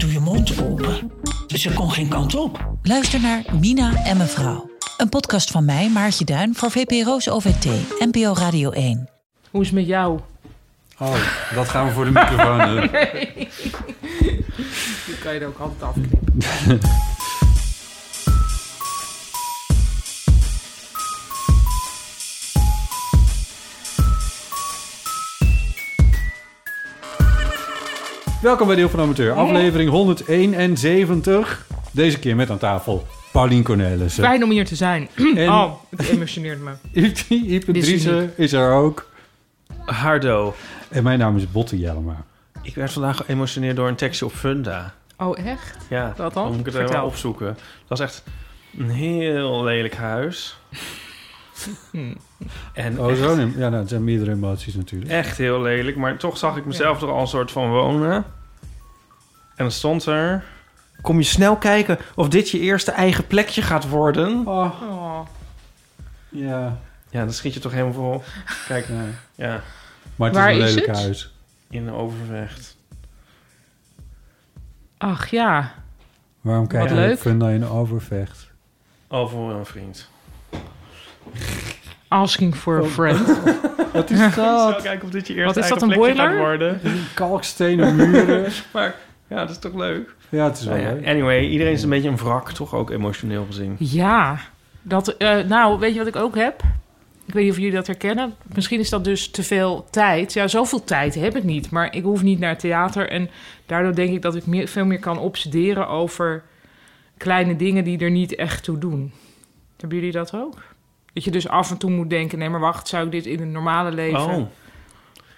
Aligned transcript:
doe 0.00 0.12
je 0.12 0.20
mond 0.20 0.62
open. 0.62 1.12
Ze 1.46 1.72
kon 1.72 1.90
geen 1.90 2.08
kant 2.08 2.34
op. 2.34 2.74
Luister 2.82 3.20
naar 3.20 3.44
Mina 3.60 4.04
en 4.04 4.16
mevrouw. 4.16 4.70
Een 4.96 5.08
podcast 5.08 5.50
van 5.50 5.64
mij, 5.64 5.90
Maartje 5.90 6.24
Duin, 6.24 6.54
voor 6.54 6.70
VPRO's 6.70 7.28
OVT, 7.28 7.64
NPO 7.98 8.32
Radio 8.32 8.70
1. 8.70 9.08
Hoe 9.50 9.60
is 9.60 9.66
het 9.66 9.76
met 9.76 9.86
jou? 9.86 10.20
Oh, 10.98 11.14
dat 11.54 11.68
gaan 11.68 11.86
we 11.86 11.92
voor 11.92 12.04
de 12.04 12.10
microfoon 12.10 12.58
doen. 12.58 12.80
Die 15.06 15.18
kan 15.22 15.34
je 15.34 15.40
er 15.40 15.46
ook 15.46 15.58
altijd 15.58 15.82
afknippen. 15.82 16.80
Welkom 28.42 28.66
bij 28.66 28.76
Deel 28.76 28.88
van 28.88 29.00
Amateur, 29.00 29.32
aflevering 29.32 29.90
171. 29.90 31.66
Deze 31.92 32.18
keer 32.18 32.36
met 32.36 32.50
aan 32.50 32.58
tafel 32.58 33.06
Paulien 33.32 33.62
Cornelissen. 33.62 34.24
Fijn 34.24 34.44
om 34.44 34.50
hier 34.50 34.64
te 34.64 34.74
zijn. 34.76 35.08
En- 35.36 35.48
Oh, 35.48 35.72
het 35.96 36.08
emotioneert 36.08 36.60
me. 36.60 36.70
Ipe 37.28 37.72
Dit 37.72 37.76
is 37.76 37.84
Driessen 37.84 38.32
is 38.36 38.52
er 38.52 38.72
ook. 38.72 39.08
Hardo. 39.84 40.54
En 40.88 41.02
mijn 41.02 41.18
naam 41.18 41.36
is 41.36 41.50
Botte 41.50 41.78
Jellema. 41.78 42.16
Ik 42.62 42.74
werd 42.74 42.92
vandaag 42.92 43.16
geëmotioneerd 43.16 43.76
door 43.76 43.88
een 43.88 43.94
tekstje 43.94 44.24
op 44.24 44.32
Funda. 44.32 44.94
Oh, 45.18 45.38
echt? 45.38 45.76
Ja, 45.90 46.14
Wat 46.16 46.34
dan? 46.34 46.48
moet 46.50 46.58
ik 46.58 46.64
het 46.64 46.74
Vertel. 46.74 46.94
even 46.94 47.06
opzoeken. 47.06 47.46
Dat 47.46 47.98
was 47.98 48.00
echt 48.00 48.22
een 48.78 48.90
heel 48.90 49.64
lelijk 49.64 49.94
huis. 49.94 50.56
Hm. 51.90 52.14
En 52.72 52.98
Oh, 53.00 53.10
echt, 53.10 53.18
zo. 53.18 53.36
Ja, 53.56 53.68
nou, 53.68 53.74
het 53.74 53.88
zijn 53.88 54.04
meerdere 54.04 54.30
emoties 54.32 54.74
natuurlijk. 54.74 55.10
echt 55.10 55.38
heel 55.38 55.60
lelijk. 55.62 55.96
Maar 55.96 56.16
toch 56.16 56.36
zag 56.38 56.56
ik 56.56 56.64
mezelf 56.64 57.02
er 57.02 57.10
al 57.10 57.20
een 57.20 57.26
soort 57.26 57.50
van 57.50 57.70
wonen. 57.70 58.24
En 59.60 59.66
dan 59.66 59.74
stond 59.74 60.06
er... 60.06 60.44
Kom 61.00 61.16
je 61.18 61.24
snel 61.24 61.56
kijken 61.56 61.98
of 62.14 62.28
dit 62.28 62.50
je 62.50 62.58
eerste 62.58 62.90
eigen 62.90 63.26
plekje 63.26 63.62
gaat 63.62 63.88
worden? 63.88 64.46
Oh, 64.46 64.82
Oh. 64.82 65.20
ja. 66.28 66.78
Ja, 67.10 67.24
dan 67.24 67.32
schiet 67.32 67.54
je 67.54 67.60
toch 67.60 67.72
helemaal 67.72 67.92
vol. 67.92 68.22
Kijk, 68.66 68.86
ja. 68.88 69.04
ja, 69.34 69.60
Maar 70.16 70.28
het 70.28 70.36
Waar 70.36 70.50
is 70.52 70.58
een 70.58 70.64
lelijk 70.64 70.86
het? 70.86 70.96
huis. 70.96 71.32
in 71.70 71.90
Overvecht. 71.90 72.76
Ach 74.98 75.28
ja. 75.30 75.72
Waarom 76.40 76.66
kijk 76.66 76.80
Wat 76.82 76.90
je 76.90 76.96
leuk. 76.96 77.18
Funda 77.18 77.48
in 77.48 77.66
Overvecht? 77.66 78.50
Al 79.08 79.28
voor 79.28 79.52
een 79.52 79.66
vriend. 79.66 80.08
Asking 82.08 82.56
for 82.56 82.82
a 82.84 82.86
friend. 82.86 83.26
Wat 83.92 84.10
is 84.10 84.34
dat? 84.34 84.82
kijken 84.82 85.04
of 85.06 85.10
dit 85.10 85.26
je 85.26 85.34
eerste 85.34 85.54
Wat 85.54 85.64
is 85.64 85.68
dat, 85.70 85.82
eigen 85.82 85.82
een 85.82 85.98
plekje 85.98 86.16
gaat 86.22 86.28
boiler? 86.28 86.38
worden. 86.38 86.80
Kalkstenen 87.14 87.96
muren. 87.96 88.52
Maar 88.72 88.94
ja, 89.30 89.36
dat 89.36 89.50
is 89.50 89.58
toch 89.58 89.74
leuk? 89.74 90.14
Ja, 90.28 90.44
het 90.44 90.58
is 90.58 90.64
wel 90.64 90.76
Nou 90.76 90.94
leuk. 90.94 91.06
anyway, 91.06 91.46
iedereen 91.46 91.72
is 91.72 91.82
een 91.82 91.88
beetje 91.88 92.08
een 92.08 92.16
wrak, 92.16 92.50
toch 92.52 92.74
ook 92.74 92.90
emotioneel 92.90 93.44
gezien. 93.46 93.76
Ja. 93.78 94.38
Dat, 94.82 95.08
eh, 95.08 95.38
nou, 95.38 95.78
weet 95.78 95.92
je 95.92 95.98
wat 95.98 96.08
ik 96.08 96.16
ook 96.16 96.34
heb? 96.36 96.62
Ik 97.26 97.34
weet 97.34 97.42
niet 97.44 97.52
of 97.52 97.58
jullie 97.58 97.72
dat 97.74 97.86
herkennen. 97.86 98.34
Misschien 98.54 98.80
is 98.80 98.88
dat 98.90 99.04
dus 99.04 99.30
te 99.30 99.42
veel 99.42 99.86
tijd. 99.90 100.32
Ja, 100.32 100.48
zoveel 100.48 100.84
tijd 100.84 101.14
heb 101.14 101.36
ik 101.36 101.44
niet. 101.44 101.70
Maar 101.70 101.94
ik 101.94 102.02
hoef 102.02 102.22
niet 102.22 102.38
naar 102.38 102.50
het 102.50 102.58
theater. 102.58 103.08
En 103.08 103.30
daardoor 103.66 103.94
denk 103.94 104.12
ik 104.12 104.22
dat 104.22 104.34
ik 104.34 104.46
meer, 104.46 104.68
veel 104.68 104.84
meer 104.84 104.98
kan 104.98 105.18
obsederen 105.18 105.88
over 105.88 106.42
kleine 107.16 107.56
dingen 107.56 107.84
die 107.84 107.98
er 107.98 108.10
niet 108.10 108.34
echt 108.34 108.64
toe 108.64 108.78
doen. 108.78 109.12
Hebben 109.76 109.98
jullie 109.98 110.12
dat 110.12 110.34
ook? 110.34 110.54
Dat 111.12 111.24
je 111.24 111.30
dus 111.30 111.48
af 111.48 111.70
en 111.70 111.76
toe 111.78 111.90
moet 111.90 112.10
denken... 112.10 112.38
nee, 112.38 112.48
maar 112.48 112.60
wacht, 112.60 112.88
zou 112.88 113.04
ik 113.04 113.10
dit 113.10 113.26
in 113.26 113.40
het 113.40 113.48
normale 113.48 113.92
leven 113.92 114.20
Oh, 114.20 114.46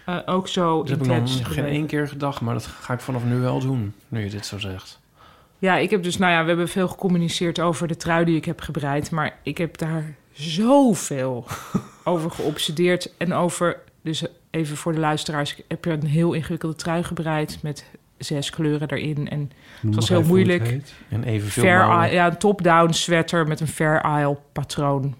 eh, 0.06 0.18
ook 0.26 0.48
zo 0.48 0.78
dat 0.78 0.88
heb 0.88 0.98
ik 0.98 1.04
intens 1.04 1.38
nog 1.38 1.54
geen 1.54 1.64
één 1.64 1.86
keer 1.86 2.08
gedacht, 2.08 2.40
maar 2.40 2.54
dat 2.54 2.66
ga 2.66 2.92
ik 2.92 3.00
vanaf 3.00 3.24
nu 3.24 3.38
wel 3.38 3.60
doen, 3.60 3.94
nu 4.08 4.24
je 4.24 4.30
dit 4.30 4.46
zo 4.46 4.58
zegt. 4.58 5.00
Ja, 5.62 5.76
ik 5.76 5.90
heb 5.90 6.02
dus, 6.02 6.18
nou 6.18 6.32
ja, 6.32 6.42
we 6.42 6.48
hebben 6.48 6.68
veel 6.68 6.88
gecommuniceerd 6.88 7.60
over 7.60 7.88
de 7.88 7.96
trui 7.96 8.24
die 8.24 8.36
ik 8.36 8.44
heb 8.44 8.60
gebreid. 8.60 9.10
Maar 9.10 9.38
ik 9.42 9.58
heb 9.58 9.78
daar 9.78 10.14
zoveel 10.32 11.46
over 12.04 12.30
geobsedeerd. 12.30 13.12
En 13.16 13.32
over, 13.32 13.78
dus 14.02 14.24
even 14.50 14.76
voor 14.76 14.92
de 14.92 15.00
luisteraars, 15.00 15.56
ik 15.56 15.64
heb 15.68 15.84
een 15.84 16.06
heel 16.06 16.32
ingewikkelde 16.32 16.74
trui 16.74 17.02
gebreid 17.02 17.58
met 17.62 17.84
zes 18.18 18.50
kleuren 18.50 18.90
erin. 18.90 19.28
En 19.28 19.50
Noem 19.80 19.94
was 19.94 20.08
heel 20.08 20.18
even 20.18 20.30
het 20.30 20.44
moeilijk. 20.44 20.80
En 21.08 21.24
evenveel 21.24 21.62
fair 21.62 21.90
eye, 21.90 22.12
ja, 22.12 22.26
een 22.26 22.38
top-down 22.38 22.92
sweater 22.92 23.46
met 23.46 23.60
een 23.60 23.68
fair 23.68 24.18
isle 24.18 24.36
patroon 24.52 25.14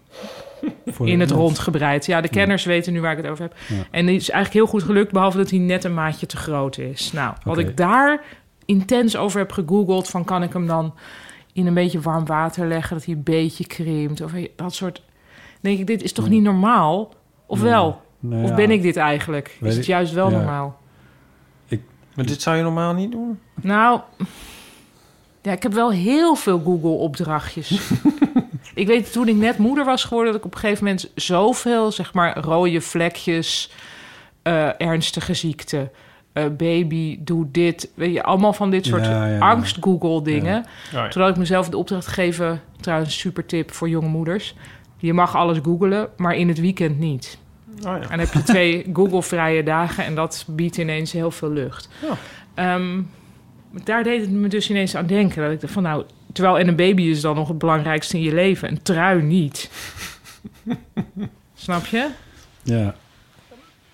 in 1.04 1.20
het 1.20 1.30
rond 1.30 1.58
gebreid. 1.58 2.06
Ja, 2.06 2.20
de 2.20 2.28
kenners 2.28 2.64
weten 2.64 2.92
nu 2.92 3.00
waar 3.00 3.10
ik 3.16 3.22
het 3.22 3.26
over 3.26 3.44
heb. 3.44 3.54
Ja. 3.68 3.84
En 3.90 4.06
die 4.06 4.16
is 4.16 4.30
eigenlijk 4.30 4.64
heel 4.64 4.72
goed 4.78 4.82
gelukt, 4.88 5.12
behalve 5.12 5.36
dat 5.36 5.50
hij 5.50 5.58
net 5.58 5.84
een 5.84 5.94
maatje 5.94 6.26
te 6.26 6.36
groot 6.36 6.78
is. 6.78 7.12
Nou, 7.12 7.34
wat 7.44 7.58
ik 7.58 7.76
daar 7.76 8.20
intens 8.64 9.16
over 9.16 9.38
heb 9.38 9.52
gegoogeld, 9.52 10.08
van 10.08 10.24
kan 10.24 10.42
ik 10.42 10.52
hem 10.52 10.66
dan 10.66 10.94
in 11.52 11.66
een 11.66 11.74
beetje 11.74 12.00
warm 12.00 12.26
water 12.26 12.66
leggen, 12.66 12.96
dat 12.96 13.04
hij 13.04 13.14
een 13.14 13.22
beetje 13.22 13.66
krimpt, 13.66 14.20
of 14.20 14.32
dat 14.56 14.74
soort. 14.74 15.02
Denk 15.60 15.78
ik, 15.78 15.86
dit 15.86 16.02
is 16.02 16.12
toch 16.12 16.24
Nee. 16.24 16.34
niet 16.34 16.42
normaal? 16.42 17.14
Of 17.46 17.60
Nee. 17.60 17.70
wel? 17.70 18.00
Nou 18.20 18.44
Of 18.44 18.54
ben 18.54 18.70
ik 18.70 18.82
dit 18.82 18.96
eigenlijk? 18.96 19.56
Weet 19.60 19.70
Is 19.70 19.76
het 19.76 19.84
ik- 19.84 19.90
juist 19.90 20.12
wel 20.12 20.30
ja. 20.30 20.36
normaal? 20.36 20.80
Maar 22.14 22.26
dit 22.26 22.42
zou 22.42 22.56
je 22.56 22.62
normaal 22.62 22.94
niet 22.94 23.10
doen? 23.12 23.38
Nou, 23.62 24.00
ja, 25.42 25.52
ik 25.52 25.62
heb 25.62 25.72
wel 25.72 25.90
heel 25.90 26.34
veel 26.34 26.60
Google-opdrachtjes. 26.64 27.70
ik 28.74 28.86
weet 28.86 29.12
toen 29.12 29.28
ik 29.28 29.36
net 29.36 29.58
moeder 29.58 29.84
was 29.84 30.04
geworden, 30.04 30.32
dat 30.32 30.40
ik 30.40 30.46
op 30.46 30.54
een 30.54 30.60
gegeven 30.60 30.84
moment 30.84 31.10
zoveel, 31.14 31.92
zeg 31.92 32.14
maar, 32.14 32.38
rode 32.38 32.80
vlekjes, 32.80 33.70
eh, 34.42 34.80
ernstige 34.80 35.34
ziekte, 35.34 35.90
eh, 36.32 36.44
baby, 36.56 37.18
doe 37.20 37.48
dit, 37.50 37.90
weet 37.94 38.12
je, 38.12 38.22
allemaal 38.22 38.52
van 38.52 38.70
dit 38.70 38.86
soort 38.86 39.04
Ja, 39.04 39.26
ja, 39.26 39.34
ja. 39.34 39.38
angst-Google-dingen. 39.38 40.66
Ja. 40.92 41.08
Toen 41.08 41.22
had 41.22 41.30
ik 41.30 41.36
mezelf 41.36 41.68
de 41.68 41.76
opdracht 41.76 42.06
gegeven, 42.06 42.60
trouwens 42.80 43.14
een 43.14 43.20
super 43.20 43.46
tip 43.46 43.72
voor 43.72 43.88
jonge 43.88 44.08
moeders. 44.08 44.54
Je 44.96 45.12
mag 45.12 45.36
alles 45.36 45.58
googelen, 45.62 46.08
maar 46.16 46.36
in 46.36 46.48
het 46.48 46.60
weekend 46.60 46.98
niet. 46.98 47.38
Oh 47.76 47.82
ja. 47.82 47.94
En 47.94 48.08
dan 48.08 48.18
heb 48.18 48.32
je 48.32 48.42
twee 48.42 48.86
Google-vrije 48.92 49.62
dagen 49.62 50.04
en 50.04 50.14
dat 50.14 50.44
biedt 50.48 50.76
ineens 50.76 51.12
heel 51.12 51.30
veel 51.30 51.50
lucht. 51.50 51.88
Ja. 52.02 52.16
Ehm, 52.54 53.00
daar 53.84 54.02
deed 54.02 54.20
het 54.20 54.30
me 54.30 54.48
dus 54.48 54.70
ineens 54.70 54.96
aan 54.96 55.06
denken. 55.06 55.42
Dat 55.42 55.52
ik 55.52 55.60
dacht 55.60 55.72
van 55.72 55.82
nou, 55.82 56.04
terwijl 56.32 56.58
en 56.58 56.68
een 56.68 56.76
baby 56.76 57.02
is 57.02 57.20
dan 57.20 57.34
nog 57.34 57.48
het 57.48 57.58
belangrijkste 57.58 58.16
in 58.16 58.22
je 58.22 58.34
leven, 58.34 58.68
een 58.68 58.82
trui 58.82 59.22
niet. 59.22 59.70
Snap 61.54 61.86
je? 61.86 62.08
Ja. 62.62 62.94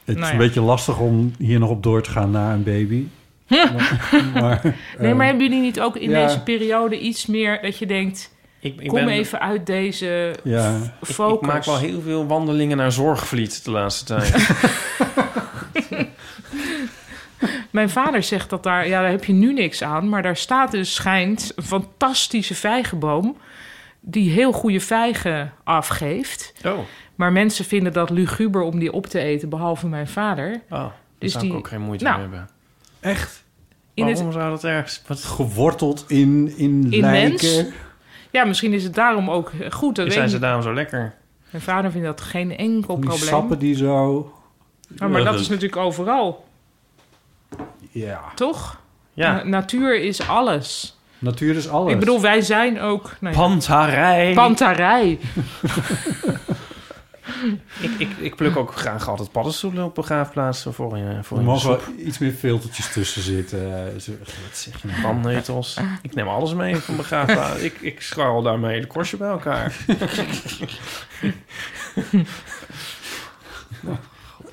Het 0.05 0.17
is 0.17 0.23
Nou 0.23 0.27
een 0.27 0.33
ja. 0.33 0.47
beetje 0.47 0.61
lastig 0.61 0.99
om 0.99 1.33
hier 1.39 1.59
nog 1.59 1.71
op 1.71 1.83
door 1.83 2.03
te 2.03 2.11
gaan 2.11 2.31
na 2.31 2.53
een 2.53 2.63
baby. 2.63 3.07
maar, 3.49 4.31
maar, 4.35 4.61
Nee, 4.99 5.11
eh, 5.11 5.17
maar 5.17 5.27
hebben 5.27 5.45
jullie 5.45 5.61
niet 5.63 5.81
ook 5.81 5.97
in 5.97 6.11
ja. 6.11 6.27
deze 6.27 6.43
periode 6.43 7.01
iets 7.01 7.27
meer 7.27 7.63
dat 7.63 7.79
je 7.79 7.87
denkt, 7.87 8.35
Ik, 8.61 8.81
ik, 8.81 8.89
kom 8.89 9.05
ben, 9.05 9.09
even 9.09 9.41
uit 9.41 9.67
deze 9.67 10.35
Ja. 10.45 10.77
ik, 11.01 11.07
focus? 11.15 11.37
ik 11.49 11.55
maak 11.55 11.65
wel 11.65 11.79
heel 11.79 12.01
veel 12.01 12.27
wandelingen 12.27 12.77
naar 12.77 12.93
Zorgvliet 12.93 13.65
de 13.65 13.71
laatste 13.71 14.05
tijd. 14.05 14.35
Mijn 17.79 17.91
vader 17.91 18.23
zegt 18.23 18.51
dat 18.51 18.63
daar, 18.63 18.89
ja, 18.89 19.01
daar 19.01 19.11
heb 19.11 19.25
je 19.25 19.33
nu 19.33 19.53
niks 19.53 19.83
aan, 19.83 20.09
maar 20.09 20.23
daar 20.23 20.37
staat 20.37 20.71
dus 20.71 20.95
schijnt 20.95 21.53
een 21.57 21.63
fantastische 21.63 22.55
vijgenboom 22.55 23.37
die 24.01 24.31
heel 24.31 24.53
goede 24.53 24.81
vijgen 24.81 25.53
afgeeft. 25.65 26.53
oh, 26.67 26.79
Maar 27.15 27.33
mensen 27.33 27.65
vinden 27.65 27.93
dat 27.93 28.11
luguber 28.11 28.63
om 28.63 28.79
die 28.79 28.93
op 28.93 29.07
te 29.07 29.19
eten, 29.19 29.49
behalve 29.49 29.87
mijn 29.87 30.09
vader. 30.09 30.53
oh 30.71 30.71
daar 30.71 30.93
Dus 31.19 31.33
zou 31.33 31.45
die- 31.45 31.53
ik 31.53 31.59
ook 31.59 31.69
geen 31.69 31.81
moeite 31.81 32.05
Nou, 32.05 32.17
mee 32.17 32.27
hebben. 32.29 32.49
Echt 33.01 33.45
In 33.95 34.05
Waarom 34.05 34.25
het, 34.25 34.35
zou 34.35 34.51
dat 34.51 34.65
ergens... 34.65 35.03
Wat, 35.07 35.23
geworteld 35.25 36.05
in, 36.09 36.53
in, 36.57 36.87
In 36.91 37.01
lijken. 37.01 37.31
mens? 37.31 37.65
ja, 38.31 38.45
misschien 38.45 38.73
is 38.73 38.85
het 38.85 38.95
daarom 38.95 39.31
ook 39.31 39.53
goed. 39.71 39.97
Dat 39.97 40.13
zijn 40.13 40.29
ze 40.29 40.35
niet. 40.35 40.43
daarom 40.43 40.63
zo 40.63 40.75
lekker? 40.75 41.15
Mijn 41.51 41.63
vader 41.63 41.91
vindt 41.91 42.07
dat 42.07 42.21
geen 42.21 42.57
enkel 42.57 42.95
Die 42.95 43.05
probleem. 43.09 43.29
sappen 43.29 43.59
die 43.59 43.75
zo... 43.75 44.33
Ja, 44.97 45.09
maar 45.09 45.25
dat 45.25 45.41
is 45.41 45.49
natuurlijk 45.49 45.77
overal, 45.77 46.45
Ja. 47.91 48.21
toch? 48.35 48.81
Ja, 49.15 49.33
Na- 49.33 49.43
natuur 49.45 50.01
is 50.03 50.29
alles. 50.29 50.97
Natuur 51.19 51.57
is 51.57 51.69
alles. 51.69 51.93
Ik 51.93 51.99
bedoel, 51.99 52.21
wij 52.21 52.41
zijn 52.41 52.81
ook... 52.81 53.11
Nou 53.21 53.35
ja, 53.35 53.41
pantarij. 53.41 54.33
pantarij. 54.35 55.19
Ik, 57.81 57.91
ik, 57.99 58.09
ik 58.19 58.37
pluk 58.37 58.57
ook 58.57 58.75
graag 58.77 59.09
altijd 59.09 59.33
paddenstoelen 59.33 59.85
op 59.85 59.95
begraafplaatsen 59.95 60.75
voor 60.75 60.97
je 60.99 61.19
voor 61.23 61.37
Er 61.37 61.43
je 61.43 61.49
mogen 61.49 61.79
iets 62.07 62.19
meer 62.19 62.33
filtertjes 62.33 62.93
tussen 62.93 63.23
zitten. 63.23 63.87
Eh, 63.93 63.99
zo- 64.01 64.13
Wat 64.19 64.57
zeg 64.57 64.83
je 64.83 64.89
nou? 64.89 65.01
Brandnetels. 65.01 65.77
Ik 66.03 66.15
neem 66.15 66.29
alles 66.29 66.55
mee 66.55 66.77
van 66.77 66.97
begraafplaats. 66.97 67.61
ik, 67.61 67.81
ik 67.81 68.01
scharrel 68.03 68.43
daarmee 68.43 68.81
de 68.81 68.87
korstje 68.87 69.17
bij 69.17 69.29
elkaar. 69.29 69.77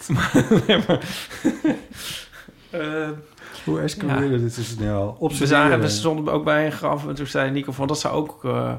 Nee, 0.67 0.83
maar- 0.87 0.99
Eh, 2.79 3.09
Hoe 3.63 3.81
escaleerde 3.81 4.35
Ja. 4.35 4.41
dit 4.41 4.53
zo 4.53 4.61
snel? 4.61 5.15
Op 5.19 5.33
we, 5.33 5.47
zagen, 5.47 5.79
we 5.79 5.89
stonden 5.89 6.33
ook 6.33 6.43
bij 6.43 6.65
een 6.65 6.71
graf 6.71 7.07
en 7.07 7.15
toen 7.15 7.27
zei 7.27 7.51
Nico 7.51 7.71
van... 7.71 7.87
dat 7.87 7.99
zou 7.99 8.13
ook, 8.15 8.43
eh, 8.45 8.73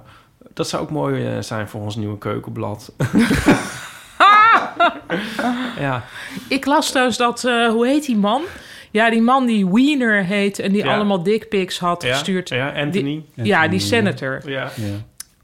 dat 0.55 0.69
zou 0.69 0.83
ook 0.83 0.91
mooi 0.91 1.27
eh, 1.27 1.43
zijn 1.43 1.69
voor 1.69 1.81
ons 1.81 1.97
nieuwe 1.97 2.19
keukenblad. 2.19 2.93
ja, 5.79 6.05
Ik 6.49 6.65
las 6.67 6.89
trouwens 6.91 7.17
dat, 7.17 7.45
eh, 7.45 7.69
hoe 7.69 7.87
heet 7.87 8.07
die 8.07 8.17
man? 8.17 8.43
Ja, 8.91 9.11
die 9.11 9.23
man 9.23 9.47
die 9.47 9.69
Wiener 9.69 10.25
heet 10.25 10.59
en 10.59 10.73
die 10.73 10.85
Ja. 10.85 10.95
allemaal 10.95 11.23
dickpics 11.23 11.79
had 11.79 12.03
ja, 12.03 12.13
gestuurd. 12.13 12.49
ja, 12.49 12.73
Anthony. 12.73 13.25
Ja, 13.35 13.69
die 13.69 13.81
senator. 13.81 14.41
Ja, 14.45 14.71
Ja, 14.77 14.85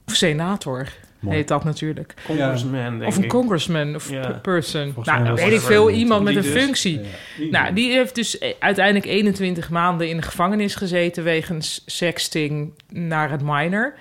Of 0.06 0.14
senator 0.14 0.88
mooi. 1.22 1.36
heet 1.36 1.48
dat 1.48 1.64
natuurlijk. 1.64 2.14
congressman, 2.26 2.98
denk 2.98 3.10
Of 3.10 3.16
een 3.16 3.22
ik. 3.22 3.28
congressman 3.28 3.94
of 3.94 4.10
Ja. 4.10 4.20
per- 4.20 4.40
person. 4.40 4.92
Volgens 4.92 5.18
nou, 5.18 5.34
weet 5.34 5.52
ik 5.52 5.60
veel. 5.60 5.90
Iemand 5.90 6.24
met 6.24 6.36
een 6.36 6.42
dus. 6.42 6.62
functie. 6.62 7.00
Ja. 7.38 7.48
Nou, 7.50 7.74
die 7.74 7.92
heeft 7.92 8.14
dus 8.14 8.38
eh, 8.38 8.52
uiteindelijk 8.58 9.06
21 9.06 9.70
maanden 9.70 10.08
in 10.08 10.16
de 10.16 10.22
gevangenis 10.22 10.74
gezeten... 10.74 11.24
wegens 11.24 11.82
sexting 11.86 12.72
naar 12.88 13.30
het 13.30 13.42
minor. 13.44 13.94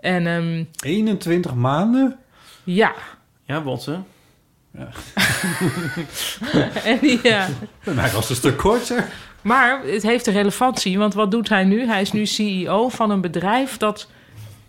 En 0.00 0.26
ehm, 0.26 0.64
21 0.84 1.54
maanden? 1.54 2.16
ja, 2.64 2.92
Ja, 3.44 3.60
Botte. 3.60 3.98
en 6.84 6.98
die, 7.00 7.18
ja. 7.22 7.48
Mij 7.84 8.10
was 8.10 8.30
een 8.30 8.36
stuk 8.36 8.56
korter. 8.56 9.04
Maar 9.42 9.80
het 9.84 10.02
heeft 10.02 10.26
een 10.26 10.32
relevantie, 10.32 10.98
want 10.98 11.14
wat 11.14 11.30
doet 11.30 11.48
hij 11.48 11.64
nu? 11.64 11.86
Hij 11.86 12.00
is 12.00 12.12
nu 12.12 12.26
CEO 12.26 12.88
van 12.88 13.10
een 13.10 13.20
bedrijf 13.20 13.76
dat 13.76 14.08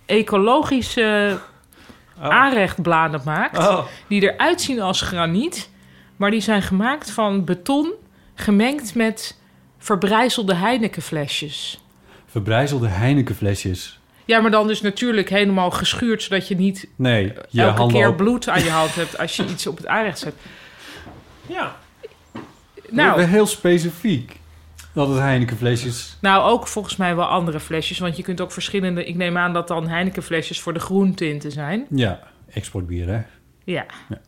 ecologische 0.06 1.38
Oh. 2.18 2.30
aanrechtbladen 2.30 3.22
maakt... 3.26 3.58
Oh. 3.58 3.86
die 4.08 4.32
eruit 4.34 4.62
zien 4.62 4.82
als 4.82 5.02
graniet... 5.02 5.70
maar 6.16 6.32
die 6.32 6.42
zijn 6.42 6.62
gemaakt 6.62 7.12
van 7.12 7.46
beton 7.46 7.92
gemengd 8.36 8.96
met 8.96 9.38
verbrijzelde 9.78 10.56
Heinekenflesjes. 10.56 11.84
Verbrijzelde 12.26 12.88
Heinekenflesjes. 12.88 14.00
Ja, 14.26 14.40
maar 14.40 14.52
dan 14.52 14.68
dus 14.68 14.82
natuurlijk 14.82 15.30
helemaal 15.30 15.72
geschuurd... 15.72 16.24
zodat 16.24 16.48
je 16.48 16.56
niet 16.56 16.88
Nee, 16.96 17.34
je 17.50 17.62
elke 17.62 17.94
keer 17.94 18.08
op- 18.08 18.18
bloed 18.18 18.50
aan 18.50 18.64
je 18.64 18.70
hand 18.82 18.96
hebt... 18.96 19.18
als 19.18 19.36
je 19.36 19.46
iets 19.46 19.68
op 19.68 19.78
het 19.78 19.88
aanrecht 19.88 20.20
zet. 20.20 20.34
Ja. 21.48 21.76
Nou, 22.90 23.22
heel 23.22 23.46
specifiek. 23.46 24.40
Dat 24.94 25.08
het 25.08 25.18
Heinekenflesjes... 25.18 26.18
nou, 26.22 26.52
ook 26.52 26.68
volgens 26.68 26.96
mij 26.96 27.16
wel 27.16 27.26
andere 27.26 27.60
flesjes... 27.60 28.00
want 28.00 28.18
je 28.18 28.24
kunt 28.24 28.42
ook 28.42 28.52
verschillende... 28.52 29.06
ik 29.06 29.16
neem 29.16 29.38
aan 29.38 29.54
dat 29.54 29.68
dan 29.68 29.88
Heinekenflesjes 29.88 30.62
voor 30.62 30.74
de 30.74 30.80
groentinten 30.80 31.52
zijn... 31.52 31.86
Ja, 31.90 32.20
exportbier, 32.50 33.08
hè? 33.08 33.22
Ja. 33.64 33.86
Ja. 34.10 34.22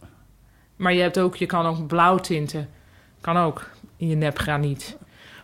Maar 0.76 0.94
je, 0.94 1.02
hebt 1.02 1.20
ook, 1.20 1.36
je 1.36 1.46
kan 1.46 1.66
ook 1.66 1.88
blauw 1.88 2.18
tinten. 2.18 2.70
Kan 3.22 3.38
ook 3.38 3.70
in 3.98 4.08
je 4.08 4.16
nepgraniet. 4.16 4.98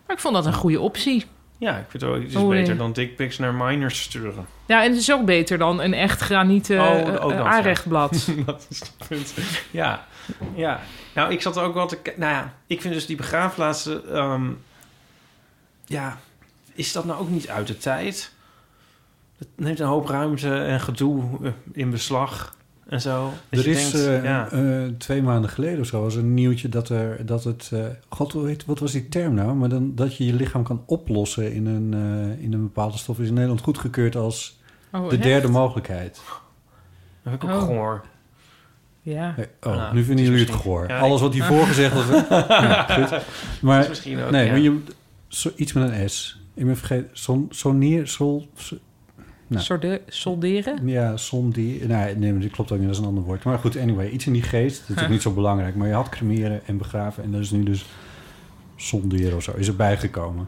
Maar 0.08 0.16
ik 0.16 0.22
vond 0.22 0.36
dat 0.36 0.46
een 0.46 0.54
goede 0.54 0.80
optie. 0.80 1.26
Ja, 1.58 1.78
ik 1.78 1.86
vind 1.88 2.04
het 2.04 2.12
ook 2.12 2.22
iets 2.24 2.36
Oh, 2.36 2.50
nee. 2.50 2.60
beter 2.60 2.78
dan 2.78 2.94
dickpics 2.94 3.38
naar 3.38 3.54
minors 3.54 4.02
sturen. 4.02 4.46
Ja, 4.66 4.84
en 4.84 4.90
het 4.90 5.00
is 5.00 5.12
ook 5.12 5.26
beter 5.26 5.58
dan 5.58 5.82
een 5.82 5.94
echt 5.94 6.22
granieten 6.22 6.80
Oh, 6.82 6.92
ook 6.92 7.06
dat, 7.06 7.32
eh, 7.32 7.38
ja. 7.38 7.44
aanrechtblad. 7.44 8.30
dat 8.46 8.68
is 8.70 8.80
het 8.80 9.08
punt. 9.08 9.34
Ja, 9.72 10.06
ja. 10.56 10.82
Nou, 11.16 11.32
ik 11.32 11.42
zat 11.42 11.58
ook 11.58 11.74
wel 11.74 11.88
te... 11.88 11.98
Nou 12.16 12.34
ja, 12.34 12.54
ik 12.68 12.82
vind 12.82 12.94
dus 12.94 13.06
die 13.06 13.16
begraafplaatsen... 13.16 14.14
ehm, 14.14 14.50
ja, 15.86 16.18
is 16.74 16.92
dat 16.92 17.06
nou 17.06 17.20
ook 17.20 17.30
niet 17.30 17.50
uit 17.50 17.68
de 17.68 17.78
tijd? 17.78 18.32
Het 19.38 19.48
neemt 19.56 19.80
een 19.80 19.88
hoop 19.88 20.08
ruimte 20.08 20.56
en 20.56 20.80
gedoe 20.80 21.24
eh, 21.44 21.52
in 21.72 21.90
beslag 21.90 22.56
en 22.88 23.02
zo. 23.02 23.34
Er 23.50 23.68
is 23.68 23.92
denkt, 23.92 24.08
eh, 24.08 24.24
ja. 24.24 24.50
eh, 24.52 24.88
twee 24.98 25.22
maanden 25.22 25.50
geleden 25.50 25.80
of 25.80 25.86
zo 25.88 26.02
was 26.02 26.16
een 26.16 26.34
nieuwtje 26.34 26.70
dat, 26.70 26.90
er, 26.90 27.26
dat 27.26 27.44
het... 27.44 27.70
eh, 27.74 27.86
God, 28.10 28.34
wat 28.66 28.80
was 28.80 28.92
die 28.92 29.10
term 29.10 29.34
nou? 29.34 29.54
Maar 29.56 29.70
dan, 29.70 29.96
dat 29.96 30.18
je 30.18 30.26
je 30.26 30.34
lichaam 30.34 30.64
kan 30.64 30.84
oplossen 30.86 31.54
in 31.54 31.66
een, 31.66 31.94
eh, 31.94 32.44
in 32.44 32.54
een 32.54 32.62
bepaalde 32.62 32.98
stof... 32.98 33.20
is 33.20 33.28
in 33.28 33.34
Nederland 33.34 33.62
goedgekeurd 33.62 34.16
als 34.16 34.60
Oh, 34.94 35.10
de 35.10 35.16
echt? 35.16 35.24
derde 35.24 35.48
mogelijkheid. 35.48 36.22
Dat 37.24 37.34
heb 37.34 37.44
ik 37.44 37.50
ook 37.50 37.56
Oh. 37.56 37.64
gehoord. 37.68 38.06
Ja. 39.02 39.36
Oh, 39.62 39.76
Nou, 39.76 39.92
nu 39.94 39.98
het 39.98 40.08
vinden 40.08 40.26
jullie 40.26 40.46
het 40.46 40.64
ja, 40.88 41.00
Alles 41.00 41.22
wat 41.22 41.34
hiervoor 41.34 41.66
gezegd 41.66 41.94
was... 41.94 42.06
ja, 42.48 42.84
goed. 42.84 43.10
Dat 43.10 43.24
Maar 43.62 43.82
is 43.82 43.88
misschien 43.90 44.22
ook, 44.24 44.32
nee, 44.32 44.46
ja. 44.46 44.52
maar 44.52 44.60
je, 44.60 44.82
zo, 45.32 45.50
iets 45.56 45.74
met 45.74 45.90
een 45.92 46.10
S. 46.10 46.40
Ik 46.54 46.66
ben 46.66 46.78
vergeten. 46.78 47.10
Son, 47.12 47.48
sol, 48.04 48.48
so- 48.56 48.78
Nou. 49.48 49.64
Sorde- 49.64 50.02
solderen? 50.08 50.88
ja, 50.88 51.18
sondie. 51.18 51.86
Nee, 51.86 52.16
nee, 52.16 52.38
dit 52.38 52.52
klopt 52.52 52.72
ook 52.72 52.78
niet. 52.78 52.88
Dat 52.88 52.96
is 52.96 53.02
een 53.02 53.08
ander 53.08 53.24
woord. 53.24 53.44
Maar 53.44 53.60
goed, 53.60 53.78
anyway, 53.78 54.10
iets 54.10 54.26
in 54.26 54.34
die 54.34 54.42
geest. 54.44 54.88
Dat 54.88 54.98
is 54.98 55.04
ook 55.04 55.10
niet 55.16 55.22
zo 55.22 55.32
belangrijk. 55.34 55.76
Maar 55.76 55.88
je 55.88 55.94
had 55.94 56.10
cremeren 56.10 56.66
en 56.68 56.78
begraven. 56.78 57.24
En 57.24 57.32
dat 57.32 57.42
is 57.42 57.52
nu 57.52 57.64
dus 57.64 57.86
sonderen 58.76 59.36
of 59.36 59.44
zo. 59.44 59.52
Is 59.56 59.68
erbij 59.68 59.98
gekomen. 59.98 60.48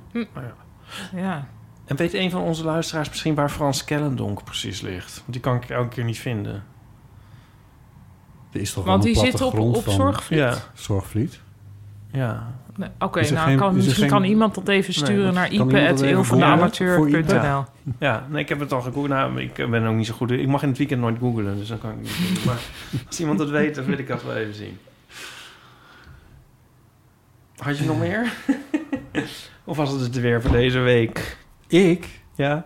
Ja. 1.16 1.48
En 1.86 1.96
weet 1.96 2.14
een 2.14 2.32
van 2.32 2.42
onze 2.42 2.64
luisteraars 2.64 3.10
misschien 3.10 3.36
waar 3.36 3.50
Frans 3.50 3.84
Kellendonk 3.84 4.44
precies 4.44 4.82
ligt? 4.82 5.18
Want 5.18 5.32
die 5.34 5.42
kan 5.42 5.56
ik 5.56 5.70
elke 5.70 5.90
keer 5.90 6.04
niet 6.04 6.20
vinden. 6.20 6.64
Er 8.52 8.60
is 8.62 8.74
toch 8.74 8.86
Want 8.86 9.04
wel 9.04 9.14
die 9.14 9.24
een 9.24 9.32
zit 9.32 9.42
op, 9.42 9.60
op 9.60 9.84
van 9.84 9.94
zorgvliet? 9.94 10.40
Ja, 10.40 10.58
Zorgvliet. 10.74 11.40
ja. 12.12 12.56
Nee, 12.76 12.90
Oké, 13.00 13.20
nou 13.32 13.48
geen- 13.48 13.58
kan, 13.58 13.70
is 13.70 13.76
misschien 13.76 14.04
geen- 14.04 14.14
kan 14.14 14.24
iemand 14.24 14.56
dat 14.56 14.68
even 14.68 14.94
sturen 14.94 15.34
naar 15.34 15.52
ipe.eeuwvandeamateur.nl. 15.52 17.04
googlen 17.22 17.66
Ja, 18.00 18.28
nee, 18.30 18.42
ik 18.42 18.50
heb 18.50 18.60
het 18.60 18.72
al 18.72 18.82
gegoogeld. 18.82 19.08
Nou, 19.08 19.42
ik 19.42 19.54
ben 19.70 19.86
ook 19.86 19.96
niet 19.96 20.06
zo 20.06 20.14
goed. 20.14 20.32
Ik 20.32 20.48
mag 20.48 20.62
in 20.64 20.68
het 20.70 20.78
weekend 20.78 21.02
nooit 21.02 21.18
googlen, 21.20 21.58
dus 21.58 21.68
dan 21.68 21.80
kan 21.80 21.92
ik 21.92 21.98
niet 22.00 22.10
googlen. 22.10 22.46
Maar 22.46 22.60
als 23.08 23.20
iemand 23.20 23.38
dat 23.38 23.50
weet, 23.50 23.76
dan 23.76 23.86
wil 23.86 23.98
ik 23.98 24.08
dat 24.08 24.24
wel 24.24 24.36
even 24.36 24.54
zien. 24.54 24.78
Had 27.58 27.78
je 27.78 27.86
nog 27.86 28.00
meer? 28.00 28.34
of 29.64 29.78
was 29.78 29.92
het 29.92 30.02
het 30.02 30.20
weer 30.20 30.42
voor 30.42 30.52
deze 30.52 30.80
week? 30.80 31.38
Ik? 31.68 32.08
Ja? 32.36 32.66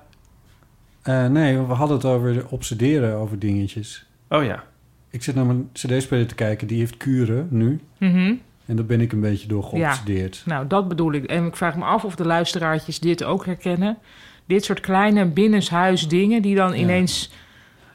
Eh, 1.02 1.26
nee, 1.28 1.58
we 1.60 1.74
hadden 1.74 1.98
het 1.98 2.06
over 2.06 2.46
obsederen 2.50 3.16
over 3.16 3.40
dingetjes. 3.40 4.06
Oh 4.30 4.44
ja. 4.44 4.64
Ik 5.10 5.24
zit 5.24 5.36
naar 5.36 5.46
mijn 5.46 5.70
cd-speler 5.74 6.28
te 6.28 6.36
kijken. 6.36 6.68
Die 6.68 6.80
heeft 6.80 6.98
kuren 6.98 7.48
nu. 7.50 7.80
Mhm. 8.00 8.34
En 8.68 8.76
daar 8.76 8.86
ben 8.86 9.02
ik 9.02 9.12
een 9.12 9.20
beetje 9.22 9.48
door 9.48 9.64
geobsedeerd. 9.64 10.42
Nou, 10.46 10.68
dat 10.68 10.88
bedoel 10.88 11.12
ik. 11.14 11.26
En 11.26 11.46
ik 11.46 11.56
vraag 11.56 11.76
me 11.76 11.84
af 11.84 12.04
of 12.04 12.16
de 12.16 12.26
luisteraartjes 12.26 13.00
dit 13.00 13.24
ook 13.24 13.46
herkennen. 13.46 13.98
Dit 14.46 14.64
soort 14.66 14.80
kleine 14.80 15.26
binnenshuis 15.26 16.08
dingen 16.08 16.42
die 16.42 16.56
dan 16.56 16.74
ineens 16.74 17.32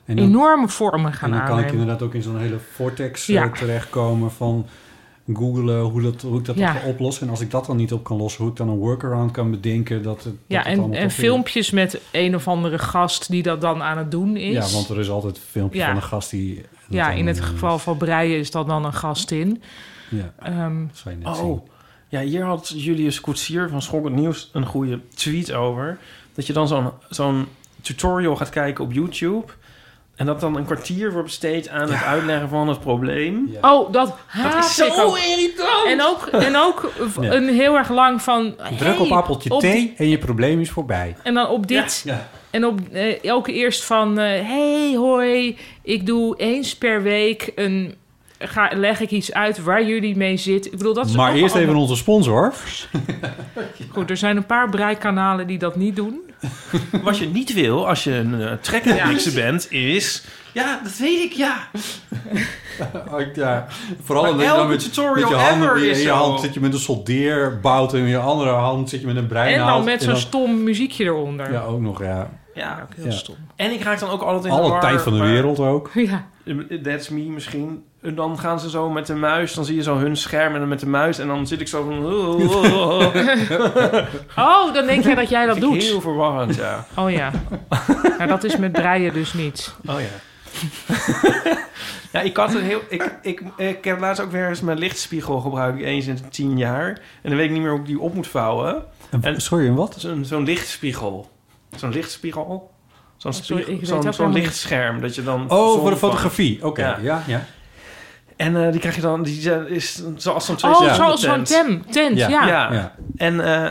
dan, 0.06 0.18
enorme 0.18 0.68
vormen 0.68 1.12
gaan 1.12 1.30
en 1.32 1.36
dan 1.38 1.46
kan 1.46 1.58
ik 1.58 1.64
aannemen. 1.64 1.80
inderdaad 1.80 2.02
ook 2.06 2.14
in 2.14 2.22
zo'n 2.22 2.38
hele 2.38 2.58
vortex 2.72 3.28
eh, 3.28 3.34
Ja. 3.34 3.48
terechtkomen 3.50 4.30
van 4.30 4.66
googelen 5.34 5.80
hoe, 5.80 6.02
dat, 6.02 6.22
hoe 6.22 6.38
ik 6.38 6.44
dat 6.44 6.56
Ja. 6.56 6.76
oplossen. 6.86 7.24
En 7.24 7.30
als 7.30 7.40
ik 7.40 7.50
dat 7.50 7.66
dan 7.66 7.76
niet 7.76 7.92
op 7.92 8.04
kan 8.04 8.16
lossen, 8.16 8.42
hoe 8.42 8.50
ik 8.50 8.56
dan 8.56 8.68
een 8.68 8.76
workaround 8.76 9.30
kan 9.30 9.50
bedenken. 9.50 10.02
Dat, 10.02 10.16
het, 10.16 10.24
dat 10.24 10.34
Ja, 10.46 10.62
het 10.70 10.90
en, 10.90 11.10
filmpjes 11.10 11.70
met 11.70 12.00
een 12.10 12.34
of 12.34 12.48
andere 12.48 12.78
gast 12.78 13.30
die 13.30 13.42
dat 13.42 13.60
dan 13.60 13.82
aan 13.82 13.98
het 13.98 14.10
doen 14.10 14.36
is. 14.36 14.52
Ja, 14.70 14.74
want 14.76 14.88
er 14.88 14.98
is 14.98 15.10
altijd 15.10 15.36
een 15.36 15.42
filmpje 15.50 15.78
Ja. 15.78 15.86
van 15.86 15.96
een 15.96 16.02
gast 16.02 16.30
die... 16.30 16.62
Ja, 16.88 17.10
in 17.10 17.26
het 17.26 17.38
eh, 17.38 17.44
geval 17.44 17.78
van 17.78 17.96
Breien 17.96 18.38
is 18.38 18.50
dat 18.50 18.66
dan 18.66 18.84
een 18.84 18.92
gastin. 18.92 19.62
Ja, 20.12 20.32
Ehm, 20.42 20.86
dat 20.86 20.96
zou 20.96 21.14
je 21.18 21.24
net 21.24 21.36
zien. 21.36 21.44
Oh, 21.44 21.66
ja, 22.08 22.20
hier 22.20 22.44
had 22.44 22.72
Julius 22.76 23.20
Koetsier 23.20 23.68
van 23.68 23.82
Schokkend 23.82 24.14
Nieuws 24.16 24.50
een 24.52 24.66
goede 24.66 25.00
tweet 25.14 25.52
over. 25.52 25.98
Dat 26.34 26.46
je 26.46 26.52
dan 26.52 26.68
zo'n 26.68 26.90
zo'n 27.10 27.46
tutorial 27.80 28.36
gaat 28.36 28.50
kijken 28.50 28.84
op 28.84 28.92
YouTube... 28.92 29.46
en 30.16 30.26
dat 30.26 30.40
dan 30.40 30.56
een 30.56 30.64
kwartier 30.64 31.12
wordt 31.12 31.26
besteed 31.26 31.68
aan 31.68 31.90
het 31.90 32.02
uitleggen 32.02 32.48
van 32.48 32.68
het 32.68 32.80
probleem. 32.80 33.48
Ja. 33.52 33.74
oh, 33.74 33.92
dat 33.92 34.16
haat 34.26 34.52
Dat 34.52 34.64
is 34.64 34.78
ik 34.78 34.92
zo 34.92 35.02
ook. 35.02 35.18
irritant! 35.18 35.86
En 35.86 36.02
ook, 36.02 36.26
en 36.26 36.56
ook 36.56 36.92
Ja. 37.20 37.32
een 37.32 37.48
heel 37.48 37.76
erg 37.76 37.88
lang 37.90 38.22
van... 38.22 38.54
Druk 38.78 39.00
op 39.00 39.10
appeltje 39.10 39.50
op 39.50 39.60
thee 39.60 39.72
die- 39.72 39.94
en 39.96 40.08
je 40.08 40.18
probleem 40.18 40.60
is 40.60 40.70
voorbij. 40.70 41.16
En 41.22 41.34
dan 41.34 41.48
op 41.48 41.66
dit. 41.66 42.02
Ja. 42.04 42.28
En 42.50 42.64
op 42.66 42.80
eh, 42.92 43.24
elke 43.24 43.52
eerst 43.52 43.84
van... 43.84 44.18
eh, 44.18 44.46
hey, 44.48 44.94
hoi, 44.96 45.56
ik 45.82 46.06
doe 46.06 46.36
eens 46.36 46.76
per 46.76 47.02
week 47.02 47.52
een... 47.54 47.94
Ga, 48.44 48.70
leg 48.74 49.00
ik 49.00 49.10
iets 49.10 49.32
uit 49.32 49.62
waar 49.62 49.84
jullie 49.86 50.16
mee 50.16 50.36
zitten. 50.36 50.72
Ik 50.72 50.78
bedoel, 50.78 50.94
dat 50.94 51.06
is 51.06 51.14
Maar 51.16 51.32
eerst 51.34 51.42
allemaal- 51.54 51.62
even 51.62 51.76
onze 51.76 51.96
sponsor. 51.96 52.52
Goed, 53.94 54.10
er 54.10 54.16
zijn 54.16 54.36
een 54.36 54.46
paar 54.46 54.68
breikanalen 54.70 55.46
die 55.46 55.58
dat 55.58 55.76
niet 55.76 55.96
doen. 55.96 56.20
Wat 57.02 57.18
je 57.18 57.26
niet 57.26 57.52
wil 57.52 57.88
als 57.88 58.04
je 58.04 58.12
een 58.14 58.40
uh, 59.28 59.34
bent, 59.34 59.72
is... 59.72 60.24
Ja, 60.52 60.80
dat 60.82 60.96
weet 60.98 61.22
ik, 61.24 61.32
ja. 61.32 61.56
Ja. 63.34 63.66
Vooral 64.02 64.34
Maar 64.34 64.46
dan 64.46 64.68
met, 64.68 64.78
tutorial 64.80 65.30
met 65.30 65.80
je 65.80 65.90
in 65.90 65.96
je 65.98 66.02
zo. 66.02 66.14
hand 66.14 66.40
zit 66.40 66.54
je 66.54 66.60
met 66.60 66.72
een 66.72 66.78
soldeerbout 66.78 67.92
en 67.94 67.98
in 68.00 68.06
je 68.06 68.18
andere 68.18 68.50
hand 68.50 68.88
zit 68.90 69.00
je 69.00 69.06
met 69.06 69.16
een 69.16 69.22
En 69.22 69.28
breinaald. 69.28 69.76
dan 69.76 69.84
met 69.84 70.02
zo'n 70.02 70.16
stom 70.16 70.62
muziekje 70.62 71.04
eronder. 71.04 71.52
Ja, 71.52 71.62
ook 71.62 71.80
nog, 71.80 72.02
ja. 72.02 72.30
Ja. 72.54 72.80
ook 72.82 72.94
heel 72.96 73.04
Ja. 73.04 73.10
stom. 73.10 73.34
En 73.56 73.70
ik 73.72 73.82
raak 73.82 73.98
dan 73.98 74.08
ook 74.10 74.22
altijd 74.22 74.44
in 74.44 74.50
de 74.50 74.56
Alle 74.56 74.70
war, 74.70 74.80
tijd 74.80 75.02
van 75.02 75.12
de 75.12 75.18
maar- 75.18 75.28
wereld 75.28 75.58
ook. 75.58 75.90
Ja, 75.94 76.26
That's 76.82 77.08
me 77.08 77.20
misschien. 77.22 77.82
En 78.02 78.14
dan 78.14 78.38
gaan 78.38 78.60
ze 78.60 78.70
zo 78.70 78.90
met 78.90 79.06
de 79.06 79.14
muis. 79.14 79.54
Dan 79.54 79.64
zie 79.64 79.76
je 79.76 79.82
zo 79.82 79.96
hun 79.98 80.16
scherm 80.16 80.52
en 80.54 80.58
dan 80.60 80.68
met 80.68 80.80
de 80.80 80.86
muis. 80.86 81.18
En 81.18 81.26
dan 81.26 81.46
zit 81.46 81.60
ik 81.60 81.68
zo 81.68 81.84
van... 81.84 82.06
Oh, 84.36 84.74
dan 84.74 84.86
denk 84.86 85.04
jij 85.04 85.14
dat 85.14 85.28
jij 85.28 85.46
dat 85.46 85.60
doet. 85.60 85.82
heel 85.82 86.00
verwarrend, 86.00 86.54
ja. 86.54 86.86
Oh 86.96 87.10
ja. 87.10 87.30
Nou, 88.18 88.26
dat 88.26 88.44
is 88.44 88.56
met 88.56 88.72
breien 88.72 89.12
dus 89.12 89.32
niet. 89.32 89.74
Oh 89.86 89.94
ja. 90.00 90.06
ja, 92.12 92.20
ik 92.20 92.36
had 92.36 92.54
een 92.54 92.62
heel... 92.62 92.80
Ik, 92.88 93.14
ik, 93.22 93.42
ik 93.56 93.84
heb 93.84 94.00
laatst 94.00 94.22
ook 94.22 94.30
weer 94.30 94.48
eens 94.48 94.60
mijn 94.60 94.78
lichtspiegel 94.78 95.40
gebruikt. 95.40 95.80
Eens 95.82 96.06
in 96.06 96.18
tien 96.30 96.58
jaar. 96.58 96.88
En 97.22 97.28
dan 97.30 97.36
weet 97.36 97.46
ik 97.46 97.52
niet 97.52 97.60
meer 97.62 97.70
hoe 97.70 97.80
ik 97.80 97.86
die 97.86 98.00
op 98.00 98.14
moet 98.14 98.26
vouwen. 98.28 98.84
En, 99.10 99.22
En- 99.22 99.40
sorry, 99.40 99.66
en 99.66 99.74
wat? 99.74 99.94
Zo'n 99.98 100.24
zo'n 100.24 100.44
lichtspiegel. 100.44 101.30
Zo'n 101.76 101.90
lichtspiegel. 101.92 102.70
Zo'n 103.16 103.32
zo'n 104.12 104.32
lichtscherm. 104.32 105.00
Dat 105.00 105.14
je 105.14 105.22
dan... 105.22 105.50
Oh, 105.50 105.80
voor 105.80 105.90
de 105.90 105.96
fotografie. 105.96 106.66
Oké, 106.66 106.80
Ja. 106.82 106.98
ja, 107.02 107.22
ja. 107.26 107.44
En 108.42 108.64
eh, 108.64 108.70
die 108.70 108.80
krijg 108.80 108.94
je 108.94 109.00
dan... 109.00 109.22
Die 109.22 109.66
is 109.66 110.02
zoals 110.16 110.46
zo'n 110.46 110.56
twee 110.56 110.72
Oh, 110.72 110.94
zo'n 111.16 111.16
tent. 111.16 111.46
tem, 111.46 111.84
tent, 111.90 112.18
Ja. 112.18 112.28
ja. 112.28 112.46
Ja. 112.46 112.72
Ja. 112.72 112.94
En 113.16 113.40
eh, 113.64 113.70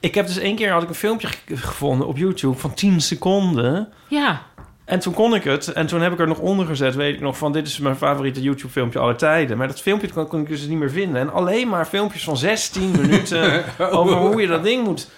ik 0.00 0.14
heb 0.14 0.26
dus 0.26 0.38
één 0.38 0.56
keer 0.56 0.70
had 0.72 0.82
ik 0.82 0.88
een 0.88 0.94
filmpje 0.94 1.26
ge- 1.26 1.56
gevonden 1.56 2.06
op 2.06 2.16
YouTube 2.16 2.56
van 2.58 2.74
10 2.74 3.00
seconden. 3.00 3.88
Ja. 4.08 4.42
En 4.84 4.98
toen 4.98 5.14
kon 5.14 5.34
ik 5.34 5.44
het. 5.44 5.72
En 5.72 5.86
toen 5.86 6.00
heb 6.00 6.12
ik 6.12 6.18
er 6.20 6.26
nog 6.26 6.38
onder 6.38 6.66
gezet, 6.66 6.94
weet 6.94 7.14
ik 7.14 7.20
nog, 7.20 7.38
van 7.38 7.52
dit 7.52 7.66
is 7.66 7.78
mijn 7.78 7.96
favoriete 7.96 8.42
YouTube 8.42 8.72
filmpje 8.72 8.98
aller 8.98 9.16
tijden. 9.16 9.56
Maar 9.56 9.66
dat 9.68 9.80
filmpje 9.80 10.12
kon, 10.12 10.26
kon 10.28 10.40
ik 10.40 10.48
dus 10.48 10.66
niet 10.66 10.78
meer 10.78 10.90
vinden. 10.90 11.20
En 11.20 11.32
alleen 11.32 11.68
maar 11.68 11.86
filmpjes 11.86 12.24
van 12.24 12.36
16 12.36 12.90
minuten 13.00 13.64
over 13.78 14.16
hoe 14.16 14.40
je 14.40 14.46
dat 14.46 14.62
ding 14.62 14.84
moet. 14.84 15.08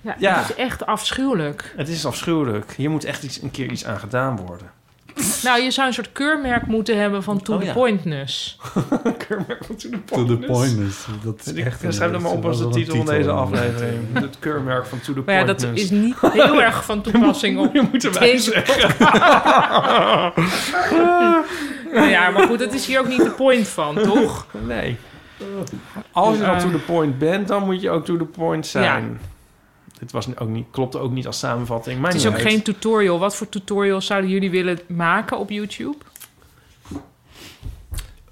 Ja, 0.00 0.14
Ja. 0.18 0.34
dat 0.34 0.48
is 0.50 0.54
echt 0.54 0.86
afschuwelijk. 0.86 1.74
Het 1.76 1.88
is 1.88 2.06
afschuwelijk. 2.06 2.72
Hier 2.76 2.90
moet 2.90 3.04
echt 3.04 3.22
iets, 3.22 3.42
een 3.42 3.50
keer 3.50 3.70
iets 3.70 3.84
aan 3.84 3.98
gedaan 3.98 4.36
worden. 4.46 4.70
Nou, 5.42 5.62
je 5.62 5.70
zou 5.70 5.86
een 5.88 5.94
soort 5.94 6.12
keurmerk 6.12 6.66
moeten 6.66 6.98
hebben 7.00 7.22
van 7.22 7.42
to 7.42 7.52
Oh, 7.54 7.60
the 7.60 7.66
ja. 7.66 7.72
pointness. 7.72 8.58
Keurmerk 9.26 9.64
van 9.64 9.76
To 9.76 9.88
The 9.88 9.98
To 10.04 10.24
the 10.24 10.36
Pointness. 10.36 10.46
pointness. 10.46 11.06
Dat 11.24 11.40
is 11.44 11.52
Ik 11.52 11.64
echt 11.64 11.78
schrijf 11.88 12.12
dat 12.12 12.20
maar 12.20 12.30
op 12.30 12.44
als 12.44 12.58
de 12.58 12.68
titel 12.68 12.96
van 12.96 13.06
deze 13.06 13.30
aflevering. 13.30 14.00
Het 14.12 14.36
keurmerk 14.38 14.86
van 14.86 15.00
To 15.00 15.12
The 15.12 15.22
Maar 15.26 15.34
ja, 15.34 15.44
dat 15.44 15.56
Pointness. 15.56 15.84
is 15.84 15.90
niet 15.90 16.14
heel 16.20 16.62
erg 16.62 16.84
van 16.84 17.02
toepassing 17.12 17.58
op 17.58 17.74
Je 17.74 17.82
moet 17.92 18.04
erbij 18.04 18.38
zeggen. 18.38 18.94
Nou 21.92 22.08
ja, 22.08 22.30
maar 22.30 22.46
goed, 22.46 22.58
dat 22.58 22.72
is 22.74 22.86
hier 22.86 23.00
ook 23.00 23.08
niet 23.08 23.22
de 23.24 23.30
point 23.30 23.68
van, 23.68 23.94
toch? 23.94 24.46
Nee. 24.66 24.96
Als 26.12 26.36
je 26.36 26.42
dan 26.42 26.58
to 26.58 26.70
the 26.70 26.78
point 26.78 27.18
bent, 27.18 27.48
dan 27.48 27.64
moet 27.64 27.80
je 27.80 27.90
ook 27.90 28.04
to 28.04 28.16
the 28.16 28.24
point 28.24 28.66
zijn. 28.66 29.20
Dit 30.00 30.12
was 30.12 30.36
ook 30.38 30.48
niet, 30.48 30.66
klopte 30.70 30.98
ook 30.98 31.10
niet 31.12 31.26
als 31.26 31.38
samenvatting. 31.38 32.00
Maar 32.00 32.10
Het 32.10 32.20
is 32.20 32.26
ook 32.26 32.32
uit. 32.32 32.42
geen 32.42 32.62
tutorial. 32.62 33.18
Wat 33.18 33.36
voor 33.36 33.48
tutorials 33.48 34.06
zouden 34.06 34.30
jullie 34.30 34.50
willen 34.50 34.78
maken 34.88 35.38
op 35.38 35.50
YouTube? 35.50 35.96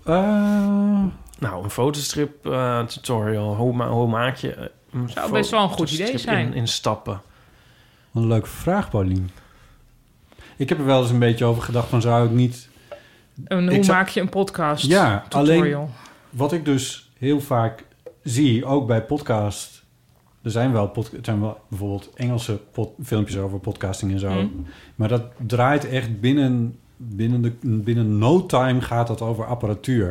Eh, 0.05 1.05
Nou, 1.39 1.65
een 1.65 1.71
fotostrip 1.71 2.47
eh, 2.47 2.85
tutorial. 2.85 3.55
Hoe, 3.57 3.73
ma- 3.75 3.89
hoe 3.89 4.09
maak 4.09 4.37
je... 4.37 4.55
eh, 4.55 4.67
een 4.93 5.09
Zou 5.09 5.33
best 5.33 5.51
wel 5.51 5.63
een 5.63 5.69
goed 5.69 5.91
idee 5.91 6.19
zijn. 6.19 6.47
In, 6.47 6.55
in 6.55 6.69
stappen. 6.69 7.21
Wat 8.11 8.23
een 8.23 8.29
leuke 8.29 8.47
vraag, 8.49 8.91
Paulien. 8.91 9.31
Ik 10.57 10.69
heb 10.69 10.79
er 10.79 10.85
wel 10.85 11.01
eens 11.03 11.11
een 11.11 11.19
beetje 11.19 11.45
over 11.45 11.63
gedacht 11.63 11.89
van 11.89 12.01
zou 12.01 12.25
ik 12.27 12.31
niet... 12.31 12.69
En 13.45 13.69
Ik 13.69 13.75
hoe 13.75 13.85
zou- 13.85 13.97
maak 13.97 14.09
je 14.09 14.21
een 14.21 14.29
podcast 14.29 14.85
Ja, 14.87 15.21
tutorial? 15.29 15.81
alleen 15.81 15.89
wat 16.31 16.53
ik 16.53 16.65
dus 16.65 17.11
heel 17.19 17.41
vaak 17.41 17.85
zie, 18.23 18.65
ook 18.65 18.87
bij 18.87 19.03
podcast... 19.03 19.78
Er 20.49 20.55
zijn 20.55 20.73
wel, 20.73 20.89
pod, 20.89 21.13
er 21.13 21.19
zijn 21.23 21.41
wel 21.41 21.59
bijvoorbeeld 21.69 22.11
Engelse 22.15 22.61
pod- 22.73 22.93
filmpjes 23.03 23.39
over 23.39 23.59
podcasting 23.59 24.13
en 24.13 24.19
zo. 24.19 24.31
Mm. 24.33 24.67
Maar 24.95 25.09
dat 25.09 25.23
draait 25.47 25.89
echt 25.89 26.21
binnen, 26.21 26.77
binnen, 26.97 27.43
de, 27.43 27.53
binnen 27.61 28.19
no 28.19 28.47
time 28.47 28.81
gaat 28.81 29.07
dat 29.07 29.21
over 29.23 29.45
apparatuur. 29.47 30.09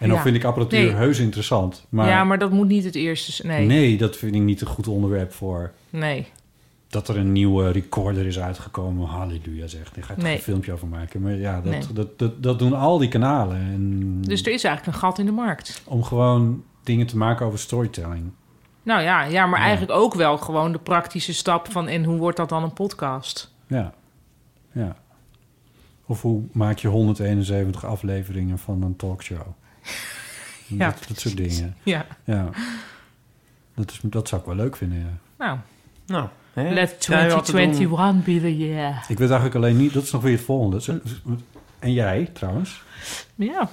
En 0.00 0.08
dan 0.08 0.16
Ja. 0.16 0.22
vind 0.22 0.36
ik 0.36 0.44
apparatuur 0.44 0.78
Nee. 0.84 0.94
heus 0.94 1.18
interessant. 1.18 1.86
Maar, 1.88 2.08
ja, 2.08 2.24
maar 2.24 2.38
dat 2.38 2.50
moet 2.50 2.68
niet 2.68 2.84
het 2.84 2.94
eerste 2.94 3.32
zijn. 3.32 3.48
Nee. 3.48 3.66
nee. 3.66 3.96
dat 3.96 4.16
vind 4.16 4.34
ik 4.34 4.40
niet 4.42 4.60
een 4.60 4.66
goed 4.66 4.88
onderwerp 4.88 5.32
voor... 5.32 5.72
Nee. 5.90 6.26
dat 6.88 7.08
er 7.08 7.16
een 7.16 7.32
nieuwe 7.32 7.70
recorder 7.70 8.26
is 8.26 8.38
uitgekomen. 8.38 9.06
Halleluja 9.06 9.66
zeg. 9.66 9.90
Daar 9.92 10.04
ga 10.04 10.12
ik 10.12 10.22
Nee. 10.22 10.34
een 10.34 10.40
filmpje 10.42 10.72
over 10.72 10.88
maken. 10.88 11.20
Maar 11.22 11.34
ja, 11.34 11.54
dat, 11.60 11.72
Nee. 11.72 11.80
dat, 11.94 12.18
dat, 12.18 12.42
dat 12.42 12.58
doen 12.58 12.72
al 12.74 12.98
die 12.98 13.08
kanalen. 13.08 13.56
En 13.56 14.18
Dus 14.22 14.42
er 14.42 14.52
is 14.52 14.64
eigenlijk 14.64 14.96
een 14.96 15.02
gat 15.02 15.18
in 15.18 15.26
de 15.26 15.32
markt. 15.32 15.82
Om 15.84 16.02
gewoon 16.02 16.62
dingen 16.84 17.06
te 17.06 17.16
maken 17.16 17.46
over 17.46 17.58
storytelling. 17.58 18.30
Nou 18.82 19.02
ja, 19.02 19.22
ja 19.22 19.46
maar 19.46 19.58
Ja. 19.58 19.64
eigenlijk 19.66 19.98
ook 19.98 20.14
wel 20.14 20.38
gewoon 20.38 20.72
de 20.72 20.78
praktische 20.78 21.34
stap 21.34 21.72
van... 21.72 21.88
en 21.88 22.04
hoe 22.04 22.18
wordt 22.18 22.36
dat 22.36 22.48
dan 22.48 22.62
een 22.62 22.72
podcast? 22.72 23.52
Ja. 23.66 23.92
ja. 24.72 24.96
Of 26.06 26.22
hoe 26.22 26.42
maak 26.52 26.78
je 26.78 26.88
171 26.88 27.84
afleveringen 27.84 28.58
van 28.58 28.82
een 28.82 28.96
talkshow? 28.96 29.46
Ja, 30.66 30.90
dat, 30.90 31.08
dat 31.08 31.20
soort 31.20 31.36
dingen. 31.36 31.76
Ja. 31.82 32.06
Ja. 32.24 32.48
Dat, 33.74 33.90
is, 33.90 34.00
dat 34.02 34.28
zou 34.28 34.40
ik 34.40 34.46
wel 34.46 34.56
leuk 34.56 34.76
vinden, 34.76 34.98
ja. 34.98 35.18
Nou, 35.38 35.58
Nou, 36.06 36.28
hè? 36.52 36.72
let 36.72 37.04
Jij 37.04 37.28
had 37.30 37.44
te 37.44 37.52
doen. 37.52 37.72
2021 37.72 38.24
be 38.24 38.40
the 38.40 38.56
year. 38.58 39.04
Ik 39.08 39.18
weet 39.18 39.30
eigenlijk 39.30 39.54
alleen 39.54 39.76
niet... 39.76 39.92
Dat 39.92 40.02
is 40.02 40.10
nog 40.10 40.22
weer 40.22 40.32
het 40.36 40.44
volgende. 40.44 41.00
En 41.78 41.92
jij, 41.92 42.30
trouwens? 42.32 42.82
Ja. 43.34 43.70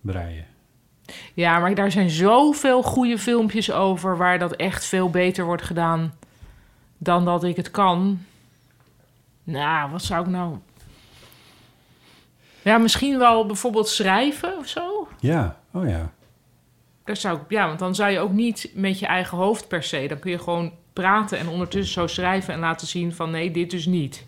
Breien. 0.00 0.46
Ja, 1.34 1.58
maar 1.58 1.74
daar 1.74 1.90
zijn 1.90 2.10
zoveel 2.10 2.82
goede 2.82 3.18
filmpjes 3.18 3.70
over... 3.72 4.16
waar 4.16 4.38
dat 4.38 4.52
echt 4.52 4.84
veel 4.84 5.10
beter 5.10 5.44
wordt 5.44 5.62
gedaan 5.62 6.14
dan 6.98 7.24
dat 7.24 7.44
ik 7.44 7.56
het 7.56 7.70
kan. 7.70 8.24
Nou, 9.44 9.90
wat 9.90 10.02
zou 10.02 10.24
ik 10.24 10.30
nou... 10.30 10.56
Ja, 12.62 12.78
misschien 12.78 13.18
wel 13.18 13.46
bijvoorbeeld 13.46 13.88
schrijven 13.88 14.58
of 14.58 14.66
zo. 14.68 15.08
Ja, 15.20 15.56
oh 15.72 15.88
ja. 15.88 16.12
Daar 17.04 17.16
zou 17.16 17.38
ik, 17.38 17.42
ja, 17.48 17.66
want 17.66 17.78
dan 17.78 17.94
zou 17.94 18.10
je 18.10 18.18
ook 18.18 18.32
niet 18.32 18.70
met 18.74 18.98
je 18.98 19.06
eigen 19.06 19.38
hoofd 19.38 19.68
per 19.68 19.82
se. 19.82 20.06
Dan 20.08 20.18
kun 20.18 20.30
je 20.30 20.38
gewoon 20.38 20.72
praten 20.92 21.38
en 21.38 21.48
ondertussen 21.48 21.92
zo 21.94 22.06
schrijven 22.06 22.54
en 22.54 22.60
laten 22.60 22.86
zien 22.86 23.14
van 23.14 23.30
nee, 23.30 23.50
dit 23.50 23.70
dus 23.70 23.86
niet. 23.86 24.26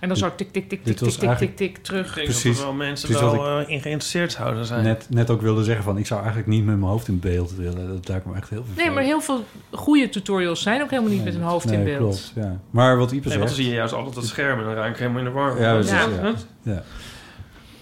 En 0.00 0.08
dan 0.08 0.16
zo 0.16 0.34
tik, 0.34 0.52
tik, 0.52 0.68
tik, 0.68 0.84
tik, 0.84 0.96
tik, 0.96 1.10
tik, 1.10 1.36
tik, 1.36 1.56
tik, 1.56 1.76
terug. 1.78 2.16
Ik 2.18 2.24
Precies. 2.24 2.42
dat 2.42 2.58
er 2.58 2.64
wel 2.64 2.72
mensen 2.74 3.12
wel 3.12 3.46
eh, 3.46 3.68
in 3.68 3.80
geïnteresseerd 3.80 4.32
zouden 4.32 4.64
zijn. 4.64 4.84
Net, 4.84 5.06
net 5.10 5.30
ook 5.30 5.40
wilde 5.40 5.64
zeggen 5.64 5.84
van... 5.84 5.98
ik 5.98 6.06
zou 6.06 6.20
eigenlijk 6.20 6.50
niet 6.50 6.64
met 6.64 6.76
mijn 6.78 6.90
hoofd 6.90 7.08
in 7.08 7.18
beeld 7.20 7.54
willen. 7.54 7.88
Dat 7.88 8.08
lijkt 8.08 8.26
me 8.26 8.34
echt 8.34 8.50
heel 8.50 8.64
veel. 8.64 8.84
Nee, 8.84 8.94
maar 8.94 9.02
heel 9.02 9.20
veel 9.20 9.44
goede 9.70 10.08
tutorials 10.08 10.62
zijn 10.62 10.82
ook 10.82 10.90
helemaal 10.90 11.12
niet 11.12 11.24
met 11.24 11.34
een 11.34 11.42
hoofd 11.42 11.66
nee, 11.66 11.78
in 11.78 11.84
beeld. 11.84 11.98
Klopt, 11.98 12.32
ja. 12.34 12.60
Maar 12.70 12.96
wat 12.96 13.12
Ipe 13.12 13.28
Nee, 13.28 13.38
want 13.38 13.38
dan 13.38 13.48
zegt... 13.48 13.60
zie 13.60 13.68
je 13.68 13.74
juist 13.74 13.92
altijd 13.92 14.14
het 14.16 14.26
scherm 14.26 14.58
en 14.58 14.64
dan 14.64 14.74
raak 14.74 14.90
ik 14.90 14.96
helemaal 14.96 15.18
in 15.18 15.24
de 15.24 15.30
war. 15.30 15.60
Ja, 15.60 15.72
precies, 15.74 15.92
Ja. 15.92 16.08
ja. 16.62 16.82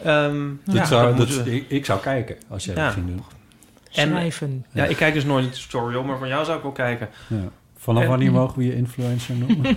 ja. 0.03 0.31
Dat 0.65 0.75
ja, 0.75 0.85
zou, 0.85 1.17
dat 1.17 1.29
dat, 1.29 1.47
ik, 1.47 1.65
ik 1.69 1.85
zou 1.85 2.01
kijken 2.01 2.37
als 2.49 2.65
jij 2.65 2.75
Ja. 2.75 2.85
dat 2.85 2.93
ging 2.93 3.07
doen. 3.07 3.23
En- 3.93 4.09
Schrijven. 4.09 4.65
ja, 4.73 4.85
ik 4.85 4.97
kijk 4.97 5.15
dus 5.15 5.25
nooit 5.25 5.45
die 5.45 5.63
tutorial, 5.63 6.03
maar 6.03 6.19
van 6.19 6.29
jou 6.29 6.45
zou 6.45 6.57
ik 6.57 6.63
wel 6.63 6.73
kijken. 6.73 7.09
Vanaf 7.81 8.03
En- 8.03 8.09
wanneer 8.09 8.33
mogen 8.33 8.59
we 8.59 8.65
je 8.65 8.75
influencer 8.77 9.35
noemen? 9.37 9.77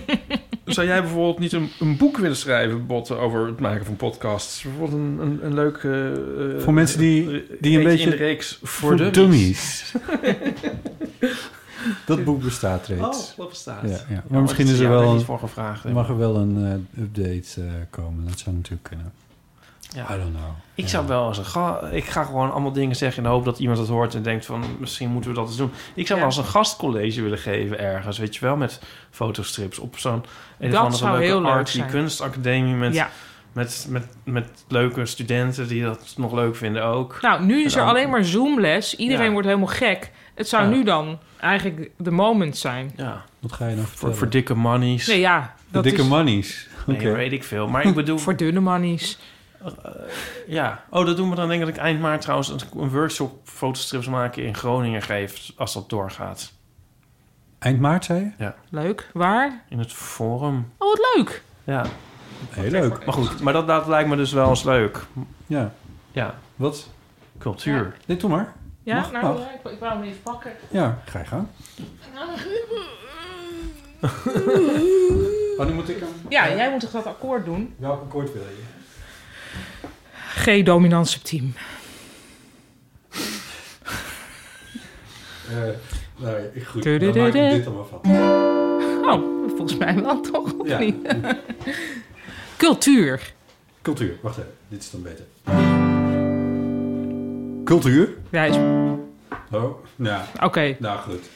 Zou 0.64 0.86
jij 0.86 1.00
bijvoorbeeld 1.02 1.38
niet 1.38 1.52
een, 1.52 1.68
een 1.80 1.96
boek 1.96 2.16
willen 2.18 2.36
schrijven, 2.36 2.86
Botten, 2.86 3.18
over 3.18 3.46
het 3.46 3.60
maken 3.60 3.84
van 3.86 3.96
podcasts? 3.96 4.62
Bijvoorbeeld 4.62 4.92
een, 4.92 5.18
een, 5.20 5.38
een 5.46 5.54
leuk... 5.54 5.76
eh, 5.76 6.12
eh, 6.12 6.60
Voor 6.60 6.72
mensen 6.72 6.98
die- 6.98 7.30
eh, 7.30 7.40
die 7.60 7.78
een 7.78 7.84
beetje- 7.84 8.04
in 8.04 8.10
de 8.10 8.16
reeks 8.16 8.58
voor, 8.62 8.68
Voor 8.98 9.12
dummies. 9.12 9.12
dummies. 9.12 9.94
dat 12.06 12.24
boek 12.24 12.42
bestaat 12.42 12.88
Oh, 12.90 12.96
reeds. 12.98 13.34
dat 13.36 13.48
bestaat. 13.48 13.82
Ja, 13.82 13.88
ja. 13.88 14.04
Maar 14.08 14.22
maar 14.28 14.40
misschien 14.42 14.66
is 14.66 14.78
er 14.78 14.88
wel 14.88 15.14
een, 15.14 15.20
voor 15.20 15.38
gevraagd. 15.38 15.84
mag 15.92 16.08
er 16.08 16.18
wel 16.18 16.36
een 16.36 16.84
eh, 16.96 17.02
update 17.02 17.60
eh, 17.60 17.72
komen. 17.90 18.24
Dat 18.28 18.38
zou 18.38 18.56
natuurlijk 18.56 18.82
kunnen. 18.88 19.12
Ja. 19.94 20.14
I 20.14 20.18
don't 20.18 20.30
know. 20.34 20.50
Ik 20.74 20.84
Ja. 20.84 20.90
zou 20.90 21.06
wel 21.06 21.28
eens 21.28 21.38
een 21.38 21.44
ga 21.44 21.80
ik 21.90 22.04
ga 22.04 22.24
gewoon 22.24 22.50
allemaal 22.52 22.72
dingen 22.72 22.96
zeggen 22.96 23.16
in 23.16 23.22
de 23.28 23.34
hoop 23.34 23.44
dat 23.44 23.58
iemand 23.58 23.78
het 23.78 23.88
hoort 23.88 24.14
en 24.14 24.22
denkt 24.22 24.46
van 24.46 24.64
misschien 24.78 25.08
moeten 25.10 25.30
we 25.30 25.36
dat 25.36 25.46
eens 25.48 25.56
doen. 25.56 25.72
Ik 25.94 26.06
zou 26.06 26.18
Ja. 26.20 26.26
wel 26.26 26.34
eens 26.36 26.44
een 26.46 26.52
gastcollege 26.52 27.22
willen 27.22 27.38
geven 27.38 27.78
ergens, 27.78 28.18
weet 28.18 28.34
je 28.34 28.40
wel, 28.40 28.56
met 28.56 28.80
fotostrips 29.10 29.78
op 29.78 29.98
zo'n 29.98 30.24
een 30.58 30.70
Dat 30.70 30.78
of 30.78 30.84
andere 30.84 30.96
zou 31.04 31.10
leuke 31.18 31.26
heel 31.26 31.42
leuk 31.42 31.68
zijn. 31.68 31.90
kunstacademie 31.90 32.74
met, 32.74 32.94
Ja. 32.94 33.10
met, 33.52 33.86
met, 33.90 34.06
met 34.24 34.64
leuke 34.68 35.06
studenten 35.06 35.68
die 35.68 35.82
dat 35.82 36.14
nog 36.16 36.32
leuk 36.32 36.56
vinden 36.56 36.84
ook. 36.84 37.18
Nou, 37.22 37.44
nu 37.44 37.64
is 37.64 37.74
er 37.76 37.82
alleen 37.82 38.10
maar 38.10 38.24
Zoomles. 38.24 38.96
Iedereen 38.96 39.24
Ja. 39.26 39.30
wordt 39.32 39.46
helemaal 39.46 39.68
gek. 39.68 40.10
Het 40.34 40.48
zou 40.48 40.62
Ja. 40.62 40.68
nu 40.68 40.84
dan 40.84 41.18
eigenlijk 41.40 41.90
de 41.96 42.10
moment 42.10 42.56
zijn. 42.56 42.92
Ja, 42.96 43.22
Wat 43.40 43.52
ga 43.52 43.64
je 43.66 43.70
nou 43.74 43.86
voor, 43.86 43.90
vertellen? 43.90 44.16
voor 44.16 44.28
dikke 44.30 44.54
money's. 44.54 45.06
Nee, 45.06 45.20
ja. 45.20 45.54
Dat 45.70 45.84
dikke 45.84 46.00
is 46.02 46.08
money's. 46.08 46.68
Oké. 46.86 47.04
Nee, 47.04 47.12
weet 47.12 47.32
ik 47.32 47.44
veel. 47.44 47.68
Maar 47.68 47.84
ik 47.86 47.94
bedoel, 47.94 48.18
voor 48.26 48.36
dunne 48.36 48.60
manies. 48.60 49.18
Ja. 50.46 50.84
Oh, 50.90 51.06
dat 51.06 51.16
doen 51.16 51.30
we 51.30 51.36
dan 51.36 51.48
denk 51.48 51.60
ik 51.60 51.66
dat 51.66 51.76
ik 51.76 51.82
eind 51.82 52.00
maart 52.00 52.20
trouwens 52.20 52.48
een, 52.48 52.60
een 52.76 52.90
workshop 52.90 53.40
fotostrips 53.44 54.06
maken 54.08 54.42
in 54.44 54.54
Groningen 54.54 55.02
geef, 55.02 55.52
als 55.56 55.72
dat 55.74 55.88
doorgaat. 55.90 56.52
Eind 57.58 57.80
maart, 57.80 58.04
zei 58.04 58.34
je? 58.38 58.52
Leuk. 58.70 59.10
Waar? 59.12 59.62
In 59.68 59.78
het 59.78 59.92
forum. 59.92 60.72
Oh, 60.78 60.88
wat 60.88 61.00
leuk. 61.14 61.42
Ja, 61.64 61.84
Heel 62.50 62.70
leuk. 62.70 63.04
maar 63.04 63.14
goed. 63.14 63.40
Maar 63.40 63.52
dat, 63.52 63.66
dat 63.66 63.86
lijkt 63.86 64.08
me 64.08 64.16
dus 64.16 64.32
wel 64.32 64.48
eens 64.48 64.62
leuk. 64.64 65.06
Ja. 65.46 65.72
Ja, 66.12 66.34
Wat? 66.56 66.88
cultuur. 67.38 67.96
Nee, 68.06 68.16
doe 68.16 68.30
maar. 68.30 68.52
Ja, 68.82 68.96
Mag, 68.96 69.12
nou, 69.12 69.24
mag. 69.24 69.38
ja, 69.38 69.52
ik, 69.64 69.72
ik 69.72 69.78
wou 69.78 69.92
hem 69.92 70.02
even 70.02 70.22
pakken. 70.22 70.52
Ja, 70.70 70.98
ga 71.04 71.18
je 71.18 71.24
gaan. 71.24 71.50
Oh, 75.58 75.66
nu 75.66 75.72
moet 75.72 75.88
ik 75.88 76.00
hem... 76.00 76.08
Ja, 76.28 76.48
jij 76.54 76.70
moet 76.70 76.80
toch 76.80 76.90
dat 76.90 77.06
akkoord 77.06 77.44
doen? 77.44 77.74
Welk 77.78 78.02
akkoord 78.02 78.32
wil 78.32 78.42
je? 78.42 78.62
G 80.34 80.62
dominant 80.62 81.08
septiem. 81.08 81.54
Uh, 85.50 85.58
nou, 86.16 86.36
ik 86.52 86.64
goed. 86.64 86.82
Dan 86.82 86.92
maak 87.16 87.34
ik 87.34 87.50
dit 87.50 87.66
allemaal 87.66 87.88
van. 88.02 88.10
Oh, 89.10 89.48
volgens 89.48 89.76
mij 89.76 89.94
wel 90.02 90.20
toch? 90.20 90.52
Of 90.52 90.68
Ja. 90.68 90.78
niet? 90.78 90.96
Cultuur. 92.56 93.32
Cultuur. 93.82 94.16
Wacht 94.20 94.38
even. 94.38 94.50
Dit 94.68 94.82
is 94.82 94.90
dan 94.90 95.02
beter. 95.02 95.24
Cultuur? 97.64 98.08
Ja, 98.30 98.44
is... 98.44 98.56
Oh, 99.50 99.84
ja. 99.96 100.26
Oké. 100.42 100.76
Nou, 100.78 100.98
goed. 101.00 101.28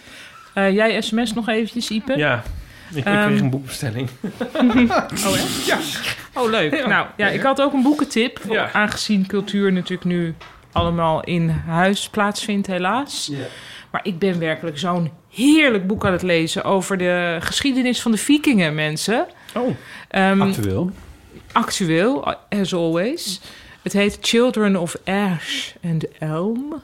Eh, 0.54 0.74
jij 0.74 1.00
sms 1.00 1.32
nog 1.32 1.48
eventjes, 1.48 1.90
Ipe? 1.90 2.16
Ja, 2.16 2.42
ik, 2.94 3.04
Ehm. 3.04 3.26
kreeg 3.26 3.40
een 3.40 3.50
boekbestelling. 3.50 4.08
Oh, 4.54 5.34
echt? 5.34 5.66
Ja. 5.66 5.78
Oh, 6.34 6.50
leuk. 6.50 6.86
Nou, 6.86 7.06
ja, 7.16 7.28
ik 7.28 7.42
had 7.42 7.60
ook 7.60 7.72
een 7.72 7.82
boekentip. 7.82 8.40
Ja. 8.50 8.72
Aangezien 8.72 9.26
cultuur 9.26 9.72
natuurlijk 9.72 10.04
nu 10.04 10.34
allemaal 10.72 11.24
in 11.24 11.48
huis 11.48 12.08
plaatsvindt, 12.08 12.66
helaas. 12.66 13.28
Ja. 13.32 13.44
Maar 13.90 14.00
ik 14.04 14.18
ben 14.18 14.38
werkelijk 14.38 14.78
zo'n 14.78 15.10
heerlijk 15.30 15.86
boek 15.86 16.04
aan 16.06 16.12
het 16.12 16.22
lezen... 16.22 16.64
over 16.64 16.96
de 16.98 17.36
geschiedenis 17.40 18.02
van 18.02 18.10
de 18.10 18.16
vikingen, 18.18 18.74
mensen. 18.74 19.26
Oh. 19.54 19.76
Ehm, 20.08 20.40
Actueel. 20.42 20.90
actueel, 21.52 22.34
as 22.48 22.74
always. 22.74 23.40
Het 23.82 23.92
heet 23.92 24.18
Children 24.20 24.76
of 24.76 24.96
Ash 25.04 25.70
and 25.84 26.08
Elm. 26.18 26.82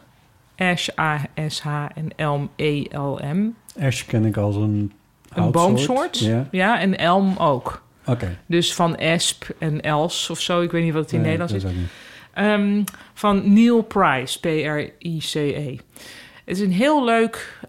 Ash, 0.57 0.89
A-S-H 0.99 1.67
en 1.95 2.09
Elm, 2.17 2.51
E 2.57 2.81
E-L-M. 2.83 3.47
Ash 3.81 4.03
ken 4.07 4.25
ik 4.25 4.37
als 4.37 4.57
een 4.57 4.93
Een 5.35 5.43
houtsoort. 5.43 5.67
boomsoort. 5.67 6.19
Ja. 6.19 6.49
Ja, 6.51 6.81
en 6.81 6.99
elm 6.99 7.37
ook. 7.37 7.83
Oké. 8.07 8.39
Dus 8.47 8.75
van 8.75 8.97
esp 8.97 9.49
en 9.59 9.81
els 9.81 10.31
of 10.31 10.41
zo. 10.41 10.61
Ik 10.61 10.71
weet 10.71 10.85
niet 10.85 10.93
wat 10.93 11.03
het 11.03 11.13
in 11.13 11.21
Nee, 11.21 11.37
Nederlands 11.37 11.65
is. 11.65 11.73
Ehm, 12.33 12.83
van 13.15 13.53
Neil 13.53 13.83
Price, 13.83 14.41
P-R-I-C-E. 14.41 15.77
Het 16.45 16.57
is 16.57 16.61
een 16.61 16.73
heel 16.73 17.05
leuk 17.05 17.61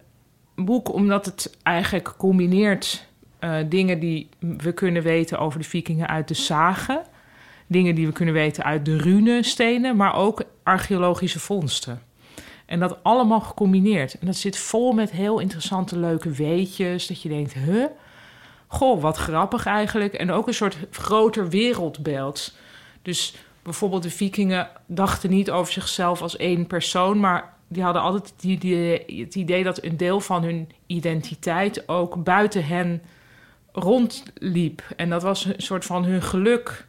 boek, 0.56 0.94
omdat 0.94 1.26
het 1.26 1.58
eigenlijk 1.64 2.14
combineert 2.18 3.08
eh, 3.40 3.56
dingen 3.70 4.00
die 4.00 4.30
we 4.40 4.72
kunnen 4.72 5.04
weten 5.04 5.40
over 5.40 5.60
de 5.60 5.66
vikingen 5.66 6.08
uit 6.08 6.28
de 6.28 6.34
zagen. 6.34 7.02
Dingen 7.68 7.96
die 7.96 8.06
we 8.06 8.12
kunnen 8.14 8.34
weten 8.34 8.64
uit 8.64 8.86
de 8.86 8.98
runestenen, 8.98 9.96
maar 9.96 10.16
ook 10.16 10.44
archeologische 10.64 11.40
vondsten. 11.40 12.02
En 12.66 12.80
dat 12.80 13.04
allemaal 13.04 13.40
gecombineerd. 13.40 14.20
En 14.20 14.26
dat 14.26 14.36
zit 14.36 14.58
vol 14.58 14.92
met 14.92 15.12
heel 15.12 15.40
interessante, 15.40 15.98
leuke 15.98 16.30
weetjes. 16.30 17.08
Dat 17.08 17.22
je 17.22 17.30
denkt, 17.30 17.54
huh? 17.54 17.86
Goh, 18.68 19.02
wat 19.02 19.18
grappig 19.18 19.66
eigenlijk. 19.66 20.14
En 20.14 20.32
ook 20.32 20.48
een 20.48 20.54
soort 20.54 20.78
groter 20.92 21.50
wereldbeeld. 21.50 22.56
Dus 23.02 23.36
bijvoorbeeld 23.64 24.04
de 24.04 24.10
vikingen 24.10 24.70
dachten 24.86 25.30
niet 25.30 25.52
over 25.52 25.74
zichzelf 25.74 26.22
als 26.22 26.38
één 26.38 26.68
persoon... 26.68 27.20
maar 27.20 27.54
die 27.68 27.84
hadden 27.84 28.02
altijd 28.02 28.34
die, 28.38 28.88
het 29.24 29.36
idee 29.36 29.64
dat 29.64 29.84
een 29.84 29.98
deel 29.98 30.20
van 30.20 30.44
hun 30.44 30.70
identiteit... 30.88 31.90
ook 31.90 32.24
buiten 32.24 32.66
hen 32.66 33.02
rondliep. 33.72 34.84
En 34.96 35.10
dat 35.10 35.24
was 35.24 35.46
een 35.46 35.54
soort 35.58 35.86
van 35.86 36.04
hun 36.04 36.22
geluk... 36.22 36.86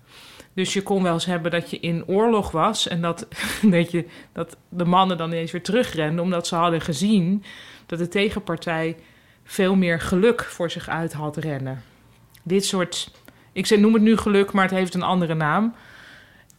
Dus 0.54 0.73
je 0.73 0.82
kon 0.82 1.02
wel 1.02 1.12
eens 1.12 1.25
hebben 1.25 1.50
dat 1.50 1.70
je 1.70 1.80
in 1.80 2.06
oorlog 2.06 2.50
was 2.50 2.88
en 2.88 3.00
dat, 3.00 3.26
dat, 3.62 3.92
dat 4.32 4.56
de 4.68 4.84
mannen 4.84 5.16
dan 5.16 5.32
ineens 5.32 5.52
weer 5.52 5.62
terugrenden, 5.62 6.25
omdat 6.25 6.46
ze 6.46 6.54
hadden 6.54 6.80
gezien 6.80 7.44
dat 7.87 7.99
de 7.99 8.08
tegenpartij 8.08 8.96
veel 9.44 9.75
meer 9.75 10.00
geluk 10.00 10.44
voor 10.44 10.70
zich 10.70 10.88
uit 10.88 11.12
had 11.12 11.37
rennen. 11.37 11.82
Dit 12.42 12.64
soort, 12.64 13.11
ik 13.52 13.78
noem 13.78 13.94
het 13.94 14.02
nu 14.02 14.16
geluk, 14.16 14.52
maar 14.52 14.64
het 14.64 14.75
heeft 14.75 14.94
een 14.94 15.02
andere 15.02 15.34
naam. 15.34 15.75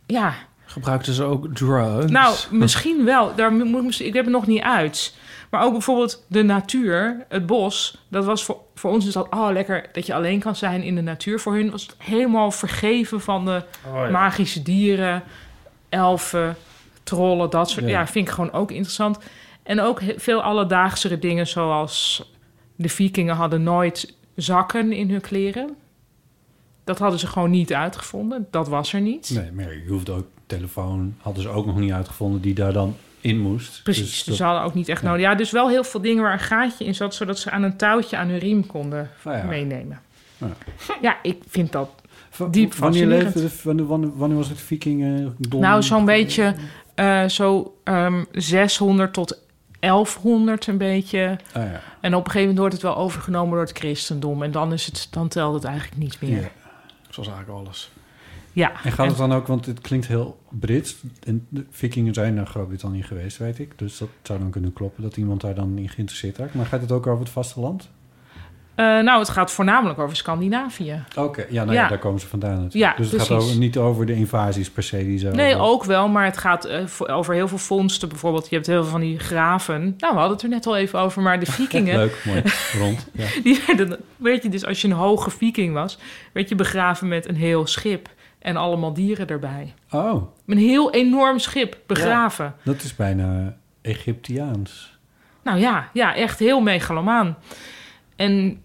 Ja, 0.05 0.35
Gebruikten 0.75 1.13
ze 1.13 1.23
ook 1.23 1.55
drugs? 1.55 2.11
nou, 2.11 2.35
misschien 2.51 3.05
wel. 3.05 3.35
Daar 3.35 3.51
moet 3.51 3.99
ik, 3.99 4.13
heb 4.13 4.23
het 4.25 4.33
nog 4.33 4.47
niet 4.47 4.61
uit. 4.61 5.15
Maar 5.49 5.63
ook 5.63 5.71
bijvoorbeeld 5.71 6.25
de 6.27 6.43
natuur, 6.43 7.25
het 7.29 7.45
bos. 7.45 7.97
Dat 8.07 8.25
was 8.25 8.43
voor, 8.43 8.57
voor 8.73 8.91
ons 8.91 9.07
is 9.07 9.13
dat 9.13 9.27
oh, 9.29 9.49
lekker 9.51 9.89
dat 9.91 10.05
je 10.05 10.13
alleen 10.13 10.39
kan 10.39 10.55
zijn 10.55 10.83
in 10.83 10.95
de 10.95 11.01
natuur. 11.01 11.39
Voor 11.39 11.53
hun 11.53 11.71
was 11.71 11.81
het 11.81 11.95
helemaal 11.97 12.51
vergeven 12.51 13.21
van 13.21 13.45
de 13.45 13.63
Oh, 13.87 13.93
ja. 13.93 14.09
magische 14.09 14.61
dieren, 14.61 15.23
elfen, 15.89 16.55
trollen, 17.03 17.49
dat 17.49 17.69
soort. 17.69 17.85
Ja. 17.85 17.91
Ja, 17.91 18.07
vind 18.07 18.27
ik 18.27 18.33
gewoon 18.33 18.51
ook 18.51 18.71
interessant. 18.71 19.17
En 19.63 19.81
ook 19.81 20.01
veel 20.17 20.41
alledaagsere 20.41 21.19
dingen, 21.19 21.47
zoals 21.47 22.29
de 22.75 22.89
vikingen 22.89 23.35
hadden 23.35 23.63
nooit 23.63 24.13
zakken 24.35 24.91
in 24.91 25.09
hun 25.09 25.21
kleren. 25.21 25.75
Dat 26.83 26.99
hadden 26.99 27.19
ze 27.19 27.27
gewoon 27.27 27.49
niet 27.49 27.73
uitgevonden. 27.73 28.47
Dat 28.51 28.67
was 28.67 28.93
er 28.93 29.01
niet. 29.01 29.29
Nee, 29.33 29.51
maar 29.51 29.73
je 29.73 29.89
hoeft 29.89 30.09
ook... 30.09 30.27
Telefoon 30.45 31.15
hadden 31.21 31.43
ze 31.43 31.49
ook 31.49 31.65
nog 31.65 31.77
niet 31.79 31.91
uitgevonden 31.91 32.41
die 32.41 32.53
daar 32.53 32.73
dan 32.73 32.95
in 33.21 33.39
moest. 33.39 33.83
Precies, 33.83 34.03
Dus 34.03 34.13
dus 34.15 34.25
dat- 34.25 34.35
ze 34.35 34.43
hadden 34.43 34.63
ook 34.63 34.73
niet 34.73 34.89
echt 34.89 35.01
Ja. 35.01 35.07
nodig. 35.07 35.21
Ja, 35.21 35.35
dus 35.35 35.51
wel 35.51 35.69
heel 35.69 35.83
veel 35.83 36.01
dingen 36.01 36.23
waar 36.23 36.33
een 36.33 36.39
gaatje 36.39 36.85
in 36.85 36.95
zat... 36.95 37.15
zodat 37.15 37.39
ze 37.39 37.51
aan 37.51 37.63
een 37.63 37.77
touwtje 37.77 38.17
aan 38.17 38.27
hun 38.27 38.39
riem 38.39 38.65
konden 38.65 39.09
Nou 39.23 39.37
ja. 39.37 39.43
meenemen. 39.43 39.99
Ja. 40.37 40.47
Ja, 41.01 41.17
ik 41.21 41.41
vind 41.47 41.71
dat... 41.71 41.89
V- 42.29 42.37
diep 42.39 42.73
wanneer, 42.73 42.73
fascinerend. 42.73 43.35
leefde 43.35 43.41
de, 43.57 43.63
wanneer, 43.63 43.85
wanneer, 43.87 44.09
wanneer 44.17 44.37
was 44.37 44.49
het 44.49 44.59
vikingen? 44.61 45.35
dom- 45.37 45.61
Nou, 45.61 45.83
zo'n 45.83 46.05
beetje 46.05 46.55
eh, 46.95 47.25
zo 47.27 47.75
ehm 47.83 48.23
600 48.31 49.13
tot 49.13 49.39
1100 49.79 50.67
een 50.67 50.77
beetje. 50.77 51.37
Ah, 51.53 51.63
ja. 51.63 51.81
En 52.01 52.15
op 52.15 52.25
een 52.25 52.31
gegeven 52.31 52.39
moment 52.41 52.57
wordt 52.57 52.73
het 52.73 52.81
wel 52.83 52.97
overgenomen 52.97 53.49
door 53.51 53.59
het 53.65 53.77
christendom. 53.77 54.43
En 54.43 54.51
dan, 54.51 54.73
is 54.73 54.85
het, 54.85 55.07
dan 55.11 55.27
telt 55.27 55.53
het 55.53 55.63
eigenlijk 55.63 55.97
niet 55.97 56.21
meer. 56.21 56.41
Ja. 56.41 56.49
Zoals 57.09 57.29
eigenlijk 57.29 57.59
alles. 57.59 57.91
Ja, 58.55 58.83
En 58.83 58.91
gaat 58.91 59.07
het 59.07 59.17
dan 59.17 59.33
ook, 59.33 59.47
want 59.47 59.65
het 59.65 59.81
klinkt 59.81 60.07
heel 60.07 60.39
Brits. 60.49 60.95
En 61.23 61.45
de 61.49 61.65
vikingen 61.69 62.13
zijn 62.13 62.33
naar 62.33 62.45
Groot-Brittannië 62.45 63.03
geweest, 63.03 63.37
weet 63.37 63.59
ik. 63.59 63.79
Dus 63.79 63.97
dat 63.97 64.09
zou 64.21 64.39
dan 64.39 64.49
kunnen 64.49 64.73
kloppen 64.73 65.03
dat 65.03 65.17
iemand 65.17 65.41
daar 65.41 65.55
dan 65.55 65.77
in 65.77 65.89
geïnteresseerd 65.89 66.37
raakt. 66.37 66.53
Maar 66.53 66.65
gaat 66.65 66.81
het 66.81 66.91
ook 66.91 67.07
over 67.07 67.23
het 67.23 67.29
vasteland? 67.33 67.89
Eh, 68.75 68.85
nou, 68.85 69.19
het 69.19 69.29
gaat 69.29 69.51
voornamelijk 69.51 69.99
over 69.99 70.15
Scandinavië. 70.15 71.03
Oké, 71.15 71.45
ja, 71.49 71.63
nou 71.63 71.75
ja. 71.75 71.81
Ja. 71.81 71.87
daar 71.87 71.97
komen 71.97 72.19
ze 72.19 72.27
vandaan 72.27 72.61
natuurlijk. 72.61 72.97
Ja, 72.97 73.03
dus 73.03 73.11
het 73.11 73.21
gaat 73.21 73.31
over, 73.31 73.57
niet 73.57 73.77
over 73.77 74.05
de 74.05 74.13
invasies 74.13 74.69
per 74.69 74.83
se 74.83 74.97
die 74.97 75.19
zo... 75.19 75.31
Nee, 75.31 75.55
ook 75.55 75.83
wel, 75.83 76.07
maar 76.07 76.25
het 76.25 76.37
gaat 76.37 76.65
eh, 76.65 76.83
over 76.97 77.33
heel 77.33 77.47
veel 77.47 77.57
vondsten. 77.57 78.09
Bijvoorbeeld, 78.09 78.49
je 78.49 78.55
hebt 78.55 78.67
heel 78.67 78.81
veel 78.81 78.91
van 78.91 79.01
die 79.01 79.19
graven. 79.19 79.81
Nou, 79.81 80.13
we 80.13 80.19
hadden 80.19 80.31
het 80.31 80.41
er 80.41 80.49
net 80.49 80.65
al 80.65 80.77
even 80.77 80.99
over, 80.99 81.21
maar 81.21 81.39
de 81.39 81.51
vikingen... 81.61 81.97
Leuk, 81.97 82.23
mooi, 82.25 82.41
rond. 82.81 83.07
Ja. 83.11 83.27
Die 83.43 83.63
werden, 83.67 83.99
weet 84.17 84.43
je, 84.43 84.49
dus 84.49 84.65
als 84.65 84.81
je 84.81 84.87
een 84.87 84.93
hoge 84.93 85.29
viking 85.29 85.73
was, 85.73 85.97
werd 86.33 86.49
je 86.49 86.55
begraven 86.55 87.07
met 87.07 87.27
een 87.27 87.35
heel 87.35 87.67
schip 87.67 88.09
en 88.45 88.55
allemaal 88.57 88.93
dieren 88.93 89.27
erbij. 89.27 89.73
Oh, 89.91 90.23
Een 90.45 90.57
heel 90.57 90.91
enorm 90.91 91.39
schip 91.39 91.77
begraven. 91.85 92.55
dat 92.63 92.81
is 92.81 92.95
bijna 92.95 93.57
Egyptiaans. 93.81 94.97
Nou 95.43 95.59
ja, 95.59 95.89
ja, 95.93 96.15
echt 96.15 96.39
heel 96.39 96.61
megalomaan. 96.61 97.37
En 98.15 98.61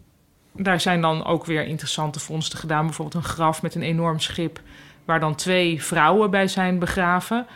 daar 0.53 0.81
zijn 0.81 1.01
dan 1.01 1.25
ook 1.25 1.45
weer 1.45 1.65
interessante 1.65 2.21
vondsten 2.21 2.59
gedaan. 2.59 2.87
Bijvoorbeeld 2.87 3.25
een 3.25 3.31
graf 3.31 3.63
met 3.63 3.75
een 3.75 3.83
enorm 3.83 4.21
schip 4.21 4.61
waar 5.05 5.21
dan 5.21 5.35
twee 5.35 5.83
vrouwen 5.83 6.31
bij 6.31 6.49
zijn 6.49 6.79
begraven. 6.79 7.47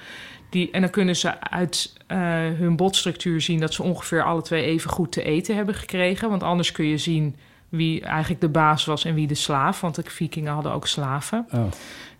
Die, 0.50 0.70
en 0.70 0.80
dan 0.80 0.90
kunnen 0.90 1.16
ze 1.16 1.40
uit 1.40 1.92
eh, 2.06 2.18
hun 2.34 2.76
botstructuur 2.76 3.40
zien 3.40 3.60
dat 3.60 3.74
ze 3.74 3.82
ongeveer 3.82 4.22
alle 4.22 4.42
twee 4.42 4.64
even 4.64 4.90
goed 4.90 5.12
te 5.12 5.22
eten 5.22 5.56
hebben 5.56 5.74
gekregen. 5.74 6.28
Want 6.28 6.42
anders 6.42 6.72
kun 6.72 6.86
je 6.86 6.98
zien 6.98 7.36
wie 7.68 8.00
eigenlijk 8.04 8.40
de 8.40 8.48
baas 8.48 8.84
was 8.84 9.04
en 9.04 9.14
wie 9.14 9.26
de 9.26 9.34
slaaf. 9.34 9.80
Want 9.80 9.94
de 9.94 10.02
vikingen 10.06 10.52
hadden 10.52 10.72
ook 10.72 10.86
slaven. 10.86 11.46
Oh, 11.52 11.64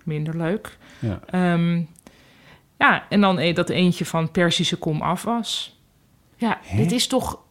Minder 0.04 0.36
leuk. 0.36 0.76
ja. 0.98 1.20
Ehm, 1.26 1.82
ja, 2.78 3.04
en 3.08 3.20
dan 3.20 3.38
e- 3.38 3.52
dat 3.52 3.68
eentje 3.68 4.04
van 4.04 4.30
Persische 4.30 4.76
kom 4.76 5.02
af 5.02 5.22
was. 5.22 5.78
Ja, 6.36 6.58
dit 6.76 6.92
is 6.92 7.06
toch... 7.06 7.42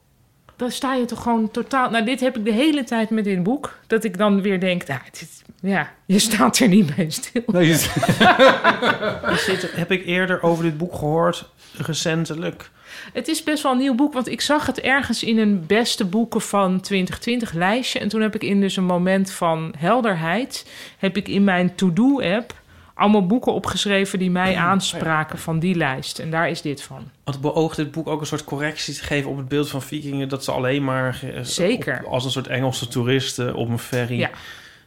Dan 0.56 0.72
sta 0.72 0.94
je 0.94 1.06
toch 1.06 1.22
gewoon 1.22 1.52
totaal... 1.52 1.90
Nou, 1.90 2.06
dit 2.06 2.20
heb 2.20 2.38
ik 2.38 2.46
de 2.46 2.52
hele 2.52 2.84
tijd 2.84 3.10
met 3.10 3.24
dit 3.24 3.44
boek. 3.44 3.80
Dat 3.88 4.04
ik 4.04 4.18
dan 4.18 4.42
weer 4.42 4.60
denk, 4.60 4.88
nou, 4.88 5.00
dit, 5.12 5.44
ja, 5.62 5.92
je 6.06 6.20
staat 6.20 6.60
er 6.60 6.68
niet 6.68 6.96
bij 6.96 7.10
stil. 7.10 7.42
Nee, 7.48 7.68
je- 7.68 9.72
heb 9.76 9.92
ik 9.92 10.06
eerder 10.06 10.42
over 10.44 10.64
dit 10.64 10.78
boek 10.78 10.96
gehoord, 10.96 11.50
recentelijk? 11.78 12.70
Het 13.14 13.28
is 13.28 13.44
best 13.44 13.64
wel 13.64 13.72
een 13.72 13.78
nieuw 13.78 13.96
boek, 13.96 14.14
want 14.14 14.28
ik 14.28 14.42
zag 14.42 14.66
het 14.66 14.80
ergens 14.80 15.24
in 15.24 15.38
een 15.38 15.66
beste 15.66 16.06
boeken 16.06 16.42
van 16.42 16.82
2020 16.82 17.54
lijstje. 17.54 18.00
En 18.00 18.08
toen 18.08 18.22
heb 18.22 18.36
ik 18.36 18.44
in 18.44 18.62
dus 18.62 18.78
een 18.78 18.86
moment 18.86 19.32
van 19.32 19.74
helderheid... 19.78 20.66
heb 20.98 21.18
ik 21.18 21.28
in 21.28 21.44
mijn 21.44 21.76
to-do-app 21.76 22.62
allemaal 22.94 23.26
boeken 23.26 23.54
opgeschreven... 23.54 24.20
die 24.20 24.32
mij 24.32 24.56
aanspraken 24.56 25.40
van 25.40 25.60
die 25.60 25.76
lijst. 25.76 26.20
En 26.20 26.32
daar 26.32 26.50
is 26.50 26.62
dit 26.62 26.82
van. 26.82 27.10
Want 27.24 27.42
beoogt 27.42 27.76
dit 27.76 27.92
boek 27.92 28.08
ook 28.08 28.20
een 28.20 28.28
soort 28.28 28.44
correctie 28.44 28.94
te 28.94 29.04
geven 29.04 29.30
op 29.30 29.38
het 29.38 29.48
beeld 29.48 29.70
van 29.70 29.82
vikingen... 29.82 30.30
dat 30.30 30.44
ze 30.44 30.52
alleen 30.52 30.84
maar 30.84 31.20
eh, 31.24 31.44
Zeker. 31.44 32.02
op- 32.04 32.12
als 32.12 32.26
een 32.26 32.32
soort 32.32 32.48
Engelse 32.48 32.88
toeristen 32.88 33.56
op 33.56 33.70
een 33.70 33.80
ferry... 33.80 34.20
Ja. 34.20 34.30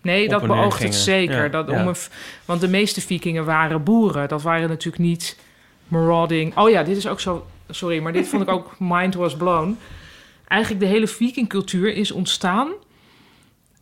Nee, 0.03 0.29
dat 0.29 0.47
beoogt 0.47 0.83
het 0.83 0.95
zeker. 0.95 1.43
Ja, 1.43 1.49
dat 1.49 1.71
ja. 1.71 1.81
om 1.81 1.89
een, 1.89 1.97
want 2.45 2.61
de 2.61 2.69
meeste 2.69 3.01
vikingen 3.01 3.45
waren 3.45 3.83
boeren. 3.83 4.29
Dat 4.29 4.43
waren 4.43 4.69
natuurlijk 4.69 5.03
niet 5.03 5.37
marauding. 5.89 6.57
Oh 6.57 6.71
ja, 6.71 6.83
dit 6.83 6.97
is 6.97 7.07
ook 7.07 7.21
zo... 7.21 7.47
Sorry, 7.71 8.03
maar 8.03 8.13
dit 8.13 8.29
vond 8.29 8.43
ik 8.43 8.49
ook 8.49 8.75
mind 8.95 9.15
was 9.15 9.37
blown. 9.37 9.79
Eigenlijk 10.49 10.81
de 10.81 10.89
hele 10.89 11.07
vikingcultuur 11.07 11.95
is 11.95 12.11
ontstaan... 12.11 12.73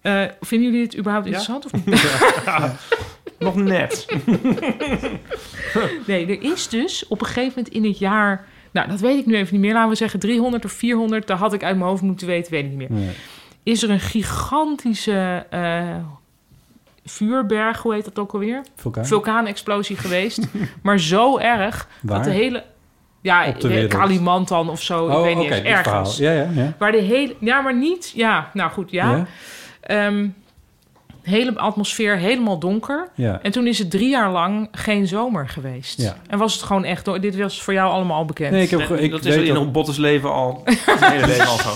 Eh, 0.01 0.25
vinden 0.41 0.69
jullie 0.71 0.85
het 0.85 0.97
überhaupt 0.97 1.27
interessant 1.27 1.65
of 1.65 1.73
niet? 1.85 2.05
Nog 3.39 3.55
net. 3.55 4.07
Nee, 6.07 6.27
er 6.27 6.43
is 6.43 6.69
dus 6.69 7.07
op 7.09 7.21
een 7.21 7.27
gegeven 7.27 7.53
moment 7.57 7.75
in 7.75 7.85
het 7.85 7.99
jaar... 7.99 8.47
Nou, 8.71 8.89
dat 8.89 9.01
weet 9.01 9.19
ik 9.19 9.27
nu 9.27 9.35
even 9.37 9.53
niet 9.53 9.63
meer. 9.63 9.73
Laten 9.73 9.91
we 9.91 9.97
zeggen 9.97 10.21
300 10.21 10.65
of 10.65 10.73
400. 10.73 11.27
Dat 11.27 11.39
had 11.39 11.53
ik 11.53 11.63
uit 11.63 11.77
mijn 11.77 11.89
hoofd 11.89 12.03
moeten 12.03 12.27
weten, 12.27 12.53
weet 12.53 12.65
ik 12.65 12.71
niet 12.71 12.79
meer. 12.79 12.93
Nee. 12.99 13.11
Is 13.63 13.83
er 13.83 13.91
een 13.91 14.01
gigantische 14.01 15.47
eh, 15.51 15.97
vuurberg, 17.05 17.83
hoe 17.83 17.95
heet 17.95 18.05
dat 18.05 18.19
ook 18.19 18.33
alweer? 18.33 18.63
Vulkaan? 18.77 19.07
Vulkaanexplosie 19.07 19.97
geweest. 19.97 20.47
maar 20.83 21.01
zo 21.01 21.39
erg 21.39 21.89
Waar? 22.01 22.17
dat 22.17 22.25
de 22.25 22.31
hele... 22.31 22.65
Ja, 23.25 23.47
Op 23.49 23.61
de 23.61 23.69
wereld. 23.69 23.91
Kalimantan 23.93 24.71
of 24.71 24.83
zo, 24.83 25.07
ik 25.09 25.15
Oh, 25.15 25.23
weet 25.23 25.37
niet 25.37 25.45
eens, 25.51 25.57
dit 25.57 25.65
ergens. 25.67 26.17
Ja, 26.17 26.33
ja, 26.33 26.49
ja. 26.55 26.73
Waar 26.79 26.93
de 26.93 26.99
hele... 26.99 27.35
Ja, 27.41 27.61
maar 27.61 27.75
niet... 27.77 28.13
Ja, 28.15 28.51
nou 28.53 28.71
goed, 28.71 28.91
ja. 28.91 29.11
Ja? 29.11 29.27
Ehm, 29.81 30.29
hele 31.23 31.59
atmosfeer 31.59 32.17
helemaal 32.17 32.59
donker. 32.59 33.09
Ja. 33.15 33.39
En 33.43 33.53
toen 33.53 33.67
is 33.67 33.79
het 33.79 33.91
drie 33.91 34.09
jaar 34.09 34.31
lang 34.31 34.69
geen 34.73 35.07
zomer 35.07 35.49
geweest. 35.49 36.01
Ja. 36.03 36.17
En 36.29 36.39
was 36.39 36.55
het 36.55 36.63
gewoon 36.63 36.85
echt... 36.85 37.05
door- 37.05 37.21
Dit 37.21 37.37
was 37.37 37.63
voor 37.63 37.73
jou 37.73 37.93
allemaal 37.93 38.17
al 38.17 38.25
bekend. 38.25 38.51
Nee, 38.51 38.63
ik 38.63 38.71
heb, 38.71 38.89
dat 39.11 39.25
is 39.25 39.37
in 39.37 39.55
een 39.55 39.73
Bottes 39.73 39.97
leven 39.97 40.33
al. 40.33 40.63
Zijn 40.99 41.13
hele 41.13 41.27
leven 41.27 41.47
al 41.49 41.59
zo. 41.59 41.73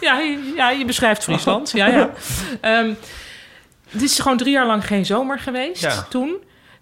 Ja, 0.00 0.18
je, 0.18 0.52
ja, 0.56 0.70
je 0.70 0.84
beschrijft 0.84 1.22
Friesland. 1.28 1.70
Ja, 1.70 1.86
ja. 1.86 2.10
Ehm, 2.60 2.92
het 3.90 4.02
is 4.02 4.18
gewoon 4.18 4.36
drie 4.36 4.52
jaar 4.52 4.66
lang 4.66 4.86
geen 4.86 5.06
zomer 5.06 5.38
geweest 5.38 5.82
Ja. 5.82 6.06
toen. 6.08 6.36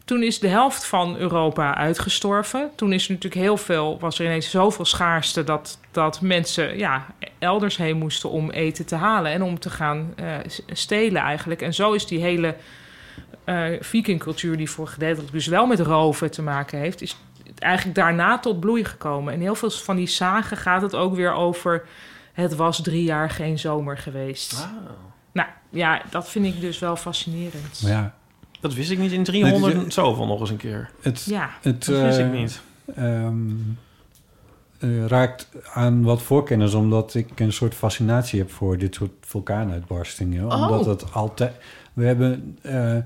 Toen 0.04 0.22
is 0.22 0.38
de 0.38 0.48
helft 0.48 0.84
van 0.86 1.16
Europa 1.16 1.74
uitgestorven. 1.74 2.70
Toen 2.76 2.92
is 2.92 3.04
er 3.04 3.12
natuurlijk 3.12 3.42
heel 3.42 3.56
veel, 3.56 3.98
was 4.00 4.18
er 4.18 4.24
ineens 4.24 4.50
zoveel 4.50 4.84
schaarste 4.84 5.44
dat, 5.44 5.78
dat 5.90 6.20
mensen 6.20 6.78
ja, 6.78 7.06
elders 7.38 7.76
heen 7.76 7.96
moesten 7.96 8.30
om 8.30 8.50
eten 8.50 8.86
te 8.86 8.94
halen 8.94 9.32
en 9.32 9.42
om 9.42 9.58
te 9.58 9.70
gaan 9.70 10.12
eh, 10.16 10.34
stelen 10.72 11.22
eigenlijk. 11.22 11.62
En 11.62 11.74
zo 11.74 11.92
is 11.92 12.06
die 12.06 12.20
hele 12.20 12.54
eh 13.44 13.64
vikingcultuur, 13.80 14.56
die 14.56 14.70
voor 14.70 14.88
gedeeltelijk 14.88 15.32
dus 15.32 15.46
wel 15.46 15.66
met 15.66 15.80
roven 15.80 16.30
te 16.30 16.42
maken 16.42 16.78
heeft, 16.78 17.02
is 17.02 17.16
eigenlijk 17.58 17.96
daarna 17.96 18.38
tot 18.38 18.60
bloei 18.60 18.84
gekomen. 18.84 19.34
En 19.34 19.40
heel 19.40 19.54
veel 19.54 19.70
van 19.70 19.96
die 19.96 20.06
zagen 20.06 20.56
gaat 20.56 20.82
het 20.82 20.94
ook 20.94 21.14
weer 21.14 21.32
over. 21.32 21.84
Het 22.32 22.56
was 22.56 22.82
drie 22.82 23.04
jaar 23.04 23.30
geen 23.30 23.58
zomer 23.58 23.98
geweest. 23.98 24.68
Nou 25.32 25.48
ja, 25.70 26.02
dat 26.10 26.28
vind 26.28 26.46
ik 26.46 26.60
dus 26.60 26.78
wel 26.78 26.96
fascinerend. 26.96 27.80
Maar 27.82 27.92
ja, 27.92 28.14
Dat 28.62 28.74
wist 28.74 28.90
ik 28.90 28.98
niet 28.98 29.12
in 29.12 29.24
300 29.24 29.74
Nee, 29.74 29.84
en 29.84 29.92
zoveel 29.92 30.26
nog 30.26 30.40
eens 30.40 30.50
een 30.50 30.56
keer. 30.56 30.90
het, 31.00 31.24
Ja, 31.24 31.50
het 31.62 31.84
Dat 31.86 32.00
wist 32.02 32.18
eh, 32.18 32.26
ik 32.26 32.32
niet. 32.32 32.60
ehm, 32.94 33.36
eh, 34.78 35.06
raakt 35.06 35.48
aan 35.72 36.02
wat 36.02 36.22
voorkennis, 36.22 36.74
omdat 36.74 37.14
ik 37.14 37.40
een 37.40 37.52
soort 37.52 37.74
fascinatie 37.74 38.38
heb 38.38 38.50
voor 38.50 38.78
dit 38.78 38.94
soort 38.94 39.10
vulkaanuitbarstingen. 39.20 40.52
Oh. 40.52 40.62
Omdat 40.62 40.86
het 40.86 41.12
altijd. 41.14 41.52
We 41.92 42.04
hebben 42.04 42.58
eh, 42.62 42.96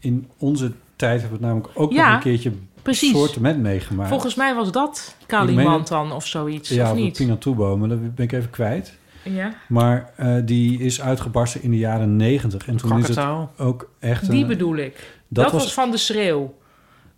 in 0.00 0.28
onze 0.38 0.72
tijd 0.96 1.20
hebben 1.20 1.38
we 1.40 1.44
het 1.46 1.54
namelijk 1.54 1.78
ook 1.80 1.92
Ja, 1.92 2.06
nog 2.06 2.14
een 2.14 2.20
keertje 2.22 2.52
precies. 2.82 3.10
soorten 3.12 3.42
met 3.42 3.58
meegemaakt. 3.58 4.08
Volgens 4.08 4.34
mij 4.34 4.54
was 4.54 4.72
dat 4.72 5.16
Kalimantan 5.26 6.12
of 6.12 6.26
zoiets, 6.26 6.68
ja, 6.68 6.84
of 6.84 6.90
of 6.90 6.96
niet? 6.96 7.16
Pinatubo, 7.16 7.76
maar 7.76 7.88
dat 7.88 8.14
ben 8.14 8.24
ik 8.24 8.32
even 8.32 8.50
kwijt. 8.50 8.94
Ja, 9.24 9.52
Maar 9.68 10.10
eh, 10.16 10.34
die 10.44 10.78
is 10.80 11.00
uitgebarsten 11.00 11.62
in 11.62 11.70
de 11.70 11.78
jaren 11.78 12.16
negentig. 12.16 12.66
En 12.66 12.76
toen 12.76 12.98
is 12.98 13.08
het 13.08 13.26
ook 13.58 13.90
echt... 13.98 14.30
die 14.30 14.42
een- 14.42 14.48
bedoel 14.48 14.76
ik. 14.76 14.94
dat 15.28 15.44
Dat, 15.44 15.52
was... 15.52 15.62
was- 15.62 15.74
van 15.74 15.90
de 15.90 15.96
schreeuw. 15.96 16.54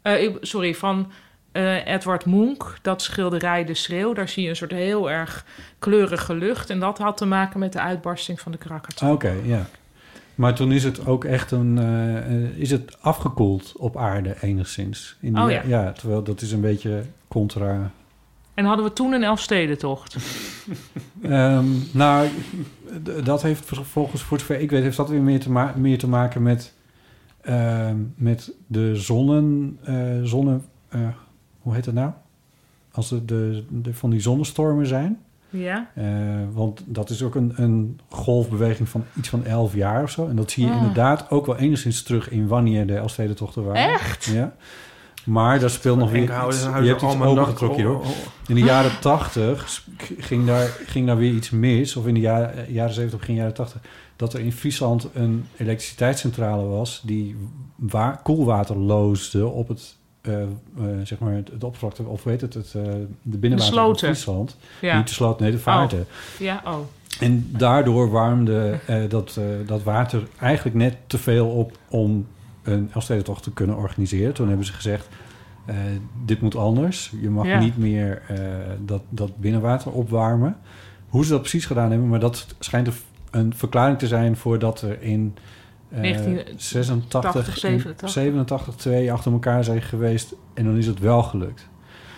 Eh, 0.03 0.35
sorry, 0.41 0.75
van 0.75 1.11
eh, 1.53 1.87
Edward 1.87 2.27
Munch, 2.27 2.79
dat 2.83 3.03
schilderij 3.03 3.65
De 3.65 3.75
Schreeuw. 3.75 4.13
Daar 4.13 4.29
zie 4.29 4.43
je 4.43 4.49
een 4.49 4.57
soort 4.57 4.71
heel 4.71 5.11
erg 5.11 5.45
kleurige 5.79 6.35
lucht. 6.35 6.71
En 6.71 6.81
dat 6.81 6.99
had 6.99 7.17
te 7.17 7.27
maken 7.27 7.59
met 7.61 7.73
de 7.73 7.81
uitbarsting 7.81 8.41
van 8.41 8.53
de 8.53 8.59
Krakatau. 8.59 9.11
Ah, 9.11 9.17
Oké, 9.17 9.35
ja. 9.45 9.67
Maar 10.35 10.55
toen 10.55 10.73
is 10.73 10.85
het 10.85 11.07
ook 11.07 11.25
echt 11.25 11.51
een... 11.51 11.79
is 12.57 12.71
het 12.71 12.97
afgekoeld 13.01 13.73
op 13.77 13.97
aarde 13.97 14.37
enigszins. 14.41 15.17
In 15.21 15.35
die- 15.35 15.43
Oh 15.43 15.51
ja. 15.51 15.63
Ja, 15.67 15.93
terwijl 15.93 16.23
dat 16.23 16.41
is 16.41 16.53
een 16.53 16.61
beetje 16.61 17.03
contra... 17.29 17.91
En 18.57 18.65
hadden 18.65 18.85
we 18.85 18.93
toen 18.93 19.13
een 19.13 19.23
Elfstedentocht. 19.25 20.17
Ehm, 21.23 21.65
nou, 21.93 22.29
dat 23.25 23.43
heeft 23.43 23.65
vervolgens, 23.65 24.23
voor 24.23 24.39
zover 24.39 24.61
ik 24.61 24.71
weet, 24.71 24.83
heeft 24.83 24.97
dat 24.97 25.09
weer 25.09 25.21
meer 25.23 25.41
te, 25.41 25.51
ma- 25.51 25.75
meer 25.77 25.99
te 25.99 26.09
maken 26.09 26.43
met, 26.43 26.73
ehm, 27.41 27.97
met 28.15 28.53
de 28.67 28.97
zonnen, 28.97 29.79
eh, 29.85 29.97
zonne, 30.23 30.59
eh, 30.89 31.01
hoe 31.61 31.75
heet 31.75 31.85
dat 31.85 31.95
nou? 31.95 32.11
Als 32.93 33.11
er 33.11 33.27
de, 33.27 33.65
de, 33.69 33.95
van 33.95 34.11
die 34.11 34.21
zonnestormen 34.21 34.87
zijn. 34.87 35.19
Ja? 35.51 35.91
Eh, 35.95 36.05
want 36.53 36.83
dat 36.87 37.11
is 37.11 37.23
ook 37.23 37.35
een, 37.35 37.53
een 37.57 38.01
golfbeweging 38.09 38.89
van 38.89 39.05
iets 39.17 39.29
van 39.29 39.45
11 39.45 39.75
jaar 39.75 40.03
of 40.03 40.11
zo. 40.11 40.29
En 40.29 40.37
dat 40.37 40.51
zie 40.51 40.65
je 40.65 40.71
Ah. 40.71 40.77
inderdaad 40.77 41.31
ook 41.31 41.47
wel 41.47 41.57
enigszins 41.57 42.03
terug 42.03 42.31
in 42.31 42.47
wanneer 42.47 42.87
de 42.87 42.95
Elfstedentochten 42.97 43.65
waren. 43.65 43.93
Echt? 43.93 44.25
Ja. 44.25 44.55
Maar 45.27 45.61
daar 45.61 45.71
speelt 45.71 45.99
nog 45.99 46.11
weer 46.11 46.23
iets, 46.23 46.63
je 46.63 46.69
hebt 46.69 47.03
iets 47.03 47.21
opengetrokken 47.21 47.79
hier, 47.79 47.87
hoor. 47.87 48.01
oh, 48.01 48.09
oh. 48.09 48.17
In 48.47 48.55
de 48.55 48.61
jaren 48.61 49.01
80 49.01 49.85
ging 50.19 50.47
daar, 50.47 50.77
ging 50.87 51.07
daar 51.07 51.17
weer 51.17 51.33
iets 51.33 51.51
mis. 51.51 51.97
Of 51.97 52.07
in 52.07 52.15
de 52.15 52.21
jaren, 52.21 52.73
jaren 52.73 52.95
70, 52.95 53.19
begin 53.19 53.35
jaren 53.35 53.55
80. 53.55 53.81
Dat 54.17 54.33
er 54.33 54.41
in 54.41 54.53
Friesland 54.53 55.09
een 55.15 55.47
elektriciteitscentrale 55.57 56.65
was... 56.65 57.03
die 57.05 57.37
wa- 57.77 58.21
koelwater 58.23 58.77
loosde 58.77 59.47
op 59.47 59.69
het, 59.69 59.97
eh, 60.21 60.43
eh, 60.43 60.49
zeg 61.05 61.19
maar 61.19 61.33
het, 61.33 61.51
het 61.51 61.65
oppervlakte... 61.65 62.03
of 62.03 62.23
weet 62.25 62.41
het, 62.41 62.55
het, 62.55 62.73
eh, 62.75 62.83
de 63.23 63.39
binnenwater 63.39 63.75
van. 63.85 63.97
Friesland. 63.97 64.57
Ja. 64.81 64.97
Niet 64.97 65.09
de 65.09 65.15
sloot, 65.15 65.41
nee, 65.41 65.51
de 65.51 65.59
vaarten. 65.59 66.07
Ja, 66.39 66.63
oh. 66.65 66.79
En 67.21 67.49
daardoor 67.59 68.11
warmde 68.11 68.79
eh, 68.87 69.03
dat, 69.09 69.37
eh, 69.39 69.45
dat 69.67 69.83
water 69.83 70.23
eigenlijk 70.41 70.77
net 70.77 70.97
te 71.07 71.19
veel 71.19 71.49
op... 71.49 71.79
om 71.89 72.27
een 72.67 72.91
Elfstedentocht 72.95 73.43
te 73.43 73.53
kunnen 73.53 73.77
organiseren. 73.77 74.35
Toen 74.35 74.49
hebben 74.49 74.67
ze 74.67 74.73
gezegd... 74.73 75.09
eh, 75.65 75.75
dit 76.25 76.41
moet 76.41 76.57
anders. 76.57 77.13
Je 77.21 77.31
mag 77.31 77.47
Ja. 77.47 77.59
niet 77.59 77.77
meer 77.79 78.23
eh, 78.29 78.37
dat, 78.85 79.03
dat 79.09 79.37
binnenwater 79.37 79.93
opwarmen. 79.93 80.57
Hoe 81.09 81.25
ze 81.25 81.31
dat 81.31 81.41
precies 81.41 81.65
gedaan 81.67 81.91
hebben, 81.91 82.09
maar 82.09 82.21
dat 82.21 82.47
schijnt 82.59 82.87
een, 82.87 82.95
een 83.31 83.55
verklaring 83.55 83.99
te 83.99 84.07
zijn 84.07 84.37
voordat 84.37 84.81
er 84.83 85.03
in 85.03 85.35
eh 85.91 86.01
1980, 86.01 87.33
86, 87.33 87.59
87. 87.59 88.11
87 88.11 88.75
twee 88.75 89.13
achter 89.13 89.33
elkaar 89.33 89.65
zijn 89.65 89.83
geweest 89.83 90.35
en 90.55 90.65
dan 90.65 90.77
is 90.77 90.87
het 90.87 90.99
wel 90.99 91.23
gelukt. 91.23 91.69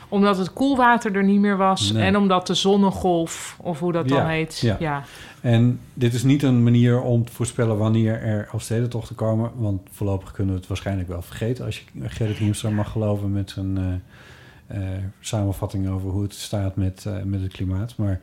Omdat 0.09 0.38
het 0.38 0.53
koelwater 0.53 1.16
er 1.16 1.25
niet 1.25 1.40
meer 1.40 1.57
was. 1.57 1.92
Nee. 1.92 2.03
En 2.03 2.16
omdat 2.16 2.47
de 2.47 2.55
zonnegolf, 2.55 3.57
of 3.62 3.79
hoe 3.81 3.92
dat 3.92 4.09
dan 4.09 4.18
Ja, 4.18 4.27
heet. 4.27 4.59
ja. 4.59 4.77
Ja. 4.81 5.03
En 5.40 5.81
dit 5.94 6.14
is 6.14 6.23
niet 6.23 6.42
een 6.42 6.62
manier 6.62 7.01
om 7.01 7.25
te 7.25 7.33
voorspellen 7.33 7.79
wanneer 7.79 8.23
er 8.23 8.49
Elfstedentochten 8.53 9.14
komen. 9.16 9.51
Want 9.57 9.81
voorlopig 9.90 10.33
kunnen 10.33 10.53
we 10.55 10.59
het 10.61 10.68
waarschijnlijk 10.68 11.09
wel 11.09 11.23
vergeten. 11.23 11.64
Als 11.64 11.79
je 11.79 11.85
Gerrit 12.09 12.37
Hiemstra 12.37 12.71
mag 12.71 12.90
geloven 12.92 13.33
met 13.33 13.51
zijn 13.51 13.79
eh, 13.79 14.83
eh, 14.83 14.99
samenvatting 15.21 15.88
over 15.88 16.11
hoe 16.11 16.23
het 16.23 16.35
staat 16.35 16.77
met, 16.77 17.05
eh, 17.07 17.23
met 17.25 17.40
het 17.42 17.53
klimaat. 17.53 17.94
Maar, 17.97 18.21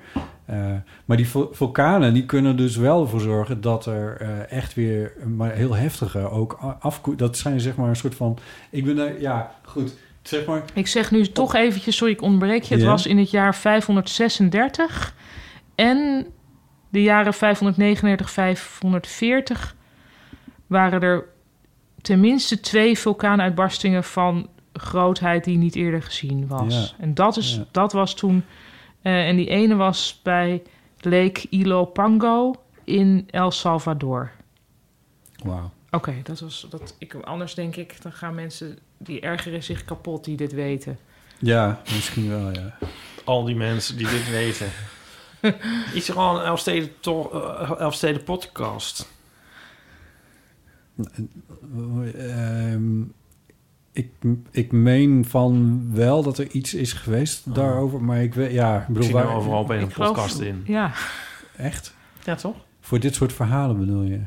maar 1.05 1.17
die 1.17 1.27
vul- 1.29 1.49
vulkanen 1.51 2.13
die 2.13 2.25
kunnen 2.25 2.57
dus 2.57 2.75
wel 2.75 3.01
ervoor 3.01 3.19
zorgen 3.19 3.61
dat 3.61 3.85
er 3.85 4.21
echt 4.49 4.73
weer 4.73 5.11
maar 5.35 5.51
heel 5.51 5.75
heftige 5.75 6.29
ook 6.29 6.59
a- 6.63 6.77
afkoe... 6.79 7.15
Dat 7.15 7.37
zijn 7.37 7.59
zeg 7.59 7.75
maar 7.75 7.89
een 7.89 7.95
soort 7.95 8.15
van... 8.15 8.37
Ik 8.69 8.85
ben 8.85 8.95
daar... 8.95 9.21
Ja, 9.21 9.51
goed. 9.63 9.95
Zeg 10.27 10.45
maar... 10.45 10.63
Ik 10.73 10.87
zeg 10.87 11.11
nu 11.11 11.25
toch 11.25 11.55
eventjes, 11.55 11.95
sorry, 11.95 12.13
ik 12.13 12.21
ontbreek 12.21 12.63
je. 12.63 12.75
Het 12.75 12.83
was 12.83 13.05
in 13.05 13.17
het 13.17 13.29
jaar 13.29 13.55
536 13.55 15.15
en 15.75 16.27
de 16.89 17.01
jaren 17.01 17.33
539, 17.33 18.31
540 18.31 19.75
waren 20.67 21.01
er 21.01 21.25
tenminste 22.01 22.59
twee 22.59 22.99
vulkaanuitbarstingen 22.99 24.03
van 24.03 24.49
grootheid 24.73 25.43
die 25.43 25.57
niet 25.57 25.75
eerder 25.75 26.01
gezien 26.03 26.47
was. 26.47 26.73
Ja. 26.97 27.03
En 27.03 27.13
dat, 27.13 27.37
is, 27.37 27.55
Ja. 27.55 27.65
dat 27.71 27.93
was 27.93 28.15
toen, 28.15 28.43
eh, 29.01 29.27
en 29.27 29.35
die 29.35 29.49
ene 29.49 29.75
was 29.75 30.19
bij 30.23 30.61
Lake 30.99 31.47
Ilopango 31.49 32.53
in 32.83 33.27
El 33.29 33.51
Salvador. 33.51 34.31
Wauw. 35.43 35.71
Oké, 35.91 36.13
dat 36.23 36.39
was 36.39 36.67
dat. 36.69 36.95
Ik, 36.97 37.13
anders 37.13 37.53
denk 37.53 37.75
ik, 37.75 38.01
dan 38.01 38.11
gaan 38.11 38.35
mensen 38.35 38.77
die 39.05 39.19
ergeren 39.19 39.63
zich 39.63 39.85
kapot 39.85 40.23
die 40.23 40.37
dit 40.37 40.51
weten. 40.53 40.97
Ja, 41.39 41.81
misschien 41.93 42.29
wel, 42.29 42.53
ja. 42.53 42.77
Al 43.23 43.43
die 43.43 43.55
mensen 43.55 43.97
die 43.97 44.07
dit 44.07 44.29
weten. 44.29 44.67
Is 45.93 46.09
er 46.09 46.15
al 46.17 46.39
een 46.39 46.45
Elfsteden, 46.45 46.89
to- 46.99 47.29
eh, 47.31 47.71
Elfsteden 47.79 48.23
podcast? 48.23 49.07
Ehm, 52.15 53.01
ik, 53.91 54.09
ik 54.51 54.71
meen 54.71 55.25
van 55.25 55.81
wel 55.93 56.23
dat 56.23 56.37
er 56.37 56.47
iets 56.49 56.73
is 56.73 56.93
geweest 56.93 57.55
daarover, 57.55 58.01
maar 58.01 58.21
ik 58.21 58.33
weet, 58.33 58.51
ja, 58.51 58.81
ik 58.81 58.87
bedoel, 58.87 59.03
zie 59.03 59.13
nou 59.13 59.25
waar, 59.27 59.35
overal 59.35 59.59
opeens 59.59 59.83
een 59.83 59.89
podcast 60.05 60.39
in. 60.39 60.63
Ja, 60.65 60.91
echt? 61.57 61.93
Ja, 62.23 62.35
toch? 62.35 62.55
Voor 62.79 62.99
dit 62.99 63.15
soort 63.15 63.33
verhalen 63.33 63.77
bedoel 63.79 64.01
je? 64.03 64.21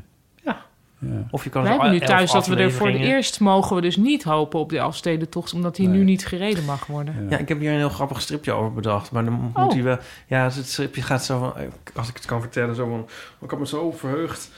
Ja. 0.99 1.27
Of 1.31 1.43
je 1.43 1.49
kan 1.49 1.61
Wij 1.63 1.71
hebben 1.71 1.91
nu 1.91 1.99
thuis 1.99 2.31
dat 2.31 2.47
we 2.47 2.55
er 2.55 2.71
voor 2.71 2.87
het 2.87 3.01
eerst 3.01 3.39
mogen 3.39 3.75
we 3.75 3.81
dus 3.81 3.97
niet 3.97 4.23
hopen 4.23 4.59
op 4.59 4.69
de 4.69 4.77
Elfstedentocht, 4.77 5.53
omdat 5.53 5.75
die 5.75 5.87
Nee. 5.87 5.97
nu 5.97 6.03
niet 6.03 6.25
gereden 6.25 6.65
mag 6.65 6.85
worden. 6.85 7.13
Ja. 7.23 7.29
Ja, 7.29 7.37
ik 7.37 7.47
heb 7.47 7.59
hier 7.59 7.71
een 7.71 7.77
heel 7.77 7.89
grappig 7.89 8.21
stripje 8.21 8.51
over 8.51 8.73
bedacht. 8.73 9.11
Maar 9.11 9.25
dan 9.25 9.51
Oh. 9.53 9.63
moet 9.63 9.73
hij 9.73 9.83
wel... 9.83 9.97
Ja, 10.27 10.43
het 10.43 10.67
stripje 10.69 11.01
gaat 11.01 11.25
zo 11.25 11.39
van... 11.39 11.53
Als 11.95 12.09
ik 12.09 12.15
het 12.15 12.25
kan 12.25 12.41
vertellen, 12.41 12.75
zo 12.75 12.89
van... 12.89 13.07
Ik 13.41 13.49
had 13.49 13.59
me 13.59 13.67
zo 13.67 13.91
verheugd 13.91 14.49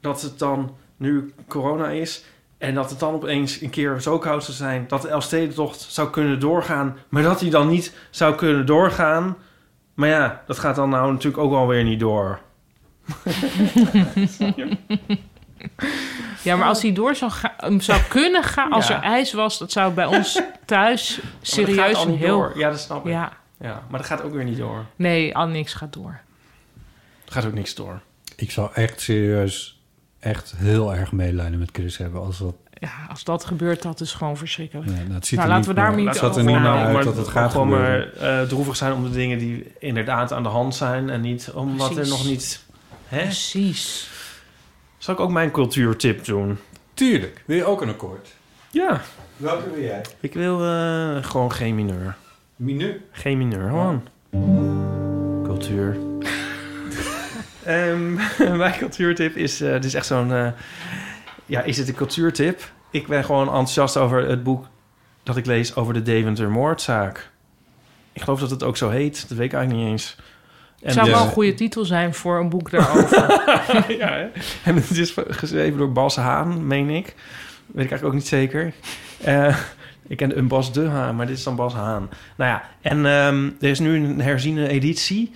dat 0.00 0.22
het 0.22 0.38
dan 0.38 0.74
nu 0.96 1.32
corona 1.48 1.88
is... 1.88 2.24
En 2.58 2.74
dat 2.74 2.90
het 2.90 2.98
dan 2.98 3.14
opeens 3.14 3.60
een 3.60 3.70
keer 3.70 4.00
zo 4.00 4.18
koud 4.18 4.44
zou 4.44 4.56
zijn... 4.56 4.84
dat 4.88 5.02
de 5.02 5.08
Elfstedentocht 5.08 5.80
zou 5.80 6.10
kunnen 6.10 6.40
doorgaan... 6.40 6.96
maar 7.08 7.22
dat 7.22 7.40
hij 7.40 7.50
dan 7.50 7.68
niet 7.68 7.94
zou 8.10 8.34
kunnen 8.34 8.66
doorgaan. 8.66 9.36
Maar 9.94 10.08
ja, 10.08 10.42
dat 10.46 10.58
gaat 10.58 10.76
dan 10.76 10.88
nou 10.88 11.12
natuurlijk 11.12 11.42
ook 11.42 11.52
alweer 11.52 11.84
niet 11.84 12.00
door. 12.00 12.40
Ja, 14.56 14.66
maar 16.44 16.64
als 16.64 16.82
hij 16.82 16.92
door 16.92 17.14
zou, 17.14 17.30
ga- 17.30 17.54
hem 17.56 17.80
zou 17.80 18.00
kunnen 18.08 18.42
gaan, 18.42 18.72
als 18.72 18.88
Ja. 18.88 18.96
er 18.96 19.02
ijs 19.02 19.32
was, 19.32 19.58
dat 19.58 19.72
zou 19.72 19.92
bij 19.92 20.06
ons 20.06 20.40
thuis 20.64 21.16
Maar 21.22 21.30
dat 21.38 21.48
serieus 21.48 21.76
gaat 21.78 21.94
al 21.94 22.02
een 22.04 22.10
niet 22.10 22.18
heel... 22.18 22.38
door. 22.38 22.58
Ja, 22.58 22.70
dat 22.70 22.80
snap 22.80 23.06
ik. 23.06 23.12
Ja. 23.12 23.32
Ja, 23.60 23.82
maar 23.88 23.98
dat 24.00 24.08
gaat 24.08 24.22
ook 24.22 24.32
weer 24.32 24.44
niet 24.44 24.56
door. 24.58 24.84
nee, 24.96 25.36
al 25.36 25.46
niks 25.46 25.74
gaat 25.74 25.92
door. 25.92 26.20
Er 27.26 27.32
gaat 27.32 27.44
ook 27.44 27.52
niks 27.54 27.74
door. 27.74 28.00
Ik 28.36 28.50
zou 28.50 28.70
echt 28.74 29.00
serieus 29.00 29.80
echt 30.20 30.54
heel 30.56 30.94
erg 30.94 31.12
medelijden 31.12 31.58
met 31.58 31.68
Chris 31.72 31.96
hebben 31.96 32.20
als 32.20 32.38
dat... 32.38 32.54
Ja, 32.72 32.90
als 33.10 33.24
dat 33.24 33.44
gebeurt, 33.44 33.82
dat 33.82 34.00
is 34.00 34.12
gewoon 34.12 34.36
verschrikkelijk. 34.36 34.88
Ja, 34.88 34.94
nou, 34.96 35.12
het 35.12 35.26
ziet 35.26 35.38
Nou, 35.38 35.50
er 35.50 35.56
laten 35.56 35.68
niet 35.68 35.78
we 35.78 35.82
daar 35.86 35.96
niet 35.96 36.16
er 36.22 36.28
over 36.28 36.44
nadenken. 36.60 36.96
uit 36.96 37.04
dat 37.04 37.16
het 37.16 37.28
gaat 37.28 37.50
gewoon 37.50 37.68
maar 37.68 38.12
eh, 38.12 38.40
droevig 38.42 38.76
zijn 38.76 38.92
om 38.92 39.02
de 39.02 39.10
dingen 39.10 39.38
die 39.38 39.72
inderdaad 39.78 40.32
aan 40.32 40.42
de 40.42 40.48
hand 40.48 40.74
zijn... 40.74 41.10
en 41.10 41.20
niet 41.20 41.50
omdat 41.54 41.88
er 41.88 41.94
Precies. 41.94 42.12
nog 42.12 42.24
niet... 42.24 42.64
Hè? 43.06 43.22
Precies. 43.22 44.08
Zal 45.02 45.14
ik 45.14 45.20
ook 45.20 45.30
mijn 45.30 45.50
cultuurtip 45.50 46.24
doen? 46.24 46.58
Tuurlijk. 46.94 47.42
Wil 47.46 47.56
je 47.56 47.64
ook 47.64 47.80
een 47.80 47.88
akkoord? 47.88 48.28
Ja. 48.70 49.00
Welke 49.36 49.70
wil 49.70 49.82
jij? 49.82 50.00
Ik 50.20 50.34
wil 50.34 50.64
eh, 50.64 51.24
gewoon 51.24 51.52
geen 51.52 51.74
mineur. 51.74 52.16
Minu. 52.56 53.00
Geen 53.10 53.38
mineur, 53.38 53.68
gewoon. 53.68 54.08
Cultuur. 55.44 55.96
Ehm, 57.64 58.14
mijn 58.56 58.78
cultuurtip 58.78 59.36
is... 59.36 59.60
eh 59.60 59.72
dit 59.72 59.84
is 59.84 59.94
echt 59.94 60.06
zo'n... 60.06 60.32
eh, 60.32 60.48
ja, 61.46 61.62
is 61.62 61.78
het 61.78 61.88
een 61.88 61.94
cultuurtip? 61.94 62.72
Ik 62.90 63.06
ben 63.06 63.24
gewoon 63.24 63.46
enthousiast 63.46 63.96
over 63.96 64.28
het 64.28 64.42
boek 64.42 64.66
dat 65.22 65.36
ik 65.36 65.46
lees 65.46 65.74
over 65.74 65.94
de 65.94 66.02
Deventer 66.02 66.50
moordzaak. 66.50 67.30
Ik 68.12 68.22
geloof 68.22 68.40
dat 68.40 68.50
het 68.50 68.62
ook 68.62 68.76
zo 68.76 68.90
heet. 68.90 69.28
Dat 69.28 69.38
weet 69.38 69.46
ik 69.46 69.52
eigenlijk 69.52 69.84
niet 69.84 69.92
eens. 69.92 70.16
En 70.82 70.92
zou 70.92 71.10
wel 71.10 71.22
een 71.22 71.28
goede 71.28 71.54
titel 71.54 71.84
zijn 71.84 72.14
voor 72.14 72.38
een 72.38 72.48
boek 72.48 72.70
daarover. 72.70 73.18
ja, 73.98 74.12
hè? 74.12 74.26
en 74.64 74.74
het 74.74 74.90
is 74.90 75.14
geschreven 75.28 75.78
door 75.78 75.92
Bas 75.92 76.16
Haan, 76.16 76.66
meen 76.66 76.90
ik. 76.90 77.14
Weet 77.66 77.84
ik 77.84 77.90
eigenlijk 77.90 78.04
ook 78.04 78.12
niet 78.12 78.26
zeker. 78.26 78.72
Eh, 79.24 79.56
ik 80.06 80.16
ken 80.16 80.38
een 80.38 80.48
Bas 80.48 80.72
de 80.72 80.86
Haan, 80.86 81.16
maar 81.16 81.26
dit 81.26 81.36
is 81.36 81.42
dan 81.42 81.56
Bas 81.56 81.74
Haan. 81.74 82.08
Nou 82.36 82.50
ja, 82.50 82.62
en 82.80 83.06
ehm, 83.06 83.50
er 83.60 83.68
is 83.68 83.78
nu 83.78 83.96
een 83.96 84.20
herziene 84.20 84.68
editie. 84.68 85.32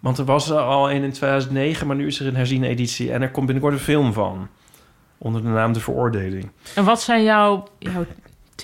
Want 0.00 0.18
er 0.18 0.24
was 0.24 0.50
er 0.50 0.58
al 0.58 0.90
een 0.90 1.02
in 1.02 1.12
2009, 1.12 1.86
maar 1.86 1.96
nu 1.96 2.06
is 2.06 2.20
er 2.20 2.26
een 2.26 2.36
herziene 2.36 2.68
editie. 2.68 3.12
En 3.12 3.22
er 3.22 3.30
komt 3.30 3.46
binnenkort 3.46 3.74
een 3.74 3.80
film 3.80 4.12
van. 4.12 4.48
Onder 5.18 5.42
de 5.42 5.48
naam 5.48 5.72
De 5.72 5.80
Veroordeling. 5.80 6.50
en 6.74 6.84
wat 6.84 7.02
zijn 7.02 7.22
jouw, 7.22 7.68
jouw 7.78 8.04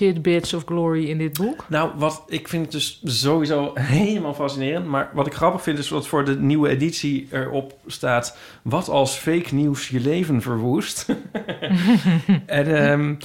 tidbits 0.01 0.53
of 0.53 0.65
glory 0.65 1.09
in 1.09 1.17
dit 1.17 1.37
boek? 1.37 1.65
Nou, 1.69 1.91
wat 1.95 2.23
ik 2.27 2.47
vind 2.47 2.63
het 2.63 2.71
dus 2.71 3.01
sowieso 3.03 3.71
helemaal 3.73 4.33
fascinerend. 4.33 4.85
Maar 4.85 5.09
wat 5.13 5.27
ik 5.27 5.33
grappig 5.33 5.61
vind 5.61 5.77
is 5.77 5.87
dat 5.87 6.07
voor 6.07 6.25
de 6.25 6.39
nieuwe 6.39 6.69
editie 6.69 7.27
erop 7.31 7.77
staat... 7.85 8.37
Wat 8.61 8.89
als 8.89 9.15
fake 9.15 9.55
nieuws 9.55 9.89
je 9.89 9.99
leven 9.99 10.41
verwoest. 10.41 11.05
en 12.45 12.77
ehm, 12.77 13.15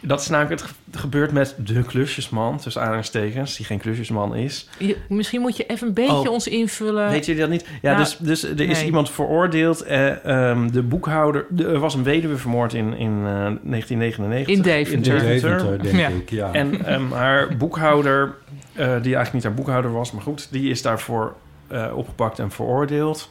dat 0.00 0.20
is 0.20 0.28
namelijk 0.28 0.60
het 0.60 0.70
ge- 0.70 0.98
gebeurt 0.98 1.32
met 1.32 1.54
de 1.64 1.82
klusjesman, 1.82 2.58
tussen 2.58 2.82
aanhalingstekens... 2.82 3.56
die 3.56 3.66
geen 3.66 3.78
klusjesman 3.78 4.34
is. 4.34 4.68
Je- 4.78 4.96
misschien 5.08 5.40
moet 5.40 5.56
je 5.56 5.66
even 5.66 5.88
een 5.88 5.94
beetje 5.94 6.12
Oh. 6.28 6.30
ons 6.32 6.48
invullen. 6.48 7.10
Weet 7.10 7.26
je 7.26 7.34
dat 7.36 7.48
niet? 7.50 7.66
Ja, 7.82 7.92
nou, 7.92 8.04
dus, 8.04 8.16
dus 8.16 8.42
er 8.42 8.60
is 8.60 8.84
iemand 8.84 9.10
veroordeeld. 9.10 9.82
eh, 9.82 10.24
ehm, 10.50 10.70
de 10.70 10.82
boekhouder... 10.82 11.46
de- 11.50 11.66
er 11.66 11.78
was 11.78 11.94
een 11.94 12.02
weduwe 12.02 12.36
vermoord 12.36 12.74
in, 12.74 12.86
in 12.96 13.12
eh, 13.16 13.22
1999. 13.62 14.54
In 14.56 14.62
Deventer. 14.62 15.18
Deventer, 15.18 15.82
denk 15.82 15.96
Ja. 15.96 16.08
ik, 16.08 16.30
ja. 16.30 16.52
En 16.52 16.84
ehm, 16.84 17.10
haar 17.12 17.56
boekhouder, 17.56 18.34
eh, 18.72 18.86
die 18.86 18.86
eigenlijk 19.14 19.32
niet 19.32 19.44
haar 19.44 19.54
boekhouder 19.54 19.92
was, 19.92 20.12
maar 20.12 20.22
goed, 20.22 20.48
die 20.50 20.70
is 20.70 20.82
daarvoor 20.82 21.34
eh, 21.66 21.92
opgepakt 21.94 22.38
en 22.38 22.50
veroordeeld. 22.50 23.30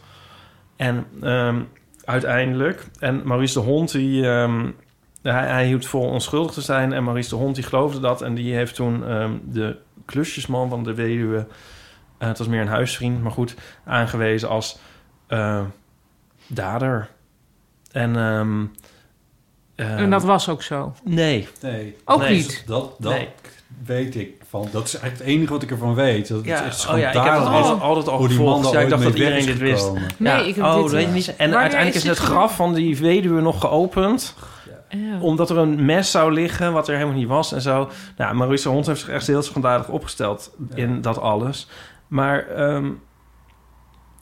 En 0.75 1.06
ehm, 1.21 1.56
uiteindelijk, 2.06 2.86
en 2.99 3.21
Maurice 3.25 3.53
de 3.60 3.65
Hond, 3.65 3.91
die, 3.91 4.27
ehm, 4.30 4.65
hij, 5.34 5.48
hij 5.48 5.66
hield 5.66 5.86
vol 5.86 6.02
onschuldig 6.08 6.52
te 6.54 6.62
zijn. 6.62 6.94
En 6.94 7.04
Maurice 7.04 7.30
de 7.30 7.36
Hond, 7.36 7.56
die 7.56 7.63
geloofde 7.63 8.00
dat. 8.00 8.22
En 8.22 8.36
die 8.36 8.54
heeft 8.54 8.76
toen 8.76 9.08
ehm, 9.08 9.32
de 9.44 9.78
klusjesman 10.06 10.70
van 10.70 10.84
de 10.84 10.94
weduwe, 10.94 11.48
eh, 12.18 12.28
het 12.28 12.38
was 12.38 12.48
meer 12.48 12.62
een 12.62 12.68
huisvriend, 12.68 13.22
maar 13.22 13.32
goed, 13.32 13.56
aangewezen 13.86 14.50
als 14.50 14.80
eh, 15.28 15.62
dader. 16.48 17.10
En, 17.92 18.16
ehm, 18.16 18.66
en 19.76 19.98
ehm, 19.98 20.10
dat 20.10 20.24
was 20.24 20.50
ook 20.50 20.63
zo. 20.63 20.94
Nee, 21.04 21.48
Nee. 21.62 21.96
Ook 22.06 22.20
Nee, 22.20 22.36
niet. 22.36 22.63
Dat, 22.66 22.96
dat 23.00 23.12
Nee. 23.13 23.30
weet 23.86 24.16
ik 24.16 24.42
van. 24.50 24.68
Dat 24.72 24.86
is 24.88 24.94
eigenlijk 24.94 25.24
het 25.24 25.34
enige 25.36 25.54
wat 25.54 25.63
ik 25.63 25.72
ervan 25.72 25.96
weet. 25.96 26.28
Dat 26.28 26.46
Ja, 26.46 26.58
oh 26.58 26.98
ja, 26.98 27.08
ik 27.08 27.13
heb 27.13 27.13
het 27.13 27.24
schandalig 27.24 27.54
altijd, 27.54 27.82
altijd 27.82 28.08
al 28.08 28.18
hoe 28.18 28.28
die 28.28 28.40
man 28.40 28.56
gevolgd. 28.56 28.74
daar 28.74 28.82
Ja, 28.82 28.86
ik 28.86 28.90
dacht 28.90 29.04
dat 29.04 29.13
iedereen 29.13 29.46
dit 29.46 29.58
wist. 29.58 29.92
Nee, 30.18 30.34
Ja, 30.34 30.38
ik 30.38 30.56
heb 30.56 30.63
oh, 30.63 30.74
dit 30.74 30.82
dat 30.82 30.92
weet 30.92 31.06
je 31.06 31.12
niet. 31.12 31.28
En 31.28 31.36
Wanneer 31.38 31.58
uiteindelijk 31.58 31.96
is, 32.04 32.12
is 32.12 32.18
het 32.18 32.28
graf 32.28 32.56
van 32.56 32.74
die 32.74 32.98
weduwe 32.98 33.42
nog 33.42 33.60
geopend. 33.60 34.36
Ja. 34.89 35.19
Omdat 35.19 35.50
er 35.50 35.58
een 35.58 35.86
mes 35.86 36.12
zou 36.12 36.32
liggen, 36.34 36.73
wat 36.73 36.88
er 36.88 36.95
helemaal 36.95 37.15
niet 37.17 37.28
was 37.28 37.52
en 37.52 37.62
zo. 37.62 37.89
Nou, 38.17 38.36
Maurice 38.36 38.69
Hond 38.69 38.86
heeft 38.86 39.00
zich 39.00 39.10
echt 39.10 39.28
heel 39.28 39.41
schandalig 39.41 39.89
opgesteld 39.89 40.56
in 40.73 41.02
dat 41.02 41.19
alles. 41.19 41.67
Maar 42.08 42.47
ehm, 42.47 42.89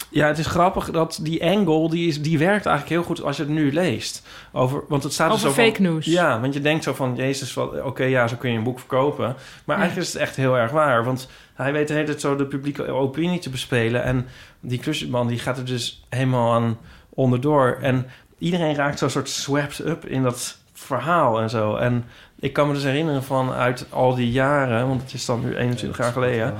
ja, 0.09 0.27
het 0.27 0.37
is 0.37 0.45
grappig 0.47 0.91
dat 0.91 1.19
die 1.21 1.45
angle, 1.45 1.89
die, 1.89 2.07
is, 2.07 2.21
die 2.21 2.37
werkt 2.37 2.65
eigenlijk 2.65 2.95
heel 2.95 3.03
goed 3.15 3.23
als 3.23 3.37
je 3.37 3.43
het 3.43 3.51
nu 3.51 3.73
leest. 3.73 4.27
Over, 4.51 4.83
want 4.87 5.03
het 5.03 5.13
staat 5.13 5.27
er 5.27 5.33
Over 5.33 5.47
zo 5.49 5.53
van- 5.53 5.63
fake 5.65 5.81
news. 5.81 6.05
Ja, 6.05 6.39
want 6.41 6.53
je 6.53 6.61
denkt 6.61 6.83
zo 6.83 6.93
van, 6.93 7.15
jezus, 7.15 7.53
wat- 7.53 7.81
oké, 7.81 8.03
ja, 8.03 8.27
zo 8.27 8.35
kun 8.35 8.51
je 8.51 8.57
een 8.57 8.63
boek 8.63 8.79
verkopen. 8.79 9.35
Maar 9.65 9.77
eigenlijk 9.77 10.07
is 10.07 10.13
het 10.13 10.21
echt 10.21 10.35
heel 10.35 10.57
erg 10.57 10.71
waar. 10.71 11.03
Want 11.03 11.29
hij 11.53 11.71
weet 11.73 11.87
de 11.87 11.93
hele 11.93 12.05
tijd 12.05 12.21
zo 12.21 12.35
de 12.35 12.45
publieke 12.45 12.91
opinie 12.91 13.39
te 13.39 13.49
bespelen. 13.49 14.03
En 14.03 14.27
die 14.59 14.79
klusjesman, 14.79 15.27
die 15.27 15.39
gaat 15.39 15.57
er 15.57 15.65
dus 15.65 16.05
helemaal 16.09 16.53
aan 16.53 16.77
onderdoor. 17.09 17.77
En 17.81 18.05
iedereen 18.37 18.75
raakt 18.75 18.99
zo'n 18.99 19.09
soort 19.09 19.29
swept 19.29 19.79
up 19.79 20.05
in 20.05 20.23
dat 20.23 20.57
verhaal 20.73 21.41
en 21.41 21.49
zo. 21.49 21.75
En 21.75 22.05
ik 22.39 22.53
kan 22.53 22.67
me 22.67 22.73
dus 22.73 22.83
herinneren 22.83 23.23
van 23.23 23.51
uit 23.51 23.85
al 23.89 24.15
die 24.15 24.31
jaren... 24.31 24.87
want 24.87 25.01
het 25.01 25.13
is 25.13 25.25
dan 25.25 25.41
nu 25.41 25.55
21 25.55 25.97
jaar 25.97 26.11
geleden... 26.11 26.53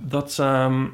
dat... 0.00 0.38
ehm, 0.38 0.84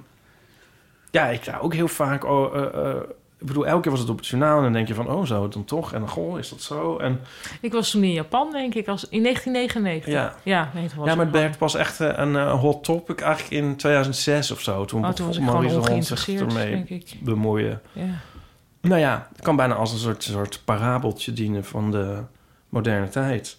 ja, 1.10 1.26
ik 1.26 1.44
daar 1.44 1.60
ook 1.60 1.74
heel 1.74 1.88
vaak... 1.88 2.24
Oh, 2.24 2.56
eh, 2.56 2.90
eh, 2.90 2.96
ik 3.40 3.46
bedoel, 3.46 3.66
elke 3.66 3.82
keer 3.82 3.90
was 3.90 4.00
het 4.00 4.10
op 4.10 4.16
het 4.16 4.26
journaal... 4.26 4.56
en 4.56 4.62
dan 4.62 4.72
denk 4.72 4.88
je 4.88 4.94
van, 4.94 5.10
oh, 5.10 5.26
zo, 5.26 5.48
dan 5.48 5.64
toch? 5.64 5.92
En 5.92 6.08
goh, 6.08 6.38
is 6.38 6.48
dat 6.48 6.60
zo? 6.60 6.96
En 6.98 7.20
Ik 7.60 7.72
was 7.72 7.90
toen 7.90 8.04
in 8.04 8.12
Japan, 8.12 8.52
denk 8.52 8.74
ik, 8.74 8.88
als, 8.88 9.08
in 9.08 9.22
1999. 9.22 10.12
Ja. 10.12 10.34
ja 10.42 10.70
nee, 10.74 10.88
toen 10.88 10.98
was 10.98 11.08
ja, 11.08 11.14
maar 11.14 11.24
het 11.24 11.34
werd 11.34 11.58
pas 11.58 11.74
echt 11.74 12.00
eh, 12.00 12.12
een 12.14 12.36
eh, 12.36 12.60
hot 12.60 12.84
topic 12.84 13.20
eigenlijk 13.20 13.64
in 13.64 13.76
2006 13.76 14.50
of 14.50 14.60
zo. 14.60 14.84
Toen, 14.84 15.04
oh, 15.04 15.10
toen 15.10 15.26
was 15.26 15.36
ik 15.36 15.44
begon 15.44 15.60
gewoon 15.60 15.72
Maurice 15.72 15.88
de 15.88 15.92
Hond 15.92 16.06
zich 16.06 16.18
ongeïnteresseerd, 16.18 16.68
ermee 16.68 16.84
denk 16.86 17.02
ik. 17.02 17.20
bemoeien. 17.20 17.80
Ja. 17.92 18.08
Nou 18.80 19.00
ja, 19.00 19.28
het 19.32 19.42
kan 19.44 19.56
bijna 19.56 19.74
als 19.74 19.92
een 19.92 19.98
soort, 19.98 20.22
soort 20.22 20.62
parabeltje 20.64 21.32
dienen 21.32 21.64
van 21.64 21.90
de 21.90 22.18
moderne 22.68 23.08
tijd. 23.08 23.56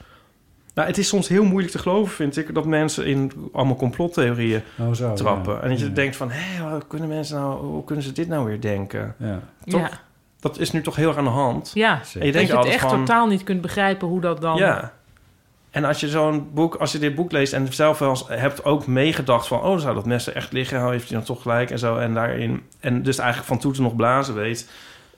Nou, 0.74 0.88
het 0.88 0.98
is 0.98 1.08
soms 1.08 1.28
heel 1.28 1.44
moeilijk 1.44 1.72
te 1.74 1.80
geloven, 1.80 2.14
vind 2.16 2.38
ik, 2.38 2.54
dat 2.54 2.66
mensen 2.66 3.06
in 3.06 3.32
allemaal 3.54 3.76
complottheorieën 3.76 4.62
Oh, 4.80 4.94
zo, 4.94 5.14
trappen. 5.14 5.54
ja. 5.54 5.60
En 5.62 5.70
dat 5.70 5.80
je 5.80 5.86
Ja. 5.86 5.92
denkt 5.94 6.16
van, 6.16 6.32
hé, 6.32 6.70
hoe 6.70 6.82
kunnen 6.88 7.08
mensen 7.08 7.36
nou, 7.40 7.66
hoe 7.66 7.84
kunnen 7.84 8.04
ze 8.04 8.12
dit 8.12 8.28
nou 8.28 8.46
weer 8.46 8.62
denken? 8.62 9.16
Ja, 9.18 9.40
Toch? 9.66 9.82
Ja. 9.82 9.90
Dat 10.40 10.60
is 10.60 10.72
nu 10.72 10.82
toch 10.82 10.96
heel 10.96 11.08
erg 11.08 11.18
aan 11.18 11.24
de 11.24 11.30
hand. 11.30 11.72
ja. 11.74 11.92
En 11.94 12.00
je 12.00 12.06
zeker. 12.06 12.24
Dat 12.26 12.34
denkt 12.34 12.52
je 12.52 12.58
het 12.58 12.68
echt 12.68 12.80
van, 12.90 13.00
totaal 13.06 13.28
niet 13.28 13.44
kunt 13.44 13.62
begrijpen 13.62 14.08
hoe 14.08 14.22
dat 14.22 14.42
dan... 14.42 14.58
Ja. 14.58 14.94
En 15.72 15.84
als 15.84 16.00
je 16.00 16.08
zo'n 16.10 16.50
boek, 16.54 16.76
als 16.76 16.92
je 16.92 17.00
dit 17.00 17.16
boek 17.16 17.32
leest 17.32 17.54
en 17.54 17.74
zelf 17.74 18.00
wel 18.00 18.10
eens 18.10 18.24
hebt 18.28 18.66
ook 18.66 18.88
meegedacht 18.88 19.48
van, 19.48 19.62
oh, 19.62 19.80
zou 19.80 19.96
dat 19.96 20.06
mes 20.06 20.28
er 20.28 20.36
echt 20.36 20.52
liggen? 20.52 20.82
Hoe 20.82 20.92
heeft 20.92 21.08
hij 21.10 21.18
dan 21.18 21.26
toch 21.26 21.42
gelijk 21.42 21.72
en 21.72 21.80
zo? 21.80 21.98
En 21.98 22.14
daarin, 22.14 22.64
en 22.80 23.04
dus 23.04 23.18
eigenlijk 23.18 23.48
van 23.50 23.58
toeten 23.60 23.84
nog 23.84 23.96
blazen 23.96 24.36
weet. 24.36 24.70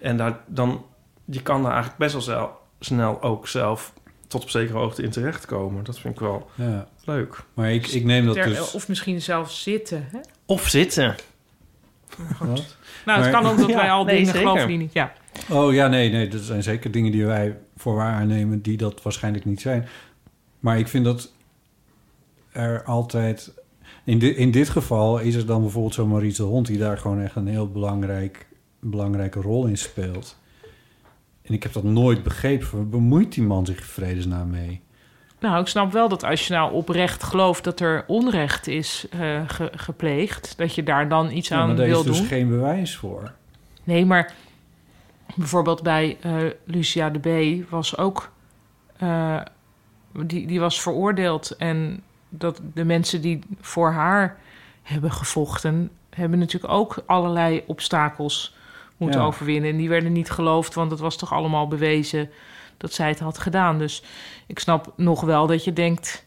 En 0.03 0.17
daar, 0.17 0.39
dan, 0.47 0.85
je 1.25 1.41
kan 1.41 1.61
daar 1.61 1.71
eigenlijk 1.71 1.99
best 1.99 2.13
wel 2.13 2.21
zelf, 2.21 2.49
snel 2.79 3.21
ook 3.21 3.47
zelf 3.47 3.93
tot 4.27 4.43
op 4.43 4.49
zekere 4.49 4.77
hoogte 4.77 5.03
in 5.03 5.09
terechtkomen. 5.09 5.83
Dat 5.83 5.99
vind 5.99 6.13
ik 6.13 6.19
wel 6.19 6.49
ja. 6.55 6.87
leuk. 7.05 7.43
Maar 7.53 7.71
ik, 7.73 7.87
ik 7.87 8.03
neem 8.03 8.25
dat 8.25 8.35
Ter- 8.35 8.45
dus... 8.45 8.73
Of 8.73 8.87
misschien 8.87 9.21
zelfs 9.21 9.63
zitten. 9.63 10.07
Hè? 10.11 10.19
Of 10.45 10.67
zitten. 10.67 11.15
Wat? 12.39 12.47
Nou, 13.05 13.21
het 13.21 13.31
Maar- 13.31 13.31
kan 13.31 13.45
ook 13.51 13.57
dat 13.57 13.69
Ja, 13.75 13.75
wij 13.75 13.91
al 13.91 14.03
nee, 14.03 14.15
dingen 14.15 14.31
zeker. 14.33 14.47
geloven 14.47 14.67
die 14.67 14.77
niet... 14.77 14.93
Ja. 14.93 15.13
Oh 15.49 15.73
ja, 15.73 15.87
nee, 15.87 16.09
nee. 16.11 16.27
Dat 16.27 16.41
zijn 16.41 16.63
zeker 16.63 16.91
dingen 16.91 17.11
die 17.11 17.25
wij 17.25 17.57
voor 17.77 17.95
waar 17.95 18.13
aannemen... 18.13 18.61
die 18.61 18.77
dat 18.77 19.01
waarschijnlijk 19.01 19.45
niet 19.45 19.61
zijn. 19.61 19.87
Maar 20.59 20.77
ik 20.77 20.87
vind 20.87 21.05
dat 21.05 21.31
er 22.51 22.83
altijd... 22.83 23.53
In, 24.03 24.19
di- 24.19 24.35
in 24.35 24.51
dit 24.51 24.69
geval 24.69 25.19
is 25.19 25.35
er 25.35 25.45
dan 25.45 25.61
bijvoorbeeld 25.61 25.93
zo'n 25.93 26.09
Maurice 26.09 26.41
de 26.41 26.47
Hond... 26.47 26.67
die 26.67 26.77
daar 26.77 26.97
gewoon 26.97 27.21
echt 27.21 27.35
een 27.35 27.47
heel 27.47 27.71
belangrijk, 27.71 28.45
belangrijke 28.83 29.41
rol 29.41 29.65
in 29.65 29.77
speelt. 29.77 30.37
En 31.41 31.53
ik 31.53 31.63
heb 31.63 31.73
dat 31.73 31.83
nooit 31.83 32.23
begrepen. 32.23 32.67
Waar 32.71 32.87
bemoeit 32.87 33.33
die 33.33 33.43
man 33.43 33.65
zich 33.65 33.77
in 33.77 33.83
vredesnaam 33.83 34.49
mee? 34.49 34.81
Nou, 35.39 35.61
ik 35.61 35.67
snap 35.67 35.91
wel 35.91 36.09
dat 36.09 36.23
als 36.23 36.47
je 36.47 36.53
nou 36.53 36.73
oprecht 36.73 37.23
gelooft 37.23 37.63
dat 37.63 37.79
er 37.79 38.03
onrecht 38.07 38.67
is 38.67 39.05
eh, 39.09 39.41
ge- 39.47 39.71
gepleegd, 39.75 40.57
dat 40.57 40.75
je 40.75 40.83
daar 40.83 41.09
dan 41.09 41.31
iets 41.31 41.47
Ja, 41.47 41.57
aan 41.59 41.67
maar 41.67 41.75
daar 41.75 41.85
wil 41.87 41.99
is 41.99 42.05
dus 42.05 42.17
doen. 42.17 42.25
geen 42.27 42.49
bewijs 42.49 42.95
voor. 42.95 43.31
Nee, 43.83 44.05
maar 44.05 44.33
bijvoorbeeld 45.35 45.83
bij 45.83 46.17
eh, 46.21 46.35
Lucia 46.63 47.09
de 47.09 47.19
B 47.63 47.69
was 47.69 47.97
ook. 47.97 48.31
eh, 48.97 49.41
die, 50.25 50.47
die 50.47 50.59
was 50.59 50.81
veroordeeld. 50.81 51.55
En 51.57 52.03
dat 52.29 52.61
de 52.73 52.83
mensen 52.85 53.21
die 53.21 53.39
voor 53.61 53.91
haar 53.91 54.37
hebben 54.83 55.11
gevochten. 55.11 55.89
hebben 56.09 56.39
natuurlijk 56.39 56.73
ook 56.73 57.03
allerlei 57.05 57.63
obstakels 57.67 58.55
moeten 58.97 59.19
Ja. 59.19 59.25
overwinnen. 59.25 59.69
En 59.69 59.77
die 59.77 59.89
werden 59.89 60.11
niet 60.11 60.31
geloofd, 60.31 60.73
want 60.73 60.91
het 60.91 60.99
was 60.99 61.17
toch 61.17 61.33
allemaal 61.33 61.67
bewezen 61.67 62.29
dat 62.77 62.93
zij 62.93 63.07
het 63.07 63.19
had 63.19 63.37
gedaan. 63.37 63.77
Dus 63.77 64.03
ik 64.47 64.59
snap 64.59 64.93
nog 64.95 65.21
wel 65.21 65.47
dat 65.47 65.63
je 65.63 65.73
denkt. 65.73 66.25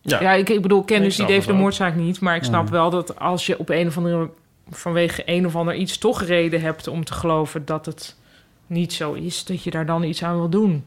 Ja, 0.00 0.32
ik, 0.32 0.48
ik 0.48 0.62
bedoel, 0.62 0.80
ik 0.80 0.86
ken 0.86 0.96
Ik 0.96 1.02
dus 1.02 1.16
die 1.16 1.26
David 1.26 1.46
de. 1.46 1.52
Moordzaak 1.52 1.94
niet. 1.94 2.20
Maar 2.20 2.36
ik 2.36 2.44
snap 2.44 2.68
wel 2.68 2.90
dat 2.90 3.18
als 3.18 3.46
je 3.46 3.58
op 3.58 3.68
een 3.68 3.86
of 3.86 3.96
andere 3.96 4.30
vanwege 4.70 5.22
een 5.26 5.46
of 5.46 5.56
ander 5.56 5.74
iets 5.74 5.98
toch 5.98 6.22
reden 6.22 6.60
hebt 6.60 6.88
om 6.88 7.04
te 7.04 7.12
geloven 7.12 7.64
dat 7.64 7.86
het 7.86 8.16
niet 8.66 8.92
zo 8.92 9.12
is, 9.12 9.44
dat 9.44 9.62
je 9.62 9.70
daar 9.70 9.86
dan 9.86 10.02
iets 10.02 10.22
aan 10.22 10.36
wil 10.36 10.48
doen. 10.48 10.86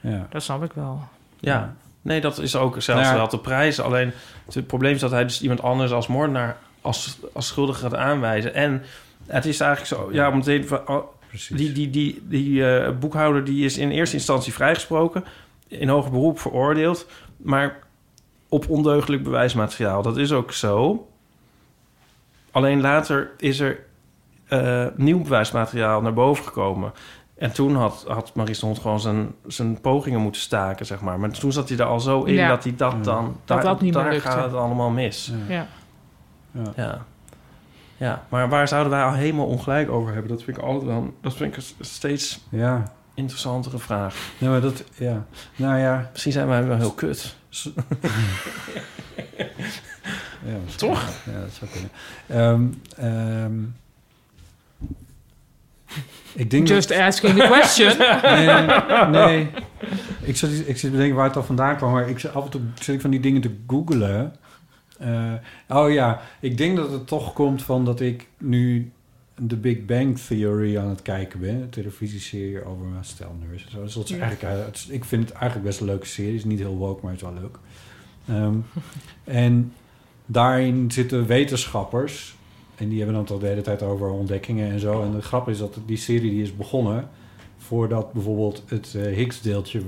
Ja. 0.00 0.26
Dat 0.30 0.42
snap 0.42 0.64
ik 0.64 0.72
wel. 0.72 1.00
Ja, 1.40 1.74
nee, 2.02 2.20
dat 2.20 2.38
is 2.38 2.56
ook 2.56 2.82
zelfs 2.82 3.02
Nou 3.02 3.14
ja. 3.14 3.20
wel 3.20 3.28
de 3.28 3.38
prijs. 3.38 3.80
Alleen 3.80 4.12
het 4.52 4.66
probleem 4.66 4.94
is 4.94 5.00
dat 5.00 5.10
hij 5.10 5.22
dus 5.22 5.42
iemand 5.42 5.62
anders 5.62 5.92
als 5.92 6.06
moordenaar 6.06 6.56
als, 6.80 7.18
als 7.32 7.46
schuldig 7.46 7.78
gaat 7.78 7.94
aanwijzen. 7.94 8.54
En 8.54 8.82
het 9.26 9.44
is 9.44 9.60
eigenlijk 9.60 10.02
zo, 10.02 10.12
ja, 10.12 10.30
om 10.30 10.36
het 10.38 10.46
even, 10.46 10.88
oh, 10.88 11.04
Precies. 11.28 11.56
die, 11.56 11.72
die, 11.72 11.90
die, 11.90 12.22
die 12.28 12.70
eh, 12.70 12.92
boekhouder 12.98 13.44
die 13.44 13.64
is 13.64 13.78
in 13.78 13.90
eerste 13.90 14.16
instantie 14.16 14.52
vrijgesproken, 14.52 15.24
in 15.68 15.88
hoger 15.88 16.10
beroep 16.10 16.38
veroordeeld, 16.40 17.06
maar 17.36 17.78
op 18.48 18.68
ondeugelijk 18.68 19.22
bewijsmateriaal. 19.22 20.02
Dat 20.02 20.16
is 20.16 20.32
ook 20.32 20.52
zo. 20.52 21.08
Alleen 22.50 22.80
later 22.80 23.30
is 23.36 23.60
er 23.60 23.78
eh, 24.48 24.86
nieuw 24.96 25.22
bewijsmateriaal 25.22 26.00
naar 26.02 26.14
boven 26.14 26.44
gekomen. 26.44 26.92
En 27.38 27.52
toen 27.52 27.74
had, 27.76 28.04
had 28.08 28.34
Maurice 28.34 28.60
de 28.60 28.66
Hond 28.66 28.78
gewoon 28.78 29.00
zijn, 29.00 29.34
zijn 29.46 29.80
pogingen 29.80 30.20
moeten 30.20 30.40
staken, 30.40 30.86
zeg 30.86 31.00
maar. 31.00 31.18
Maar 31.20 31.30
toen 31.30 31.52
zat 31.52 31.68
hij 31.68 31.78
er 31.78 31.84
al 31.84 32.00
zo 32.00 32.22
in 32.22 32.34
Ja. 32.34 32.48
dat 32.48 32.64
hij 32.64 32.74
dat 32.76 33.04
dan... 33.04 33.24
Dat 33.24 33.56
daar, 33.56 33.62
dat 33.62 33.80
niet 33.80 33.94
meer 33.94 34.02
daar 34.02 34.12
lukte. 34.12 34.28
gaat 34.28 34.44
het 34.44 34.54
allemaal 34.54 34.90
mis. 34.90 35.32
Ja. 35.48 35.66
Ja. 36.76 37.04
Ja. 37.96 38.24
Maar 38.28 38.48
waar 38.48 38.68
zouden 38.68 38.92
wij 38.92 39.02
al 39.02 39.12
helemaal 39.12 39.46
ongelijk 39.46 39.90
over 39.90 40.12
hebben? 40.12 40.30
Dat 40.30 40.42
vind 40.42 40.56
ik 40.56 40.62
altijd 40.62 40.84
wel... 40.84 41.14
Dat 41.20 41.36
vind 41.36 41.50
ik 41.50 41.56
een 41.56 41.84
steeds 41.86 42.40
Ja. 42.48 42.92
interessantere 43.14 43.78
vraag. 43.78 44.16
Nee, 44.38 44.50
maar 44.50 44.60
dat... 44.60 44.84
Ja. 44.94 45.26
Nou 45.56 45.78
ja. 45.78 46.08
Misschien 46.12 46.32
zijn 46.32 46.46
wij 46.46 46.66
wel 46.66 46.76
heel 46.76 46.92
kut. 46.92 47.34
ja. 50.44 50.56
Toch? 50.76 51.02
Ja, 51.24 51.40
dat 51.40 51.52
zou 51.52 51.70
kunnen. 51.70 51.90
Ehm, 52.26 52.66
ehm, 52.96 53.54
ik 56.32 56.50
denk 56.50 56.68
Just 56.68 56.88
dat, 56.88 56.98
asking 56.98 57.34
the 57.38 57.46
question. 57.46 57.92
nee, 59.12 59.26
nee. 59.26 59.50
Ik 60.20 60.36
zit, 60.36 60.50
ik 60.50 60.64
zit 60.66 60.80
te 60.80 60.90
bedenken 60.90 61.16
waar 61.16 61.26
het 61.26 61.36
al 61.36 61.42
vandaan 61.42 61.76
kwam, 61.76 61.92
maar 61.92 62.08
ik 62.08 62.18
zit 62.18 62.34
af 62.34 62.44
en 62.44 62.50
toe 62.50 62.60
zit 62.74 62.94
ik 62.94 63.00
van 63.00 63.10
die 63.10 63.20
dingen 63.20 63.40
te 63.40 63.56
googelen. 63.66 64.34
Eh, 64.98 65.32
oh 65.68 65.92
ja, 65.92 66.20
ik 66.40 66.58
denk 66.58 66.76
dat 66.76 66.90
het 66.90 67.06
toch 67.06 67.32
komt 67.32 67.62
van 67.62 67.84
dat 67.84 68.00
ik 68.00 68.28
nu 68.38 68.90
de 69.38 69.56
Big 69.56 69.84
Bang 69.84 70.18
Theory 70.18 70.76
aan 70.78 70.88
het 70.88 71.02
kijken 71.02 71.40
ben. 71.40 71.54
Een 71.54 71.70
televisieserie 71.70 72.64
over 72.64 72.86
stelneurs 73.00 73.64
en 73.64 73.70
zo. 73.70 73.82
Dus 73.82 73.94
dat 73.94 74.04
is 74.04 74.10
Ja. 74.10 74.18
eigenlijk, 74.20 74.54
eh, 74.54 74.64
het 74.64 74.86
ik 74.90 75.04
vind 75.04 75.28
het 75.28 75.32
eigenlijk 75.32 75.66
best 75.68 75.80
een 75.80 75.86
leuke 75.86 76.06
serie. 76.06 76.30
Het 76.32 76.40
is 76.40 76.44
niet 76.44 76.58
heel 76.58 76.76
woke, 76.76 77.00
maar 77.02 77.12
het 77.12 77.20
is 77.22 77.28
wel 77.28 77.40
leuk. 77.40 77.58
Ehm, 78.28 78.56
en 79.42 79.72
daarin 80.26 80.90
zitten 80.90 81.26
wetenschappers. 81.26 82.36
En 82.76 82.88
die 82.88 82.98
hebben 82.98 83.16
dan 83.16 83.24
toch 83.24 83.40
de 83.40 83.46
hele 83.46 83.60
tijd 83.60 83.82
over 83.82 84.10
ontdekkingen 84.10 84.70
en 84.70 84.80
zo. 84.80 85.02
En 85.02 85.12
de 85.12 85.22
grap 85.22 85.48
is 85.48 85.58
dat 85.58 85.78
die 85.86 85.96
serie 85.96 86.30
die 86.30 86.42
is 86.42 86.56
begonnen 86.56 87.08
voordat 87.58 88.12
bijvoorbeeld 88.12 88.62
het 88.66 88.94
eh, 88.94 89.02
Higgs-deeltje 89.02 89.82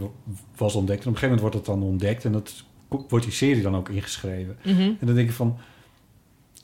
was 0.57 0.75
ontdekt. 0.75 1.03
En 1.03 1.09
op 1.09 1.15
een 1.15 1.19
gegeven 1.19 1.37
moment 1.37 1.41
wordt 1.41 1.55
het 1.55 1.65
dan 1.65 1.83
ontdekt 1.89 2.25
en 2.25 2.33
dat 2.33 2.65
wordt 2.89 3.25
die 3.25 3.35
serie 3.35 3.63
dan 3.63 3.77
ook 3.77 3.89
ingeschreven. 3.89 4.57
Mhm. 4.65 4.81
En 4.81 5.07
dan 5.07 5.15
denk 5.15 5.29
je 5.29 5.35
van, 5.35 5.57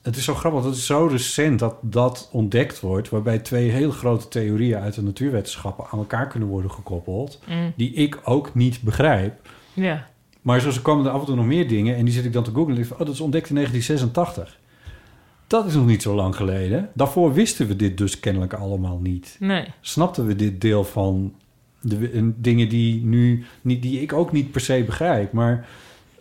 het 0.03 0.17
is 0.17 0.25
zo 0.25 0.35
grappig, 0.35 0.63
dat 0.63 0.75
is 0.75 0.87
zo 0.87 1.07
recent 1.07 1.59
dat 1.59 1.77
dat 1.81 2.29
ontdekt 2.33 2.81
wordt, 2.81 3.09
waarbij 3.09 3.39
twee 3.39 3.71
hele 3.71 3.93
grote 3.93 4.29
theorieën 4.29 4.79
uit 4.79 4.95
de 4.95 5.03
natuurwetenschappen 5.03 5.85
aan 5.91 5.99
elkaar 5.99 6.27
kunnen 6.27 6.49
worden 6.49 6.71
gekoppeld, 6.71 7.41
Mm. 7.49 7.73
die 7.77 7.93
ik 7.93 8.21
ook 8.25 8.55
niet 8.55 8.83
begrijp. 8.83 9.49
Ja. 9.73 10.07
Maar 10.43 10.61
zo 10.61 10.71
komen 10.83 11.07
er 11.07 11.11
af 11.11 11.21
en 11.21 11.27
toe 11.27 11.37
nog 11.37 11.47
meer 11.47 11.69
dingen 11.69 11.97
en 11.97 12.05
die 12.05 12.15
zit 12.15 12.25
ik 12.25 12.33
dan 12.33 12.45
te 12.45 12.51
googlen 12.51 12.69
en 12.69 12.75
denk 12.75 12.87
ik 12.87 12.93
van, 12.93 13.01
oh, 13.01 13.07
dat 13.07 13.15
is 13.15 13.21
ontdekt 13.21 13.49
in 13.49 13.55
1986. 13.55 14.59
Dat 15.47 15.67
is 15.67 15.75
nog 15.75 15.87
niet 15.87 16.03
zo 16.03 16.15
lang 16.15 16.37
geleden. 16.37 16.89
Daarvoor 16.95 17.33
wisten 17.35 17.67
we 17.69 17.77
dit 17.77 17.99
dus 17.99 18.21
kennelijk 18.21 18.53
allemaal 18.53 18.99
niet 18.99 19.37
Nee. 19.41 19.65
snapten 19.81 20.27
we 20.27 20.37
dit 20.37 20.61
deel 20.61 20.85
van 20.85 21.35
de 21.81 22.11
en 22.15 22.35
dingen 22.39 22.69
die 22.69 23.05
nu 23.05 23.45
niet 23.63 23.83
die 23.83 24.01
ik 24.01 24.13
ook 24.13 24.33
niet 24.33 24.51
per 24.51 24.61
se 24.61 24.83
begrijp, 24.87 25.33
maar 25.33 25.69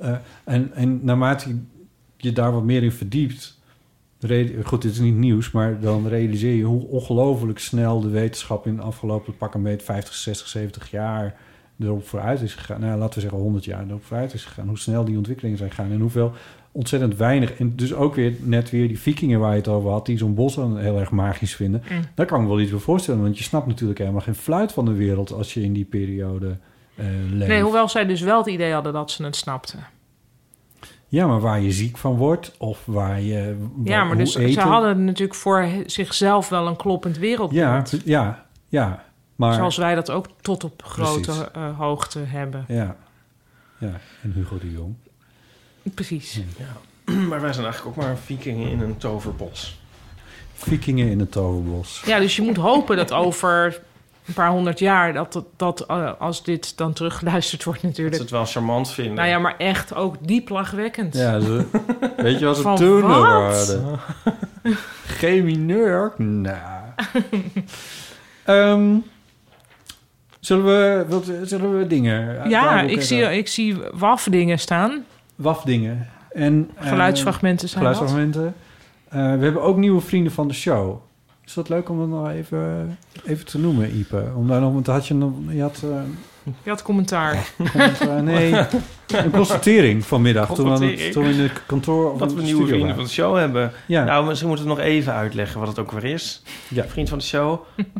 eh, 0.03 0.15
en 0.43 0.71
en 0.73 0.99
naarmate 1.03 1.55
je- 2.17 2.31
daar 2.33 2.51
wat 2.53 2.63
meer 2.63 2.83
in 2.83 2.91
verdiept, 2.91 3.59
goed, 4.63 4.81
dit 4.81 4.91
is 4.91 4.99
niet 4.99 5.15
nieuws, 5.15 5.51
maar 5.51 5.79
dan 5.79 6.07
realiseer 6.07 6.55
je 6.55 6.63
hoe 6.63 6.87
ongelooflijk 6.87 7.59
snel 7.59 8.01
de 8.01 8.09
wetenschap 8.09 8.67
in 8.67 8.75
de 8.75 8.81
afgelopen 8.81 9.37
pak 9.37 9.53
een 9.53 9.63
beetje 9.63 9.85
50, 9.85 10.13
60, 10.13 10.47
70 10.47 10.91
jaar 10.91 11.35
erop 11.79 12.07
vooruit 12.07 12.41
is 12.41 12.53
gegaan. 12.53 12.79
Nou, 12.79 12.97
laten 12.99 13.13
we 13.15 13.21
zeggen 13.21 13.39
100 13.39 13.65
jaar 13.65 13.85
erop 13.87 14.03
vooruit 14.05 14.33
is 14.33 14.45
gegaan. 14.45 14.67
Hoe 14.67 14.77
snel 14.77 15.05
die 15.05 15.17
ontwikkelingen 15.17 15.57
zijn 15.57 15.69
gegaan 15.69 15.91
en 15.91 15.99
hoeveel 15.99 16.31
ontzettend 16.71 17.17
weinig. 17.17 17.53
En 17.53 17.75
dus 17.75 17.93
ook 17.93 18.15
weer 18.15 18.33
net 18.39 18.69
weer 18.69 18.87
die 18.87 18.99
vikingen 18.99 19.39
waar 19.39 19.51
je 19.51 19.57
het 19.57 19.67
over 19.67 19.89
had, 19.89 20.05
die 20.05 20.17
zo'n 20.17 20.33
bos 20.33 20.55
dan 20.55 20.77
heel 20.77 20.99
erg 20.99 21.11
magisch 21.11 21.55
vinden. 21.55 21.83
Mm. 21.91 21.99
Daar 22.15 22.25
kan 22.25 22.37
ik 22.37 22.43
me 22.43 22.49
wel 22.49 22.61
iets 22.61 22.71
bij 22.71 22.79
voorstellen, 22.79 23.21
want 23.21 23.37
je 23.37 23.43
snapt 23.43 23.67
natuurlijk 23.67 23.99
helemaal 23.99 24.21
geen 24.21 24.35
fluit 24.35 24.71
van 24.71 24.85
de 24.85 24.93
wereld 24.93 25.31
als 25.31 25.53
je 25.53 25.63
in 25.63 25.73
die 25.73 25.85
periode 25.85 26.57
leeft. 26.95 27.47
nee, 27.47 27.61
hoewel 27.61 27.89
zij 27.89 28.05
dus 28.05 28.21
wel 28.21 28.37
het 28.37 28.47
idee 28.47 28.73
hadden 28.73 28.93
dat 28.93 29.11
ze 29.11 29.23
het 29.23 29.35
snapten. 29.35 29.87
Ja, 31.07 31.27
maar 31.27 31.39
waar 31.39 31.61
je 31.61 31.71
ziek 31.71 31.97
van 31.97 32.15
wordt 32.15 32.51
of 32.57 32.81
waar 32.85 33.21
je. 33.21 33.67
Ja, 33.83 34.03
maar 34.03 34.17
dus 34.17 34.35
hoe 34.35 34.51
ze 34.51 34.59
hadden 34.59 35.05
natuurlijk 35.05 35.39
voor 35.39 35.67
zichzelf 35.85 36.49
wel 36.49 36.67
een 36.67 36.75
kloppend 36.75 37.17
wereldbeeld. 37.17 37.91
Ja, 37.91 37.99
ja, 38.05 38.45
ja. 38.67 39.03
Maar. 39.35 39.53
Zoals 39.53 39.77
wij 39.77 39.95
dat 39.95 40.11
ook 40.11 40.25
tot 40.41 40.63
op 40.63 40.83
grote 40.83 41.49
eh, 41.53 41.77
hoogte 41.77 42.19
hebben. 42.19 42.65
Ja. 42.67 42.95
Ja, 43.77 43.99
en 44.21 44.31
Hugo 44.31 44.57
de 44.57 44.71
Jong. 44.71 44.95
Precies. 45.93 46.39
Maar 47.29 47.41
wij 47.41 47.53
zijn 47.53 47.65
eigenlijk 47.65 47.97
ook 47.97 48.03
maar 48.03 48.17
vikingen 48.17 48.69
in 48.69 48.79
een 48.79 48.97
toverbos. 48.97 49.81
Vikingen 50.53 51.09
in 51.09 51.19
het 51.19 51.31
toverbos. 51.31 52.01
Ja, 52.05 52.19
dus 52.19 52.35
je 52.35 52.41
moet 52.41 52.57
hopen 52.57 52.97
dat 52.97 53.11
over 53.11 53.81
een 54.27 54.33
paar 54.33 54.49
honderd 54.49 54.79
jaar... 54.79 55.13
dat, 55.13 55.33
dat, 55.33 55.45
dat 55.55 55.81
eh, 55.81 56.11
als 56.19 56.43
dit 56.43 56.77
dan 56.77 56.93
teruggeluisterd 56.93 57.63
wordt 57.63 57.81
Dat 57.81 57.89
natuurlijk... 57.89 58.15
ze 58.15 58.21
het 58.21 58.31
wel 58.31 58.45
charmant 58.45 58.91
vinden. 58.91 59.13
Nou 59.13 59.27
ja, 59.27 59.39
maar 59.39 59.57
echt 59.57 59.95
ook 59.95 60.15
diep 60.27 60.49
lachwekkend. 60.49 61.13
Ja, 61.13 61.39
ze, 61.39 61.65
weet 62.17 62.39
je 62.39 62.45
wat 62.45 62.57
ze 62.57 62.73
toen 62.73 62.99
nog 62.99 63.27
hadden? 63.27 63.99
Geen 65.05 65.43
mineur? 65.45 66.13
Nou. 66.17 66.57
Ehm, 68.43 68.95
zullen, 70.39 70.65
we, 70.65 71.05
wat, 71.07 71.31
zullen 71.43 71.77
we 71.77 71.87
dingen... 71.87 72.49
Ja, 72.49 72.81
ik 72.81 73.01
zie, 73.01 73.37
ik 73.37 73.47
zie 73.47 73.77
wafdingen 73.93 74.59
staan. 74.59 75.05
WAF-dingen. 75.35 76.09
En, 76.31 76.69
eh, 76.75 76.87
Geluidsfragmenten 76.87 77.69
zijn 77.69 77.83
dat. 77.83 77.93
geluidsfragmenten. 77.93 78.55
Eh, 79.09 79.19
we 79.19 79.43
hebben 79.43 79.61
ook 79.61 79.77
nieuwe 79.77 80.01
vrienden 80.01 80.31
van 80.31 80.47
de 80.47 80.53
show. 80.53 81.01
Is 81.45 81.53
dat 81.53 81.69
leuk 81.69 81.89
om 81.89 81.99
dat 81.99 82.07
nog 82.07 82.29
even, 82.29 82.97
even 83.25 83.45
te 83.45 83.59
noemen, 83.59 83.97
Ipe? 83.97 84.31
Om 84.35 84.47
daar 84.47 84.61
nog, 84.61 84.73
want 84.73 84.87
had 84.87 85.07
je, 85.07 85.13
nog, 85.13 85.31
je 85.49 85.61
had, 85.61 85.81
eh, 85.83 85.89
Je 86.63 86.69
had 86.69 86.81
commentaar. 86.81 87.51
comment, 87.71 87.99
eh, 87.99 88.19
nee, 88.31 88.53
een 89.07 89.31
constatering 89.31 90.05
vanmiddag 90.05 90.53
toen, 90.55 90.79
we 90.79 90.85
het- 90.85 91.11
toen 91.11 91.23
we 91.23 91.29
in 91.33 91.39
het 91.39 91.65
kantoor 91.65 92.17
dat 92.17 92.33
we 92.33 92.41
nieuwe 92.41 92.67
vrienden 92.67 92.95
van 92.95 93.03
de 93.03 93.09
show 93.09 93.37
hebben. 93.37 93.71
Ja, 93.87 94.03
Nou, 94.03 94.25
misschien 94.25 94.47
moeten 94.47 94.65
we 94.67 94.71
nog 94.73 94.81
even 94.81 95.13
uitleggen 95.13 95.59
wat 95.59 95.67
het 95.69 95.79
ook 95.79 95.91
weer 95.91 96.03
is. 96.03 96.41
Ja. 96.67 96.83
Vriend 96.87 97.09
van 97.09 97.17
de 97.17 97.23
show. 97.23 97.59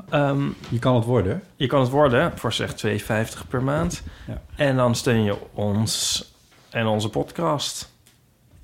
Ehm, 0.09 0.41
je 0.69 0.79
kan 0.79 0.95
het 0.95 1.05
worden. 1.05 1.43
je 1.55 1.67
kan 1.67 1.79
het 1.81 1.89
worden 1.89 2.31
voor 2.35 2.53
zeg 2.53 2.73
2,50 2.73 3.47
per 3.47 3.63
maand. 3.63 4.03
Ja. 4.27 4.41
En 4.55 4.75
dan 4.75 4.95
steun 4.95 5.23
je 5.23 5.35
ons 5.53 6.23
en 6.69 6.85
onze 6.85 7.09
podcast. 7.09 7.91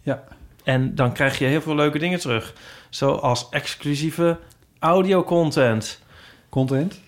Ja. 0.02 0.24
En 0.64 0.96
dan 0.96 1.12
krijg 1.14 1.40
je 1.40 1.46
heel 1.46 1.62
veel 1.62 1.76
leuke 1.76 2.00
dingen 2.00 2.20
terug. 2.20 2.54
Zoals 2.90 3.48
exclusieve 3.50 4.38
audio-content. 4.80 6.02
Content. 6.50 7.00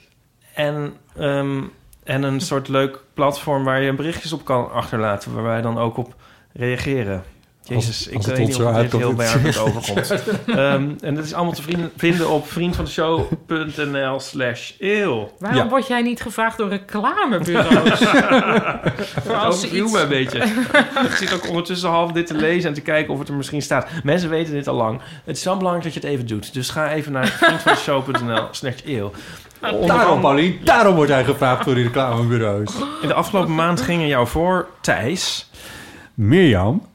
En, 0.54 0.94
ehm, 1.16 1.62
en 2.04 2.24
een 2.24 2.42
soort 2.42 2.68
leuk 2.68 3.04
platform 3.14 3.64
waar 3.64 3.82
je 3.82 3.94
berichtjes 3.94 4.34
op 4.34 4.46
kan 4.46 4.72
achterlaten... 4.72 5.34
waar 5.34 5.44
wij 5.44 5.62
dan 5.62 5.78
ook 5.78 5.98
op 5.98 6.16
reageren. 6.54 7.24
Jezus, 7.64 8.08
ik 8.08 8.16
als 8.16 8.26
weet 8.26 8.38
niet 8.38 8.48
of 8.48 8.54
zo 8.54 8.64
dit 8.64 8.92
heel 8.92 9.00
uitkomt. 9.00 9.18
werkelijk 9.18 9.58
overkomt. 9.68 10.24
Ehm, 10.48 10.90
en 11.02 11.16
dat 11.16 11.24
is 11.26 11.34
allemaal 11.34 11.54
te 11.54 11.62
vrienden- 11.62 11.92
vinden 11.98 12.30
op 12.30 12.48
vriendvandeshow.nl 12.52 14.20
slash 14.20 14.72
eeuw. 14.80 15.32
Waarom 15.40 15.60
Ja. 15.60 15.68
word 15.70 15.88
jij 15.88 16.02
niet 16.02 16.22
gevraagd 16.22 16.58
door 16.58 16.70
reclamebureaus? 16.70 18.00
Voor 19.24 19.34
Dat 19.34 19.44
als 19.44 19.72
iets... 19.72 19.92
me 19.92 20.00
een 20.00 20.08
beetje. 20.10 20.38
ik 21.04 21.12
zit 21.18 21.34
ook 21.34 21.48
ondertussen 21.48 21.90
half 21.90 22.12
dit 22.12 22.28
te 22.28 22.34
lezen 22.36 22.70
en 22.70 22.76
te 22.76 22.82
kijken 22.82 23.14
of 23.14 23.20
het 23.20 23.28
er 23.30 23.36
misschien 23.36 23.62
staat. 23.62 23.88
Mensen 24.04 24.30
weten 24.30 24.54
dit 24.54 24.68
al 24.68 24.76
lang. 24.76 25.02
Het 25.26 25.38
is 25.38 25.44
wel 25.44 25.58
belangrijk 25.58 25.86
dat 25.86 25.94
je 25.94 26.00
het 26.08 26.10
even 26.18 26.28
doet. 26.28 26.54
Dus 26.54 26.70
ga 26.70 26.92
even 26.92 27.12
naar 27.12 27.28
vriendvandeshow.nl 27.28 28.48
slash 28.52 28.76
eeuw. 28.86 29.12
Onder 29.72 29.88
Daarom, 29.88 30.22
Paulien, 30.22 30.60
daarom 30.64 30.96
wordt 30.96 31.12
hij 31.12 31.24
gevraagd 31.24 31.66
door 31.66 31.76
die 31.76 31.84
reclamebureaus. 31.84 32.74
In 33.02 33.08
de 33.08 33.14
afgelopen 33.14 33.56
maand 33.56 33.82
gingen 33.82 34.08
jou 34.08 34.28
voor, 34.28 34.68
Thijs. 34.82 35.50
Mirjam. 36.14 36.90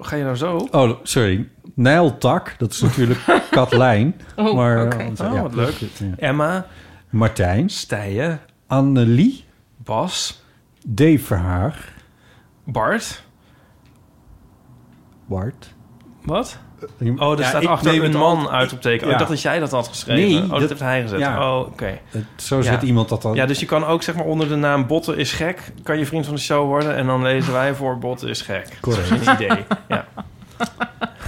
Ga 0.00 0.16
je 0.16 0.24
nou 0.24 0.36
zo? 0.36 0.56
Oh, 0.70 0.90
sorry. 1.02 1.48
Nijltak, 1.74 2.54
dat 2.58 2.70
is 2.72 2.80
natuurlijk 2.80 3.20
Katlijn. 3.50 4.20
Oh, 4.36 4.54
maar, 4.54 4.88
want, 4.88 5.20
Oh, 5.20 5.32
ja, 5.34 5.42
wat 5.42 5.54
leuk. 5.54 5.74
ja. 5.74 6.06
Emma, 6.16 6.66
Martijn. 7.10 7.68
Stijen, 7.70 8.40
Annelie. 8.66 9.44
Bas, 9.76 10.42
Dave 10.86 11.18
Verhaag. 11.18 11.92
Bart. 12.64 13.22
Bart. 15.26 15.74
Wat? 16.24 16.58
Oh, 17.18 17.32
er 17.32 17.38
Ja, 17.40 17.48
staat 17.48 17.66
achter 17.66 17.92
neem 17.92 18.02
een 18.04 18.12
man 18.18 18.48
uit 18.48 18.72
op 18.72 18.80
teken. 18.80 19.00
Oh, 19.02 19.06
Ja. 19.06 19.12
ik 19.12 19.18
dacht 19.18 19.30
dat 19.30 19.42
jij 19.42 19.58
dat 19.58 19.70
had 19.70 19.88
geschreven. 19.88 20.28
Nee, 20.30 20.42
oh, 20.42 20.50
dat, 20.50 20.60
dat- 20.60 20.68
heeft 20.68 20.80
hij 20.80 21.02
gezet. 21.02 21.18
ja. 21.18 21.52
Oh, 21.58 21.66
oké. 21.66 21.98
Zo 22.36 22.60
zet 22.60 22.82
iemand 22.82 23.08
dat 23.08 23.22
dan. 23.22 23.34
Ja, 23.34 23.46
dus 23.46 23.60
je 23.60 23.66
kan 23.66 23.84
ook 23.84 24.02
zeg 24.02 24.14
maar 24.14 24.24
onder 24.24 24.48
de 24.48 24.56
naam 24.56 24.86
Botten 24.86 25.16
is 25.16 25.32
gek... 25.32 25.72
kan 25.82 25.98
je 25.98 26.06
vriend 26.06 26.24
van 26.26 26.34
de 26.34 26.40
show 26.40 26.66
worden... 26.66 26.96
en 26.96 27.06
dan 27.06 27.22
lezen 27.22 27.52
wij 27.52 27.74
voor 27.74 27.98
Botten 27.98 28.28
is 28.28 28.40
gek. 28.42 28.68
Correct. 28.80 29.08
Dat 29.08 29.20
is 29.20 29.26
een 29.26 29.34
idee. 29.34 29.64
Ja. 29.88 30.04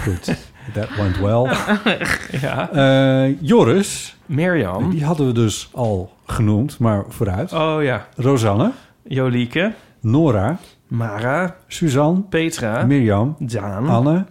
Goed. 0.03 0.37
That 0.75 0.89
went 0.97 1.19
well. 1.19 1.57
ja. 2.41 2.71
Eh, 2.71 3.35
Joris, 3.41 4.17
Mirjam. 4.27 4.91
die 4.91 5.05
hadden 5.05 5.27
we 5.27 5.33
dus 5.33 5.69
al 5.73 6.13
genoemd, 6.27 6.79
maar 6.79 7.05
vooruit. 7.09 7.53
Oh 7.53 7.83
ja. 7.83 8.07
Rosanne, 8.17 8.71
Jolieke. 9.03 9.73
Nora, 10.01 10.59
Mara. 10.87 11.57
Suzanne, 11.69 12.21
Petra. 12.21 12.85
Mirjam, 12.85 13.37
Daan. 13.39 13.89
Anne, 13.89 14.25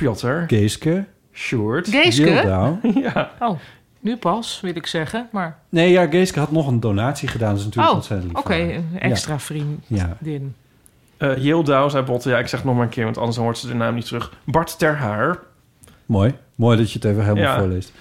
Piotr. 0.00 0.44
Geeske, 0.46 1.04
Sjoerd. 1.32 1.88
Geeske? 1.88 2.30
Ja. 3.02 3.30
Oh, 3.38 3.58
nu 4.00 4.16
pas, 4.16 4.60
wil 4.62 4.76
ik 4.76 4.86
zeggen. 4.86 5.28
Maar, 5.32 5.58
Nee, 5.68 5.90
ja, 5.90 6.06
Geeske 6.06 6.38
had 6.38 6.50
nog 6.50 6.66
een 6.66 6.80
donatie 6.80 7.28
gedaan. 7.28 7.50
Dat 7.50 7.58
is 7.58 7.64
natuurlijk 7.64 7.92
oh, 7.92 7.96
ontzettend 7.98 8.38
oké, 8.38 8.54
een 8.54 9.00
extra 9.00 9.38
vriendin. 9.38 9.82
Ja. 9.86 10.16
Eh 11.16 11.36
Yildau 11.36 11.90
zei 11.90 12.04
Botten. 12.04 12.30
Ja, 12.30 12.38
ik 12.38 12.46
zeg 12.46 12.58
het 12.58 12.68
nog 12.68 12.74
maar 12.74 12.84
een 12.84 12.90
keer... 12.90 13.04
want 13.04 13.18
anders 13.18 13.36
hoort 13.36 13.58
ze 13.58 13.66
de 13.68 13.74
naam 13.74 13.94
niet 13.94 14.06
terug. 14.06 14.32
Bart 14.44 14.78
Terhaar. 14.78 15.38
Mooi. 16.06 16.34
Mooi 16.54 16.76
dat 16.76 16.92
je 16.92 16.98
het 16.98 17.04
even 17.08 17.22
helemaal 17.24 17.44
Ja. 17.44 17.58
voorleest. 17.58 17.92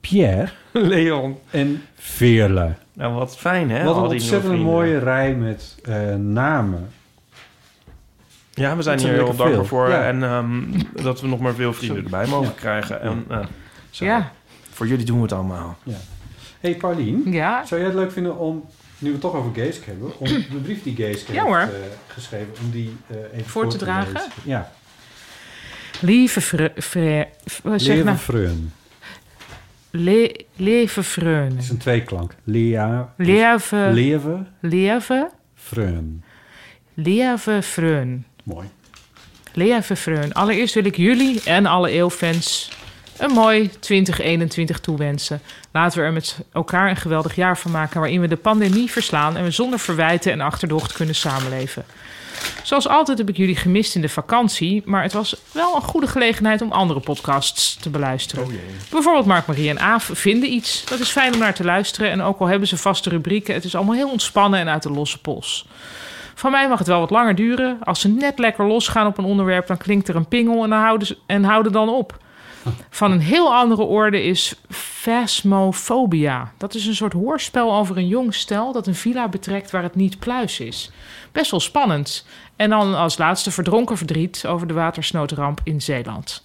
Pierre 0.00 0.48
Leon. 0.72 1.38
en 1.50 1.82
Veerle. 1.94 2.72
Nou, 2.92 3.14
wat 3.14 3.36
fijn, 3.36 3.70
hè? 3.70 3.84
Wat 3.84 3.96
een 3.96 4.02
ontzettend 4.02 4.58
mooie 4.62 4.98
rij 4.98 5.34
met 5.34 5.76
eh, 5.84 6.14
namen. 6.14 6.88
Ja, 8.54 8.76
we 8.76 8.82
zijn 8.82 8.98
hier 8.98 9.12
heel 9.12 9.36
dankbaar 9.36 9.64
voor. 9.66 9.88
Ja. 9.88 10.04
En 10.06 10.22
ehm, 10.22 10.62
dat 11.02 11.20
we 11.20 11.26
nog 11.26 11.40
maar 11.40 11.54
veel 11.54 11.72
vrienden 11.72 12.04
erbij 12.04 12.26
mogen 12.26 12.54
krijgen. 12.54 13.00
En 13.00 13.24
eh, 13.28 13.38
zo. 13.90 14.04
Ja, 14.04 14.32
voor 14.70 14.86
jullie 14.86 15.04
doen 15.04 15.16
we 15.16 15.22
het 15.22 15.32
allemaal. 15.32 15.78
hey 16.60 16.74
Paulien, 16.74 17.22
ja. 17.32 17.64
zou 17.66 17.80
jij 17.80 17.90
het 17.90 17.98
leuk 17.98 18.12
vinden 18.12 18.38
om, 18.38 18.64
nu 18.98 19.06
we 19.06 19.12
het 19.12 19.20
toch 19.20 19.34
over 19.34 19.50
Geeske 19.54 19.84
hebben, 19.90 20.18
om 20.18 20.26
de 20.28 20.60
brief 20.62 20.82
die 20.82 20.94
Geeske 20.94 21.32
Ja, 21.32 21.42
hoor. 21.44 21.58
heeft 21.58 21.72
eh, 21.72 21.78
geschreven, 22.06 22.52
om 22.64 22.70
die 22.70 22.96
eh, 23.06 23.16
even 23.38 23.50
Voor 23.50 23.68
te 23.68 23.76
dragen? 23.76 24.12
lezen? 24.12 24.30
Ja. 24.44 24.72
Lieve 26.00 26.40
vre, 26.40 26.72
vre- 26.76 27.28
zeg 27.44 27.80
Leven 27.86 28.04
nou, 28.04 28.16
Freun. 28.18 28.72
le, 29.90 30.44
leven 30.56 31.04
vreun. 31.04 31.50
Het 31.50 31.62
is 31.62 31.68
een 31.70 31.78
tweeklank. 31.78 32.34
Lea, 32.44 33.12
Leven, 33.16 33.92
Leven 33.92 34.48
leven, 34.60 35.30
Freun. 35.54 36.24
vreun. 37.60 38.24
Mooi. 38.44 38.68
Leven 39.52 39.96
vreun. 39.96 40.32
Allereerst 40.32 40.74
wil 40.74 40.84
ik 40.84 40.96
jullie 40.96 41.42
en 41.44 41.66
alle 41.66 41.90
eeuwfans 41.90 42.70
een 43.16 43.30
mooi 43.30 43.70
2021 43.80 44.80
toewensen. 44.80 45.40
Laten 45.70 45.98
we 45.98 46.04
er 46.04 46.12
met 46.12 46.38
elkaar 46.52 46.90
een 46.90 46.96
geweldig 46.96 47.34
jaar 47.34 47.58
van 47.58 47.70
maken... 47.70 48.00
waarin 48.00 48.20
we 48.20 48.28
de 48.28 48.36
pandemie 48.36 48.90
verslaan... 48.90 49.36
en 49.36 49.44
we 49.44 49.50
zonder 49.50 49.78
verwijten 49.78 50.32
en 50.32 50.40
achterdocht 50.40 50.92
kunnen 50.92 51.14
samenleven. 51.14 51.84
Zoals 52.62 52.88
altijd 52.88 53.18
heb 53.18 53.28
ik 53.28 53.36
jullie 53.36 53.56
gemist 53.56 53.94
in 53.94 54.00
de 54.00 54.08
vakantie... 54.08 54.82
maar 54.84 55.02
het 55.02 55.12
was 55.12 55.36
wel 55.52 55.76
een 55.76 55.82
goede 55.82 56.06
gelegenheid 56.06 56.62
om 56.62 56.72
andere 56.72 57.00
podcasts 57.00 57.74
te 57.74 57.90
beluisteren. 57.90 58.60
Bijvoorbeeld 58.90 59.26
Mark, 59.26 59.46
Marie 59.46 59.68
en 59.68 59.80
Aaf 59.80 60.10
vinden 60.12 60.52
iets. 60.52 60.84
Dat 60.84 61.00
is 61.00 61.08
fijn 61.08 61.32
om 61.32 61.38
naar 61.38 61.54
te 61.54 61.64
luisteren. 61.64 62.10
En 62.10 62.22
ook 62.22 62.38
al 62.38 62.46
hebben 62.46 62.68
ze 62.68 62.76
vaste 62.76 63.08
rubrieken... 63.08 63.54
het 63.54 63.64
is 63.64 63.74
allemaal 63.74 63.94
heel 63.94 64.10
ontspannen 64.10 64.60
en 64.60 64.68
uit 64.68 64.82
de 64.82 64.90
losse 64.90 65.20
pols. 65.20 65.66
Van 66.34 66.50
mij 66.50 66.68
mag 66.68 66.78
het 66.78 66.88
wel 66.88 67.00
wat 67.00 67.10
langer 67.10 67.34
duren. 67.34 67.78
Als 67.82 68.00
ze 68.00 68.08
net 68.08 68.38
lekker 68.38 68.66
losgaan 68.66 69.06
op 69.06 69.18
een 69.18 69.24
onderwerp... 69.24 69.66
dan 69.66 69.76
klinkt 69.76 70.08
er 70.08 70.16
een 70.16 70.28
pingel 70.28 70.64
en, 70.64 70.70
houden, 70.70 71.06
ze, 71.06 71.18
en 71.26 71.44
houden 71.44 71.72
dan 71.72 71.88
op. 71.88 72.22
Van 72.90 73.10
een 73.10 73.20
heel 73.20 73.54
andere 73.54 73.82
orde 73.82 74.22
is 74.22 74.54
Phasmophobia. 74.70 76.52
Dat 76.58 76.74
is 76.74 76.86
een 76.86 76.94
soort 76.94 77.12
hoorspel 77.12 77.74
over 77.74 77.96
een 77.96 78.08
jong 78.08 78.34
stel 78.34 78.72
dat 78.72 78.86
een 78.86 78.94
villa 78.94 79.28
betrekt 79.28 79.70
waar 79.70 79.82
het 79.82 79.94
niet 79.94 80.18
pluis 80.18 80.60
is. 80.60 80.90
Best 81.32 81.50
wel 81.50 81.60
spannend. 81.60 82.26
En 82.56 82.70
dan 82.70 82.94
als 82.94 83.18
laatste 83.18 83.50
verdronken 83.50 83.96
verdriet 83.96 84.46
over 84.46 84.66
de 84.66 84.74
watersnoodramp 84.74 85.60
in 85.64 85.82
Zeeland. 85.82 86.44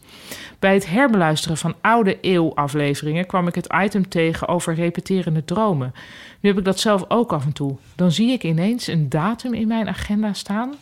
Bij 0.60 0.74
het 0.74 0.90
herbeluisteren 0.90 1.58
van 1.58 1.76
oude 1.82 2.20
eeuwafleveringen 2.20 3.26
kwam 3.26 3.48
ik 3.48 3.56
het 3.56 3.74
item 3.84 4.10
tegen 4.10 4.48
over 4.48 4.74
repeterende 4.74 5.46
dromen. 5.46 5.94
Nu 6.40 6.50
heb 6.50 6.58
ik 6.58 6.66
dat 6.66 6.80
zelf 6.80 7.06
ook 7.08 7.34
af 7.34 7.46
en 7.46 7.54
toe. 7.54 7.76
Dan 7.96 8.12
zie 8.12 8.32
ik 8.32 8.44
ineens 8.44 8.88
een 8.88 9.10
datum 9.10 9.54
in 9.54 9.68
mijn 9.68 9.88
agenda 9.88 10.34
staan 10.34 10.74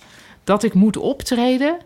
dat 0.43 0.63
ik 0.63 0.73
moet 0.73 0.97
optreden 0.97 1.77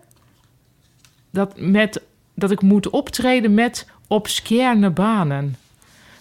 dat, 1.32 1.54
met, 1.60 2.02
dat 2.34 2.52
ik 2.52 2.62
moet 2.62 2.90
optreden 2.90 3.54
met 3.54 3.88
obscure 4.08 4.90
banen. 4.90 5.56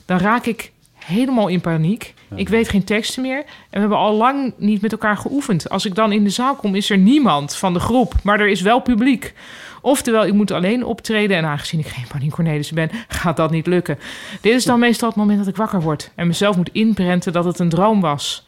Dan 0.04 0.18
raak 0.18 0.46
ik 0.46 0.72
helemaal 0.94 1.48
in 1.48 1.60
paniek. 1.60 2.14
Ik 2.34 2.48
weet 2.48 2.68
geen 2.68 2.84
teksten 2.84 3.22
meer. 3.22 3.38
En 3.38 3.44
we 3.70 3.78
hebben 3.78 3.98
al 3.98 4.14
lang 4.14 4.52
niet 4.56 4.80
met 4.80 4.92
elkaar 4.92 5.16
geoefend. 5.16 5.70
Als 5.70 5.84
ik 5.84 5.94
dan 5.94 6.12
in 6.12 6.24
de 6.24 6.30
zaal 6.30 6.54
kom, 6.54 6.74
is 6.74 6.90
er 6.90 6.98
niemand 6.98 7.56
van 7.56 7.72
de 7.72 7.80
groep. 7.80 8.14
Maar 8.22 8.40
er 8.40 8.48
is 8.48 8.60
wel 8.60 8.80
publiek. 8.80 9.34
Oftewel, 9.80 10.26
ik 10.26 10.32
moet 10.32 10.50
alleen 10.50 10.84
optreden. 10.84 11.36
En 11.36 11.44
aangezien 11.44 11.80
ik 11.80 11.86
geen 11.86 12.06
Paulien 12.08 12.30
Cornelissen 12.30 12.74
ben, 12.74 12.90
gaat 13.08 13.36
dat 13.36 13.50
niet 13.50 13.66
lukken. 13.66 13.98
Dit 14.40 14.54
is 14.54 14.64
dan 14.64 14.80
meestal 14.80 15.08
het 15.08 15.18
moment 15.18 15.38
dat 15.38 15.48
ik 15.48 15.56
wakker 15.56 15.80
word. 15.80 16.10
En 16.14 16.26
mezelf 16.26 16.56
moet 16.56 16.72
inprenten 16.72 17.32
dat 17.32 17.44
het 17.44 17.58
een 17.58 17.68
droom 17.68 18.00
was. 18.00 18.46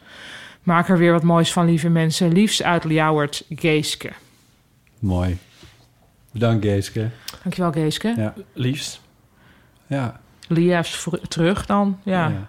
Maak 0.63 0.89
er 0.89 0.97
weer 0.97 1.11
wat 1.11 1.23
moois 1.23 1.53
van, 1.53 1.65
lieve 1.65 1.89
mensen. 1.89 2.31
Liefst 2.33 2.63
uit 2.63 2.83
Ljouwert, 2.83 3.45
Geeske. 3.49 4.11
Mooi. 4.99 5.37
Bedankt 6.31 6.65
Geeske. 6.65 7.09
Dankjewel, 7.43 7.71
Geeske. 7.71 8.13
Ja. 8.17 8.33
Liefst. 8.53 9.01
Ja. 9.87 10.21
Liefst 10.47 11.07
terug 11.27 11.65
dan. 11.65 11.99
Ja. 12.03 12.27
ja. 12.27 12.47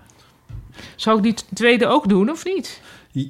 Zou 0.96 1.16
ik 1.16 1.22
die 1.22 1.34
tweede 1.54 1.86
ook 1.86 2.08
doen, 2.08 2.30
of 2.30 2.44
niet? 2.44 2.80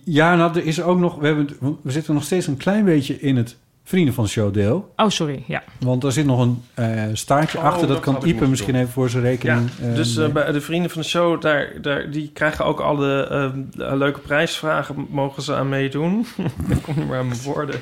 Ja, 0.04 0.36
nou, 0.36 0.58
er 0.58 0.66
is 0.66 0.82
ook 0.82 0.98
nog... 0.98 1.16
We, 1.16 1.26
hebben, 1.26 1.48
we 1.82 1.90
zitten 1.90 2.14
nog 2.14 2.24
steeds 2.24 2.46
een 2.46 2.56
klein 2.56 2.84
beetje 2.84 3.20
in 3.20 3.36
het 3.36 3.56
Vrienden 3.86 4.14
van 4.14 4.24
de 4.24 4.30
Show 4.30 4.54
deel. 4.54 4.92
Oh, 4.96 5.08
sorry. 5.08 5.42
Ja. 5.46 5.62
Want 5.80 6.04
er 6.04 6.12
zit 6.12 6.26
nog 6.26 6.40
een 6.40 6.62
eh, 6.74 7.02
staartje 7.12 7.58
Oh, 7.58 7.64
achter. 7.64 7.86
Dat, 7.88 8.04
dat 8.04 8.14
kan 8.14 8.28
Ipe 8.28 8.46
misschien 8.46 8.72
doen. 8.72 8.80
even 8.80 8.92
voor 8.92 9.10
zijn 9.10 9.22
rekening... 9.22 9.70
Ja, 9.80 9.88
eh, 9.88 9.94
dus 9.94 10.16
eh, 10.16 10.28
bij 10.28 10.52
de 10.52 10.60
vrienden 10.60 10.90
van 10.90 11.00
de 11.02 11.08
show, 11.08 11.40
daar, 11.40 11.72
daar, 11.82 12.10
die 12.10 12.30
krijgen 12.34 12.64
ook 12.64 12.80
alle 12.80 13.26
eh, 13.26 13.92
leuke 13.96 14.20
prijsvragen, 14.20 15.06
mogen 15.10 15.42
ze 15.42 15.54
aan 15.54 15.68
meedoen. 15.68 16.26
ik 16.68 16.82
kom 16.82 16.94
niet 16.96 17.08
meer 17.08 17.18
aan 17.18 17.28
mijn 17.28 17.42
woorden. 17.42 17.80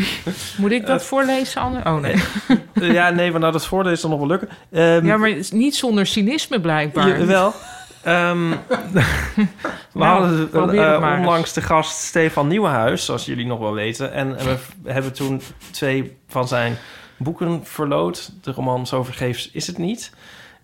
Moet 0.58 0.70
ik 0.72 0.86
dat 0.86 1.04
voorlezen, 1.04 1.60
Anne? 1.60 1.78
Oh, 1.84 2.00
nee. 2.00 2.14
Ja, 2.92 3.10
nee, 3.10 3.30
maar 3.30 3.40
nou, 3.40 3.52
dat 3.52 3.66
voordeel 3.66 3.92
is 3.92 4.00
dan 4.00 4.10
nog 4.10 4.18
wel 4.18 4.28
lukken. 4.28 4.48
Ehm, 4.70 5.06
Ja, 5.06 5.16
maar 5.16 5.28
het 5.28 5.38
is 5.38 5.50
niet 5.50 5.76
zonder 5.76 6.06
cynisme, 6.06 6.60
blijkbaar. 6.60 7.26
Ja, 7.26 7.52
Ehm, 8.04 8.50
we 9.34 9.46
Nou, 9.92 10.48
hadden 10.52 10.70
eens. 10.70 11.18
onlangs 11.18 11.52
de 11.52 11.62
gast 11.62 11.98
Stefan 12.02 12.48
Nieuwenhuis, 12.48 13.04
zoals 13.04 13.24
jullie 13.24 13.46
nog 13.46 13.58
wel 13.58 13.72
weten. 13.74 14.12
En 14.12 14.36
we 14.36 14.92
hebben 14.92 15.12
toen 15.12 15.40
twee 15.70 16.16
van 16.28 16.48
zijn 16.48 16.76
boeken 17.16 17.60
verloot. 17.66 18.32
De 18.42 18.52
roman 18.52 18.86
Zo 18.86 19.02
vergeefs 19.04 19.50
is 19.50 19.66
het 19.66 19.78
niet. 19.78 20.12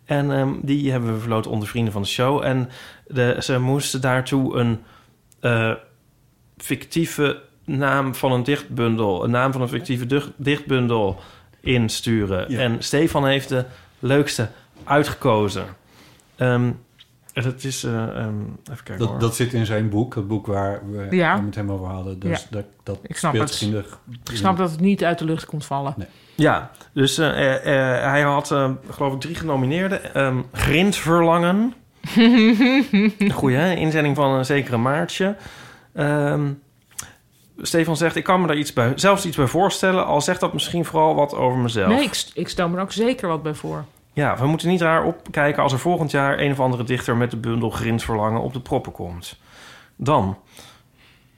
En 0.05 0.31
ehm, 0.33 0.53
die 0.63 0.91
hebben 0.91 1.13
we 1.15 1.21
verloot 1.21 1.47
onder 1.47 1.69
vrienden 1.69 1.93
van 1.93 2.03
de 2.03 2.09
show. 2.09 2.43
En 2.45 2.69
de, 3.07 3.37
ze 3.41 3.59
moesten 3.59 4.01
daartoe 4.01 4.57
een 4.57 4.83
eh, 5.41 5.73
fictieve 6.59 7.43
naam 7.65 8.15
van 8.15 8.33
een 8.33 8.43
dichtbundel... 8.43 9.25
een 9.25 9.31
naam 9.31 9.53
van 9.53 9.61
een 9.61 9.69
fictieve 9.69 10.07
dicht- 10.07 10.31
dichtbundel 10.37 11.21
insturen. 11.61 12.51
Ja. 12.53 12.59
En 12.61 12.77
Stefan 12.83 13.27
heeft 13.27 13.49
de 13.49 13.65
leukste 13.99 14.49
uitgekozen. 14.85 15.65
Ehm, 16.37 16.71
het 17.45 17.65
is... 17.65 17.85
eh, 17.85 18.03
ehm, 18.03 18.35
even 18.71 18.85
kijken 18.85 18.99
hoor. 18.99 19.07
Dat, 19.07 19.21
dat 19.21 19.35
zit 19.35 19.53
in 19.53 19.67
zijn 19.67 19.89
boek, 19.89 20.15
het 20.15 20.29
boek 20.29 20.47
waar 20.47 20.81
we 20.91 21.07
Ja. 21.17 21.35
het 21.35 21.45
met 21.45 21.55
hem 21.55 21.71
over 21.73 21.87
hadden. 21.87 22.19
Dus 22.19 22.41
Ja. 22.41 22.47
dat, 22.51 22.65
dat 22.83 22.99
Ik 23.03 23.17
snap 23.17 23.31
speelt 23.33 23.49
het. 23.49 23.59
zich 23.59 23.69
in 23.69 23.75
de... 23.75 23.85
Ik 24.31 24.37
snap 24.37 24.57
dat 24.57 24.71
het 24.71 24.81
niet 24.81 25.05
uit 25.05 25.19
de 25.19 25.25
lucht 25.25 25.47
komt 25.47 25.65
vallen. 25.65 25.95
Nee. 25.97 26.07
Ja, 26.35 26.71
dus 26.93 27.19
eh, 27.19 27.55
eh, 27.57 28.03
hij 28.11 28.23
had, 28.23 28.51
eh, 28.51 28.71
geloof 28.91 29.13
ik, 29.15 29.21
drie 29.21 29.35
genomineerden. 29.35 30.15
Ehm 30.15 30.39
Grindverlangen. 30.53 31.75
Goeie, 33.33 33.57
hè? 33.57 33.75
Inzending 33.75 34.17
van 34.17 34.31
een 34.31 34.45
zekere 34.45 34.77
Maartje. 34.77 35.37
Ehm, 35.95 36.53
Stefan 37.63 37.97
zegt, 37.97 38.17
ik 38.17 38.25
kan 38.25 38.41
me 38.41 38.47
daar 38.47 38.57
iets 38.57 38.73
bij, 38.73 38.93
zelfs 38.95 39.27
iets 39.27 39.37
bij 39.37 39.47
voorstellen... 39.47 40.07
al 40.07 40.21
zegt 40.21 40.41
dat 40.41 40.53
misschien 40.53 40.85
vooral 40.85 41.15
wat 41.15 41.35
over 41.35 41.59
mezelf. 41.59 41.89
Nee, 41.89 42.03
ik, 42.05 42.25
ik 42.35 42.49
stel 42.49 42.69
me 42.69 42.77
er 42.77 42.83
ook 42.83 42.93
zeker 42.93 43.29
wat 43.29 43.43
bij 43.43 43.55
voor. 43.55 43.85
Ja, 44.13 44.37
we 44.37 44.47
moeten 44.47 44.69
niet 44.69 44.81
raar 44.81 45.05
opkijken 45.05 45.63
als 45.63 45.73
er 45.73 45.79
volgend 45.79 46.11
jaar... 46.11 46.39
een 46.39 46.53
of 46.53 46.61
andere 46.61 46.85
dichter 46.85 47.17
met 47.17 47.31
de 47.31 47.37
bundel 47.37 47.71
Grindverlangen 47.71 48.41
op 48.41 48.53
de 48.53 48.61
proppen 48.61 48.93
komt. 48.93 49.39
Dan, 49.97 50.39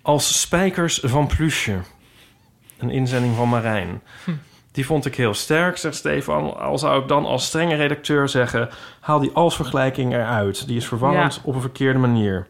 als 0.02 0.40
spijkers 0.40 1.00
van 1.02 1.26
plusje. 1.26 1.78
Een 2.78 2.90
inzending 2.90 3.36
van 3.36 3.48
Marijn. 3.48 4.02
Die 4.72 4.86
vond 4.86 5.06
ik 5.06 5.14
heel 5.14 5.34
sterk, 5.34 5.76
zegt 5.76 5.96
Stefan. 5.96 6.58
Al 6.60 6.78
zou 6.78 7.02
ik 7.02 7.08
dan 7.08 7.24
als 7.26 7.44
strenge 7.46 7.74
redacteur 7.74 8.28
zeggen... 8.28 8.68
haal 9.00 9.18
die 9.18 9.30
als-vergelijking 9.32 10.12
eruit. 10.12 10.66
Die 10.66 10.76
is 10.76 10.86
verwarrend 10.86 11.34
Ja. 11.34 11.40
op 11.44 11.54
een 11.54 11.60
verkeerde 11.60 11.98
manier. 11.98 12.46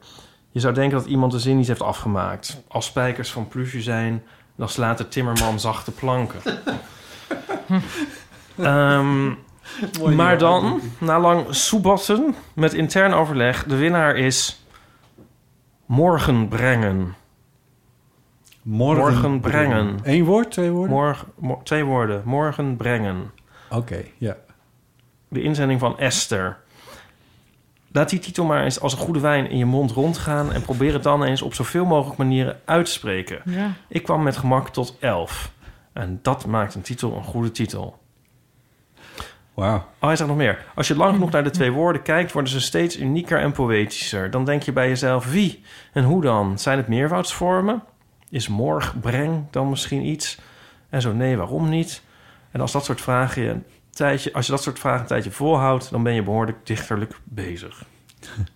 Je 0.50 0.60
zou 0.60 0.74
denken 0.74 0.98
dat 0.98 1.06
iemand 1.06 1.32
de 1.32 1.38
zin 1.38 1.56
niet 1.56 1.66
heeft 1.66 1.82
afgemaakt. 1.82 2.62
Als 2.68 2.86
spijkers 2.86 3.30
van 3.30 3.48
plusje 3.48 3.82
zijn... 3.82 4.22
dan 4.56 4.68
slaat 4.68 4.98
de 4.98 5.08
timmerman 5.08 5.60
zachte 5.60 5.90
planken. 5.90 6.40
Ehm, 8.56 9.30
Mooi 10.00 10.14
maar 10.14 10.38
dan, 10.38 10.80
na 10.98 11.20
lang 11.20 11.46
soebatten 11.50 12.34
met 12.54 12.74
intern 12.74 13.12
overleg... 13.12 13.64
de 13.64 13.76
winnaar 13.76 14.16
is... 14.16 14.64
Morgen 15.86 16.48
brengen. 16.48 17.14
Morgen, 18.62 19.02
Morgen 19.02 19.40
brengen. 19.40 19.98
Eén 20.02 20.24
woord, 20.24 20.50
twee 20.50 20.70
woorden? 20.70 20.94
Morgen, 20.96 21.28
mo- 21.38 21.60
twee 21.64 21.84
woorden. 21.84 22.22
Morgen 22.24 22.76
brengen. 22.76 23.30
Oké, 23.70 24.04
ja. 24.18 24.36
De 25.28 25.42
inzending 25.42 25.80
van 25.80 25.98
Esther. 25.98 26.58
Laat 27.92 28.08
die 28.08 28.18
titel 28.18 28.44
maar 28.44 28.64
eens 28.64 28.80
als 28.80 28.92
een 28.92 28.98
goede 28.98 29.20
wijn 29.20 29.50
in 29.50 29.58
je 29.58 29.64
mond 29.64 29.90
rondgaan... 29.90 30.52
en 30.52 30.62
probeer 30.62 30.92
het 30.92 31.02
dan 31.02 31.24
eens 31.24 31.42
op 31.42 31.54
zoveel 31.54 31.84
mogelijk 31.84 32.18
manieren 32.18 32.60
uit 32.64 32.84
te 32.86 32.92
spreken. 32.92 33.40
Ja. 33.44 33.72
Ik 33.88 34.02
kwam 34.02 34.22
met 34.22 34.36
gemak 34.36 34.68
tot 34.68 34.96
elf. 35.00 35.52
En 35.92 36.18
dat 36.22 36.46
maakt 36.46 36.74
een 36.74 36.82
titel 36.82 37.16
een 37.16 37.24
goede 37.24 37.50
titel. 37.50 37.98
Wauw. 39.54 39.76
Oh, 39.76 39.84
hij 40.00 40.16
zegt 40.16 40.28
nog 40.28 40.38
meer. 40.38 40.64
Als 40.74 40.88
je 40.88 40.96
lang 40.96 41.12
genoeg 41.12 41.30
naar 41.30 41.44
de 41.44 41.50
twee 41.50 41.70
woorden 41.70 42.02
kijkt... 42.02 42.32
worden 42.32 42.52
ze 42.52 42.60
steeds 42.60 42.98
unieker 42.98 43.38
en 43.38 43.52
poëtischer. 43.52 44.30
Dan 44.30 44.44
denk 44.44 44.62
je 44.62 44.72
bij 44.72 44.88
jezelf, 44.88 45.30
wie 45.30 45.62
en 45.92 46.04
hoe 46.04 46.22
dan? 46.22 46.58
Zijn 46.58 46.78
het 46.78 46.88
meervoudsvormen? 46.88 47.82
Is 48.30 48.48
morg, 48.48 49.00
breng 49.00 49.44
dan 49.50 49.68
misschien 49.68 50.06
iets? 50.06 50.38
En 50.88 51.00
zo, 51.00 51.12
nee, 51.12 51.36
waarom 51.36 51.68
niet? 51.68 52.02
En 52.50 52.60
als 52.60 52.72
dat 52.72 52.84
soort 52.84 53.00
vragen 53.00 53.42
je 53.42 53.48
een 53.48 53.64
tijdje... 53.90 54.32
als 54.32 54.46
je 54.46 54.52
dat 54.52 54.62
soort 54.62 54.78
vragen 54.78 55.00
een 55.00 55.06
tijdje 55.06 55.30
volhoudt... 55.30 55.90
dan 55.90 56.02
ben 56.02 56.14
je 56.14 56.22
behoorlijk 56.22 56.66
dichterlijk 56.66 57.14
bezig. 57.24 57.84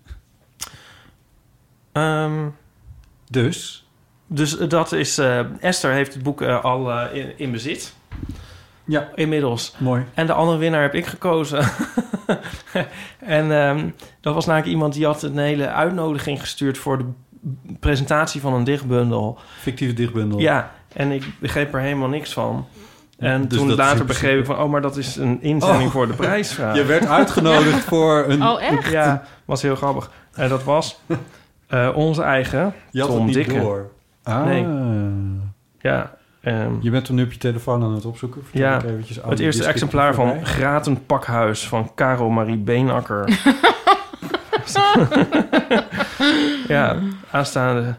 Ehm, 1.93 2.49
Dus, 3.31 3.89
dus 4.27 4.59
eh, 4.59 4.69
dat 4.69 4.93
is... 4.93 5.19
eh, 5.19 5.41
Esther 5.63 5.93
heeft 5.93 6.15
het 6.15 6.23
boek 6.23 6.43
eh, 6.43 6.65
al 6.65 7.09
in, 7.09 7.39
in 7.39 7.51
bezit. 7.53 7.95
Ja, 8.87 9.09
Inmiddels. 9.15 9.75
mooi. 9.79 10.05
En 10.15 10.27
de 10.27 10.33
andere 10.33 10.59
winnaar 10.59 10.83
heb 10.83 10.95
ik 10.95 11.07
gekozen. 11.07 11.59
en 13.19 13.53
ehm, 13.53 13.89
dat 14.21 14.35
was 14.35 14.47
namelijk 14.47 14.71
iemand 14.73 14.93
die 14.95 15.05
had 15.07 15.23
een 15.23 15.39
hele 15.39 15.69
uitnodiging 15.69 16.41
gestuurd 16.41 16.79
voor 16.79 16.99
de 16.99 17.05
presentatie 17.81 18.41
van 18.41 18.55
een 18.55 18.65
dichtbundel. 18.65 19.39
Fictieve 19.61 19.95
dichtbundel. 19.95 20.39
Ja, 20.39 20.71
en 20.93 21.11
ik 21.13 21.25
begreep 21.41 21.75
er 21.75 21.81
helemaal 21.81 22.09
niks 22.09 22.33
van. 22.33 22.67
En 23.19 23.49
Dus 23.49 23.59
toen 23.59 23.75
later 23.75 24.05
begreep 24.05 24.39
ik 24.39 24.45
van, 24.45 24.59
oh, 24.59 24.71
maar 24.71 24.81
dat 24.83 24.97
is 24.97 25.17
een 25.17 25.43
inzending 25.43 25.85
Oh. 25.87 25.91
voor 25.93 26.07
de 26.07 26.13
prijsvraag. 26.13 26.77
Je 26.77 26.85
werd 26.85 27.07
uitgenodigd 27.07 27.85
voor 27.95 28.25
een... 28.29 28.43
Oh, 28.43 28.63
echt? 28.63 28.91
Ja, 28.91 29.23
was 29.45 29.63
heel 29.63 29.77
grappig. 29.77 30.11
En 30.35 30.49
dat 30.49 30.65
was 30.65 31.01
eh, 31.67 31.91
onze 31.95 32.23
eigen 32.23 32.75
Je 32.91 33.01
had 33.01 33.09
Tom 33.09 33.17
het 33.19 33.27
niet 33.27 33.35
Dikke. 33.35 33.61
door. 33.61 33.91
Ah. 34.23 34.45
Nee. 34.45 34.67
Ja, 35.81 36.16
ehm, 36.47 36.73
Je 36.81 36.91
bent 36.91 37.07
hem 37.07 37.17
nu 37.17 37.23
op 37.23 37.33
je 37.33 37.39
telefoon 37.39 37.83
aan 37.83 37.95
het 37.95 38.05
opzoeken. 38.05 38.43
Ja, 38.53 38.77
ik 38.77 38.85
eventjes 38.85 39.19
het 39.23 39.39
eerste 39.39 39.65
exemplaar 39.65 40.15
van. 40.15 40.47
Graten 40.47 41.07
Pakhuis 41.07 41.69
van 41.69 41.91
Caro 41.95 42.31
Marie 42.31 42.57
Beenakker. 42.59 43.29
ja, 46.69 46.97
aanstaande. 47.31 47.95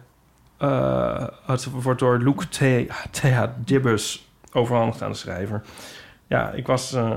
het 1.45 1.67
wordt 1.71 1.99
door 1.99 2.17
Luc 2.17 2.35
T- 2.49 3.11
T.H. 3.11 3.43
Dibbers 3.57 4.27
overhandigd 4.51 5.01
aan 5.01 5.11
de 5.11 5.17
schrijver. 5.17 5.61
Ja, 6.27 6.51
ik 6.51 6.67
was 6.67 6.93
eh, 6.93 7.11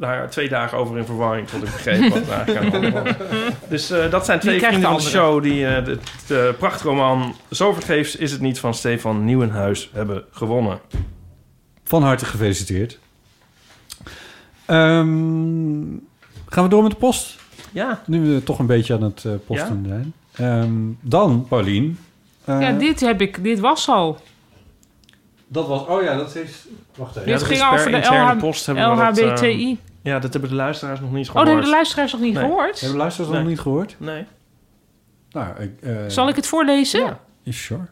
daar 0.00 0.30
twee 0.30 0.48
dagen 0.48 0.78
over 0.78 0.98
in 0.98 1.04
verwarring 1.04 1.48
tot 1.48 1.62
ik 1.62 1.72
begreep 1.72 2.12
wat 2.12 2.28
eigenlijk 2.28 2.74
aan 2.74 2.80
de 2.80 2.90
hand 2.90 3.16
was. 3.16 3.28
Dus 3.68 3.90
eh, 3.90 4.10
dat 4.10 4.24
zijn 4.24 4.40
twee 4.40 4.58
vrienden 4.58 4.80
de 4.80 4.86
van 4.86 4.96
de 4.96 5.02
show 5.02 5.42
die 5.42 5.66
eh, 5.66 5.84
de, 5.84 5.98
de 6.26 6.54
prachtroman 6.58 7.34
Zo 7.50 7.72
vergeefs 7.72 8.16
is 8.16 8.32
het 8.32 8.40
niet 8.40 8.58
van 8.58 8.74
Stefan 8.74 9.24
Nieuwenhuis 9.24 9.90
hebben 9.92 10.24
gewonnen. 10.30 10.80
Van 11.84 12.02
harte 12.02 12.24
gefeliciteerd. 12.24 12.98
Ehm, 14.66 15.82
gaan 16.48 16.64
we 16.64 16.68
door 16.68 16.82
met 16.82 16.90
de 16.90 16.96
post? 16.96 17.38
Ja, 17.72 18.02
Nu 18.06 18.20
we 18.20 18.42
toch 18.42 18.58
een 18.58 18.66
beetje 18.66 18.94
aan 18.94 19.02
het 19.02 19.24
eh, 19.24 19.32
posten 19.46 19.84
zijn. 19.88 20.12
Ehm, 20.32 20.72
dan, 21.00 21.46
Paulien. 21.48 21.98
eh, 22.44 22.60
ja, 22.60 22.72
dit 22.72 23.00
heb 23.00 23.20
ik. 23.20 23.42
Dit 23.44 23.60
was 23.60 23.88
al. 23.88 24.18
Dat 25.46 25.66
was... 25.68 25.86
Oh 25.86 26.02
ja, 26.02 26.16
dat 26.16 26.36
is... 26.36 26.66
Wacht 26.96 27.16
even. 27.16 27.30
Ja, 27.30 27.38
dit 27.38 27.46
ging 27.46 27.72
over 27.72 27.90
de 27.90 27.96
LH 27.96 28.38
post 28.38 28.66
hebben 28.66 28.90
we 28.90 29.02
dat, 29.02 29.18
eh, 29.18 29.26
LHBTI. 29.26 29.78
Ja, 30.02 30.18
dat 30.18 30.32
hebben 30.32 30.50
de 30.50 30.56
luisteraars 30.56 31.00
nog 31.00 31.12
niet 31.12 31.26
oh, 31.26 31.30
gehoord. 31.32 31.44
dat 31.46 31.54
hebben 31.54 31.64
de 31.70 31.76
luisteraars 31.76 32.12
nog 32.12 32.20
niet 32.20 32.34
Nee. 32.34 32.42
gehoord? 32.44 32.80
Hebben 32.80 32.98
luisteraars 32.98 33.30
Nee. 33.32 33.40
nog 33.40 33.48
niet 33.50 33.60
gehoord? 33.60 33.96
Nee. 33.98 34.24
Nou, 35.30 35.60
ik... 35.62 35.70
eh, 35.80 35.96
Zal 36.06 36.28
ik 36.28 36.36
het 36.36 36.46
voorlezen? 36.46 37.00
Ja. 37.42 37.52
Sure. 37.52 37.86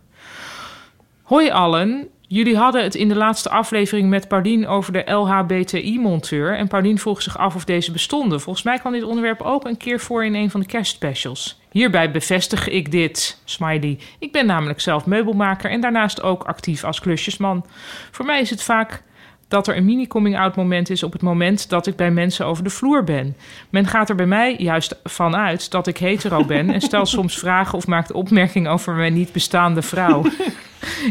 Hoi 1.23 1.51
allen. 1.51 2.09
Jullie 2.21 2.57
hadden 2.57 2.83
het 2.83 2.95
in 2.95 3.09
de 3.09 3.15
laatste 3.15 3.51
aflevering 3.51 4.09
met 4.09 4.29
Paulien 4.29 4.67
over 4.67 4.93
de 4.93 5.11
LHBTI-monteur. 5.13 6.57
En 6.57 6.69
Paulien 6.69 6.99
vroeg 6.99 7.23
zich 7.23 7.39
af 7.39 7.55
of 7.55 7.65
deze 7.65 7.93
bestonden. 7.93 8.41
Volgens 8.41 8.65
mij 8.65 8.79
kwam 8.79 8.93
dit 8.93 9.03
onderwerp 9.03 9.41
ook 9.41 9.65
een 9.65 9.77
keer 9.77 10.01
voor 10.01 10.25
in 10.25 10.35
een 10.35 10.51
van 10.51 10.61
de 10.61 10.67
kerstspecials. 10.67 11.61
Hierbij 11.71 12.11
bevestig 12.11 12.69
ik 12.69 12.91
dit, 12.91 13.41
smiley. 13.45 13.99
Ik 14.19 14.33
ben 14.33 14.47
namelijk 14.47 14.81
zelf 14.81 15.07
meubelmaker 15.07 15.71
en 15.71 15.81
daarnaast 15.81 16.23
ook 16.23 16.43
actief 16.45 16.85
als 16.85 17.01
klusjesman. 17.01 17.65
Voor 18.11 18.25
mij 18.25 18.41
is 18.41 18.51
het 18.51 18.63
vaak 18.63 19.03
dat 19.49 19.69
er 19.69 19.77
een 19.77 19.85
mini-coming-out 19.85 20.57
moment 20.57 20.91
is 20.91 21.03
op 21.03 21.13
het 21.13 21.23
moment 21.23 21.69
dat 21.69 21.87
ik 21.87 21.97
bij 21.97 22.11
mensen 22.11 22.47
over 22.47 22.65
de 22.65 22.71
vloer 22.71 23.05
ben. 23.05 23.37
Men 23.71 23.87
gaat 23.87 24.09
er 24.09 24.15
bij 24.15 24.27
mij 24.27 24.57
juist 24.59 25.01
van 25.05 25.37
uit 25.37 25.71
dat 25.71 25.87
ik 25.87 25.99
hetero 25.99 26.45
ben 26.45 26.71
en 26.71 26.81
stelt 26.81 27.09
soms 27.09 27.39
vragen 27.45 27.79
of 27.79 27.87
maakt 27.87 28.13
opmerkingen 28.13 28.71
over 28.71 28.95
mijn 28.95 29.13
niet 29.13 29.33
bestaande 29.33 29.83
vrouw. 29.83 30.25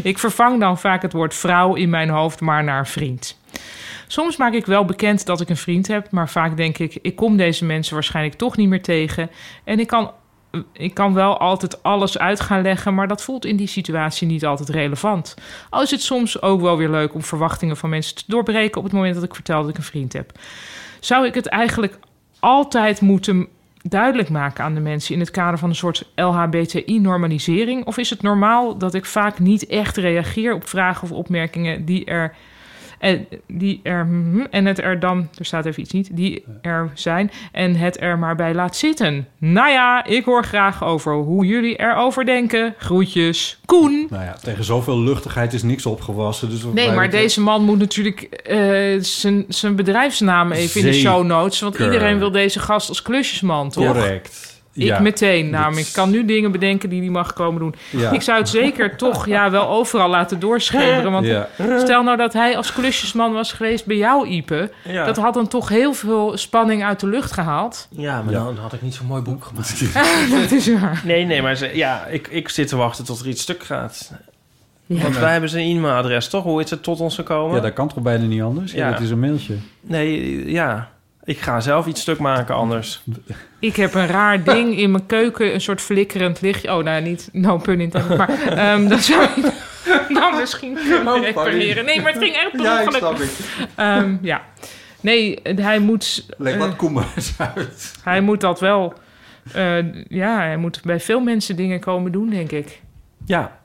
ik 0.02 0.18
vervang 0.18 0.60
dan 0.60 0.78
vaak 0.78 1.02
het 1.02 1.12
woord 1.12 1.34
vrouw 1.34 1.74
in 1.74 1.90
mijn 1.90 2.08
hoofd 2.08 2.40
maar 2.40 2.64
naar 2.64 2.86
vriend. 2.86 3.38
Soms 4.06 4.36
maak 4.36 4.52
ik 4.52 4.66
wel 4.66 4.84
bekend 4.84 5.26
dat 5.26 5.40
ik 5.40 5.48
een 5.48 5.56
vriend 5.56 5.86
heb, 5.86 6.10
maar 6.10 6.28
vaak 6.28 6.56
denk 6.56 6.78
ik: 6.78 6.98
ik 7.02 7.16
kom 7.16 7.36
deze 7.36 7.64
mensen 7.64 7.94
waarschijnlijk 7.94 8.36
toch 8.36 8.56
niet 8.56 8.68
meer 8.68 8.82
tegen. 8.82 9.30
En 9.64 9.80
ik 9.80 9.86
kan, 9.86 10.10
ik 10.72 10.94
kan 10.94 11.14
wel 11.14 11.38
altijd 11.38 11.82
alles 11.82 12.18
uit 12.18 12.40
gaan 12.40 12.62
leggen, 12.62 12.94
maar 12.94 13.08
dat 13.08 13.22
voelt 13.22 13.44
in 13.44 13.56
die 13.56 13.66
situatie 13.66 14.26
niet 14.26 14.46
altijd 14.46 14.68
relevant. 14.68 15.34
Al 15.70 15.82
is 15.82 15.90
het 15.90 16.02
soms 16.02 16.42
ook 16.42 16.60
wel 16.60 16.76
weer 16.76 16.90
leuk 16.90 17.14
om 17.14 17.22
verwachtingen 17.22 17.76
van 17.76 17.90
mensen 17.90 18.16
te 18.16 18.24
doorbreken 18.26 18.78
op 18.78 18.84
het 18.84 18.92
moment 18.92 19.14
dat 19.14 19.24
ik 19.24 19.34
vertel 19.34 19.60
dat 19.60 19.70
ik 19.70 19.76
een 19.76 19.82
vriend 19.82 20.12
heb. 20.12 20.32
Zou 21.00 21.26
ik 21.26 21.34
het 21.34 21.46
eigenlijk 21.46 21.98
altijd 22.38 23.00
moeten 23.00 23.48
duidelijk 23.82 24.28
maken 24.28 24.64
aan 24.64 24.74
de 24.74 24.80
mensen 24.80 25.14
in 25.14 25.20
het 25.20 25.30
kader 25.30 25.58
van 25.58 25.68
een 25.68 25.74
soort 25.74 26.10
LHBTI-normalisering? 26.14 27.84
Of 27.84 27.98
is 27.98 28.10
het 28.10 28.22
normaal 28.22 28.78
dat 28.78 28.94
ik 28.94 29.04
vaak 29.04 29.38
niet 29.38 29.66
echt 29.66 29.96
reageer 29.96 30.54
op 30.54 30.68
vragen 30.68 31.02
of 31.02 31.10
opmerkingen 31.10 31.84
die 31.84 32.04
er. 32.04 32.34
En, 32.98 33.26
die 33.46 33.80
er, 33.82 34.04
hm, 34.06 34.40
en 34.50 34.66
het 34.66 34.78
er 34.80 35.00
dan, 35.00 35.28
er 35.38 35.44
staat 35.44 35.66
even 35.66 35.82
iets 35.82 35.92
niet, 35.92 36.08
die 36.16 36.44
er 36.62 36.90
zijn 36.94 37.30
en 37.52 37.76
het 37.76 38.00
er 38.00 38.18
maar 38.18 38.36
bij 38.36 38.54
laat 38.54 38.76
zitten. 38.76 39.28
Nou 39.38 39.70
ja, 39.70 40.04
ik 40.04 40.24
hoor 40.24 40.44
graag 40.44 40.84
over 40.84 41.12
hoe 41.14 41.46
jullie 41.46 41.80
erover 41.80 42.24
denken. 42.24 42.74
Groetjes, 42.78 43.58
Koen. 43.66 44.06
Nou 44.10 44.24
ja, 44.24 44.32
tegen 44.42 44.64
zoveel 44.64 44.98
luchtigheid 45.00 45.52
is 45.52 45.62
niks 45.62 45.86
opgewassen. 45.86 46.50
Dus 46.50 46.62
Nee, 46.62 46.72
maar 46.86 46.94
betreft- 46.94 47.12
deze 47.12 47.40
man 47.40 47.62
moet 47.64 47.78
natuurlijk 47.78 48.20
eh, 48.22 49.02
zijn 49.48 49.76
bedrijfsnaam 49.76 50.52
even 50.52 50.80
in 50.80 50.86
de 50.86 50.92
show 50.92 51.24
notes. 51.24 51.60
Want 51.60 51.78
iedereen 51.78 52.18
wil 52.18 52.30
deze 52.30 52.60
gast 52.60 52.88
als 52.88 53.02
klusjesman, 53.02 53.70
toch? 53.70 53.92
Correct. 53.92 54.57
Ja. 54.86 54.94
Ik 54.96 55.02
meteen. 55.02 55.50
Namelijk, 55.50 55.86
ik 55.86 55.92
kan 55.92 56.10
nu 56.10 56.24
dingen 56.24 56.52
bedenken 56.52 56.88
die 56.88 57.00
hij 57.00 57.10
mag 57.10 57.32
komen 57.32 57.60
doen. 57.60 57.74
Ja. 57.90 58.10
Ik 58.10 58.22
zou 58.22 58.38
het 58.38 58.48
zeker 58.48 58.96
toch 58.96 59.26
ja, 59.26 59.50
wel 59.50 59.68
overal 59.68 60.08
laten 60.08 60.38
doorschemeren. 60.40 61.12
Want 61.12 61.26
Ja. 61.26 61.48
stel 61.78 62.02
nou 62.02 62.16
dat 62.16 62.32
hij 62.32 62.56
als 62.56 62.72
klusjesman 62.72 63.32
was 63.32 63.52
geweest 63.52 63.86
bij 63.86 63.96
jou, 63.96 64.28
Ipe. 64.28 64.70
Ja. 64.84 65.04
Dat 65.04 65.16
had 65.16 65.34
dan 65.34 65.48
toch 65.48 65.68
heel 65.68 65.92
veel 65.92 66.36
spanning 66.36 66.84
uit 66.84 67.00
de 67.00 67.06
lucht 67.06 67.32
gehaald. 67.32 67.88
Ja, 67.90 68.22
maar 68.22 68.32
Ja. 68.32 68.44
dan 68.44 68.56
had 68.56 68.72
ik 68.72 68.82
niet 68.82 68.94
zo'n 68.94 69.06
mooi 69.06 69.22
boek 69.22 69.44
gemaakt. 69.44 69.94
dat 70.40 70.50
is 70.52 70.80
waar. 70.80 71.02
Nee, 71.04 71.24
nee, 71.24 71.42
maar 71.42 71.54
ze, 71.56 71.70
ja, 71.74 72.06
ik, 72.06 72.28
ik 72.28 72.48
zit 72.48 72.68
te 72.68 72.76
wachten 72.76 73.04
tot 73.04 73.20
er 73.20 73.28
iets 73.28 73.42
stuk 73.42 73.62
gaat. 73.62 74.12
Ja. 74.86 75.02
Want 75.02 75.18
wij 75.18 75.32
hebben 75.32 75.50
zijn 75.50 75.76
e-mailadres, 75.76 76.28
toch? 76.28 76.42
Hoe 76.42 76.62
is 76.62 76.70
het 76.70 76.82
tot 76.82 77.00
ons 77.00 77.14
gekomen? 77.14 77.56
ja, 77.56 77.62
dat 77.62 77.72
kan 77.72 77.88
toch 77.88 78.02
bijna 78.02 78.24
niet 78.24 78.42
anders? 78.42 78.72
Ja, 78.72 78.86
Ja. 78.86 78.92
dat 78.92 79.00
is 79.00 79.10
een 79.10 79.20
mailtje. 79.20 79.54
Nee, 79.80 80.50
ja. 80.50 80.90
Ik 81.24 81.38
ga 81.40 81.60
zelf 81.60 81.86
iets 81.86 82.00
stuk 82.00 82.18
maken 82.18 82.54
anders. 82.54 83.02
Ik 83.60 83.76
heb 83.76 83.94
een 83.94 84.06
raar 84.06 84.42
ding 84.44 84.78
in 84.78 84.90
mijn 84.90 85.06
keuken, 85.06 85.54
een 85.54 85.60
soort 85.60 85.80
flikkerend 85.80 86.40
lichtje. 86.40 86.74
Oh, 86.76 86.84
nou 86.84 87.02
niet, 87.02 87.28
no 87.32 87.56
pun 87.56 87.80
intended, 87.80 88.16
maar 88.16 88.42
ehm, 88.42 88.88
dat 88.88 89.00
zou 89.00 89.22
ik 89.22 89.52
nou 90.08 90.36
misschien 90.36 90.74
kunnen 90.74 91.14
Oh, 91.14 91.22
repareren. 91.22 91.84
Nee, 91.84 92.00
maar 92.00 92.12
het 92.12 92.22
ging 92.22 92.34
echt 92.34 92.50
per 92.50 92.86
ongeluk. 92.86 93.18
ik. 93.18 93.30
Ehm, 93.74 94.16
ja. 94.20 94.42
Nee, 95.00 95.38
hij 95.42 95.78
moet, 95.78 96.26
Leg 96.38 96.54
eh, 96.54 96.58
wat 96.60 96.76
koemers 96.76 97.32
uit. 97.54 97.92
hij 98.02 98.20
moet 98.20 98.40
dat 98.40 98.60
wel... 98.60 98.94
eh, 99.52 100.04
ja, 100.08 100.36
hij 100.36 100.56
moet 100.56 100.80
bij 100.82 101.00
veel 101.00 101.20
mensen 101.20 101.56
dingen 101.56 101.80
komen 101.80 102.12
doen, 102.12 102.30
denk 102.30 102.50
ik. 102.52 102.80
Ja. 103.26 103.58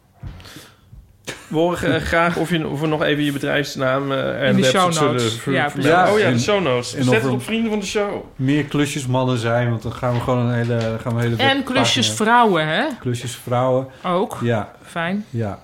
We 1.48 1.58
horen 1.60 1.96
eh, 1.96 2.02
graag 2.02 2.38
of, 2.38 2.50
je, 2.50 2.68
of 2.68 2.80
we 2.80 2.88
nog 2.88 3.04
even 3.04 3.24
je 3.24 3.32
bedrijfsnaam 3.32 4.12
eh 4.12 4.18
er 4.18 4.44
In 4.44 4.56
de 4.56 4.64
show 4.64 4.94
zullen 4.94 5.14
notes. 5.14 5.34
ver- 5.34 5.54
Ja, 5.54 5.70
precies. 5.70 5.92
oh 5.92 5.96
ja, 5.96 6.14
de 6.16 6.24
En- 6.24 6.40
show 6.40 6.62
notes. 6.64 6.94
en 6.96 7.04
Zet 7.04 7.22
het 7.22 7.32
op 7.32 7.44
Vrienden 7.44 7.70
van 7.70 7.80
de 7.80 7.86
Show. 7.86 8.24
Meer 8.36 8.64
klusjesmannen 8.64 9.38
zijn, 9.38 9.70
want 9.70 9.82
dan 9.82 9.94
gaan 9.94 10.14
we 10.14 10.20
gewoon 10.20 10.46
een 10.46 10.54
hele... 10.54 10.78
dan 10.78 11.00
gaan 11.00 11.16
we 11.16 11.22
hele 11.22 11.36
En 11.36 11.64
klusjesvrouwen, 11.64 12.68
hè? 12.68 12.86
Klusjesvrouwen. 13.00 13.88
Ook. 14.04 14.38
Ja, 14.42 14.72
Fijn. 14.84 15.26
ja. 15.30 15.60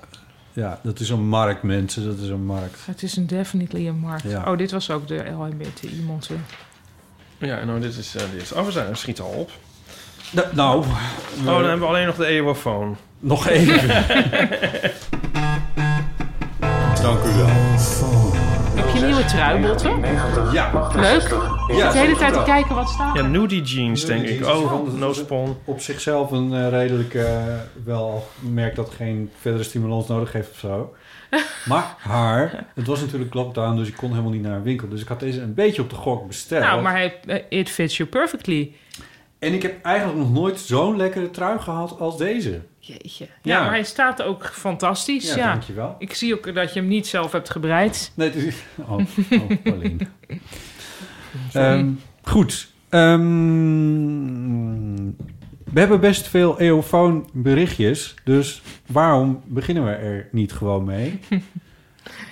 Ja, 0.53 0.80
dat 0.84 0.99
is 0.99 1.10
een 1.10 1.28
markt, 1.28 1.64
mensen. 1.64 2.05
Dat 2.05 2.18
is 2.20 2.30
een 2.30 2.45
markt. 2.45 2.80
Het 2.86 3.03
is 3.03 3.16
een 3.18 3.28
definitely 3.28 3.88
een 3.88 3.97
markt. 3.99 4.24
Ja. 4.24 4.43
Oh, 4.51 4.57
dit 4.57 4.72
was 4.72 4.91
ook 4.91 5.07
de 5.07 5.24
LHBTI-monster. 5.38 6.36
Ja, 7.38 7.64
nou, 7.64 7.80
dit 7.80 7.97
is, 7.97 8.16
eh, 8.16 8.22
dit 8.34 8.41
is... 8.41 8.51
Oh, 8.51 8.66
we 8.66 8.72
zijn, 8.72 8.95
schiet 8.97 9.20
al 9.20 9.28
op. 9.30 9.49
nou, 10.52 10.84
Oh, 11.40 11.46
dan 11.46 11.62
hebben 11.64 11.80
we 11.80 11.86
alleen 11.86 12.06
nog 12.06 12.16
de 12.16 12.26
EOFoon. 12.26 12.98
nog 13.20 13.48
even. 13.48 13.88
Dank 17.02 17.24
u 17.24 17.34
wel. 17.38 17.48
Heb 18.76 18.96
je 18.96 19.02
nieuwe 19.06 19.26
truibotten? 19.26 20.00
Ja, 20.52 20.90
Leuk. 20.96 21.36
Ja 21.68 21.84
zit 21.84 21.92
de 21.92 21.98
hele 21.98 22.16
tijd 22.16 22.34
te 22.34 22.44
kijken 22.46 22.76
wat 22.76 22.90
staat. 22.90 23.16
Ja, 23.16 23.22
nudie 23.22 23.62
jeans, 23.62 24.06
denk 24.06 24.26
ik. 24.28 24.46
Oh, 24.46 24.94
no 24.94 25.14
spawn. 25.14 25.58
op 25.66 25.80
zichzelf 25.80 26.32
een 26.32 26.54
eh, 26.54 26.70
redelijk 26.70 27.14
eh, 27.14 27.44
wel 27.86 28.28
merk 28.40 28.76
dat 28.76 28.90
geen 28.90 29.32
verdere 29.40 29.64
stimulans 29.64 30.08
nodig 30.08 30.32
heeft 30.32 30.50
of 30.52 30.58
zo. 30.58 30.94
Maar 31.66 31.96
haar, 31.98 32.66
het 32.76 32.88
was 32.88 33.00
natuurlijk 33.00 33.34
lockdown, 33.34 33.76
dus 33.76 33.88
ik 33.88 33.96
kon 33.96 34.10
helemaal 34.10 34.32
niet 34.32 34.42
naar 34.42 34.56
een 34.56 34.64
winkel. 34.64 34.88
Dus 34.90 35.02
ik 35.02 35.08
had 35.08 35.20
deze 35.20 35.42
een 35.42 35.54
beetje 35.54 35.82
op 35.82 35.90
de 35.90 35.96
gok 35.96 36.28
besteld. 36.28 36.64
Nou, 36.64 36.82
maar 36.82 36.92
hij, 36.94 37.20
eh, 37.26 37.60
it 37.60 37.70
fits 37.70 37.98
you 37.98 38.10
perfectly. 38.10 38.74
En 39.40 39.54
ik 39.54 39.62
heb 39.62 39.84
eigenlijk 39.86 40.18
nog 40.18 40.32
nooit 40.34 40.60
zo'n 40.60 40.98
lekkere 40.98 41.30
trui 41.30 41.60
gehad 41.60 42.00
als 42.00 42.18
deze. 42.18 42.62
Jeetje. 42.80 43.26
Ja, 43.26 43.56
Ja. 43.56 43.62
maar 43.62 43.70
hij 43.70 43.84
staat 43.84 44.22
ook 44.22 44.46
fantastisch. 44.46 45.30
Ja, 45.30 45.38
Ja, 45.38 45.52
dankjewel. 45.52 45.96
Ik 46.00 46.14
zie 46.14 46.34
ook 46.34 46.54
dat 46.56 46.74
je 46.74 46.80
hem 46.80 46.90
niet 46.90 47.08
zelf 47.08 47.32
hebt 47.32 47.50
gebreid. 47.50 48.12
Nee, 48.16 48.28
het 48.30 48.38
is... 48.44 48.56
Oh, 48.76 48.92
oh. 48.92 49.02
Ehm, 51.54 51.90
goed. 52.22 52.72
Ehm, 52.90 53.24
we 55.74 55.80
hebben 55.80 56.00
best 56.00 56.28
veel 56.28 56.60
eofoon 56.60 57.30
berichtjes. 57.34 58.16
Dus 58.24 58.62
waarom 58.88 59.42
beginnen 59.46 59.86
we 59.86 59.92
er 59.92 60.28
niet 60.32 60.54
gewoon 60.54 60.84
mee? 60.86 61.20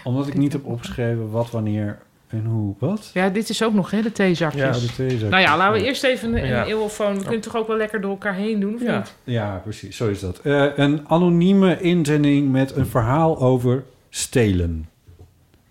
Omdat 0.04 0.28
ik 0.28 0.38
niet 0.38 0.54
heb 0.54 0.66
opgeschreven 0.66 1.30
wat, 1.30 1.52
wanneer 1.52 2.00
en 2.28 2.46
hoe, 2.46 2.76
wat? 2.80 3.10
Ja, 3.14 3.30
dit 3.30 3.50
is 3.50 3.64
ook 3.64 3.74
nog, 3.74 3.92
hè, 3.92 4.02
de 4.02 4.12
theezakjes. 4.12 4.62
Ja, 4.62 4.72
de 4.88 4.94
twee 4.94 5.10
zakjes. 5.10 5.30
Nou 5.30 5.42
ja, 5.42 5.58
laten 5.58 5.80
we 5.82 5.86
eerst 5.88 6.04
even 6.04 6.30
een, 6.34 6.42
een 6.44 6.48
Ja. 6.48 6.66
eeuwofoon. 6.66 7.16
We 7.18 7.22
kunnen 7.24 7.42
toch 7.42 7.56
ook 7.56 7.68
wel 7.68 7.78
lekker 7.78 8.02
door 8.02 8.12
elkaar 8.12 8.34
heen 8.36 8.60
doen, 8.60 8.74
of 8.76 8.82
Ja. 8.82 8.98
niet? 8.98 9.14
Ja, 9.24 9.62
precies. 9.64 9.98
Zo 9.98 10.08
is 10.10 10.20
dat. 10.20 10.40
Eh, 10.44 10.66
een 10.76 11.02
anonieme 11.08 11.82
inzending 11.82 12.52
met 12.52 12.76
een 12.76 12.86
verhaal 12.88 13.40
over 13.40 13.84
stelen. 14.10 14.90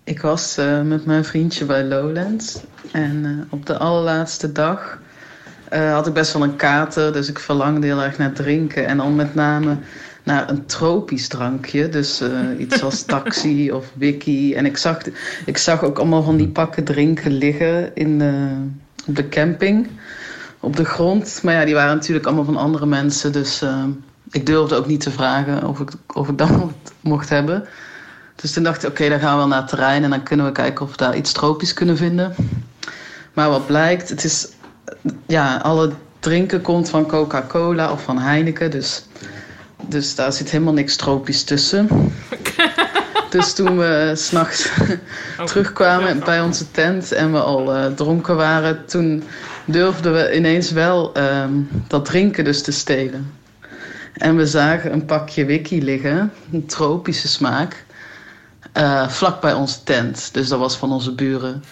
Ik 0.05 0.21
was 0.21 0.57
eh, 0.59 0.83
met 0.83 1.07
mijn 1.07 1.25
vriendje 1.25 1.65
bij 1.65 1.85
Lowlands. 1.85 2.61
En 2.93 3.25
eh, 3.25 3.53
op 3.53 3.67
de 3.67 3.79
allerlaatste 3.79 4.53
dag 4.53 4.99
eh, 5.69 5.93
had 5.93 6.07
ik 6.07 6.13
best 6.13 6.33
wel 6.33 6.43
een 6.43 6.57
kater. 6.57 7.13
Dus 7.13 7.29
ik 7.29 7.39
verlangde 7.39 7.87
heel 7.87 8.03
erg 8.03 8.19
naar 8.19 8.33
drinken. 8.33 8.87
En 8.87 8.97
dan 8.97 9.15
met 9.15 9.35
name 9.35 9.77
naar 10.27 10.51
een 10.51 10.67
tropisch 10.67 11.29
drankje. 11.29 11.89
Dus 11.89 12.21
eh, 12.21 12.31
iets 12.59 12.83
als 12.83 13.03
taxi 13.15 13.73
of 13.73 13.93
wiki. 13.95 14.55
En 14.55 14.67
ik 14.67 14.77
zag, 14.77 14.99
ik 15.45 15.59
zag 15.59 15.83
ook 15.83 15.99
allemaal 15.99 16.23
van 16.23 16.37
die 16.37 16.49
pakken 16.49 16.85
drinken 16.85 17.33
liggen 17.33 17.95
in 17.95 18.19
de, 18.19 18.57
op 19.07 19.17
de 19.17 19.29
camping. 19.29 19.89
Op 20.61 20.77
de 20.77 20.85
grond. 20.85 21.41
Maar 21.43 21.55
ja, 21.55 21.65
die 21.65 21.75
waren 21.75 21.95
natuurlijk 21.95 22.27
allemaal 22.27 22.45
van 22.45 22.57
andere 22.57 22.87
mensen. 22.87 23.33
Dus 23.33 23.63
eh, 23.63 23.85
ik 24.31 24.47
durfde 24.47 24.77
ook 24.77 24.87
niet 24.87 25.01
te 25.01 25.11
vragen 25.11 25.69
of 25.69 25.81
ik, 25.81 25.91
of 26.15 26.29
ik 26.29 26.39
dat 26.39 26.51
mocht, 26.61 26.93
mocht 27.01 27.29
hebben. 27.29 27.65
Dus 28.35 28.53
toen 28.53 28.63
dacht 28.63 28.83
ik, 28.83 28.91
oké, 28.91 29.09
dan 29.09 29.21
gaan 29.21 29.33
we 29.33 29.39
wel 29.39 29.49
naar 29.49 29.61
het 29.61 29.69
terrein 29.69 30.05
en 30.05 30.11
dan 30.11 30.23
kunnen 30.23 30.47
we 30.47 30.53
kijken 30.53 30.85
of 30.85 30.91
we 30.91 30.97
daar 30.97 31.17
iets 31.17 31.33
tropisch 31.33 31.73
kunnen 31.73 31.97
vinden. 31.97 32.35
Maar 33.33 33.49
wat 33.49 33.67
blijkt, 33.67 34.09
het 34.09 34.25
is, 34.25 34.49
ja, 35.27 35.57
alle 35.57 35.93
drinken 36.21 36.63
komt 36.63 36.89
van 36.89 37.07
Coca-Cola 37.07 37.93
of 37.93 38.03
van 38.03 38.19
Heineken, 38.19 38.71
dus, 38.71 39.07
dus 39.89 40.15
daar 40.15 40.33
zit 40.33 40.51
helemaal 40.51 40.73
niks 40.73 40.97
tropisch 40.97 41.43
tussen. 41.45 41.89
Dus 43.31 43.53
toen 43.55 43.79
we 43.79 44.13
s'nachts 44.15 44.71
terugkwamen 45.45 46.19
bij 46.25 46.41
onze 46.41 46.71
tent 46.71 47.13
en 47.13 47.33
we 47.33 47.39
al 47.39 47.75
eh, 47.75 47.87
dronken 47.87 48.37
waren, 48.37 48.87
toen 48.87 49.23
durfden 49.65 50.13
we 50.13 50.37
ineens 50.37 50.71
wel 50.71 51.15
ehm, 51.15 51.53
dat 51.87 52.05
drinken 52.05 52.45
dus 52.45 52.63
te 52.63 52.73
stelen. 52.73 53.33
En 54.13 54.37
we 54.37 54.47
zagen 54.47 54.93
een 54.93 55.05
pakje 55.05 55.45
wiki 55.45 55.85
liggen, 55.85 56.33
een 56.53 56.67
tropische 56.67 57.29
smaak, 57.29 57.85
eh, 58.73 59.09
vlak 59.09 59.41
bij 59.41 59.53
onze 59.53 59.83
tent. 59.83 60.29
Dus 60.33 60.49
dat 60.49 60.59
was 60.59 60.77
van 60.77 60.93
onze 60.93 61.15
buren. 61.15 61.65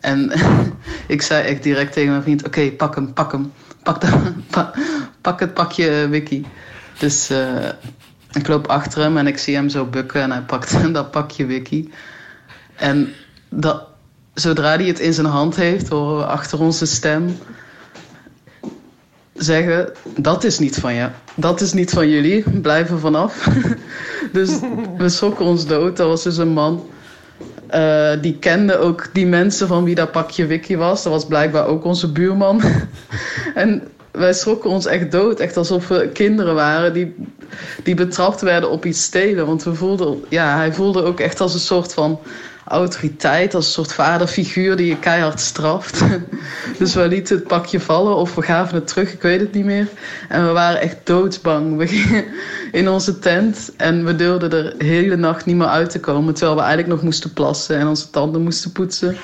En 0.00 0.32
ik 1.06 1.22
zei 1.22 1.44
echt 1.46 1.62
direct 1.62 1.92
tegen 1.92 2.10
mijn 2.10 2.22
vriend: 2.22 2.46
Oké, 2.46 2.70
pak 2.70 2.94
hem, 2.94 3.12
pak 3.12 3.32
hem. 3.32 3.52
Pak, 3.82 4.00
de, 4.00 4.32
pa- 4.50 4.72
pak 5.20 5.40
het 5.40 5.54
pakje 5.54 6.08
wiki. 6.08 6.46
Dus 6.98 7.30
eh, 7.30 7.68
ik 8.32 8.48
loop 8.48 8.66
achter 8.66 9.02
hem 9.02 9.16
en 9.16 9.26
ik 9.26 9.38
zie 9.38 9.54
hem 9.54 9.68
zo 9.68 9.84
bukken 9.84 10.22
en 10.22 10.30
hij 10.30 10.42
pakt 10.42 10.76
dat 10.94 11.10
pakje 11.10 11.46
wiki. 11.46 11.92
En 12.76 13.12
dat, 13.48 13.84
zodra 14.34 14.76
hij 14.76 14.86
het 14.86 14.98
in 14.98 15.12
zijn 15.14 15.26
hand 15.26 15.56
heeft, 15.56 15.88
horen 15.88 16.16
we 16.16 16.26
achter 16.26 16.60
onze 16.60 16.86
stem 16.86 17.38
zeggen: 19.34 19.92
Dat 20.16 20.44
is 20.44 20.58
niet 20.58 20.76
van 20.76 20.94
je. 20.94 21.08
Dat 21.34 21.60
is 21.60 21.72
niet 21.72 21.90
van 21.90 22.08
jullie. 22.08 22.50
Blijf 22.60 22.90
er 22.90 22.98
vanaf. 22.98 23.48
dus 24.32 24.58
we 24.96 25.08
schrokken 25.08 25.44
ons 25.44 25.66
dood. 25.66 25.96
Dat 25.96 26.08
was 26.08 26.22
dus 26.22 26.36
een 26.36 26.48
man. 26.48 26.86
eh, 27.66 28.12
die 28.20 28.38
kende 28.38 28.76
ook 28.78 29.08
die 29.12 29.26
mensen 29.26 29.66
van 29.68 29.84
wie 29.84 29.94
dat 29.94 30.12
pakje 30.12 30.46
wiki 30.46 30.76
was. 30.76 31.02
Dat 31.02 31.12
was 31.12 31.26
blijkbaar 31.26 31.66
ook 31.66 31.84
onze 31.84 32.12
buurman. 32.12 32.62
en 33.54 33.82
wij 34.12 34.32
schrokken 34.32 34.70
ons 34.70 34.86
echt 34.86 35.12
dood. 35.12 35.40
Echt 35.40 35.56
alsof 35.56 35.88
we 35.88 36.08
kinderen 36.12 36.54
waren 36.54 36.92
die, 36.92 37.14
die 37.82 37.94
betrapt 37.94 38.40
werden 38.40 38.70
op 38.70 38.84
iets 38.84 39.02
stelen. 39.02 39.46
Want 39.46 39.62
we 39.62 39.74
voelden, 39.74 40.24
ja, 40.28 40.56
hij 40.56 40.72
voelde 40.72 41.02
ook 41.02 41.20
echt 41.20 41.40
als 41.40 41.54
een 41.54 41.60
soort 41.60 41.94
van 41.94 42.20
autoriteit. 42.64 43.54
Als 43.54 43.66
een 43.66 43.72
soort 43.72 43.92
vaderfiguur 43.92 44.76
die 44.76 44.86
je 44.86 44.98
keihard 44.98 45.40
straft. 45.40 46.00
dus 46.78 46.94
we 46.94 47.08
lieten 47.08 47.36
het 47.36 47.46
pakje 47.46 47.80
vallen 47.80 48.16
of 48.16 48.34
we 48.34 48.42
gaven 48.42 48.74
het 48.74 48.86
terug. 48.86 49.12
Ik 49.12 49.22
weet 49.22 49.40
het 49.40 49.52
niet 49.52 49.64
meer. 49.64 49.88
En 50.28 50.46
we 50.46 50.52
waren 50.52 50.80
echt 50.80 50.96
doodsbang. 51.04 51.76
We 51.76 51.86
gingen 51.86 52.24
in 52.72 52.88
onze 52.88 53.18
tent 53.18 53.72
en 53.76 54.04
we 54.04 54.16
durfden 54.16 54.52
er 54.52 54.78
de 54.78 54.84
hele 54.84 55.16
nacht 55.16 55.46
niet 55.46 55.56
meer 55.56 55.66
uit 55.66 55.90
te 55.90 56.00
komen. 56.00 56.34
Terwijl 56.34 56.56
we 56.56 56.62
eigenlijk 56.62 56.94
nog 56.94 57.02
moesten 57.02 57.32
plassen 57.32 57.78
en 57.78 57.86
onze 57.86 58.10
tanden 58.10 58.42
moesten 58.42 58.72
poetsen. 58.72 59.16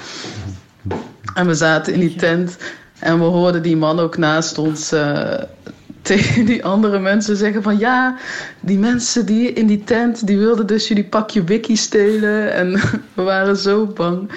En 1.34 1.46
we 1.46 1.54
zaten 1.54 1.92
in 1.92 2.00
die 2.00 2.16
tent 2.16 2.56
en 2.98 3.18
we 3.18 3.24
hoorden 3.24 3.62
die 3.62 3.76
man 3.76 4.00
ook 4.00 4.16
naast 4.16 4.58
ons 4.58 4.92
eh, 4.92 5.42
tegen 6.02 6.44
die 6.44 6.64
andere 6.64 6.98
mensen 6.98 7.36
zeggen 7.36 7.62
van... 7.62 7.78
Ja, 7.78 8.16
die 8.60 8.78
mensen 8.78 9.26
die 9.26 9.52
in 9.52 9.66
die 9.66 9.84
tent, 9.84 10.26
die 10.26 10.38
wilden 10.38 10.66
dus 10.66 10.88
jullie 10.88 11.04
pakje 11.04 11.44
wiki 11.44 11.76
stelen. 11.76 12.52
En 12.52 12.72
we 13.14 13.22
waren 13.22 13.56
zo 13.56 13.86
bang. 13.86 14.30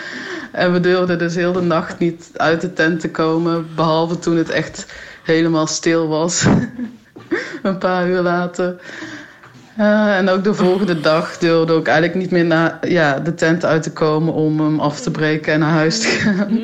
En 0.51 0.73
we 0.73 0.79
durfden 0.79 1.17
dus 1.17 1.35
heel 1.35 1.51
de 1.51 1.61
nacht 1.61 1.99
niet 1.99 2.29
uit 2.35 2.61
de 2.61 2.73
tent 2.73 2.99
te 2.99 3.09
komen. 3.09 3.67
Behalve 3.75 4.19
toen 4.19 4.37
het 4.37 4.49
echt 4.49 4.85
helemaal 5.23 5.67
stil 5.67 6.07
was. 6.07 6.45
Een 7.63 7.77
paar 7.77 8.09
uur 8.09 8.21
later. 8.21 8.75
Eh, 9.77 10.17
en 10.17 10.29
ook 10.29 10.43
de 10.43 10.53
volgende 10.53 10.99
dag 10.99 11.37
durfde 11.37 11.73
ook 11.73 11.87
eigenlijk 11.87 12.19
niet 12.19 12.31
meer 12.31 12.45
naar 12.45 12.87
ja, 12.87 13.19
de 13.19 13.33
tent 13.33 13.65
uit 13.65 13.83
te 13.83 13.91
komen 13.91 14.33
om 14.33 14.59
hem 14.59 14.79
af 14.79 14.99
te 14.99 15.11
breken 15.11 15.53
en 15.53 15.59
naar 15.59 15.71
huis 15.71 15.99
te 15.99 16.07
gaan. 16.07 16.59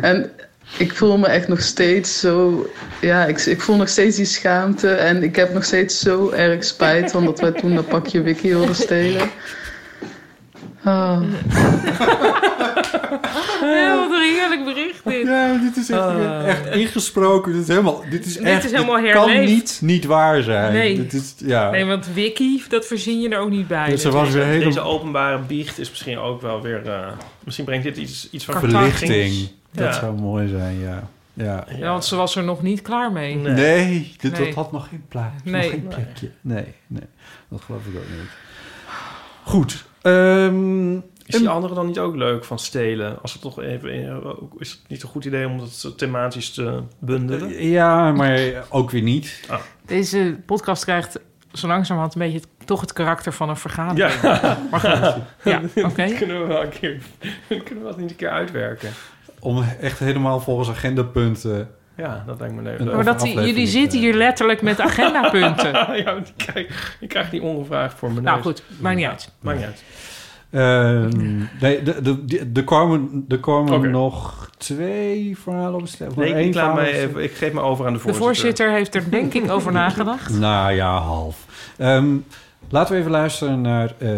En 0.00 0.30
ik 0.78 0.94
voel 0.94 1.18
me 1.18 1.26
echt 1.26 1.48
nog 1.48 1.60
steeds 1.60 2.20
zo. 2.20 2.66
Ja, 3.00 3.24
ik, 3.24 3.40
ik 3.40 3.60
voel 3.60 3.76
nog 3.76 3.88
steeds 3.88 4.16
die 4.16 4.24
schaamte. 4.24 4.88
En 4.90 5.22
ik 5.22 5.36
heb 5.36 5.52
nog 5.52 5.64
steeds 5.64 5.98
zo 6.00 6.30
erg 6.30 6.64
spijt 6.64 7.10
van 7.10 7.24
dat 7.24 7.40
wij 7.40 7.52
toen 7.52 7.74
dat 7.74 7.88
pakje 7.88 8.20
Wiki 8.22 8.48
wilden 8.48 8.74
stelen. 8.74 9.30
Ah. 10.84 11.22
Ja, 13.60 13.96
wat 13.96 14.10
een 14.18 14.34
heerlijk 14.34 14.64
bericht 14.64 15.00
dit. 15.04 15.26
Ja, 15.26 15.56
dit 15.56 15.76
is 15.76 15.90
echt, 15.90 16.00
Ah. 16.00 16.48
echt 16.48 16.66
ingesproken. 16.74 17.52
Dit 17.52 17.62
is 17.62 17.68
helemaal, 17.68 18.04
dit 18.10 18.26
is 18.26 18.34
Dit 18.36 18.42
echt, 18.42 18.64
is 18.64 18.70
helemaal 18.70 19.00
dit 19.02 19.12
kan 19.12 19.40
niet, 19.44 19.78
niet 19.82 20.04
waar 20.04 20.42
zijn. 20.42 20.72
Nee. 20.72 20.96
Dit 20.96 21.12
is, 21.12 21.34
ja. 21.36 21.70
Nee, 21.70 21.84
want 21.84 22.06
Wiki, 22.14 22.62
dat 22.68 22.86
verzin 22.86 23.20
je 23.20 23.28
er 23.28 23.38
ook 23.38 23.50
niet 23.50 23.68
bij. 23.68 23.88
Dus 23.88 24.04
er 24.04 24.12
was 24.12 24.30
weer 24.30 24.60
Deze 24.60 24.80
openbare 24.80 25.38
biecht 25.38 25.78
is 25.78 25.90
misschien 25.90 26.18
ook 26.18 26.40
wel 26.40 26.62
weer... 26.62 26.82
eh, 26.86 27.06
misschien 27.44 27.64
brengt 27.64 27.84
dit 27.84 27.96
iets, 27.96 28.28
iets 28.30 28.44
van 28.44 28.58
verlichting. 28.58 29.48
Dat 29.72 29.84
Ja. 29.86 29.92
zou 29.92 30.20
mooi 30.20 30.48
zijn, 30.48 30.78
ja. 30.78 31.02
Ja. 31.34 31.64
Ja, 31.78 31.88
want 31.90 32.04
ze 32.04 32.16
was 32.16 32.36
er 32.36 32.44
nog 32.44 32.62
niet 32.62 32.82
klaar 32.82 33.12
mee. 33.12 33.34
Nee. 33.36 33.52
Nee, 33.54 34.14
dit, 34.18 34.32
Nee. 34.38 34.44
dat 34.46 34.54
had 34.54 34.72
nog 34.72 34.88
geen 34.88 35.04
plaats. 35.08 35.42
Nee. 35.44 35.62
Nog 35.62 35.70
geen 35.70 35.86
plekje. 35.88 36.30
Nee, 36.40 36.74
nee. 36.86 37.06
Dat 37.48 37.60
geloof 37.60 37.86
ik 37.86 37.96
ook 37.96 38.08
niet. 38.20 38.30
Goed. 39.44 39.84
ehm, 40.02 40.94
Is 41.26 41.38
die 41.38 41.48
andere 41.48 41.74
dan 41.74 41.86
niet 41.86 41.98
ook 41.98 42.16
leuk 42.16 42.44
van 42.44 42.58
stelen? 42.58 43.22
Als 43.22 43.32
het 43.32 43.42
toch 43.42 43.60
even... 43.62 43.90
eh, 43.92 44.32
Is 44.58 44.70
het 44.70 44.80
niet 44.88 45.02
een 45.02 45.08
goed 45.08 45.24
idee 45.24 45.46
om 45.46 45.60
het 45.60 45.70
zo 45.72 45.94
thematisch 45.94 46.50
te 46.50 46.82
bundelen? 46.98 47.64
ja, 47.64 48.12
maar 48.12 48.40
ook 48.68 48.90
weer 48.90 49.02
niet. 49.02 49.48
Deze 49.86 50.36
podcast 50.46 50.84
krijgt 50.84 51.18
zo 51.52 51.66
langzamerhand 51.66 52.14
een 52.14 52.20
beetje 52.20 52.38
het- 52.38 52.66
toch 52.66 52.80
het 52.80 52.92
karakter 52.92 53.32
van 53.32 53.48
een 53.48 53.56
vergadering. 53.56 54.20
Ja, 54.22 54.58
Maar 54.70 54.80
goed, 54.80 55.22
ja, 55.44 55.60
oké. 55.88 56.04
kunnen 56.14 56.40
we 56.40 56.46
wel 56.46 56.62
een 56.62 56.68
keer... 56.68 56.98
kunnen 57.64 57.82
we 57.84 57.88
dat 57.90 57.96
niet 57.98 58.10
een 58.10 58.16
keer 58.16 58.30
uitwerken? 58.30 58.90
Om 59.42 59.64
echt 59.80 59.98
helemaal 59.98 60.40
volgens 60.40 60.68
agendapunten... 60.68 61.68
Ja, 61.96 62.22
dat 62.26 62.40
lijkt 62.40 62.54
me 62.54 62.62
leuk. 62.62 62.84
Maar 62.94 63.04
dat, 63.04 63.22
jullie 63.32 63.66
zitten 63.66 63.98
hier 63.98 64.14
letterlijk 64.14 64.62
met 64.62 64.80
agendapunten. 64.90 65.72
ja, 66.04 66.10
ik 66.12 66.32
krijg, 66.36 66.96
ik 67.00 67.08
krijg 67.08 67.30
die 67.30 67.42
ongevraagd 67.42 67.98
voor 67.98 68.10
mijn 68.12 68.24
nou 68.24 68.42
goed, 68.42 68.62
maakt 68.80 68.96
niet 68.96 69.06
uit. 69.06 69.32
Maakt 69.40 69.58
niet 69.58 69.66
uit. 69.66 69.82
Ehm, 70.50 71.38
nee, 71.60 71.82
de- 71.82 72.02
de- 72.02 72.24
de- 72.24 72.50
er 72.54 72.64
komen, 72.64 73.24
er 73.28 73.38
komen 73.38 73.90
nog 73.90 74.50
twee 74.58 75.38
verhalen 75.38 75.80
op 75.80 75.86
stel. 75.88 76.12
Nee, 76.16 76.46
ik, 76.48 76.54
laat 76.54 76.74
mij 76.74 76.92
even, 76.92 77.22
ik 77.22 77.32
geef 77.32 77.52
me 77.52 77.60
over 77.60 77.86
aan 77.86 77.92
de 77.92 77.98
De 77.98 78.04
voorzitter. 78.04 78.26
voorzitter 78.34 78.70
heeft 78.72 78.94
er 78.94 79.10
denk 79.10 79.34
ik 79.34 79.50
over 79.50 79.72
nagedacht. 79.82 80.38
Nou 80.38 80.72
ja, 80.72 80.98
half. 80.98 81.36
Ehm, 81.78 82.14
laten 82.68 82.94
we 82.94 82.98
even 83.00 83.10
luisteren 83.10 83.60
naar 83.60 83.92
eh 83.98 84.08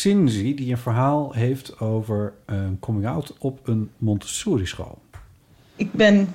Cindy, 0.00 0.54
die 0.54 0.70
een 0.70 0.78
verhaal 0.78 1.32
heeft 1.32 1.80
over 1.80 2.32
een 2.46 2.76
coming-out 2.80 3.34
op 3.38 3.68
een 3.68 3.90
Montessori-school. 3.98 4.98
Ik 5.76 5.92
ben 5.92 6.28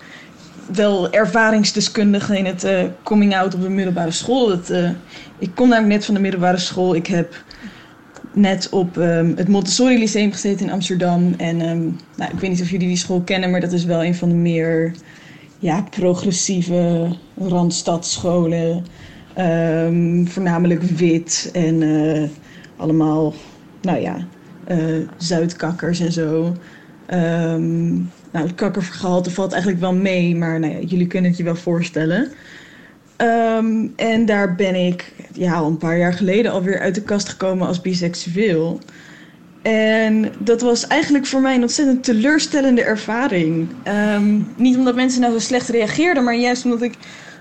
wel 0.74 1.12
ervaringsdeskundige 1.12 2.38
in 2.38 2.46
het 2.46 2.64
eh, 2.64 2.84
coming 3.04 3.36
out 3.36 3.54
op 3.54 3.62
de 3.62 3.70
middelbare 3.70 4.12
school. 4.12 4.50
Het, 4.50 4.70
eh, 4.70 4.90
ik 5.38 5.52
kom 5.56 5.68
namelijk 5.70 5.94
net 5.94 6.06
van 6.06 6.14
de 6.14 6.20
middelbare 6.20 6.58
school. 6.58 6.96
Ik 6.96 7.08
heb 7.08 7.44
net 8.34 8.70
op 8.70 8.98
ehm, 8.98 9.34
het 9.36 9.48
Montessori 9.48 10.00
Lyceum 10.00 10.32
gezeten 10.32 10.66
in 10.66 10.72
Amsterdam. 10.72 11.34
En 11.38 11.62
ehm, 11.62 11.84
nou, 12.16 12.32
ik 12.34 12.40
weet 12.40 12.50
niet 12.50 12.62
of 12.62 12.70
jullie 12.70 12.88
die 12.88 12.98
school 12.98 13.22
kennen, 13.22 13.52
maar 13.52 13.62
dat 13.62 13.72
is 13.72 13.86
wel 13.86 14.04
een 14.04 14.16
van 14.16 14.30
de 14.30 14.36
meer 14.36 14.96
ja, 15.60 15.82
progressieve 15.82 17.08
randstadscholen. 17.38 18.86
Ehm, 19.34 20.26
voornamelijk 20.26 20.84
wit 20.84 21.50
en 21.54 21.82
eh, 21.82 22.30
allemaal, 22.78 23.34
nou 23.86 24.00
ja, 24.00 24.28
eh, 24.64 24.78
zuidkakkers 25.18 26.00
en 26.00 26.12
zo. 26.12 26.54
Ehm, 27.06 27.94
nou, 28.32 28.48
het 28.48 28.56
kakkervergehalte 28.56 29.32
valt 29.32 29.52
eigenlijk 29.52 29.82
wel 29.82 29.94
mee, 29.94 30.36
maar 30.36 30.60
nou 30.60 30.74
ja, 30.74 30.80
jullie 30.80 31.08
kunnen 31.08 31.30
het 31.30 31.40
je 31.40 31.44
wel 31.44 31.56
voorstellen. 31.56 32.32
Ehm, 33.16 33.88
en 33.96 34.26
daar 34.26 34.56
ben 34.56 34.76
ik 34.76 35.14
ja, 35.34 35.60
een 35.60 35.78
paar 35.78 35.98
jaar 35.98 36.14
geleden 36.14 36.52
alweer 36.52 36.80
uit 36.80 36.96
de 36.96 37.02
kast 37.02 37.30
gekomen 37.30 37.68
als 37.68 37.82
biseksueel. 37.82 38.80
En 39.62 40.32
dat 40.40 40.62
was 40.62 40.88
eigenlijk 40.88 41.26
voor 41.26 41.42
mij 41.42 41.56
een 41.56 41.62
ontzettend 41.62 42.04
teleurstellende 42.04 42.84
ervaring. 42.84 43.68
Ehm, 43.84 44.40
niet 44.58 44.78
omdat 44.78 44.96
mensen 44.96 45.22
nou 45.22 45.34
zo 45.34 45.40
slecht 45.40 45.70
reageerden, 45.70 46.24
maar 46.24 46.36
juist 46.36 46.66
omdat 46.66 46.82
ik 46.82 46.94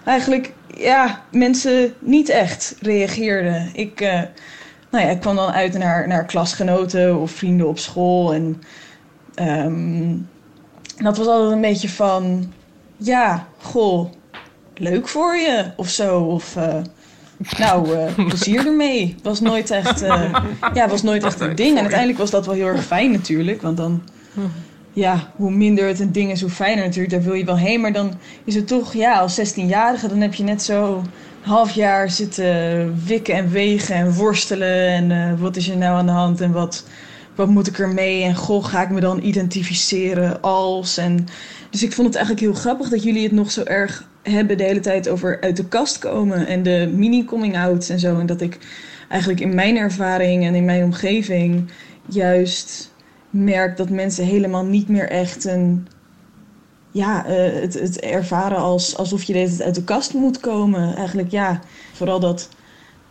eigenlijk 0.05 0.53
ja, 0.77 1.25
mensen 1.31 1.93
niet 1.99 2.29
echt 2.29 2.77
reageerden. 2.81 3.71
Ik, 3.73 4.01
eh, 4.01 4.23
nou 4.95 5.07
ja, 5.07 5.13
ik 5.13 5.21
kwam 5.21 5.37
dan 5.37 5.51
uit 5.51 5.79
naar, 5.79 6.09
naar 6.09 6.25
klasgenoten 6.25 7.21
of 7.21 7.31
vrienden 7.31 7.69
op 7.69 7.79
school. 7.79 8.35
En 8.35 8.63
ehm, 9.35 10.17
dat 10.97 11.17
was 11.17 11.27
altijd 11.27 11.53
een 11.53 11.61
beetje 11.61 11.89
van, 11.89 12.53
ja, 12.97 13.47
goh, 13.61 14.11
leuk 14.75 15.09
voor 15.09 15.37
je 15.37 15.65
of 15.77 15.89
zo. 15.89 16.21
Of 16.21 16.57
eh, 16.57 16.77
nou, 17.59 17.97
eh, 17.97 18.15
plezier 18.29 18.67
ermee. 18.67 19.17
Was 19.23 19.41
nooit 19.41 19.71
echt, 19.71 20.03
eh, 20.03 20.35
ja, 20.75 20.89
was 20.89 21.03
nooit 21.03 21.25
echt 21.25 21.41
een 21.41 21.55
ding. 21.55 21.77
En 21.77 21.81
uiteindelijk 21.81 22.19
was 22.19 22.31
dat 22.31 22.47
wel 22.47 22.55
heel 22.55 22.67
erg 22.67 22.85
fijn 22.85 23.11
natuurlijk. 23.11 23.63
Want 23.63 23.77
dan, 23.77 24.03
ja, 24.93 25.31
hoe 25.37 25.51
minder 25.51 25.87
het 25.87 26.01
een 26.01 26.13
ding 26.13 26.31
is, 26.31 26.41
hoe 26.41 26.51
fijner 26.51 26.85
natuurlijk. 26.85 27.13
Daar 27.13 27.23
wil 27.23 27.35
je 27.35 27.45
wel 27.45 27.59
heen. 27.59 27.81
Maar 27.81 27.93
dan 27.93 28.13
is 28.45 28.55
het 28.55 28.67
toch, 28.67 28.95
ja, 28.95 29.19
als 29.19 29.41
16-jarige, 29.41 30.09
dan 30.09 30.21
heb 30.21 30.35
je 30.35 30.43
net 30.43 30.63
zo 30.63 31.03
half 31.45 31.71
jaar 31.71 32.11
zitten 32.11 32.95
wikken 33.07 33.35
en 33.35 33.51
wegen 33.51 33.95
en 33.95 34.13
worstelen. 34.13 34.87
En 34.87 35.11
eh, 35.11 35.41
wat 35.41 35.57
is 35.57 35.69
er 35.69 35.77
nou 35.77 35.97
aan 35.97 36.07
de 36.07 36.13
hand 36.13 36.41
en 36.41 36.53
wat, 36.53 36.87
wat 37.35 37.49
moet 37.49 37.67
ik 37.67 37.79
ermee? 37.79 38.23
En 38.23 38.35
goh, 38.35 38.65
ga 38.65 38.83
ik 38.83 38.91
me 38.91 39.01
dan 39.01 39.23
identificeren 39.23 40.41
als? 40.41 40.97
En, 40.97 41.27
dus 41.71 41.83
ik 41.83 41.93
vond 41.93 42.07
het 42.07 42.17
eigenlijk 42.17 42.47
heel 42.47 42.61
grappig 42.61 42.89
dat 42.89 43.03
jullie 43.03 43.23
het 43.23 43.33
nog 43.33 43.51
zo 43.51 43.63
erg 43.63 44.09
hebben 44.23 44.59
de 44.59 44.65
hele 44.65 44.81
tijd 44.81 45.09
over 45.09 45.41
uit 45.41 45.57
de 45.57 45.69
kast 45.69 45.99
komen. 45.99 46.47
En 46.47 46.63
de 46.63 46.93
mini-coming-outs 46.95 47.89
en 47.89 47.99
zo. 47.99 48.19
En 48.19 48.27
dat 48.27 48.41
ik 48.41 48.59
eigenlijk 49.09 49.41
in 49.41 49.55
mijn 49.55 49.77
ervaring 49.77 50.45
en 50.45 50.55
in 50.55 50.65
mijn 50.65 50.85
omgeving 50.85 51.71
juist 52.09 52.93
merk 53.31 53.77
dat 53.77 53.91
mensen 53.91 54.25
helemaal 54.25 54.65
niet 54.65 54.89
meer 54.89 55.09
echt 55.09 55.45
een 55.45 55.87
ja, 56.95 57.27
eh, 57.27 57.61
het, 57.61 57.75
het 57.75 58.01
ervaren 58.01 58.59
als, 58.59 58.97
alsof 58.97 59.23
je 59.23 59.33
deze 59.33 59.65
uit 59.65 59.75
de 59.75 59.85
kast 59.85 60.15
moet 60.15 60.41
komen. 60.41 60.97
Eigenlijk 60.97 61.31
ja, 61.31 61.61
vooral 61.93 62.21
dat 62.21 62.49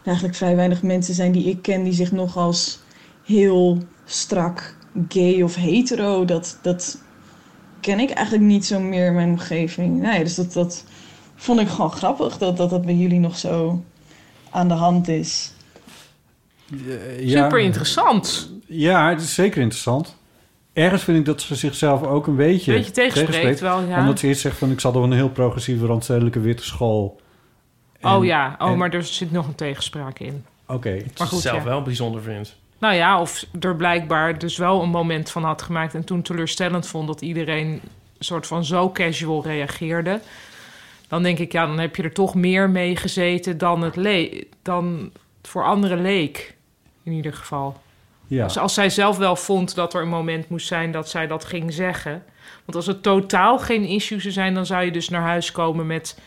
er 0.02 0.08
eigenlijk 0.08 0.38
vrij 0.38 0.56
weinig 0.56 0.82
mensen 0.82 1.14
zijn 1.14 1.32
die 1.32 1.46
ik 1.46 1.62
ken 1.62 1.84
die 1.84 1.94
zich 1.94 2.12
nog 2.12 2.38
als 2.38 2.80
heel 3.24 3.78
strak 4.06 4.76
gay 5.10 5.42
of 5.42 5.56
hetero, 5.56 6.26
dat, 6.26 6.60
dat 6.62 6.98
ken 7.80 8.00
ik 8.00 8.10
eigenlijk 8.10 8.46
niet 8.46 8.66
zo 8.66 8.80
meer 8.80 9.06
in 9.06 9.14
mijn 9.14 9.30
omgeving. 9.30 10.02
Nee, 10.02 10.24
dus 10.24 10.36
dat, 10.36 10.54
dat 10.54 10.84
vond 11.36 11.60
ik 11.60 11.68
gewoon 11.68 11.92
grappig 11.92 12.38
dat, 12.38 12.58
dat 12.58 12.70
dat 12.70 12.86
bij 12.86 12.96
jullie 12.96 13.20
nog 13.20 13.38
zo 13.38 13.84
aan 14.50 14.68
de 14.68 14.74
hand 14.74 15.08
is. 15.08 15.52
Ja. 17.20 17.44
Super 17.44 17.60
interessant. 17.60 18.52
Ja, 18.66 19.10
het 19.10 19.22
is 19.22 19.34
zeker 19.34 19.62
interessant. 19.62 20.16
Ergens 20.74 21.04
vind 21.04 21.18
ik 21.18 21.26
dat 21.26 21.42
ze 21.42 21.56
zichzelf 21.56 22.04
ook 22.04 22.28
een 22.28 22.36
beetje, 22.36 22.74
Beetje 22.74 22.92
tegenspreekt 22.92 23.60
wel, 23.60 23.82
ja. 23.82 24.00
Omdat 24.00 24.20
ze 24.20 24.28
eerst 24.28 24.42
zegt 24.42 24.58
van 24.58 24.72
ik 24.72 24.80
zat 24.80 24.96
op 24.96 25.04
een 25.04 25.12
heel 25.12 25.30
progressieve 25.30 25.86
randstedelijke 25.86 26.40
witte 26.40 26.64
school. 26.64 27.22
En- 28.00 28.12
oh 28.12 28.26
ja, 28.26 28.56
oh, 28.60 28.70
en- 28.70 28.78
maar 28.78 28.94
er 28.94 29.04
zit 29.04 29.32
nog 29.32 29.48
een 29.48 29.56
tegenspraak 29.56 30.20
in. 30.20 30.46
Oké. 30.68 30.90
Maar 30.94 31.04
Maar 31.18 31.28
goed, 31.28 31.42
zelf 31.42 31.58
ja. 31.58 31.64
wel 31.64 31.82
bijzonder 31.82 32.22
vindt. 32.22 32.56
Nou 32.80 32.94
ja, 32.96 33.22
of 33.22 33.46
er 33.60 33.76
blijkbaar 33.76 34.38
dus 34.38 34.58
wel 34.58 34.82
een 34.82 34.90
moment 34.90 35.30
van 35.32 35.44
had 35.44 35.62
gemaakt... 35.62 35.94
en 35.96 36.04
toen 36.04 36.22
teleurstellend 36.22 36.88
vond 36.88 37.08
dat 37.08 37.22
iedereen 37.22 37.68
een 37.68 37.82
soort 38.20 38.48
van 38.48 38.66
zo 38.66 38.92
casual 38.92 39.44
reageerde. 39.44 40.20
Dan 41.08 41.24
denk 41.24 41.40
ik, 41.40 41.52
ja, 41.52 41.66
dan 41.66 41.80
heb 41.80 41.96
je 41.96 42.04
er 42.04 42.14
toch 42.14 42.36
meer 42.36 42.70
mee 42.70 42.96
gezeten 42.96 43.58
dan 43.58 43.82
het, 43.82 43.96
le 43.96 44.48
dan 44.62 45.10
het 45.42 45.48
voor 45.52 45.64
anderen 45.64 46.02
leek. 46.02 46.56
In 47.04 47.12
ieder 47.12 47.34
geval. 47.34 47.82
Ja. 48.34 48.44
Dus 48.44 48.58
als 48.58 48.74
zij 48.74 48.90
zelf 48.90 49.18
wel 49.18 49.36
vond 49.36 49.76
dat 49.76 49.94
er 49.94 50.02
een 50.02 50.08
moment 50.10 50.50
moest 50.50 50.68
zijn 50.68 50.92
dat 50.92 51.10
zij 51.10 51.28
dat 51.28 51.46
ging 51.46 51.74
zeggen. 51.74 52.24
Want 52.66 52.76
als 52.76 52.86
het 52.86 53.04
totaal 53.04 53.60
geen 53.60 53.86
issue 53.86 54.20
zou 54.20 54.34
zijn, 54.34 54.54
dan 54.54 54.66
zou 54.66 54.84
je 54.86 54.92
dus 54.92 55.10
naar 55.10 55.22
huis 55.22 55.52
komen 55.52 55.88
met 55.88 56.20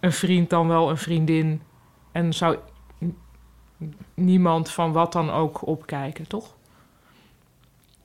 een 0.00 0.12
vriend, 0.12 0.50
dan 0.50 0.68
wel 0.68 0.90
een 0.90 0.96
vriendin. 0.96 1.62
En 2.12 2.32
zou 2.32 2.56
niemand 4.14 4.70
van 4.70 4.92
wat 4.92 5.12
dan 5.12 5.30
ook 5.30 5.66
opkijken, 5.66 6.26
toch? 6.26 6.54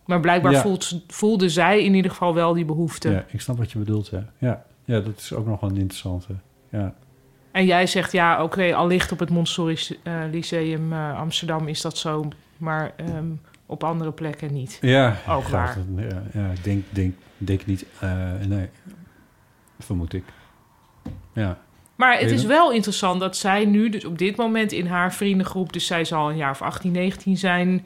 Maar 0.06 0.20
blijkbaar 0.20 0.52
Ja. 0.52 0.62
voelt, 0.62 1.02
voelde 1.08 1.50
zij 1.50 1.84
in 1.84 1.94
ieder 1.94 2.12
geval 2.12 2.34
wel 2.34 2.54
die 2.54 2.66
behoefte. 2.66 3.10
ja, 3.10 3.26
ik 3.28 3.42
snap 3.42 3.58
wat 3.58 3.72
je 3.72 3.80
bedoelt, 3.80 4.08
ja. 4.08 4.26
ja. 4.38 4.66
Ja, 4.86 5.00
dat 5.00 5.18
is 5.18 5.34
ook 5.34 5.46
nog 5.46 5.60
wel 5.60 5.70
een 5.70 5.78
interessante. 5.78 6.36
Ja. 6.70 6.94
En 7.60 7.66
jij 7.66 7.88
zegt, 7.88 8.12
ja, 8.12 8.43
oké, 8.43 8.76
allicht 8.76 9.12
op 9.12 9.20
het 9.20 9.30
Montessori 9.30 9.78
Lyceum 10.32 10.93
eh, 10.93 11.20
Amsterdam 11.20 11.68
is 11.68 11.82
dat 11.82 11.97
zo, 11.97 12.28
maar 12.57 12.93
ehm, 12.95 13.26
op 13.66 13.84
andere 13.84 14.12
plekken 14.12 14.53
niet. 14.53 14.78
Ja, 14.82 15.18
Ook 15.30 15.47
waar. 15.47 15.78
Ja, 15.95 16.24
ja, 16.34 16.49
ik 16.51 16.64
denk, 16.64 16.84
denk, 16.89 17.14
denk 17.38 17.66
niet. 17.66 17.86
eh, 17.99 18.32
nee, 18.47 18.68
vermoed 19.80 20.14
ik. 20.14 20.24
Ja. 21.34 21.57
Maar 21.95 22.20
het 22.20 22.32
is 22.32 22.45
wel 22.45 22.72
interessant 22.72 23.20
dat 23.20 23.38
zij 23.38 23.66
nu, 23.66 23.89
dus 23.89 24.05
op 24.05 24.18
dit 24.18 24.36
moment 24.36 24.72
in 24.72 24.88
haar 24.88 25.14
vriendengroep, 25.14 25.74
dus 25.74 25.86
zij 25.86 26.05
zal 26.05 26.30
een 26.30 26.38
jaar 26.38 26.51
of 26.51 26.62
18, 26.62 26.91
19 26.91 27.38
zijn, 27.38 27.86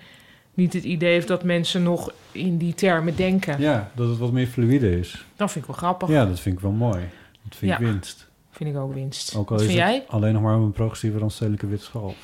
niet 0.53 0.73
het 0.73 0.83
idee 0.83 1.11
heeft 1.13 1.27
dat 1.27 1.43
mensen 1.43 1.83
nog 1.83 2.11
in 2.31 2.57
die 2.57 2.73
termen 2.73 3.15
denken. 3.15 3.59
Ja, 3.61 3.91
dat 3.95 4.09
het 4.09 4.17
wat 4.17 4.31
meer 4.31 4.47
fluïde 4.47 4.99
is. 4.99 5.25
Dat 5.35 5.51
vind 5.51 5.65
ik 5.65 5.69
wel 5.71 5.79
grappig. 5.79 6.09
Ja, 6.09 6.25
dat 6.25 6.39
vind 6.39 6.55
ik 6.55 6.61
wel 6.61 6.71
mooi. 6.71 6.99
Dat 7.47 7.55
vind 7.55 7.71
ik 7.71 7.79
Ja. 7.79 7.83
winst. 7.85 8.31
Vind 8.63 8.75
ik 8.75 8.81
ook 8.81 8.93
winst. 8.93 9.35
Ook 9.35 9.49
al 9.49 9.55
Wat 9.57 9.65
is 9.65 9.71
vind 9.71 9.79
het 9.79 9.89
jij? 9.89 10.03
alleen 10.07 10.33
nog 10.33 10.41
maar 10.41 10.53
een 10.53 10.71
progressieve 10.71 11.17
randstedelijke 11.17 11.67
witte 11.67 11.83
school. 11.85 12.15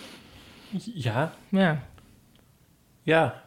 Ja, 0.94 1.32
Ja. 1.50 1.80
ja. 3.04 3.42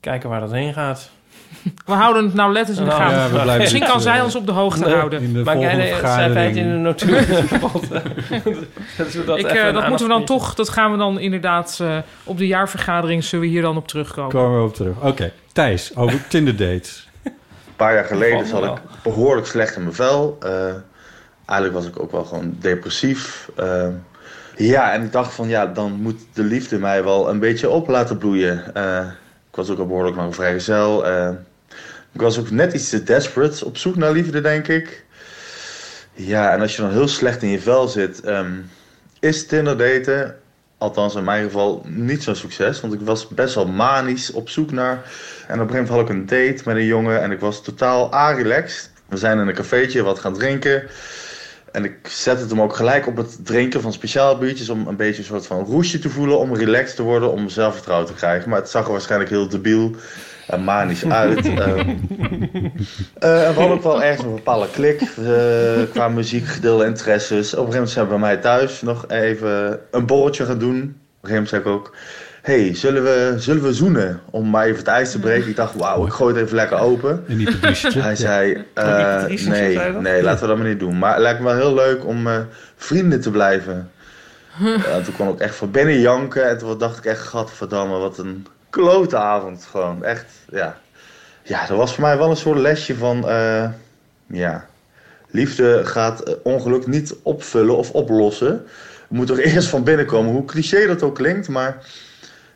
Kijken 0.00 0.28
waar 0.28 0.40
dat 0.40 0.50
heen 0.52 0.72
gaat. 0.72 1.10
We 1.86 1.92
houden 1.92 2.24
het 2.24 2.34
nou 2.34 2.52
letters 2.52 2.78
in 2.78 2.84
de 2.84 2.90
Nou, 2.90 3.02
gaten. 3.02 3.16
ja, 3.18 3.24
we 3.26 3.30
blijven 3.32 3.58
Misschien 3.58 3.80
dit, 3.80 3.90
kan 3.90 4.00
zij 4.00 4.18
eh, 4.18 4.24
ons 4.24 4.34
op 4.36 4.46
de 4.46 4.52
hoogte 4.52 4.84
nee. 4.84 4.94
houden. 4.94 5.20
In 5.22 5.32
de 5.32 5.42
Maar 5.42 5.54
volgende 5.54 5.82
jij 5.86 5.96
schrijf 5.96 6.32
jij 6.34 6.46
het 6.46 6.56
in 6.56 6.82
de 6.84 6.94
vergadering. 6.94 7.48
notulen. 7.48 8.66
dat 8.96 9.12
we 9.12 9.24
dat 9.24 9.38
ik, 9.38 9.44
even 9.46 9.60
eh, 9.60 9.66
een 9.66 9.74
dat 9.74 9.88
moeten 9.88 10.06
we 10.06 10.12
dan 10.12 10.20
aandachtspuntje- 10.20 10.24
toch, 10.26 10.54
dat 10.54 10.68
gaan 10.68 10.92
we 10.92 10.98
dan 10.98 11.18
inderdaad 11.18 11.78
eh, 11.82 11.98
op 12.24 12.38
de 12.38 12.46
jaarvergadering 12.46 13.24
zullen 13.24 13.44
we 13.44 13.50
hier 13.50 13.62
dan 13.62 13.76
op 13.76 13.88
terugkomen. 13.88 14.30
Komen 14.32 14.58
we 14.62 14.68
op 14.68 14.74
terug. 14.74 15.00
Oké, 15.02 15.32
Thijs, 15.52 15.96
over 15.96 16.28
Tinder 16.28 16.56
dates. 16.56 17.08
Een 17.22 17.32
paar 17.76 17.94
jaar 17.94 18.04
geleden 18.04 18.46
Valt 18.46 18.60
me 18.62 18.66
zat 18.68 18.76
ik 18.78 18.82
behoorlijk 19.02 19.46
slecht 19.46 19.76
in 19.76 19.82
mijn 19.82 19.94
vel. 19.94 20.36
Eh, 20.40 20.74
eigenlijk 21.46 21.80
was 21.80 21.92
ik 21.92 22.02
ook 22.02 22.12
wel 22.12 22.24
gewoon 22.24 22.56
depressief. 22.60 23.50
Eh, 23.56 23.88
ja, 24.56 24.92
en 24.92 25.02
ik 25.02 25.12
dacht 25.12 25.34
van 25.34 25.48
ja, 25.48 25.66
dan 25.66 25.92
moet 25.92 26.20
de 26.32 26.42
liefde 26.42 26.78
mij 26.78 27.04
wel 27.04 27.28
een 27.28 27.38
beetje 27.38 27.68
op 27.68 27.88
laten 27.88 28.18
bloeien. 28.18 28.74
Eh, 28.74 29.06
ik 29.50 29.56
was 29.56 29.70
ook 29.70 29.78
al 29.78 29.86
behoorlijk 29.86 30.16
lang 30.16 30.34
vrijgezel. 30.34 31.06
Eh, 31.06 31.30
ik 32.12 32.20
was 32.20 32.38
ook 32.38 32.50
net 32.50 32.72
iets 32.72 32.88
te 32.88 33.02
desperate 33.02 33.64
op 33.64 33.76
zoek 33.76 33.96
naar 33.96 34.12
liefde, 34.12 34.40
denk 34.40 34.68
ik. 34.68 35.04
Ja, 36.12 36.52
en 36.52 36.60
als 36.60 36.76
je 36.76 36.82
dan 36.82 36.90
heel 36.90 37.08
slecht 37.08 37.42
in 37.42 37.48
je 37.48 37.60
vel 37.60 37.88
zit, 37.88 38.20
ehm, 38.20 38.52
is 39.20 39.46
Tinder 39.46 39.78
daten, 39.78 40.36
althans 40.78 41.14
in 41.14 41.24
mijn 41.24 41.44
geval, 41.44 41.82
niet 41.86 42.22
zo'n 42.22 42.34
succes. 42.34 42.80
Want 42.80 42.92
ik 42.92 43.00
was 43.00 43.28
best 43.28 43.54
wel 43.54 43.66
manisch 43.66 44.32
op 44.32 44.48
zoek 44.48 44.70
naar 44.70 45.02
en 45.46 45.60
op 45.60 45.68
een 45.68 45.74
gegeven 45.74 45.74
moment 45.74 45.88
had 45.88 46.00
ik 46.00 46.08
een 46.08 46.26
date 46.26 46.62
met 46.64 46.76
een 46.76 46.84
jongen 46.84 47.22
en 47.22 47.30
ik 47.30 47.40
was 47.40 47.62
totaal 47.62 48.14
a-relaxed. 48.14 48.90
We 49.08 49.16
zijn 49.16 49.38
in 49.38 49.48
een 49.48 49.54
cafeetje 49.54 50.02
wat 50.02 50.18
gaan 50.18 50.34
drinken. 50.34 50.82
En 51.76 51.84
ik 51.84 52.08
zette 52.08 52.40
het 52.40 52.50
hem 52.50 52.60
ook 52.60 52.76
gelijk 52.76 53.06
op 53.06 53.16
het 53.16 53.44
drinken 53.44 53.80
van 53.80 53.92
speciaal 53.92 54.38
biertjes 54.38 54.68
om 54.68 54.86
een 54.86 54.96
beetje 54.96 55.18
een 55.18 55.24
soort 55.24 55.46
van 55.46 55.64
roesje 55.64 55.98
te 55.98 56.10
voelen, 56.10 56.38
om 56.38 56.54
relaxed 56.54 56.96
te 56.96 57.02
worden, 57.02 57.32
om 57.32 57.48
zelfvertrouwen 57.48 58.06
te 58.08 58.14
krijgen. 58.14 58.50
Maar 58.50 58.58
het 58.58 58.68
zag 58.68 58.84
er 58.84 58.92
waarschijnlijk 58.92 59.30
heel 59.30 59.48
debiel 59.48 59.90
en 60.46 60.64
manisch 60.64 61.04
uit. 61.04 61.42
We 63.18 63.52
hadden 63.54 63.70
ook 63.70 63.82
wel 63.82 64.02
ergens 64.02 64.26
een 64.26 64.34
bepaalde 64.34 64.70
klik 64.70 65.00
eh, 65.00 65.82
qua 65.92 66.08
muziek, 66.08 66.46
gedeelde 66.46 66.84
interesses. 66.84 67.54
Op 67.54 67.66
een 67.66 67.72
gegeven 67.72 67.72
moment 67.72 67.90
zijn 67.90 68.04
we 68.04 68.10
bij 68.10 68.20
mij 68.20 68.36
thuis 68.36 68.82
nog 68.82 69.08
even 69.08 69.80
een 69.90 70.06
borreltje 70.06 70.44
gaan 70.44 70.58
doen. 70.58 70.76
Op 70.76 70.82
een 70.82 71.28
gegeven 71.28 71.32
moment 71.32 71.48
zei 71.48 71.60
ik 71.60 71.68
ook, 71.68 71.96
hey, 72.46 72.74
zullen 72.74 73.02
we, 73.02 73.34
zullen 73.38 73.62
we 73.62 73.72
zoenen? 73.72 74.20
Om 74.30 74.50
maar 74.50 74.64
even 74.64 74.78
het 74.78 74.86
ijs 74.86 75.10
te 75.10 75.18
breken. 75.18 75.48
Ik 75.48 75.56
dacht, 75.56 75.74
wauw, 75.74 76.06
ik 76.06 76.12
gooi 76.12 76.34
het 76.34 76.42
even 76.42 76.56
lekker 76.56 76.78
open. 76.78 77.24
En 77.28 77.36
niet 77.36 77.60
het. 77.60 77.94
Hij 77.94 78.16
zei, 78.16 78.64
eh, 78.74 79.24
nee, 79.24 79.78
nee, 79.78 80.22
laten 80.22 80.40
we 80.40 80.46
dat 80.46 80.56
maar 80.56 80.66
niet 80.66 80.78
doen. 80.78 80.98
Maar 80.98 81.12
het 81.12 81.22
lijkt 81.22 81.40
me 81.40 81.44
wel 81.44 81.56
heel 81.56 81.74
leuk 81.74 82.04
om 82.04 82.26
eh, 82.26 82.38
vrienden 82.76 83.20
te 83.20 83.30
blijven. 83.30 83.90
Ja, 84.58 85.00
toen 85.00 85.16
kon 85.16 85.28
ik 85.28 85.38
echt 85.38 85.54
van 85.54 85.70
binnen 85.70 86.00
janken. 86.00 86.48
En 86.48 86.58
toen 86.58 86.78
dacht 86.78 86.98
ik 86.98 87.04
echt, 87.04 87.20
gadverdamme, 87.20 87.98
wat 87.98 88.18
een 88.18 88.46
klote 88.70 89.16
avond. 89.16 89.68
Gewoon 89.70 90.04
echt, 90.04 90.24
ja. 90.50 90.78
Ja, 91.42 91.66
dat 91.66 91.76
was 91.76 91.94
voor 91.94 92.04
mij 92.04 92.18
wel 92.18 92.30
een 92.30 92.36
soort 92.36 92.58
lesje 92.58 92.96
van, 92.96 93.28
eh, 93.28 93.68
ja... 94.26 94.66
Liefde 95.30 95.80
gaat 95.84 96.42
ongeluk 96.42 96.86
niet 96.86 97.14
opvullen 97.22 97.76
of 97.76 97.90
oplossen. 97.90 98.48
Het 98.48 99.08
moet 99.08 99.26
toch 99.26 99.38
eerst 99.54 99.68
van 99.68 99.84
binnen 99.84 100.06
komen. 100.06 100.32
Hoe 100.32 100.44
cliché 100.44 100.86
dat 100.86 101.02
ook 101.02 101.14
klinkt, 101.14 101.48
maar... 101.48 101.84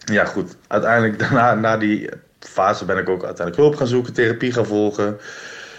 Ja, 0.04 0.24
goed. 0.24 0.56
Uiteindelijk 0.66 1.18
daarna, 1.22 1.54
na 1.54 1.76
die 1.76 2.08
fase 2.38 2.84
ben 2.84 2.98
ik 2.98 3.08
ook 3.08 3.24
uiteindelijk 3.24 3.56
hulp 3.56 3.76
gaan 3.76 3.86
zoeken, 3.86 4.12
therapie 4.12 4.52
gaan 4.52 4.66
volgen. 4.66 5.16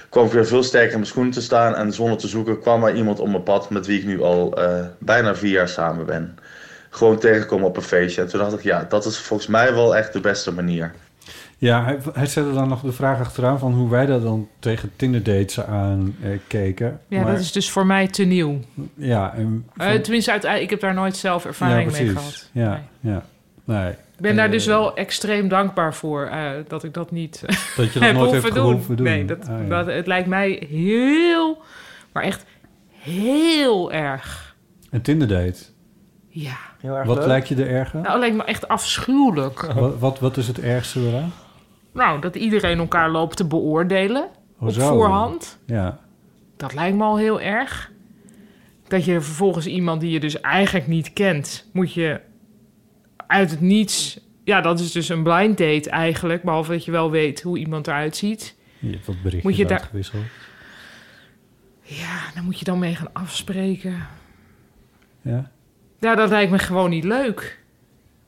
Kwam 0.09 0.26
ik 0.26 0.32
weer 0.32 0.45
veel 0.47 0.63
sterker 0.63 0.89
in 0.89 0.95
mijn 0.95 1.05
schoenen 1.07 1.32
te 1.34 1.41
staan. 1.41 1.76
En 1.76 1.93
zonder 1.93 2.17
te 2.17 2.28
zoeken 2.28 2.59
kwam 2.59 2.84
er 2.84 2.95
iemand 2.95 3.19
op 3.19 3.28
mijn 3.28 3.43
pad 3.43 3.69
met 3.69 3.86
wie 3.86 3.99
ik 3.99 4.05
nu 4.05 4.22
al 4.22 4.53
eh, 4.57 4.86
bijna 4.99 5.36
vier 5.36 5.51
jaar 5.51 5.67
samen 5.69 6.05
ben. 6.05 6.38
Gewoon 6.89 7.19
tegenkomen 7.19 7.67
op 7.67 7.78
een 7.78 7.84
feestje. 7.84 8.22
En 8.22 8.28
toen 8.28 8.39
dacht 8.39 8.53
ik, 8.53 8.61
ja, 8.63 8.86
dat 8.89 9.05
is 9.05 9.17
volgens 9.17 9.49
mij 9.49 9.74
wel 9.74 9.95
echt 9.95 10.13
de 10.13 10.19
beste 10.19 10.51
manier. 10.53 10.91
Ja, 11.57 11.84
hij, 11.84 11.97
hij 12.13 12.26
zette 12.26 12.53
dan 12.53 12.67
nog 12.69 12.82
de 12.82 12.91
vraag 12.91 13.19
achteraan 13.19 13.59
van 13.59 13.74
hoe 13.74 13.89
wij 13.89 14.05
dat 14.05 14.24
dan 14.24 14.47
tegen 14.59 14.91
Tinder 14.95 15.24
dates 15.24 15.61
aan 15.63 16.15
eh, 16.24 16.30
keken. 16.47 16.99
Ja, 17.07 17.22
Maar- 17.22 17.32
dat 17.32 17.41
is 17.41 17.51
dus 17.51 17.72
voor 17.72 17.86
mij 17.86 18.07
te 18.07 18.24
nieuw. 18.24 18.59
Ja, 18.95 19.34
en 19.36 19.65
Eh, 19.78 19.93
tenminste, 19.93 20.32
uiteindelijk, 20.32 20.61
ik 20.61 20.69
heb 20.69 20.80
daar 20.89 20.93
nooit 21.01 21.15
zelf 21.17 21.45
ervaring 21.45 21.91
ja, 21.91 21.97
mee 22.01 22.09
gehad. 22.09 22.49
Ja, 22.51 22.69
Nee. 22.99 23.13
ja. 23.13 23.24
Nee. 23.63 23.93
Ik 24.22 24.28
ben 24.28 24.36
daar 24.36 24.45
Eh, 24.45 24.51
dus 24.51 24.65
wel 24.65 24.95
extreem 24.95 25.47
dankbaar 25.47 25.93
voor 25.93 26.26
eh, 26.26 26.49
dat 26.67 26.84
ik 26.84 26.93
dat 26.93 27.11
niet 27.11 27.41
Dat 27.78 27.93
je 27.93 27.99
dat 27.99 28.07
heb 28.07 28.15
nooit 28.15 28.32
hoeven 28.32 28.53
doen. 28.53 28.84
doen. 28.95 29.05
Nee, 29.05 29.26
dat, 29.26 29.47
Ah, 29.49 29.59
ja. 29.61 29.84
dat, 29.84 29.86
het 29.93 30.07
lijkt 30.07 30.28
mij 30.28 30.67
heel, 30.69 31.61
maar 32.13 32.24
echt 32.24 32.45
heel 32.89 33.91
erg. 33.91 34.55
Een 34.89 35.01
Tinder 35.01 35.28
date. 35.28 35.59
Ja. 36.28 36.55
Heel 36.80 36.95
erg 36.95 37.07
Wat 37.07 37.17
leuk. 37.17 37.26
lijkt 37.26 37.47
je 37.47 37.55
de 37.55 37.65
erge? 37.65 37.97
Nou, 37.97 38.09
het 38.09 38.19
lijkt 38.19 38.36
me 38.36 38.43
echt 38.43 38.67
afschuwelijk. 38.67 39.61
Wat, 39.74 39.99
wat, 39.99 40.19
wat 40.19 40.38
is 40.38 40.47
het 40.47 40.59
ergste 40.59 40.99
eraan? 41.07 41.34
Nou, 41.93 42.22
dat 42.22 42.36
iedereen 42.36 42.78
elkaar 42.80 43.09
loopt 43.11 43.38
te 43.38 43.45
beoordelen 43.47 44.28
op 44.59 44.74
voorhand. 44.74 45.59
Ja. 45.65 45.99
Dat 46.57 46.74
lijkt 46.74 46.97
me 46.97 47.03
al 47.03 47.17
heel 47.17 47.41
erg. 47.41 47.91
Dat 48.88 49.05
je 49.05 49.22
vervolgens 49.22 49.65
iemand 49.65 50.01
die 50.01 50.11
je 50.11 50.19
dus 50.19 50.39
eigenlijk 50.41 50.88
niet 50.88 51.13
kent, 51.13 51.69
moet 51.74 51.93
je 51.93 52.19
uit 53.32 53.51
het 53.51 53.61
niets. 53.61 54.19
Ja, 54.43 54.61
dat 54.61 54.79
is 54.79 54.91
dus 54.91 55.09
een 55.09 55.23
blind 55.23 55.57
date 55.57 55.89
eigenlijk. 55.89 56.43
Behalve 56.43 56.71
dat 56.71 56.86
je 56.86 56.91
wel 56.91 57.11
weet 57.11 57.41
hoe 57.41 57.57
iemand 57.57 57.88
eruit 57.88 58.15
ziet. 58.15 58.55
Je 58.79 58.89
hebt 58.91 59.05
wat 59.05 59.15
berichtjes 59.15 59.43
Moet 59.43 59.55
je 59.57 59.65
daar- 59.65 59.79
uitgewisseld. 59.79 60.23
Ja, 61.82 62.19
dan 62.36 62.43
moet 62.43 62.59
je 62.59 62.65
dan 62.65 62.79
mee 62.79 62.95
gaan 62.95 63.13
afspreken. 63.13 63.95
Ja? 65.21 65.51
Ja, 65.99 66.15
dat 66.15 66.29
lijkt 66.29 66.51
me 66.51 66.59
gewoon 66.59 66.89
niet 66.89 67.03
leuk. 67.03 67.59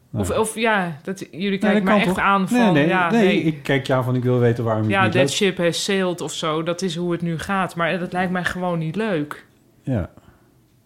Nou. 0.10 0.26
Of, 0.30 0.38
of 0.38 0.56
ja, 0.56 1.00
dat, 1.04 1.20
jullie 1.32 1.58
kijken 1.58 1.86
dat 1.86 1.94
me 1.94 2.00
echt 2.00 2.08
toch? 2.08 2.18
aan 2.20 2.48
van... 2.50 2.58
Nee, 2.58 2.72
nee, 2.72 2.88
ja, 2.88 3.12
nee, 3.12 3.42
ik 3.42 3.64
kijk 3.64 3.88
jou 3.88 4.04
van 4.04 4.16
ik 4.16 4.24
wil 4.24 4.40
weten 4.40 4.64
waarom 4.64 4.84
je 4.84 4.90
ja, 4.90 5.08
leuk- 5.08 5.30
ship 5.30 5.58
has 5.58 5.84
sailed 5.84 6.22
of 6.22 6.34
zo. 6.34 6.64
Dat 6.64 6.82
is 6.82 6.96
hoe 6.96 7.12
het 7.12 7.22
nu 7.22 7.40
gaat. 7.40 7.76
Maar 7.76 8.00
dat 8.00 8.14
lijkt 8.14 8.32
mij 8.32 8.44
gewoon 8.46 8.80
niet 8.80 8.96
leuk. 8.96 9.46
Ja. 9.82 10.10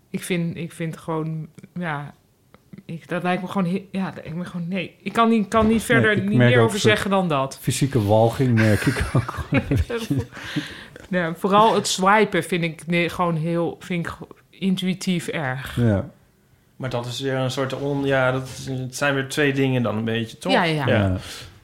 Ik 0.09 0.23
vind, 0.23 0.55
ik 0.57 0.71
vind 0.71 0.97
gewoon, 0.97 1.47
ja, 1.73 2.13
ik, 2.87 3.07
dat 3.07 3.23
lijkt 3.23 3.41
me 3.41 3.47
gewoon, 3.47 3.81
ja, 3.91 4.05
dat 4.05 4.23
lijkt 4.23 4.35
me 4.37 4.45
gewoon, 4.45 4.67
nee. 4.67 4.95
Ik 5.01 5.13
kan 5.13 5.29
niet, 5.29 5.47
kan 5.47 5.67
niet 5.67 5.83
verder, 5.83 6.11
ik 6.11 6.23
niet 6.29 6.37
meer 6.37 6.59
over 6.59 6.79
zeggen 6.79 7.09
dan 7.09 7.27
dat. 7.27 7.57
Fysieke 7.61 8.03
walging 8.05 8.53
merk 8.55 8.85
ik 8.85 9.03
ook. 9.15 9.45
Ja, 11.09 11.33
vooral 11.35 11.75
het 11.75 11.87
swipen 11.87 12.43
vind 12.43 12.63
ik 12.63 12.87
nee, 12.87 13.09
gewoon 13.09 13.35
heel, 13.35 13.77
vind 13.79 14.07
ik 14.07 14.13
intuïtief 14.49 15.27
erg. 15.27 15.75
ja. 15.75 16.09
Maar 16.75 16.89
dat 16.89 17.05
is 17.05 17.19
weer 17.19 17.35
een 17.35 17.51
soort 17.51 17.73
on... 17.73 18.05
Ja, 18.05 18.31
dat 18.31 18.43
is- 18.43 18.65
het 18.65 18.95
zijn 18.95 19.13
weer 19.13 19.29
twee 19.29 19.53
dingen 19.53 19.83
dan 19.83 19.97
een 19.97 20.03
beetje, 20.03 20.37
toch? 20.37 20.51
Ja, 20.51 20.63
ja. 20.63 20.87
Ja. 20.87 21.15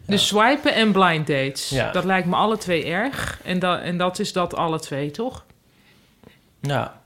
Dus 0.06 0.28
swipen 0.28 0.74
en 0.74 0.92
blind 0.92 1.28
dates, 1.28 1.70
Ja. 1.70 1.92
dat 1.92 2.04
lijkt 2.04 2.28
me 2.28 2.36
alle 2.36 2.58
twee 2.58 2.86
erg. 2.86 3.40
En, 3.44 3.60
dat 3.60 3.80
en 3.82 3.98
dat 3.98 4.20
is 4.20 4.34
dat 4.34 4.56
alle 4.56 4.80
twee, 4.80 5.12
toch? 5.12 5.46
Ja. 6.62 7.02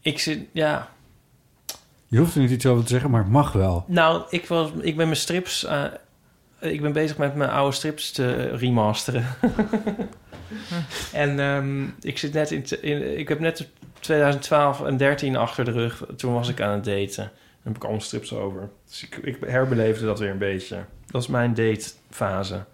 Ik 0.00 0.18
zit... 0.18 0.40
Ja. 0.52 0.88
Je 2.08 2.18
hoeft 2.18 2.34
er 2.34 2.40
niet 2.40 2.50
iets 2.50 2.66
over 2.66 2.84
te 2.84 2.90
zeggen, 2.90 3.10
maar 3.10 3.22
het 3.22 3.32
mag 3.32 3.52
wel. 3.52 3.84
Nou, 3.86 4.22
ik, 4.30 4.46
was, 4.46 4.70
ik 4.80 4.96
ben 4.96 5.06
mijn 5.06 5.20
strips... 5.20 5.64
eh, 5.64 5.84
ik 6.60 6.80
ben 6.80 6.92
bezig 6.92 7.18
met 7.18 7.34
mijn 7.34 7.50
oude 7.50 7.76
strips 7.76 8.12
te 8.12 8.34
remasteren. 8.56 9.26
en 11.12 11.40
ehm, 11.40 11.84
ik 12.00 12.18
zit 12.18 12.32
net 12.32 12.50
in, 12.50 12.82
in... 12.82 13.18
Ik 13.18 13.28
heb 13.28 13.40
net 13.40 13.68
2012 14.00 14.82
en 14.84 14.96
13 14.96 15.36
achter 15.36 15.64
de 15.64 15.70
rug. 15.70 16.06
Toen 16.16 16.32
was 16.32 16.48
ik 16.48 16.60
aan 16.60 16.72
het 16.72 16.84
daten. 16.84 17.24
Daar 17.24 17.62
heb 17.62 17.76
ik 17.76 17.82
allemaal 17.82 18.00
strips 18.00 18.32
over. 18.32 18.68
Dus 18.88 19.02
ik, 19.02 19.16
ik 19.16 19.36
herbeleefde 19.46 20.06
dat 20.06 20.18
weer 20.18 20.30
een 20.30 20.38
beetje. 20.38 20.84
Dat 21.06 21.22
is 21.22 21.28
mijn 21.28 21.54
datefase. 21.54 22.64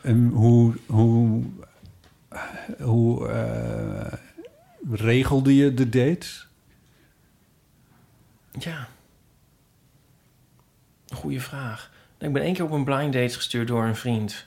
En 0.00 0.30
hoe, 0.34 0.74
hoe, 0.86 1.42
hoe 2.80 3.28
eh, 3.28 4.12
regelde 4.90 5.56
je 5.56 5.74
de 5.74 5.88
dates? 5.88 6.48
Ja. 8.58 8.88
Goeie 11.14 11.42
vraag. 11.42 11.90
Ik 12.18 12.32
ben 12.32 12.42
één 12.42 12.54
keer 12.54 12.64
op 12.64 12.70
een 12.70 12.84
blind 12.84 13.12
date 13.12 13.34
gestuurd 13.34 13.68
door 13.68 13.84
een 13.84 13.96
vriend. 13.96 14.46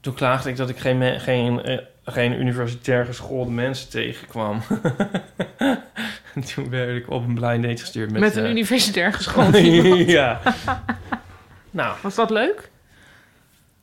Toen 0.00 0.14
klaagde 0.14 0.50
ik 0.50 0.56
dat 0.56 0.68
ik 0.68 0.78
geen, 0.78 1.20
geen, 1.20 1.62
eh, 1.62 1.78
geen 2.04 2.32
universitair 2.40 3.04
geschoolde 3.04 3.50
mensen 3.50 3.88
tegenkwam. 3.88 4.62
en 6.34 6.44
toen 6.54 6.70
werd 6.70 6.96
ik 6.96 7.10
op 7.10 7.26
een 7.26 7.34
blind 7.34 7.62
date 7.62 7.76
gestuurd 7.76 8.10
met... 8.10 8.20
Met, 8.20 8.36
een 8.36 8.44
eh, 8.44 8.50
universitair 8.50 9.12
geschoold 9.18 9.56
iemand. 9.58 10.10
ja. 10.10 10.40
nou, 11.70 11.96
Was 12.02 12.14
dat 12.14 12.30
leuk? 12.30 12.70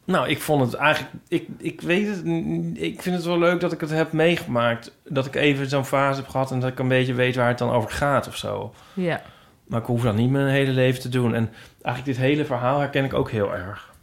Nou, 0.06 0.30
ik 0.30 0.42
vond 0.42 0.62
het 0.62 0.74
eigenlijk... 0.74 1.14
Ik, 1.28 1.48
ik 1.58 1.82
weet 1.82 2.08
het... 2.08 2.26
Ik 2.74 3.02
vind 3.02 3.16
het 3.16 3.26
wel 3.26 3.40
leuk 3.40 3.60
dat 3.60 3.72
ik 3.72 3.82
het 3.82 3.90
heb 3.90 4.12
meegemaakt. 4.12 4.92
Dat 5.04 5.26
ik 5.26 5.36
even 5.36 5.70
zo'n 5.70 5.86
fase 5.86 6.20
heb 6.22 6.30
gehad... 6.30 6.52
en 6.52 6.60
dat 6.60 6.70
ik 6.72 6.80
een 6.80 6.88
beetje 6.88 7.14
weet 7.14 7.36
waar 7.36 7.48
het 7.48 7.58
dan 7.58 7.72
over 7.72 7.92
gaat 7.92 8.28
of 8.28 8.36
zo. 8.38 8.74
Ja. 8.94 9.22
Maar 9.68 9.80
ik 9.80 9.86
hoef 9.86 10.02
dat 10.02 10.16
niet 10.16 10.30
mijn 10.30 10.48
hele 10.48 10.72
leven 10.72 11.02
te 11.02 11.10
doen. 11.10 11.36
En 11.36 11.50
eigenlijk 11.82 12.18
dit 12.18 12.28
hele 12.28 12.46
verhaal 12.46 12.80
herken 12.80 13.04
ik 13.04 13.14
ook 13.14 13.32
heel 13.32 13.54
erg. 13.54 13.94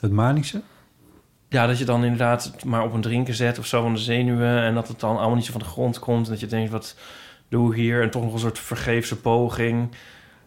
Het 0.00 0.12
manische? 0.12 0.62
Ja, 1.48 1.66
dat 1.66 1.78
je 1.78 1.84
dan 1.84 2.02
inderdaad 2.02 2.44
het 2.44 2.64
maar 2.64 2.82
op 2.82 2.92
een 2.92 3.00
drinken 3.00 3.34
zet 3.34 3.58
of 3.58 3.66
zo 3.66 3.82
van 3.82 3.94
de 3.94 4.00
zenuwen... 4.00 4.62
en 4.62 4.74
dat 4.74 4.88
het 4.88 5.00
dan 5.00 5.16
allemaal 5.16 5.34
niet 5.36 5.44
zo 5.44 5.52
van 5.52 5.60
de 5.60 5.66
grond 5.66 5.98
komt... 5.98 6.24
en 6.24 6.30
dat 6.32 6.40
je 6.40 6.46
denkt, 6.46 6.70
wat 6.70 6.96
doe 7.48 7.70
ik 7.70 7.76
hier? 7.76 8.02
En 8.02 8.10
toch 8.10 8.22
nog 8.22 8.32
een 8.32 8.38
soort 8.38 8.58
vergeefse 8.58 9.16
poging. 9.20 9.80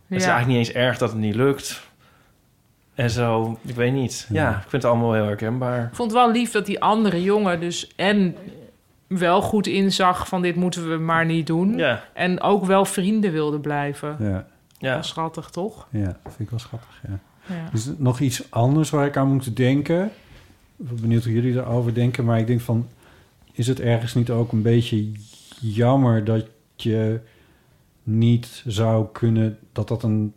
Het 0.08 0.20
is 0.20 0.26
Ja. 0.26 0.32
eigenlijk 0.32 0.48
niet 0.48 0.68
eens 0.68 0.76
erg 0.86 0.98
dat 0.98 1.10
het 1.10 1.20
niet 1.20 1.36
lukt. 1.36 1.90
En 2.94 3.10
zo, 3.10 3.58
ik 3.62 3.76
weet 3.76 3.94
niet. 3.94 4.28
Ja, 4.30 4.50
ik 4.50 4.70
vind 4.70 4.72
het 4.72 4.86
allemaal 4.86 5.14
heel 5.14 5.26
herkenbaar. 5.26 5.84
Ik 5.84 5.96
vond 5.96 6.12
het 6.12 6.22
wel 6.22 6.32
lief 6.32 6.52
dat 6.52 6.66
die 6.66 6.82
andere 6.82 7.24
jongen 7.24 7.60
dus 7.60 7.92
en 7.96 8.36
wel 9.08 9.42
goed 9.42 9.68
inzag 9.68 10.28
van 10.28 10.42
dit 10.42 10.56
moeten 10.56 10.90
we 10.90 10.98
maar 10.98 11.26
niet 11.26 11.48
doen. 11.48 11.78
Ja. 11.78 12.04
En 12.14 12.42
ook 12.42 12.66
wel 12.66 12.86
vrienden 12.86 13.32
wilde 13.32 13.60
blijven. 13.60 14.16
Ja, 14.20 14.48
Ja. 14.78 14.94
Wel 14.94 15.04
schattig, 15.04 15.50
toch? 15.50 15.88
ja, 15.90 16.06
dat 16.06 16.18
vind 16.24 16.40
ik 16.40 16.50
wel 16.50 16.60
schattig, 16.60 17.02
ja. 17.08 17.20
Ja. 17.46 17.70
Is 17.74 17.86
er 17.88 17.96
nog 17.98 18.20
iets 18.20 18.52
anders 18.52 18.90
waar 18.90 19.06
ik 19.06 19.18
aan 19.18 19.32
moet 19.32 19.56
denken? 19.56 20.06
Ik 20.78 20.88
ben 20.88 21.02
benieuwd 21.02 21.24
hoe 21.24 21.34
jullie 21.34 21.54
erover 21.54 21.94
denken. 21.94 22.26
Maar 22.26 22.40
ik 22.40 22.48
denk 22.48 22.62
van... 22.62 22.88
Is 23.52 23.68
het 23.68 23.80
ergens 23.80 24.14
niet 24.14 24.30
ook 24.30 24.52
een 24.52 24.62
beetje 24.62 25.12
jammer 25.60 26.24
dat 26.24 26.46
je 26.76 27.20
niet 28.04 28.64
zou 28.68 29.08
kunnen... 29.12 29.60
Dat 29.72 29.88
dat 29.88 30.04
een... 30.04 30.34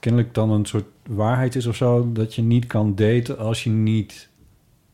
Kennelijk 0.00 0.34
dan 0.34 0.50
een 0.50 0.66
soort 0.66 0.84
waarheid 1.08 1.54
is 1.56 1.66
of 1.66 1.76
zo... 1.76 2.12
Dat 2.12 2.34
je 2.34 2.42
niet 2.42 2.66
kan 2.66 2.94
daten 2.94 3.38
als 3.38 3.64
je 3.64 3.70
niet 3.70 4.28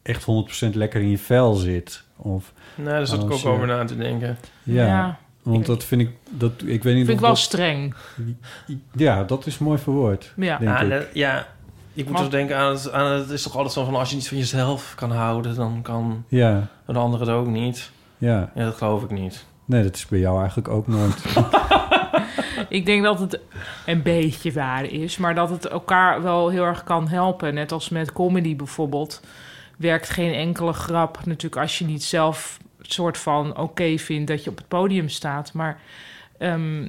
echt 0.02 0.22
100% 0.70 0.74
lekker 0.74 1.00
in 1.00 1.10
je 1.10 1.18
vel 1.18 1.54
zit. 1.54 2.02
Of, 2.16 2.52
Nou, 2.74 2.88
daar 2.88 3.06
zat 3.06 3.22
ik 3.22 3.30
ook 3.32 3.38
je- 3.38 3.48
over 3.48 3.66
na 3.66 3.84
te 3.84 3.96
denken. 3.96 4.38
ja, 4.62 4.86
Ja. 4.86 5.18
want 5.42 5.66
dat 5.66 5.84
vind 5.84 6.00
ik... 6.00 6.10
Dat, 6.30 6.52
ik 6.64 6.82
weet 6.82 6.94
niet 6.94 7.06
Vind 7.06 7.08
ik 7.08 7.14
of 7.14 7.20
wel 7.20 7.30
dat- 7.30 7.38
streng. 7.38 7.94
Ja, 8.96 9.24
dat 9.24 9.46
is 9.46 9.58
mooi 9.58 9.78
verwoord. 9.78 10.32
Ja. 10.36 10.58
denk 10.58 10.78
ik. 10.78 10.88
net- 10.88 11.08
ja, 11.12 11.46
ik 11.92 12.04
moet 12.06 12.14
Maar- 12.20 12.30
denken 12.30 12.56
aan 12.56 12.72
het, 12.72 12.92
aan 12.92 13.12
het 13.12 13.30
is 13.30 13.42
toch 13.42 13.54
altijd 13.56 13.72
zo 13.72 13.84
van 13.84 13.94
als 13.94 14.08
je 14.10 14.14
niet 14.16 14.28
van 14.28 14.36
jezelf 14.38 14.92
kan 14.96 15.10
houden, 15.12 15.54
dan 15.54 15.82
kan 15.82 16.24
Ja, 16.28 16.66
een 16.86 16.96
ander 16.96 17.20
het 17.20 17.28
ook 17.28 17.46
niet. 17.46 17.90
ja. 18.18 18.50
Ja, 18.54 18.64
dat 18.64 18.74
geloof 18.76 19.02
ik 19.02 19.10
niet. 19.10 19.44
Nee, 19.64 19.82
dat 19.82 19.94
is 19.96 20.06
bij 20.06 20.18
jou 20.18 20.38
eigenlijk 20.38 20.68
ook 20.68 20.86
nooit. 20.86 21.22
Ik 22.70 22.86
denk 22.86 23.02
dat 23.02 23.20
het 23.20 23.40
een 23.86 24.02
beetje 24.02 24.52
waar 24.52 24.84
is, 24.84 25.16
maar 25.16 25.34
dat 25.34 25.50
het 25.50 25.66
elkaar 25.66 26.22
wel 26.22 26.48
heel 26.48 26.64
erg 26.64 26.84
kan 26.84 27.08
helpen. 27.08 27.54
Net 27.54 27.72
als 27.72 27.88
met 27.88 28.12
comedy 28.12 28.56
bijvoorbeeld. 28.56 29.20
Werkt 29.76 30.08
geen 30.08 30.34
enkele 30.34 30.72
grap 30.72 31.18
natuurlijk 31.24 31.62
als 31.62 31.78
je 31.78 31.84
niet 31.84 32.02
zelf 32.02 32.58
het 32.78 32.92
soort 32.92 33.18
van 33.18 33.56
oké 33.56 33.98
vindt 33.98 34.26
dat 34.26 34.44
je 34.44 34.50
op 34.50 34.56
het 34.56 34.68
podium 34.68 35.08
staat. 35.08 35.52
Maar 35.52 35.80
ehm, 36.38 36.88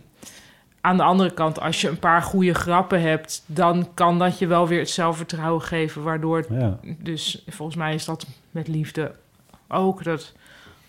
aan 0.82 0.97
de 0.97 1.03
andere 1.03 1.34
kant, 1.34 1.59
als 1.59 1.82
je 1.82 1.88
een 1.88 1.99
paar 1.99 2.21
goede 2.21 2.53
grappen 2.53 3.01
hebt, 3.01 3.43
dan 3.45 3.88
kan 3.93 4.19
dat 4.19 4.39
je 4.39 4.47
wel 4.47 4.67
weer 4.67 4.79
het 4.79 4.89
zelfvertrouwen 4.89 5.61
geven. 5.61 6.03
Waardoor 6.03 6.38
het 6.38 6.47
ja. 6.49 6.77
dus 6.97 7.43
volgens 7.47 7.77
mij 7.77 7.93
is 7.93 8.05
dat 8.05 8.25
met 8.51 8.67
liefde 8.67 9.11
ook. 9.67 10.03
Dat, 10.03 10.34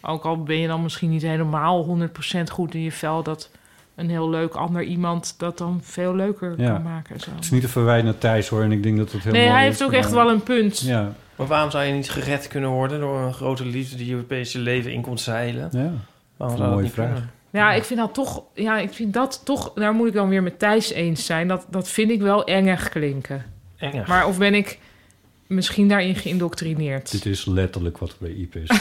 ook 0.01 0.25
al 0.25 0.43
ben 0.43 0.59
je 0.59 0.67
dan 0.67 0.83
misschien 0.83 1.11
niet 1.11 1.23
helemaal 1.23 1.99
100% 2.39 2.43
goed 2.53 2.75
in 2.75 2.83
je 2.83 2.93
vel... 2.93 3.23
dat 3.23 3.51
een 3.95 4.11
heel 4.11 4.31
leuk 4.31 4.55
ander 4.55 4.83
iemand 4.83 5.35
dat 5.39 5.59
dan 5.59 5.81
veel 5.83 6.15
leuker 6.15 6.55
Ja. 6.61 6.73
kan 6.73 6.83
maken. 6.83 7.21
Zo. 7.21 7.31
Het 7.35 7.45
is 7.45 7.51
niet 7.51 7.63
een 7.63 7.69
verwijt 7.69 8.05
naar 8.05 8.19
Thijs 8.19 8.49
hoor. 8.49 8.63
En 8.63 8.73
ik 8.73 8.83
denk 8.83 8.97
dat 8.97 9.13
het 9.13 9.23
heel 9.23 9.33
Nee, 9.33 9.41
mooi 9.43 9.53
hij 9.55 9.63
is, 9.63 9.69
heeft 9.69 9.83
ook 9.83 9.91
maar- 9.91 9.99
echt 9.99 10.11
wel 10.11 10.31
een 10.31 10.43
punt. 10.43 10.81
Ja, 10.81 11.13
Maar 11.37 11.47
waarom 11.47 11.71
zou 11.71 11.85
je 11.85 11.93
niet 11.93 12.11
gered 12.11 12.49
kunnen 12.49 12.71
worden 12.71 13.01
door 13.01 13.21
een 13.21 13.35
grote 13.35 13.67
liefde 13.67 13.97
die 13.97 14.07
je 14.07 14.45
je 14.53 14.59
leven 14.59 14.93
in 14.93 15.01
komt 15.03 15.21
zeilen? 15.21 15.69
ja. 15.73 15.79
Waarom 15.81 15.93
een 16.37 16.49
zou 16.49 16.59
dat 16.59 16.69
mooie 16.71 16.83
niet 16.83 16.93
vraag. 16.93 17.13
kunnen? 17.13 17.31
Ja, 17.51 17.73
ik 17.73 17.85
vind 17.85 17.99
dat 18.01 18.15
toch... 18.15 18.43
Ja, 18.55 18.79
ik 18.79 18.93
vind 18.93 19.13
dat 19.15 19.41
toch... 19.45 19.73
Daar 19.75 19.93
moet 19.93 20.07
ik 20.09 20.13
dan 20.15 20.29
weer 20.29 20.43
met 20.43 20.59
Thijs 20.59 20.91
eens 20.91 21.27
zijn. 21.27 21.49
Dat, 21.49 21.67
dat 21.71 21.89
vind 21.89 22.11
ik 22.11 22.21
wel 22.21 22.45
engig 22.45 22.89
klinken. 22.89 23.45
Enger. 23.77 24.05
Maar 24.09 24.27
of 24.27 24.39
ben 24.39 24.55
ik 24.55 24.79
misschien 25.47 25.89
daarin 25.89 26.15
geïndoctrineerd? 26.15 27.11
Dit 27.11 27.27
is 27.27 27.45
letterlijk 27.45 27.99
wat 27.99 28.09
er 28.11 28.17
bij 28.21 28.31
Iep 28.33 28.55
is. 28.57 28.69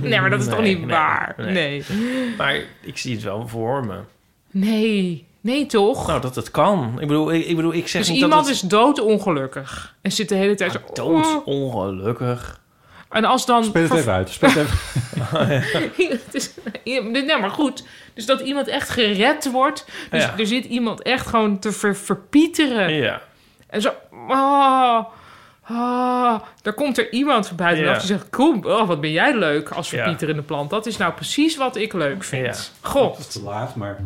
Nee, 0.00 0.20
maar 0.20 0.30
dat 0.30 0.40
is 0.40 0.48
toch 0.48 0.60
niet 0.62 0.78
nee, 0.78 0.86
waar? 0.86 1.34
nee. 1.36 1.52
Nee. 1.52 2.34
Maar 2.36 2.60
ik 2.80 2.98
zie 2.98 3.14
het 3.14 3.22
wel 3.22 3.48
voor 3.48 3.84
me. 3.86 3.96
Nee. 4.50 5.26
Nee, 5.40 5.66
toch? 5.66 6.06
Nou, 6.06 6.20
dat 6.20 6.34
het 6.34 6.50
kan. 6.50 6.92
Ik 7.00 7.06
bedoel, 7.06 7.32
ik, 7.32 7.46
ik, 7.46 7.56
bedoel, 7.56 7.72
ik 7.74 7.88
zeg 7.88 8.00
dus 8.02 8.10
niet 8.10 8.20
iemand 8.22 8.44
dat 8.44 8.54
is 8.54 8.60
doodongelukkig. 8.60 9.94
En 10.02 10.12
zit 10.12 10.28
de 10.28 10.34
hele 10.34 10.54
tijd 10.54 10.72
zo... 10.72 10.78
het 10.86 10.96
doodongelukkig. 10.96 12.60
En 13.10 13.24
als 13.24 13.46
dan... 13.46 13.64
Speel 13.64 13.82
het 13.82 13.92
even 13.92 14.12
uit. 14.20 14.30
Speel 14.30 14.50
het 14.50 14.58
even. 14.58 15.62
Het 16.32 17.12
nee, 17.12 17.38
maar 17.40 17.50
goed. 17.50 17.84
Dus 18.14 18.26
dat 18.26 18.40
iemand 18.40 18.68
echt 18.68 18.88
gered 18.88 19.50
wordt. 19.50 19.84
Dus 20.10 20.22
Ja. 20.22 20.34
er 20.38 20.46
zit 20.46 20.64
iemand 20.64 21.02
echt 21.02 21.26
gewoon 21.26 21.58
te 21.58 21.72
ver- 21.72 21.96
verpieteren. 21.96 22.92
Ja. 22.92 23.20
En 23.66 23.80
zo... 23.80 23.92
ah, 24.28 25.04
ah, 25.68 26.40
daar 26.62 26.72
komt 26.74 26.98
er 26.98 27.12
iemand 27.12 27.46
voorbij 27.46 27.76
Ja. 27.80 27.92
die 27.92 28.06
zegt... 28.06 28.30
Kom, 28.30 28.64
oh, 28.64 28.86
wat 28.88 29.00
ben 29.00 29.10
jij 29.12 29.36
leuk 29.38 29.68
als 29.70 29.90
Ja. 29.90 29.96
verpieterende 30.02 30.42
plant. 30.42 30.70
Dat 30.70 30.86
is 30.86 30.96
nou 30.96 31.12
precies 31.12 31.56
wat 31.56 31.76
ik 31.76 31.92
leuk 31.92 32.24
vind. 32.24 32.46
Ja. 32.80 32.88
Goh. 32.88 33.18
te 33.20 33.42
laat, 33.42 33.74
maar... 33.76 33.96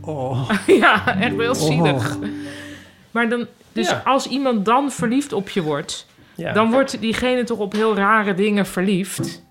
Oh. 0.00 0.50
ja, 0.66 1.18
echt 1.20 1.36
heel 1.36 1.54
zielig. 1.54 2.16
Maar 3.10 3.28
dan... 3.28 3.46
Dus 3.72 3.88
Ja. 3.88 4.02
als 4.04 4.26
iemand 4.26 4.64
dan 4.64 4.90
verliefd 4.92 5.32
op 5.32 5.48
je 5.48 5.62
wordt... 5.62 6.06
Ja. 6.34 6.52
dan 6.52 6.70
wordt 6.70 7.00
diegene 7.00 7.44
toch 7.44 7.58
op 7.58 7.72
heel 7.72 7.94
rare 7.96 8.34
dingen 8.34 8.66
verliefd. 8.66 9.42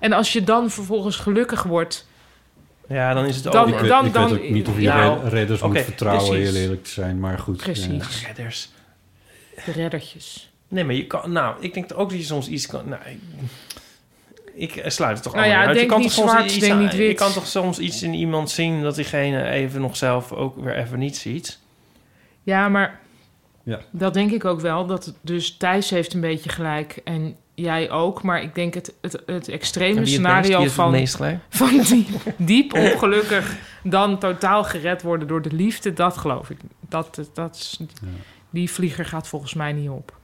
En 0.00 0.12
als 0.12 0.32
je 0.32 0.44
dan 0.44 0.70
vervolgens 0.70 1.16
gelukkig 1.16 1.62
wordt... 1.62 2.06
ja, 2.88 3.14
dan 3.14 3.24
is 3.24 3.34
het 3.34 3.44
Dan- 3.44 3.54
over. 3.62 3.74
Ik 3.74 3.80
weet, 3.80 3.88
dan- 3.88 3.98
ik 4.06 4.12
weet 4.12 4.22
dan- 4.22 4.32
ook 4.38 4.48
niet 4.50 4.68
of 4.68 4.78
je 4.80 4.86
Nou, 4.88 5.22
red- 5.22 5.32
redders 5.32 5.62
moet 5.62 5.80
vertrouwen, 5.80 6.28
precies. 6.28 6.50
heel 6.52 6.62
eerlijk 6.62 6.84
te 6.84 6.90
zijn. 6.90 7.20
Maar 7.20 7.38
goed. 7.38 7.56
Precies. 7.56 8.26
Redders. 8.26 8.68
De 9.64 9.72
reddertjes. 9.72 10.49
Nee, 10.70 10.84
maar 10.84 10.94
je 10.94 11.06
kan... 11.06 11.32
Nou, 11.32 11.56
ik 11.60 11.74
denk 11.74 11.90
ook 11.94 12.10
dat 12.10 12.18
je 12.18 12.24
soms 12.24 12.48
iets 12.48 12.66
kan... 12.66 12.88
Nou, 12.88 13.00
ik, 14.54 14.74
ik 14.74 14.82
sluit 14.90 15.14
het 15.14 15.22
toch 15.22 15.32
Nou 15.34 15.44
allemaal 15.44 15.62
ja, 15.62 15.68
uit. 15.68 15.76
denk 15.76 15.88
je 15.90 15.92
kan 15.92 16.00
niet 16.00 16.08
toch 16.14 16.16
soms 16.18 16.30
zwart, 16.30 16.44
iets 16.50 16.58
denk 16.58 16.72
aan- 16.72 16.78
niet 16.78 16.94
wit. 16.96 17.08
Je 17.08 17.14
kan 17.14 17.32
toch 17.32 17.46
soms 17.46 17.78
iets 17.78 18.02
in 18.02 18.14
iemand 18.14 18.50
zien... 18.50 18.82
dat 18.82 18.94
diegene 18.94 19.48
even 19.48 19.80
nog 19.80 19.96
zelf 19.96 20.32
ook 20.32 20.56
weer 20.64 20.76
even 20.76 20.98
niet 20.98 21.16
ziet. 21.16 21.58
Ja, 22.42 22.68
maar 22.68 23.00
Ja. 23.62 23.80
dat 23.90 24.14
denk 24.14 24.30
ik 24.30 24.44
ook 24.44 24.60
wel. 24.60 24.86
Dat 24.86 25.14
dus 25.20 25.56
Thijs 25.56 25.90
heeft 25.90 26.14
een 26.14 26.20
beetje 26.20 26.50
gelijk 26.50 27.00
en 27.04 27.36
jij 27.54 27.90
ook. 27.90 28.22
Maar 28.22 28.42
ik 28.42 28.54
denk 28.54 28.74
het, 28.74 28.94
het, 29.00 29.22
het 29.26 29.48
extreme 29.48 29.98
het 29.98 30.08
scenario 30.08 30.62
het 30.62 30.72
van, 30.72 31.06
van 31.48 31.80
diep, 31.88 32.08
diep 32.36 32.74
ongelukkig... 32.74 33.56
dan 33.82 34.18
totaal 34.18 34.64
gered 34.64 35.02
worden 35.02 35.28
door 35.28 35.42
de 35.42 35.52
liefde, 35.52 35.92
dat 35.92 36.16
geloof 36.16 36.50
ik. 36.50 36.58
Dat, 36.88 37.20
dat 37.34 37.54
is, 37.56 37.80
Die 38.50 38.70
vlieger 38.70 39.04
gaat 39.04 39.28
volgens 39.28 39.54
mij 39.54 39.72
niet 39.72 39.88
op. 39.88 40.18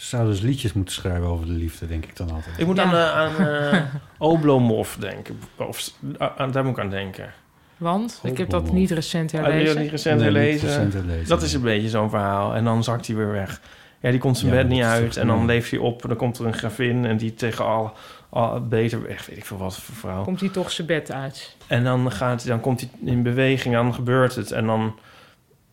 Ze 0.00 0.06
zouden 0.06 0.32
dus 0.32 0.40
liedjes 0.40 0.72
moeten 0.72 0.94
schrijven 0.94 1.26
over 1.26 1.46
de 1.46 1.52
liefde, 1.52 1.86
denk 1.86 2.04
ik 2.06 2.16
dan 2.16 2.30
altijd. 2.30 2.58
Ik 2.58 2.66
moet 2.66 2.76
Ja. 2.76 2.82
aan, 2.82 2.94
eh, 2.94 3.16
aan 3.16 3.46
eh, 3.72 3.94
Oblomov 4.18 4.94
denken. 4.94 5.40
Of, 5.56 5.90
aan, 6.36 6.50
daar 6.50 6.64
moet 6.64 6.76
ik 6.76 6.82
aan 6.84 6.90
denken. 6.90 7.32
Want 7.76 8.20
ik 8.22 8.38
heb 8.38 8.50
dat 8.50 8.72
niet 8.72 8.90
recent 8.90 9.32
Heb 9.32 9.40
je 9.40 9.46
dat 9.46 9.56
herlezen. 9.56 9.80
niet 9.82 9.90
recent 9.90 10.20
Nee, 10.20 10.28
niet 10.30 10.36
gelezen? 10.38 10.68
recent 10.68 10.92
herlezen, 10.92 11.28
Dat 11.28 11.42
is 11.42 11.52
een 11.52 11.60
beetje 11.62 11.88
zo'n 11.88 12.10
verhaal. 12.10 12.54
En 12.54 12.64
dan 12.64 12.84
zakt 12.84 13.06
hij 13.06 13.16
weer 13.16 13.30
weg. 13.32 13.60
Ja, 14.00 14.10
die 14.10 14.18
komt 14.20 14.38
zijn 14.38 14.52
Ja, 14.52 14.56
bed 14.58 14.68
niet 14.68 14.82
uit. 14.82 15.16
En 15.16 15.26
dan 15.26 15.44
leeft 15.46 15.70
hij 15.70 15.80
op. 15.80 16.02
En 16.02 16.08
dan 16.08 16.16
komt 16.18 16.38
er 16.38 16.46
een 16.46 16.54
gravin. 16.54 17.04
En 17.04 17.16
die 17.16 17.34
tegen 17.34 17.64
al, 17.64 17.92
al 18.28 18.66
beter... 18.66 19.06
Echt, 19.08 19.26
weet 19.26 19.36
ik 19.36 19.44
veel 19.44 19.56
wat 19.56 19.76
voor 19.76 19.94
vrouw. 19.94 20.22
Komt 20.22 20.40
hij 20.40 20.48
toch 20.48 20.70
zijn 20.70 20.86
bed 20.86 21.12
uit. 21.12 21.56
En 21.66 21.84
dan, 21.84 22.12
gaat, 22.12 22.42
hij- 22.42 22.50
dan 22.50 22.60
komt 22.60 22.80
hij 22.80 22.90
in 23.04 23.22
beweging. 23.22 23.74
En 23.76 23.82
dan 23.82 23.94
gebeurt 23.94 24.34
het. 24.34 24.52
En 24.52 24.66
dan... 24.66 24.98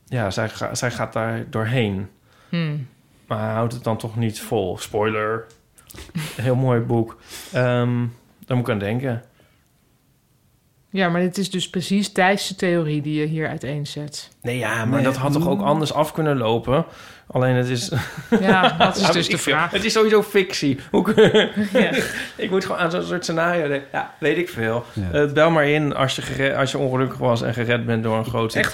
Ja, 0.05 0.31
zij, 0.31 0.49
ga- 0.49 0.75
zij 0.75 0.91
gaat 0.91 1.13
daar 1.13 1.45
doorheen. 1.49 2.07
Hmm. 2.49 2.87
Maar 3.27 3.39
hij 3.39 3.53
houdt 3.53 3.73
het 3.73 3.83
dan 3.83 3.97
toch 3.97 4.15
niet 4.15 4.41
vol. 4.41 4.77
Spoiler. 4.77 5.45
Heel 6.41 6.55
mooi 6.55 6.79
boek. 6.79 7.17
Ehm 7.53 8.05
daar 8.47 8.57
moet 8.57 8.67
ik 8.67 8.73
aan 8.73 8.79
denken. 8.79 9.23
Ja, 10.89 11.09
maar 11.09 11.21
dit 11.21 11.37
is 11.37 11.49
dus 11.49 11.69
precies 11.69 12.11
Thijs' 12.11 12.55
theorie 12.55 13.01
die 13.01 13.19
je 13.19 13.25
hier 13.25 13.47
uiteenzet. 13.47 14.29
Nee, 14.41 14.57
ja, 14.57 14.75
maar 14.85 14.95
Nee, 14.95 15.03
dat 15.03 15.15
had 15.15 15.33
toch 15.33 15.47
ook 15.47 15.61
anders 15.61 15.93
af 15.93 16.11
kunnen 16.11 16.37
lopen? 16.37 16.85
Alleen 17.31 17.55
het 17.55 17.69
is... 17.69 17.91
Ja, 18.39 18.75
dat 18.77 18.95
is 18.95 19.01
Ja, 19.07 19.11
dus 19.11 19.27
de 19.29 19.37
vraag. 19.37 19.71
Het 19.71 19.83
is 19.83 19.93
sowieso 19.93 20.23
fictie. 20.23 20.79
Hoe 20.91 21.03
kun- 21.03 21.49
Ja. 21.73 21.91
ik 22.35 22.49
moet 22.49 22.65
gewoon 22.65 22.81
aan 22.81 22.91
zo'n 22.91 23.03
soort 23.03 23.23
scenario 23.23 23.67
denken. 23.67 23.87
Ja, 23.91 24.13
weet 24.19 24.37
ik 24.37 24.49
veel. 24.49 24.85
Ja. 24.93 25.11
Eh, 25.21 25.31
bel 25.31 25.49
maar 25.51 25.67
in 25.67 25.95
als 25.95 26.15
je, 26.15 26.55
als 26.55 26.71
je 26.71 26.77
ongelukkig 26.77 27.17
was 27.17 27.41
en 27.41 27.53
gered 27.53 27.85
bent 27.85 28.03
door 28.03 28.17
een 28.17 28.25
grote... 28.25 28.59
Echt 28.59 28.73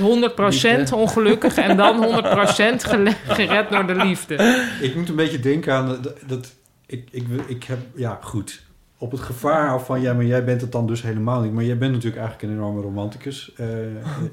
100% 0.89 0.93
ongelukkig 0.93 1.55
en 1.57 1.77
dan 1.77 2.23
100% 2.23 2.37
gele- 2.77 3.13
gered 3.27 3.69
door 3.69 3.87
de 3.87 3.95
liefde. 3.95 4.65
Ik 4.81 4.95
moet 4.95 5.09
een 5.09 5.15
beetje 5.15 5.39
denken 5.39 5.73
aan 5.73 5.87
dat, 5.87 6.13
dat 6.27 6.53
ik, 6.85 7.07
ik, 7.11 7.25
ik 7.47 7.63
heb, 7.63 7.77
ja 7.95 8.17
goed, 8.21 8.61
op 8.97 9.11
het 9.11 9.21
gevaar 9.21 9.69
af 9.69 9.85
van, 9.85 10.01
ja, 10.01 10.13
maar 10.13 10.25
jij 10.25 10.43
bent 10.43 10.61
het 10.61 10.71
dan 10.71 10.87
dus 10.87 11.01
helemaal 11.01 11.41
niet. 11.41 11.53
Maar 11.53 11.63
jij 11.63 11.77
bent 11.77 11.91
natuurlijk 11.91 12.21
eigenlijk 12.21 12.51
een 12.53 12.59
enorme 12.59 12.81
romanticus, 12.81 13.51
eh 13.57 13.67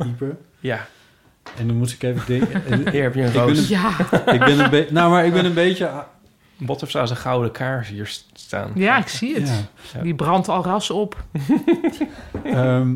Ipe. 0.06 0.36
Ja, 0.60 0.86
En 1.58 1.66
dan 1.66 1.76
moest 1.76 1.92
ik 1.92 2.02
even 2.02 2.22
denken. 2.26 2.64
en 2.70 2.90
hier 2.90 3.02
heb 3.02 3.14
je 3.14 3.20
een 3.20 3.26
Ik 3.26 3.32
ben 3.32 3.42
roos. 3.42 3.58
een- 3.58 3.68
Ja, 3.68 3.98
ik 4.32 4.38
ben 4.40 4.58
een 4.64 4.70
beetje, 4.70 4.92
nou, 4.92 5.10
maar 5.10 5.26
ik 5.26 5.32
ben 5.32 5.44
een 5.44 5.54
beetje, 5.54 6.04
Bottof 6.56 6.90
zou 6.90 7.06
zijn 7.06 7.18
gouden 7.18 7.50
kaars 7.50 7.88
hier 7.88 8.18
staan. 8.32 8.70
ja 8.74 8.98
ik 8.98 9.08
zie 9.08 9.34
het. 9.34 9.68
ja. 9.94 10.02
Die 10.02 10.14
brandt 10.14 10.48
al 10.48 10.64
ras 10.64 10.90
op. 10.90 11.24
Ehm, 12.44 12.94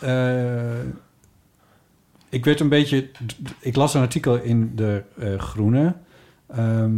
eh, 0.00 0.80
ik 2.28 2.44
werd 2.44 2.60
een 2.60 2.68
beetje... 2.68 3.08
Ik 3.60 3.76
las 3.76 3.94
een 3.94 4.00
artikel 4.00 4.36
in 4.36 4.72
de 4.76 5.02
eh, 5.18 5.38
Groene. 5.38 5.94
ehm, 6.48 6.92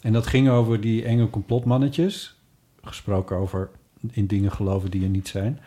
en 0.00 0.12
dat 0.12 0.26
ging 0.26 0.48
over 0.48 0.80
die 0.80 1.04
enge 1.04 1.30
complotmannetjes. 1.30 2.36
Gesproken 2.84 3.36
over 3.36 3.68
in 4.10 4.26
dingen 4.26 4.52
geloven 4.52 4.90
die 4.90 5.02
er 5.02 5.08
niet 5.08 5.28
zijn. 5.28 5.60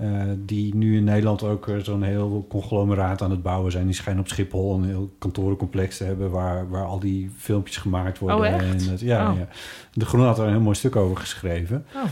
Eh, 0.00 0.08
die 0.36 0.74
nu 0.74 0.96
in 0.96 1.04
Nederland 1.04 1.42
ook 1.42 1.68
eh, 1.68 1.76
zo'n 1.76 2.02
heel 2.02 2.46
conglomeraat 2.48 3.22
aan 3.22 3.30
het 3.30 3.42
bouwen 3.42 3.72
zijn. 3.72 3.86
Die 3.86 3.94
schijnen 3.94 4.22
op 4.22 4.28
Schiphol 4.28 4.74
een 4.74 4.84
heel 4.84 5.10
kantorencomplex 5.18 5.96
te 5.96 6.04
hebben... 6.04 6.30
waar, 6.30 6.68
waar 6.68 6.84
al 6.84 6.98
die 6.98 7.30
filmpjes 7.36 7.76
gemaakt 7.76 8.18
worden. 8.18 8.38
Oh, 8.38 8.46
echt? 8.46 8.64
En 8.64 8.90
het, 8.90 9.00
ja, 9.00 9.30
Oh. 9.30 9.38
ja. 9.38 9.48
De 9.92 10.04
Groene 10.04 10.26
had 10.26 10.38
er 10.38 10.44
een 10.44 10.50
heel 10.50 10.60
mooi 10.60 10.76
stuk 10.76 10.96
over 10.96 11.16
geschreven. 11.16 11.86
Oh. 11.94 12.02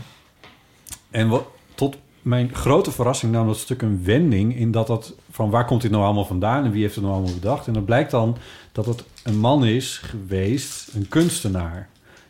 En 1.09 1.27
wat, 1.27 1.45
tot 1.75 1.97
mijn 2.21 2.55
grote 2.55 2.91
verrassing 2.91 3.31
nam 3.31 3.47
dat 3.47 3.57
stuk 3.57 3.81
een 3.81 4.03
wending... 4.03 4.55
in 4.55 4.71
dat 4.71 4.87
dat 4.87 5.15
van 5.31 5.49
waar 5.49 5.65
komt 5.65 5.81
dit 5.81 5.91
nou 5.91 6.03
allemaal 6.03 6.25
vandaan... 6.25 6.65
en 6.65 6.71
wie 6.71 6.81
heeft 6.81 6.95
het 6.95 7.03
nou 7.03 7.15
allemaal 7.15 7.35
bedacht. 7.35 7.67
En 7.67 7.73
dan 7.73 7.85
blijkt 7.85 8.11
dan 8.11 8.37
dat 8.71 8.85
het 8.85 9.03
een 9.23 9.39
man 9.39 9.65
is 9.65 9.97
geweest, 9.97 10.93
een 10.93 11.07
kunstenaar... 11.07 11.89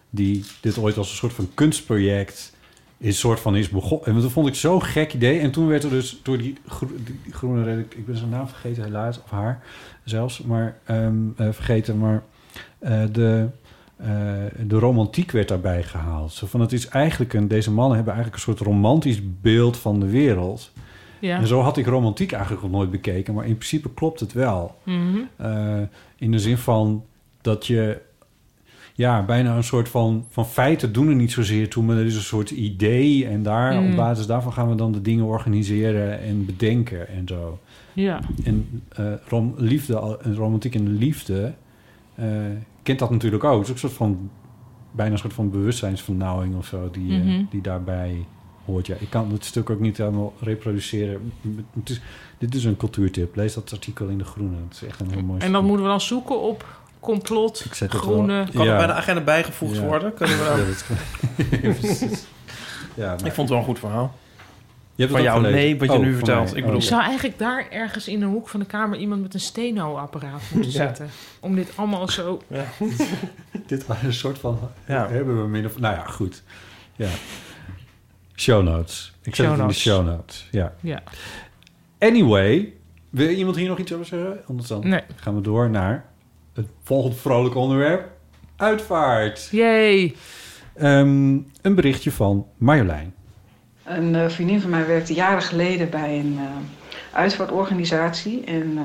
die 0.09 0.45
dit 0.61 0.77
ooit 0.77 0.97
als 0.97 1.09
een 1.09 1.17
soort 1.17 1.33
van 1.33 1.49
kunstproject 1.53 2.57
is 2.99 3.19
soort 3.19 3.39
van 3.39 3.55
is 3.55 3.69
begonnen. 3.69 4.07
En 4.07 4.21
dat 4.21 4.31
vond 4.31 4.47
ik 4.47 4.55
zo'n 4.55 4.83
gek 4.83 5.13
idee. 5.13 5.39
En 5.39 5.51
toen 5.51 5.67
werd 5.67 5.83
er 5.83 5.89
dus 5.89 6.19
door 6.23 6.37
die, 6.37 6.57
gro- 6.67 6.95
die 7.05 7.33
groene 7.33 7.85
ik 7.95 8.05
ben 8.05 8.17
zijn 8.17 8.29
naam 8.29 8.47
vergeten 8.47 8.83
helaas, 8.83 9.23
of 9.23 9.29
haar 9.29 9.63
zelfs, 10.03 10.41
maar 10.41 10.77
ehm, 10.85 11.15
eh, 11.35 11.47
vergeten. 11.51 11.97
Maar 11.97 12.23
eh, 12.79 13.01
de, 13.11 13.47
eh, 13.97 14.07
de 14.67 14.79
romantiek 14.79 15.31
werd 15.31 15.47
daarbij 15.47 15.83
gehaald. 15.83 16.31
Zo 16.31 16.47
van, 16.47 16.59
het 16.59 16.71
is 16.73 16.87
eigenlijk 16.87 17.33
een... 17.33 17.47
Deze 17.47 17.71
mannen 17.71 17.95
hebben 17.95 18.13
eigenlijk 18.13 18.45
een 18.45 18.53
soort 18.53 18.67
romantisch 18.67 19.21
beeld 19.41 19.77
van 19.77 19.99
de 19.99 20.09
wereld. 20.09 20.71
Ja. 21.19 21.37
En 21.37 21.47
zo 21.47 21.61
had 21.61 21.77
ik 21.77 21.85
romantiek 21.85 22.31
eigenlijk 22.31 22.61
nog 22.63 22.71
nooit 22.71 22.91
bekeken. 22.91 23.33
Maar 23.33 23.45
in 23.45 23.55
principe 23.55 23.93
klopt 23.93 24.19
het 24.19 24.33
wel. 24.33 24.75
Mhm. 24.83 25.17
In 26.17 26.31
de 26.31 26.39
zin 26.39 26.57
van 26.57 27.05
dat 27.41 27.67
je 27.67 28.01
ja, 28.99 29.21
bijna 29.25 29.55
een 29.55 29.63
soort 29.63 29.89
van, 29.89 30.25
van 30.29 30.45
feiten 30.45 30.93
doen 30.93 31.07
er 31.09 31.15
niet 31.15 31.31
zozeer 31.31 31.69
toe, 31.69 31.83
maar 31.83 31.97
er 31.97 32.05
is 32.05 32.15
een 32.15 32.21
soort 32.21 32.49
idee 32.49 33.25
en 33.27 33.43
daar, 33.43 33.73
Mm. 33.81 33.89
op 33.89 33.95
basis 33.95 34.25
daarvan 34.25 34.53
gaan 34.53 34.69
we 34.69 34.75
dan 34.75 34.91
de 34.91 35.01
dingen 35.01 35.25
organiseren 35.25 36.21
en 36.21 36.45
bedenken 36.45 37.07
en 37.07 37.27
zo. 37.27 37.59
Ja. 37.93 38.19
En 38.43 38.83
eh, 38.89 39.05
rom, 39.27 39.53
liefde, 39.57 40.17
en 40.23 40.35
romantiek 40.35 40.75
en 40.75 40.83
de 40.85 40.91
liefde 40.91 41.53
eh, 42.15 42.25
kent 42.83 42.99
dat 42.99 43.09
natuurlijk 43.09 43.43
ook. 43.43 43.51
Het 43.57 43.61
is 43.63 43.67
ook 43.69 43.73
een 43.75 43.89
soort 43.89 43.93
van, 43.93 44.29
bijna 44.91 45.11
een 45.11 45.17
soort 45.19 45.33
van 45.33 45.49
bewustzijnsvernauwing 45.49 46.55
of 46.55 46.65
zo 46.65 46.89
die, 46.91 47.11
eh, 47.13 47.25
Mhm. 47.25 47.43
die 47.49 47.61
daarbij 47.61 48.25
hoort. 48.65 48.87
Ja, 48.87 48.95
ik 48.99 49.09
kan 49.09 49.31
het 49.31 49.45
stuk 49.45 49.69
ook 49.69 49.79
niet 49.79 49.97
helemaal 49.97 50.33
reproduceren. 50.39 51.31
Het 51.79 51.89
is, 51.89 52.01
dit 52.37 52.55
is 52.55 52.63
een 52.65 52.77
cultuurtip. 52.77 53.35
Lees 53.35 53.53
dat 53.53 53.71
artikel 53.73 54.07
in 54.07 54.17
De 54.17 54.23
Groene. 54.23 54.55
Het 54.67 54.73
is 54.81 54.83
echt 54.87 54.99
een 54.99 55.11
heel 55.11 55.23
mooi 55.23 55.39
En 55.41 55.51
dan 55.51 55.65
moeten 55.65 55.83
we 55.85 55.89
dan 55.91 56.01
zoeken 56.01 56.41
op 56.41 56.78
complot, 56.99 57.65
Ik 57.65 57.73
zet 57.73 57.91
het 57.91 58.01
groene... 58.01 58.47
Kan 58.53 58.65
Ja. 58.65 58.71
er 58.71 58.77
bij 58.77 58.87
de 58.87 58.93
agenda 58.93 59.21
bijgevoegd 59.21 59.75
Ja. 59.75 59.81
worden? 59.81 60.13
Kunnen 60.13 60.37
we 60.37 60.43
Ja, 60.49 60.55
dan- 60.55 60.65
dat 61.61 61.79
Precies. 61.79 62.25
ja, 62.93 63.05
maar- 63.05 63.25
Ik 63.25 63.33
vond 63.33 63.35
het 63.37 63.49
wel 63.49 63.57
een 63.57 63.63
goed 63.63 63.79
verhaal. 63.79 64.15
Je 64.95 65.05
hebt 65.05 65.11
Van 65.17 65.25
jou, 65.25 65.37
gelezen? 65.37 65.59
nee, 65.59 65.77
wat 65.79 65.87
je 65.91 65.97
Oh, 65.97 66.03
nu 66.03 66.15
vertelt. 66.15 66.49
Ik 66.49 66.55
Oh, 66.57 66.61
bedoel- 66.63 66.75
Ik 66.75 66.83
zou 66.87 67.01
eigenlijk 67.01 67.39
daar 67.39 67.67
ergens 67.69 68.07
in 68.07 68.21
een 68.21 68.29
hoek 68.29 68.49
van 68.49 68.59
de 68.59 68.65
kamer 68.65 68.97
iemand 68.99 69.21
met 69.21 69.33
een 69.33 69.39
steno-apparaat 69.39 70.41
moeten 70.53 70.71
Ja. 70.71 70.77
zetten. 70.77 71.09
Om 71.39 71.55
dit 71.55 71.71
allemaal 71.75 72.07
zo... 72.07 72.41
Ja. 72.47 72.63
Dit 73.67 73.85
was 73.85 73.97
een 74.03 74.13
soort 74.13 74.37
van... 74.39 74.59
Ja. 74.87 75.07
Hebben 75.09 75.41
we 75.41 75.47
min 75.47 75.65
of... 75.65 75.79
Nou 75.79 75.95
ja, 75.95 76.03
goed. 76.03 76.43
Ja. 76.95 77.07
Show 78.35 78.63
notes. 78.63 79.13
Ik 79.23 79.35
zet 79.35 79.45
Show 79.45 79.51
het 79.51 79.61
in 79.61 79.67
de 79.67 79.73
show 79.73 80.05
notes. 80.05 80.47
Ja. 80.51 80.73
Ja. 80.81 81.03
Anyway, 81.99 82.73
wil 83.09 83.29
iemand 83.29 83.55
hier 83.55 83.67
nog 83.67 83.77
iets 83.77 83.93
over 83.93 84.05
zeggen? 84.05 84.39
Anders 84.47 84.67
dan 84.67 84.87
Nee. 84.87 85.01
gaan 85.15 85.35
we 85.35 85.41
door 85.41 85.69
naar 85.69 86.05
het 86.59 86.69
volgende 86.83 87.15
vrolijk 87.15 87.55
onderwerp. 87.55 88.09
Uitvaart. 88.55 89.47
Yay. 89.51 90.15
Ehm, 90.75 91.37
een 91.61 91.75
berichtje 91.75 92.11
van 92.11 92.45
Marjolein. 92.57 93.13
Een 93.83 94.15
eh, 94.15 94.29
vriendin 94.29 94.61
van 94.61 94.69
mij 94.69 94.87
werkte 94.87 95.13
jaren 95.13 95.41
geleden 95.41 95.89
bij 95.89 96.19
een 96.19 96.37
eh, 96.39 97.17
uitvaartorganisatie. 97.17 98.43
En 98.43 98.77
eh, 98.77 98.83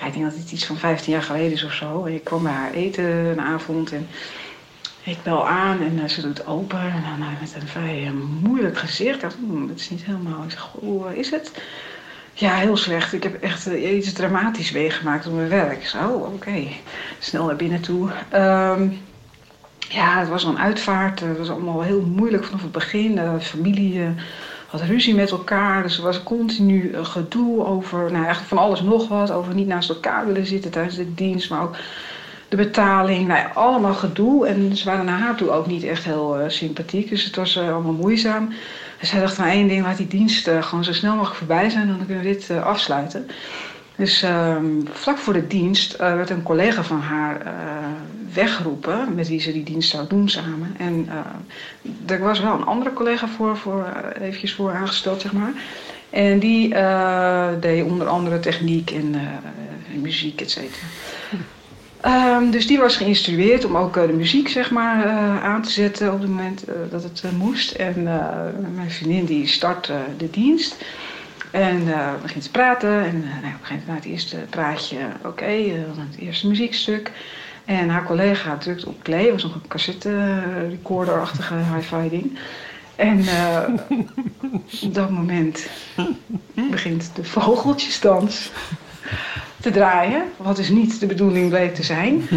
ja, 0.00 0.06
ik 0.06 0.12
denk 0.12 0.24
dat 0.24 0.34
het 0.34 0.52
iets 0.52 0.66
van 0.66 0.76
15 0.76 1.12
jaar 1.12 1.22
geleden 1.22 1.52
is 1.52 1.64
of 1.64 1.72
zo. 1.72 2.04
En 2.04 2.14
ik 2.14 2.24
kwam 2.24 2.42
bij 2.42 2.52
haar 2.52 2.72
eten 2.72 3.04
een 3.04 3.40
avond 3.40 3.92
en 3.92 4.06
ik 5.04 5.18
bel 5.22 5.48
aan 5.48 5.80
en 5.80 6.10
ze 6.10 6.20
doet 6.20 6.46
open. 6.46 6.80
En 6.80 7.02
dan 7.18 7.26
met 7.40 7.54
een 7.54 7.68
vrij 7.68 8.12
moeilijk 8.42 8.78
gezicht. 8.78 9.14
Ik 9.14 9.20
dacht, 9.20 9.36
hmm, 9.46 9.68
het 9.68 9.80
is 9.80 9.90
niet 9.90 10.04
helemaal... 10.04 10.44
Ik 10.44 10.50
zeg, 10.50 10.70
hoe 10.80 11.18
is 11.18 11.30
het? 11.30 11.52
Ja, 12.34 12.54
heel 12.54 12.76
slecht. 12.76 13.12
Ik 13.12 13.22
heb 13.22 13.42
echt 13.42 13.66
eh, 13.66 13.96
iets 13.96 14.12
dramatisch 14.12 14.72
meegemaakt 14.72 15.26
op 15.26 15.34
mijn 15.34 15.48
werk. 15.48 15.92
Oh, 16.08 16.34
oké. 16.34 16.66
Snel 17.18 17.46
naar 17.46 17.56
binnen 17.56 17.80
toe. 17.80 18.10
Ehm, 18.28 18.88
ja, 19.78 20.18
het 20.18 20.28
was 20.28 20.44
een 20.44 20.58
uitvaart. 20.58 21.20
Het 21.20 21.38
was 21.38 21.50
allemaal 21.50 21.82
heel 21.82 22.00
moeilijk 22.00 22.44
vanaf 22.44 22.62
het 22.62 22.72
begin. 22.72 23.14
De 23.14 23.40
familie 23.40 24.00
eh, 24.00 24.08
had 24.66 24.82
ruzie 24.82 25.14
met 25.14 25.30
elkaar. 25.30 25.82
Dus 25.82 25.96
er 25.96 26.02
was 26.02 26.22
continu 26.22 26.90
eh, 26.90 27.04
gedoe 27.04 27.64
over 27.64 27.98
nou, 27.98 28.14
eigenlijk 28.14 28.48
van 28.48 28.58
alles 28.58 28.80
nog 28.80 29.08
wat. 29.08 29.30
Over 29.30 29.54
niet 29.54 29.66
naast 29.66 29.88
elkaar 29.88 30.26
willen 30.26 30.46
zitten 30.46 30.70
tijdens 30.70 30.96
de 30.96 31.14
dienst. 31.14 31.50
Maar 31.50 31.62
ook 31.62 31.76
de 32.48 32.56
betaling. 32.56 33.28
Nou 33.28 33.48
allemaal 33.54 33.94
gedoe. 33.94 34.46
En 34.46 34.76
ze 34.76 34.84
waren 34.84 35.04
naar 35.04 35.18
haar 35.18 35.36
toe 35.36 35.50
ook 35.50 35.66
niet 35.66 35.84
echt 35.84 36.04
heel 36.04 36.36
sympathiek. 36.46 37.08
Dus 37.08 37.24
het 37.24 37.36
was 37.36 37.58
allemaal 37.58 37.92
moeizaam. 37.92 38.52
Dus 39.02 39.10
zij 39.10 39.20
dacht 39.20 39.34
van 39.34 39.44
één 39.44 39.68
ding. 39.68 39.82
Laat 39.82 39.96
die 39.96 40.06
dienst 40.06 40.48
eh, 40.48 40.62
gewoon 40.62 40.84
zo 40.84 40.92
snel 40.92 41.14
mogelijk 41.14 41.36
voorbij 41.36 41.70
zijn. 41.70 41.86
Dan 41.86 42.06
kunnen 42.06 42.24
we 42.24 42.30
dit 42.30 42.50
eh, 42.50 42.64
afsluiten. 42.64 43.26
Dus 43.96 44.22
ehm, 44.22 44.64
vlak 44.92 45.18
voor 45.18 45.32
de 45.32 45.46
dienst 45.46 45.92
eh, 45.92 46.14
werd 46.14 46.30
een 46.30 46.42
collega 46.42 46.82
van 46.82 47.00
haar 47.00 47.40
eh, 47.40 47.52
weggeroepen, 48.32 49.14
met 49.14 49.28
wie 49.28 49.40
ze 49.40 49.52
die 49.52 49.62
dienst 49.62 49.90
zou 49.90 50.06
doen 50.08 50.28
samen. 50.28 50.74
En 50.78 51.08
er 52.06 52.18
was 52.18 52.40
wel 52.40 52.54
een 52.54 52.64
andere 52.64 52.92
collega 52.92 53.28
voor, 53.28 53.56
voor 53.56 53.86
eventjes 54.20 54.54
voor 54.54 54.72
aangesteld, 54.72 55.20
zeg 55.20 55.32
maar. 55.32 55.52
En 56.10 56.38
die 56.38 56.74
deed 57.60 57.84
onder 57.84 58.06
andere 58.06 58.40
techniek 58.40 58.90
en 58.90 59.14
muziek, 60.00 60.40
et 60.40 60.50
cetera. 60.50 60.86
Ehm, 62.02 62.50
dus 62.50 62.66
die 62.66 62.78
was 62.78 62.96
geïnstrueerd 62.96 63.64
om 63.64 63.76
ook 63.76 63.96
eh, 63.96 64.06
de 64.06 64.12
muziek 64.12 64.48
zeg 64.48 64.70
maar, 64.70 65.04
eh, 65.04 65.44
aan 65.44 65.62
te 65.62 65.70
zetten 65.70 66.12
op 66.12 66.20
het 66.20 66.28
moment 66.28 66.64
eh, 66.64 66.74
dat 66.90 67.02
het 67.02 67.22
moest. 67.38 67.70
En 67.72 68.02
mijn 68.74 68.90
vriendin 68.90 69.24
die 69.24 69.46
start 69.46 69.92
de 70.16 70.30
dienst. 70.30 70.76
En 71.50 71.84
begint 72.22 72.42
te 72.42 72.50
praten. 72.50 73.04
En 73.04 73.20
nou, 73.20 73.54
op 73.54 73.60
een 73.60 73.66
gegeven 73.66 73.84
moment 73.86 74.04
het 74.04 74.12
eerste 74.12 74.36
praatje, 74.50 74.98
oké, 75.24 75.56
dan 75.94 76.06
het 76.10 76.18
eerste 76.18 76.48
muziekstuk. 76.48 77.10
En 77.64 77.88
haar 77.88 78.04
collega 78.04 78.56
drukt 78.56 78.84
op 78.84 79.02
play, 79.02 79.32
was 79.32 79.42
nog 79.42 79.54
een 79.54 79.68
cassette 79.68 80.40
recorder-achtige 80.68 81.54
hi-fi 81.54 82.08
ding. 82.08 82.38
En 82.96 83.24
op 84.82 84.94
dat 84.94 85.10
moment 85.10 85.68
begint 86.70 87.10
de 87.14 87.24
vogeltjesdans 87.24 88.50
te 89.62 89.70
draaien. 89.70 90.22
Wat 90.36 90.56
dus 90.56 90.68
niet 90.68 91.00
de 91.00 91.06
bedoeling 91.06 91.48
bleek 91.48 91.74
te 91.74 91.82
zijn. 91.82 92.22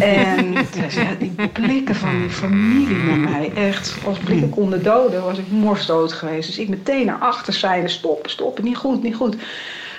En 0.00 0.52
dus, 0.52 0.94
ja, 0.94 1.08
die 1.18 1.34
blikken 1.52 1.94
van 1.94 2.20
die 2.20 2.30
familie 2.30 2.96
naar 2.96 3.18
mij, 3.18 3.52
echt 3.54 3.94
als 4.06 4.18
blikken 4.18 4.48
konden 4.48 4.82
doden, 4.82 5.22
was 5.22 5.38
ik 5.38 5.44
morsdood 5.48 6.12
geweest. 6.12 6.46
Dus 6.46 6.58
ik 6.58 6.68
meteen 6.68 7.06
naar 7.06 7.18
achter 7.18 7.52
zeiden, 7.52 7.90
stop, 7.90 8.28
stop, 8.28 8.62
niet 8.62 8.76
goed, 8.76 9.02
niet 9.02 9.14
goed. 9.14 9.36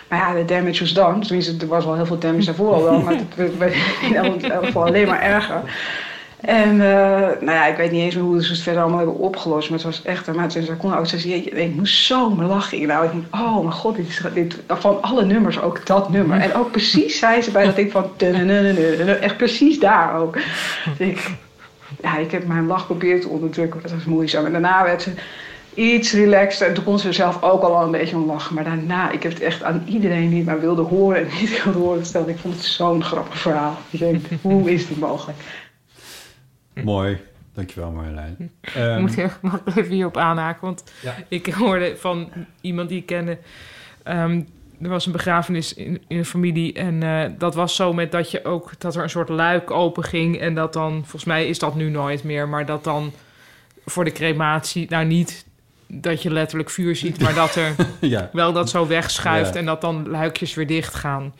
Maar 0.07 0.19
ja, 0.19 0.33
de 0.33 0.45
damage 0.45 0.79
was 0.79 0.93
done. 0.93 1.19
Tenminste, 1.19 1.55
er 1.59 1.67
was 1.67 1.85
wel 1.85 1.95
heel 1.95 2.05
veel 2.05 2.19
damage 2.19 2.45
daarvoor 2.45 2.73
al 2.73 2.83
wel, 2.83 3.01
maar 3.01 3.15
het 3.35 3.57
werd 3.57 3.75
in 4.01 4.15
elk 4.15 4.65
geval 4.65 4.85
alleen 4.85 5.07
maar 5.07 5.21
erger. 5.21 5.61
En 6.45 6.75
uh, 6.75 6.81
nou 7.19 7.51
ja, 7.51 7.65
ik 7.65 7.77
weet 7.77 7.91
niet 7.91 8.01
eens 8.01 8.15
hoe 8.15 8.43
ze 8.43 8.51
het 8.51 8.61
verder 8.61 8.81
allemaal 8.81 8.99
hebben 8.99 9.17
opgelost. 9.17 9.69
Maar 9.69 9.77
het 9.77 9.87
was 9.87 10.01
echt, 10.01 10.33
maar 10.33 10.51
ze 10.51 10.75
kon 10.77 10.97
ook 10.97 11.05
jeetje, 11.05 11.49
ik 11.49 11.75
moest 11.75 12.05
zo 12.05 12.35
lachen. 12.35 12.87
Nou, 12.87 13.05
ik 13.05 13.11
oh 13.31 13.59
mijn 13.59 13.71
god, 13.71 13.95
dit 14.33 14.59
van 14.67 15.01
alle 15.01 15.25
nummers 15.25 15.61
ook 15.61 15.85
dat 15.85 16.09
nummer. 16.09 16.39
En 16.39 16.53
ook 16.53 16.71
precies 16.71 17.19
zei 17.19 17.41
ze 17.41 17.51
bij 17.51 17.65
dat 17.65 17.75
ding 17.75 17.91
van, 17.91 18.09
echt 19.21 19.37
precies 19.37 19.79
daar 19.79 20.19
ook. 20.19 20.33
Dus 20.97 21.07
ik, 21.07 21.31
ja, 22.01 22.17
ik 22.17 22.31
heb 22.31 22.47
mijn 22.47 22.67
lach 22.67 22.81
geprobeerd 22.81 23.21
te 23.21 23.27
onderdrukken, 23.27 23.81
dat 23.81 23.91
was 23.91 24.05
moeizaam. 24.05 24.45
En 24.45 24.51
daarna 24.51 24.83
werd 24.83 25.01
ze 25.01 25.11
iets 25.73 26.13
relaxed 26.13 26.67
en 26.67 26.73
toen 26.73 26.83
kon 26.83 26.99
ze 26.99 27.13
zelf 27.13 27.43
ook 27.43 27.61
al 27.61 27.83
een 27.83 27.91
beetje 27.91 28.15
om 28.15 28.25
lachen. 28.25 28.55
Maar 28.55 28.63
daarna, 28.63 29.11
ik 29.11 29.23
heb 29.23 29.31
het 29.31 29.41
echt 29.41 29.63
aan 29.63 29.83
iedereen 29.85 30.29
die 30.29 30.43
maar 30.43 30.59
wilde 30.59 30.81
horen 30.81 31.17
en 31.17 31.27
niet 31.39 31.63
wilde 31.63 31.79
horen 31.79 31.99
gesteld. 31.99 32.27
Ik 32.27 32.37
vond 32.37 32.53
het 32.53 32.63
zo'n 32.63 33.03
grappig 33.03 33.37
verhaal. 33.37 33.77
Ik 33.89 33.99
denk, 33.99 34.25
hoe 34.41 34.71
is 34.71 34.87
dit 34.87 34.99
mogelijk? 34.99 35.37
Mooi. 36.83 37.17
Dankjewel 37.53 37.91
Marjolein. 37.91 38.35
Ik 38.61 38.75
Um, 38.77 39.01
moet 39.01 39.17
er, 39.17 39.37
mag 39.41 39.59
ik 39.65 39.75
even 39.75 39.91
hierop 39.93 40.17
aanhaken, 40.17 40.61
want 40.61 40.83
Ja. 41.01 41.15
ik 41.27 41.45
hoorde 41.45 41.95
van 41.97 42.29
iemand 42.61 42.89
die 42.89 42.97
ik 42.99 43.05
kende... 43.05 43.37
ehm, 44.03 44.41
er 44.81 44.89
was 44.89 45.05
een 45.05 45.11
begrafenis 45.11 45.73
in, 45.73 46.01
in 46.07 46.17
een 46.17 46.25
familie 46.25 46.73
en 46.73 47.03
eh, 47.03 47.31
dat 47.37 47.55
was 47.55 47.75
zo 47.75 47.93
met 47.93 48.11
dat 48.11 48.31
je 48.31 48.45
ook... 48.45 48.71
dat 48.79 48.95
er 48.95 49.03
een 49.03 49.09
soort 49.09 49.29
luik 49.29 49.71
open 49.71 50.03
ging 50.03 50.39
en 50.39 50.55
dat 50.55 50.73
dan... 50.73 50.91
volgens 51.01 51.23
mij 51.25 51.47
is 51.47 51.59
dat 51.59 51.75
nu 51.75 51.89
nooit 51.89 52.23
meer, 52.23 52.47
maar 52.49 52.65
dat 52.65 52.83
dan 52.83 53.11
voor 53.85 54.03
de 54.03 54.11
crematie... 54.11 54.85
nou 54.89 55.05
niet 55.05 55.45
dat 55.87 56.21
je 56.21 56.31
letterlijk 56.31 56.69
vuur 56.69 56.95
ziet, 56.95 57.19
maar 57.21 57.33
dat 57.33 57.55
er 57.55 57.75
ja. 58.01 58.29
wel 58.33 58.53
dat 58.53 58.69
zo 58.69 58.87
wegschuift 58.87 59.53
Ja. 59.53 59.59
en 59.59 59.65
dat 59.65 59.81
dan 59.81 60.07
luikjes 60.09 60.53
weer 60.53 60.67
dicht 60.67 60.93
gaan. 60.95 61.33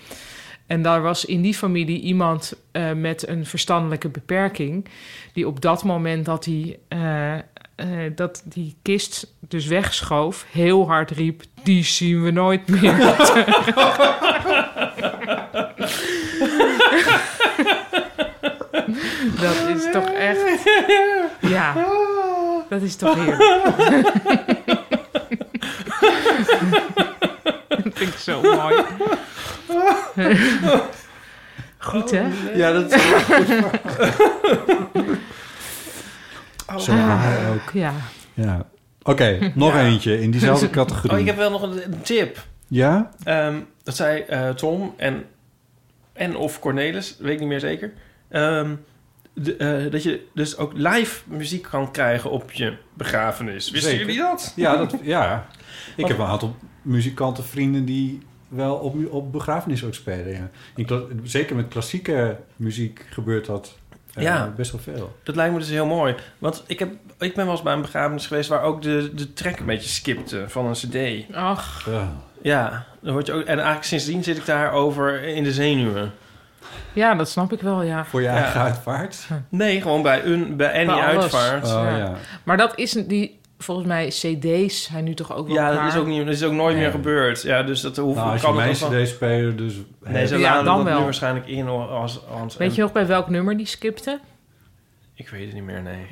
En 0.68 0.82
daar 0.82 1.02
was 1.02 1.26
in 1.26 1.42
die 1.42 1.54
familie 1.54 2.02
iemand 2.02 2.54
eh, 2.72 2.92
met 2.92 3.28
een 3.28 3.46
verstandelijke 3.46 4.10
beperking, 4.10 4.86
die 5.34 5.48
op 5.48 5.62
dat 5.62 5.84
moment 5.84 6.26
dat 6.26 6.46
hij 6.46 6.80
eh, 6.88 7.34
eh, 7.36 7.42
dat 8.16 8.44
die 8.46 8.76
kist 8.82 9.34
dus 9.40 9.66
wegschoof, 9.66 10.46
heel 10.52 10.88
hard 10.88 11.12
riep: 11.12 11.44
Die 11.64 11.84
zien 11.84 12.24
we 12.24 12.32
nooit 12.32 12.68
meer. 12.68 12.98
dat 19.42 19.68
is 19.76 19.92
toch 19.92 20.10
echt. 20.10 20.64
Ja, 21.42 21.74
dat 22.70 22.82
is 22.82 22.96
toch 22.96 23.16
heerlijk. 23.16 24.14
dat 27.96 28.04
vind 28.04 28.14
ik 28.14 28.20
zo 28.20 28.42
mooi. 28.42 28.76
Goed, 31.78 32.12
hè? 32.12 32.24
Ja, 32.56 32.72
dat 32.72 32.94
is 32.94 33.10
wel 33.10 33.20
goed. 33.20 33.48
Zo 36.84 36.92
haar 36.92 37.50
ook. 37.54 37.70
Ja. 37.74 37.94
Ja. 38.34 38.66
Oké, 39.04 39.52
nog 39.56 39.74
Ja. 39.74 39.82
eentje 39.86 40.22
in 40.22 40.32
diezelfde 40.32 40.70
categorie. 40.80 41.12
Oh, 41.12 41.20
ik 41.20 41.26
heb 41.26 41.36
wel 41.38 41.52
nog 41.52 41.62
een, 41.62 41.84
een 41.86 42.02
tip. 42.02 42.44
Ja? 42.68 43.12
Ehm, 43.24 43.56
dat 43.84 43.96
zei 43.96 44.22
eh, 44.22 44.50
Tom 44.50 44.94
en, 44.98 45.24
en 46.14 46.36
of 46.36 46.60
Cornelis, 46.60 47.16
weet 47.20 47.34
ik 47.34 47.40
niet 47.40 47.48
meer 47.48 47.60
zeker. 47.60 47.94
Ehm, 48.30 48.76
de, 49.34 49.56
eh, 49.56 49.92
dat 49.92 50.04
je 50.04 50.26
dus 50.34 50.58
ook 50.58 50.72
live 50.76 51.22
muziek 51.26 51.64
kan 51.70 51.92
krijgen 51.92 52.30
op 52.32 52.52
je 52.52 52.78
begrafenis. 52.94 53.72
Wisten 53.72 53.92
Zeker. 53.92 54.06
jullie 54.06 54.22
dat? 54.22 54.54
Ja, 54.56 54.76
dat, 54.78 54.96
ja. 55.02 55.46
Ik 55.96 56.08
heb 56.08 56.18
een 56.20 56.26
aantal 56.26 56.56
muzikanten, 56.82 57.44
vrienden 57.44 57.86
die 57.86 58.20
wel 58.48 58.76
op, 58.76 58.96
op 59.12 59.32
begrafenis 59.32 59.84
ook 59.84 59.94
spelen. 59.94 60.32
Ja. 60.32 60.50
In 60.76 61.20
zeker 61.24 61.56
met 61.56 61.68
klassieke 61.68 62.38
muziek 62.56 63.06
gebeurt 63.10 63.46
dat 63.46 63.78
eh, 64.14 64.24
Ja. 64.24 64.54
best 64.56 64.72
wel 64.72 64.82
veel. 64.82 65.16
Dat 65.24 65.36
lijkt 65.36 65.54
me 65.54 65.60
dus 65.60 65.70
heel 65.70 65.86
mooi. 65.86 66.16
Want 66.38 66.64
ik, 66.68 66.80
heb, 66.80 66.90
ik 67.20 67.36
ben 67.36 67.46
wel 67.46 67.54
eens 67.54 67.64
bij 67.64 67.74
een 67.74 67.82
begrafenis 67.82 68.28
geweest... 68.28 68.50
waar 68.50 68.62
ook 68.62 68.82
de, 68.82 69.12
de 69.16 69.34
track 69.34 69.60
een 69.60 69.66
beetje 69.66 69.90
skipte 69.90 70.44
van 70.48 70.66
een 70.66 70.74
cd. 70.74 71.36
Ach, 71.36 71.86
Ja. 71.90 72.12
Ja, 72.42 72.86
dan 73.02 73.14
word 73.14 73.26
je 73.28 73.34
ook, 73.34 73.42
en 73.42 73.56
eigenlijk 73.56 73.84
sindsdien 73.84 74.24
zit 74.24 74.38
ik 74.38 74.46
daar 74.46 74.72
over 74.72 75.24
in 75.24 75.44
de 75.44 75.54
zenuwen. 75.54 76.12
ja, 76.94 77.16
dat 77.16 77.30
snap 77.30 77.54
ik 77.54 77.62
wel, 77.62 77.82
ja. 77.82 78.06
Voor 78.06 78.22
je 78.22 78.28
Ja. 78.28 78.34
eigen 78.36 78.62
uitvaart? 78.62 79.28
Nee, 79.50 79.82
gewoon 79.82 80.02
bij, 80.02 80.24
een, 80.26 80.56
bij 80.56 80.74
Annie. 80.88 81.04
Uitvaart. 81.04 81.66
Oh 81.66 81.70
Ja. 81.72 81.98
ja. 81.98 82.14
Maar 82.44 82.58
dat 82.58 82.78
is 82.78 82.94
een- 82.96 83.08
die, 83.08 83.40
volgens 83.66 83.88
mij, 83.88 84.08
CD's 84.08 84.84
zijn 84.84 85.04
nu 85.04 85.14
toch 85.14 85.34
ook 85.36 85.48
wel 85.48 85.56
Ja, 85.56 85.84
dat 85.84 85.94
is 85.94 86.00
ook, 86.00 86.06
niet, 86.08 86.26
dat 86.26 86.34
is 86.36 86.44
ook 86.44 86.52
nooit 86.54 86.74
Nee. 86.74 86.84
meer 86.84 86.92
gebeurd. 86.92 87.42
Ja, 87.42 87.64
dus 87.64 87.82
dat 87.82 87.98
hoeft, 87.98 88.16
Nou, 88.18 88.32
als 88.32 88.42
je 88.42 88.54
mijn 88.54 88.70
het 88.70 88.84
ook 88.84 88.90
wel- 88.92 89.04
cd 89.04 89.08
spelen, 89.10 89.58
dus... 89.58 89.74
Nee, 90.04 90.28
ze 90.28 90.36
Ja, 90.38 90.42
laden 90.42 90.66
dan 90.66 90.76
dat 90.78 90.86
wel. 90.86 90.98
nu 90.98 91.04
waarschijnlijk 91.04 91.48
in 91.48 91.68
als... 91.68 92.28
als 92.28 92.58
Weet 92.58 92.76
je 92.76 92.82
nog 92.82 92.92
bij 92.92 93.08
welk 93.08 93.30
nummer 93.30 93.58
die 93.58 93.66
skipte? 93.66 94.20
Ik 95.14 95.30
weet 95.30 95.46
het 95.46 95.54
niet 95.54 95.64
meer, 95.64 95.82
nee. 95.82 96.08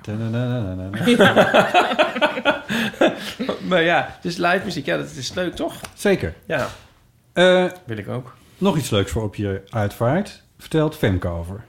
Ta-na-na-na-na-na. 0.00 0.90
maar 3.68 3.82
ja, 3.82 4.18
dus 4.22 4.36
live 4.36 4.60
muziek, 4.64 4.86
ja, 4.86 4.96
dat 4.96 5.10
is 5.16 5.34
leuk, 5.34 5.54
toch? 5.54 5.80
Zeker. 5.94 6.34
Ja, 6.46 6.66
Eh, 7.32 7.64
wil 7.84 7.96
ik 7.98 8.08
ook. 8.08 8.34
nog 8.58 8.76
iets 8.76 8.90
leuks 8.90 9.10
voor 9.10 9.22
op 9.22 9.34
je 9.34 9.62
uitvaart. 9.70 10.42
Vertelt 10.58 10.96
Femke 10.96 11.28
over. 11.28 11.64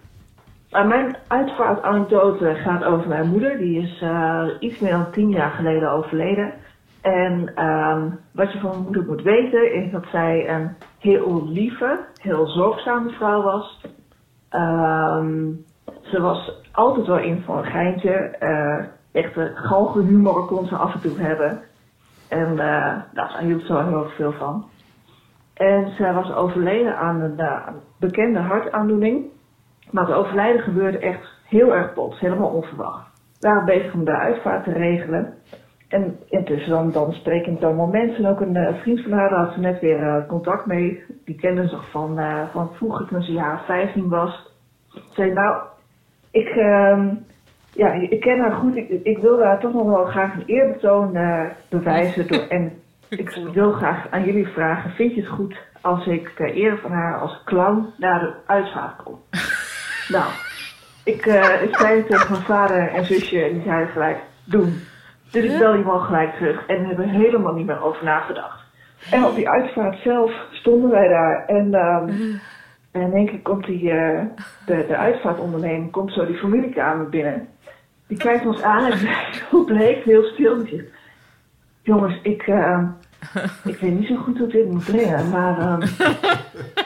Mijn 0.71 1.15
uitvaartanekdote 1.27 2.55
gaat 2.55 2.83
over 2.83 3.07
mijn 3.07 3.29
moeder. 3.29 3.57
Die 3.57 3.81
is 3.81 4.01
eh, 4.01 4.47
iets 4.59 4.79
meer 4.79 4.91
dan 4.91 5.11
tien 5.11 5.29
jaar 5.29 5.51
geleden 5.51 5.91
overleden. 5.91 6.53
En 7.01 7.51
ehm, 7.55 8.09
wat 8.33 8.51
je 8.53 8.59
van 8.59 8.69
mijn 8.69 8.81
moeder 8.81 9.05
moet 9.05 9.21
weten 9.21 9.73
is 9.73 9.91
dat 9.91 10.05
zij 10.11 10.49
een 10.49 10.75
heel 10.99 11.47
lieve, 11.47 11.99
heel 12.21 12.47
zorgzame 12.47 13.09
vrouw 13.09 13.41
was. 13.41 13.81
Ehm, 14.49 15.51
ze 16.01 16.21
was 16.21 16.61
altijd 16.71 17.07
wel 17.07 17.19
in 17.19 17.41
voor 17.45 17.57
een 17.57 17.71
geintje. 17.71 18.11
eh 18.11 18.85
echte 19.11 19.51
galgenhumor 19.55 20.45
kon 20.45 20.65
ze 20.65 20.75
af 20.75 20.93
en 20.93 21.01
toe 21.01 21.19
hebben. 21.19 21.61
En 22.29 22.55
nou, 22.55 23.01
daar 23.13 23.37
hield 23.39 23.65
ze 23.65 23.73
wel 23.73 23.87
heel 23.87 24.09
veel 24.09 24.31
van. 24.31 24.65
En 25.53 25.91
zij 25.97 26.13
was 26.13 26.33
overleden 26.33 26.97
aan 26.97 27.21
een 27.21 27.39
bekende 27.99 28.39
hartaandoening. 28.39 29.25
Maar 29.91 30.07
het 30.07 30.15
overlijden 30.15 30.61
gebeurde 30.61 30.97
echt 30.97 31.27
heel 31.43 31.75
erg 31.75 31.93
plots, 31.93 32.19
helemaal 32.19 32.49
onverwacht. 32.49 33.07
We 33.39 33.47
waren 33.47 33.65
bezig 33.65 33.93
om 33.93 34.05
de 34.05 34.17
uitvaart 34.17 34.63
te 34.63 34.71
regelen. 34.71 35.33
En 35.87 36.19
intussen 36.29 36.69
dan, 36.69 36.91
dan 36.91 37.13
spreken 37.13 37.53
het 37.53 37.63
allemaal 37.63 37.87
mensen. 37.87 38.25
En 38.25 38.31
ook 38.31 38.41
een 38.41 38.55
eh, 38.55 38.81
vriend 38.81 39.01
van 39.01 39.11
haar, 39.11 39.33
had 39.33 39.53
ze 39.53 39.59
net 39.59 39.79
weer 39.79 40.03
eh, 40.03 40.27
contact 40.27 40.65
mee. 40.65 41.03
Die 41.25 41.35
kende 41.35 41.67
ze 41.67 41.77
van, 41.91 42.19
eh, 42.19 42.43
van 42.51 42.69
vroeger 42.73 43.07
toen 43.07 43.21
ze 43.21 43.31
jaar 43.31 43.63
15 43.65 44.09
was. 44.09 44.51
Zei, 45.11 45.33
nou, 45.33 45.61
ik, 46.31 46.47
ehm, 46.47 47.09
ja, 47.73 47.91
ik 47.91 48.19
ken 48.19 48.39
haar 48.39 48.51
goed. 48.51 48.75
Ik, 48.75 48.89
ik 48.89 49.17
wil 49.17 49.43
haar 49.43 49.59
toch 49.59 49.73
nog 49.73 49.87
wel 49.87 50.05
graag 50.05 50.33
een 50.33 50.45
eerbetoon 50.45 51.17
bewijzen. 51.69 52.27
Door, 52.27 52.47
en 52.49 52.73
ik 53.09 53.49
wil 53.53 53.71
graag 53.71 54.07
aan 54.09 54.23
jullie 54.23 54.47
vragen, 54.47 54.91
vind 54.91 55.13
je 55.13 55.21
het 55.21 55.29
goed 55.29 55.57
als 55.81 56.07
ik 56.07 56.29
ter 56.29 56.53
ere 56.53 56.77
van 56.77 56.91
haar 56.91 57.19
als 57.19 57.41
clown 57.45 57.93
naar 57.97 58.19
de 58.19 58.33
uitvaart 58.45 59.03
kom? 59.03 59.19
Nou, 60.09 60.25
ik, 61.03 61.25
eh, 61.25 61.61
ik 61.61 61.75
zei 61.75 61.97
het 61.97 62.07
tegen 62.07 62.31
mijn 62.31 62.43
vader 62.43 62.87
en 62.87 63.05
zusje 63.05 63.43
en 63.43 63.53
die 63.53 63.63
zeiden 63.63 63.87
gelijk, 63.87 64.17
doen. 64.43 64.79
Dus 65.31 65.43
ik 65.43 65.59
bel 65.59 65.73
die 65.73 65.83
man 65.83 66.01
gelijk 66.01 66.35
terug 66.35 66.65
en 66.65 66.79
we 66.81 66.87
hebben 66.87 67.09
helemaal 67.09 67.53
niet 67.53 67.65
meer 67.65 67.83
over 67.83 68.03
nagedacht. 68.03 68.65
En 69.11 69.25
op 69.25 69.35
die 69.35 69.49
uitvaart 69.49 69.99
zelf 70.03 70.31
stonden 70.51 70.89
wij 70.89 71.07
daar 71.07 71.45
en, 71.45 71.73
ehm, 71.73 72.09
en 72.91 73.01
in 73.01 73.13
één 73.13 73.25
keer 73.25 73.39
komt 73.39 73.65
die, 73.65 73.91
eh, 73.91 74.21
de, 74.65 74.85
de 74.87 74.97
uitvaartondernemer, 74.97 75.89
komt 75.89 76.13
zo 76.13 76.25
die 76.25 76.37
familiekamer 76.37 77.09
binnen. 77.09 77.47
Die 78.07 78.17
kijkt 78.17 78.45
ons 78.45 78.61
aan 78.61 78.85
en 78.85 78.91
is 78.97 79.03
heel 79.49 79.63
bleek, 79.63 80.03
heel 80.03 80.23
stil. 80.23 80.57
Die 80.57 80.67
zegt, 80.67 80.89
jongens, 81.81 82.19
ik, 82.21 82.41
ehm, 82.41 82.85
ik 83.71 83.77
weet 83.77 83.99
niet 83.99 84.07
zo 84.07 84.15
goed 84.15 84.37
hoe 84.37 84.47
dit 84.47 84.71
moet 84.71 84.85
brengen, 84.85 85.29
maar 85.29 85.59
ehm, 85.59 85.81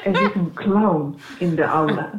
er 0.03 0.15
zit 0.15 0.35
een 0.35 0.51
clown 0.53 1.15
in 1.39 1.55
de 1.55 1.63
aula. 1.63 2.09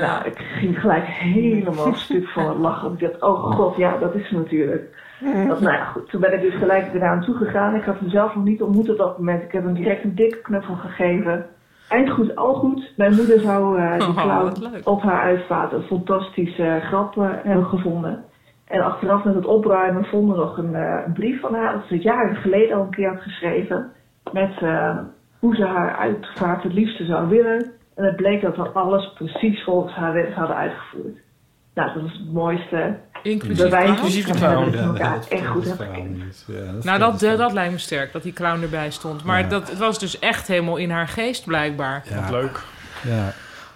Nou, 0.00 0.24
ik 0.26 0.38
ging 0.38 0.80
gelijk 0.80 1.04
helemaal 1.04 1.94
stuk 1.94 2.28
van 2.28 2.48
het 2.48 2.58
lachen. 2.58 2.92
Ik 2.92 2.98
dacht, 3.00 3.22
oh 3.22 3.52
god, 3.52 3.76
ja, 3.76 3.96
dat 3.98 4.14
is 4.14 4.30
natuurlijk. 4.30 5.04
Dat, 5.48 5.60
nou 5.60 5.74
ja, 5.76 5.84
goed. 5.84 6.08
Toen 6.10 6.20
ben 6.20 6.32
ik 6.34 6.40
dus 6.40 6.54
gelijk 6.54 6.92
weer 6.92 7.00
naar 7.00 7.10
hem 7.12 7.22
toe 7.24 7.34
gegaan. 7.34 7.74
Ik 7.74 7.84
had 7.84 7.98
hem 7.98 8.10
zelf 8.10 8.34
nog 8.34 8.44
niet 8.44 8.62
ontmoet 8.62 8.90
op 8.90 8.96
dat 8.98 9.18
moment. 9.18 9.42
Ik 9.42 9.52
heb 9.52 9.64
hem 9.64 9.74
direct 9.74 10.04
een 10.04 10.14
dikke 10.14 10.40
knuffel 10.40 10.74
gegeven. 10.74 11.46
Eind 11.88 12.10
goed, 12.10 12.36
al 12.36 12.54
goed. 12.54 12.92
Mijn 12.96 13.14
moeder 13.14 13.40
zou 13.40 13.78
eh 13.78 13.98
die 13.98 14.08
Oh, 14.08 14.16
clown 14.16 14.52
leuk. 14.72 14.88
op 14.88 15.02
haar 15.02 15.20
uitvaart 15.22 15.72
een 15.72 15.82
fantastische 15.82 16.62
eh, 16.62 16.84
grap 16.84 17.16
eh, 17.16 17.28
hebben 17.42 17.64
gevonden. 17.66 18.24
En 18.64 18.80
achteraf 18.80 19.24
met 19.24 19.34
het 19.34 19.46
opruimen 19.46 20.04
vonden 20.04 20.36
we 20.36 20.42
nog 20.42 20.58
een, 20.58 20.74
eh, 20.74 21.02
een 21.06 21.12
brief 21.12 21.40
van 21.40 21.54
haar. 21.54 21.72
Dat 21.72 21.82
ze 21.88 21.98
jaren 21.98 22.36
geleden 22.36 22.76
al 22.76 22.82
een 22.82 22.90
keer 22.90 23.08
had 23.08 23.22
geschreven. 23.22 23.90
Met 24.32 24.50
eh, 24.60 24.96
hoe 25.38 25.54
ze 25.54 25.64
haar 25.64 25.96
uitvaart 25.96 26.62
het 26.62 26.72
liefste 26.72 27.04
zou 27.04 27.28
willen. 27.28 27.70
En 27.96 28.04
het 28.04 28.16
bleek 28.16 28.42
dat 28.42 28.56
we 28.56 28.68
alles 28.68 29.12
precies 29.14 29.64
volgens 29.64 29.94
haar 29.94 30.12
wens 30.12 30.34
hadden 30.34 30.56
uitgevoerd. 30.56 31.16
Nou, 31.74 31.94
dat 31.94 32.04
is 32.04 32.12
het 32.18 32.32
mooiste 32.32 32.98
Inclusief 33.22 33.56
bewijs. 33.64 33.84
clown? 33.84 33.96
Inclusief 33.96 34.26
de 34.26 34.32
clown. 34.38 34.70
Ja, 34.70 34.82
elkaar 34.82 35.14
dat- 35.14 35.28
echt 35.28 35.46
goed 35.46 35.64
hebben. 35.64 35.88
Ja, 36.46 36.64
dat 36.66 36.74
is 36.78 36.84
Nou, 36.84 36.98
dat, 36.98 37.22
eh, 37.22 37.36
dat 37.38 37.52
lijkt 37.52 37.72
me 37.72 37.78
sterk, 37.78 38.12
dat 38.12 38.22
die 38.22 38.32
clown 38.32 38.62
erbij 38.62 38.90
stond. 38.90 39.24
Maar 39.24 39.40
Ja. 39.40 39.48
dat, 39.48 39.68
het 39.70 39.78
was 39.78 39.98
dus 39.98 40.18
echt 40.18 40.46
helemaal 40.48 40.76
in 40.76 40.90
haar 40.90 41.08
geest, 41.08 41.44
blijkbaar. 41.44 42.02
Ja, 42.10 42.30
Leuk. 42.30 42.64
Ja, 43.04 43.32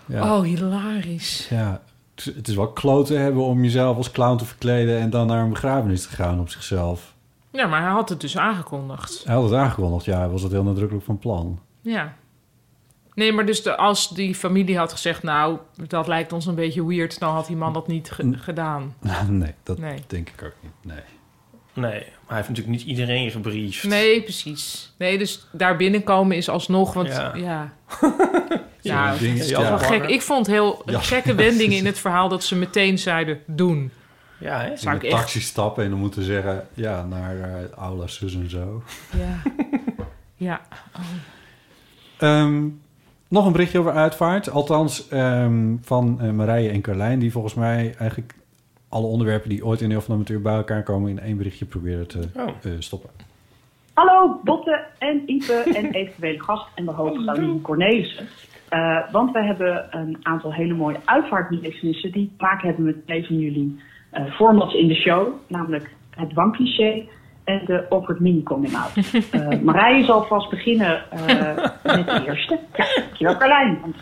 ja, 0.07 0.37
Oh, 0.37 0.43
hilarisch. 0.43 1.49
ja. 1.49 1.81
Het 2.15 2.27
is- 2.27 2.35
Het 2.35 2.49
is 2.49 2.55
wel 2.55 2.73
kloten 2.73 3.21
hebben 3.21 3.43
om 3.43 3.63
jezelf 3.63 3.97
als 3.97 4.11
clown 4.11 4.37
te 4.37 4.45
verkleden... 4.45 4.99
en 5.01 5.11
dan 5.11 5.27
naar 5.27 5.43
een 5.43 5.51
begrafenis 5.51 6.03
te 6.09 6.15
gaan 6.15 6.41
op 6.41 6.49
zichzelf. 6.49 7.15
Ja, 7.53 7.67
maar 7.67 7.81
hij 7.83 7.91
had 7.91 8.09
het 8.09 8.21
dus 8.21 8.39
aangekondigd. 8.39 9.23
Hij 9.25 9.35
had 9.35 9.45
het 9.45 9.53
aangekondigd, 9.55 10.05
ja. 10.05 10.19
Hij 10.19 10.29
was 10.29 10.43
het 10.43 10.53
heel 10.53 10.63
nadrukkelijk 10.65 11.05
van 11.07 11.19
plan. 11.19 11.59
Ja. 11.81 12.13
Nee, 13.21 13.33
maar 13.33 13.47
dus 13.47 13.63
de, 13.63 13.77
als 13.77 14.09
die 14.09 14.35
familie 14.35 14.79
had 14.79 14.93
gezegd... 14.93 15.23
nou, 15.23 15.59
dat 15.87 16.07
lijkt 16.07 16.33
ons 16.33 16.47
een 16.47 16.55
beetje 16.55 16.87
weird... 16.87 17.19
dan 17.19 17.35
had 17.35 17.47
die 17.47 17.57
man 17.57 17.73
dat 17.73 17.87
niet 17.87 18.11
ge- 18.11 18.33
gedaan. 18.37 18.95
nee, 19.29 19.55
dat 19.63 19.79
Nee. 19.79 19.99
denk 20.07 20.29
ik 20.29 20.43
ook 20.45 20.55
niet. 20.63 20.73
Nee. 20.83 21.03
Nee, 21.75 21.91
maar 22.01 22.01
hij 22.27 22.37
heeft 22.37 22.49
natuurlijk 22.49 22.77
niet 22.77 22.87
iedereen 22.87 23.31
gebriefd. 23.31 23.85
Nee, 23.85 24.23
precies. 24.23 24.95
Nee, 24.99 25.19
dus 25.19 25.47
daar 25.53 25.77
binnenkomen 25.77 26.37
is 26.37 26.49
alsnog... 26.49 26.93
Want 26.93 27.09
Ja. 27.09 27.33
ja... 27.35 27.73
ja, 28.81 29.15
wel 29.51 29.79
gek. 29.79 30.05
Ik 30.07 30.23
vond 30.23 30.47
heel 30.47 30.83
Ja. 30.87 31.01
gekke 31.01 31.35
wendingen 31.35 31.77
in 31.79 31.87
het 31.87 31.99
verhaal... 31.99 32.29
dat 32.29 32.45
ze 32.45 32.57
meteen 32.57 32.99
zeiden, 32.99 33.41
doen. 33.47 33.91
Ja, 34.39 34.61
hè? 34.61 34.77
Zou 34.77 34.91
in 34.91 34.95
ik 34.97 35.01
de 35.01 35.09
echt... 35.09 35.17
taxi 35.21 35.41
stappen 35.41 35.85
en 35.85 35.91
dan 35.91 35.99
moeten 35.99 36.23
zeggen... 36.23 36.67
ja, 36.75 37.05
naar 37.05 37.37
uh, 37.37 37.45
aula 37.77 38.07
zus 38.07 38.35
en 38.35 38.51
zo. 38.51 38.83
Ja. 39.19 39.43
ja. 40.37 40.61
Ehm, 42.19 42.63
nog 43.31 43.47
een 43.47 43.53
berichtje 43.53 43.79
over 43.79 43.93
uitvaart. 43.93 44.51
Althans, 44.51 45.09
ehm, 45.09 45.77
van 45.81 46.21
eh, 46.21 46.31
Marije 46.31 46.71
en 46.71 46.81
Carlijn... 46.81 47.19
die 47.19 47.33
volgens 47.33 47.55
mij 47.55 47.95
eigenlijk 47.99 48.35
alle 48.89 49.07
onderwerpen 49.07 49.49
die 49.49 49.65
ooit 49.65 49.81
in 49.81 49.91
heel 49.91 50.01
van 50.01 50.15
amateur 50.15 50.43
bij 50.43 50.55
elkaar 50.55 50.83
komen... 50.83 51.11
in 51.11 51.19
één 51.19 51.37
berichtje 51.37 51.65
proberen 51.65 52.09
te 52.09 52.29
Oh. 52.37 52.49
eh, 52.63 52.73
stoppen. 52.79 53.11
Hallo 53.95 54.41
Botte 54.45 54.85
en 54.99 55.23
Ipe 55.27 55.53
en 55.53 55.91
eventuele 56.01 56.43
gast 56.43 56.67
en 56.75 56.85
de 56.85 56.93
Caroline 56.95 57.61
Cornelissen. 57.61 58.27
Eh, 58.69 59.13
want 59.13 59.33
wij 59.33 59.47
hebben 59.47 59.87
een 59.91 60.19
aantal 60.23 60.53
hele 60.53 60.75
mooie 60.75 61.01
uitvaartbelevenissen 61.05 62.13
die 62.13 62.33
te 62.37 62.45
maken 62.45 62.69
hebben 62.69 62.85
met 62.85 62.97
een 63.07 63.25
van 63.25 63.39
jullie 63.39 63.81
eh, 64.11 64.25
formats 64.25 64.75
in 64.75 64.89
de 64.89 64.95
show. 64.95 65.29
Namelijk 65.47 65.91
het 66.11 66.31
dwangcliché 66.31 67.09
en 67.51 67.65
de 67.65 67.87
awkward 67.89 68.21
mini 68.21 68.43
coming 68.43 68.77
out. 68.77 68.93
Marije 69.63 70.05
zal 70.05 70.23
vast 70.25 70.51
beginnen 70.51 71.11
eh, 71.11 71.65
met 71.83 72.07
de 72.07 72.25
eerste. 72.27 72.59
Ja, 72.77 72.87
dankjewel 72.95 73.37
Carlijn. 73.37 73.79
Want 73.81 73.97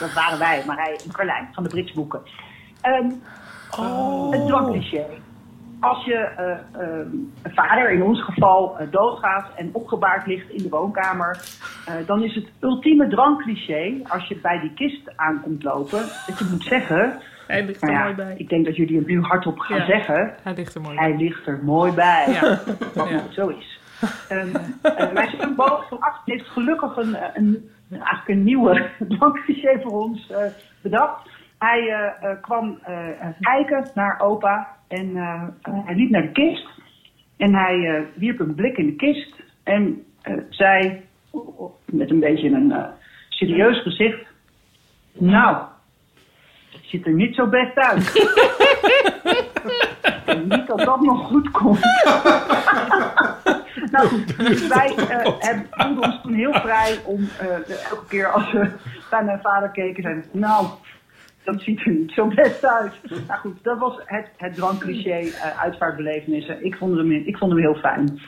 dat 0.00 0.12
waren 0.12 0.38
wij, 0.38 0.62
Marije 0.66 0.98
en 1.04 1.12
Carlijn 1.12 1.48
van 1.52 1.62
de 1.62 1.68
Britse 1.68 1.94
boeken. 1.94 2.20
Ehm, 2.80 3.10
Het 4.30 4.46
dwangcliché 4.46 5.04
als 5.80 6.04
je 6.04 6.14
eh, 6.14 6.50
eh, 6.50 7.06
een 7.42 7.54
vader, 7.54 7.90
in 7.90 8.02
ons 8.02 8.24
geval, 8.24 8.78
eh, 8.78 8.86
doodgaat 8.90 9.50
en 9.56 9.70
opgebaard 9.72 10.26
ligt 10.26 10.50
in 10.50 10.62
de 10.62 10.68
woonkamer, 10.68 11.40
eh, 11.86 11.94
dan 12.06 12.22
is 12.22 12.34
het 12.34 12.46
ultieme 12.60 13.08
dwangcliché, 13.08 14.00
als 14.08 14.28
je 14.28 14.36
bij 14.42 14.60
die 14.60 14.72
kist 14.74 15.16
aankomt 15.16 15.62
lopen, 15.62 15.98
dat 16.26 16.38
je 16.38 16.48
moet 16.50 16.62
zeggen. 16.62 17.20
Hij 17.48 17.64
ligt 17.64 17.82
er 17.82 17.90
ja, 17.90 18.02
mooi 18.02 18.14
bij. 18.14 18.34
Ik 18.36 18.48
denk 18.48 18.64
dat 18.64 18.76
jullie 18.76 18.96
het 18.98 19.06
nu 19.06 19.20
hardop 19.20 19.58
gaan 19.58 19.78
Ja, 19.78 19.86
zeggen. 19.86 20.34
Hij 20.42 20.54
ligt 20.54 20.74
er 20.74 20.80
mooi 20.80 20.96
Hij 20.96 21.16
ligt 21.16 21.46
er 21.46 21.60
mooi 21.62 21.92
bij. 21.92 22.24
Ja. 22.28 22.60
Wat 22.94 23.08
Ja. 23.08 23.22
zo 23.30 23.48
is. 23.48 23.78
Ehm 24.28 24.56
eh, 24.82 25.12
mijn 25.12 25.30
zoon 25.38 25.54
Bo 25.54 25.82
van 25.88 26.00
acht 26.00 26.20
heeft 26.24 26.46
gelukkig 26.46 26.96
een, 26.96 27.14
eh, 27.14 27.28
een, 27.34 27.68
eigenlijk 27.90 28.28
een 28.28 28.44
nieuwe 28.44 28.88
dwangcliché 29.16 29.80
voor 29.82 29.92
ons 29.92 30.30
eh, 30.30 30.38
bedacht. 30.80 31.28
Hij 31.58 31.88
eh, 31.88 32.30
kwam 32.40 32.78
kijken 33.40 33.90
naar 33.94 34.20
opa 34.20 34.76
en 34.88 35.16
hij 35.62 35.94
liep 35.94 36.10
naar 36.10 36.22
de 36.22 36.32
kist. 36.32 36.68
En 37.36 37.54
hij 37.54 38.06
wierp 38.14 38.40
een 38.40 38.54
blik 38.54 38.76
in 38.76 38.86
de 38.86 38.96
kist 38.96 39.34
en 39.62 40.02
zei 40.48 41.00
met 41.84 42.10
een 42.10 42.20
beetje 42.20 42.50
een 42.50 42.74
serieus 43.28 43.82
gezicht... 43.82 44.26
Nou, 45.12 45.64
ziet 46.82 47.06
er 47.06 47.12
niet 47.12 47.34
zo 47.34 47.46
best 47.46 47.76
uit. 47.76 48.06
Ik 50.02 50.20
denk 50.26 50.52
niet 50.52 50.66
dat 50.66 50.78
dat 50.78 51.00
nog 51.00 51.26
goed 51.26 51.50
komt. 51.50 51.80
nou 53.90 54.06
goed, 54.08 54.36
dus 54.48 54.66
wij 54.66 54.92
hebben- 54.96 55.66
voelden 55.70 56.04
ons 56.04 56.20
toen 56.22 56.34
heel 56.34 56.52
vrij 56.52 56.98
om 57.04 57.28
eh, 57.38 57.46
elke 57.90 58.06
keer 58.08 58.28
als 58.32 58.52
we 58.52 58.70
bij 59.10 59.24
mijn 59.24 59.40
vader 59.40 59.68
keken, 59.70 60.02
zeiden 60.02 60.24
we, 60.32 60.38
nou, 60.38 60.66
dat 61.44 61.60
ziet 61.60 61.80
er 61.84 61.90
niet 61.92 62.12
zo 62.12 62.26
best 62.26 62.64
uit. 62.64 62.92
Nou 63.26 63.40
goed, 63.40 63.62
dat 63.64 63.78
was 63.78 64.00
het, 64.04 64.28
het 64.36 64.54
dwangcliché 64.54 65.18
eh 65.18 65.60
uitvaartbelevenissen. 65.62 66.64
Ik 66.64 66.76
vond, 66.76 66.96
hem, 66.96 67.12
ik 67.12 67.36
vond 67.36 67.52
hem 67.52 67.60
heel 67.60 67.74
fijn. 67.74 68.20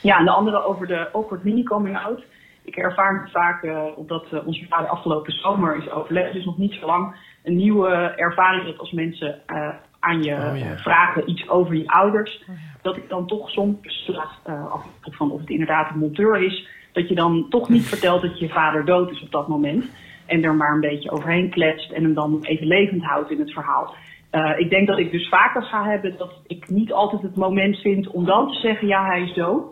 Ja, 0.00 0.18
en 0.18 0.24
de 0.24 0.30
andere 0.30 0.64
over 0.64 0.86
de 0.86 1.08
awkward 1.12 1.44
mini 1.44 1.62
coming 1.62 1.98
out. 1.98 2.22
Ik 2.64 2.76
ervaar 2.76 3.20
het 3.22 3.30
vaak, 3.30 3.62
eh, 3.62 3.84
omdat 3.96 4.26
eh, 4.32 4.46
onze 4.46 4.66
vader 4.68 4.88
afgelopen 4.88 5.32
zomer 5.32 5.76
is 5.76 5.90
overleden, 5.90 6.32
dus 6.32 6.44
nog 6.44 6.58
niet 6.58 6.72
zo 6.72 6.86
lang, 6.86 7.16
een 7.44 7.56
nieuwe 7.56 7.88
ervaring 8.16 8.64
dat 8.64 8.78
als 8.78 8.92
mensen 8.92 9.46
eh, 9.46 9.68
aan 10.00 10.22
je 10.22 10.34
Oh, 10.34 10.76
vragen 10.76 11.30
iets 11.30 11.48
over 11.48 11.74
je 11.74 11.88
ouders, 11.88 12.44
dat 12.82 12.96
ik 12.96 13.08
dan 13.08 13.26
toch 13.26 13.50
soms, 13.50 14.08
uh, 14.10 14.72
afhankelijk 14.72 15.16
van 15.16 15.30
of 15.30 15.40
het 15.40 15.50
inderdaad 15.50 15.90
een 15.90 15.98
monteur 15.98 16.42
is, 16.42 16.68
dat 16.92 17.08
je 17.08 17.14
dan 17.14 17.46
toch 17.48 17.68
niet 17.68 17.88
vertelt 17.94 18.22
dat 18.22 18.38
je 18.38 18.48
vader 18.48 18.84
dood 18.84 19.10
is 19.10 19.22
op 19.22 19.30
dat 19.30 19.48
moment. 19.48 19.84
En 20.26 20.44
er 20.44 20.54
maar 20.54 20.74
een 20.74 20.80
beetje 20.80 21.10
overheen 21.10 21.50
kletst 21.50 21.90
en 21.90 22.02
hem 22.02 22.14
dan 22.14 22.38
even 22.42 22.66
levend 22.66 23.02
houdt 23.02 23.30
in 23.30 23.38
het 23.38 23.52
verhaal. 23.52 23.94
Eh, 24.30 24.58
ik 24.58 24.70
denk 24.70 24.86
dat 24.86 24.98
ik 24.98 25.10
dus 25.10 25.28
vaker 25.28 25.62
ga 25.62 25.84
hebben 25.84 26.16
dat 26.16 26.32
ik 26.46 26.68
niet 26.68 26.92
altijd 26.92 27.22
het 27.22 27.36
moment 27.36 27.76
vind 27.76 28.08
om 28.08 28.24
dan 28.24 28.48
te 28.48 28.58
zeggen, 28.58 28.88
ja, 28.88 29.06
hij 29.06 29.22
is 29.22 29.34
dood. 29.34 29.64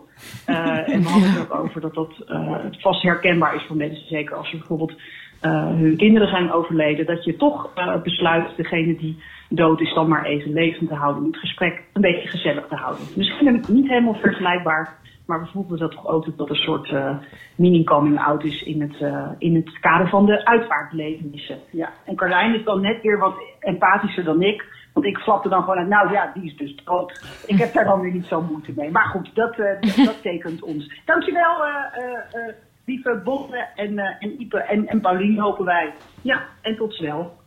Eh, 0.45 0.89
en 0.93 1.01
we 1.01 1.09
hadden 1.09 1.31
het 1.31 1.51
ook 1.51 1.63
over 1.63 1.81
dat 1.81 1.93
dat 1.93 2.11
eh, 2.27 2.55
vast 2.71 3.01
herkenbaar 3.01 3.55
is 3.55 3.65
voor 3.67 3.75
mensen. 3.75 4.07
Zeker 4.07 4.35
als 4.35 4.51
er 4.51 4.57
bijvoorbeeld 4.57 4.93
eh, 5.39 5.67
hun 5.67 5.97
kinderen 5.97 6.27
zijn 6.27 6.51
overleden. 6.51 7.05
Dat 7.05 7.23
je 7.23 7.35
toch 7.35 7.73
besluit 8.03 8.55
degene 8.55 8.95
die 8.97 9.23
dood 9.49 9.81
is 9.81 9.93
dan 9.93 10.07
maar 10.07 10.25
even 10.25 10.53
levend 10.53 10.89
te 10.89 10.95
houden. 10.95 11.25
Het 11.25 11.37
gesprek 11.37 11.83
een 11.93 12.01
beetje 12.01 12.27
gezellig 12.27 12.67
te 12.67 12.75
houden. 12.75 13.03
Misschien 13.15 13.63
niet 13.67 13.87
helemaal 13.87 14.15
vergelijkbaar. 14.21 14.97
Maar 15.25 15.39
we 15.39 15.47
voelden 15.47 15.79
dat 15.79 15.91
toch 15.91 16.07
ook 16.07 16.25
dat 16.25 16.37
dat 16.37 16.49
een 16.49 16.55
soort 16.55 16.91
eh, 16.91 17.17
mini-coming 17.55 18.19
out 18.19 18.43
is 18.43 18.63
in 18.63 18.81
het, 18.81 19.13
in 19.37 19.55
het 19.55 19.79
kader 19.79 20.09
van 20.09 20.25
de 20.25 20.45
uitvaartbelevenissen. 20.45 21.57
Ja. 21.71 21.89
En 22.05 22.15
Carlijn 22.15 22.55
is 22.55 22.63
dan 22.63 22.81
net 22.81 23.01
weer 23.01 23.17
wat 23.17 23.35
empathischer 23.59 24.23
dan 24.23 24.41
ik. 24.41 24.65
Want 24.93 25.05
ik 25.05 25.17
flapte 25.17 25.49
dan 25.49 25.61
gewoon 25.61 25.77
uit, 25.77 25.87
nou 25.87 26.11
ja, 26.11 26.31
die 26.33 26.43
is 26.43 26.57
dus 26.57 26.75
dood. 26.85 27.23
Ik 27.45 27.57
heb 27.57 27.73
daar 27.73 27.85
dan 27.85 27.99
weer 27.99 28.11
niet 28.11 28.25
zo 28.25 28.41
moeite 28.41 28.73
mee. 28.75 28.91
Maar 28.91 29.05
goed, 29.05 29.35
dat, 29.35 29.59
eh, 29.59 29.81
dat, 29.81 30.05
dat 30.05 30.21
tekent 30.21 30.63
ons. 30.63 30.91
Dankjewel, 31.05 31.65
eh 31.65 32.03
eh 32.03 32.47
eh 32.47 32.55
lieve 32.85 33.21
Botte 33.23 33.67
en, 33.75 33.99
eh, 33.99 34.15
en 34.19 34.41
Ipe 34.41 34.57
en, 34.57 34.87
en 34.87 35.01
Paulien, 35.01 35.39
hopen 35.39 35.65
wij. 35.65 35.93
Ja, 36.21 36.43
en 36.61 36.75
tot 36.75 36.93
snel. 36.93 37.37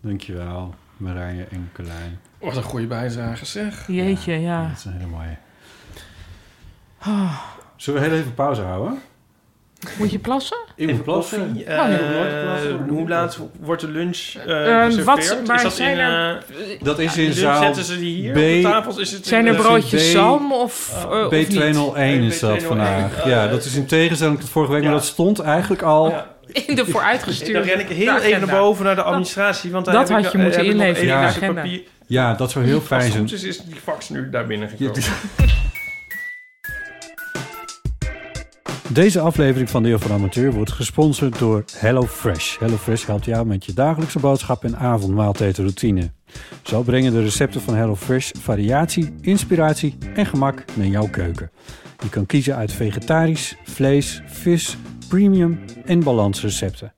Dankjewel, 0.00 0.74
Marije 0.96 1.44
en 1.50 1.70
Carlijn. 1.72 2.18
Wat 2.38 2.56
een 2.56 2.62
goede 2.62 2.86
bijdrage 2.86 3.44
zeg. 3.44 3.86
jeetje, 3.86 4.40
ja. 4.40 4.62
Dat 4.62 4.76
is 4.76 4.84
een 4.84 4.92
hele 4.92 5.06
mooie. 5.06 5.36
Ah. 6.98 7.40
Zullen 7.76 8.00
we 8.00 8.08
heel 8.08 8.16
even 8.16 8.34
pauze 8.34 8.62
houden? 8.62 8.98
Moet 9.98 10.10
je 10.10 10.18
plassen? 10.18 10.56
Even 10.76 11.02
plassen. 11.02 11.40
Oh, 11.40 11.52
nee. 11.54 11.64
Eh, 11.64 11.78
hoe 12.88 13.08
laat 13.08 13.38
wordt 13.60 13.80
de 13.80 13.88
lunch 13.88 14.16
geserveerd? 14.16 15.04
wat- 15.04 15.40
maar 15.46 15.56
is 15.56 15.62
dat 15.62 15.72
zijn 15.74 15.90
in, 15.92 15.98
er- 15.98 16.44
Dat 16.82 16.98
is 16.98 17.14
ja, 17.14 17.20
in 17.22 17.26
dus 17.28 17.38
zaal 17.38 17.62
Zetten 17.62 17.84
ze 17.84 17.98
die 17.98 18.14
hier 18.16 18.32
B- 18.32 18.36
op 18.36 18.42
de 18.42 18.60
tafels? 18.62 18.96
Is 18.96 19.10
het 19.12 19.26
Zijn 19.26 19.46
er 19.46 19.54
broodjes 19.54 20.08
B- 20.08 20.12
zalm 20.12 20.52
of, 20.52 21.04
Oh. 21.06 21.18
eh, 21.18 21.26
of 21.26 21.32
niet? 21.32 21.48
B201 21.56 22.22
is 22.26 22.40
dat 22.40 22.58
B201. 22.58 22.66
vandaag. 22.66 23.26
Ja, 23.26 23.48
dat 23.48 23.64
is 23.64 23.74
in 23.74 23.86
tegenstelling 23.86 24.40
tot 24.40 24.48
vorige 24.48 24.72
week, 24.72 24.82
maar 24.82 24.92
dat 24.92 25.04
stond 25.04 25.38
eigenlijk 25.40 25.82
al... 25.82 26.08
Ja. 26.10 26.26
In 26.52 26.74
de 26.74 26.84
vooruitgestuurde 26.86 27.52
Dan 27.52 27.68
ren 27.68 27.80
ik 27.80 27.88
heel 27.88 28.08
agenda. 28.10 28.26
even 28.36 28.46
naar 28.48 28.58
boven 28.58 28.84
naar 28.84 28.94
de 28.94 29.02
administratie. 29.02 29.70
Want 29.70 29.84
daar 29.84 29.94
Dat 29.94 30.08
heb 30.08 30.18
ik, 30.18 30.24
had 30.24 30.32
je 30.32 30.38
moeten 30.38 30.64
inleveren 30.64 30.88
even 30.90 31.02
in 31.02 31.08
de 31.08 31.54
agenda. 31.54 31.64
Ja, 32.06 32.34
dat 32.34 32.50
zou 32.50 32.64
heel 32.64 32.74
Als 32.78 32.84
fijn 32.86 33.00
het 33.02 33.12
zijn. 33.12 33.28
goed 33.28 33.32
is, 33.32 33.42
is 33.44 33.58
die 33.58 33.76
fax 33.82 34.08
nu 34.08 34.30
daar 34.30 34.46
binnen 34.46 34.68
Ja, 34.76 34.88
gekomen. 34.92 35.02
Deze 38.92 39.20
aflevering 39.20 39.70
van 39.70 39.82
Deel 39.82 39.98
van 39.98 40.12
Amateur 40.12 40.52
wordt 40.52 40.72
gesponsord 40.72 41.38
door 41.38 41.64
HelloFresh. 41.76 42.58
HelloFresh 42.58 43.06
helpt 43.06 43.24
jou 43.24 43.46
met 43.46 43.64
je 43.64 43.72
dagelijkse 43.72 44.18
boodschap 44.18 44.64
en 44.64 44.76
avondmaaltijdroutine. 44.76 46.10
Zo 46.62 46.82
brengen 46.82 47.12
de 47.12 47.22
recepten 47.22 47.60
van 47.60 47.74
HelloFresh 47.74 48.30
variatie, 48.38 49.14
inspiratie 49.20 49.98
en 50.14 50.26
gemak 50.26 50.64
naar 50.74 50.86
jouw 50.86 51.08
keuken. 51.10 51.50
Je 52.02 52.08
kan 52.08 52.26
kiezen 52.26 52.56
uit 52.56 52.72
vegetarisch, 52.72 53.56
vlees, 53.64 54.22
vis, 54.26 54.76
premium 55.08 55.60
en 55.84 56.02
balansrecepten. 56.02 56.92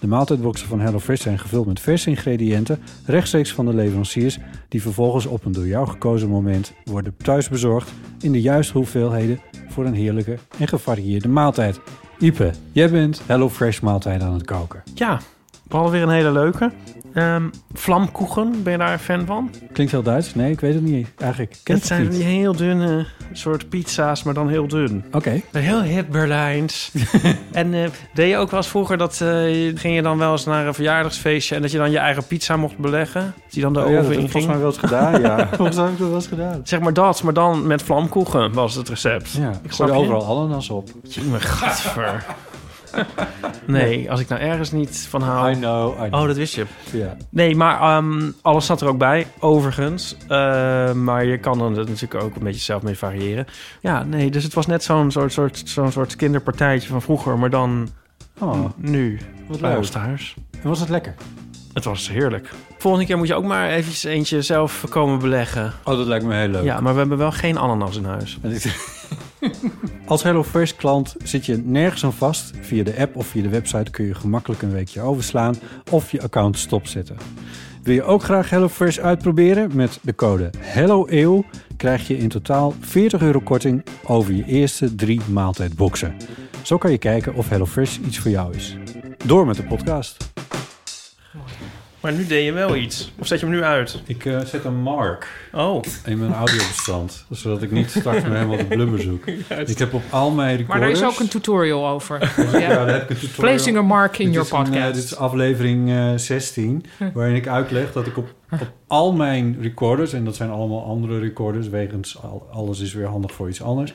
De 0.00 0.06
maaltijdboxen 0.06 0.68
van 0.68 0.80
HelloFresh 0.80 1.22
zijn 1.22 1.38
gevuld 1.38 1.66
met 1.66 1.80
verse 1.80 2.10
ingrediënten, 2.10 2.82
rechtstreeks 3.06 3.52
van 3.52 3.66
de 3.66 3.74
leveranciers, 3.74 4.38
die 4.68 4.82
vervolgens 4.82 5.26
op 5.26 5.44
een 5.44 5.52
door 5.52 5.66
jou 5.66 5.88
gekozen 5.88 6.28
moment 6.28 6.72
worden 6.84 7.16
thuisbezorgd 7.16 7.92
in 8.20 8.32
de 8.32 8.40
juiste 8.40 8.72
hoeveelheden 8.72 9.40
voor 9.72 9.84
een 9.84 9.94
heerlijke 9.94 10.38
en 10.58 10.68
gevarieerde 10.68 11.28
maaltijd. 11.28 11.80
Ipe, 12.18 12.50
jij 12.72 12.90
bent 12.90 13.22
HelloFresh 13.26 13.80
maaltijd 13.80 14.22
aan 14.22 14.32
het 14.32 14.44
koken. 14.44 14.82
Ja, 14.94 15.20
we 15.84 15.90
weer 15.90 16.02
een 16.02 16.08
hele 16.08 16.32
leuke. 16.32 16.70
Ehm 17.14 17.48
vlamkoegen, 17.72 18.62
ben 18.62 18.72
je 18.72 18.78
daar 18.78 18.92
een 18.92 18.98
fan 18.98 19.26
van? 19.26 19.50
Klinkt 19.72 19.92
heel 19.92 20.02
Duits? 20.02 20.34
Nee, 20.34 20.50
ik 20.52 20.60
weet 20.60 20.74
het 20.74 20.82
niet. 20.82 21.08
Eigenlijk 21.18 21.56
ken 21.62 21.74
Het 21.74 21.86
zijn 21.86 22.08
die 22.08 22.18
niet. 22.18 22.26
heel 22.26 22.56
dunne 22.56 23.06
soort 23.32 23.68
pizza's, 23.68 24.22
maar 24.22 24.34
dan 24.34 24.48
heel 24.48 24.66
dun. 24.68 25.04
Oké. 25.12 25.40
Heel 25.52 25.82
hit 25.82 26.08
Berlijns. 26.08 26.92
en 27.52 27.74
eh, 27.74 27.88
deed 28.14 28.28
je 28.28 28.36
ook 28.36 28.50
wel 28.50 28.60
eens 28.60 28.68
vroeger 28.68 28.96
dat 28.96 29.20
eh, 29.20 29.28
ging 29.74 29.94
je 29.94 30.02
dan 30.02 30.18
wel 30.18 30.32
eens 30.32 30.44
naar 30.44 30.66
een 30.66 30.74
verjaardagsfeestje 30.74 31.54
en 31.54 31.62
dat 31.62 31.70
je 31.70 31.78
dan 31.78 31.90
je 31.90 31.98
eigen 31.98 32.26
pizza 32.26 32.56
mocht 32.56 32.78
beleggen? 32.78 33.34
Dat 33.42 33.52
die 33.52 33.62
dan 33.62 33.72
de 33.72 33.80
Oh 33.80 33.90
ja, 33.90 33.92
dat 33.92 34.04
oven 34.04 34.14
in 34.14 34.24
ik 34.24 34.30
volgens 34.30 34.52
mij 34.52 34.62
wel 34.62 34.70
eens 34.70 34.78
gedaan, 34.78 35.20
ja. 35.20 35.48
volgens 35.56 35.76
mij 35.76 35.84
heb 35.84 35.94
ik 35.94 35.98
dat 35.98 36.08
wel 36.08 36.16
eens 36.16 36.26
gedaan. 36.26 36.60
Zeg 36.64 36.80
maar 36.80 36.92
dat, 36.92 37.22
maar 37.22 37.34
dan 37.34 37.66
met 37.66 37.82
vlamkoegen 37.82 38.52
was 38.52 38.74
het 38.74 38.88
recept. 38.88 39.32
Ja, 39.32 39.50
ik 39.62 39.72
gooi 39.72 39.90
overal 39.92 40.26
ananas 40.26 40.70
op. 40.70 40.90
Jongen, 41.02 41.40
gadver. 41.40 42.24
Nee, 43.66 44.10
als 44.10 44.20
ik 44.20 44.28
nou 44.28 44.40
ergens 44.40 44.70
niet 44.72 45.06
van 45.08 45.22
hou... 45.22 45.50
I 45.50 45.54
know, 45.54 46.04
I 46.04 46.08
know. 46.08 46.20
Oh, 46.20 46.26
dat 46.26 46.36
wist 46.36 46.54
je. 46.54 46.64
Ja. 46.92 47.16
Nee, 47.30 47.56
maar 47.56 47.80
ehm, 47.80 48.30
alles 48.42 48.66
zat 48.66 48.80
er 48.80 48.88
ook 48.88 48.98
bij, 48.98 49.26
overigens. 49.38 50.16
Eh, 50.28 50.92
maar 50.92 51.24
je 51.24 51.38
kan 51.38 51.60
er 51.62 51.70
natuurlijk 51.70 52.14
ook 52.24 52.34
een 52.36 52.42
beetje 52.44 52.60
zelf 52.60 52.82
mee 52.82 52.98
variëren. 52.98 53.46
Ja, 53.80 54.02
nee, 54.02 54.30
dus 54.30 54.44
het 54.44 54.54
was 54.54 54.66
net 54.66 54.82
zo'n 54.84 55.10
soort, 55.10 55.32
soort, 55.32 55.62
zo'n 55.64 55.92
soort 55.92 56.16
kinderpartijtje 56.16 56.88
van 56.88 57.02
vroeger, 57.02 57.38
maar 57.38 57.50
dan 57.50 57.88
Oh, 58.38 58.64
nu 58.76 59.18
wat 59.48 59.60
bij 59.60 59.68
leuk. 59.68 59.78
ons 59.78 59.90
thuis. 59.90 60.34
En 60.62 60.68
was 60.68 60.80
het 60.80 60.88
lekker? 60.88 61.14
Het 61.72 61.84
was 61.84 62.08
heerlijk. 62.08 62.50
Volgende 62.78 63.06
keer 63.06 63.16
moet 63.18 63.26
je 63.26 63.34
ook 63.34 63.44
maar 63.44 63.68
eventjes 63.70 64.04
eentje 64.04 64.42
zelf 64.42 64.84
komen 64.88 65.18
beleggen. 65.18 65.72
Oh, 65.84 65.96
dat 65.96 66.06
lijkt 66.06 66.24
me 66.24 66.34
heel 66.34 66.48
leuk. 66.48 66.64
Ja, 66.64 66.80
maar 66.80 66.92
we 66.92 66.98
hebben 66.98 67.18
wel 67.18 67.32
geen 67.32 67.58
ananas 67.58 67.96
in 67.96 68.04
huis. 68.04 68.38
Als 70.06 70.22
HelloFresh 70.22 70.72
klant 70.72 71.14
zit 71.24 71.46
je 71.46 71.56
nergens 71.56 72.04
aan 72.04 72.12
vast. 72.12 72.50
Via 72.60 72.84
de 72.84 72.98
app 72.98 73.16
of 73.16 73.26
via 73.26 73.42
de 73.42 73.48
website 73.48 73.90
kun 73.90 74.04
je 74.04 74.14
gemakkelijk 74.14 74.62
een 74.62 74.72
weekje 74.72 75.00
overslaan 75.00 75.54
of 75.90 76.10
je 76.10 76.22
account 76.22 76.58
stopzetten. 76.58 77.16
Wil 77.82 77.94
je 77.94 78.02
ook 78.02 78.22
graag 78.22 78.50
HelloFresh 78.50 78.98
uitproberen? 78.98 79.70
Met 79.74 79.98
de 80.02 80.14
code 80.14 80.50
HelloEeuw 80.58 81.44
krijg 81.76 82.08
je 82.08 82.16
in 82.16 82.28
totaal 82.28 82.74
40 82.80 83.22
euro 83.22 83.40
korting 83.40 83.84
over 84.06 84.34
je 84.34 84.44
eerste 84.44 84.94
drie 84.94 85.20
maaltijdboxen. 85.30 86.16
Zo 86.62 86.78
kan 86.78 86.90
je 86.90 86.98
kijken 86.98 87.34
of 87.34 87.48
HelloFresh 87.48 87.98
iets 87.98 88.18
voor 88.18 88.30
jou 88.30 88.54
is. 88.54 88.76
Door 89.24 89.46
met 89.46 89.56
de 89.56 89.64
podcast. 89.64 90.31
Maar 92.02 92.12
nu 92.12 92.26
deed 92.26 92.44
je 92.44 92.52
wel 92.52 92.76
iets. 92.76 93.12
Of 93.18 93.26
zet 93.26 93.40
je 93.40 93.46
hem 93.46 93.54
nu 93.54 93.62
uit? 93.62 94.02
Ik 94.06 94.24
eh, 94.24 94.40
zet 94.40 94.64
een 94.64 94.76
mark 94.82 95.48
Oh. 95.52 95.82
in 96.06 96.18
mijn 96.18 96.32
audiobestand, 96.32 97.24
zodat 97.30 97.62
ik 97.62 97.70
niet 97.70 97.90
straks 97.90 98.22
meer 98.22 98.32
helemaal 98.34 98.56
de 98.56 98.64
blubber 98.64 99.00
zoek. 99.00 99.26
Ik 99.66 99.78
heb 99.78 99.94
op 99.94 100.02
al 100.10 100.30
mijn 100.30 100.56
recorders... 100.56 100.78
Maar 100.80 100.88
er 100.88 100.96
is 100.96 101.02
ook 101.14 101.20
een 101.20 101.28
tutorial 101.28 101.88
over. 101.88 102.32
Ja, 102.60 102.68
daar 102.68 102.88
heb 102.88 103.02
ik 103.02 103.10
een 103.10 103.16
tutorial. 103.18 103.54
Placing 103.54 103.76
a 103.76 103.82
mark 103.82 104.18
in 104.18 104.24
Dit 104.24 104.34
your 104.34 104.50
een, 104.54 104.58
eh, 104.58 104.64
podcast. 104.70 104.94
dit 104.94 105.04
is 105.04 105.16
aflevering 105.16 105.90
eh, 105.90 106.12
16, 106.16 106.84
waarin 107.14 107.34
ik 107.34 107.46
uitleg 107.46 107.92
dat 107.92 108.06
ik 108.06 108.16
op, 108.16 108.34
op 108.50 108.72
al 108.86 109.12
mijn 109.12 109.56
recorders... 109.60 110.12
en 110.12 110.24
dat 110.24 110.36
zijn 110.36 110.50
allemaal 110.50 110.84
andere 110.84 111.18
recorders, 111.18 111.68
wegens 111.68 112.22
al- 112.22 112.48
alles 112.52 112.80
is 112.80 112.92
weer 112.92 113.06
handig 113.06 113.32
voor 113.32 113.48
iets 113.48 113.62
anders... 113.62 113.92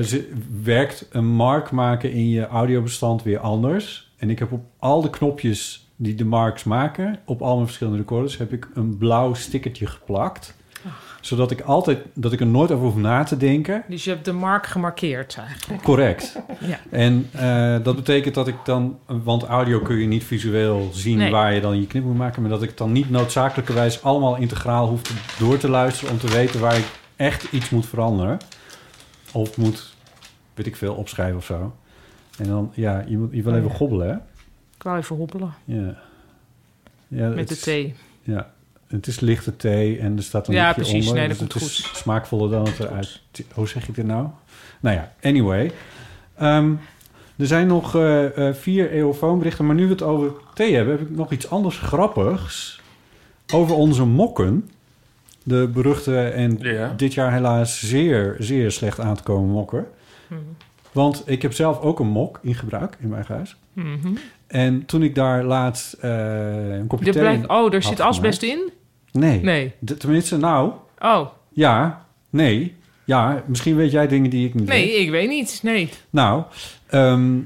Zi- 0.00 0.24
werkt 0.62 1.06
een 1.10 1.26
mark 1.26 1.70
maken 1.70 2.12
in 2.12 2.28
je 2.30 2.46
audiobestand 2.46 3.22
weer 3.22 3.38
anders. 3.38 4.12
En 4.16 4.30
ik 4.30 4.38
heb 4.38 4.52
op 4.52 4.64
al 4.78 5.02
de 5.02 5.10
knopjes 5.10 5.89
die 6.02 6.14
de 6.14 6.24
marks 6.24 6.64
maken... 6.64 7.18
op 7.24 7.42
al 7.42 7.54
mijn 7.54 7.66
verschillende 7.66 7.98
recorders... 7.98 8.36
heb 8.36 8.52
ik 8.52 8.68
een 8.74 8.96
blauw 8.96 9.34
stickertje 9.34 9.86
geplakt... 9.86 10.54
zodat 11.20 11.50
ik 11.50 11.60
altijd, 11.60 11.98
dat 12.14 12.32
ik 12.32 12.40
er 12.40 12.46
nooit 12.46 12.70
over 12.70 12.84
hoef 12.84 12.96
na 12.96 13.22
te 13.22 13.36
denken. 13.36 13.82
Dus 13.88 14.04
je 14.04 14.10
hebt 14.10 14.24
de 14.24 14.32
mark 14.32 14.66
gemarkeerd 14.66 15.36
eigenlijk. 15.38 15.82
Correct. 15.82 16.38
Ja. 16.60 16.78
En 16.90 17.28
eh, 17.32 17.84
dat 17.84 17.96
betekent 17.96 18.34
dat 18.34 18.48
ik 18.48 18.54
dan, 18.64 18.98
want 19.06 19.42
audio 19.44 19.80
kun 19.80 19.96
je 19.96 20.06
niet 20.06 20.24
visueel 20.24 20.90
zien 20.92 21.18
Nee. 21.18 21.30
waar 21.30 21.54
je 21.54 21.60
dan 21.60 21.80
je 21.80 21.86
knip 21.86 22.04
moet 22.04 22.16
maken, 22.16 22.42
maar 22.42 22.50
dat 22.50 22.62
ik 22.62 22.76
dan 22.76 22.92
niet 22.92 23.10
noodzakelijkerwijs 23.10 24.02
allemaal 24.02 24.36
integraal 24.36 24.88
hoef 24.88 25.02
te, 25.02 25.12
door 25.38 25.58
te 25.58 25.68
luisteren 25.68 26.12
om 26.12 26.18
te 26.18 26.28
weten 26.28 26.60
waar 26.60 26.76
ik 26.76 26.86
echt 27.16 27.52
iets 27.52 27.70
moet 27.70 27.86
veranderen. 27.86 28.38
Of 29.32 29.56
moet, 29.56 29.94
weet 30.54 30.66
ik 30.66 30.76
veel, 30.76 30.94
opschrijven 30.94 31.36
of 31.36 31.44
zo. 31.44 31.74
En 32.38 32.48
dan, 32.48 32.72
ja, 32.74 33.04
je, 33.06 33.18
moet, 33.18 33.32
je 33.32 33.42
wil 33.42 33.52
Oh, 33.52 33.58
even 33.58 33.70
gobbelen, 33.70 34.08
hè? 34.08 34.16
Ik 34.80 34.86
wou 34.86 34.98
even 34.98 35.16
hobbelen. 35.16 35.54
Ja. 35.64 35.94
ja 37.08 37.28
Met 37.28 37.48
de 37.48 37.54
is- 37.54 37.60
thee. 37.60 37.94
Ja, 38.22 38.52
het 38.86 39.06
is 39.06 39.20
lichte 39.20 39.56
thee 39.56 39.98
en 39.98 40.16
er 40.16 40.22
staat 40.22 40.48
een 40.48 40.54
Ja, 40.54 40.72
precies. 40.72 40.94
onder. 41.08 41.14
Nee, 41.14 41.28
dat 41.28 41.38
dus 41.38 41.48
komt 41.48 41.52
het 41.62 41.62
is 41.72 41.84
goed. 41.86 41.96
smaakvoller 41.96 42.50
dan 42.50 42.64
het 42.66 42.78
eruit... 42.80 43.20
Hoe 43.54 43.68
zeg 43.68 43.88
ik 43.88 43.94
dit 43.94 44.06
nou? 44.06 44.26
Nou 44.80 44.96
ja, 44.96 45.12
anyway. 45.22 45.72
Ehm, 46.36 46.72
er 47.36 47.46
zijn 47.46 47.66
nog 47.66 47.94
eh, 47.94 48.48
eh, 48.48 48.54
vier 48.54 48.90
eeuwfoonberichten, 48.90 49.66
maar 49.66 49.74
nu 49.74 49.84
we 49.84 49.90
het 49.92 50.02
over 50.02 50.32
thee 50.54 50.74
hebben... 50.74 50.98
heb 50.98 51.08
ik 51.08 51.16
nog 51.16 51.32
iets 51.32 51.50
anders 51.50 51.78
grappigs 51.78 52.80
over 53.52 53.74
onze 53.76 54.04
mokken. 54.04 54.70
De 55.42 55.70
beruchte 55.72 56.20
en 56.28 56.58
Ja. 56.60 56.92
dit 56.96 57.14
jaar 57.14 57.32
helaas 57.32 57.80
zeer, 57.88 58.36
zeer 58.38 58.70
slecht 58.72 59.00
aan 59.00 59.16
te 59.16 59.22
komen 59.22 59.50
mokken. 59.50 59.86
Mhm. 60.26 60.40
Want 60.92 61.22
ik 61.26 61.42
heb 61.42 61.52
zelf 61.52 61.80
ook 61.80 61.98
een 62.00 62.08
mok 62.08 62.38
in 62.42 62.54
gebruik 62.54 62.96
in 63.00 63.08
mijn 63.08 63.24
huis. 63.28 63.56
Mhm. 63.72 64.08
En 64.50 64.86
toen 64.86 65.02
ik 65.02 65.14
daar 65.14 65.44
laatst 65.44 65.92
eh, 65.92 66.78
een 66.78 66.86
kopje 66.86 67.12
thee 67.12 67.22
blijkt, 67.22 67.48
oh, 67.48 67.74
er 67.74 67.82
zit 67.82 68.00
asbest 68.00 68.42
in? 68.42 68.70
Nee. 69.12 69.40
Nee. 69.40 69.72
De- 69.78 69.96
tenminste, 69.96 70.36
nou, 70.36 70.72
Oh, 71.02 71.26
ja, 71.52 72.04
nee. 72.30 72.74
Ja, 73.04 73.42
misschien 73.46 73.76
weet 73.76 73.90
jij 73.90 74.06
dingen 74.08 74.30
die 74.30 74.46
ik 74.48 74.54
niet 74.54 74.68
weet. 74.68 74.84
nee, 74.84 74.96
ik 75.00 75.10
weet 75.10 75.28
niet. 75.28 75.60
Nee. 75.62 75.88
Nou, 76.10 76.42
ehm, 76.86 77.38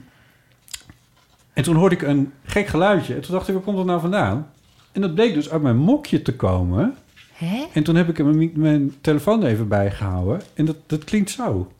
en 1.52 1.62
toen 1.62 1.76
hoorde 1.76 1.94
ik 1.94 2.02
een 2.02 2.32
gek 2.44 2.66
geluidje. 2.66 3.14
En 3.14 3.20
toen 3.20 3.32
dacht 3.34 3.48
ik, 3.48 3.54
waar 3.54 3.62
komt 3.62 3.76
dat 3.76 3.86
nou 3.86 4.00
vandaan? 4.00 4.50
En 4.92 5.00
dat 5.00 5.14
bleek 5.14 5.34
dus 5.34 5.50
uit 5.50 5.62
mijn 5.62 5.76
mokje 5.76 6.22
te 6.22 6.34
komen. 6.36 6.94
Hè? 7.32 7.64
En 7.72 7.82
toen 7.82 7.94
heb 7.96 8.08
ik 8.08 8.24
mijn, 8.24 8.50
mijn 8.54 8.94
telefoon 9.00 9.44
even 9.44 9.68
bij 9.68 9.90
gehouden. 9.90 10.40
En 10.54 10.64
dat, 10.64 10.76
dat 10.86 11.04
klinkt 11.04 11.30
zo. 11.30 11.72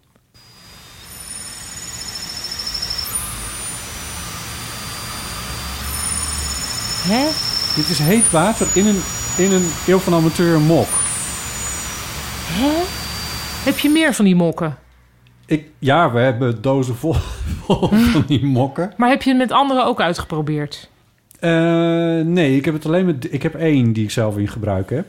Hè? 7.07 7.25
Dit 7.75 7.89
is 7.89 7.99
heet 7.99 8.31
water 8.31 8.67
in 8.75 8.87
een, 8.87 9.01
in 9.37 9.53
een 9.53 9.71
eeuw 9.87 9.99
van 9.99 10.15
amateur 10.15 10.61
mok. 10.61 10.89
Hè? 12.47 12.83
Heb 13.65 13.79
je 13.79 13.91
meer 13.91 14.15
van 14.15 14.25
die 14.25 14.35
mokken? 14.37 14.77
Ik, 15.47 15.67
ja, 15.79 16.13
we 16.13 16.19
hebben 16.19 16.63
dozen 16.63 16.97
vol, 16.97 17.15
vol 17.65 17.89
van 17.89 18.25
die 18.27 18.45
mokken. 18.45 18.93
Maar 18.97 19.09
heb 19.09 19.23
je 19.23 19.31
het 19.31 19.39
met 19.39 19.53
anderen 19.53 19.87
ook 19.87 20.01
uitgeprobeerd? 20.01 20.91
Eh, 21.41 21.51
nee, 22.21 22.57
ik 22.57 22.65
heb 22.65 22.75
het 22.75 22.87
alleen 22.87 23.07
met... 23.07 23.33
Ik 23.33 23.43
heb 23.43 23.55
één 23.55 23.93
die 23.93 24.05
ik 24.05 24.11
zelf 24.11 24.37
in 24.37 24.49
gebruik 24.49 24.91
heb. 24.91 25.07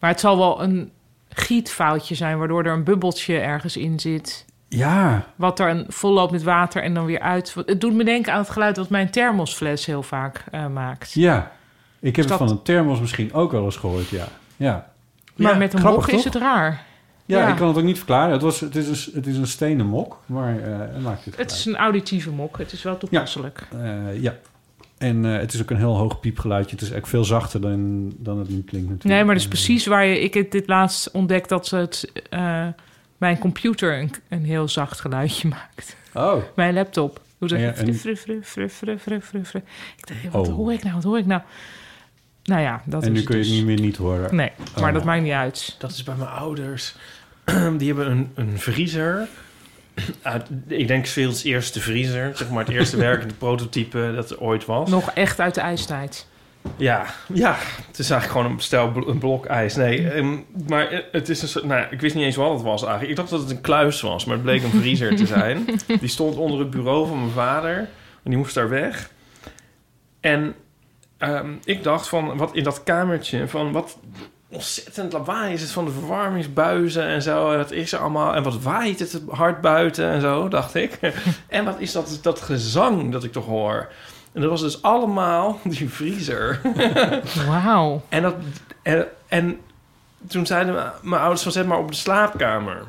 Maar 0.00 0.10
het 0.10 0.20
zal 0.20 0.38
wel 0.38 0.62
een 0.62 0.90
gietfoutje 1.28 2.14
zijn... 2.14 2.38
waardoor 2.38 2.64
er 2.64 2.72
een 2.72 2.84
bubbeltje 2.84 3.38
ergens 3.38 3.76
in 3.76 4.00
zit... 4.00 4.45
Ja, 4.68 5.26
wat 5.36 5.60
er 5.60 5.68
een 5.68 5.84
vol 5.88 6.12
loopt 6.12 6.32
met 6.32 6.42
water 6.42 6.82
en 6.82 6.94
dan 6.94 7.04
weer 7.04 7.20
uit. 7.20 7.54
Het 7.66 7.80
doet 7.80 7.94
me 7.94 8.04
denken 8.04 8.32
aan 8.32 8.38
het 8.38 8.50
geluid 8.50 8.76
wat 8.76 8.88
mijn 8.88 9.10
thermosfles 9.10 9.86
heel 9.86 10.02
vaak 10.02 10.44
eh, 10.50 10.66
maakt. 10.66 11.12
ja. 11.12 11.52
Ik 12.00 12.16
heb 12.16 12.24
Is 12.24 12.30
het 12.30 12.40
van 12.40 12.50
een 12.50 12.62
thermos 12.62 13.00
misschien 13.00 13.32
ook 13.32 13.52
wel 13.52 13.64
eens 13.64 13.76
gehoord, 13.76 14.08
ja. 14.08 14.28
Ja, 14.56 14.92
Maar 15.36 15.52
Ja, 15.52 15.58
met 15.58 15.72
een 15.72 15.78
grappig, 15.78 16.06
mok 16.06 16.16
is 16.16 16.24
het 16.24 16.34
raar. 16.34 16.82
ja, 17.24 17.38
Ja. 17.38 17.48
ik 17.48 17.56
kan 17.56 17.68
het 17.68 17.76
ook 17.76 17.82
niet 17.82 17.96
verklaren. 17.96 18.32
Het, 18.32 18.42
was, 18.42 18.60
het, 18.60 18.76
is, 18.76 19.06
een, 19.06 19.12
het 19.14 19.26
is 19.26 19.36
een 19.36 19.46
stenen 19.46 19.86
mok, 19.86 20.20
maar 20.26 20.58
eh 20.58 20.78
het 20.78 21.02
maakt 21.02 21.24
het 21.24 21.36
Het 21.36 21.50
is 21.50 21.64
een 21.64 21.76
auditieve 21.76 22.30
mok. 22.30 22.58
Het 22.58 22.72
is 22.72 22.82
wel 22.82 22.98
toepasselijk. 22.98 23.66
Eh, 23.80 24.22
ja. 24.22 24.34
En 24.98 25.22
het 25.24 25.52
is 25.52 25.62
ook 25.62 25.70
een 25.70 25.76
heel 25.76 25.96
hoog 25.96 26.20
piepgeluidje. 26.20 26.70
Het 26.70 26.82
is 26.82 26.90
eigenlijk 26.90 27.16
veel 27.16 27.36
zachter 27.38 27.60
dan, 27.60 28.12
dan 28.16 28.38
het 28.38 28.48
nu 28.48 28.62
klinkt 28.62 28.88
natuurlijk. 28.88 29.04
Nee, 29.14 29.24
maar 29.24 29.34
dat 29.34 29.42
is 29.42 29.48
precies 29.48 29.86
waar 29.86 30.04
je... 30.04 30.20
Ik 30.20 30.34
heb 30.34 30.50
dit 30.50 30.68
laatst 30.68 31.10
ontdekt 31.10 31.48
dat 31.48 31.66
ze 31.66 31.76
het... 31.76 32.12
mijn 33.16 33.38
computer 33.38 33.98
een, 33.98 34.12
een 34.28 34.44
heel 34.44 34.68
zacht 34.68 35.00
geluidje 35.00 35.48
maakt. 35.56 35.96
Oh, 36.14 36.42
Mijn 36.54 36.74
laptop. 36.74 37.20
Hoe 37.38 37.48
zeg 37.48 37.58
Ja, 37.60 37.64
je? 37.66 37.72
en-. 37.72 37.86
Ik 39.96 40.06
dacht, 40.06 40.32
wat 40.32 40.48
Oh. 40.48 40.54
hoor 40.54 40.72
ik 40.72 40.82
nou? 40.82 40.94
Wat 40.94 41.04
hoor 41.04 41.18
ik 41.18 41.26
nou? 41.26 41.40
Nou 42.44 42.60
ja, 42.60 42.82
dat 42.84 43.02
en 43.02 43.08
is 43.08 43.12
nu 43.14 43.18
het 43.20 43.26
kun 43.26 43.34
je 43.36 43.40
het 43.42 43.50
dus. 43.50 43.58
niet 43.58 43.66
meer 43.66 43.80
niet 43.80 43.96
horen. 43.96 44.36
Nee, 44.36 44.50
maar 44.80 44.88
Oh. 44.88 44.94
dat 44.94 45.04
maakt 45.04 45.22
niet 45.22 45.32
uit. 45.32 45.76
Dat 45.78 45.90
is 45.90 46.02
bij 46.02 46.14
mijn 46.14 46.30
ouders. 46.30 46.94
Die 47.78 47.86
hebben 47.94 48.10
een, 48.10 48.30
een 48.34 48.58
vriezer. 48.58 49.28
Uit, 50.22 50.46
ik 50.68 50.88
denk 50.88 51.06
Phil's 51.06 51.42
eerste 51.44 51.80
vriezer. 51.80 52.36
Zeg 52.36 52.50
maar 52.50 52.64
het 52.64 52.74
eerste 52.74 52.96
werkende 53.08 53.34
prototype 53.34 54.12
dat 54.14 54.30
er 54.30 54.40
ooit 54.40 54.64
was. 54.64 54.90
Nog 54.90 55.10
echt 55.10 55.40
uit 55.40 55.54
de 55.54 55.60
ijstijd. 55.60 56.26
Ja, 56.76 57.06
ja, 57.32 57.56
het 57.86 57.98
is 57.98 58.10
eigenlijk 58.10 58.40
gewoon 58.40 58.56
een 58.56 58.62
stel 58.62 58.92
een 59.06 59.18
blok 59.18 59.46
ijs. 59.46 59.74
Nee, 59.74 60.10
ehm, 60.10 60.36
maar 60.68 60.88
eh, 60.88 61.02
het 61.12 61.28
is 61.28 61.42
een 61.42 61.48
soort... 61.48 61.64
Nou, 61.64 61.86
ik 61.90 62.00
wist 62.00 62.14
niet 62.14 62.24
eens 62.24 62.36
wat 62.36 62.52
het 62.52 62.62
was 62.62 62.82
eigenlijk. 62.82 63.10
Ik 63.10 63.16
dacht 63.16 63.30
dat 63.30 63.40
het 63.40 63.50
een 63.50 63.60
kluis 63.60 64.00
was, 64.00 64.24
maar 64.24 64.34
het 64.34 64.44
bleek 64.44 64.62
een 64.62 64.80
vriezer 64.80 65.16
te 65.16 65.26
zijn. 65.26 65.66
Die 66.00 66.08
stond 66.08 66.36
onder 66.36 66.58
het 66.58 66.70
bureau 66.70 67.06
van 67.06 67.18
mijn 67.18 67.30
vader. 67.30 67.76
En 68.22 68.32
die 68.32 68.36
moest 68.36 68.54
daar 68.54 68.68
weg. 68.68 69.10
En 70.20 70.54
ehm, 71.18 71.50
ik 71.64 71.82
dacht 71.82 72.08
van, 72.08 72.36
wat 72.36 72.54
in 72.54 72.64
dat 72.64 72.82
kamertje... 72.82 73.48
van 73.48 73.72
wat 73.72 73.98
ontzettend 74.48 75.12
lawaai 75.12 75.52
is 75.52 75.62
het 75.62 75.70
van 75.70 75.84
de 75.84 75.90
verwarmingsbuizen 75.90 77.04
en 77.04 77.22
zo. 77.22 77.50
En 77.50 77.58
wat 77.58 77.70
is 77.70 77.92
er 77.92 77.98
allemaal? 77.98 78.34
En 78.34 78.42
wat 78.42 78.62
waait 78.62 78.98
het 78.98 79.22
hard 79.28 79.60
buiten 79.60 80.10
en 80.10 80.20
zo, 80.20 80.48
dacht 80.48 80.74
ik. 80.74 80.98
en 81.48 81.64
wat 81.64 81.80
is 81.80 81.92
dat, 81.92 82.18
dat 82.22 82.40
gezang 82.40 83.12
dat 83.12 83.24
ik 83.24 83.32
toch 83.32 83.46
hoor? 83.46 83.88
En 84.36 84.42
dat 84.42 84.50
was 84.50 84.60
dus 84.60 84.82
allemaal 84.82 85.60
die 85.64 85.88
vriezer. 85.90 86.60
Wauw. 87.46 88.02
En, 88.08 88.22
dat, 88.22 88.34
en, 88.82 89.06
en 89.28 89.58
toen 90.28 90.46
zeiden 90.46 90.74
mijn- 90.74 90.90
mijn 91.02 91.20
ouders 91.20 91.42
van 91.42 91.52
zet 91.52 91.66
maar 91.66 91.78
op 91.78 91.88
de 91.90 91.96
slaapkamer. 91.96 92.82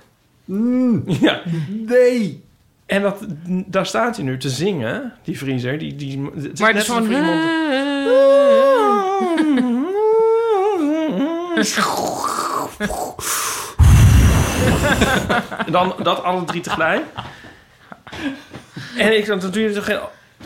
Ja. 1.06 1.42
Nee! 1.70 2.44
En 2.86 3.02
dat, 3.02 3.18
daar 3.48 3.86
staat 3.86 4.16
hij 4.16 4.26
nu 4.26 4.38
te 4.38 4.50
zingen, 4.50 5.14
die 5.24 5.38
vriezer. 5.38 5.78
Die, 5.78 5.96
die, 5.96 6.30
het 6.36 6.54
is 6.54 6.60
Maar 6.60 6.74
net 6.74 6.86
van... 6.86 7.12
iemand... 7.12 7.42
En 15.66 15.72
dan 15.72 15.96
dat 16.04 16.24
alle 16.24 16.44
drie 16.46 16.62
tegelijk. 16.62 17.02
En 18.98 19.18
ik 19.18 19.26
dan 19.26 19.38
natuurlijk 19.38 19.76
toch 19.76 19.86
geen 19.86 20.00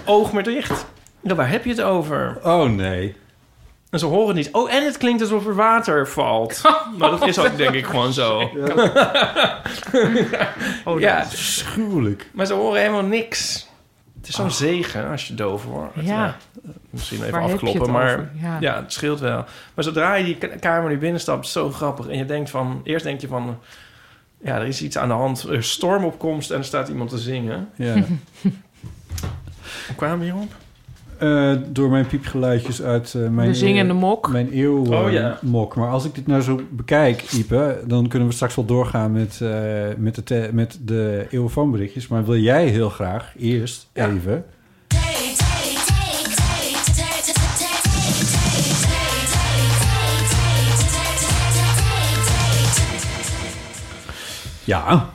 oog 0.05 0.31
meer 0.33 0.43
dicht. 0.43 0.85
Nou, 1.21 1.35
waar 1.37 1.49
heb 1.49 1.63
je 1.63 1.69
het 1.69 1.81
over? 1.81 2.39
Oh 2.43 2.69
nee. 2.69 3.15
En 3.89 3.99
ze 3.99 4.05
horen 4.05 4.35
niet. 4.35 4.49
Oh, 4.51 4.73
en 4.73 4.85
het 4.85 4.97
klinkt 4.97 5.21
alsof 5.21 5.45
er 5.45 5.55
water 5.55 6.07
valt. 6.07 6.61
Maar 6.97 7.09
dat 7.09 7.27
is 7.27 7.39
ook 7.39 7.57
denk 7.57 7.73
ik 7.75 7.85
gewoon 7.85 8.13
zo. 8.13 8.39
Oh, 10.85 10.99
ja, 10.99 11.23
Schuwelijk. 11.29 12.29
maar 12.33 12.45
ze 12.45 12.53
horen 12.53 12.79
helemaal 12.79 13.03
niks. 13.03 13.69
Het 14.19 14.29
is 14.29 14.35
zo'n 14.35 14.51
zegen 14.51 15.09
als 15.09 15.27
je 15.27 15.33
doof 15.33 15.63
wordt. 15.65 15.93
Ja. 16.01 16.35
Misschien 16.89 17.17
even 17.19 17.31
Waar 17.31 17.41
afkloppen, 17.41 17.91
maar? 17.91 18.31
Ja. 18.41 18.57
ja. 18.59 18.75
het 18.75 18.93
scheelt 18.93 19.19
wel. 19.19 19.45
Maar 19.73 19.83
zodra 19.83 20.13
je 20.15 20.23
die 20.23 20.37
ka- 20.37 20.47
kamer 20.47 20.89
nu 20.89 20.97
binnenstapt, 20.97 21.45
is 21.45 21.53
het 21.53 21.63
zo 21.63 21.71
grappig. 21.71 22.07
En 22.07 22.17
je 22.17 22.25
denkt 22.25 22.49
van, 22.49 22.81
eerst 22.83 23.05
denk 23.05 23.21
je 23.21 23.27
van, 23.27 23.59
ja, 24.43 24.55
er 24.59 24.65
is 24.67 24.81
iets 24.81 24.97
aan 24.97 25.07
de 25.07 25.13
hand. 25.13 25.43
Er 25.43 25.53
is 25.53 25.71
stormopkomst 25.71 26.51
en 26.51 26.57
er 26.57 26.63
staat 26.65 26.87
iemand 26.89 27.09
te 27.09 27.17
zingen. 27.17 27.69
Ja. 27.75 27.93
Hoe 28.41 29.95
kwamen 29.95 30.19
we 30.19 30.23
hierop? 30.25 30.53
Eh, 31.21 31.51
door 31.69 31.89
mijn 31.89 32.07
piepgeluidjes 32.07 32.81
uit 32.81 33.13
eh, 33.13 33.27
mijn... 33.29 33.47
De 33.47 33.55
zingende 33.55 33.93
mok. 33.93 34.31
Mijn 34.31 34.57
eeuw 34.57 34.85
Oh, 34.85 35.07
eh, 35.07 35.13
ja. 35.13 35.37
mok. 35.41 35.75
Maar 35.75 35.89
als 35.89 36.05
ik 36.05 36.15
dit 36.15 36.27
nou 36.27 36.41
zo 36.41 36.59
bekijk, 36.69 37.21
Ipe... 37.21 37.81
dan 37.87 38.07
kunnen 38.07 38.27
we 38.27 38.33
straks 38.33 38.55
wel 38.55 38.65
doorgaan 38.65 39.11
met, 39.11 39.39
eh, 39.41 39.49
met, 39.97 40.15
de, 40.15 40.23
te- 40.23 40.49
met 40.53 40.79
de 40.81 41.27
eeuwfoonberichtjes. 41.29 42.07
Maar 42.07 42.25
wil 42.25 42.37
jij 42.37 42.67
heel 42.67 42.89
graag 42.89 43.33
eerst 43.37 43.87
even... 43.93 44.45
Ja. 54.63 55.09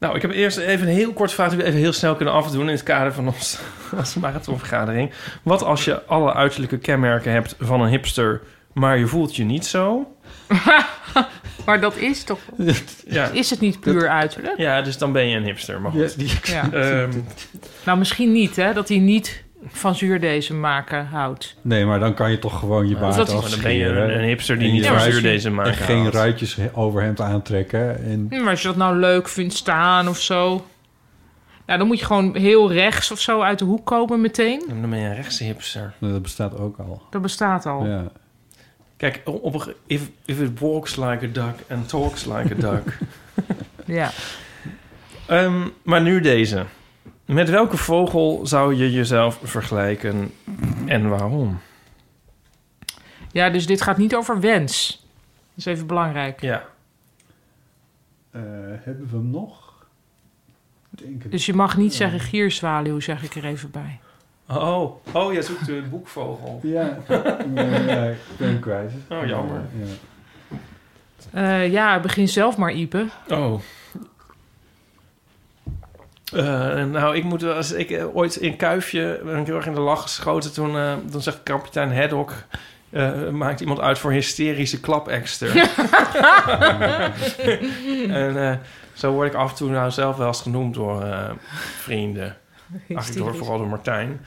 Nou, 0.00 0.16
ik 0.16 0.22
heb 0.22 0.30
eerst 0.30 0.58
even 0.58 0.88
een 0.88 0.94
heel 0.94 1.12
kort 1.12 1.32
vraag 1.32 1.48
die 1.48 1.58
we 1.58 1.64
even 1.64 1.78
heel 1.78 1.92
snel 1.92 2.14
kunnen 2.16 2.34
afdoen 2.34 2.60
in 2.66 2.68
het 2.74 2.82
kader 2.82 3.12
van 3.12 3.26
ons, 3.26 3.58
onze 3.98 4.18
marathonvergadering. 4.18 5.10
Wat 5.42 5.62
als 5.62 5.84
je 5.84 6.04
alle 6.04 6.34
uiterlijke 6.34 6.78
kenmerken 6.78 7.32
hebt 7.32 7.54
van 7.58 7.80
een 7.80 7.88
hipster, 7.88 8.40
maar 8.72 8.98
je 8.98 9.06
voelt 9.06 9.36
je 9.36 9.44
niet 9.44 9.66
zo? 9.66 10.06
Maar 11.66 11.80
dat 11.80 11.96
is 11.96 12.24
toch... 12.24 12.38
Ja. 13.06 13.26
Is 13.28 13.50
het 13.50 13.60
niet 13.60 13.80
puur 13.80 14.08
uiterlijk? 14.08 14.58
Ja, 14.58 14.82
dus 14.82 14.98
dan 14.98 15.12
ben 15.12 15.28
je 15.28 15.36
een 15.36 15.44
hipster. 15.44 15.80
Maar 15.80 15.90
goed. 15.90 16.16
Ja. 16.42 16.72
Ehm, 16.72 17.10
Nou, 17.84 17.98
misschien 17.98 18.32
niet, 18.32 18.56
hè? 18.56 18.72
Dat 18.72 18.88
hij 18.88 18.98
niet 18.98 19.44
van 19.66 19.94
zuurdezen 19.94 20.60
maken 20.60 21.06
houdt. 21.06 21.56
Nee, 21.62 21.84
maar 21.84 22.00
dan 22.00 22.14
kan 22.14 22.30
je 22.30 22.38
toch 22.38 22.58
gewoon 22.58 22.88
je 22.88 22.96
baard 22.96 23.14
dat 23.16 23.28
is- 23.28 23.34
afscheren. 23.34 23.62
dan 23.62 23.70
ben 23.70 24.04
je 24.06 24.12
een- 24.14 24.18
een 24.20 24.24
hipster 24.28 24.58
die 24.58 24.72
niet 24.72 24.86
van 24.86 25.00
zuurdezen 25.00 25.54
maken 25.54 25.72
En 25.72 25.78
geen 25.78 25.98
houdt. 26.00 26.14
ruitjes 26.14 26.56
overhemd 26.72 27.20
aantrekken. 27.20 28.04
En 28.04 28.26
Maar 28.28 28.50
als 28.50 28.62
je 28.62 28.68
dat 28.68 28.76
nou 28.76 28.96
leuk 28.96 29.28
vindt 29.28 29.54
staan 29.54 30.08
of 30.08 30.18
zo... 30.18 30.66
Nou, 31.66 31.78
dan 31.78 31.88
moet 31.88 31.98
je 31.98 32.04
gewoon 32.04 32.36
heel 32.36 32.72
rechts 32.72 33.10
of 33.10 33.20
zo 33.20 33.40
uit 33.40 33.58
de 33.58 33.64
hoek 33.64 33.86
komen 33.86 34.20
meteen. 34.20 34.62
dan 34.68 34.90
ben 34.90 34.98
je 34.98 35.06
een 35.06 35.14
rechtse 35.14 35.44
hipster. 35.44 35.92
dat 35.98 36.22
bestaat 36.22 36.58
ook 36.58 36.78
al. 36.78 37.02
Dat 37.10 37.22
bestaat 37.22 37.66
al. 37.66 37.86
Ja. 37.86 38.04
Kijk, 38.96 39.20
op 39.24 39.54
een, 39.66 39.74
if, 39.86 40.02
if 40.24 40.40
it 40.40 40.58
walks 40.60 40.96
like 40.96 41.24
a 41.24 41.28
duck 41.32 41.54
and 41.70 41.88
talks 41.88 42.24
like 42.24 42.54
a 42.54 42.70
duck. 42.70 42.98
Ja. 43.84 44.10
Ehm, 45.26 45.60
maar 45.82 46.00
nu 46.02 46.20
deze. 46.20 46.64
Met 47.30 47.50
welke 47.50 47.76
vogel 47.76 48.40
zou 48.46 48.74
je 48.74 48.92
jezelf 48.92 49.38
vergelijken 49.42 50.32
en 50.86 51.08
waarom? 51.08 51.60
Ja, 53.32 53.50
dus 53.50 53.66
dit 53.66 53.82
gaat 53.82 53.96
niet 53.96 54.14
over 54.14 54.40
wens. 54.40 55.04
Dat 55.26 55.56
is 55.56 55.64
even 55.64 55.86
belangrijk. 55.86 56.40
Ja. 56.40 56.64
Eh, 58.30 58.40
hebben 58.80 59.08
we 59.10 59.16
hem 59.16 59.30
nog? 59.30 59.84
Denk 60.90 61.22
het. 61.22 61.30
Dus 61.30 61.46
je 61.46 61.54
mag 61.54 61.76
niet 61.76 61.94
zeggen 61.94 62.20
gierzwaluw, 62.20 63.00
zeg 63.00 63.22
ik 63.22 63.34
er 63.34 63.44
even 63.44 63.70
bij. 63.70 64.00
Oh, 64.48 64.94
oh 65.12 65.32
jij 65.32 65.42
zoekt 65.42 65.66
de 65.66 65.82
boekvogel. 65.90 66.60
Ja, 66.62 66.98
ja, 67.08 68.04
ik 68.04 68.18
ben 68.36 68.48
hem 68.48 68.60
kwijt. 68.60 68.92
Oh, 69.08 69.26
jammer. 69.26 69.62
Ja. 69.78 70.58
Eh, 71.30 71.72
ja, 71.72 72.00
begin 72.00 72.28
zelf 72.28 72.56
maar, 72.56 72.72
Ipe. 72.72 73.06
Oh. 73.28 73.60
Eh, 76.32 76.84
nou, 76.84 77.16
ik 77.16 77.24
moet 77.24 77.42
wel- 77.42 77.54
als 77.54 77.72
ik 77.72 77.90
eh, 77.90 78.16
ooit 78.16 78.36
in 78.36 78.56
Kuifje 78.56 79.20
ben 79.24 79.38
ik 79.38 79.46
heel 79.46 79.56
erg 79.56 79.66
in 79.66 79.74
de 79.74 79.80
lach 79.80 80.02
geschoten. 80.02 80.52
Toen, 80.52 80.76
eh, 80.76 80.92
dan 81.10 81.22
zegt 81.22 81.42
kapitein 81.42 81.96
Haddock... 82.00 82.32
eh, 82.90 83.28
maakt 83.28 83.60
iemand 83.60 83.80
uit 83.80 83.98
voor 83.98 84.12
hysterische 84.12 84.80
klapekster. 84.80 85.56
en 88.10 88.36
eh, 88.50 88.56
zo 88.92 89.12
word 89.12 89.28
ik 89.28 89.34
af 89.34 89.50
en 89.50 89.56
toe 89.56 89.70
nou 89.70 89.90
zelf 89.90 90.16
wel 90.16 90.26
eens 90.26 90.42
genoemd 90.42 90.74
door 90.74 91.02
eh, 91.02 91.30
vrienden. 91.80 92.36
Eigenlijk 92.88 93.18
door, 93.18 93.36
vooral 93.36 93.58
door 93.58 93.68
Martijn. 93.68 94.20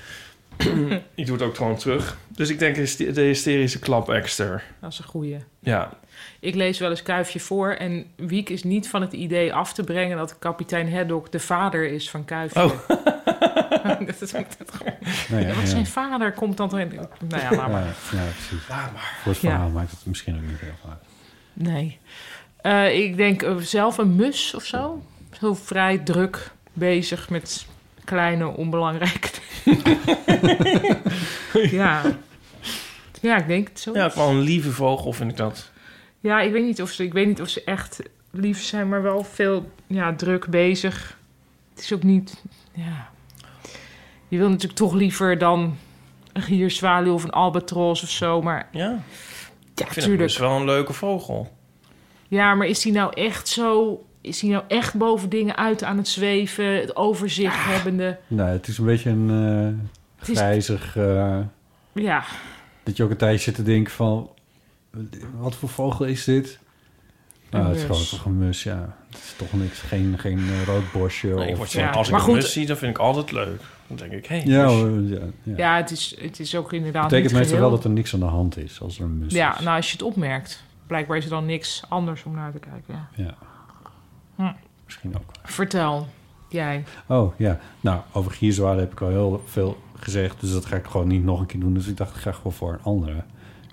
ik 1.16 1.26
doe 1.26 1.36
het 1.36 1.42
ook 1.46 1.56
gewoon 1.56 1.76
terug. 1.78 2.18
Dus 2.28 2.50
ik 2.50 2.60
denk 2.60 2.76
de 3.16 3.22
hysterische 3.22 3.80
klapekster. 3.80 4.64
Dat 4.82 4.92
is 4.92 5.00
een 5.00 5.06
goeie. 5.06 5.38
Ja. 5.60 5.90
Ik 6.40 6.56
lees 6.56 6.80
wel 6.80 6.90
eens 6.90 7.04
Kuifje 7.04 7.40
voor 7.40 7.72
en 7.72 8.06
Wiek 8.16 8.50
is 8.50 8.64
niet 8.64 8.90
van 8.90 9.02
het 9.02 9.14
idee 9.14 9.54
af 9.54 9.74
te 9.74 9.84
brengen 9.84 10.18
dat 10.18 10.40
kapitein 10.40 10.94
Haddock 10.96 11.32
de 11.32 11.40
vader 11.40 11.88
is 11.92 12.10
van 12.10 12.26
Kuifje. 12.26 12.64
Oh. 12.64 12.72
dat 14.08 14.22
is 14.22 14.32
dat 14.32 14.46
gewoon. 14.72 14.94
Nou 15.30 15.42
ja, 15.42 15.48
Ja, 15.48 15.54
want 15.54 15.68
ja. 15.68 15.74
zijn 15.74 15.88
vader 15.88 16.32
komt 16.32 16.58
dan 16.58 16.74
erin. 16.74 16.92
Nou 17.30 17.42
ja, 17.42 17.56
laat 17.56 17.72
maar. 17.72 17.82
Ja, 17.82 17.88
ja, 18.12 18.24
precies. 18.48 18.68
maar. 18.68 19.18
Voor 19.22 19.32
het 19.32 19.42
Ja. 19.42 19.50
verhaal 19.50 19.70
maakt 19.70 19.92
het 19.92 20.06
misschien 20.06 20.36
ook 20.36 20.42
niet 20.42 20.60
heel 20.60 20.72
veel 20.82 20.90
uit. 20.90 21.00
Nee. 21.54 22.00
Eh, 22.62 23.00
ik 23.00 23.18
denk 23.18 23.42
eh, 23.44 23.58
zelf 23.58 23.98
een 23.98 24.16
mus 24.16 24.54
of 24.54 24.64
zo. 24.66 25.04
Zo 25.40 25.54
vrij 25.54 25.98
druk 25.98 26.52
bezig 26.74 27.30
met 27.30 27.66
kleine, 28.04 28.48
onbelangrijke 28.48 29.30
dingen. 29.64 29.98
ja. 31.82 32.02
Ja, 33.22 33.38
ik 33.38 33.48
denk 33.48 33.68
het 33.68 33.80
zo. 33.80 33.94
Ja, 33.94 34.12
wel 34.16 34.30
een 34.30 34.40
lieve 34.40 34.72
vogel 34.72 35.14
vind 35.14 35.32
ik 35.32 35.38
dat. 35.38 35.72
Ja, 36.24 36.42
ik 36.42 36.52
weet 36.52 36.64
niet 36.66 36.82
of 36.82 36.90
ze, 36.92 37.04
ik 37.04 37.14
weet 37.14 37.28
niet 37.28 37.42
of 37.42 37.48
ze 37.50 37.64
echt 37.64 38.00
lief 38.32 38.62
zijn, 38.64 38.90
maar 38.90 39.02
wel 39.02 39.24
veel 39.24 39.70
ja, 39.88 40.16
druk 40.16 40.48
bezig. 40.48 41.18
Het 41.74 41.84
is 41.84 41.94
ook 41.94 42.04
niet. 42.04 42.44
Ja. 42.74 43.10
Je 44.28 44.38
wil 44.38 44.48
natuurlijk 44.50 44.76
toch 44.80 44.94
liever 44.94 45.38
dan 45.38 45.76
een 46.34 46.42
gierzwaluw 46.42 47.14
of 47.14 47.24
een 47.24 47.30
albatros 47.32 48.04
of 48.04 48.10
zo, 48.10 48.42
maar. 48.42 48.68
Ja. 48.72 48.80
Ja, 48.80 49.86
ik 49.86 49.92
vind 49.92 49.96
het 49.96 50.04
tuurlijk. 50.04 50.22
dus 50.28 50.38
wel 50.38 50.52
een 50.56 50.66
leuke 50.66 50.94
vogel. 50.94 51.52
Ja, 52.28 52.54
maar 52.56 52.68
is 52.68 52.82
die 52.82 52.92
nou 52.94 53.14
echt 53.22 53.48
zo. 53.48 54.04
Is 54.22 54.40
die 54.40 54.52
nou 54.52 54.64
echt 54.68 54.94
boven 54.98 55.30
dingen 55.30 55.56
uit 55.58 55.84
aan 55.84 55.98
het 55.98 56.08
zweven, 56.08 56.66
het 56.80 56.96
overzicht 56.96 57.56
hebbende? 57.66 58.18
Nou, 58.28 58.50
het 58.50 58.68
is 58.68 58.78
een 58.78 58.86
beetje 58.86 59.10
een 59.10 59.30
eh 60.22 60.30
is- 60.30 60.38
grijzig... 60.38 60.98
eh, 60.98 61.40
Ja, 61.94 62.24
dat 62.84 62.98
je 62.98 63.04
ook 63.04 63.10
een 63.10 63.18
tijdje 63.18 63.40
zit 63.44 63.56
te 63.56 63.64
denken 63.64 63.94
van... 63.94 64.30
Wat 65.38 65.56
voor 65.56 65.70
vogel 65.70 66.06
is 66.06 66.24
dit? 66.24 66.60
Nou, 67.50 67.66
het 67.68 67.76
is 67.76 67.82
gewoon 67.82 68.06
toch 68.10 68.26
een 68.26 68.38
mus, 68.38 68.64
ja. 68.64 68.96
Het 69.10 69.18
is 69.18 69.34
toch 69.38 69.54
niks, 69.54 69.80
geen, 69.80 70.20
geen 70.20 70.40
eh, 70.40 70.64
rood 70.66 70.92
bosje. 70.92 71.28
Nee, 71.28 71.50
ik 71.52 71.60
of, 71.60 71.74
Ja, 71.74 71.90
als 71.90 72.06
ik 72.08 72.12
maar 72.12 72.22
een 72.22 72.26
goed. 72.28 72.36
mus 72.36 72.52
zie, 72.54 72.66
dan 72.66 72.78
vind 72.78 72.92
ik 72.92 73.02
altijd 73.02 73.32
leuk. 73.32 73.62
Dan 73.88 73.98
denk 73.98 74.12
ik, 74.12 74.26
hé, 74.26 74.38
hey, 74.38 74.46
Ja, 74.48 74.70
ja, 74.70 75.20
ja. 75.44 75.54
ja 75.58 75.76
het, 75.76 75.92
is, 75.92 76.16
het 76.20 76.40
is 76.40 76.56
ook 76.56 76.74
inderdaad. 76.74 77.04
betekent 77.04 77.32
niet 77.32 77.40
meestal 77.42 77.60
wel 77.60 77.70
dat 77.70 77.84
er 77.84 77.90
niks 77.90 78.14
aan 78.14 78.20
de 78.20 78.26
hand 78.26 78.58
is 78.58 78.82
als 78.82 78.98
er 78.98 79.04
een 79.04 79.18
mus 79.18 79.34
Ja, 79.34 79.58
is. 79.58 79.64
nou 79.64 79.76
als 79.76 79.86
je 79.88 79.92
het 79.92 80.02
opmerkt. 80.02 80.64
Blijkbaar 80.88 81.18
is 81.18 81.24
er 81.24 81.30
dan 81.30 81.46
niks 81.46 81.84
anders 81.90 82.24
om 82.24 82.34
naar 82.36 82.52
te 82.52 82.60
kijken. 82.60 83.08
Ja. 83.16 83.24
Ja. 83.24 83.36
Hm. 84.36 84.52
Misschien 84.86 85.16
ook. 85.16 85.32
Vertel, 85.44 86.08
jij. 86.50 86.84
Oh, 87.08 87.34
ja. 87.38 87.60
Nou, 87.82 88.02
over 88.12 88.32
gierzwaarden 88.32 88.84
heb 88.84 88.92
ik 88.92 89.02
al 89.02 89.10
heel 89.10 89.44
veel 89.48 89.78
gezegd. 89.96 90.40
Dus 90.40 90.52
dat 90.52 90.66
ga 90.66 90.76
ik 90.76 90.86
gewoon 90.86 91.08
niet 91.08 91.24
nog 91.24 91.40
een 91.40 91.46
keer 91.46 91.60
doen. 91.60 91.74
Dus 91.74 91.88
ik 91.88 91.98
dacht, 91.98 92.16
ik 92.16 92.22
ga 92.22 92.32
gewoon 92.32 92.54
voor 92.54 92.74
een 92.74 92.84
andere. 92.84 93.24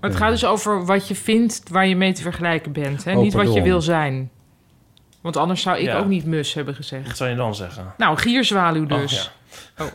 Maar 0.01 0.11
het 0.11 0.19
gaat 0.19 0.31
dus 0.31 0.45
over 0.45 0.85
wat 0.87 1.09
je 1.09 1.15
vindt 1.15 1.63
waar 1.71 1.87
je 1.87 1.97
mee 1.97 2.13
te 2.13 2.23
vergelijken 2.23 2.73
bent. 2.73 3.05
Hè? 3.05 3.13
Oh, 3.17 3.23
niet 3.23 3.33
wat 3.33 3.55
je 3.55 3.63
wil 3.63 3.81
zijn. 3.83 4.31
Want 5.21 5.37
anders 5.37 5.63
zou 5.63 5.77
ik 5.79 5.85
Ja. 5.85 5.99
ook 5.99 6.07
niet 6.07 6.25
mus 6.25 6.55
hebben 6.55 6.75
gezegd. 6.75 7.07
Wat 7.07 7.17
zou 7.17 7.31
je 7.31 7.37
dan 7.37 7.55
zeggen? 7.55 7.95
Nou, 7.97 8.17
gierzwaluw 8.19 8.83
Oh, 8.83 8.89
dus. 8.89 9.31
ja. 9.77 9.85
Oh. 9.85 9.91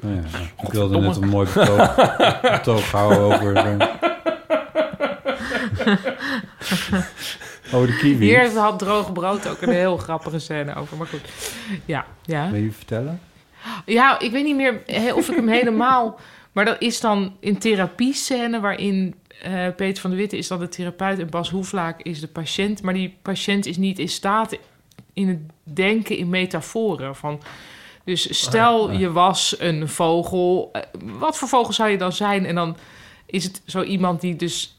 Nou 0.00 0.14
ja, 0.14 0.38
ik 0.66 0.72
wilde 0.72 1.00
net 1.00 1.16
een 1.16 1.28
mooi 1.28 1.48
betoog, 1.54 1.94
betoog 2.58 2.90
houden 2.90 3.20
over... 3.20 3.76
over 7.72 7.86
de 7.86 7.96
kiwi. 7.96 8.24
Hier 8.26 8.56
had 8.56 8.78
droog 8.78 9.12
brood 9.12 9.48
ook 9.48 9.62
een 9.62 9.68
heel 9.72 9.96
grappige 9.96 10.38
scène 10.38 10.74
over. 10.74 10.96
Maar 10.96 11.06
goed. 11.06 11.20
Ja, 11.84 12.04
ja. 12.22 12.50
Wil 12.50 12.60
je 12.60 12.72
vertellen? 12.72 13.20
Ja, 13.86 14.18
ik 14.20 14.30
weet 14.32 14.44
niet 14.44 14.56
meer 14.56 14.80
of 15.14 15.28
ik 15.28 15.36
hem 15.36 15.48
helemaal... 15.48 16.18
Maar 16.54 16.64
dat 16.64 16.82
is 16.82 17.00
dan 17.00 17.36
een 17.40 17.58
therapiescène 17.58 18.60
waarin 18.60 19.14
eh, 19.42 19.68
Peter 19.76 20.00
van 20.00 20.10
der 20.10 20.18
Witte 20.18 20.36
is 20.36 20.48
dan 20.48 20.58
de 20.58 20.68
therapeut 20.68 21.18
en 21.18 21.30
Bas 21.30 21.50
Hoeflaak 21.50 22.02
is 22.02 22.20
de 22.20 22.28
patiënt. 22.28 22.82
Maar 22.82 22.94
die 22.94 23.16
patiënt 23.22 23.66
is 23.66 23.76
niet 23.76 23.98
in 23.98 24.08
staat 24.08 24.58
in 25.12 25.28
het 25.28 25.38
denken 25.62 26.16
in 26.16 26.28
metaforen. 26.28 27.16
Van, 27.16 27.42
dus 28.04 28.38
stel 28.38 28.90
je 28.90 29.12
was 29.12 29.54
een 29.58 29.88
vogel. 29.88 30.68
eh, 30.72 30.82
wat 31.02 31.38
voor 31.38 31.48
vogel 31.48 31.72
zou 31.72 31.90
je 31.90 31.98
dan 31.98 32.12
zijn? 32.12 32.46
En 32.46 32.54
dan 32.54 32.76
is 33.26 33.44
het 33.44 33.62
zo 33.66 33.82
iemand 33.82 34.20
die 34.20 34.36
dus... 34.36 34.78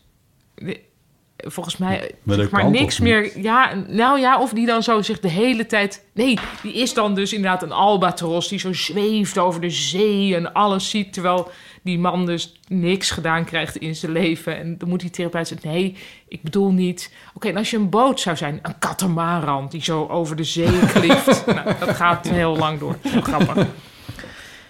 Volgens 1.38 1.78
mij 1.78 2.02
eh, 2.02 2.14
Maar 2.24 2.36
zeg 2.36 2.50
maar 2.50 2.70
niks 2.70 3.00
meer. 3.00 3.40
Ja, 3.40 3.74
nou 3.88 4.20
ja, 4.20 4.40
of 4.40 4.54
die 4.54 4.66
dan 4.66 4.84
zo 4.84 5.02
zich 5.02 5.20
de 5.20 5.30
hele 5.30 5.66
tijd. 5.66 6.06
Nee, 6.14 6.40
die 6.62 6.74
is 6.74 6.94
dan 6.94 7.16
dus 7.16 7.34
inderdaad 7.34 7.64
een 7.64 7.72
albatros 7.72 8.48
die 8.48 8.60
zo 8.60 8.74
zweeft 8.74 9.38
over 9.38 9.62
de 9.62 9.70
zee 9.70 10.36
en 10.36 10.54
alles 10.54 10.90
ziet. 10.90 11.14
Terwijl 11.14 11.52
die 11.84 12.00
man 12.00 12.26
dus 12.26 12.60
niks 12.68 13.12
gedaan 13.12 13.46
krijgt 13.46 13.78
in 13.78 13.96
zijn 13.96 14.12
leven. 14.12 14.58
En 14.58 14.78
dan 14.78 14.90
moet 14.90 15.00
die 15.00 15.10
therapeut 15.10 15.48
zeggen: 15.48 15.70
Nee, 15.70 15.98
ik 16.28 16.42
bedoel 16.42 16.72
niet. 16.72 17.14
Oké, 17.34 17.48
en 17.48 17.58
als 17.58 17.70
je 17.70 17.78
een 17.78 17.90
boot 17.90 18.20
zou 18.20 18.36
zijn, 18.38 18.60
een 18.62 18.80
katamaran 18.80 19.68
die 19.70 19.84
zo 19.84 20.08
over 20.08 20.36
de 20.36 20.44
zee 20.44 20.80
klift. 20.94 21.46
nou, 21.46 21.74
dat 21.80 21.96
gaat 21.96 22.30
heel 22.30 22.58
lang 22.58 22.80
door. 22.80 22.98
Heel 23.02 23.22
grappig. 23.22 23.68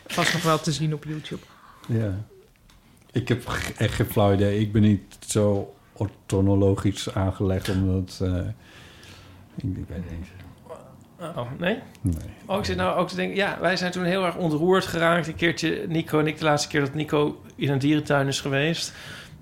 Vast 0.08 0.34
nog 0.34 0.44
wel 0.44 0.60
te 0.60 0.72
zien 0.72 0.94
op 0.94 1.04
YouTube. 1.04 1.42
Ja. 1.88 2.26
Ik 3.12 3.28
heb 3.28 3.48
echt 3.78 3.94
geen 3.94 4.06
flauw 4.06 4.34
idee. 4.34 4.60
Ik 4.60 4.72
ben 4.72 4.82
niet 4.82 5.18
zo 5.28 5.75
ortonologisch 5.98 7.14
aangelegd, 7.14 7.70
omdat... 7.70 8.20
eh, 8.22 8.36
ik, 9.56 9.78
ik 9.78 9.86
weet 9.88 10.04
niet. 10.18 10.28
Oh, 11.20 11.52
nee? 11.60 11.80
Nee. 12.02 12.14
Oh, 12.46 12.58
ik 12.58 12.66
zit 12.66 12.78
nou 12.78 12.98
ook 12.98 13.08
te 13.08 13.16
denken... 13.16 13.36
Ja, 13.36 13.58
wij 13.62 13.78
zijn 13.78 13.92
toen 13.92 14.04
heel 14.04 14.26
erg 14.26 14.36
ontroerd 14.36 14.86
geraakt. 14.86 15.28
Een 15.28 15.36
keertje, 15.36 15.86
Nico 15.88 16.20
en 16.20 16.28
ik, 16.28 16.38
de 16.38 16.46
laatste 16.46 16.68
keer 16.68 16.80
dat 16.80 16.94
Nico 16.94 17.42
in 17.56 17.70
een 17.70 17.80
dierentuin 17.80 18.28
is 18.28 18.42
geweest. 18.42 18.94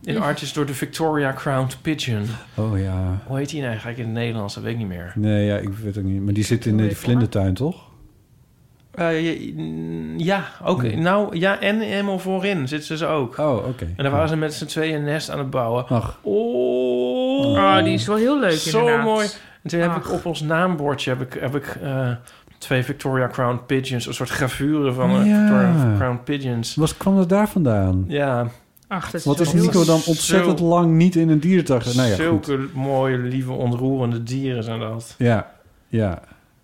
In 0.04 0.22
Artjes 0.22 0.54
door 0.54 0.66
de 0.66 0.74
Victoria 0.74 1.34
Crowned 1.34 1.78
Pigeon. 1.82 2.26
Oh 2.56 2.80
ja. 2.80 3.22
Hoe 3.26 3.38
heet 3.38 3.50
die 3.50 3.58
nou 3.58 3.70
eigenlijk 3.70 4.00
in 4.00 4.06
het 4.06 4.14
Nederlands? 4.14 4.54
Dat 4.54 4.64
weet 4.64 4.74
ik 4.74 4.78
niet 4.78 4.88
meer. 4.88 5.14
Nee, 5.16 5.46
ja, 5.46 5.58
ik 5.58 5.70
weet 5.70 5.98
ook 5.98 6.04
niet. 6.04 6.22
Maar 6.22 6.34
die 6.34 6.44
zit 6.44 6.66
in 6.66 6.78
de 6.78 6.96
vlindertuin, 6.96 7.54
toch? 7.54 7.83
Eh, 8.94 9.22
ja, 9.48 10.14
ja, 10.18 10.44
ook. 10.64 10.82
Nee. 10.82 10.98
Nou, 10.98 11.38
ja, 11.38 11.60
en 11.60 11.80
helemaal 11.80 12.20
voorin 12.20 12.68
zitten 12.68 12.98
ze 12.98 13.06
ook. 13.06 13.38
Oh, 13.38 13.68
oké. 13.68 13.84
En 13.96 14.04
daar 14.04 14.12
waren 14.12 14.30
ze 14.30 14.36
met 14.36 14.54
z'n 14.54 14.66
tweeën 14.66 14.96
een 14.96 15.04
nest 15.04 15.30
aan 15.30 15.38
het 15.38 15.50
bouwen. 15.50 15.86
Ach. 15.88 16.20
Oh, 16.22 17.22
Oh, 17.46 17.84
die 17.84 17.94
is 17.94 18.08
wel 18.08 18.16
heel 18.16 18.40
leuk 18.40 18.52
Zo 18.52 18.80
inderdaad. 18.80 19.04
mooi. 19.06 19.28
En 19.64 19.70
toen 19.70 19.80
heb 19.80 19.90
Ach. 19.90 19.98
ik 19.98 20.12
op 20.12 20.26
ons 20.26 20.42
naambordje 20.42 21.10
heb 21.10 21.22
ik, 21.22 21.40
heb 21.42 21.56
ik 21.56 21.78
eh, 21.82 22.10
twee 22.58 22.84
Victoria 22.84 23.28
Crown 23.28 23.60
Pigeons, 23.66 24.06
een 24.08 24.14
soort 24.14 24.30
gravure 24.30 24.94
van 24.94 25.10
Ja. 25.10 25.18
Victoria 25.40 25.94
Crown 25.98 26.20
Pigeons. 26.24 26.76
Wat 26.76 26.98
kwam 26.98 27.18
er 27.20 27.28
daar 27.28 27.50
vandaan? 27.50 28.06
Ja, 28.08 28.48
Ach, 28.88 29.12
dat 29.12 29.24
Wat 29.24 29.38
wel 29.38 29.48
is 29.48 29.54
Nico 29.54 29.86
dan 29.86 30.00
ontzettend 30.06 30.60
Zo- 30.60 30.66
lang 30.66 30.92
niet 30.94 31.16
in 31.16 31.30
een 31.30 31.40
dierentuin? 31.40 31.82
Nou 31.96 32.08
ja, 32.10 32.14
goed. 32.16 32.24
zulke 32.24 32.66
mooie, 32.74 33.18
lieve, 33.18 33.52
ontroerende 33.52 34.24
dieren 34.24 34.64
zijn 34.64 34.80
dat. 34.80 35.16
Ja, 35.18 35.52
ja. 35.88 36.22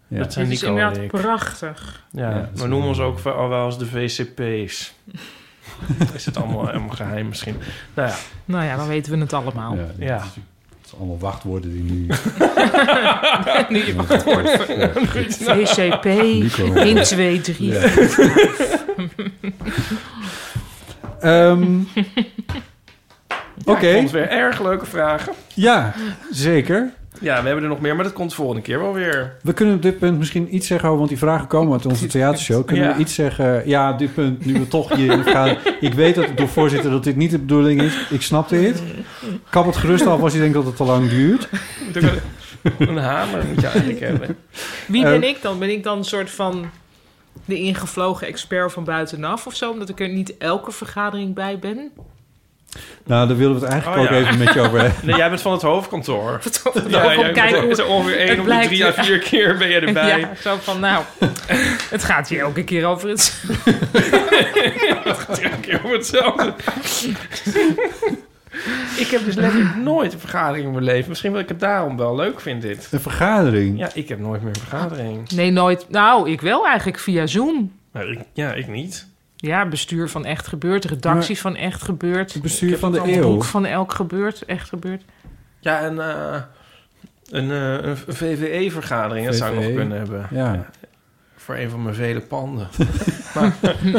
Ja. 0.09 0.17
Dat 0.17 0.33
zijn 0.33 0.51
is 0.51 0.61
Nico 0.61 0.67
inderdaad 0.75 0.97
ik. 0.97 1.07
prachtig. 1.07 2.03
Ja, 2.11 2.29
Ja, 2.29 2.49
we 2.53 2.67
noemen 2.67 2.87
ons 2.87 2.99
ook 2.99 3.19
al 3.25 3.49
wel 3.49 3.65
eens 3.65 3.77
de 3.77 3.85
VCP's. 3.85 4.93
is 6.13 6.25
het 6.25 6.37
allemaal 6.37 6.65
helemaal 6.65 6.89
geheim 6.95 7.27
misschien? 7.27 7.55
Nou 7.93 8.09
ja, 8.09 8.15
Nou 8.45 8.63
ja, 8.65 8.75
dan 8.75 8.87
weten 8.87 9.11
we 9.13 9.17
het 9.19 9.33
allemaal. 9.33 9.75
Ja, 9.75 9.87
ja. 9.97 10.15
Het 10.79 10.89
zijn 10.89 11.01
allemaal 11.01 11.19
wachtwoorden 11.19 11.71
die 11.71 11.83
nu... 11.83 12.07
Niet 13.69 13.95
wachtwoord. 13.95 14.49
VCP, 15.29 16.03
Nico. 16.05 16.73
1, 16.73 17.03
2, 17.03 17.41
3. 17.41 17.67
Ja. 17.71 17.89
Ehm, 21.19 21.79
Oké, 23.65 23.87
het 23.87 24.11
weer 24.11 24.29
erg 24.29 24.61
leuke 24.61 24.85
vragen. 24.85 25.33
ja, 25.53 25.93
zeker. 26.31 26.93
Ja, 27.21 27.39
we 27.41 27.45
hebben 27.45 27.63
er 27.63 27.69
nog 27.69 27.79
meer, 27.79 27.95
maar 27.95 28.03
dat 28.03 28.13
komt 28.13 28.29
de 28.29 28.35
volgende 28.35 28.61
keer 28.61 28.79
wel 28.79 28.93
weer. 28.93 29.35
We 29.41 29.53
kunnen 29.53 29.75
op 29.75 29.81
dit 29.81 29.99
punt 29.99 30.17
misschien 30.17 30.55
iets 30.55 30.67
zeggen 30.67 30.85
over... 30.87 30.97
want 30.99 31.09
die 31.09 31.19
vragen 31.19 31.47
komen 31.47 31.73
uit 31.73 31.85
onze 31.85 32.07
theatershow. 32.17 32.65
Kunnen 32.65 32.85
Ja. 32.85 32.95
we 32.95 33.01
iets 33.01 33.13
zeggen... 33.13 33.61
Ja, 33.67 33.91
op 33.91 33.99
dit 33.99 34.13
punt, 34.13 34.45
nu 34.45 34.53
we 34.53 34.67
toch 34.67 34.95
hier 34.95 35.23
gaan... 35.33 35.57
Ik 35.79 35.93
weet 35.93 36.15
dat 36.15 36.27
door 36.35 36.47
voorzitter 36.47 36.91
dat 36.91 37.03
dit 37.03 37.15
niet 37.15 37.31
de 37.31 37.39
bedoeling 37.39 37.81
is. 37.81 38.07
Ik 38.09 38.21
snap 38.21 38.49
dit. 38.49 38.83
Kap 39.49 39.65
het 39.65 39.75
gerust 39.77 40.05
af 40.07 40.21
als 40.21 40.33
je 40.33 40.39
denkt 40.39 40.53
dat 40.53 40.65
het 40.65 40.75
te 40.75 40.83
lang 40.83 41.09
duurt. 41.09 41.49
Een 42.77 42.97
hamer 42.97 43.45
moet 43.47 43.61
je 43.61 43.67
eigenlijk 43.67 43.99
hebben. 43.99 44.37
Wie 44.87 45.03
Eh, 45.05 45.09
ben 45.11 45.23
ik 45.23 45.41
dan? 45.41 45.59
Ben 45.59 45.69
ik 45.69 45.83
dan 45.83 45.97
een 45.97 46.03
soort 46.03 46.31
van 46.31 46.69
de 47.45 47.57
ingevlogen 47.59 48.27
expert 48.27 48.71
van 48.71 48.83
buitenaf 48.83 49.47
of 49.47 49.55
zo? 49.55 49.71
Omdat 49.71 49.89
ik 49.89 49.99
er 49.99 50.09
niet 50.09 50.37
elke 50.37 50.71
vergadering 50.71 51.33
bij 51.33 51.59
ben? 51.59 51.91
Nou, 53.05 53.27
daar 53.27 53.37
willen 53.37 53.55
we 53.55 53.61
het 53.61 53.69
eigenlijk 53.71 54.01
Oh, 54.01 54.07
ook 54.07 54.19
ja. 54.19 54.25
even 54.27 54.37
met 54.37 54.53
je 54.53 54.59
over 54.61 54.79
hebben. 54.81 55.05
Nee, 55.05 55.15
jij 55.15 55.29
bent 55.29 55.41
van 55.41 55.51
het 55.51 55.61
hoofdkantoor. 55.61 56.35
Of 56.45 56.61
toch 56.61 56.89
Ja, 56.89 57.31
kijken 57.31 57.61
hoe 57.61 57.85
ongeveer 57.85 58.17
één 58.17 58.29
het 58.29 58.31
op 58.31 58.37
de 58.37 58.43
blijkt. 58.43 58.67
drie 58.67 58.85
à 58.85 58.93
vier 59.03 59.19
keer 59.19 59.57
ben 59.57 59.69
je 59.69 59.79
erbij. 59.79 60.19
Ja, 60.19 60.29
zo 60.41 60.57
van 60.61 60.79
nou, 60.79 61.03
het 61.89 62.03
gaat 62.03 62.27
hier 62.29 62.39
elke 62.39 62.63
keer 62.63 62.85
over 62.85 63.09
het... 63.09 63.43
Dat 65.03 65.17
gaat 65.19 65.39
elke 65.39 65.59
keer 65.61 65.79
over 65.83 65.95
hetzelfde. 65.97 66.53
ik 68.97 69.07
heb 69.07 69.25
dus 69.25 69.35
letterlijk 69.35 69.75
nooit 69.75 70.13
een 70.13 70.19
vergadering 70.19 70.65
in 70.65 70.71
mijn 70.71 70.83
leven. 70.83 71.09
Misschien 71.09 71.31
wil 71.31 71.41
ik 71.41 71.49
het 71.49 71.59
daarom 71.59 71.97
wel 71.97 72.15
leuk 72.15 72.41
vind 72.41 72.61
dit. 72.61 72.87
Een 72.91 72.99
vergadering. 72.99 73.79
Ja, 73.79 73.89
ik 73.93 74.09
heb 74.09 74.19
nooit 74.19 74.41
meer 74.41 74.55
een 74.55 74.61
vergadering. 74.67 75.29
Nee, 75.31 75.51
nooit. 75.51 75.85
Nou, 75.89 76.29
ik 76.29 76.41
wel 76.41 76.65
eigenlijk 76.67 76.99
via 76.99 77.27
Zoom. 77.27 77.71
Maar 77.91 78.07
ik, 78.09 78.19
ja, 78.33 78.53
ik 78.53 78.67
niet. 78.67 79.07
Ja, 79.41 79.65
bestuur 79.67 80.09
van 80.09 80.25
Echt 80.25 80.47
Gebeurd, 80.47 80.85
redactie 80.85 81.39
van 81.39 81.55
Echt 81.55 81.81
Gebeurd. 81.83 82.33
Het 82.33 82.41
bestuur 82.41 82.77
van 82.77 82.91
de 82.91 83.01
het 83.01 83.07
eeuw. 83.07 83.21
Boek 83.21 83.43
van 83.43 83.65
Elk 83.65 83.93
Gebeurd, 83.93 84.45
Echt 84.45 84.69
Gebeurd. 84.69 85.03
Ja, 85.59 85.79
en 85.79 85.99
eh, 85.99 86.41
een, 87.29 87.51
eh, 87.51 87.87
een 87.89 87.97
VVE-vergadering, 87.97 89.25
dat 89.25 89.35
zou 89.35 89.49
ik 89.49 89.55
nog 89.55 89.65
VVE. 89.65 89.75
kunnen 89.75 89.97
hebben. 89.97 90.27
Ja. 90.31 90.65
Voor 91.35 91.55
een 91.55 91.69
van 91.69 91.83
mijn 91.83 91.95
vele 91.95 92.19
panden. 92.21 92.67
maar 93.35 93.55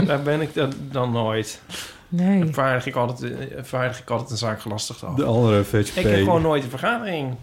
daar 0.07 0.23
ben 0.23 0.41
ik 0.41 0.55
dan, 0.55 0.73
dan 0.91 1.13
nooit. 1.13 1.61
Nee. 2.09 2.39
Dan 2.39 2.55
vaardig 2.55 2.87
ik 2.87 2.95
altijd, 2.95 3.33
eh, 3.51 3.59
vaardig 3.63 4.01
ik 4.01 4.11
altijd 4.11 4.31
een 4.31 4.37
zaak 4.37 4.61
gelastigd 4.61 5.05
af. 5.05 5.15
De 5.15 5.25
andere 5.25 5.65
VCP. 5.65 5.97
Ik 5.97 6.03
heb 6.05 6.15
gewoon 6.15 6.43
nooit 6.43 6.63
een 6.65 6.71
vergadering. 6.71 7.35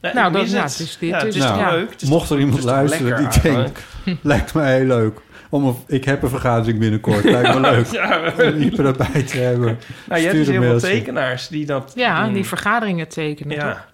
Nee, 0.00 0.12
Nou, 0.14 0.32
dat- 0.32 0.42
mis 0.42 0.50
ja, 0.50 0.62
het. 0.62 0.70
het 0.70 0.80
is 0.80 0.98
dit, 0.98 1.08
Ja, 1.08 1.18
het 1.18 1.34
is 1.34 1.42
ja. 1.42 1.70
leuk? 1.70 1.90
Het 1.90 2.02
is 2.02 2.08
Mocht 2.08 2.30
er 2.30 2.38
iemand 2.38 2.58
is 2.58 2.64
luisteren 2.64 3.30
die 3.30 3.40
denkt... 3.40 3.80
lijkt 4.22 4.54
mij 4.54 4.76
heel 4.76 4.86
leuk. 4.86 5.20
Om 5.50 5.64
een, 5.66 5.74
ik 5.86 6.04
heb 6.04 6.22
een 6.22 6.28
vergadering 6.28 6.78
binnenkort. 6.78 7.24
Lijkt 7.34 7.54
me 7.54 7.60
leuk. 7.60 7.86
Ja, 7.86 8.32
Om 8.38 8.56
Ieper 8.56 8.86
erbij 8.86 9.22
te 9.22 9.38
hebben. 9.38 9.78
Nou, 10.08 10.20
je 10.20 10.26
hebt 10.26 10.38
Stuur 10.38 10.44
dus 10.44 10.48
een 10.48 10.62
heel 10.62 10.78
veel 10.78 10.88
tekenaars 10.90 11.48
die 11.48 11.66
dat 11.66 11.92
Ja, 11.94 12.24
doen. 12.24 12.32
die 12.32 12.44
vergaderingen 12.44 13.08
tekenen. 13.08 13.58
toch? 13.58 13.64
Ja, 13.66 13.84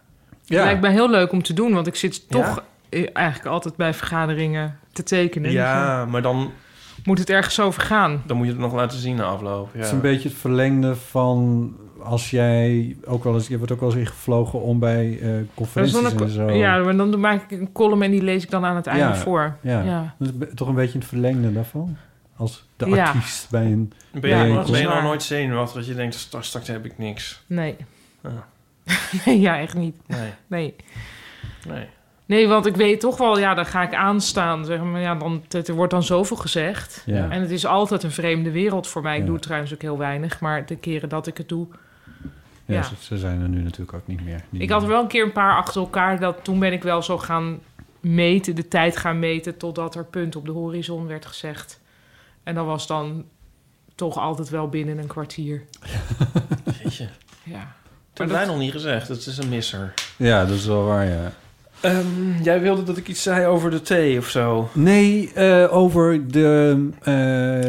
Ja. 0.45 0.65
Lijkt 0.65 0.81
me 0.81 0.89
heel 0.91 1.11
leuk 1.11 1.33
om 1.33 1.43
te 1.43 1.53
doen, 1.53 1.73
want 1.73 1.87
ik 1.87 1.95
zit 1.97 2.15
Ja? 2.29 2.39
toch 2.43 2.63
eh, 2.89 3.07
eigenlijk 3.13 3.49
altijd 3.55 3.77
bij 3.77 3.95
vergaderingen 3.95 4.79
te 4.93 5.03
tekenen. 5.03 5.49
Dus 5.51 5.59
ja 5.59 6.05
maar 6.05 6.23
dan, 6.23 6.37
dan 6.39 6.53
moet 7.05 7.19
het 7.19 7.31
ergens 7.31 7.61
over 7.61 7.83
gaan. 7.83 8.23
dan 8.27 8.37
moet 8.37 8.47
je 8.47 8.53
het 8.53 8.61
nog 8.61 8.75
laten 8.75 8.99
zien 8.99 9.17
na 9.17 9.25
afloop. 9.25 9.69
Ja. 9.73 9.77
Het 9.79 9.87
is 9.87 9.93
een 9.93 10.01
beetje 10.01 10.29
het 10.29 10.39
verlengde 10.39 10.97
van... 10.97 11.73
als 12.05 12.31
jij 12.31 12.97
ook 13.05 13.25
wel 13.25 13.35
eens... 13.35 13.49
je 13.49 13.57
wordt 13.57 13.73
ook 13.73 13.81
wel 13.81 13.89
eens 13.91 13.99
ingevlogen 13.99 14.61
om 14.61 14.79
bij 14.79 15.19
eh, 15.23 15.31
conferenties 15.55 16.13
en 16.15 16.29
zo. 16.31 16.51
ja, 16.51 16.79
maar 16.79 16.97
dan 16.97 17.21
maak 17.21 17.51
ik 17.51 17.61
een 17.61 17.73
column 17.73 18.03
en 18.03 18.11
die 18.11 18.23
lees 18.23 18.43
ik 18.43 18.51
dan 18.51 18.65
aan 18.65 18.77
het 18.77 18.87
einde 18.87 19.05
Ja, 19.05 19.15
voor. 19.17 19.57
Ja. 19.61 19.83
Ja. 19.83 20.15
Dat 20.19 20.29
is 20.29 20.39
be- 20.39 20.55
toch 20.55 20.69
een 20.69 20.75
beetje 20.75 20.99
het 20.99 21.07
verlengde 21.07 21.53
daarvan? 21.53 21.97
Als 22.37 22.69
de 22.77 22.87
Ja. 22.89 23.07
artiest 23.07 23.51
bij 23.51 23.65
een... 23.65 23.93
Ben 24.13 24.31
je, 24.31 24.37
Ja, 24.53 24.63
ben 24.71 24.81
je 24.81 24.87
nou 24.87 25.03
nooit 25.03 25.23
zenuwachtig 25.23 25.77
dat 25.77 25.87
je 25.87 25.95
denkt, 25.95 26.15
straks, 26.15 26.47
straks 26.47 26.69
heb 26.69 26.85
ik 26.85 26.99
niks? 26.99 27.43
Nee. 27.47 27.77
Ah. 28.23 28.33
nee, 29.25 29.41
ja, 29.47 29.59
echt 29.59 29.75
niet. 29.75 29.95
Nee, 30.07 30.31
Nee. 30.47 30.75
nee. 31.69 31.87
Nee, 32.27 32.49
want 32.49 32.67
ik 32.67 32.77
weet 32.77 33.01
toch 33.01 33.17
wel, 33.17 33.39
ja, 33.39 33.55
dan 33.55 33.67
ga 33.67 33.83
ik 33.83 33.95
aanstaan. 33.95 34.65
Zeg 34.65 34.83
maar, 34.83 35.01
ja, 35.01 35.15
dan, 35.15 35.43
het, 35.49 35.69
er 35.69 35.75
wordt 35.75 35.93
dan 35.93 36.03
zoveel 36.03 36.37
gezegd. 36.37 37.03
Ja. 37.07 37.31
En 37.31 37.41
het 37.41 37.51
is 37.51 37.67
altijd 37.67 38.03
een 38.03 38.11
vreemde 38.11 38.51
wereld 38.51 38.87
voor 38.87 39.03
mij. 39.03 39.13
Ik 39.15 39.19
Ja. 39.21 39.25
doe 39.25 39.35
het 39.35 39.43
trouwens 39.45 39.75
ook 39.75 39.83
heel 39.83 39.99
weinig. 39.99 40.41
Maar 40.41 40.67
de 40.67 40.77
keren 40.77 41.09
dat 41.09 41.27
ik 41.27 41.37
het 41.37 41.49
doe... 41.49 41.67
Ja, 42.65 42.75
Ja. 42.75 42.83
Ze, 42.83 42.95
ze 43.01 43.19
zijn 43.19 43.41
er 43.43 43.49
nu 43.49 43.63
natuurlijk 43.63 43.93
ook 43.93 44.07
niet 44.07 44.25
meer. 44.25 44.45
Ik 44.53 44.71
had 44.71 44.83
er 44.83 44.89
wel 44.89 45.01
een 45.03 45.09
keer 45.09 45.25
een 45.25 45.33
paar 45.33 45.57
achter 45.57 45.81
elkaar. 45.81 46.21
Dat, 46.21 46.39
toen 46.43 46.59
ben 46.59 46.73
ik 46.73 46.83
wel 46.83 47.03
zo 47.03 47.19
gaan 47.19 47.59
meten, 48.01 48.55
de 48.55 48.69
tijd 48.69 48.97
gaan 48.97 49.19
meten... 49.19 49.57
totdat 49.57 49.95
er 49.95 50.05
punt 50.05 50.37
op 50.37 50.45
de 50.45 50.53
horizon 50.53 51.07
werd 51.07 51.27
gezegd. 51.27 51.81
En 52.43 52.55
dat 52.55 52.65
was 52.67 52.87
dan 52.87 53.25
toch 53.95 54.19
altijd 54.19 54.49
wel 54.49 54.69
binnen 54.69 54.99
een 54.99 55.07
kwartier. 55.07 55.63
Jeetje. 56.83 57.09
Ja. 57.43 57.75
Heb 58.15 58.29
dat- 58.29 58.37
jij 58.37 58.47
nog 58.47 58.59
niet 58.59 58.73
gezegd, 58.73 59.09
dat 59.09 59.17
is 59.27 59.39
een 59.39 59.49
misser. 59.49 59.95
Ja, 60.17 60.45
dat 60.45 60.57
is 60.57 60.67
wel 60.67 60.85
waar, 60.85 61.07
ja. 61.07 61.33
Ehm, 61.81 62.43
jij 62.43 62.61
wilde 62.61 62.83
dat 62.83 62.97
ik 62.97 63.09
iets 63.09 63.23
zei 63.23 63.47
over 63.47 63.71
de 63.71 63.83
thee 63.83 64.19
of 64.19 64.29
zo. 64.29 64.69
Nee, 64.73 65.33
eh, 65.35 65.77
over 65.77 66.29
de 66.29 66.89
eh, 67.03 67.13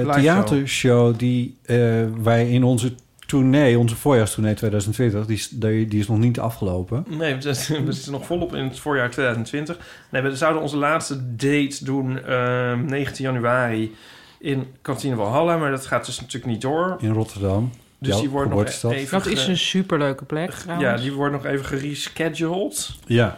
show. 0.03 0.13
theatershow 0.13 1.17
die 1.19 1.57
eh, 1.65 1.77
wij 2.23 2.49
in 2.49 2.63
onze 2.63 2.93
tournee, 3.26 3.80
onze 3.80 3.95
voorjaarstournee 3.95 4.53
2020, 4.53 5.26
die 5.26 5.35
is, 5.35 5.49
die, 5.49 5.88
die 5.88 5.99
is 5.99 6.07
nog 6.07 6.18
niet 6.18 6.39
afgelopen. 6.39 7.06
Nee, 7.07 7.35
we 7.35 7.53
zitten, 7.53 7.85
we 7.85 7.91
zitten 7.91 8.11
nog 8.11 8.26
volop 8.26 8.56
in 8.56 8.64
het 8.64 8.80
voorjaar 8.80 9.10
2020. 9.10 9.77
Nee, 10.10 10.22
we 10.22 10.35
zouden 10.35 10.61
onze 10.61 10.77
laatste 10.77 11.35
date 11.35 11.77
doen 11.84 12.23
ehm 12.23 12.85
19 12.85 13.26
januari 13.26 13.95
in 14.39 14.68
Kantine 14.81 15.15
Valhalla. 15.15 15.57
Maar 15.57 15.72
dat 15.72 15.85
gaat 15.85 16.06
dus 16.06 16.19
natuurlijk 16.19 16.52
niet 16.52 16.61
door. 16.61 16.97
In 16.99 17.14
Rotterdam. 17.14 17.72
Dus 17.99 18.10
jouw 18.10 18.19
die 18.19 18.30
wordt 18.30 18.49
nog 18.49 18.65
even... 18.65 19.19
Dat 19.19 19.26
is 19.26 19.47
een 19.47 19.57
superleuke 19.57 20.26
plek 20.26 20.52
trouwens. 20.52 20.89
Ja, 20.89 20.97
die 20.97 21.14
wordt 21.14 21.34
nog 21.34 21.45
even 21.45 21.65
gerescheduled. 21.65 22.91
Ja, 23.06 23.35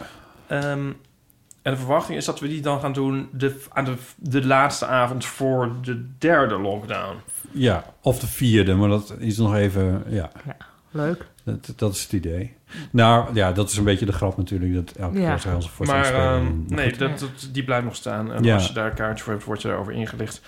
Ehm, 0.47 0.91
en 1.61 1.73
de 1.73 1.77
verwachting 1.77 2.18
is 2.18 2.26
dat 2.26 2.39
we 2.39 2.47
die 2.47 2.61
dan 2.61 2.80
gaan 2.80 2.93
doen 2.93 3.30
de, 3.31 3.61
aan 3.69 3.85
de, 3.85 3.95
de 4.15 4.45
laatste 4.45 4.85
avond 4.85 5.26
voor 5.26 5.72
de 5.81 6.05
derde 6.18 6.59
lockdown. 6.59 7.15
Ja, 7.52 7.84
of 8.02 8.19
de 8.19 8.28
vierde, 8.28 8.76
maar 8.76 8.90
dat 8.90 9.15
is 9.19 9.38
nog 9.38 9.56
even, 9.56 10.03
ja, 10.07 10.32
Leuk. 10.91 11.26
dat, 11.44 11.74
dat 11.76 11.94
is 11.95 12.03
het 12.03 12.11
idee. 12.14 12.56
Nou 12.91 13.34
ja, 13.34 13.52
dat 13.52 13.69
is 13.69 13.78
een 13.78 13.84
beetje 13.84 14.06
de 14.06 14.11
grap 14.11 14.38
natuurlijk, 14.38 14.74
dat 14.74 14.91
elke 14.91 15.19
Ja. 15.19 15.36
keer 15.36 15.56
onze 15.56 15.68
Maar 15.68 15.88
voorstelling 15.88 16.15
ehm. 16.15 16.44
Maar 16.68 16.78
nee, 16.78 16.90
goed. 16.90 16.99
dat, 16.99 17.19
dat- 17.19 17.49
die 17.52 17.64
blijft 17.64 17.86
nog 17.86 17.95
staan. 17.95 18.32
En 18.34 18.44
Ja. 18.44 18.53
als 18.53 18.68
je 18.68 18.74
daar 18.74 18.90
een 18.90 18.95
kaartje 18.95 19.24
voor 19.24 19.34
hebt, 19.34 19.45
wordt 19.45 19.61
je 19.61 19.68
daarover 19.68 19.94
ingelicht. 19.94 20.41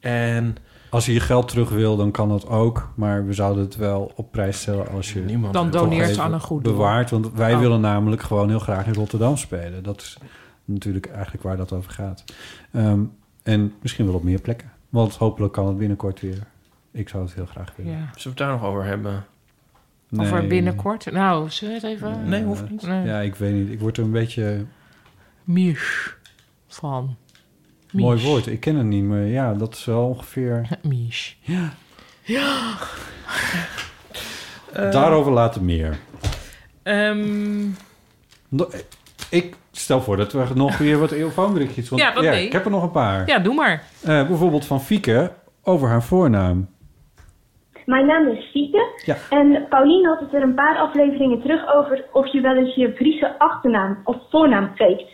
En 0.00 0.56
Als 0.90 1.06
je 1.06 1.12
je 1.12 1.20
geld 1.20 1.48
terug 1.48 1.68
wil, 1.68 1.96
dan 1.96 2.10
kan 2.10 2.28
dat 2.28 2.46
ook. 2.48 2.92
Maar 2.96 3.26
we 3.26 3.32
zouden 3.32 3.64
het 3.64 3.76
wel 3.76 4.12
op 4.16 4.30
prijs 4.32 4.60
stellen 4.60 4.88
als 4.88 5.12
je 5.12 5.20
niemand... 5.20 5.52
Dan 5.54 5.70
doneert 5.70 6.18
aan 6.18 6.32
een 6.32 6.40
goed 6.40 6.64
doel. 6.64 6.72
bewaart. 6.72 7.10
Want 7.10 7.32
wij 7.32 7.54
Oh. 7.54 7.60
willen 7.60 7.80
namelijk 7.80 8.22
gewoon 8.22 8.48
heel 8.48 8.58
graag 8.58 8.86
in 8.86 8.94
Rotterdam 8.94 9.36
spelen. 9.36 9.82
Dat 9.82 10.00
is 10.00 10.18
natuurlijk 10.64 11.06
eigenlijk 11.06 11.42
waar 11.42 11.56
dat 11.56 11.72
over 11.72 11.90
gaat. 11.90 12.24
Ehm, 12.72 13.00
en 13.42 13.72
misschien 13.82 14.06
wel 14.06 14.14
op 14.14 14.22
meer 14.22 14.40
plekken. 14.40 14.70
Want 14.90 15.16
hopelijk 15.16 15.52
kan 15.52 15.66
het 15.66 15.78
binnenkort 15.78 16.20
weer. 16.20 16.38
Ik 16.92 17.08
zou 17.08 17.24
het 17.24 17.34
heel 17.34 17.46
graag 17.46 17.72
willen. 17.76 17.92
Ja. 17.92 17.98
Zullen 17.98 18.12
we 18.22 18.28
het 18.28 18.36
daar 18.36 18.50
nog 18.50 18.64
over 18.64 18.84
hebben? 18.84 19.24
Over 20.16 20.38
Nee. 20.38 20.48
binnenkort. 20.48 21.10
Nou, 21.12 21.50
zullen 21.50 21.80
we 21.80 21.86
het 21.86 21.96
even... 21.96 22.28
Nee, 22.28 22.44
hoeft 22.44 22.70
niet. 22.70 22.82
Nee. 22.82 23.06
Ja, 23.06 23.20
ik 23.20 23.34
weet 23.34 23.54
niet. 23.54 23.70
Ik 23.70 23.80
word 23.80 23.96
er 23.96 24.02
een 24.04 24.10
beetje... 24.10 24.64
Misch 25.44 26.08
van. 26.68 27.16
Mooi 27.92 28.22
woord. 28.22 28.46
Ik 28.46 28.60
ken 28.60 28.76
het 28.76 28.86
niet, 28.86 29.04
maar 29.04 29.20
ja, 29.22 29.54
dat 29.54 29.74
is 29.74 29.84
wel 29.84 30.06
ongeveer... 30.08 30.68
Mies. 30.82 31.38
Ja. 31.40 31.72
Ja. 32.22 32.76
Eh. 34.72 34.90
Daarover 34.90 35.32
later 35.32 35.62
meer. 35.62 35.98
Ehm, 36.82 37.68
No- 38.48 38.70
Ik 39.30 39.54
stel 39.72 40.00
voor 40.00 40.16
dat 40.16 40.32
we 40.32 40.44
nog 40.54 40.78
weer 40.78 40.98
wat 40.98 41.10
eeuwfoonberichtjes... 41.10 41.88
want 41.88 42.02
Ja, 42.02 42.14
wat 42.14 42.22
nee. 42.22 42.46
ik 42.46 42.52
heb 42.52 42.64
er 42.64 42.70
nog 42.70 42.82
een 42.82 42.90
paar. 42.90 43.26
ja, 43.26 43.38
doe 43.38 43.54
maar. 43.54 43.82
Eh, 44.02 44.26
bijvoorbeeld 44.26 44.66
van 44.66 44.80
Fieke 44.80 45.32
over 45.62 45.88
haar 45.88 46.02
voornaam. 46.02 46.68
Mijn 47.84 48.06
naam 48.06 48.28
is 48.28 48.50
Fieke. 48.50 49.02
Ja. 49.04 49.16
En 49.30 49.66
Pauline 49.68 50.08
had 50.08 50.20
het 50.20 50.34
er 50.34 50.42
een 50.42 50.54
paar 50.54 50.76
afleveringen 50.76 51.40
terug 51.40 51.74
over 51.74 52.04
of 52.12 52.32
je 52.32 52.40
wel 52.40 52.56
eens 52.56 52.74
je 52.74 52.92
Friese 52.94 53.38
achternaam 53.38 54.00
of 54.04 54.16
voornaam 54.30 54.70
faked. 54.74 55.06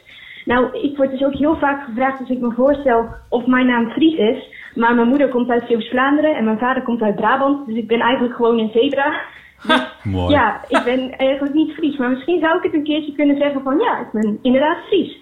Nou, 0.45 0.79
ik 0.83 0.97
word 0.97 1.11
dus 1.11 1.25
ook 1.25 1.35
heel 1.35 1.57
vaak 1.57 1.85
gevraagd 1.85 2.21
als 2.21 2.29
ik 2.29 2.41
me 2.41 2.53
voorstel 2.53 3.09
of 3.29 3.47
mijn 3.47 3.67
naam 3.67 3.91
Fries 3.91 4.19
is. 4.19 4.55
Maar 4.75 4.95
mijn 4.95 5.09
moeder 5.09 5.29
komt 5.29 5.51
uit 5.51 5.65
Zeeuws-Vlaanderen 5.69 6.37
en 6.37 6.45
mijn 6.45 6.59
vader 6.59 6.83
komt 6.83 7.03
uit 7.03 7.17
Brabant. 7.17 7.67
Dus 7.67 7.77
ik 7.77 7.87
ben 7.87 8.01
eigenlijk 8.01 8.35
gewoon 8.35 8.59
een 8.59 8.71
zebra. 8.73 9.21
Mooi. 10.03 10.33
Ja, 10.35 10.61
ik 10.69 10.83
ben 10.85 11.11
eigenlijk 11.19 11.55
niet 11.55 11.73
Fries. 11.75 11.97
Maar 11.97 12.11
misschien 12.11 12.41
zou 12.41 12.57
ik 12.57 12.63
het 12.63 12.75
een 12.75 12.85
keertje 12.85 13.13
kunnen 13.13 13.37
zeggen 13.37 13.63
van 13.63 13.79
ja, 13.79 13.99
ik 13.99 14.11
ben 14.13 14.39
inderdaad 14.43 14.77
Fries. 14.87 15.17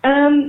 Ehm, 0.00 0.40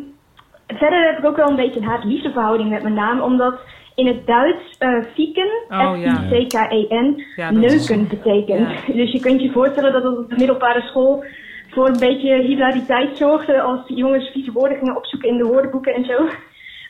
verder 0.68 1.06
heb 1.06 1.18
ik 1.18 1.26
ook 1.26 1.36
wel 1.36 1.50
een 1.50 1.56
beetje 1.56 1.80
een 1.80 1.86
haat-liefde 1.88 2.32
verhouding 2.32 2.70
met 2.70 2.82
mijn 2.82 2.94
naam. 2.94 3.22
Omdat 3.22 3.60
in 3.96 4.08
het 4.08 4.26
Duits 4.28 4.78
eh 4.78 4.98
fieken, 5.14 5.50
Oh, 5.70 5.94
ja. 5.98 6.14
F-I-C-K-E-N, 6.16 7.24
Ja, 7.36 7.52
dat 7.52 7.64
is- 7.64 7.88
neuken 7.90 8.08
betekent. 8.08 8.68
Dus 9.00 9.12
je 9.12 9.20
kunt 9.20 9.42
je 9.42 9.52
voorstellen 9.52 9.94
dat 9.94 10.04
het 10.04 10.18
op 10.18 10.30
de 10.30 10.36
middelbare 10.38 10.82
school 10.82 11.24
voor 11.70 11.88
een 11.88 12.00
beetje 12.00 12.42
hilariteit 12.42 13.18
zorgde 13.18 13.62
als 13.62 13.80
jongens 13.86 14.30
vieze 14.32 14.52
woorden 14.52 14.78
gingen 14.78 14.96
opzoeken 14.96 15.30
in 15.30 15.38
de 15.38 15.44
woordenboeken 15.44 15.94
en 15.94 16.06
zo. 16.06 16.28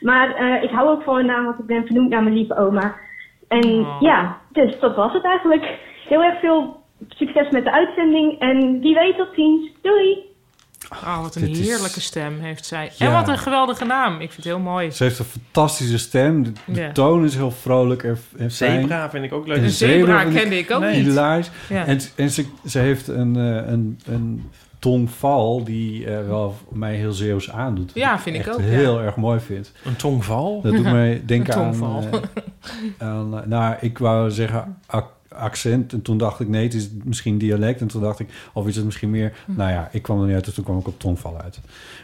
Maar 0.00 0.34
eh, 0.34 0.62
ik 0.62 0.70
hou 0.70 0.88
ook 0.88 1.02
van 1.02 1.14
mijn 1.14 1.26
naam, 1.26 1.44
want 1.44 1.58
ik 1.58 1.66
ben 1.66 1.86
vernoemd 1.86 2.08
naar 2.10 2.22
mijn 2.22 2.34
lieve 2.34 2.56
oma. 2.58 2.94
En 3.48 3.64
Oh. 3.80 3.96
ja, 4.00 4.36
dus 4.52 4.78
dat 4.80 4.96
was 4.96 5.12
het 5.12 5.24
eigenlijk. 5.24 5.78
Heel 6.08 6.22
erg 6.22 6.40
veel 6.40 6.82
succes 7.08 7.50
met 7.50 7.64
de 7.64 7.72
uitzending 7.72 8.38
en 8.40 8.80
wie 8.80 8.94
weet 8.94 9.16
tot 9.16 9.28
ziens. 9.34 9.70
Doei! 9.82 10.24
Oh, 10.92 11.22
wat 11.22 11.34
een 11.34 11.42
Dit 11.42 11.56
is- 11.58 11.66
heerlijke 11.68 12.00
stem 12.00 12.40
heeft 12.40 12.66
zij. 12.66 12.90
Ja. 12.96 13.06
En 13.06 13.12
wat 13.12 13.28
een 13.28 13.38
geweldige 13.38 13.84
naam. 13.84 14.12
Ik 14.12 14.18
vind 14.32 14.36
het 14.36 14.44
heel 14.44 14.58
mooi. 14.58 14.90
Ze 14.90 15.02
heeft 15.02 15.18
een 15.18 15.24
fantastische 15.24 15.98
stem. 15.98 16.42
De, 16.66 16.92
toon 16.92 17.24
is 17.24 17.34
heel 17.34 17.50
vrolijk 17.50 18.02
en. 18.36 18.50
Zebra 18.50 19.10
vind 19.10 19.24
ik 19.24 19.32
ook 19.32 19.46
leuk. 19.46 19.56
Een 19.56 19.70
zebra 19.70 20.20
vind 20.20 20.34
kende 20.34 20.58
ik 20.58 20.70
ook 20.70 20.84
niet. 20.84 21.12
Ja. 21.14 21.86
En, 21.86 21.98
en 22.16 22.30
ze, 22.30 22.46
ze 22.66 22.78
heeft 22.78 23.08
een, 23.08 23.36
eh, 23.36 23.72
een, 23.72 24.00
een 24.06 24.50
tongval 24.78 25.64
die 25.64 26.06
eh, 26.06 26.26
wel 26.26 26.54
mij 26.68 26.94
heel 26.94 27.12
Zeeuws 27.12 27.50
aandoet. 27.50 27.90
Ja, 27.94 28.18
vind 28.18 28.36
ik 28.36 28.46
echt 28.46 28.54
ook, 28.54 28.60
ja. 28.60 28.66
heel 28.66 29.00
erg 29.00 29.16
mooi 29.16 29.40
vind. 29.40 29.72
Een 29.84 29.96
tongval? 29.96 30.60
Dat 30.62 30.72
doet 30.72 30.84
mij 31.00 31.22
denken 31.24 31.54
Een 31.54 31.60
aan... 31.64 31.70
tongval. 31.70 32.02
eh, 32.98 33.08
aan 33.08 33.42
nou, 33.48 33.74
ik 33.80 33.98
wou 33.98 34.30
zeggen 34.30 34.78
ac- 34.86 35.14
accent. 35.36 35.92
En 35.92 36.02
toen 36.02 36.18
dacht 36.18 36.40
ik, 36.40 36.48
nee, 36.48 36.62
het 36.64 36.74
is 36.74 36.88
misschien 37.04 37.38
dialect. 37.38 37.80
En 37.80 37.86
toen 37.86 38.00
dacht 38.02 38.18
ik, 38.20 38.28
of 38.52 38.66
is 38.66 38.76
het 38.76 38.84
misschien 38.84 39.10
meer... 39.10 39.32
Hm. 39.44 39.52
Nou 39.56 39.70
ja, 39.70 39.88
ik 39.92 40.02
kwam 40.02 40.20
er 40.20 40.26
niet 40.26 40.34
uit, 40.34 40.44
dus 40.44 40.54
toen 40.54 40.64
kwam 40.64 40.78
ik 40.78 40.86
op 40.86 40.98
tongval 40.98 41.40
uit. 41.40 41.60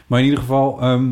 Maar 0.07 0.19
in 0.19 0.25
ieder 0.25 0.39
geval, 0.39 0.81
ehm, 0.81 1.09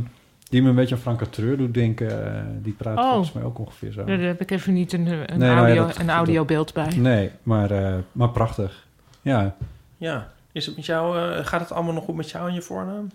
die 0.49 0.61
me 0.61 0.69
een 0.69 0.76
beetje 0.76 0.95
aan 0.95 1.02
Frank 1.02 1.23
Treur 1.23 1.57
doet 1.57 1.73
denken. 1.73 2.34
eh, 2.35 2.41
die 2.61 2.73
praat 2.73 2.98
Oh. 2.98 3.10
volgens 3.10 3.31
mij 3.31 3.43
ook 3.43 3.60
ongeveer 3.60 3.91
zo. 3.91 4.03
Daar 4.03 4.19
heb 4.19 4.41
ik 4.41 4.52
even 4.52 4.73
niet 4.73 4.93
een, 4.93 5.06
een, 5.07 5.18
Nee, 5.18 5.38
nou 5.38 5.43
ja, 5.52 5.57
audio, 5.57 5.85
dat- 5.88 5.99
een 5.99 6.06
dat- 6.06 6.15
audiobeeld 6.15 6.73
bij. 6.73 6.95
Nee, 6.98 7.31
maar, 7.43 7.72
eh, 7.72 7.93
maar 8.11 8.30
prachtig. 8.30 8.88
Ja. 9.22 9.56
Ja. 9.98 10.31
Is 10.52 10.65
het 10.65 10.76
met 10.76 10.85
jou, 10.85 11.18
eh, 11.18 11.45
gaat 11.45 11.60
het 11.61 11.72
allemaal 11.72 11.93
nog 11.93 12.03
goed 12.03 12.15
met 12.15 12.30
jou 12.30 12.48
en 12.48 12.53
je 12.53 12.61
voornaam? 12.61 13.07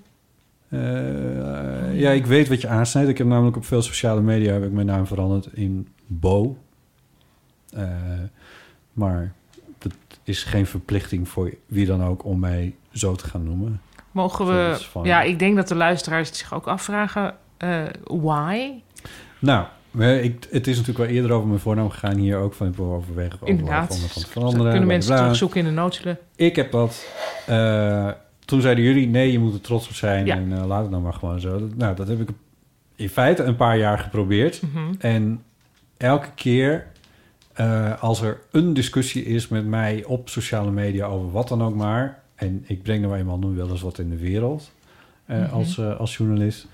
Eh, 0.69 2.01
ja, 2.01 2.11
ik 2.11 2.27
weet 2.27 2.49
wat 2.49 2.61
je 2.61 2.69
aansnijdt. 2.69 3.09
Ik 3.11 3.19
heb 3.19 3.27
namelijk 3.27 3.57
op 3.57 3.65
veel 3.65 3.83
sociale 3.83 4.21
media 4.21 4.53
heb 4.53 4.65
ik 4.65 4.73
mijn 4.73 4.87
naam 4.87 5.07
veranderd 5.07 5.49
in 5.53 5.89
Bo. 6.07 6.57
Maar 8.97 9.33
dat 9.79 9.93
is 10.25 10.45
geen 10.45 10.67
verplichting 10.67 11.29
voor 11.29 11.55
wie 11.67 11.87
dan 11.87 12.05
ook 12.05 12.25
om 12.25 12.39
mij 12.39 12.75
zo 12.93 13.15
te 13.15 13.27
gaan 13.29 13.45
noemen. 13.45 13.81
Mogen 14.11 14.47
we... 14.47 14.77
van- 14.91 15.05
Ja, 15.05 15.23
ik 15.23 15.39
denk 15.39 15.57
dat 15.57 15.69
de 15.69 15.75
luisteraars 15.75 16.29
het 16.29 16.37
zich 16.37 16.55
ook 16.55 16.67
afvragen... 16.67 17.35
eh, 17.57 17.83
why? 18.05 18.71
Nou, 19.39 19.67
ik, 20.23 20.47
het 20.51 20.67
is 20.67 20.77
natuurlijk 20.77 21.07
wel 21.09 21.17
eerder 21.17 21.31
over 21.33 21.49
mijn 21.49 21.61
voornaam 21.61 21.91
gegaan. 21.91 22.17
Hier 22.17 22.37
ook 22.37 22.55
van 22.55 22.67
ik 22.67 22.75
wil 22.75 22.93
overwegen 22.93 23.39
om 23.47 23.57
te 23.59 23.65
Dat 23.65 24.27
veranderen. 24.29 24.71
kunnen 24.71 24.89
mensen 24.89 25.17
terugzoeken 25.17 25.59
in 25.61 25.65
de 25.67 25.71
notulen. 25.73 26.19
Ik 26.37 26.57
heb 26.57 26.71
dat. 26.73 27.07
eh, 27.47 28.11
toen 28.45 28.61
zeiden 28.61 28.85
jullie, 28.85 29.07
nee, 29.09 29.33
je 29.33 29.39
moet 29.39 29.55
er 29.55 29.61
trots 29.61 29.89
op 29.89 29.95
zijn. 29.95 30.27
Ja. 30.27 30.35
En 30.37 30.53
eh, 30.53 30.67
laat 30.67 30.81
het 30.83 30.91
nou 30.91 31.03
maar 31.03 31.13
gewoon 31.15 31.41
zo. 31.41 31.59
Dat- 31.59 31.77
nou, 31.77 31.97
dat 31.97 32.09
heb 32.09 32.21
ik 32.21 32.29
in 32.97 33.09
feite 33.09 33.43
een 33.43 33.57
paar 33.57 33.79
jaar 33.79 33.99
geprobeerd. 33.99 34.63
Mhm. 34.63 34.95
En 34.99 35.43
elke 35.97 36.29
keer 36.35 36.87
eh, 37.57 38.03
als 38.03 38.21
er 38.23 38.39
een 38.51 38.75
discussie 38.75 39.25
is 39.25 39.49
met 39.49 39.67
mij 39.67 40.05
op 40.05 40.29
sociale 40.29 40.71
media 40.71 41.07
over 41.07 41.31
wat 41.31 41.49
dan 41.49 41.63
ook 41.63 41.75
maar... 41.75 42.23
en 42.35 42.65
ik 42.67 42.83
breng 42.83 43.03
er 43.03 43.09
nou 43.09 43.21
eenmaal 43.21 43.39
nu 43.39 43.57
wel 43.57 43.69
eens 43.71 43.81
wat 43.83 43.99
in 43.99 44.11
de 44.11 44.17
wereld 44.19 44.71
eh, 45.27 45.39
Mhm. 45.39 45.53
als, 45.55 45.79
eh, 45.79 45.97
als 45.99 46.17
journalist... 46.17 46.67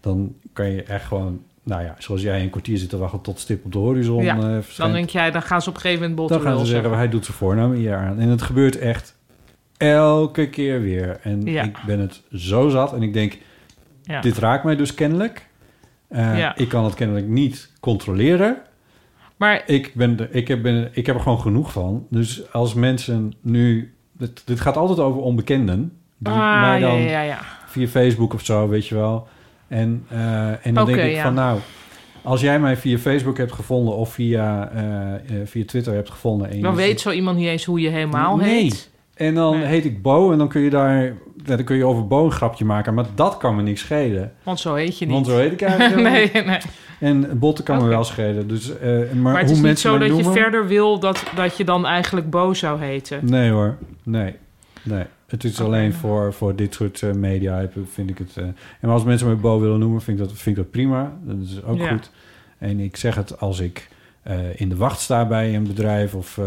dan 0.00 0.34
kan 0.52 0.70
je 0.70 0.82
echt 0.82 1.04
gewoon, 1.06 1.42
nou 1.62 1.82
ja, 1.82 1.94
zoals 1.98 2.22
jij 2.22 2.42
een 2.42 2.50
kwartier 2.50 2.78
zit 2.78 2.88
te 2.88 2.96
wachten 2.96 3.20
tot 3.20 3.38
stip 3.38 3.64
op 3.64 3.72
de 3.72 3.78
horizon 3.78 4.22
Ja, 4.24 4.60
dan 4.76 4.92
denk 4.92 5.08
jij, 5.10 5.30
dan 5.30 5.42
gaan 5.42 5.62
ze 5.62 5.68
op 5.68 5.74
een 5.74 5.80
gegeven 5.80 6.08
moment 6.10 6.28
Dan 6.28 6.40
gaan 6.40 6.58
ze 6.58 6.64
zeggen, 6.66 6.92
hij 6.96 7.08
doet 7.08 7.24
zijn 7.24 7.36
voornaam 7.36 7.72
hier 7.72 7.96
aan. 7.96 8.18
En 8.18 8.28
het 8.28 8.42
gebeurt 8.42 8.78
echt 8.78 9.16
elke 9.76 10.48
keer 10.48 10.80
weer. 10.80 11.18
En 11.22 11.42
Ja. 11.42 11.62
ik 11.62 11.76
ben 11.86 11.98
het 12.00 12.22
zo 12.32 12.68
zat. 12.68 12.92
En 12.92 13.02
ik 13.02 13.12
denk, 13.12 13.38
Ja. 14.02 14.20
dit 14.20 14.38
raakt 14.38 14.64
mij 14.64 14.76
dus 14.76 14.94
kennelijk. 14.94 15.46
Ik 16.54 16.68
kan 16.68 16.84
het 16.84 16.94
kennelijk 16.94 17.26
niet 17.26 17.70
controleren. 17.80 18.56
Maar 19.40 19.62
ik, 19.66 19.94
ben 19.94 20.18
er, 20.18 20.28
ik, 20.34 20.48
heb, 20.48 20.62
ben, 20.62 20.88
ik 20.92 21.06
heb 21.06 21.14
er 21.14 21.20
gewoon 21.20 21.40
genoeg 21.40 21.72
van. 21.72 22.06
Dus 22.10 22.52
als 22.52 22.74
mensen 22.74 23.32
nu... 23.40 23.94
Dit, 24.12 24.42
dit 24.44 24.60
gaat 24.60 24.76
altijd 24.76 24.98
over 24.98 25.20
onbekenden. 25.20 25.92
Die 26.18 26.32
Ah, 26.32 26.60
mij 26.60 26.80
dan 26.80 27.00
ja, 27.00 27.10
ja, 27.10 27.20
ja. 27.22 27.38
via 27.66 27.86
Facebook 27.86 28.34
of 28.34 28.44
zo, 28.44 28.68
weet 28.68 28.86
je 28.86 28.94
wel. 28.94 29.28
En, 29.68 30.04
eh, 30.08 30.66
en 30.66 30.74
dan 30.74 30.86
denk 30.86 30.98
ik 30.98 31.18
van 31.20 31.34
nou... 31.34 31.58
Als 32.22 32.40
jij 32.40 32.60
mij 32.60 32.76
via 32.76 32.98
Facebook 32.98 33.36
hebt 33.38 33.52
gevonden 33.52 33.94
of 33.96 34.12
via, 34.12 34.70
eh, 34.74 35.14
eh, 35.14 35.20
via 35.46 35.64
Twitter 35.64 35.94
hebt 35.94 36.10
gevonden... 36.10 36.50
En 36.50 36.60
dan 36.60 36.76
zit- 36.76 36.84
weet 36.86 37.00
zo 37.00 37.10
iemand 37.10 37.36
niet 37.36 37.48
eens 37.48 37.64
hoe 37.64 37.80
je 37.80 37.88
helemaal 37.88 38.36
nee. 38.36 38.62
heet. 38.62 38.90
En 39.14 39.34
dan 39.34 39.56
heet 39.62 39.84
ik 39.84 40.02
Bo 40.02 40.32
en 40.32 40.38
dan 40.38 40.48
kun 40.48 40.60
je 40.60 40.70
daar... 40.70 41.12
dan 41.44 41.64
kun 41.64 41.76
je 41.76 41.84
over 41.84 42.06
Bo 42.06 42.24
een 42.24 42.32
grapje 42.32 42.64
maken. 42.64 42.94
Maar 42.94 43.06
dat 43.14 43.36
kan 43.36 43.56
me 43.56 43.62
niks 43.62 43.80
schelen. 43.80 44.32
Want 44.42 44.60
zo 44.60 44.74
heet 44.74 44.98
je 44.98 45.04
niet. 45.04 45.14
Want 45.14 45.26
zo 45.26 45.36
heet 45.38 45.52
ik 45.52 45.62
eigenlijk 45.62 46.02
nee, 46.32 46.44
nee. 46.44 46.58
En 47.00 47.38
botten 47.38 47.64
kan 47.64 47.82
me 47.82 47.88
wel 47.88 48.04
schelen. 48.04 48.48
Dus, 48.48 48.78
eh, 48.78 48.88
maar, 48.88 49.16
Maar, 49.16 49.38
het 49.38 49.46
hoe 49.48 49.56
is 49.56 49.62
niet 49.62 49.78
zo 49.78 49.98
dat 49.98 50.16
je 50.16 50.24
verder 50.24 50.66
wil 50.66 50.98
dat, 50.98 51.22
dat 51.36 51.56
je 51.56 51.64
dan 51.64 51.86
eigenlijk 51.86 52.30
Bo 52.30 52.54
zou 52.54 52.80
heten. 52.80 53.20
Nee 53.22 53.50
hoor, 53.50 53.76
nee. 54.02 54.34
nee. 54.82 55.04
Het 55.26 55.44
is 55.44 55.60
alleen 55.60 55.92
voor, 55.92 56.32
voor 56.32 56.56
dit 56.56 56.74
soort 56.74 57.02
eh, 57.02 57.12
media 57.12 57.68
vind 57.92 58.10
ik 58.10 58.18
het... 58.18 58.36
eh, 58.36 58.44
en 58.80 58.88
als 58.88 59.04
mensen 59.04 59.28
me 59.28 59.34
Bo 59.34 59.60
willen 59.60 59.78
noemen, 59.78 60.00
vind 60.00 60.18
ik 60.20 60.24
dat, 60.28 60.32
vind 60.36 60.56
ik 60.56 60.62
dat 60.62 60.70
prima. 60.72 61.12
Dat 61.22 61.36
is 61.42 61.62
ook 61.64 61.78
Ja. 61.78 61.88
goed. 61.92 62.10
En 62.58 62.80
ik 62.80 62.96
zeg 62.96 63.14
het 63.14 63.40
als 63.40 63.60
ik 63.60 63.88
in 64.54 64.68
de 64.68 64.76
wacht 64.76 65.00
sta 65.00 65.26
bij 65.26 65.54
een 65.54 65.66
bedrijf 65.66 66.14
of 66.14 66.38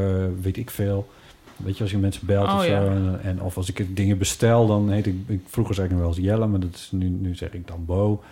weet 0.42 0.58
ik 0.58 0.70
veel. 0.70 1.08
Weet 1.56 1.78
je, 1.78 1.84
als 1.84 1.92
je 1.92 1.98
mensen 1.98 2.26
belt 2.26 2.48
Oh, 2.48 2.56
of 2.56 2.64
zo. 2.64 2.70
ja. 2.72 2.86
En, 2.86 3.20
en 3.24 3.42
of 3.42 3.58
als 3.58 3.70
ik 3.70 3.96
dingen 3.96 4.18
bestel, 4.18 4.68
dan 4.68 4.90
heet 4.92 5.06
ik... 5.06 5.16
ik 5.28 5.42
vroeger 5.48 5.76
zei 5.76 5.88
ik 5.88 5.94
nog 5.94 6.02
wel 6.02 6.10
eens 6.12 6.20
Jelle, 6.20 6.48
maar 6.48 6.60
dat 6.60 6.74
is, 6.74 6.90
nu, 6.92 7.08
nu 7.10 7.36
zeg 7.36 7.54
ik 7.54 7.68
dan 7.68 7.86
Bo. 7.86 8.24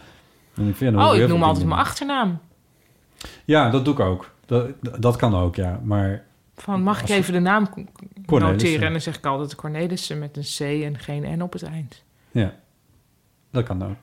En 0.56 0.68
ik 0.68 0.76
vind, 0.76 0.94
dan 0.94 1.08
Oh, 1.08 1.16
ik 1.16 1.28
noem 1.28 1.44
altijd 1.44 1.66
mijn 1.66 1.80
achternaam. 1.80 2.40
Ja, 3.46 3.70
dat 3.70 3.86
doe 3.86 3.94
ik 3.94 4.00
ook. 4.00 4.32
Dat, 4.46 4.68
dat 5.00 5.16
kan 5.16 5.36
ook, 5.36 5.56
ja. 5.56 5.80
Maar 5.84 6.24
Van, 6.56 6.82
mag 6.84 7.02
ik 7.02 7.10
even 7.10 7.34
de 7.34 7.40
naam 7.40 7.68
noteren? 8.26 8.86
En 8.86 8.92
dan 8.92 9.02
zeg 9.02 9.18
ik 9.18 9.26
altijd 9.26 9.56
Cornelissen 9.56 10.20
met 10.20 10.38
een 10.38 10.44
C 10.44 10.84
en 10.84 11.00
geen 11.00 11.38
N 11.38 11.42
op 11.42 11.54
het 11.54 11.64
eind. 11.64 12.04
ja, 12.32 12.54
dat 13.52 13.64
kan 13.64 13.84
ook. 13.84 13.96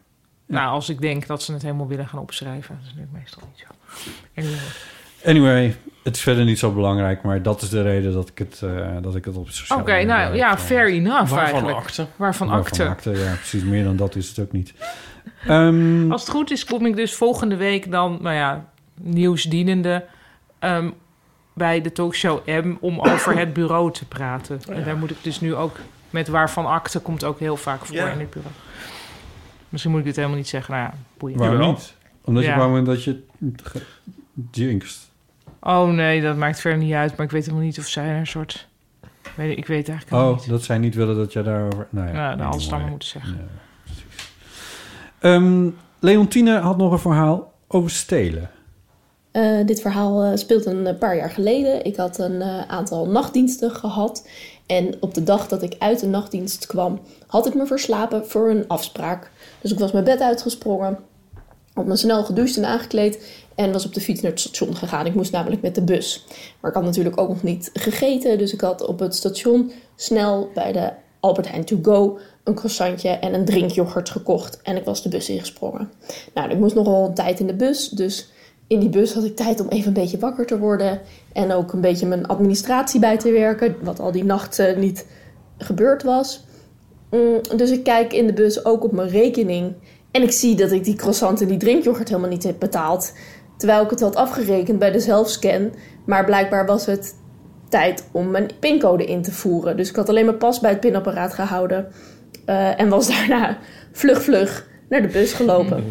Nou, 0.47 0.71
als 0.71 0.89
ik 0.89 1.01
denk 1.01 1.27
dat 1.27 1.43
ze 1.43 1.53
het 1.53 1.63
helemaal 1.63 1.87
willen 1.89 2.09
gaan 2.09 2.21
opschrijven. 2.21 2.79
Dat 2.81 2.87
is 2.87 2.95
nu 2.95 3.07
meestal 3.13 3.43
niet 3.49 3.65
zo. 3.67 3.75
Anyway. 4.35 4.59
Anyway, 5.25 5.77
het 6.03 6.17
is 6.17 6.23
verder 6.23 6.45
niet 6.45 6.59
zo 6.59 6.73
belangrijk, 6.73 7.23
maar 7.23 7.43
dat 7.43 7.63
is 7.63 7.69
de 7.69 7.83
reden 7.83 8.13
dat 8.13 8.29
ik 8.29 8.39
het, 8.39 8.63
eh, 8.63 8.97
dat 9.03 9.15
ik 9.15 9.25
het 9.25 9.37
op 9.37 9.51
sociale 9.51 9.81
Oké, 9.83 10.03
nou 10.03 10.37
ja, 10.37 10.53
eh, 10.53 10.59
fair 10.59 10.89
enough 10.89 11.19
Waarvan 11.19 11.39
eigenlijk. 11.39 11.77
akte? 11.77 12.07
Waarvan 12.17 12.49
akte. 12.51 12.77
waarvan 12.85 13.13
akte, 13.13 13.25
ja, 13.25 13.35
precies. 13.35 13.63
Meer 13.63 13.85
dan 13.85 13.97
dat 13.97 14.17
is 14.17 14.29
het 14.29 14.39
ook 14.39 14.53
niet. 14.53 14.75
Ehm, 15.47 16.13
Als 16.13 16.21
het 16.21 16.31
goed 16.31 16.51
is, 16.51 16.65
kom 16.65 16.87
ik 16.87 16.97
dus 16.97 17.15
volgende 17.15 17.57
week 17.57 17.91
dan, 17.91 18.19
nou 18.21 18.35
ja, 18.35 18.65
nieuwsdienende... 19.01 20.05
ehm, 20.59 20.91
bij 21.53 21.81
de 21.81 21.93
talkshow 21.93 22.47
M 22.47 22.75
om 22.81 23.01
over 23.01 23.39
het 23.39 23.53
bureau 23.53 23.93
te 23.93 24.05
praten. 24.05 24.61
En 24.69 24.85
daar 24.85 24.97
moet 24.97 25.11
ik 25.11 25.17
dus 25.23 25.41
nu 25.41 25.55
ook... 25.55 25.77
Met 26.11 26.29
waarvan 26.29 26.67
akte 26.67 27.01
komt 27.01 27.25
ook 27.25 27.39
heel 27.39 27.57
vaak 27.57 27.85
voor 27.85 27.97
Ja. 27.97 28.09
in 28.11 28.19
het 28.19 28.31
bureau. 28.31 28.55
Misschien 29.69 29.91
moet 29.93 30.01
ik 30.01 30.07
dit 30.07 30.17
helemaal 30.17 30.37
niet 30.37 30.49
zeggen. 30.49 30.75
Nou 30.75 30.87
ja, 30.87 30.95
boeiend. 31.19 31.41
waarom 31.41 31.67
niet? 31.69 31.95
Omdat 32.25 32.45
je 32.45 32.55
bang 32.55 32.73
bent 32.75 32.87
dat 32.87 33.05
je 33.05 33.23
jinxt. 34.51 35.11
Oh 35.61 35.89
nee, 35.89 36.23
dat 36.23 36.37
maakt 36.37 36.61
verder 36.61 36.79
niet 36.81 36.93
uit. 36.95 37.17
Maar 37.17 37.27
ik 37.27 37.33
weet 37.33 37.45
helemaal 37.45 37.65
niet 37.65 37.79
of 37.79 37.87
zij 37.87 38.19
een 38.19 38.27
soort... 38.27 38.69
Weet, 39.35 39.59
ik 39.59 39.67
weet 39.67 39.89
eigenlijk 39.89 40.11
helemaal 40.11 40.41
Oh, 40.43 40.49
dat 40.49 40.63
zij 40.63 40.79
niet 40.79 40.95
willen 40.95 41.17
dat 41.17 41.33
jij 41.33 41.43
daarover... 41.43 41.87
Nou 41.91 42.09
ja, 42.15 42.35
nee, 42.35 42.61
ze 42.61 42.69
dan 42.69 42.89
moeten 42.89 43.09
zeggen. 43.09 43.49
Ehm, 45.21 45.71
Leontine 46.01 46.59
had 46.59 46.77
nog 46.77 46.93
een 46.93 46.99
verhaal 46.99 47.53
over 47.69 47.91
stelen. 47.91 48.51
Eh, 49.31 49.67
dit 49.67 49.81
verhaal 49.81 50.23
eh, 50.23 50.37
speelt 50.37 50.67
een 50.67 50.87
eh, 50.87 50.99
paar 50.99 51.17
jaar 51.17 51.31
geleden. 51.31 51.85
Ik 51.85 51.97
had 51.97 52.19
een 52.19 52.43
aantal 52.69 53.07
nachtdiensten 53.07 53.71
gehad. 53.71 54.29
En 54.67 54.95
op 55.01 55.15
de 55.15 55.23
dag 55.23 55.49
dat 55.49 55.63
ik 55.63 55.75
uit 55.79 56.01
de 56.01 56.07
nachtdienst 56.07 56.67
kwam, 56.67 57.01
had 57.27 57.47
ik 57.47 57.55
me 57.55 57.67
verslapen 57.67 58.27
voor 58.27 58.51
een 58.51 58.65
afspraak. 58.69 59.31
Dus 59.61 59.73
ik 59.73 59.79
was 59.79 59.93
mijn 59.93 60.05
bed 60.05 60.21
uitgesprongen, 60.21 60.99
had 61.73 61.87
me 61.87 61.97
snel 61.97 62.25
gedoucht 62.25 62.57
en 62.57 62.65
aangekleed 62.65 63.45
en 63.55 63.73
was 63.73 63.87
op 63.87 63.95
de 63.95 64.01
fiets 64.01 64.21
naar 64.21 64.31
het 64.31 64.41
station 64.41 64.77
gegaan. 64.77 65.07
Ik 65.07 65.15
moest 65.15 65.33
namelijk 65.33 65.63
met 65.63 65.75
de 65.75 65.83
bus. 65.83 66.27
Maar 66.61 66.71
ik 66.71 66.77
had 66.77 66.87
natuurlijk 66.87 67.21
ook 67.21 67.29
nog 67.29 67.43
niet 67.43 67.71
gegeten, 67.73 68.39
dus 68.39 68.53
ik 68.53 68.61
had 68.61 68.87
op 68.87 68.99
het 68.99 69.15
station 69.15 69.73
snel 69.97 70.51
bij 70.55 70.73
de 70.73 70.91
Albert 71.21 71.49
Heijn 71.49 71.65
To 71.65 71.79
Go 71.83 72.19
een 72.49 72.55
croissantje 72.55 73.09
en 73.09 73.35
een 73.35 73.45
drinkyoghurt 73.45 74.11
gekocht. 74.11 74.61
En 74.63 74.77
ik 74.77 74.85
was 74.85 75.03
de 75.03 75.09
bus 75.09 75.29
ingesprongen. 75.29 75.91
Nou, 76.35 76.51
ik 76.51 76.59
moest 76.59 76.75
nogal 76.75 77.07
een 77.07 77.15
tijd 77.15 77.41
in 77.41 77.47
de 77.47 77.55
bus, 77.55 77.89
dus 77.89 78.33
in 78.67 78.81
die 78.81 78.89
bus 78.89 79.13
had 79.13 79.25
ik 79.25 79.37
tijd 79.37 79.61
om 79.61 79.69
even 79.69 79.87
een 79.87 79.93
beetje 80.03 80.19
wakker 80.19 80.47
te 80.47 80.59
worden. 80.59 81.01
En 81.33 81.53
ook 81.53 81.73
een 81.73 81.81
beetje 81.81 82.07
mijn 82.07 82.27
administratie 82.27 83.01
bij 83.01 83.19
te 83.19 83.31
werken, 83.31 83.77
wat 83.83 84.01
al 84.01 84.13
die 84.13 84.25
nachten 84.25 84.81
niet 84.81 85.07
gebeurd 85.59 86.03
was. 86.03 86.45
Mm, 87.11 87.41
dus 87.57 87.71
ik 87.71 87.85
kijk 87.85 88.13
in 88.13 88.27
de 88.27 88.33
bus 88.33 88.65
ook 88.65 88.85
op 88.85 88.93
mijn 88.93 89.09
rekening. 89.09 89.75
En 90.11 90.23
ik 90.23 90.33
zie 90.33 90.57
dat 90.57 90.71
ik 90.71 90.85
die 90.85 90.95
croissant 90.95 91.41
en 91.41 91.49
die 91.49 91.57
drinkyoghurt 91.57 92.09
helemaal 92.09 92.31
niet 92.31 92.43
heb 92.43 92.59
betaald. 92.59 93.13
Terwijl 93.57 93.85
ik 93.85 93.91
het 93.91 94.01
had 94.01 94.17
afgerekend 94.17 94.79
bij 94.79 94.91
de 94.91 95.01
zelfscan. 95.01 95.73
Maar 96.05 96.25
blijkbaar 96.25 96.67
was 96.67 96.87
het 96.87 97.15
tijd 97.69 98.05
om 98.13 98.31
mijn 98.31 98.51
pincode 98.61 99.05
in 99.05 99.23
te 99.23 99.33
voeren. 99.33 99.77
Dus 99.77 99.89
ik 99.89 99.97
had 99.97 100.09
alleen 100.09 100.25
mijn 100.25 100.39
pas 100.39 100.61
bij 100.61 100.71
het 100.71 100.81
pinapparaat 100.81 101.35
gehouden. 101.35 101.89
Eh, 102.49 102.81
en 102.81 102.89
was 102.89 103.09
daarna 103.17 103.59
vlug 103.93 104.23
vlug 104.23 104.67
naar 104.89 105.03
de 105.03 105.09
bus 105.09 105.33
gelopen. 105.33 105.85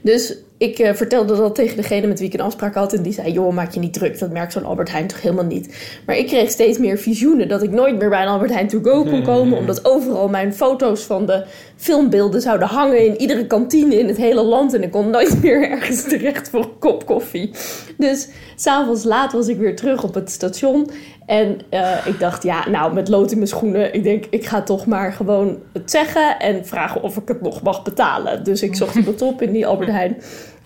Dus 0.00 0.36
ik 0.58 0.78
eh, 0.78 0.94
vertelde 0.94 1.36
dat 1.36 1.54
tegen 1.54 1.76
degene 1.76 2.06
met 2.06 2.18
wie 2.18 2.28
ik 2.28 2.34
een 2.34 2.40
afspraak 2.40 2.74
had. 2.74 2.92
En 2.92 3.02
die 3.02 3.12
zei, 3.12 3.32
joh, 3.32 3.54
maak 3.54 3.72
je 3.72 3.80
niet 3.80 3.92
druk. 3.92 4.18
Dat 4.18 4.30
merkt 4.30 4.52
zo'n 4.52 4.64
Albert 4.64 4.90
Heijn 4.90 5.06
toch 5.06 5.22
helemaal 5.22 5.44
niet. 5.44 6.00
Maar 6.06 6.16
ik 6.16 6.26
kreeg 6.26 6.50
steeds 6.50 6.78
meer 6.78 6.98
visioenen 6.98 7.48
dat 7.48 7.62
ik 7.62 7.70
nooit 7.70 7.98
meer 7.98 8.08
bij 8.08 8.22
een 8.22 8.28
Albert 8.28 8.52
Heijn 8.52 8.68
To 8.68 8.80
Go 8.82 9.02
kon 9.02 9.22
komen. 9.32 9.58
Omdat 9.58 9.84
overal 9.84 10.28
mijn 10.28 10.54
foto's 10.54 11.02
van 11.02 11.26
de 11.26 11.44
filmbeelden 11.76 12.40
zouden 12.40 12.68
hangen 12.68 13.04
in 13.06 13.16
iedere 13.16 13.46
kantine 13.46 13.98
in 13.98 14.08
het 14.08 14.16
hele 14.16 14.42
land. 14.42 14.74
En 14.74 14.82
ik 14.82 14.90
kon 14.90 15.10
nooit 15.10 15.40
meer 15.42 15.70
ergens 15.70 16.02
terecht 16.02 16.48
voor 16.48 16.60
een 16.60 16.78
kop 16.78 17.06
koffie. 17.06 17.50
Dus 17.96 18.28
s'avonds 18.56 19.04
laat 19.04 19.32
was 19.32 19.48
ik 19.48 19.58
weer 19.58 19.76
terug 19.76 20.02
op 20.02 20.14
het 20.14 20.30
station. 20.30 20.90
En 21.26 21.60
eh, 21.68 22.06
ik 22.06 22.18
dacht, 22.20 22.42
ja, 22.42 22.68
nou, 22.68 22.94
met 22.94 23.08
lood 23.08 23.30
in 23.30 23.36
mijn 23.36 23.48
schoenen. 23.48 23.94
Ik 23.94 24.02
denk, 24.02 24.24
ik 24.30 24.46
ga 24.46 24.62
toch 24.62 24.86
maar 24.86 25.12
gewoon 25.12 25.58
het 25.72 25.90
zeggen 25.90 26.38
en 26.38 26.66
vragen 26.66 27.02
of 27.02 27.16
ik 27.16 27.28
het 27.28 27.40
nog 27.40 27.62
mag 27.62 27.82
betalen. 27.82 28.44
Dus 28.44 28.62
ik 28.62 28.76
zocht 28.76 28.94
het 28.94 29.22
op 29.22 29.42
in 29.42 29.52
die 29.52 29.66
Albert 29.66 29.90
Heijn. 29.90 30.16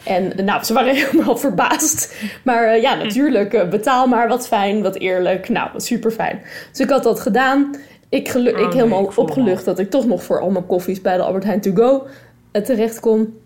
En 0.04 0.44
nou, 0.44 0.64
ze 0.64 0.72
waren 0.72 0.94
helemaal 1.06 1.36
verbaasd. 1.36 2.14
Maar 2.44 2.64
eh, 2.64 2.82
ja, 2.82 2.94
natuurlijk, 2.94 3.54
eh, 3.54 3.68
betaal 3.68 4.06
maar 4.06 4.28
wat 4.28 4.48
fijn, 4.48 4.82
wat 4.82 4.96
eerlijk. 4.96 5.48
Nou, 5.48 5.68
super 5.76 6.10
fijn. 6.10 6.40
Dus 6.70 6.80
ik 6.80 6.90
had 6.90 7.02
dat 7.02 7.20
gedaan. 7.20 7.74
Ik, 8.08 8.32
Oh, 8.36 8.46
ik 8.46 8.54
nee, 8.56 8.68
helemaal 8.68 9.02
ik 9.02 9.16
opgelucht 9.16 9.64
dat 9.64 9.78
ik 9.78 9.90
toch 9.90 10.06
nog 10.06 10.22
voor 10.22 10.40
al 10.40 10.50
mijn 10.50 10.66
koffies 10.66 11.00
bij 11.00 11.16
de 11.16 11.22
Albert 11.22 11.44
Heijn 11.44 11.60
To 11.60 11.70
Go 11.74 12.06
terecht 12.62 13.00
kon. 13.00 13.38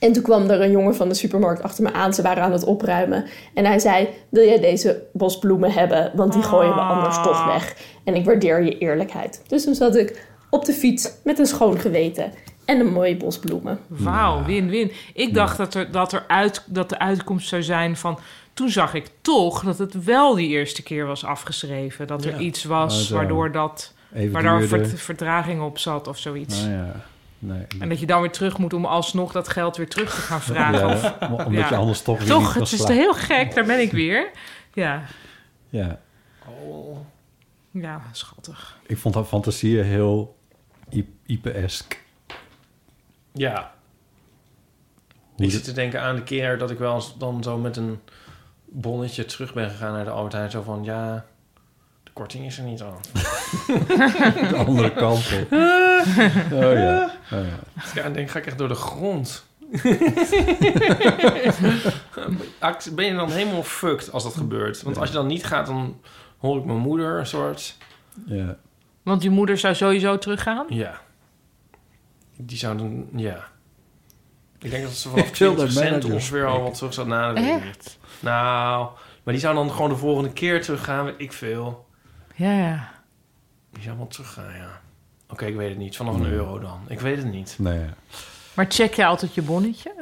En 0.00 0.12
toen 0.12 0.22
kwam 0.22 0.50
er 0.50 0.60
een 0.60 0.70
jongen 0.70 0.94
van 0.94 1.08
de 1.08 1.14
supermarkt 1.14 1.62
achter 1.62 1.82
me 1.84 1.92
aan. 1.92 2.14
Ze 2.14 2.22
waren 2.22 2.42
aan 2.42 2.52
het 2.52 2.64
opruimen. 2.64 3.24
En 3.54 3.64
hij 3.64 3.78
zei, 3.78 4.08
wil 4.28 4.44
jij 4.44 4.60
deze 4.60 5.02
bos 5.12 5.38
bloemen 5.38 5.72
hebben? 5.72 6.12
Want 6.14 6.32
die 6.32 6.42
gooien 6.42 6.74
we 6.74 6.80
anders 6.80 7.16
toch 7.22 7.44
weg. 7.46 7.76
En 8.04 8.14
ik 8.14 8.24
waardeer 8.24 8.62
je 8.64 8.78
eerlijkheid. 8.78 9.42
Dus 9.48 9.64
toen 9.64 9.74
zat 9.74 9.96
ik 9.96 10.28
op 10.50 10.64
de 10.64 10.72
fiets 10.72 11.12
met 11.24 11.38
een 11.38 11.46
schoon 11.46 11.78
geweten 11.78 12.32
en 12.64 12.80
een 12.80 12.92
mooie 12.92 13.16
bos 13.16 13.38
bloemen. 13.38 13.78
Wauw, 13.86 14.44
win-win. 14.44 14.92
Ik 15.14 15.34
dacht 15.34 15.56
dat, 15.56 15.74
er, 15.74 15.90
dat, 15.90 16.12
er 16.12 16.24
uit, 16.26 16.64
dat 16.66 16.88
de 16.88 16.98
uitkomst 16.98 17.48
zou 17.48 17.62
zijn 17.62 17.96
van... 17.96 18.18
Toen 18.54 18.68
zag 18.70 18.94
ik 18.94 19.06
toch 19.20 19.64
dat 19.64 19.78
het 19.78 20.04
wel 20.04 20.34
die 20.34 20.48
eerste 20.48 20.82
keer 20.82 21.06
was 21.06 21.24
afgeschreven. 21.24 22.06
Dat 22.06 22.24
er 22.24 22.30
Ja. 22.32 22.38
iets 22.38 22.64
was 22.64 23.06
zo. 23.08 23.14
waardoor, 23.14 23.52
dat, 23.52 23.92
Even 24.14 24.32
waardoor 24.32 24.62
vert- 24.62 25.00
vertraging 25.00 25.62
op 25.62 25.78
zat 25.78 26.08
of 26.08 26.18
zoiets. 26.18 26.60
Nou 26.62 26.72
ja, 26.72 26.92
nee. 27.40 27.66
En 27.78 27.88
dat 27.88 28.00
je 28.00 28.06
dan 28.06 28.20
weer 28.20 28.30
terug 28.30 28.58
moet 28.58 28.72
om 28.72 28.84
alsnog 28.84 29.32
dat 29.32 29.48
geld 29.48 29.76
weer 29.76 29.88
terug 29.88 30.14
te 30.14 30.20
gaan 30.20 30.40
vragen. 30.40 30.78
Ja, 30.88 31.16
of, 31.30 31.46
omdat 31.46 31.68
je 31.68 31.76
anders 31.76 32.02
toch 32.02 32.18
weer 32.18 32.28
Toch, 32.28 32.54
niet 32.56 32.70
het 32.70 32.80
is 32.80 32.88
heel 32.88 33.14
gek. 33.14 33.54
Daar 33.54 33.64
ben 33.64 33.80
ik 33.80 33.92
weer. 33.92 34.30
Ja, 34.72 35.02
Ja, 35.68 35.98
ja 37.70 38.02
schattig. 38.12 38.78
ik 38.86 38.98
vond 38.98 39.14
dat 39.14 39.26
fantasieën 39.26 39.84
heel 39.84 40.36
Ipe-esk. 41.26 42.02
Ja. 43.32 43.72
Hoe 45.36 45.44
Ik 45.46 45.50
zit 45.50 45.64
te 45.64 45.72
denken 45.72 46.02
aan 46.02 46.16
de 46.16 46.22
keer 46.22 46.58
dat 46.58 46.70
ik 46.70 46.78
wel 46.78 46.94
eens 46.94 47.18
dan 47.18 47.42
zo 47.42 47.58
met 47.58 47.76
een 47.76 48.00
bonnetje 48.64 49.24
terug 49.24 49.54
ben 49.54 49.70
gegaan 49.70 49.92
naar 49.92 50.04
de 50.04 50.10
Albert 50.10 50.32
Heijn. 50.32 50.50
Zo 50.50 50.62
van, 50.62 50.84
ja, 50.84 51.26
korting 52.20 52.46
is 52.46 52.58
er 52.58 52.64
niet 52.64 52.82
aan. 52.82 53.00
De 54.50 54.62
andere 54.66 54.92
kant 54.92 55.32
op. 55.40 55.52
Oh 56.52 56.72
ja. 56.72 57.10
Oh 57.30 57.30
ja. 57.30 57.58
Ja, 57.94 58.02
en 58.02 58.12
dan 58.12 58.28
ga 58.28 58.38
ik 58.38 58.46
echt 58.46 58.58
door 58.58 58.68
de 58.68 58.74
grond. 58.74 59.46
Ben 62.94 63.04
je 63.04 63.14
dan 63.14 63.30
helemaal 63.30 63.62
fucked 63.62 64.12
als 64.12 64.22
dat 64.22 64.34
gebeurt? 64.34 64.82
Want 64.82 64.98
als 64.98 65.08
je 65.08 65.14
dan 65.14 65.26
niet 65.26 65.44
gaat, 65.44 65.66
dan 65.66 66.00
hoor 66.38 66.58
ik 66.58 66.64
mijn 66.64 66.78
moeder 66.78 67.18
een 67.18 67.26
soort... 67.26 67.76
Ja. 68.26 68.56
Want 69.02 69.22
je 69.22 69.30
moeder 69.30 69.58
zou 69.58 69.74
sowieso 69.74 70.18
teruggaan? 70.18 70.66
Ja. 70.68 71.00
Die 72.36 72.58
zou 72.58 72.76
dan... 72.76 73.08
Ja. 73.16 73.48
Ik 74.58 74.70
denk 74.70 74.82
dat 74.82 74.92
ze 74.92 75.08
vanaf 75.08 75.28
Ik 75.28 75.36
wil 75.36 75.54
20 75.54 75.66
de 75.66 75.72
cent 75.72 75.90
manager 75.90 76.12
ongeveer 76.12 76.46
al 76.46 76.62
wat 76.62 76.74
terug 76.74 76.94
zat 76.94 77.06
na. 77.06 77.32
dat 77.32 77.44
weet 77.44 77.56
ik 77.56 77.64
niet. 77.64 77.98
Nou, 78.20 78.88
maar 79.22 79.34
die 79.34 79.42
zou 79.42 79.54
dan 79.54 79.70
gewoon 79.70 79.90
de 79.90 79.96
volgende 79.96 80.32
keer 80.32 80.62
teruggaan, 80.62 81.04
weet 81.04 81.14
ik 81.18 81.32
veel. 81.32 81.88
Ja, 82.40 82.52
ja. 82.52 82.88
Die 83.72 83.82
zou 83.82 83.96
wel 83.96 84.06
teruggaan, 84.06 84.54
ja. 84.56 84.80
Oké, 85.28 85.46
ik 85.46 85.56
weet 85.56 85.68
het 85.68 85.78
niet. 85.78 85.96
Vanaf 85.96 86.14
een 86.14 86.26
euro 86.26 86.58
dan. 86.58 86.80
Ik 86.88 87.00
weet 87.00 87.16
het 87.16 87.32
niet. 87.32 87.54
Nee. 87.58 87.84
Maar 88.54 88.66
check 88.68 88.94
je 88.94 89.06
altijd 89.06 89.34
je 89.34 89.42
bonnetje? 89.42 89.92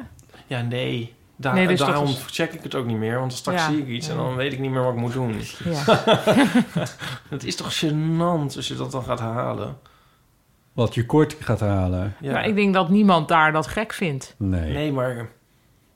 Ja, 0.47 0.63
nee. 0.63 1.15
Da 1.37 1.53
Nee, 1.53 1.67
dus 1.67 1.79
daarom 1.79 2.07
is- 2.09 2.25
check 2.31 2.53
ik 2.53 2.63
het 2.63 2.75
ook 2.75 2.87
niet 2.87 2.97
meer. 2.97 3.19
Want 3.19 3.33
straks 3.33 3.61
Ja, 3.61 3.69
zie 3.71 3.79
ik 3.79 3.89
iets 3.89 4.09
en 4.09 4.17
dan 4.17 4.37
weet 4.37 4.53
ik 4.53 4.59
niet 4.59 4.71
meer 4.71 4.83
wat 4.83 4.93
ik 4.93 4.99
moet 4.99 5.13
doen. 5.13 5.41
Ja. 5.65 5.83
het 7.35 7.45
is 7.45 7.57
toch 7.57 7.85
gênant 7.85 8.57
als 8.57 8.69
je 8.69 8.75
dat 8.75 8.91
dan 8.93 9.05
gaat 9.05 9.21
halen. 9.21 9.79
Wat 10.73 10.95
je 10.95 11.07
kort 11.07 11.37
gaat 11.41 11.61
halen. 11.61 12.15
Ja. 12.21 12.33
Maar 12.33 12.47
ik 12.47 12.55
denk 12.55 12.75
dat 12.75 12.89
niemand 12.89 13.29
daar 13.29 13.53
dat 13.53 13.67
gek 13.67 13.93
vindt. 13.93 14.35
Nee. 14.37 14.73
Nee, 14.73 14.93
maar... 14.93 15.29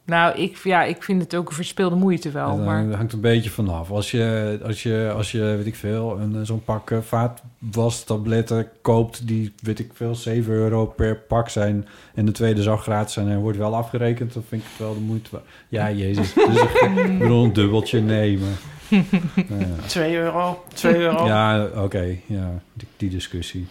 Nou, 0.04 0.38
ik, 0.38 0.56
ja, 0.56 0.82
ik 0.84 1.02
vind 1.02 1.22
het 1.22 1.34
ook 1.34 1.48
een 1.48 1.54
verspeelde 1.54 1.96
moeite 1.96 2.30
wel. 2.30 2.48
Ja, 2.58 2.64
maar 2.64 2.86
daar 2.88 2.96
hangt 2.96 3.12
een 3.12 3.20
beetje 3.20 3.50
vanaf. 3.50 3.90
Als 3.90 4.10
je, 4.10 4.58
als 4.64 4.82
je, 4.82 5.12
als 5.16 5.32
je 5.32 5.40
weet 5.40 5.66
ik 5.66 5.74
veel, 5.74 6.18
een, 6.20 6.34
eh, 6.36 6.40
zo'n 6.42 6.64
pak 6.64 6.90
eh, 6.90 6.98
vaatwastabletten 7.00 8.68
koopt... 8.80 9.26
die, 9.26 9.52
weet 9.62 9.78
ik 9.78 9.90
veel, 9.94 10.14
7 10.14 10.52
euro 10.52 10.86
per 10.86 11.16
pak 11.16 11.48
zijn... 11.48 11.86
en 12.14 12.24
de 12.26 12.32
tweede 12.32 12.62
zou 12.62 12.78
gratis 12.78 13.12
zijn 13.12 13.28
en 13.28 13.38
wordt 13.38 13.58
wel 13.58 13.74
afgerekend... 13.76 14.32
dan 14.32 14.42
vind 14.48 14.62
ik 14.62 14.68
het 14.68 14.78
wel 14.78 14.94
de 14.94 15.00
moeite 15.00 15.30
waard. 15.32 15.44
Ja, 15.68 15.90
jezus. 15.90 16.32
Dus 16.50 16.62
ik 16.62 17.18
bedoel, 17.18 17.44
een 17.44 17.52
dubbeltje 17.52 18.00
nemen. 18.00 18.48
Ja. 18.88 19.02
2 19.86 20.16
euro? 20.16 20.64
2 20.74 20.96
euro? 20.96 21.26
Ja, 21.26 21.68
oké. 21.76 22.16
ja, 22.26 22.60
die, 22.72 22.88
die 22.96 23.10
discussie. 23.10 23.66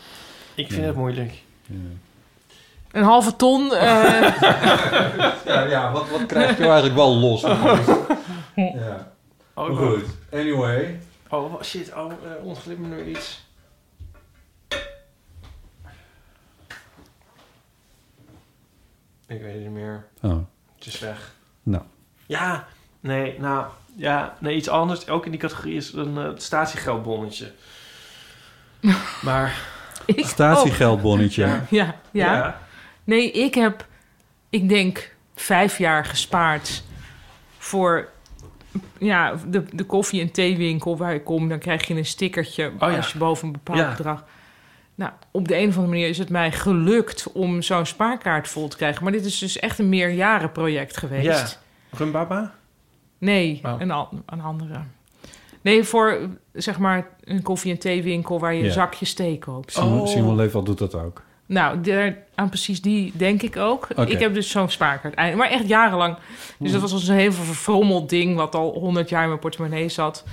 Ik 0.56 0.68
vind 0.68 0.80
Ja. 0.82 0.88
het 0.88 0.95
moeilijk. 0.95 1.32
Ja. 1.66 1.76
Een 2.91 3.03
halve 3.03 3.35
ton... 3.35 3.73
eh, 3.73 4.41
Ja, 5.45 5.61
ja 5.61 5.91
wat, 5.91 6.09
wat 6.09 6.26
krijg 6.26 6.57
je 6.57 6.63
eigenlijk 6.63 6.95
wel 6.95 7.15
los? 7.15 7.41
ja. 8.55 9.11
Oh, 9.53 9.77
goed. 9.77 10.03
Anyway. 10.31 10.99
Oh, 11.30 11.61
shit. 11.61 11.93
Oh, 11.95 12.11
uh, 12.11 12.45
ontglipt 12.45 12.80
me 12.80 12.88
nu 12.88 13.05
iets. 13.05 13.45
Ik 19.27 19.41
weet 19.41 19.53
het 19.53 19.61
niet 19.61 19.72
meer. 19.72 20.05
Oh, 20.22 20.38
Het 20.76 20.85
is 20.85 20.99
weg. 20.99 21.31
nou. 21.63 21.84
Ja, 22.26 22.68
nee, 22.99 23.39
nou, 23.39 23.65
ja, 23.95 24.35
nee, 24.39 24.55
iets 24.55 24.69
anders. 24.69 25.07
Ook 25.09 25.26
in 25.26 25.31
die 25.31 25.39
categorie 25.39 25.76
is 25.76 25.93
een 25.93 26.15
uh, 26.18 26.30
statiegeldbonnetje. 26.35 27.51
Maar, 29.22 29.61
ik 30.05 30.26
Statiegeldbonnetje. 30.26 31.43
Ja, 31.43 31.65
ja. 31.69 31.95
ja. 32.11 32.59
Nee, 33.12 33.32
ik 33.32 33.54
heb, 33.54 33.88
ik 34.50 34.70
denk, 34.70 35.16
vijf 35.36 35.78
jaar 35.78 36.06
gespaard 36.06 36.84
voor 37.58 38.10
ja, 39.00 39.36
de, 39.48 39.64
de 39.74 39.84
koffie- 39.84 40.22
en 40.22 40.32
theewinkel 40.32 40.98
waar 40.98 41.14
ik 41.14 41.24
kom. 41.24 41.50
Dan 41.50 41.60
krijg 41.60 41.88
je 41.88 41.94
een 41.96 42.06
stickertje 42.06 42.72
Oh 42.80 42.90
ja. 42.92 42.96
als 42.98 43.12
je 43.12 43.18
boven 43.18 43.46
een 43.48 43.52
bepaald 43.52 43.80
Ja. 43.80 43.90
bedrag... 43.96 44.26
Nou, 44.96 45.12
op 45.32 45.48
de 45.48 45.56
een 45.58 45.68
of 45.68 45.76
andere 45.76 45.88
manier 45.94 46.10
is 46.10 46.18
het 46.18 46.30
mij 46.30 46.52
gelukt 46.52 47.32
om 47.32 47.62
zo'n 47.62 47.86
spaarkaart 47.86 48.48
vol 48.48 48.68
te 48.68 48.76
krijgen. 48.78 49.04
Maar 49.04 49.12
dit 49.12 49.26
is 49.26 49.38
dus 49.38 49.60
echt 49.60 49.80
een 49.80 49.90
meerjarenproject 49.90 50.98
geweest. 50.98 51.60
Ja. 51.92 51.98
Rumbaba? 51.98 52.54
Nee, 53.18 53.60
Oh. 53.64 53.76
een, 53.80 53.90
een 54.26 54.42
andere. 54.42 54.82
Nee, 55.62 55.84
voor 55.84 56.18
zeg 56.54 56.78
maar 56.80 57.08
een 57.24 57.42
koffie- 57.42 57.72
en 57.72 57.80
theewinkel 57.80 58.40
waar 58.40 58.54
je 58.54 58.64
Ja. 58.64 58.72
zakjes 58.72 59.14
thee 59.14 59.40
koopt. 59.40 59.78
Oh. 59.78 59.84
Simon, 59.84 60.08
Simon 60.08 60.64
doet 60.64 60.78
dat 60.78 60.96
ook. 60.96 61.24
Nou, 61.52 61.82
daar, 61.82 62.18
aan 62.36 62.49
precies 62.49 62.82
die 62.82 63.11
denk 63.15 63.41
ik 63.41 63.57
ook. 63.57 63.88
Ik 64.06 64.19
heb 64.19 64.34
dus 64.34 64.49
zo'n 64.49 64.69
spaarkaart. 64.69 65.36
Maar 65.36 65.49
echt 65.49 65.68
jarenlang. 65.68 66.18
Dus 66.60 66.72
dat 66.72 66.82
was 66.82 66.94
als 66.94 67.07
een 67.07 67.15
heel 67.15 67.32
verfrommeld 67.32 68.10
ding... 68.10 68.36
wat 68.36 68.56
al 68.56 68.73
honderd 68.80 69.10
jaar 69.10 69.22
in 69.22 69.28
mijn 69.28 69.40
portemonnee 69.40 69.90
zat. 69.90 70.23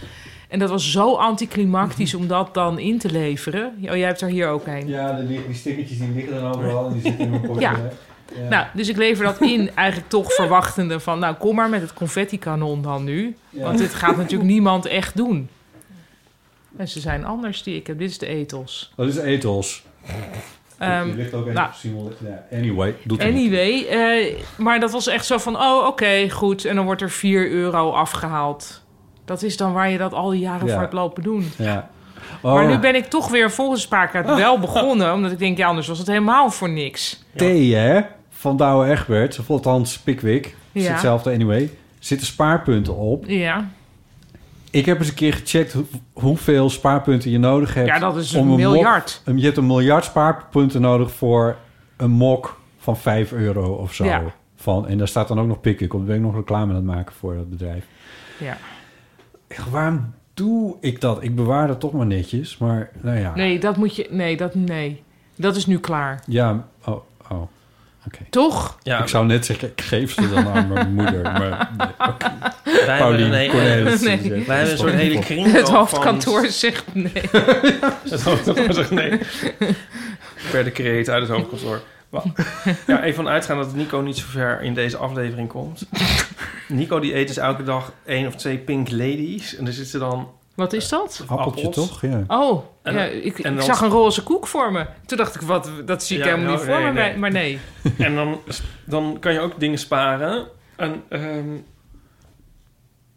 En 0.48 0.58
dat 0.58 0.70
was 0.70 0.90
zo 0.92 1.14
anticlimactisch 1.14 2.14
om 2.14 2.26
dat 2.26 2.54
dan 2.54 2.78
in 2.78 2.98
te 2.98 3.10
leveren. 3.10 3.74
Oh, 3.82 3.96
jij 3.96 4.06
hebt 4.06 4.20
er 4.20 4.28
hier 4.28 4.48
ook 4.48 4.66
een. 4.66 4.88
Ja, 4.88 5.20
die, 5.20 5.46
die 5.46 5.54
stickertjes 5.56 5.98
die 5.98 6.08
liggen 6.14 6.40
dan 6.40 6.54
overal 6.54 6.86
en 6.86 6.92
die 6.92 7.02
zitten 7.02 7.24
in 7.24 7.30
mijn 7.30 7.42
Ja. 7.58 7.70
portemonnee. 7.70 8.48
Nou, 8.48 8.66
dus 8.74 8.88
ik 8.88 8.96
lever 8.96 9.24
dat 9.24 9.40
in 9.40 9.70
eigenlijk 9.74 10.08
toch 10.08 10.32
verwachtende 10.32 11.00
van... 11.00 11.18
nou, 11.18 11.34
kom 11.34 11.54
maar 11.54 11.68
met 11.68 11.80
het 11.80 11.92
confetti-kanon 11.92 12.82
dan 12.82 13.04
nu. 13.04 13.36
Ja. 13.50 13.62
Want 13.62 13.78
dit 13.78 13.94
gaat 13.94 14.16
natuurlijk 14.16 14.50
niemand 14.56 14.86
echt 14.86 15.16
doen. 15.16 15.48
En 16.76 16.88
ze 16.88 17.00
zijn 17.00 17.24
anders 17.24 17.62
die 17.62 17.76
ik 17.76 17.86
heb. 17.86 17.98
Dit 17.98 18.10
is 18.10 18.18
de 18.18 18.26
ethos. 18.26 18.92
Dat 18.96 19.08
is 19.08 19.16
ethos. 19.16 19.82
Die 20.78 21.14
ligt 21.14 21.34
ook 21.34 21.52
nou, 21.52 21.68
Simon. 21.74 22.12
Anyway, 22.52 22.94
doet. 23.04 23.22
Anyway, 23.22 23.86
eh, 23.86 24.34
maar 24.56 24.80
dat 24.80 24.90
was 24.90 25.06
echt 25.06 25.26
zo 25.26 25.38
van... 25.38 25.56
oh, 25.56 25.86
oké, 25.86 26.30
goed. 26.30 26.64
En 26.64 26.76
dan 26.76 26.84
wordt 26.84 27.02
er 27.02 27.10
4 27.10 27.50
euro 27.50 27.90
afgehaald. 27.90 28.84
Dat 29.24 29.42
is 29.42 29.56
dan 29.56 29.72
waar 29.72 29.90
je 29.90 29.98
dat 29.98 30.12
al 30.12 30.30
die 30.30 30.40
jaren 30.40 30.66
Ja. 30.66 30.72
voor 30.72 30.80
hebt 30.82 30.92
lopen 30.92 31.22
doen. 31.22 31.50
Ja. 31.58 31.90
Maar 32.42 32.52
Oh. 32.62 32.66
nu 32.68 32.78
ben 32.78 32.94
ik 32.94 33.04
toch 33.04 33.28
weer 33.28 33.50
volgens 33.50 33.82
spaarkaart 33.82 34.26
wel 34.26 34.58
begonnen. 34.68 35.12
Omdat 35.12 35.32
ik 35.32 35.38
denk, 35.38 35.58
ja, 35.58 35.66
anders 35.66 35.86
was 35.88 35.98
het 35.98 36.06
helemaal 36.06 36.50
voor 36.50 36.70
niks. 36.70 37.24
T, 37.36 37.40
hè? 37.40 38.00
Van 38.30 38.56
Douwe 38.56 38.90
Egberts, 38.90 39.38
of 39.38 39.50
althans 39.50 39.98
Pickwick. 39.98 40.56
Is 40.72 40.88
hetzelfde 40.88 41.30
anyway. 41.32 41.70
Zitten 41.98 42.26
spaarpunten 42.26 42.96
op. 42.96 43.24
Ja, 43.26 43.68
Ik 44.70 44.86
heb 44.86 44.98
eens 44.98 45.08
een 45.08 45.14
keer 45.14 45.32
gecheckt 45.32 45.72
hoe- 45.72 45.84
hoeveel 46.12 46.70
spaarpunten 46.70 47.30
je 47.30 47.38
nodig 47.38 47.74
hebt. 47.74 47.86
Ja, 47.88 47.98
dat 47.98 48.16
is 48.16 48.34
om 48.34 48.50
een 48.50 48.56
miljard. 48.56 49.22
Mok, 49.24 49.38
je 49.38 49.44
hebt 49.44 49.56
een 49.56 49.66
miljard 49.66 50.04
spaarpunten 50.04 50.80
nodig 50.80 51.12
voor 51.12 51.56
een 51.96 52.10
mok 52.10 52.60
van 52.78 52.96
5 52.96 53.32
euro 53.32 53.72
of 53.74 53.94
zo. 53.94 54.04
Ja. 54.04 54.22
Van, 54.56 54.88
en 54.88 54.98
daar 54.98 55.08
staat 55.08 55.28
dan 55.28 55.40
ook 55.40 55.46
nog 55.46 55.60
op. 55.92 55.98
Dan 55.98 56.06
ben 56.06 56.16
ik 56.16 56.22
nog 56.22 56.34
reclame 56.34 56.70
aan 56.70 56.74
het 56.76 56.84
maken 56.84 57.14
voor 57.14 57.34
dat 57.34 57.50
bedrijf. 57.50 57.86
ja. 58.38 58.56
Waarom 59.70 60.12
doe 60.34 60.76
ik 60.80 61.00
dat? 61.00 61.22
Ik 61.22 61.34
bewaar 61.34 61.66
dat 61.66 61.80
toch 61.80 61.92
maar 61.92 62.06
netjes. 62.06 62.58
Maar 62.58 62.90
nou 63.00 63.18
ja. 63.18 63.34
Nee, 63.34 63.58
dat 63.60 63.76
moet 63.76 63.96
je... 63.96 64.06
Nee, 64.10 64.36
dat, 64.36 64.54
nee. 64.54 65.02
dat 65.36 65.56
is 65.56 65.66
nu 65.66 65.78
klaar. 65.78 66.22
Ja, 66.26 66.66
oh, 66.84 66.96
oh. 67.30 67.42
Toch? 68.30 68.78
Ja. 68.82 68.98
Ik 69.00 69.08
zou 69.08 69.26
net 69.26 69.46
zeggen, 69.46 69.68
ik 69.68 69.80
geef 69.80 70.12
ze 70.12 70.28
dan 70.28 70.48
aan 70.48 70.68
mijn 70.68 70.94
moeder. 70.94 71.22
Maar 71.22 71.70
nee, 71.78 72.08
oké. 72.08 72.32
Wij 72.86 72.98
Paulien 72.98 73.20
hebben, 73.20 73.30
nee, 73.30 73.48
Cornelis, 73.48 74.00
nee. 74.00 74.20
die 74.20 74.30
zegt, 74.30 74.46
wij 74.46 74.56
hebben 74.56 74.72
een 74.72 74.78
soort 74.80 74.92
hele 74.92 75.18
kring. 75.18 75.52
Het 75.52 75.68
hoofdkantoor 75.68 76.46
zegt 76.46 76.84
nee. 76.92 77.12
Het 78.10 78.22
hoofdkantoor 78.22 78.72
zegt 78.74 78.90
nee. 78.90 79.18
Per 80.50 80.64
decreet 80.64 81.08
uit 81.08 81.22
het 81.22 81.30
hoofdkantoor. 81.30 81.80
Ja, 82.86 83.02
even 83.02 83.28
uitgaan 83.28 83.56
dat 83.56 83.74
Nico 83.74 84.00
niet 84.00 84.16
zo 84.16 84.24
ver 84.28 84.62
in 84.62 84.74
deze 84.74 84.96
aflevering 84.96 85.48
komt. 85.48 85.86
Nico 86.68 87.00
die 87.00 87.14
eet 87.14 87.26
dus 87.26 87.36
elke 87.36 87.62
dag 87.62 87.92
één 88.06 88.26
of 88.26 88.34
twee 88.34 88.58
pink 88.58 88.90
ladies. 88.90 89.56
En 89.56 89.66
er 89.66 89.72
zitten 89.72 90.00
dan... 90.00 90.28
Wat 90.58 90.72
is 90.72 90.88
dat? 90.88 91.24
Appeltje 91.26 91.66
appels. 91.66 91.88
toch? 91.88 92.00
Ja. 92.02 92.24
Oh, 92.26 92.64
En 92.82 92.94
ja, 92.94 93.04
ik, 93.04 93.38
en 93.38 93.50
ik 93.50 93.56
dan- 93.56 93.66
zag 93.66 93.80
een 93.80 93.88
roze 93.90 94.22
koek 94.22 94.46
voor 94.46 94.72
me. 94.72 94.86
Toen 95.06 95.16
dacht 95.18 95.34
ik, 95.34 95.40
wat, 95.40 95.70
dat 95.86 96.02
zie 96.02 96.18
ik 96.18 96.24
Ja, 96.24 96.30
helemaal 96.30 96.54
nou, 96.54 96.66
niet 96.66 96.74
voor 96.74 96.82
nee, 96.84 96.92
me. 96.92 97.00
nee. 97.00 97.16
Maar 97.16 97.30
nee. 97.30 97.58
En 98.06 98.14
dan, 98.14 98.38
dan 98.84 99.16
kan 99.20 99.32
je 99.32 99.40
ook 99.40 99.60
dingen 99.60 99.78
sparen. 99.78 100.46
En 100.76 101.02
ehm, 101.08 101.48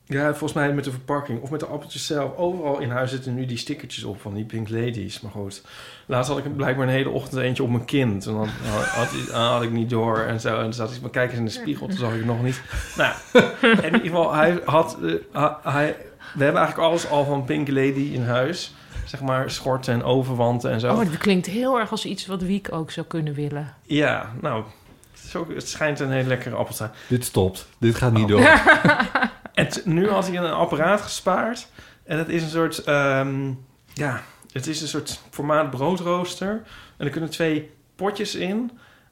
ja, 0.06 0.30
volgens 0.30 0.54
mij 0.54 0.74
met 0.74 0.84
de 0.84 0.92
verpakking 0.92 1.42
of 1.42 1.50
met 1.52 1.60
de 1.60 1.66
appeltjes 1.66 2.06
zelf. 2.06 2.38
Overal 2.38 2.80
in 2.80 2.90
huis 2.90 3.12
zitten 3.12 3.34
nu 3.36 3.46
die 3.46 3.58
stickertjes 3.58 4.04
op 4.04 4.22
van 4.22 4.34
die 4.34 4.46
Pink 4.46 4.70
Ladies. 4.70 5.22
Maar 5.22 5.32
goed, 5.32 5.62
laatst 6.06 6.30
had 6.32 6.38
ik 6.46 6.56
blijkbaar 6.56 6.88
een 6.88 6.94
hele 6.94 7.10
ochtend 7.10 7.42
eentje 7.42 7.64
op 7.64 7.70
mijn 7.70 7.86
kind. 7.86 8.26
En 8.26 8.34
dan 8.34 8.48
had, 8.64 8.86
had, 8.86 9.10
had 9.32 9.62
ik 9.64 9.72
niet 9.72 9.90
door 9.90 10.18
en 10.20 10.40
zo. 10.40 10.56
En 10.56 10.62
dan 10.62 10.74
zat 10.74 10.92
ik 10.92 11.02
maar 11.02 11.10
kijken 11.10 11.38
in 11.38 11.46
de 11.46 11.52
spiegel, 11.52 11.88
toen 11.88 11.98
zag 11.98 12.12
ik 12.12 12.18
het 12.18 12.26
nog 12.26 12.44
niet. 12.44 12.62
Nou, 12.98 13.14
in 13.62 13.84
ieder 13.84 14.02
geval, 14.02 14.34
hij 14.34 14.60
had... 14.66 14.98
eh, 15.34 15.46
hij, 15.64 15.96
we 16.34 16.44
hebben 16.44 16.62
eigenlijk 16.62 16.90
alles 16.92 17.10
al 17.10 17.26
van 17.26 17.46
Pink 17.46 17.68
Lady 17.68 18.10
in 18.14 18.24
huis. 18.26 18.74
Zeg 19.06 19.22
maar 19.22 19.52
schorten 19.52 19.94
en 19.94 20.04
overwanten 20.04 20.72
en 20.72 20.80
zo. 20.80 20.92
Oh, 20.94 20.98
dat 20.98 21.18
klinkt 21.18 21.46
heel 21.46 21.80
erg 21.80 21.92
als 21.92 22.06
iets 22.06 22.26
wat 22.26 22.42
Wiek 22.42 22.68
ook 22.72 22.92
zou 22.92 23.06
kunnen 23.06 23.34
willen. 23.34 23.74
Ja, 23.84 24.32
nou, 24.42 24.64
het, 25.14 25.24
is 25.24 25.36
ook- 25.36 25.54
het 25.54 25.68
schijnt 25.70 26.00
een 26.00 26.12
hele 26.12 26.28
lekkere 26.28 26.56
appel 26.56 26.72
te 26.72 26.78
zijn. 26.78 26.92
Dit 27.08 27.26
stopt. 27.26 27.68
Dit 27.80 27.96
gaat 27.96 28.12
Oh. 28.12 28.18
niet 28.18 28.28
door. 28.28 28.42
En 29.54 29.68
nu 29.86 30.10
had 30.10 30.28
hij 30.28 30.38
een 30.38 30.52
apparaat 30.52 31.02
gespaard. 31.02 31.68
En 32.04 32.18
het 32.18 32.30
is 32.30 32.44
een 32.44 32.50
soort, 32.50 32.84
ehm, 32.84 33.52
ja, 33.94 34.22
het 34.52 34.68
is 34.68 34.82
een 34.82 34.88
soort 34.88 35.22
formaat 35.30 35.70
broodrooster. 35.70 36.62
En 36.98 37.06
er 37.06 37.12
kunnen 37.12 37.30
twee 37.30 37.72
potjes 37.96 38.36
in. 38.36 38.72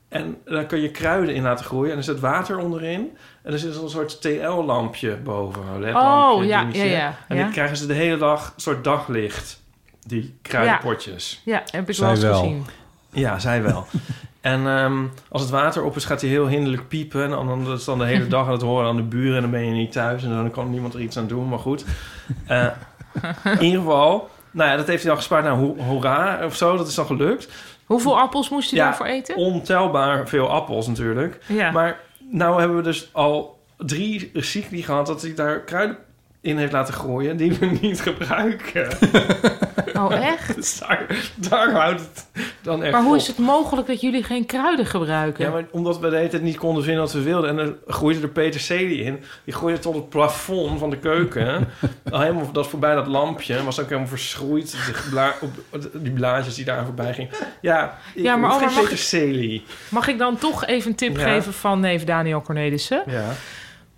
En 0.10 0.38
daar 0.46 0.66
kun 0.66 0.80
je 0.82 0.91
kruiden 0.91 1.36
in 1.36 1.44
laten 1.44 1.66
groeien. 1.66 1.91
En 1.91 1.98
er 1.98 2.04
zit 2.04 2.20
water 2.20 2.58
onderin. 2.58 3.18
En 3.50 3.56
er 3.56 3.62
zit 3.62 3.76
een 3.76 3.90
soort 3.90 4.22
TL-lampje 4.22 5.16
boven. 5.16 5.62
Een 5.74 5.80
LED-lampje, 5.80 6.40
Oh, 6.42 6.46
ja, 6.46 6.68
ja, 6.72 6.84
ja, 6.84 7.16
En 7.28 7.36
ja. 7.36 7.44
dan 7.44 7.52
krijgen 7.52 7.78
ze 7.78 7.88
de 7.88 7.94
hele 7.94 8.18
dag 8.18 8.46
een 8.56 8.62
soort 8.62 8.84
daglicht. 8.84 9.62
Die 10.08 10.38
kruidenpotjes. 10.42 11.42
Ja, 11.46 11.64
heb 11.72 11.90
ik 11.90 11.96
Zij 11.96 12.06
wel 12.06 12.16
eens 12.16 12.38
gezien. 12.38 12.66
Ja, 13.12 13.40
zij 13.40 13.62
wel. 13.62 13.86
en 14.42 14.68
ehm, 14.68 15.04
als 15.30 15.42
het 15.42 15.52
water 15.52 15.84
op 15.84 15.96
is, 15.96 16.06
gaat 16.06 16.22
hij 16.22 16.30
heel 16.30 16.48
hinderlijk 16.48 16.88
piepen. 16.88 17.24
En 17.24 17.30
dan, 17.30 17.66
dat 17.66 17.80
is 17.80 17.86
dan 17.86 18.00
de 18.00 18.06
hele 18.06 18.28
dag 18.28 18.46
aan 18.46 18.52
het 18.52 18.62
horen 18.62 18.88
aan 18.88 18.96
de 18.96 19.04
buren. 19.04 19.36
En 19.36 19.42
dan 19.42 19.52
ben 19.52 19.66
je 19.66 19.72
niet 19.72 19.92
thuis. 19.92 20.24
En 20.24 20.30
dan 20.30 20.52
kan 20.52 20.70
niemand 20.70 20.94
er 20.94 21.02
iets 21.02 21.18
aan 21.18 21.28
doen. 21.28 21.50
Maar 21.50 21.60
goed. 21.60 21.86
Eh, 22.48 22.68
in 23.44 23.62
ieder 23.64 23.80
geval... 23.80 24.30
Nou 24.52 24.70
ja, 24.70 24.76
dat 24.76 24.88
heeft 24.88 25.02
hij 25.02 25.10
dan 25.12 25.18
gespaard 25.20 25.44
naar 25.44 25.56
ho 25.56 25.76
hoera 25.78 26.46
of 26.46 26.56
zo. 26.56 26.78
Dat 26.78 26.88
is 26.88 26.96
dan 26.96 27.06
gelukt. 27.06 27.50
Hoeveel 27.86 28.20
appels 28.20 28.50
moest 28.50 28.70
hij 28.70 28.80
Ja, 28.80 28.86
daarvoor 28.86 29.06
eten? 29.06 29.36
Ontelbaar 29.36 30.28
veel 30.28 30.50
appels 30.50 30.88
natuurlijk. 30.88 31.40
Ja. 31.48 31.72
Maar 31.72 32.00
nou 32.31 32.60
hebben 32.60 32.77
we 32.77 32.84
dus 32.84 33.10
al 33.14 33.64
drie 33.77 34.31
cycli 34.34 34.84
gehad... 34.84 35.06
dat 35.06 35.22
hij 35.22 35.34
daar 35.34 35.64
kruiden 35.64 35.97
in 36.50 36.58
heeft 36.58 36.72
laten 36.72 36.94
gooien... 36.94 37.38
die 37.38 37.52
we 37.54 37.66
niet 37.82 38.02
gebruiken. 38.02 38.88
Oh, 39.94 40.14
echt? 40.26 40.80
Daar, 40.88 41.06
daar 41.36 41.72
houdt 41.72 42.00
het 42.02 42.26
dan 42.62 42.84
echt 42.84 42.92
Maar 42.92 43.02
hoe 43.02 43.12
op. 43.12 43.18
is 43.18 43.28
het 43.28 43.38
mogelijk 43.38 43.88
dat 43.88 44.02
jullie 44.02 44.24
geen 44.24 44.46
kruiden 44.46 44.86
gebruiken? 44.86 45.46
Ja, 45.46 45.52
maar 45.52 45.66
omdat 45.72 46.00
we 46.00 46.10
de 46.10 46.16
hele 46.16 46.28
tijd 46.30 46.42
niet 46.42 46.58
konden 46.58 46.84
vinden 46.84 47.02
wat 47.02 47.14
we 47.14 47.22
wilden. 47.22 47.50
En 47.50 47.56
dan 47.56 47.76
groeide 47.88 48.22
er 48.22 48.30
peterselie 48.30 49.04
in. 49.04 49.24
Die 49.44 49.54
groeide 49.54 49.80
tot 49.80 49.96
het 49.96 50.10
plafond 50.10 50.80
van 50.80 50.90
de 50.90 50.98
keuken. 50.98 51.68
Al 52.12 52.20
helemaal 52.20 52.52
dat 52.52 52.68
voorbij 52.68 52.96
dat 52.96 53.08
lampje. 53.08 53.64
Was 53.64 53.80
ook 53.80 53.88
helemaal 53.88 54.08
verschroeid. 54.10 54.72
Die, 54.86 54.94
bla- 55.10 55.36
op, 55.42 55.52
die 55.94 56.12
blaadjes 56.12 56.56
die 56.56 56.66
daar 56.66 56.86
voorbij 56.86 57.14
gingen. 57.14 57.32
Ja, 57.62 57.98
ik 58.14 58.24
Ja, 58.24 58.36
maar 58.36 58.50
Omar, 58.50 58.70
geen 58.70 58.84
mag 58.84 58.92
ik-. 58.92 59.62
Mag 59.90 60.08
ik 60.08 60.18
dan 60.18 60.38
toch 60.38 60.66
even 60.66 60.90
een 60.90 60.96
tip 60.98 61.18
Ja. 61.18 61.24
geven 61.24 61.54
van 61.54 61.80
neef 61.80 62.04
Daniel 62.04 62.42
Cornelissen? 62.42 63.04
Ja, 63.08 63.26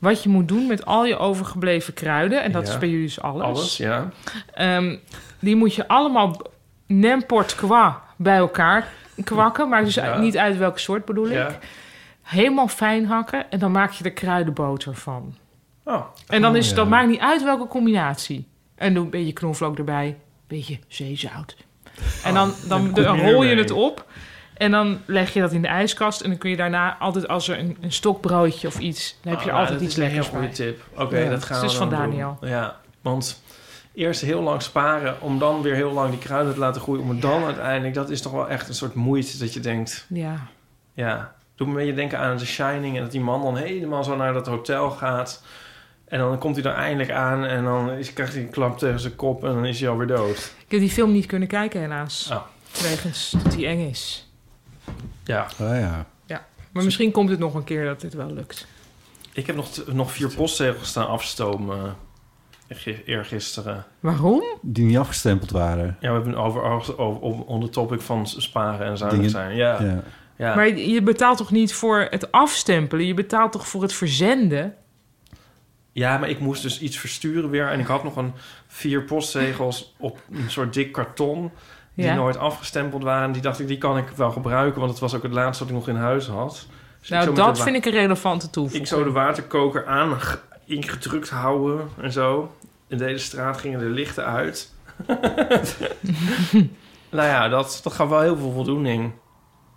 Wat 0.02 0.23
je 0.23 0.30
moet 0.30 0.48
doen 0.48 0.68
met 0.68 0.86
al 0.86 1.06
je 1.06 1.18
overgebleven 1.18 1.94
kruiden, 1.94 2.44
en 2.44 2.52
dat 2.52 2.68
Ja. 2.68 2.73
is 2.73 2.80
bij 2.80 2.90
jullie 2.90 3.06
dus 3.06 3.22
alles. 3.22 3.44
alles, 3.44 3.78
ja. 3.78 4.10
Ehm, 4.53 4.95
die 5.40 5.56
moet 5.56 5.76
je 5.76 5.88
allemaal 5.88 6.41
n'importe 6.88 7.56
quoi 7.56 7.91
bij 8.18 8.38
elkaar 8.38 8.88
kwakken. 9.23 9.69
Maar 9.69 9.84
dus 9.84 9.94
Ja. 9.95 10.18
niet 10.18 10.38
uit 10.38 10.57
welke 10.57 10.80
soort 10.80 11.06
bedoel 11.06 11.26
ik. 11.26 11.32
Ja. 11.34 11.57
Helemaal 12.22 12.68
fijn 12.68 13.06
hakken 13.06 13.52
en 13.52 13.60
dan 13.60 13.72
maak 13.72 13.91
je 13.91 14.03
er 14.03 14.11
kruidenboter 14.11 14.95
van. 14.95 15.36
Oh, 15.84 16.06
En 16.28 16.41
dan 16.41 16.56
is 16.56 16.64
Oh, 16.64 16.68
het, 16.69 16.69
ja. 16.69 16.76
dat 16.76 16.88
maakt 16.88 17.07
niet 17.07 17.19
uit 17.19 17.44
welke 17.44 17.68
combinatie. 17.68 18.48
En 18.76 18.94
doe 18.94 19.03
een 19.03 19.10
beetje 19.10 19.34
knoflook 19.34 19.78
erbij, 19.78 20.06
een 20.07 20.18
beetje 20.48 20.80
zeezout. 20.88 21.56
En 22.23 22.34
dan, 22.34 22.53
dan, 22.68 22.91
daar 22.94 23.03
dan 23.03 23.15
meer 23.18 23.32
rol 23.32 23.44
je 23.44 23.56
het 23.56 23.72
op. 23.72 24.06
En 24.61 24.71
dan 24.71 24.99
leg 25.05 25.33
je 25.33 25.39
dat 25.39 25.51
in 25.51 25.61
de 25.61 25.67
ijskast. 25.67 26.21
En 26.21 26.29
dan 26.29 26.38
kun 26.38 26.49
je 26.49 26.55
daarna 26.55 26.97
altijd, 26.99 27.27
als 27.27 27.47
er 27.47 27.59
een, 27.59 27.77
een 27.81 27.91
stokbroodje 27.91 28.67
of 28.67 28.79
iets... 28.79 29.17
dan 29.21 29.33
heb 29.33 29.41
je 29.41 29.51
Ah, 29.51 29.57
altijd 29.57 29.79
dat 29.79 29.88
iets 29.88 29.97
is 29.97 30.03
een 30.03 30.09
heel 30.09 30.19
lekkers 30.21 30.35
goede 30.35 30.47
bij. 30.47 30.55
tip. 30.55 30.83
Oké, 31.01 31.17
Ja, 31.17 31.29
dat 31.29 31.43
gaan 31.43 31.55
het 31.57 31.65
we 31.65 31.71
is 31.71 31.77
van 31.77 31.89
doen. 31.89 31.99
Daniel. 31.99 32.38
Ja, 32.41 32.75
want 33.01 33.41
eerst 33.93 34.21
heel 34.21 34.41
lang 34.41 34.61
sparen... 34.61 35.21
om 35.21 35.39
dan 35.39 35.61
weer 35.61 35.75
heel 35.75 35.91
lang 35.91 36.09
die 36.09 36.19
kruiden 36.19 36.53
te 36.53 36.59
laten 36.59 36.81
groeien... 36.81 37.01
om 37.03 37.09
het 37.09 37.21
dan 37.21 37.43
uiteindelijk... 37.43 37.93
dat 37.93 38.09
is 38.09 38.21
toch 38.21 38.31
wel 38.31 38.49
echt 38.49 38.67
een 38.67 38.73
soort 38.75 38.93
moeite 38.95 39.38
dat 39.38 39.53
je 39.53 39.59
denkt... 39.59 40.05
Ja. 40.09 40.47
Ja, 40.93 41.33
doet 41.55 41.67
me 41.67 41.73
een 41.73 41.79
beetje 41.79 41.93
denken 41.95 42.19
aan 42.19 42.38
The 42.38 42.45
Shining... 42.45 42.95
en 42.95 43.01
dat 43.01 43.11
die 43.11 43.21
man 43.21 43.41
dan 43.41 43.57
helemaal 43.57 44.03
zo 44.03 44.15
naar 44.15 44.33
dat 44.33 44.47
hotel 44.47 44.89
gaat... 44.91 45.43
en 46.07 46.19
dan 46.19 46.38
komt 46.38 46.55
hij 46.55 46.65
er 46.65 46.77
eindelijk 46.77 47.11
aan... 47.11 47.45
en 47.45 47.63
dan 47.63 47.89
is, 47.91 48.13
krijgt 48.13 48.33
hij 48.33 48.41
een 48.41 48.49
klap 48.49 48.77
tegen 48.77 48.99
zijn 48.99 49.15
kop... 49.15 49.43
en 49.43 49.53
dan 49.53 49.65
is 49.65 49.79
hij 49.79 49.89
alweer 49.89 50.07
dood. 50.07 50.38
Ik 50.65 50.71
heb 50.71 50.79
die 50.79 50.89
film 50.89 51.11
niet 51.11 51.25
kunnen 51.25 51.47
kijken 51.47 51.81
helaas. 51.81 52.29
Oh. 52.31 52.41
Wegens 52.81 53.33
dat 53.43 53.51
die 53.51 53.67
eng 53.67 53.89
is. 53.89 54.25
Ja, 55.23 55.48
Oh 55.60 55.68
ja. 55.68 56.06
Ja. 56.26 56.45
Maar 56.72 56.84
misschien 56.84 57.11
komt 57.11 57.30
het 57.30 57.39
nog 57.39 57.53
een 57.53 57.64
keer 57.64 57.85
dat 57.85 58.02
dit 58.02 58.14
wel 58.14 58.34
lukt. 58.34 58.68
ik 59.34 59.48
heb 59.48 59.56
nog, 59.56 59.69
nog 59.93 60.11
vier 60.11 60.34
postzegels 60.35 60.88
staan 60.88 61.07
afstomen... 61.07 61.95
eh, 62.68 62.98
eergisteren. 63.06 63.85
Waarom? 63.99 64.43
Die 64.61 64.85
niet 64.85 64.98
afgestempeld 64.98 65.52
waren. 65.52 65.98
Ja, 65.99 66.07
we 66.10 66.14
hebben 66.15 66.35
over, 66.35 66.61
over, 66.61 66.98
over 66.98 67.43
on 67.45 67.61
the 67.61 67.69
topic 67.69 68.02
van 68.02 68.27
sparen 68.27 68.85
en 68.88 68.98
zuinig 68.98 69.18
Dingen- 69.18 69.31
zijn. 69.31 69.56
Ja, 69.56 69.81
ja. 69.81 70.03
Ja. 70.35 70.56
Maar 70.56 70.68
je 70.68 70.89
je 70.89 71.02
betaalt 71.02 71.38
toch 71.38 71.52
niet 71.52 71.73
voor 71.73 72.07
het 72.10 72.31
afstempelen? 72.31 73.06
Je 73.06 73.14
betaalt 73.14 73.52
toch 73.52 73.68
voor 73.68 73.81
het 73.81 73.93
verzenden? 73.93 74.76
Ja, 75.91 76.18
maar 76.18 76.30
ik 76.30 76.39
moest 76.39 76.61
dus 76.61 76.80
iets 76.80 76.98
versturen 76.98 77.49
weer. 77.49 77.68
En 77.68 77.80
ik 77.80 77.85
had 77.85 78.03
nog 78.03 78.15
een 78.15 78.34
vier 78.68 79.03
postzegels 79.03 79.93
op 79.98 80.19
een 80.31 80.49
soort 80.49 80.73
dik 80.73 80.91
karton. 80.91 81.52
Die 82.02 82.10
Ja. 82.11 82.15
nooit 82.15 82.38
afgestempeld 82.38 83.03
waren. 83.03 83.32
Die 83.32 83.41
dacht 83.41 83.60
ik, 83.60 83.68
die 83.68 83.78
kan 83.78 83.98
ik 83.98 84.07
wel 84.15 84.32
gebruiken, 84.32 84.80
want 84.80 84.91
het 84.91 84.99
was 85.02 85.15
ook 85.15 85.23
het 85.23 85.32
laatste 85.32 85.64
wat 85.64 85.73
ik 85.73 85.80
nog 85.80 85.88
in 85.88 85.95
huis 86.02 86.28
had. 86.28 86.65
Dus 86.99 87.10
Nou, 87.10 87.34
dat 87.36 87.61
vind 87.61 87.76
ik 87.76 87.86
een 87.86 87.91
relevante 87.91 88.49
toevoeging. 88.49 88.82
Ik 88.84 88.90
zou 88.90 89.03
de 89.03 89.11
waterkoker 89.11 89.86
aan 89.88 90.18
ingedrukt 90.65 91.30
houden 91.30 91.88
en 92.02 92.11
zo. 92.11 92.52
In 92.88 92.98
de 92.98 93.03
hele 93.03 93.18
straat 93.18 93.57
gingen 93.57 93.80
de 93.80 93.86
lichten 93.86 94.26
uit. 94.26 94.73
nou 97.10 97.28
ja, 97.28 97.48
dat, 97.49 97.80
dat 97.84 97.94
gaf 97.94 98.10
wel 98.10 98.22
heel 98.22 98.38
veel 98.38 98.52
voldoening. 98.52 99.11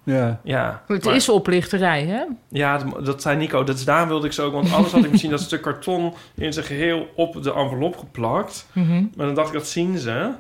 Ja. 0.05 0.41
Ja, 0.43 0.83
Het 0.87 1.05
maar- 1.05 1.15
is 1.15 1.29
oplichterij, 1.29 2.05
hè? 2.07 2.23
Ja, 2.49 2.79
dat, 2.79 3.05
dat 3.05 3.23
zei 3.23 3.37
Nico. 3.37 3.65
Dat 3.65 3.77
is, 3.77 3.85
daar 3.85 4.09
wilde 4.09 4.27
ik 4.27 4.33
zo 4.33 4.47
ook. 4.47 4.53
Want 4.53 4.73
anders 4.73 4.93
had 4.93 5.05
ik 5.05 5.11
misschien 5.11 5.31
dat 5.31 5.41
stuk 5.41 5.63
karton 5.63 6.15
in 6.35 6.53
zijn 6.53 6.67
geheel 6.67 7.09
op 7.17 7.43
de 7.43 7.53
envelop 7.55 7.97
geplakt. 7.97 8.67
Mhm. 8.73 9.05
Maar 9.17 9.27
dan 9.27 9.35
dacht 9.35 9.49
ik, 9.49 9.55
dat 9.55 9.67
zien 9.67 9.99
ze. 9.99 10.31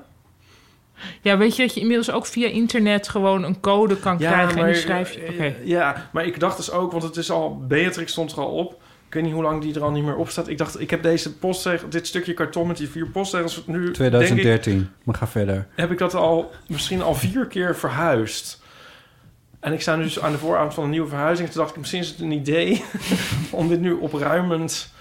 Ja, 1.22 1.36
weet 1.38 1.56
je 1.56 1.62
dat 1.62 1.74
je 1.74 1.80
inmiddels 1.80 2.10
ook 2.10 2.26
via 2.26 2.48
internet 2.48 3.08
gewoon 3.08 3.42
een 3.42 3.60
code 3.60 3.96
kan 3.96 4.16
krijgen 4.18 4.58
en 4.58 4.66
die 4.66 4.74
schrijf 4.74 5.12
je... 5.12 5.20
eh, 5.20 5.32
Oké. 5.34 5.54
Ja, 5.64 6.08
maar 6.12 6.26
ik 6.26 6.40
dacht 6.40 6.56
dus 6.56 6.70
ook, 6.70 6.92
want 6.92 7.02
het 7.02 7.16
is 7.16 7.30
al... 7.30 7.58
Beatrix 7.66 8.12
stond 8.12 8.32
er 8.32 8.38
al 8.38 8.50
op. 8.50 8.72
Ik 9.08 9.14
weet 9.14 9.22
niet 9.22 9.32
hoe 9.32 9.42
lang 9.42 9.62
die 9.62 9.74
er 9.74 9.82
al 9.82 9.90
niet 9.90 10.04
meer 10.04 10.16
op 10.16 10.28
staat. 10.28 10.48
Ik 10.48 10.58
dacht, 10.58 10.80
ik 10.80 10.90
heb 10.90 11.02
deze 11.02 11.36
postzegel, 11.36 11.88
dit 11.88 12.06
stukje 12.06 12.34
karton 12.34 12.66
met 12.66 12.76
die 12.76 12.88
vier 12.88 13.06
postzegels 13.06 13.62
nu... 13.66 13.74
Denk 13.76 13.88
ik, 13.88 13.94
2013. 13.94 14.88
Maar 15.04 15.14
ga 15.14 15.26
verder. 15.26 15.66
heb 15.74 15.90
ik 15.90 15.98
dat 15.98 16.14
al 16.14 16.50
misschien 16.68 17.02
al 17.02 17.14
vier 17.14 17.46
keer 17.46 17.76
verhuisd. 17.76 18.62
En 19.60 19.72
ik 19.72 19.80
sta 19.80 19.96
nu 19.96 20.02
dus 20.02 20.20
aan 20.20 20.32
de 20.32 20.38
vooravond 20.38 20.74
van 20.74 20.84
een 20.84 20.90
nieuwe 20.90 21.08
verhuizing. 21.08 21.48
Toen 21.48 21.60
dacht 21.60 21.70
ik, 21.74 21.80
misschien 21.80 22.00
is 22.00 22.08
het 22.08 22.20
een 22.20 22.30
idee 22.32 22.84
om 23.50 23.68
dit 23.68 23.80
nu 23.80 23.92
opruimend 23.92 24.92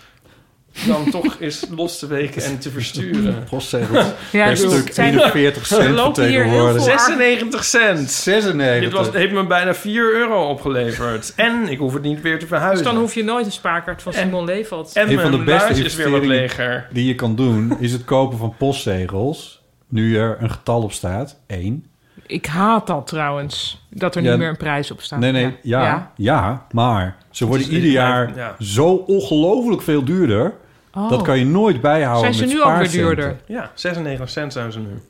dan 0.88 1.10
toch 1.10 1.36
eens 1.40 1.66
los 1.76 2.00
te 2.00 2.08
weken 2.08 2.44
en 2.44 2.60
te 2.60 2.70
versturen. 2.70 3.44
Postzegels. 3.50 4.06
Ja, 4.32 4.46
per 4.46 4.58
stuk 4.58 4.94
zijn- 4.94 5.14
41 5.14 5.62
er 5.62 5.66
cent 5.82 5.96
lopen 5.96 6.24
hier 6.28 6.32
heel 6.44 6.52
tegenwoordig. 6.52 6.84
veel- 6.84 7.00
96 7.00 7.64
cent. 7.64 8.12
96. 8.12 8.82
Dit 8.90 8.92
was, 8.92 9.10
heeft 9.12 9.34
me 9.34 9.48
bijna 9.48 9.74
4 9.74 10.14
euro 10.16 10.48
opgeleverd. 10.50 11.34
En 11.36 11.68
ik 11.70 11.78
hoef 11.78 11.94
het 11.94 12.04
niet 12.04 12.22
weer 12.22 12.34
te 12.34 12.40
Dus 12.40 12.48
verhuizen. 12.48 12.86
dan 12.86 12.96
hoef 12.98 13.14
je 13.14 13.24
nooit 13.24 13.46
een 13.46 13.52
spaarkaart 13.52 14.02
van 14.02 14.14
Simon 14.14 14.46
Leveld. 14.46 14.92
en 14.94 15.12
Een 15.12 15.20
van 15.20 15.32
de 15.32 15.44
beste 15.44 15.84
is 15.84 15.96
weer 15.96 16.10
wat 16.10 16.26
leger. 16.26 16.88
die 16.92 17.06
je 17.06 17.16
kan 17.16 17.36
doen... 17.36 17.76
is 17.80 17.92
het 17.92 18.04
kopen 18.06 18.38
van 18.38 18.56
postzegels. 18.58 19.62
Nu 19.90 20.18
er 20.18 20.38
een 20.40 20.52
getal 20.52 20.82
op 20.82 20.92
staat. 20.92 21.40
1. 21.48 21.86
Ik 22.28 22.46
haat 22.46 22.88
dat 22.88 23.08
trouwens, 23.08 23.86
dat 23.90 24.16
er 24.16 24.22
Ja, 24.24 24.30
niet 24.30 24.40
meer 24.40 24.50
een 24.50 24.58
prijs 24.58 24.92
op 24.92 25.02
staat. 25.02 25.20
Nee, 25.20 25.32
nee, 25.32 25.56
ja, 25.62 26.12
ja, 26.16 26.66
maar 26.72 27.16
ze 27.32 27.46
worden 27.46 27.68
is- 27.68 27.74
ieder 27.74 27.90
jaar 27.90 28.32
ja. 28.36 28.56
zo 28.60 28.86
ongelooflijk 29.08 29.82
veel 29.82 30.04
duurder. 30.04 30.54
Oh. 30.94 31.10
Dat 31.10 31.22
kan 31.22 31.40
je 31.40 31.46
nooit 31.46 31.82
bijhouden 31.82 32.34
Zijn 32.34 32.50
ze 32.50 32.56
met 32.56 32.66
nu 32.66 32.72
ook 32.72 32.78
weer 32.78 32.90
duurder? 32.92 33.38
Ja, 33.46 33.72
96 33.74 34.30
cent 34.30 34.54
zijn 34.54 34.72
ze 34.72 34.80
nu. 34.80 35.02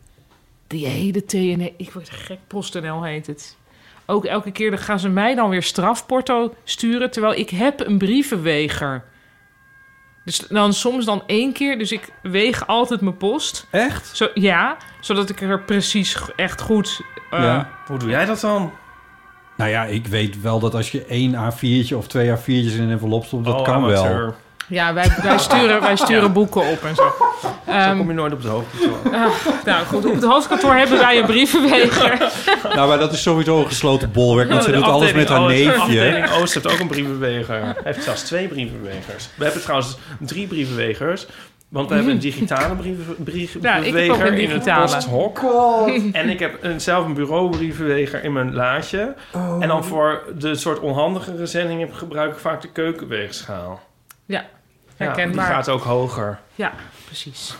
Die 0.67 0.85
hele 0.87 1.25
TNE, 1.25 1.73
ik 1.77 1.91
word 1.91 2.09
gek, 2.09 2.39
PostNL 2.47 3.03
heet 3.03 3.27
het. 3.27 3.57
Ook 4.05 4.25
elke 4.25 4.51
keer 4.51 4.69
dan 4.69 4.79
gaan 4.79 4.99
ze 4.99 5.09
mij 5.09 5.35
dan 5.35 5.49
weer 5.49 5.63
strafporto 5.63 6.53
sturen... 6.63 7.11
terwijl 7.11 7.33
ik 7.39 7.49
heb 7.49 7.79
een 7.87 7.97
brievenweger. 7.97 9.03
Dus 10.25 10.37
dan 10.39 10.73
soms 10.73 11.05
dan 11.05 11.23
één 11.25 11.53
keer, 11.53 11.77
dus 11.77 11.91
ik 11.91 12.09
weeg 12.21 12.67
altijd 12.67 13.01
mijn 13.01 13.17
post. 13.17 13.67
Echt? 13.69 14.09
Zo, 14.15 14.27
ja, 14.33 14.77
zodat 14.99 15.29
ik 15.29 15.41
er 15.41 15.61
precies 15.61 16.17
echt 16.35 16.61
goed... 16.61 17.01
eh, 17.31 17.39
Ja. 17.39 17.69
Hoe 17.87 17.97
doe 17.97 18.09
jij 18.09 18.25
dat 18.25 18.39
dan? 18.39 18.71
Nou 19.57 19.69
ja, 19.69 19.83
ik 19.85 20.07
weet 20.07 20.41
wel 20.41 20.59
dat 20.59 20.75
als 20.75 20.91
je 20.91 21.05
één 21.05 21.33
A4'tje 21.33 21.95
of 21.95 22.07
twee 22.07 22.29
A4'tjes 22.37 22.75
in 22.75 22.81
een 22.81 22.89
envelop 22.91 23.25
stopt, 23.25 23.45
dat 23.45 23.59
Oh, 23.59 23.63
kan 23.63 23.85
wel. 23.85 24.33
Ja, 24.67 24.93
wij, 24.93 25.11
wij 25.23 25.37
sturen, 25.37 25.81
wij 25.81 25.95
sturen 25.95 26.33
boeken 26.33 26.61
op 26.61 26.83
en 26.83 26.95
zo. 26.95 27.03
Zo 27.41 27.47
Ehm, 27.71 27.97
kom 27.97 28.07
je 28.07 28.13
nooit 28.13 28.33
op 28.33 28.41
de 28.41 28.47
hoofdkantoor. 28.47 29.13
ah, 29.13 29.25
nou 29.65 29.85
goed, 29.85 30.05
op 30.05 30.13
het 30.13 30.23
hoofdkantoor 30.23 30.73
hebben 30.73 30.99
wij 30.99 31.19
een 31.19 31.25
brievenweger. 31.25 32.17
Nou, 32.75 32.87
maar 32.87 32.99
dat 32.99 33.13
is 33.13 33.21
sowieso 33.21 33.59
een 33.59 33.67
gesloten 33.67 34.11
bolwerk, 34.11 34.49
want 34.49 34.63
ze 34.63 34.71
De 34.71 34.77
doet 34.77 34.85
alles 34.85 35.11
met 35.13 35.29
haar 35.29 35.39
Oost- 35.39 35.49
neefje. 35.55 35.79
afdeling 35.81 36.31
Oost 36.31 36.53
heeft 36.53 36.71
ook 36.71 36.79
een 36.79 36.87
brievenweger. 36.87 37.61
Hij 37.61 37.73
heeft 37.83 38.03
zelfs 38.03 38.21
twee 38.21 38.47
brievenwegers. 38.47 39.29
We 39.35 39.43
hebben 39.43 39.61
trouwens 39.61 39.97
drie 40.19 40.47
brievenwegers. 40.47 41.25
Want 41.69 41.89
we 41.89 41.95
hebben 41.95 42.13
een 42.13 42.19
digitale 42.19 42.75
brief, 43.23 43.53
Ja, 43.61 43.79
brievenweger 43.79 44.25
in 44.25 44.49
het 44.49 44.63
digitale. 44.63 44.81
posthok. 44.95 45.39
En 46.11 46.29
ik 46.29 46.39
heb 46.39 46.57
een, 46.61 46.81
zelf 46.81 47.05
een 47.05 47.13
bureaubrievenweger 47.13 48.23
in 48.23 48.33
mijn 48.33 48.53
laadje. 48.53 49.13
En 49.59 49.67
dan 49.67 49.83
voor 49.83 50.21
de 50.37 50.55
soort 50.55 50.79
onhandigere 50.79 51.45
zendingen 51.45 51.89
gebruik 51.95 52.31
ik 52.33 52.39
vaak 52.39 52.61
de 52.61 52.69
keukenweegschaal. 52.71 53.81
Ja, 54.25 54.39
Ja, 54.39 54.45
die 54.97 55.07
herkenbaar. 55.07 55.45
gaat 55.53 55.69
ook 55.69 55.83
hoger. 55.83 56.39
Ja, 56.55 56.73
precies. 57.05 57.55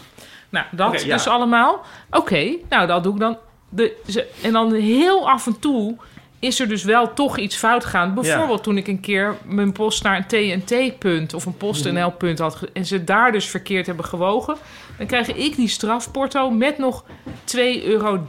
Nou, 0.49 0.65
dat 0.71 1.03
ja. 1.03 1.13
dus 1.15 1.27
allemaal. 1.27 1.81
Oké, 2.11 2.55
nou, 2.69 2.87
dat 2.87 3.03
doe 3.03 3.13
ik 3.13 3.19
dan. 3.19 3.37
De, 3.69 4.01
ze, 4.09 4.27
en 4.43 4.51
dan 4.51 4.73
heel 4.73 5.29
af 5.29 5.45
en 5.47 5.59
toe 5.59 5.95
is 6.39 6.59
er 6.59 6.67
dus 6.67 6.83
wel 6.83 7.13
toch 7.13 7.37
iets 7.37 7.55
fout 7.55 7.83
gegaan. 7.83 8.13
Bijvoorbeeld 8.13 8.63
toen 8.63 8.77
ik 8.77 8.87
een 8.87 8.99
keer 8.99 9.35
mijn 9.45 9.71
post 9.71 10.03
naar 10.03 10.17
een 10.29 10.61
TNT-punt 10.65 11.33
of 11.33 11.45
een 11.45 11.57
PostNL-punt 11.57 12.39
had... 12.39 12.55
ge- 12.55 12.69
en 12.73 12.85
ze 12.85 13.03
daar 13.03 13.31
dus 13.31 13.45
verkeerd 13.49 13.85
hebben 13.85 14.05
gewogen... 14.05 14.55
dan 14.97 15.07
krijg 15.07 15.33
ik 15.33 15.55
die 15.55 15.67
strafporto 15.67 16.49
met 16.49 16.77
nog 16.77 17.03
2,30 17.05 17.83
euro 17.83 18.19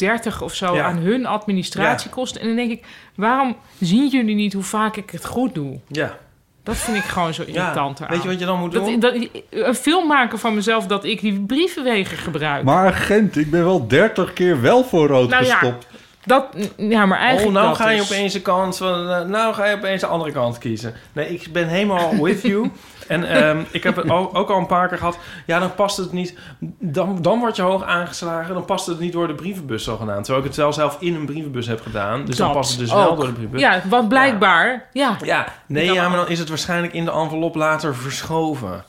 of 0.40 0.54
zo 0.54 0.74
Ja. 0.74 0.84
aan 0.84 0.96
hun 0.96 1.26
administratiekosten. 1.26 2.40
En 2.40 2.46
dan 2.46 2.56
denk 2.56 2.70
ik, 2.70 2.86
waarom 3.14 3.56
zien 3.80 4.08
jullie 4.08 4.34
niet 4.34 4.52
hoe 4.52 4.62
vaak 4.62 4.96
ik 4.96 5.10
het 5.10 5.24
goed 5.26 5.54
doe? 5.54 5.80
Ja. 5.86 6.18
Dat 6.64 6.76
vind 6.76 6.96
ik 6.96 7.02
gewoon 7.02 7.34
zo 7.34 7.42
irritant 7.42 7.98
Ja, 7.98 8.08
weet 8.08 8.22
je 8.22 8.28
wat 8.28 8.38
je 8.38 8.46
dan 8.46 8.58
moet 8.58 8.72
doen? 8.72 9.00
Dat, 9.00 9.12
dat, 9.12 9.28
een 9.50 9.74
film 9.74 10.06
maken 10.06 10.38
van 10.38 10.54
mezelf 10.54 10.86
dat 10.86 11.04
ik 11.04 11.20
die 11.20 11.40
brievenweger 11.40 12.18
gebruik. 12.18 12.64
Maar 12.64 12.86
agent, 12.86 13.36
ik 13.36 13.50
ben 13.50 13.64
wel 13.64 13.86
30 13.88 14.32
keer 14.32 14.60
wel 14.60 14.84
voor 14.84 15.06
rood 15.06 15.28
Nou 15.28 15.44
ja, 15.44 15.56
gestopt. 15.56 15.86
Dat, 16.24 16.46
ja, 16.76 17.06
maar 17.06 17.18
Oh, 17.18 17.24
eigenlijk 17.24 17.56
nou 17.56 17.68
dat 17.68 17.76
ga 17.76 17.88
je 17.90 18.02
opeens 18.02 18.32
de 18.32 18.40
kant 18.40 18.76
van, 18.76 19.10
eh, 19.10 19.24
nou 19.24 19.54
ga 19.54 19.66
je 19.66 19.76
opeens 19.76 20.00
de 20.00 20.06
andere 20.06 20.32
kant 20.32 20.58
kiezen. 20.58 20.94
Nee, 21.12 21.28
ik 21.28 21.52
ben 21.52 21.68
helemaal 21.68 22.22
with 22.22 22.42
you. 22.42 22.70
En 23.08 23.24
ehm, 23.24 23.62
ik 23.70 23.82
heb 23.82 23.96
het 23.96 24.10
ook, 24.10 24.50
al 24.50 24.58
een 24.58 24.66
paar 24.66 24.88
keer 24.88 24.98
gehad. 24.98 25.18
Ja, 25.46 25.58
dan 25.58 25.74
past 25.74 25.96
het 25.96 26.12
niet. 26.12 26.38
Dan, 26.78 27.22
dan 27.22 27.38
word 27.38 27.56
je 27.56 27.62
hoog 27.62 27.84
aangeslagen. 27.84 28.54
Dan 28.54 28.64
past 28.64 28.86
het 28.86 28.98
niet 28.98 29.12
door 29.12 29.26
de 29.26 29.34
brievenbus 29.34 29.84
zogenaamd. 29.84 30.24
Terwijl 30.24 30.44
ik 30.44 30.50
het 30.50 30.58
wel 30.60 30.72
zelf 30.72 30.96
in 31.00 31.14
een 31.14 31.26
brievenbus 31.26 31.66
heb 31.66 31.80
gedaan. 31.80 32.24
Dus 32.24 32.36
dan 32.36 32.52
past 32.52 32.70
het 32.70 32.78
dus 32.78 32.92
wel 32.92 33.16
door 33.16 33.26
de 33.26 33.32
brievenbus. 33.32 33.60
Ja, 33.60 33.82
want 33.88 34.08
blijkbaar, 34.08 34.88
ja. 34.92 35.16
Ja, 35.24 35.46
nee, 35.66 35.92
ja, 35.92 36.08
maar 36.08 36.16
dan 36.16 36.28
is 36.28 36.38
het 36.38 36.48
waarschijnlijk 36.48 36.92
in 36.92 37.04
de 37.04 37.12
envelop 37.12 37.54
later 37.54 37.96
verschoven. 37.96 38.84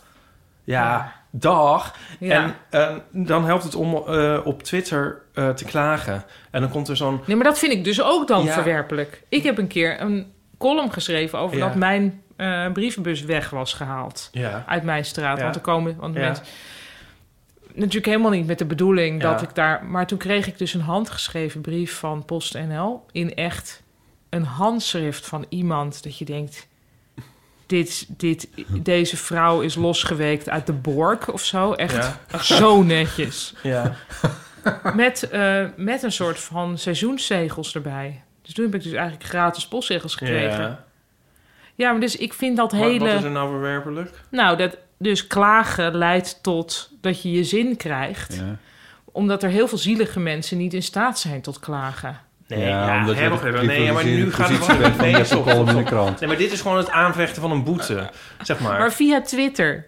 Ja, 0.63 1.13
dag. 1.39 1.95
Ja. 2.19 2.43
En 2.43 2.55
eh, 2.69 2.95
dan 3.11 3.45
helpt 3.45 3.63
het 3.63 3.75
om 3.75 3.95
eh, 3.95 4.39
op 4.43 4.63
Twitter 4.63 5.21
eh, 5.33 5.49
te 5.49 5.65
klagen. 5.65 6.23
En 6.51 6.61
dan 6.61 6.69
komt 6.69 6.87
er 6.87 6.97
zo'n... 6.97 7.21
Nee, 7.25 7.35
maar 7.35 7.45
dat 7.45 7.59
vind 7.59 7.71
ik 7.71 7.83
dus 7.83 8.01
ook 8.01 8.27
dan 8.27 8.43
Ja. 8.43 8.53
verwerpelijk. 8.53 9.23
Ik 9.29 9.43
heb 9.43 9.57
een 9.57 9.67
keer 9.67 10.01
een 10.01 10.33
column 10.57 10.91
geschreven 10.93 11.39
over 11.39 11.57
Ja. 11.57 11.65
dat 11.67 11.75
mijn 11.75 12.21
eh, 12.35 12.71
brievenbus 12.71 13.21
weg 13.21 13.49
was 13.49 13.73
gehaald. 13.73 14.29
Ja. 14.31 14.63
Uit 14.67 14.83
mijn 14.83 15.05
straat. 15.05 15.41
Want 15.41 15.55
er 15.55 15.61
komen... 15.61 15.95
Want 15.99 16.13
mensen, 16.13 16.45
natuurlijk 17.73 18.05
helemaal 18.05 18.31
niet 18.31 18.47
met 18.47 18.57
de 18.57 18.65
bedoeling 18.65 19.21
dat 19.21 19.41
ik 19.41 19.55
daar... 19.55 19.85
Maar 19.85 20.07
toen 20.07 20.17
kreeg 20.17 20.47
ik 20.47 20.57
dus 20.57 20.73
een 20.73 20.81
handgeschreven 20.81 21.61
brief 21.61 21.97
van 21.97 22.25
PostNL... 22.25 23.05
in 23.11 23.35
echt 23.35 23.83
een 24.29 24.43
handschrift 24.43 25.27
van 25.27 25.45
iemand 25.49 26.03
dat 26.03 26.17
je 26.17 26.25
denkt... 26.25 26.67
Dit, 27.65 28.05
dit, 28.09 28.47
deze 28.69 29.17
vrouw 29.17 29.61
is 29.61 29.75
losgeweekt 29.75 30.49
uit 30.49 30.65
de 30.65 30.73
bork 30.73 31.33
of 31.33 31.43
zo. 31.43 31.73
Echt 31.73 32.17
Ja. 32.31 32.37
zo 32.41 32.83
netjes. 32.83 33.53
Ja. 33.63 33.95
Met, 34.95 35.29
eh, 35.29 35.65
met 35.75 36.03
een 36.03 36.11
soort 36.11 36.39
van 36.39 36.77
seizoenszegels 36.77 37.75
erbij. 37.75 38.23
Dus 38.41 38.53
toen 38.53 38.65
heb 38.65 38.75
ik 38.75 38.83
dus 38.83 38.91
eigenlijk 38.91 39.23
gratis 39.23 39.67
postzegels 39.67 40.15
gekregen. 40.15 40.61
Ja, 40.61 40.85
Ja. 41.75 41.91
maar 41.91 41.99
dus 42.01 42.15
ik 42.15 42.33
vind 42.33 42.57
dat 42.57 42.71
hele... 42.71 42.99
Wat 43.07 43.17
is 43.17 43.23
er 43.23 43.31
nou 43.31 43.49
verwerpelijk? 43.49 44.21
Nou, 44.29 44.57
dat 44.57 44.77
dus 44.97 45.27
klagen 45.27 45.95
leidt 45.97 46.39
tot 46.43 46.89
dat 47.01 47.21
je 47.21 47.31
je 47.31 47.43
zin 47.43 47.77
krijgt. 47.77 48.35
Ja. 48.35 48.57
Omdat 49.05 49.43
er 49.43 49.49
heel 49.49 49.67
veel 49.67 49.77
zielige 49.77 50.19
mensen 50.19 50.57
niet 50.57 50.73
in 50.73 50.83
staat 50.83 51.19
zijn 51.19 51.41
tot 51.41 51.59
klagen. 51.59 52.19
Nee, 52.47 52.59
Ja, 52.59 52.67
ja, 52.93 52.99
omdat 52.99 53.15
je 53.15 53.21
hè, 53.21 53.29
wacht 53.29 53.43
even. 53.43 53.65
Nee, 53.65 53.91
maar 53.91 54.05
nu 54.05 54.33
gaat 54.33 54.49
het 54.49 54.77
bent 54.77 54.95
van 54.95 55.05
nee, 55.05 55.23
stop, 55.25 55.49
stop, 55.49 55.59
in 55.59 55.65
de 55.65 55.71
stop. 55.71 55.85
krant. 55.85 56.19
Nee, 56.19 56.29
maar 56.29 56.37
dit 56.37 56.51
is 56.51 56.61
gewoon 56.61 56.77
het 56.77 56.89
aanvechten 56.89 57.41
van 57.41 57.51
een 57.51 57.63
boete, 57.63 58.09
zeg 58.41 58.59
maar. 58.59 58.79
Maar 58.79 58.93
via 58.93 59.21
Twitter, 59.21 59.87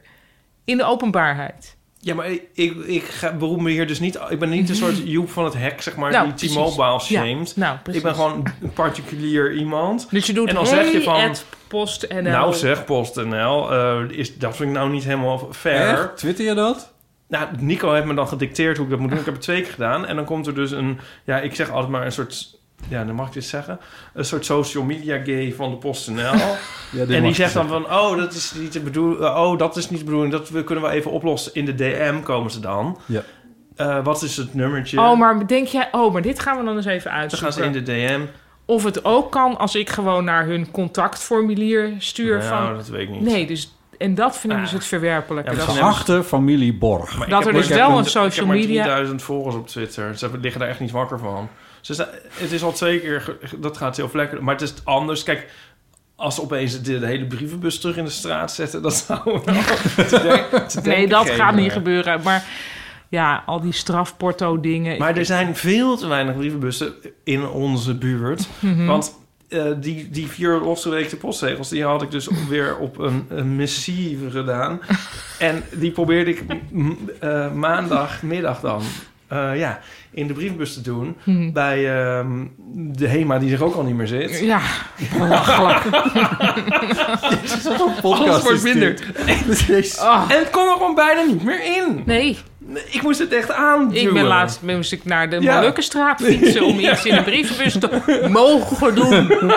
in 0.66 0.78
de 0.78 0.84
openbaarheid. 0.86 1.76
Ja, 2.00 2.16
maar 2.16 2.32
ik, 2.32 2.44
ik, 2.54 2.76
ik 2.86 3.04
ga, 3.04 3.34
beroep 3.34 3.60
me 3.62 3.70
hier 3.70 3.88
dus 3.88 4.00
niet... 4.00 4.20
Ik 4.30 4.40
ben 4.40 4.50
niet 4.50 4.70
een 4.70 4.76
soort 4.76 5.02
Joep 5.04 5.30
van 5.30 5.44
het 5.44 5.54
hek, 5.54 5.82
zeg 5.82 5.96
maar, 5.96 6.12
Nou, 6.12 6.32
die. 6.36 6.50
T-Mobile 6.50 6.84
Ja, 6.84 7.00
shamed. 7.00 7.56
nou, 7.56 7.78
precies. 7.78 8.02
ik 8.02 8.08
ben 8.08 8.16
gewoon 8.16 8.48
een 8.62 8.74
particulier 8.74 9.54
iemand. 9.54 10.08
Dus 10.10 10.26
je 10.26 10.34
doet 10.34 10.48
en 10.48 10.56
dan 10.56 10.68
hey, 10.68 10.74
zeg 10.84 10.92
je 10.92 11.02
van... 11.04 11.16
at 11.30 11.46
PostNL. 11.68 12.22
Nou 12.22 12.54
zeg, 12.54 12.86
PostNL, 12.86 13.72
eh 13.74 14.00
is, 14.10 14.38
dat 14.38 14.56
vind 14.56 14.70
ik 14.70 14.76
nou 14.76 14.90
niet 14.90 15.04
helemaal 15.04 15.48
fair. 15.52 15.90
Echt? 15.90 16.18
Twitter 16.18 16.46
je 16.46 16.54
dat? 16.54 16.94
Nou, 17.28 17.48
Nico 17.60 17.94
heeft 17.94 18.06
me 18.06 18.14
dan 18.14 18.28
gedicteerd 18.28 18.78
hoe 18.78 18.86
ik 18.86 18.92
dat 18.92 19.00
moet 19.00 19.10
doen. 19.10 19.20
Ik 19.20 19.26
heb 19.26 19.34
het 19.34 19.44
twee 19.44 19.62
keer 19.62 19.72
gedaan. 19.72 20.06
En 20.06 20.16
dan 20.16 20.26
komt 20.26 20.48
er 20.48 20.56
dus 20.56 20.72
een... 20.72 21.00
Ja, 21.24 21.40
ik 21.40 21.56
zeg 21.56 21.70
altijd 21.72 21.92
maar 21.92 22.06
een 22.06 22.12
soort... 22.12 22.56
Ja, 22.88 23.04
dan 23.04 23.16
mag 23.16 23.28
ik 23.28 23.34
dit 23.34 23.44
zeggen. 23.46 23.80
Een 24.14 24.26
soort 24.26 24.46
social 24.46 24.84
media 24.84 25.24
gay 25.24 25.54
van 25.56 25.70
de 25.72 25.76
PostNL. 25.78 26.32
dit 26.92 27.10
en 27.10 27.24
die 27.24 27.34
zegt 27.34 27.54
dan 27.54 27.68
van... 27.68 27.86
Oh, 27.86 28.18
dat 28.18 28.34
is 28.34 28.54
niet 28.54 28.74
de 28.74 28.80
bedoeling. 28.80 29.20
Oh, 29.22 29.58
dat 29.58 29.76
is 29.76 29.90
niet 29.90 30.00
de 30.00 30.06
bedoeling. 30.06 30.32
Dat 30.32 30.50
we- 30.50 30.64
kunnen 30.64 30.84
we 30.84 30.90
even 30.90 31.12
oplossen. 31.12 31.54
In 31.54 31.66
de 31.66 31.76
DM 31.76 32.22
komen 32.22 32.52
ze 32.52 32.60
dan. 32.60 33.00
Ja. 33.06 33.22
eh, 33.76 34.04
wat 34.04 34.22
is 34.22 34.38
het 34.38 34.54
nummertje? 34.54 35.00
Oh, 35.02 35.18
maar 35.20 35.48
denk 35.48 35.68
jij... 35.68 35.88
Oh, 35.92 36.14
maar 36.14 36.22
dit 36.22 36.40
gaan 36.40 36.58
we 36.58 36.64
dan 36.64 36.76
eens 36.76 36.86
even 36.86 37.12
Dan 37.12 37.20
uitzoeken. 37.20 37.54
gaan 37.54 37.64
ze 37.72 37.78
in 37.80 37.84
de 37.86 37.92
DM. 37.92 38.22
Of 38.66 38.84
het 38.84 39.06
ook 39.06 39.32
kan 39.32 39.58
als 39.58 39.76
ik 39.76 39.90
gewoon 39.90 40.24
naar 40.24 40.46
hun 40.46 40.72
contactformulier 40.72 41.94
stuur 41.98 42.38
Nou, 42.38 42.50
van... 42.66 42.76
dat 42.76 42.88
weet 42.88 43.02
ik 43.02 43.10
niet. 43.10 43.22
Nee, 43.22 43.46
dus... 43.48 43.77
En 43.98 44.16
dat 44.16 44.38
vind 44.38 44.54
ik 44.54 44.60
dus 44.60 44.72
het 44.72 44.86
verwerpelijke. 44.86 45.56
Ja, 45.56 45.62
Geachte 45.62 46.24
familie 46.24 46.74
Borg. 46.74 47.18
Maar 47.18 47.30
Dat 47.30 47.42
ik 47.42 47.48
er 47.48 47.54
dus 47.54 47.68
ik 47.70 47.76
wel 47.76 47.98
een 47.98 48.04
Ik 48.04 48.10
social 48.10 48.30
heb 48.32 48.46
maar 48.46 48.56
media- 48.56 48.84
3000 48.84 49.22
volgers 49.22 49.56
op 49.56 49.68
Twitter. 49.68 50.18
Ze 50.18 50.30
liggen 50.42 50.60
daar 50.60 50.70
echt 50.70 50.80
niet 50.80 50.92
wakker 50.92 51.20
van. 51.20 51.50
Het 52.30 52.52
is 52.52 52.64
al 52.64 52.72
twee 52.72 53.00
keer... 53.00 53.38
Dat 53.58 53.78
gaat 53.78 53.98
heel 53.98 54.10
vlekken. 54.10 54.44
Maar 54.44 54.54
het 54.54 54.64
is 54.64 54.74
anders. 54.84 55.24
Kijk, 55.24 55.52
als 56.16 56.36
ze 56.36 56.42
opeens 56.42 56.82
de, 56.82 57.00
de 57.00 57.06
hele 57.06 57.26
brievenbus 57.26 57.80
terug 57.80 57.98
in 57.98 58.04
de 58.04 58.10
straat 58.10 58.52
zetten... 58.52 58.82
Dat 58.82 58.96
zou 58.96 59.20
wel 59.24 59.42
te 59.42 60.20
denk- 60.24 60.70
te 60.70 60.82
nee, 60.90 61.08
dat 61.08 61.30
gaat 61.30 61.56
niet 61.56 61.72
gebeuren. 61.72 62.22
Maar 62.24 62.44
ja, 63.10 63.44
al 63.46 63.62
die 63.62 63.74
strafporto 63.74 64.60
dingen. 64.60 64.98
Maar 64.98 65.18
er 65.18 65.26
zijn 65.26 65.56
veel 65.56 65.98
te 65.98 66.08
weinig 66.08 66.36
brievenbussen 66.36 66.94
in 67.24 67.48
onze 67.48 67.96
buurt. 67.96 68.48
Mhm. 68.60 68.86
Want 68.86 69.14
eh, 69.48 69.64
die, 69.78 70.10
die 70.10 70.28
vier 70.28 70.52
losgeweekte 70.60 71.16
postzegels... 71.16 71.70
die 71.70 71.84
had 71.84 72.02
ik 72.02 72.12
dus 72.12 72.28
weer 72.50 72.78
op 72.78 72.98
een, 73.00 73.26
een 73.30 73.56
missieve 73.56 74.30
gedaan. 74.32 74.80
en 75.40 75.64
die 75.72 75.92
probeerde 75.92 76.32
ik 76.32 76.44
m- 76.72 76.92
eh, 77.20 77.52
maandagmiddag 77.54 78.60
dan... 78.60 78.82
eh, 79.28 79.58
ja, 79.60 79.80
in 80.12 80.28
de 80.28 80.34
brievenbus 80.34 80.74
te 80.74 80.82
doen. 80.82 81.16
Mhm. 81.24 81.52
Bij 81.52 82.00
ehm, 82.00 82.46
de 82.74 83.08
HEMA, 83.08 83.40
die 83.40 83.54
er 83.56 83.64
ook 83.64 83.76
al 83.76 83.84
niet 83.84 83.96
meer 83.96 84.08
zit. 84.08 84.40
Ja, 84.40 84.60
belachelijk. 85.18 85.86
Alles 88.04 88.42
wordt 88.42 88.58
is 88.58 88.64
minder. 88.74 89.00
En 90.30 90.38
het 90.40 90.50
kon 90.50 90.68
er 90.68 90.74
gewoon 90.74 90.96
bijna 90.96 91.22
niet 91.22 91.44
meer 91.44 91.64
in. 91.66 92.04
Nee. 92.06 92.38
Ik 92.90 93.02
moest 93.02 93.20
het 93.20 93.34
echt 93.34 93.52
aanduwen. 93.52 94.08
Ik 94.08 94.14
ben 94.14 94.24
laatst 94.24 94.62
moest 94.62 94.92
ik 94.92 95.06
naar 95.06 95.30
de 95.30 95.42
Ja. 95.42 95.56
Molukkenstraat 95.60 96.22
fietsen... 96.22 96.66
om 96.66 96.80
Ja. 96.80 96.92
iets 96.92 97.06
in 97.06 97.16
de 97.16 97.24
brievenbus 97.24 97.78
te 97.80 98.02
mogen 98.32 98.96
doen. 98.96 99.28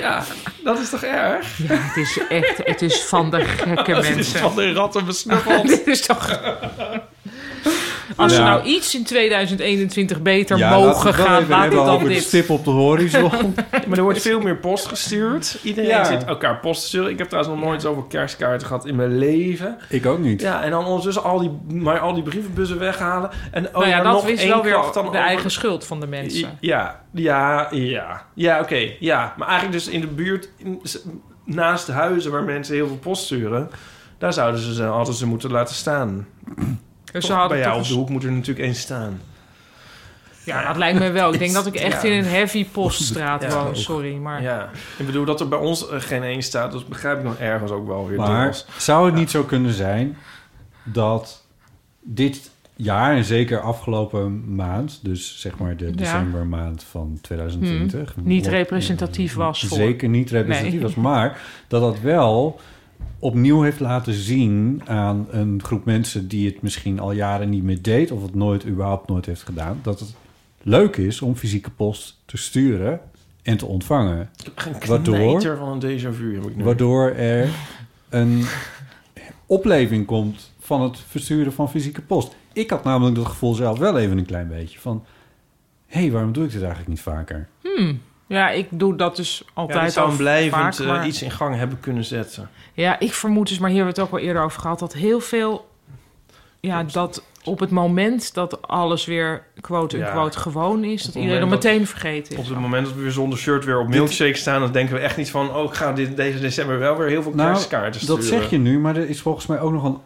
ja, 0.00 0.22
dat 0.64 0.78
is 0.78 0.90
toch 0.90 1.02
erg? 1.02 1.58
Ja, 1.58 1.74
het 1.74 1.96
is 1.96 2.18
echt... 2.28 2.56
Het 2.64 2.82
is 2.82 3.02
van 3.02 3.30
de 3.30 3.40
gekke 3.44 3.94
Het 3.94 4.04
is 4.04 4.14
mensen. 4.14 4.40
van 4.40 4.54
de 4.56 4.72
ratten 4.72 5.04
besnuffeld. 5.04 5.68
Dit 5.68 5.86
is 5.86 6.00
toch... 6.06 6.40
Als 8.16 8.32
Ja. 8.32 8.38
we 8.38 8.44
nou 8.44 8.62
iets 8.62 8.94
in 8.94 9.04
2021 9.04 10.22
beter 10.22 10.58
mogen 10.58 11.14
gaan, 11.14 11.48
laat 11.48 11.64
het 11.64 11.72
dan 11.72 11.88
over 11.88 12.08
de 12.08 12.14
dit. 12.14 12.22
stip 12.22 12.50
op 12.50 12.64
de 12.64 12.70
horizon. 12.70 13.30
Maar 13.88 13.98
er 13.98 14.02
wordt 14.02 14.20
veel 14.22 14.40
meer 14.40 14.56
post 14.56 14.86
gestuurd. 14.86 15.58
Iedereen 15.62 15.90
Ja. 15.90 16.04
zit 16.04 16.24
elkaar 16.24 16.58
post 16.60 16.80
te 16.80 16.86
sturen. 16.86 17.10
Ik 17.10 17.18
heb 17.18 17.28
trouwens 17.28 17.54
nog 17.56 17.64
nooit 17.64 17.82
zoveel 17.82 18.02
kerstkaarten 18.02 18.66
gehad 18.66 18.86
in 18.86 18.96
mijn 18.96 19.18
leven. 19.18 19.76
Ik 19.88 20.06
ook 20.06 20.18
niet. 20.18 20.40
Ja, 20.40 20.62
en 20.62 20.70
dan 20.70 20.84
ondertussen 20.86 21.22
al 21.22 21.38
die, 21.38 21.50
maar 21.82 21.98
al 21.98 22.14
die 22.14 22.22
brievenbussen 22.22 22.78
weghalen. 22.78 23.30
En 23.50 23.66
oh, 23.66 23.72
nou 23.72 23.86
ja, 23.88 24.02
dat 24.02 24.12
nog 24.12 24.28
is 24.28 24.44
wel 24.44 24.62
weer 24.62 24.72
dan 24.72 24.92
de 24.92 24.98
over- 25.00 25.14
eigen 25.14 25.50
schuld 25.50 25.86
van 25.86 26.00
de 26.00 26.06
mensen. 26.06 26.58
Ja, 26.60 27.00
ja, 27.12 27.68
ja. 27.70 28.22
Ja, 28.34 28.60
oké. 28.60 28.90
ja, 29.00 29.34
maar 29.36 29.48
eigenlijk 29.48 29.78
dus 29.84 29.92
in 29.94 30.00
de 30.00 30.06
buurt, 30.06 30.48
naast 31.44 31.86
de 31.86 31.92
huizen 31.92 32.30
waar 32.32 32.42
mensen 32.42 32.74
heel 32.74 32.86
veel 32.86 32.96
post 32.98 33.24
sturen... 33.24 33.70
daar 34.18 34.32
zouden 34.32 34.60
ze 34.60 34.74
ze, 34.74 34.82
hadden 34.82 35.14
ze 35.14 35.26
moeten 35.26 35.50
laten 35.50 35.74
staan. 35.74 36.26
Dus 37.14 37.22
Toch, 37.26 37.32
ze 37.32 37.38
hadden 37.40 37.58
bij 37.58 37.66
jou 37.66 37.80
op 37.80 37.86
de 37.86 37.94
hoek 37.94 38.08
moet 38.08 38.24
er 38.24 38.32
natuurlijk 38.32 38.66
één 38.66 38.74
staan. 38.74 39.20
Ja, 40.44 40.66
dat 40.66 40.76
lijkt 40.76 40.98
me 40.98 41.10
wel. 41.10 41.32
Ik 41.32 41.38
denk 41.38 41.52
dat 41.52 41.66
ik 41.66 41.74
echt 41.74 42.02
Ja. 42.02 42.08
in 42.08 42.18
een 42.18 42.24
heavy 42.30 42.66
poststraat 42.66 43.42
Ja, 43.42 43.64
woon. 43.64 43.76
Sorry, 43.76 44.14
maar... 44.16 44.42
Ja, 44.42 44.70
ik 44.98 45.06
bedoel 45.06 45.24
dat 45.24 45.40
er 45.40 45.48
bij 45.48 45.58
ons 45.58 45.86
geen 45.90 46.22
één 46.22 46.42
staat. 46.42 46.72
Dus 46.72 46.84
begrijp 46.84 47.18
ik 47.18 47.24
nog 47.24 47.38
ergens 47.38 47.70
ook 47.70 47.86
wel 47.86 48.08
weer 48.08 48.18
Maar 48.18 48.42
deels. 48.44 48.66
zou 48.76 49.06
het 49.06 49.14
niet 49.14 49.30
zo 49.30 49.42
kunnen 49.42 49.72
zijn 49.72 50.16
dat 50.82 51.44
dit 52.02 52.50
jaar, 52.76 53.16
en 53.16 53.24
zeker 53.24 53.60
afgelopen 53.60 54.54
maand, 54.54 54.98
dus 55.02 55.40
zeg 55.40 55.58
maar 55.58 55.76
de 55.76 55.84
Ja. 55.84 55.90
decembermaand 55.92 56.82
van 56.90 57.18
2020, 57.20 58.12
Hmm. 58.14 58.26
Niet 58.26 58.46
representatief 58.46 59.34
was 59.34 59.64
voor- 59.66 59.76
Zeker 59.76 60.08
niet 60.08 60.30
representatief 60.30 60.80
Nee. 60.80 60.82
was, 60.82 60.94
maar 60.94 61.40
dat 61.68 61.80
dat 61.80 62.00
wel 62.00 62.60
opnieuw 63.24 63.62
heeft 63.62 63.80
laten 63.80 64.12
zien 64.12 64.82
aan 64.86 65.26
een 65.30 65.62
groep 65.62 65.84
mensen 65.84 66.28
die 66.28 66.46
het 66.46 66.62
misschien 66.62 67.00
al 67.00 67.12
jaren 67.12 67.48
niet 67.48 67.62
meer 67.62 67.82
deed 67.82 68.10
of 68.10 68.22
het 68.22 68.34
nooit 68.34 68.66
überhaupt 68.66 69.08
nooit 69.08 69.26
heeft 69.26 69.42
gedaan, 69.42 69.78
dat 69.82 70.00
het 70.00 70.14
leuk 70.62 70.96
is 70.96 71.22
om 71.22 71.36
fysieke 71.36 71.70
post 71.70 72.20
te 72.24 72.36
sturen 72.36 73.00
en 73.42 73.56
te 73.56 73.66
ontvangen. 73.66 74.30
Geen 74.54 74.74
Waardoor, 74.86 75.56
van 75.56 75.68
een 75.68 75.98
déjà 75.98 76.16
vu 76.16 76.34
heb 76.34 76.44
ik 76.44 76.56
nu. 76.56 76.64
waardoor 76.64 77.10
er 77.10 77.48
een 78.08 78.44
opleving 79.46 80.06
komt 80.06 80.52
van 80.58 80.82
het 80.82 80.98
versturen 80.98 81.52
van 81.52 81.70
fysieke 81.70 82.02
post. 82.02 82.36
Ik 82.52 82.70
had 82.70 82.84
namelijk 82.84 83.16
dat 83.16 83.26
gevoel 83.26 83.54
zelf 83.54 83.78
wel 83.78 83.98
even 83.98 84.18
een 84.18 84.26
klein 84.26 84.48
beetje 84.48 84.78
van... 84.78 85.04
hé, 85.86 86.00
hey, 86.00 86.10
waarom 86.10 86.32
doe 86.32 86.44
ik 86.44 86.50
dit 86.50 86.60
eigenlijk 86.60 86.90
niet 86.90 87.00
vaker? 87.00 87.48
Hmm. 87.62 88.00
Ja, 88.26 88.50
ik 88.50 88.66
doe 88.70 88.96
dat 88.96 89.16
dus 89.16 89.42
Ja, 89.46 89.50
altijd 89.54 89.82
dat 89.82 89.92
zou 89.92 90.10
een 90.10 90.16
blijvend 90.16 90.52
vaak, 90.62 90.78
eh, 90.78 90.86
maar- 90.86 91.06
iets 91.06 91.22
in 91.22 91.30
gang 91.30 91.56
hebben 91.56 91.80
kunnen 91.80 92.04
zetten. 92.04 92.48
Ja, 92.72 92.98
ik 93.00 93.12
vermoed 93.12 93.48
dus, 93.48 93.58
maar 93.58 93.68
hier 93.70 93.78
hebben 93.78 93.94
we 93.96 94.00
het 94.02 94.10
ook 94.12 94.18
al 94.20 94.26
eerder 94.26 94.42
over 94.42 94.60
gehad... 94.60 94.78
dat 94.78 94.92
heel 94.92 95.20
veel... 95.20 95.68
Ja, 96.60 96.82
dat 96.82 97.24
op 97.44 97.58
het 97.60 97.70
moment 97.70 98.34
dat 98.34 98.62
alles 98.68 99.04
weer 99.04 99.42
quote-unquote 99.60 100.36
Ja. 100.36 100.42
gewoon 100.42 100.84
is... 100.84 101.02
dat 101.02 101.14
iedereen 101.14 101.40
dan 101.40 101.48
dat- 101.50 101.62
meteen 101.62 101.86
vergeten 101.86 102.32
is. 102.32 102.38
Op 102.38 102.48
het 102.48 102.58
moment 102.60 102.86
dat 102.86 102.94
we 102.94 103.02
weer 103.02 103.10
zonder 103.12 103.38
shirt 103.38 103.64
weer 103.64 103.80
op 103.80 103.88
milkshake 103.88 104.34
staan... 104.36 104.60
dan 104.60 104.72
denken 104.72 104.94
we 104.94 105.00
echt 105.00 105.16
niet 105.16 105.30
van... 105.30 105.54
oh, 105.54 105.64
ik 105.64 105.74
ga 105.74 105.92
dit, 105.92 106.16
deze 106.16 106.40
december 106.40 106.78
wel 106.78 106.96
weer 106.96 107.08
heel 107.08 107.22
veel 107.22 107.32
kerstkaarten 107.32 108.00
Nou, 108.06 108.14
dat 108.16 108.24
sturen. 108.24 108.42
zeg 108.42 108.50
je 108.50 108.58
nu, 108.58 108.78
maar 108.78 108.96
er 108.96 109.08
is 109.08 109.20
volgens 109.20 109.46
mij 109.46 109.60
ook 109.60 109.72
nog 109.72 109.84
een 109.84 109.98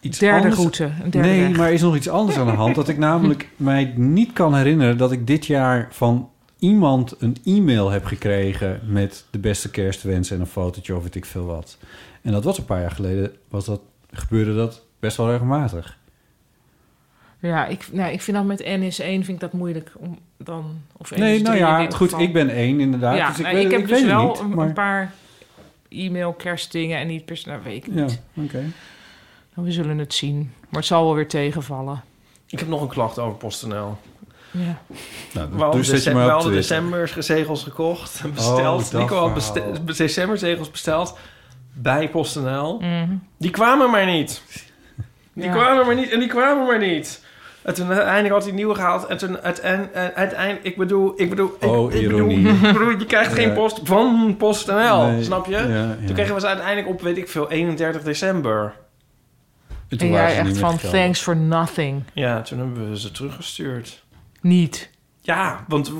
iets 0.00 0.18
Derde 0.18 0.36
anders. 0.38 0.56
route, 0.56 0.84
een 0.84 1.10
derde 1.10 1.28
nee, 1.28 1.40
weg. 1.48 1.56
maar 1.56 1.66
er 1.66 1.72
is 1.72 1.82
nog 1.82 1.96
iets 1.96 2.08
anders 2.08 2.38
aan 2.38 2.46
de 2.46 2.52
hand. 2.52 2.74
Dat 2.74 2.88
ik 2.88 2.98
namelijk 2.98 3.48
mij 3.56 3.92
niet 3.96 4.32
kan 4.32 4.54
herinneren 4.54 4.96
dat 4.96 5.12
ik 5.12 5.26
dit 5.26 5.46
jaar 5.46 5.88
van 5.90 6.28
iemand 6.62 7.14
een 7.18 7.36
e-mail 7.44 7.90
heb 7.90 8.04
gekregen 8.04 8.80
met 8.86 9.24
de 9.30 9.38
beste 9.38 9.70
kerstwensen 9.70 10.34
en 10.36 10.40
een 10.42 10.46
fotootje 10.48 10.96
of 10.96 11.02
weet 11.02 11.14
ik 11.14 11.24
veel 11.24 11.44
wat. 11.44 11.76
En 12.22 12.32
dat 12.32 12.44
was 12.44 12.58
een 12.58 12.64
paar 12.64 12.80
jaar 12.80 12.90
geleden, 12.90 13.36
was 13.48 13.64
dat, 13.64 13.80
gebeurde 14.10 14.54
dat 14.54 14.82
best 14.98 15.16
wel 15.16 15.30
regelmatig. 15.30 15.98
Ja, 17.38 17.66
ik, 17.66 17.88
nou, 17.92 18.12
ik 18.12 18.20
vind 18.22 18.36
dat 18.36 18.46
met 18.46 18.62
NS1 18.62 18.96
vind 19.04 19.28
ik 19.28 19.40
dat 19.40 19.52
moeilijk 19.52 19.92
om 19.98 20.18
dan... 20.36 20.80
Of 20.96 21.10
Nee, 21.16 21.38
NS3 21.40 21.42
nou 21.42 21.56
ja, 21.56 21.80
dit 21.80 21.94
goed, 21.94 22.08
geval. 22.10 22.24
ik 22.24 22.32
ben 22.32 22.48
één 22.50 22.80
inderdaad. 22.80 23.16
Ja, 23.16 23.28
dus 23.28 23.36
ik, 23.38 23.42
nou, 23.42 23.54
weet, 23.56 23.64
ik 23.64 23.70
heb 23.70 23.80
ik 23.80 23.88
dus 23.88 24.04
wel 24.04 24.26
niet, 24.28 24.38
een, 24.38 24.48
maar- 24.54 24.66
een 24.66 24.72
paar 24.72 25.12
e-mail 25.88 26.32
kerstdingen 26.32 26.98
en 26.98 27.06
niet 27.06 27.24
per 27.24 27.42
nou 27.44 27.60
weet 27.62 27.86
ik 27.86 27.94
Ja, 27.94 28.02
niet. 28.04 28.20
oké. 28.34 28.60
Nou, 29.54 29.66
we 29.66 29.72
zullen 29.72 29.98
het 29.98 30.14
zien. 30.14 30.52
Maar 30.68 30.80
het 30.80 30.84
zal 30.84 31.04
wel 31.04 31.14
weer 31.14 31.28
tegenvallen. 31.28 32.02
Ik 32.46 32.58
heb 32.58 32.68
nog 32.68 32.80
een 32.82 32.88
klacht 32.88 33.18
over 33.18 33.38
PostNL. 33.38 33.96
Ja. 34.52 34.78
Nou, 35.32 35.48
we 35.52 35.62
hadden, 35.62 35.80
dus 35.80 35.88
zet 35.88 36.04
je 36.04 36.10
maar 36.10 36.36
op 36.36 36.52
decemberzegels 36.52 37.62
gekocht 37.62 38.20
en 38.22 38.28
Oh, 38.30 38.34
besteld. 38.34 38.90
dat 38.90 39.00
Nico 39.00 39.16
had 39.28 39.42
verhaal. 39.42 39.72
beste- 39.72 40.02
decemberzegels 40.02 40.70
besteld 40.70 41.18
bij 41.72 42.08
PostNL. 42.10 42.78
Mhm. 42.80 43.08
Die 43.38 43.50
kwamen 43.50 43.90
maar 43.90 44.06
niet. 44.06 44.42
Die 45.32 45.44
Ja. 45.44 45.52
kwamen 45.52 45.86
maar 45.86 45.94
niet 45.94 46.10
en 46.10 46.18
die 46.18 46.28
kwamen 46.28 46.66
maar 46.66 46.78
niet. 46.78 47.24
En 47.62 47.74
toen 47.74 47.88
uiteindelijk 47.88 48.34
had 48.34 48.44
hij 48.44 48.52
nieuwe 48.52 48.74
gehaald. 48.74 49.06
En 49.06 49.16
toen 49.16 49.38
uiteindelijk, 49.40 50.14
uiteindelijk 50.14 50.64
ik 50.64 50.76
bedoel, 50.76 51.12
ik 51.16 51.30
bedoel, 51.30 51.56
ik, 51.60 51.68
Oh, 51.68 51.92
ik 51.94 52.02
bedoel, 52.02 52.18
ironie. 52.18 52.48
ik 52.54 52.60
bedoel, 52.72 52.90
je 52.90 53.06
krijgt 53.06 53.32
geen 53.32 53.52
post 53.52 53.80
van 53.84 54.34
PostNL, 54.38 55.06
Nee, 55.06 55.22
snap 55.24 55.46
je? 55.46 55.52
ja, 55.52 55.58
ja. 55.66 55.96
Toen 56.06 56.14
kregen 56.14 56.34
we 56.34 56.40
ze 56.40 56.46
uiteindelijk 56.46 56.88
op, 56.88 57.00
weet 57.00 57.16
ik 57.16 57.28
veel, 57.28 57.50
31 57.50 58.02
december. 58.02 58.72
En 59.88 59.98
toen 59.98 60.08
En 60.08 60.14
waren 60.14 60.34
jij 60.34 60.44
echt 60.44 60.58
van 60.58 60.78
thanks 60.78 61.20
for 61.20 61.36
nothing. 61.36 62.02
Ja, 62.12 62.42
toen 62.42 62.58
hebben 62.58 62.90
we 62.90 62.98
ze 63.00 63.10
teruggestuurd. 63.10 64.02
Niet. 64.42 64.90
Ja, 65.20 65.64
want 65.68 65.92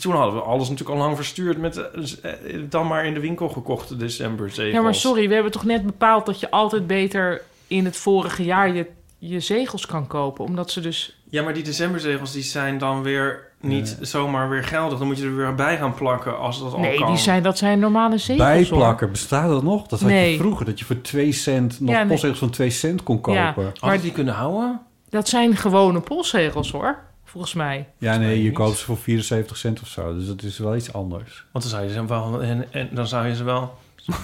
toen 0.00 0.14
hadden 0.14 0.34
we 0.34 0.40
alles 0.40 0.68
natuurlijk 0.68 0.98
al 0.98 1.04
lang 1.04 1.16
verstuurd 1.16 1.58
met 1.58 1.76
eh, 1.76 1.84
eh, 2.22 2.60
dan 2.68 2.86
maar 2.86 3.06
in 3.06 3.14
de 3.14 3.20
winkel 3.20 3.48
gekochte 3.48 3.96
decemberzegels. 3.96 4.74
Ja, 4.74 4.80
maar 4.80 4.94
sorry, 4.94 5.28
we 5.28 5.34
hebben 5.34 5.52
toch 5.52 5.64
net 5.64 5.86
bepaald 5.86 6.26
dat 6.26 6.40
je 6.40 6.50
altijd 6.50 6.86
beter 6.86 7.42
in 7.66 7.84
het 7.84 7.96
vorige 7.96 8.44
jaar 8.44 8.74
je, 8.74 8.86
je 9.18 9.40
zegels 9.40 9.86
kan 9.86 10.06
kopen. 10.06 10.44
Omdat 10.44 10.70
ze 10.70 10.80
dus... 10.80 11.20
Ja, 11.30 11.42
maar 11.42 11.54
die 11.54 11.62
decemberzegels 11.62 12.32
die 12.32 12.42
zijn 12.42 12.78
dan 12.78 13.02
weer 13.02 13.46
niet 13.60 13.98
zomaar 14.00 14.48
weer 14.48 14.64
geldig. 14.64 14.98
Dan 14.98 15.06
moet 15.06 15.18
je 15.18 15.24
er 15.24 15.36
weer 15.36 15.54
bij 15.54 15.76
gaan 15.76 15.94
plakken 15.94 16.38
als 16.38 16.60
dat 16.62 16.72
al 16.72 16.78
Nee, 16.80 16.98
kan. 16.98 17.06
die 17.06 17.16
zijn, 17.16 17.42
dat 17.42 17.58
zijn 17.58 17.78
normale 17.78 18.18
zegels. 18.18 18.46
Bijplakken, 18.48 19.10
bestaat 19.10 19.48
dat 19.48 19.62
nog? 19.62 19.86
Dat 19.86 20.00
had 20.00 20.08
Nee. 20.08 20.32
je 20.32 20.38
vroeger, 20.38 20.66
dat 20.66 20.78
je 20.78 20.84
voor 20.84 21.00
2 21.00 21.32
cent 21.32 21.80
nog 21.80 21.90
Ja, 21.90 21.98
nee. 21.98 22.08
postzegels 22.08 22.38
van 22.38 22.50
2 22.50 22.70
cent 22.70 23.02
kon 23.02 23.20
kopen. 23.20 23.40
Ja, 23.42 23.54
maar 23.80 24.00
die 24.00 24.12
kunnen 24.12 24.34
houden? 24.34 24.80
Dat 25.08 25.28
zijn 25.28 25.56
gewone 25.56 26.00
postzegels 26.00 26.70
hoor, 26.70 26.98
volgens 27.28 27.54
mij. 27.54 27.86
nee, 27.98 28.42
je 28.42 28.52
koopt 28.52 28.78
ze 28.78 28.84
voor 28.84 28.96
74 28.96 29.56
cent 29.56 29.80
of 29.80 29.88
zo. 29.88 30.14
Dus 30.14 30.26
dat 30.26 30.42
is 30.42 30.58
wel 30.58 30.76
iets 30.76 30.92
anders. 30.92 31.44
Want 31.52 31.64
dan 31.64 31.72
zou 31.74 31.84
je 31.86 31.92
ze 31.92 32.06
wel... 32.06 32.42
En, 32.42 32.64
en 32.72 32.88
dan 32.92 33.06
zou 33.06 33.26
je 33.26 33.34
ze 33.34 33.44
wel... 33.44 33.74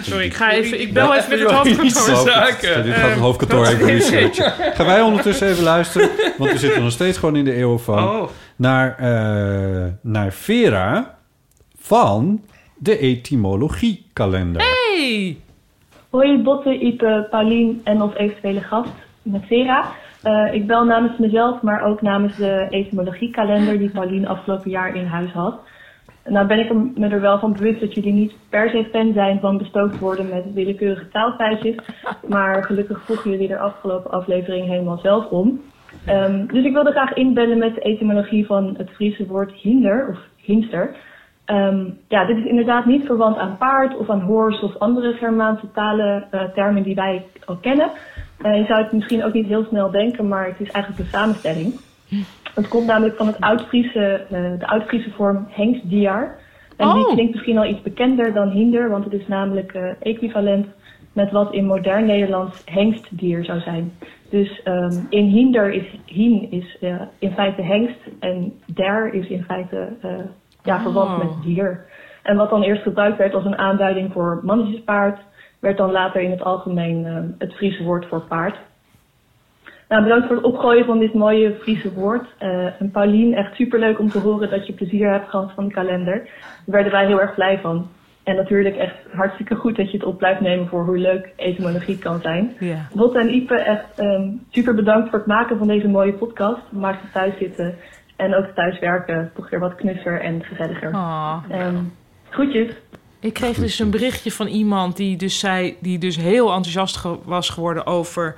Sorry, 0.00 0.24
ik 0.24 0.34
ga 0.34 0.50
even... 0.52 0.80
Ik 0.80 0.92
bel 0.92 1.14
even 1.14 1.30
met 1.30 1.38
het 1.40 1.50
hoofdkantoor 1.50 2.16
Zo, 2.16 2.24
zaken. 2.26 2.82
Dit 2.84 2.94
gaat 2.94 3.02
het 3.02 3.10
Ehm, 3.12 3.20
hoofdkantoor 3.20 3.66
even 3.66 3.86
researchen. 3.86 4.52
Gaan 4.76 4.86
wij 4.86 5.00
ondertussen 5.00 5.48
even 5.48 5.62
luisteren, 5.62 6.10
want 6.38 6.52
we 6.52 6.58
zitten 6.58 6.82
nog 6.82 6.92
steeds 6.92 7.18
gewoon 7.18 7.36
in 7.36 7.44
de 7.44 7.52
eeuwenfoon. 7.54 8.08
Oh. 8.08 8.28
Naar, 8.56 8.96
eh, 8.98 9.86
naar 10.02 10.32
Vera 10.32 11.18
van 11.78 12.44
de 12.78 12.98
etymologiekalender. 12.98 14.62
Hey! 14.62 15.36
Hoi 16.10 16.38
Botte, 16.42 16.78
Ipe, 16.78 17.26
Paulien 17.30 17.80
en 17.84 18.02
of 18.02 18.14
eventuele 18.16 18.60
gast. 18.60 18.90
met 19.22 19.42
Vera. 19.46 19.92
Eh, 20.22 20.54
ik 20.54 20.66
bel 20.66 20.84
namens 20.84 21.18
mezelf, 21.18 21.62
maar 21.62 21.82
ook 21.82 22.02
namens 22.02 22.36
de 22.36 22.66
etymologiekalender 22.70 23.78
die 23.78 23.90
Paulien 23.90 24.26
afgelopen 24.26 24.70
jaar 24.70 24.94
in 24.94 25.06
huis 25.06 25.32
had. 25.32 25.60
Nou 26.24 26.46
ben 26.46 26.58
ik 26.58 26.72
me 26.98 27.08
er 27.08 27.20
wel 27.20 27.38
van 27.38 27.52
bewust 27.52 27.80
dat 27.80 27.94
jullie 27.94 28.12
niet 28.12 28.32
per 28.48 28.70
se 28.70 28.88
fan 28.92 29.12
zijn 29.12 29.40
van 29.40 29.58
bestookt 29.58 29.98
worden 29.98 30.28
met 30.28 30.52
willekeurige 30.52 31.08
taalfeitjes. 31.08 31.76
Maar 32.28 32.64
gelukkig 32.64 33.04
vroegen 33.04 33.30
jullie 33.30 33.52
er 33.52 33.58
afgelopen 33.58 34.10
aflevering 34.10 34.66
helemaal 34.66 34.98
zelf 34.98 35.26
om. 35.26 35.60
Ehm, 36.06 36.46
dus 36.46 36.64
ik 36.64 36.72
wilde 36.72 36.90
graag 36.90 37.12
inbellen 37.12 37.58
met 37.58 37.74
de 37.74 37.80
etymologie 37.80 38.46
van 38.46 38.74
het 38.76 38.90
Friese 38.90 39.26
woord 39.26 39.52
hinder 39.52 40.08
of 40.10 40.18
hinster. 40.36 40.96
Ehm, 41.44 41.84
ja, 42.08 42.24
dit 42.24 42.36
is 42.36 42.44
inderdaad 42.44 42.84
niet 42.84 43.06
verwant 43.06 43.36
aan 43.36 43.56
paard 43.58 43.96
of 43.96 44.10
aan 44.10 44.20
horse 44.20 44.64
of 44.64 44.78
andere 44.78 45.12
Germaanse 45.12 45.70
talen, 45.72 46.26
eh, 46.30 46.42
termen 46.54 46.82
die 46.82 46.94
wij 46.94 47.24
al 47.44 47.56
kennen. 47.56 47.90
Eh, 48.42 48.56
je 48.58 48.64
zou 48.64 48.82
het 48.82 48.92
misschien 48.92 49.24
ook 49.24 49.32
niet 49.32 49.46
heel 49.46 49.64
snel 49.64 49.90
denken, 49.90 50.28
maar 50.28 50.46
het 50.46 50.60
is 50.60 50.70
eigenlijk 50.70 51.04
een 51.04 51.18
samenstelling. 51.18 51.80
Het 52.54 52.68
komt 52.68 52.86
namelijk 52.86 53.16
van 53.16 53.26
het 53.26 53.40
Oud-Friese, 53.40 54.26
eh, 54.30 54.58
de 54.58 54.66
Oud-Friese 54.66 55.10
vorm 55.10 55.46
hengstdiar. 55.48 56.38
En 56.76 56.88
die 56.94 57.06
Oh. 57.06 57.12
klinkt 57.12 57.32
misschien 57.32 57.58
al 57.58 57.64
iets 57.66 57.82
bekender 57.82 58.32
dan 58.32 58.48
hinder, 58.48 58.90
want 58.90 59.04
het 59.04 59.12
is 59.12 59.26
namelijk 59.26 59.72
eh, 59.72 59.90
equivalent 60.00 60.66
met 61.12 61.30
wat 61.30 61.52
in 61.52 61.64
modern 61.66 62.06
Nederlands 62.06 62.62
hengstdier 62.64 63.44
zou 63.44 63.60
zijn. 63.60 63.92
Dus 64.30 64.62
ehm, 64.62 64.92
in 65.08 65.24
hinder 65.26 65.70
is 65.72 65.84
hin 66.04 66.50
is 66.50 66.76
eh, 66.80 67.00
in 67.18 67.30
feite 67.32 67.62
hengst 67.62 67.98
en 68.20 68.52
der 68.66 69.14
is 69.14 69.28
in 69.28 69.42
feite 69.44 69.88
eh, 70.00 70.10
ja, 70.62 70.80
verwant 70.80 71.10
Oh. 71.10 71.18
met 71.18 71.42
dier. 71.42 71.84
En 72.22 72.36
wat 72.36 72.50
dan 72.50 72.62
eerst 72.62 72.82
gebruikt 72.82 73.18
werd 73.18 73.34
als 73.34 73.44
een 73.44 73.58
aanduiding 73.58 74.12
voor 74.12 74.40
mannetjespaard, 74.42 75.18
werd 75.60 75.76
dan 75.76 75.90
later 75.90 76.20
in 76.20 76.30
het 76.30 76.42
algemeen 76.42 77.06
ehm, 77.06 77.26
het 77.38 77.54
Friese 77.54 77.82
woord 77.82 78.06
voor 78.06 78.20
paard. 78.20 78.56
Nou, 79.88 80.02
bedankt 80.02 80.26
voor 80.26 80.36
het 80.36 80.44
opgooien 80.44 80.84
van 80.84 80.98
dit 80.98 81.14
mooie 81.14 81.54
Friese 81.60 81.92
woord. 81.92 82.26
Eh, 82.38 82.80
en 82.80 82.90
Paulien, 82.92 83.34
echt 83.34 83.54
superleuk 83.54 83.98
om 83.98 84.08
te 84.08 84.18
horen 84.18 84.50
dat 84.50 84.66
je 84.66 84.72
plezier 84.72 85.10
hebt 85.10 85.28
gehad 85.28 85.52
van 85.54 85.66
de 85.66 85.74
kalender. 85.74 86.14
Daar 86.14 86.64
werden 86.64 86.92
wij 86.92 87.06
heel 87.06 87.20
erg 87.20 87.34
blij 87.34 87.58
van. 87.58 87.88
En 88.22 88.36
natuurlijk 88.36 88.76
echt 88.76 88.94
hartstikke 89.12 89.54
goed 89.54 89.76
dat 89.76 89.90
je 89.90 89.96
het 89.96 90.06
op 90.06 90.18
blijft 90.18 90.40
nemen 90.40 90.68
voor 90.68 90.84
hoe 90.84 90.98
leuk 90.98 91.32
etymologie 91.36 91.98
kan 91.98 92.20
zijn. 92.20 92.56
Ja. 92.58 92.88
En 93.14 93.34
Ipe, 93.34 93.54
echt 93.54 93.98
ehm, 93.98 94.28
super 94.50 94.74
bedankt 94.74 95.10
voor 95.10 95.18
het 95.18 95.28
maken 95.28 95.58
van 95.58 95.66
deze 95.66 95.88
mooie 95.88 96.12
podcast. 96.12 96.72
Maakt 96.72 97.02
het 97.02 97.12
thuis 97.12 97.38
zitten 97.38 97.74
en 98.16 98.34
ook 98.34 98.46
thuis 98.54 98.78
werken 98.78 99.30
toch 99.34 99.50
weer 99.50 99.60
wat 99.60 99.74
knusser 99.74 100.20
en 100.20 100.44
gezelliger. 100.44 100.92
Ah. 100.92 101.36
Ehm, 101.48 101.76
groetjes. 102.28 102.74
Ik 103.20 103.34
kreeg 103.34 103.56
dus 103.56 103.78
een 103.78 103.90
berichtje 103.90 104.32
van 104.32 104.46
iemand 104.46 104.96
die 104.96 105.16
dus 105.16 105.38
zei, 105.38 105.76
die 105.80 105.98
dus 105.98 106.16
heel 106.16 106.46
enthousiast 106.52 106.96
ge- 106.96 107.18
was 107.24 107.48
geworden 107.48 107.86
over 107.86 108.36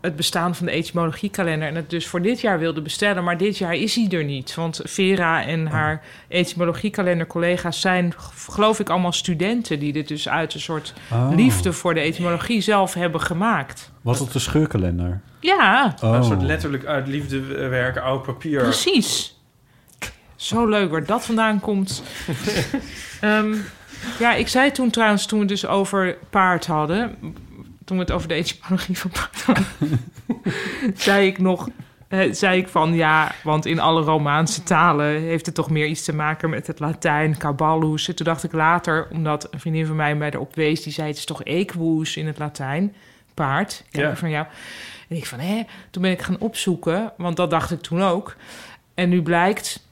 het 0.00 0.16
bestaan 0.16 0.54
van 0.54 0.66
de 0.66 0.72
etymologiekalender 0.72 1.68
en 1.68 1.74
het 1.74 1.90
dus 1.90 2.06
voor 2.06 2.22
dit 2.22 2.40
jaar 2.40 2.58
wilde 2.58 2.82
bestellen, 2.82 3.24
maar 3.24 3.36
dit 3.38 3.58
jaar 3.58 3.74
is 3.74 3.94
hij 3.94 4.08
er 4.10 4.24
niet, 4.24 4.54
want 4.54 4.80
Vera 4.84 5.44
en 5.46 5.66
haar 5.66 6.02
etymologiekalender 6.28 7.26
collega's 7.26 7.80
zijn, 7.80 8.14
geloof 8.50 8.80
ik, 8.80 8.88
allemaal 8.90 9.12
studenten 9.12 9.78
die 9.78 9.92
dit 9.92 10.08
dus 10.08 10.28
uit 10.28 10.54
een 10.54 10.60
soort 10.60 10.92
Oh. 11.12 11.30
liefde 11.36 11.72
voor 11.72 11.94
de 11.94 12.00
etymologie 12.00 12.60
zelf 12.60 12.94
hebben 12.94 13.20
gemaakt. 13.20 13.90
Was 14.00 14.18
het 14.18 14.32
de 14.32 14.38
scheurkalender? 14.38 15.20
Ja, 15.40 15.94
Oh. 16.02 16.14
Een 16.14 16.24
soort 16.24 16.42
letterlijk 16.42 16.84
uit 16.84 17.06
liefde 17.08 17.40
werken, 17.68 18.02
oud 18.02 18.22
papier. 18.22 18.62
Precies. 18.62 19.36
Zo 20.36 20.66
leuk 20.66 20.90
waar 20.90 21.06
dat 21.06 21.24
vandaan 21.24 21.60
komt. 21.60 22.02
Ehm, 23.20 23.54
ja, 24.18 24.34
ik 24.34 24.48
zei 24.48 24.70
toen 24.70 24.90
trouwens, 24.90 25.26
toen 25.26 25.38
we 25.38 25.44
het 25.44 25.54
dus 25.60 25.66
over 25.66 26.16
paard 26.30 26.66
hadden... 26.66 27.16
toen 27.84 27.96
we 27.96 28.02
het 28.02 28.12
over 28.12 28.28
de 28.28 28.34
etymologie 28.34 28.98
van 28.98 29.10
paard 29.10 29.42
hadden... 29.42 29.66
zei 30.94 31.26
ik 31.26 31.38
nog... 31.38 31.68
eh, 32.08 32.32
zei 32.32 32.58
ik 32.60 32.68
van 32.68 32.94
ja, 32.94 33.32
want 33.42 33.66
in 33.66 33.80
alle 33.80 34.02
Romaanse 34.02 34.62
talen 34.62 35.20
heeft 35.20 35.46
het 35.46 35.54
toch 35.54 35.70
meer 35.70 35.86
iets 35.86 36.04
te 36.04 36.14
maken 36.14 36.50
met 36.50 36.66
het 36.66 36.78
Latijn, 36.80 37.38
caballus. 37.38 38.08
En 38.08 38.14
toen 38.14 38.26
dacht 38.26 38.44
ik 38.44 38.52
later, 38.52 39.08
omdat 39.10 39.48
een 39.50 39.60
vriendin 39.60 39.86
van 39.86 39.96
mij 39.96 40.14
mij 40.14 40.30
erop 40.30 40.54
wees, 40.54 40.82
die 40.82 40.92
zei 40.92 41.08
het 41.08 41.16
is 41.16 41.24
toch 41.24 41.42
equus 41.42 42.16
in 42.16 42.26
het 42.26 42.38
Latijn, 42.38 42.94
paard. 43.34 43.84
Kijk 43.90 44.04
Ja. 44.04 44.16
van 44.16 44.30
jou. 44.30 44.46
En 45.08 45.16
ik 45.16 45.26
van 45.26 45.38
hè, 45.38 45.62
toen 45.90 46.02
ben 46.02 46.10
ik 46.10 46.22
gaan 46.22 46.38
opzoeken, 46.38 47.12
want 47.16 47.36
dat 47.36 47.50
dacht 47.50 47.70
ik 47.70 47.80
toen 47.80 48.02
ook. 48.02 48.36
En 48.94 49.08
nu 49.08 49.22
blijkt, 49.22 49.86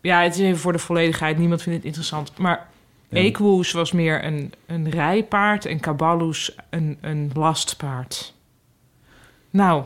ja, 0.00 0.22
het 0.22 0.34
is 0.34 0.40
even 0.40 0.58
voor 0.58 0.72
de 0.72 0.78
volledigheid, 0.78 1.38
niemand 1.38 1.62
vindt 1.62 1.76
het 1.78 1.86
interessant, 1.86 2.38
maar 2.38 2.66
Ja. 3.08 3.18
equus 3.20 3.72
was 3.72 3.92
meer 3.92 4.24
een, 4.24 4.52
een 4.66 4.90
rijpaard 4.90 5.66
en 5.66 5.80
caballus 5.80 6.56
een, 6.70 6.98
een 7.00 7.30
lastpaard. 7.34 8.34
Nou, 9.50 9.84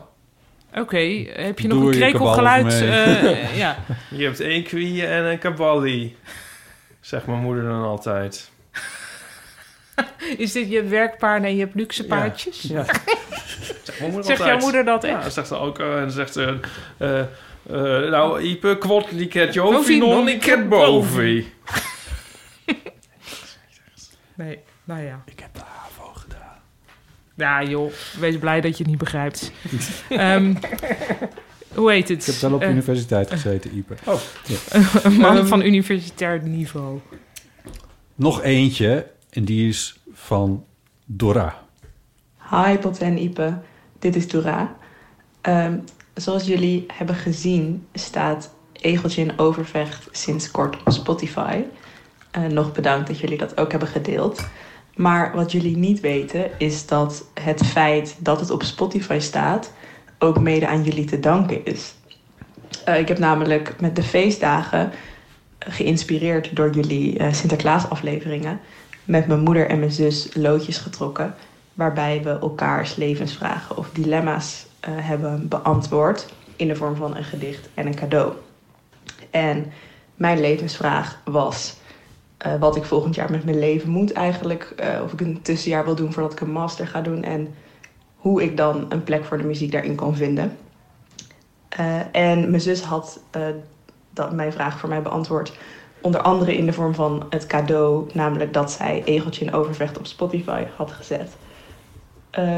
oké, 0.75 0.97
heb 1.33 1.59
je 1.59 1.67
nog 1.67 1.83
een 1.83 1.91
krekelgeluid? 1.91 2.81
eh, 2.81 3.57
ja. 3.57 3.77
Je 4.17 4.23
hebt 4.23 4.39
equi 4.39 5.01
en 5.01 5.23
een 5.25 5.39
caballi. 5.39 6.15
Zegt 6.99 7.27
mijn 7.27 7.39
moeder 7.41 7.63
dan 7.63 7.83
altijd. 7.83 8.51
Is 10.37 10.51
dit 10.51 10.69
je 10.69 10.83
werkpaard 10.83 11.43
en 11.43 11.55
je 11.55 11.59
hebt 11.59 11.75
luxe 11.75 12.05
paardjes? 12.05 12.61
Ja. 12.61 12.85
Zegt 14.21 14.43
jouw 14.45 14.57
moeder 14.57 14.85
dat 14.85 15.03
Ja, 15.03 15.09
echt? 15.15 15.23
dat 15.23 15.33
zegt 15.33 15.47
ze 15.47 15.57
ook. 15.57 15.79
eh, 15.79 16.01
en 16.01 16.11
zegt 16.11 16.33
ze... 16.33 16.59
eh, 16.97 17.23
nou, 18.09 18.41
Ipe, 18.41 18.77
kwot, 18.79 19.11
liket 19.11 19.53
Jovi, 19.53 19.97
non, 19.97 20.09
non, 20.09 20.23
liket 20.23 20.69
bovi. 20.69 21.53
Nee, 24.35 24.59
nou 24.83 25.01
ja. 25.01 25.23
Ik 25.25 25.39
heb 25.39 25.53
de 25.53 25.59
HAVO 25.65 26.11
gedaan. 26.13 26.39
Ja 27.35 27.63
joh, 27.63 27.91
wees 28.19 28.37
blij 28.37 28.61
dat 28.61 28.71
je 28.71 28.77
het 28.83 28.87
niet 28.87 28.97
begrijpt. 28.97 29.51
Ehm, 30.09 30.53
hoe 31.75 31.91
heet 31.91 32.07
het? 32.09 32.27
Ik 32.27 32.33
heb 32.33 32.41
wel 32.41 32.53
op 32.53 32.61
Eh, 32.61 32.69
universiteit 32.69 33.31
gezeten, 33.31 33.77
Ipe. 33.77 33.95
Oh. 34.05 34.19
een 35.03 35.13
man 35.13 35.37
Ehm, 35.37 35.45
van 35.45 35.61
universitair 35.61 36.41
niveau. 36.43 36.99
Nog 38.15 38.41
eentje, 38.41 39.07
en 39.29 39.45
die 39.45 39.67
is 39.69 39.99
van 40.13 40.65
Dora. 41.05 41.61
Hi 42.49 42.77
Botte 42.77 43.05
en 43.05 43.17
Ipe, 43.17 43.57
dit 43.99 44.15
is 44.15 44.27
Dora. 44.27 44.75
Ehm, 45.41 45.77
zoals 46.13 46.45
jullie 46.45 46.85
hebben 46.93 47.15
gezien 47.15 47.87
staat 47.93 48.53
Egeltje 48.71 49.21
in 49.21 49.39
Overvecht 49.39 50.07
sinds 50.11 50.51
kort 50.51 50.83
op 50.83 50.91
Spotify. 50.91 51.61
Eh, 52.33 52.43
nog 52.43 52.71
bedankt 52.71 53.07
dat 53.07 53.19
jullie 53.19 53.37
dat 53.37 53.57
ook 53.57 53.71
hebben 53.71 53.89
gedeeld. 53.89 54.45
Maar 54.95 55.35
wat 55.35 55.51
jullie 55.51 55.77
niet 55.77 55.99
weten 55.99 56.51
is 56.57 56.85
dat 56.85 57.25
het 57.41 57.65
feit 57.65 58.15
dat 58.19 58.39
het 58.39 58.49
op 58.49 58.63
Spotify 58.63 59.17
staat 59.19 59.71
ook 60.19 60.39
mede 60.39 60.67
aan 60.67 60.83
jullie 60.83 61.05
te 61.05 61.19
danken 61.19 61.65
is. 61.65 61.93
Eh, 62.85 62.99
ik 62.99 63.07
heb 63.07 63.17
namelijk 63.17 63.75
met 63.79 63.95
de 63.95 64.03
feestdagen, 64.03 64.91
eh, 65.57 65.73
geïnspireerd 65.73 66.55
door 66.55 66.71
jullie 66.71 67.17
eh, 67.17 67.33
Sinterklaas 67.33 67.89
afleveringen, 67.89 68.59
met 69.03 69.27
mijn 69.27 69.39
moeder 69.39 69.67
en 69.69 69.79
mijn 69.79 69.91
zus 69.91 70.29
loodjes 70.33 70.77
getrokken 70.77 71.35
waarbij 71.73 72.21
we 72.23 72.29
elkaars 72.29 72.95
levensvragen 72.95 73.77
of 73.77 73.89
dilemma's 73.93 74.65
eh, 74.79 74.91
hebben 74.95 75.47
beantwoord 75.47 76.33
in 76.55 76.67
de 76.67 76.75
vorm 76.75 76.95
van 76.95 77.15
een 77.15 77.23
gedicht 77.23 77.69
en 77.73 77.87
een 77.87 77.95
cadeau. 77.95 78.33
En 79.31 79.71
mijn 80.15 80.39
levensvraag 80.39 81.19
was 81.25 81.75
eh, 82.43 82.53
wat 82.59 82.75
ik 82.75 82.83
volgend 82.83 83.15
jaar 83.15 83.31
met 83.31 83.45
mijn 83.45 83.59
leven 83.59 83.89
moet 83.89 84.13
eigenlijk, 84.13 84.73
eh, 84.77 85.01
of 85.03 85.13
ik 85.13 85.21
een 85.21 85.41
tussenjaar 85.41 85.85
wil 85.85 85.95
doen 85.95 86.13
voordat 86.13 86.31
ik 86.31 86.39
een 86.39 86.51
master 86.51 86.87
ga 86.87 87.01
doen 87.01 87.23
en 87.23 87.53
hoe 88.15 88.43
ik 88.43 88.57
dan 88.57 88.85
een 88.89 89.03
plek 89.03 89.25
voor 89.25 89.37
de 89.37 89.43
muziek 89.43 89.71
daarin 89.71 89.95
kan 89.95 90.15
vinden. 90.15 90.57
Eh, 91.69 91.99
en 92.11 92.49
mijn 92.49 92.61
zus 92.61 92.81
had 92.81 93.19
dat, 94.13 94.31
mijn 94.31 94.51
vraag 94.51 94.79
voor 94.79 94.89
mij 94.89 95.01
beantwoord. 95.01 95.57
Onder 96.01 96.21
andere 96.21 96.57
in 96.57 96.65
de 96.65 96.73
vorm 96.73 96.95
van 96.95 97.25
het 97.29 97.47
cadeau, 97.47 98.09
namelijk 98.13 98.53
dat 98.53 98.71
zij 98.71 99.01
Egeltje 99.05 99.45
in 99.45 99.53
Overvecht 99.53 99.97
op 99.97 100.05
Spotify 100.05 100.63
had 100.75 100.91
gezet. 100.91 101.35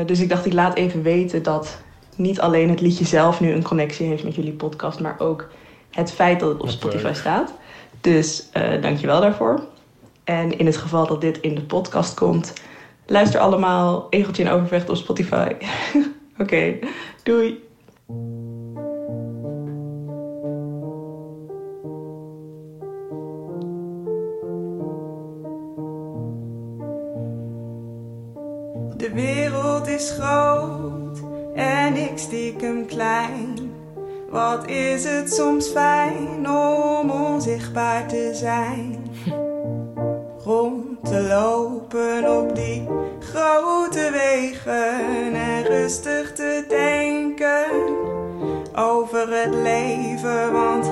Dus 0.05 0.19
ik 0.19 0.29
dacht, 0.29 0.45
ik 0.45 0.53
laat 0.53 0.75
even 0.75 1.01
weten 1.01 1.43
dat 1.43 1.77
niet 2.15 2.39
alleen 2.39 2.69
het 2.69 2.81
liedje 2.81 3.05
zelf 3.05 3.39
nu 3.39 3.51
een 3.51 3.63
connectie 3.63 4.07
heeft 4.07 4.23
met 4.23 4.35
jullie 4.35 4.53
podcast, 4.53 4.99
maar 4.99 5.15
ook 5.19 5.47
het 5.91 6.11
feit 6.11 6.39
dat 6.39 6.49
het 6.49 6.61
op 6.61 6.69
Spotify 6.69 7.13
staat. 7.13 7.53
Dus 8.01 8.49
eh 8.51 8.81
dankjewel 8.81 9.21
daarvoor. 9.21 9.73
En 10.25 10.57
in 10.57 10.65
het 10.65 10.77
geval 10.77 11.07
dat 11.07 11.21
dit 11.21 11.39
in 11.39 11.55
de 11.55 11.63
podcast 11.63 12.13
komt, 12.13 12.53
luister 13.05 13.39
allemaal 13.39 14.07
Egeltje 14.09 14.43
in 14.43 14.49
Overvecht 14.49 14.89
op 14.89 14.95
Spotify. 14.95 15.51
Oké, 16.37 16.79
doei. 17.23 17.63
De 28.97 29.11
wereld 29.13 29.87
is 29.87 30.11
groot 30.19 31.19
en 31.55 31.95
ik 31.95 32.17
stiekem 32.17 32.85
klein. 32.85 33.73
Wat 34.29 34.67
is 34.69 35.03
het 35.03 35.33
soms 35.33 35.67
fijn 35.67 36.49
om 36.49 37.09
onzichtbaar 37.09 38.07
te 38.07 38.31
zijn? 38.33 38.94
rond 40.45 41.05
te 41.05 41.21
lopen 41.21 42.37
op 42.37 42.55
die 42.55 42.87
grote 43.19 44.09
wegen 44.11 45.33
en 45.33 45.63
rustig 45.63 46.33
te 46.33 46.65
denken 46.67 47.65
over 48.75 49.41
het 49.41 49.55
leven. 49.55 50.51
Want 50.51 50.91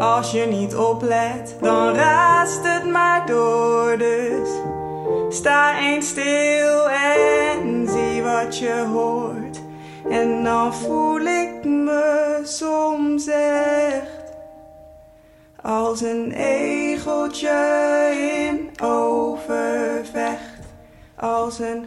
als 0.00 0.30
je 0.30 0.46
niet 0.46 0.76
oplet, 0.76 1.56
dan 1.60 1.94
raast 1.94 2.60
het 2.62 2.90
maar 2.90 3.26
door. 3.26 3.98
Dus 3.98 4.48
sta 5.28 5.78
eens 5.78 6.08
stil 6.08 6.88
en 6.88 7.88
zie 7.88 8.22
wat 8.22 8.58
je 8.58 8.86
hoort. 8.92 9.60
En 10.10 10.44
dan 10.44 10.74
voel 10.74 11.20
ik 11.20 11.64
me 11.64 12.40
soms 12.44 13.26
echt 13.26 14.15
als 15.66 16.00
een 16.00 16.32
egeltje 16.32 17.56
in 18.48 18.70
overvecht. 18.86 20.54
Als 21.16 21.58
een 21.58 21.84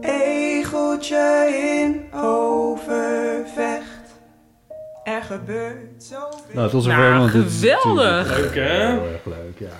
egeltje 0.00 1.48
in 1.80 2.02
overvecht. 2.20 3.86
Er 5.04 5.22
gebeurt 5.22 6.02
zoveel. 6.04 6.54
Nou, 6.54 6.70
tot 6.70 6.82
zover. 6.82 6.98
Nou, 6.98 7.18
want 7.18 7.32
dit 7.32 7.44
is 7.46 7.58
geweldig. 7.60 8.26
natuurlijk 8.28 8.54
Leuk, 8.54 8.68
hè? 8.68 8.86
Heel 8.90 9.06
erg 9.12 9.24
leuk, 9.24 9.58
ja. 9.58 9.76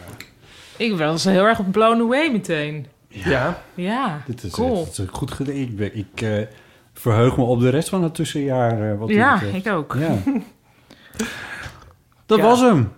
Ik 0.77 0.97
was 0.99 1.25
heel 1.25 1.45
erg 1.45 1.70
blown 1.70 2.01
away 2.01 2.31
meteen. 2.31 2.87
Ja. 3.09 3.62
Ja, 3.75 4.23
Dit 4.27 4.43
is, 4.43 4.53
cool. 4.53 4.83
echt- 4.83 4.97
dit 4.97 5.07
is 5.07 5.12
goed 5.12 5.31
gedaan. 5.31 5.55
Ik, 5.55 5.77
ben- 5.77 5.97
ik 5.97 6.20
eh, 6.23 6.47
verheug 6.95 7.37
me 7.37 7.43
op 7.45 7.61
de 7.61 7.69
rest 7.69 7.89
van 7.89 8.03
het 8.03 8.15
tussenjaar. 8.15 8.91
eh, 8.93 8.99
wat 8.99 9.09
dit 9.09 9.16
Ja, 9.16 9.33
betreft. 9.39 9.66
ik 9.66 9.73
ook. 9.73 9.97
Ja. 9.99 10.15
Dat 12.27 12.39
Ja. 12.39 12.45
was 12.45 12.61
hem. 12.61 12.93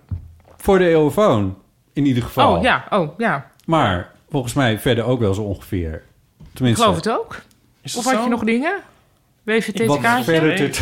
Voor 0.61 0.77
de 0.77 0.87
eeuwfoon. 0.87 1.57
In 1.93 2.05
ieder 2.05 2.23
geval. 2.23 2.55
Oh 2.55 2.61
ja, 2.63 2.85
oh 2.89 3.17
ja. 3.19 3.51
Maar 3.65 4.11
volgens 4.29 4.53
mij 4.53 4.79
verder 4.79 5.03
ook 5.03 5.19
wel 5.19 5.33
zo 5.33 5.41
ongeveer. 5.41 5.93
Ik 6.39 6.45
Tenminste. 6.53 6.81
geloof 6.83 6.97
het 6.97 7.09
ook. 7.09 7.41
Is 7.81 7.95
Of 7.95 8.03
had 8.03 8.13
zo? 8.13 8.23
je 8.23 8.29
nog 8.29 8.43
dingen? 8.43 8.75
WVT-kaartje? 9.43 10.39
dit- 10.55 10.81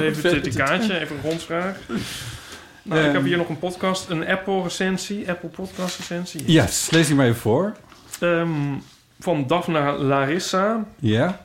Even 0.00 0.44
een 0.44 0.54
kaartje, 0.54 0.98
even 1.00 1.16
een 1.16 1.22
rondvraag. 1.22 1.76
Nou, 2.82 3.00
ik 3.00 3.06
Ehm. 3.06 3.14
heb 3.14 3.24
hier 3.24 3.36
nog 3.36 3.48
een 3.48 3.58
podcast, 3.58 4.08
een 4.08 4.26
Apple-recensie, 4.28 5.30
Apple 5.30 5.48
Podcast-recensie. 5.48 6.52
Yes, 6.52 6.90
lees 6.90 7.06
die 7.06 7.16
maar 7.16 7.26
even 7.26 7.40
voor. 7.40 7.76
Ehm, 8.20 8.48
van 9.20 9.46
Daphne 9.46 9.92
Larissa. 9.92 10.84
Ja? 10.98 11.40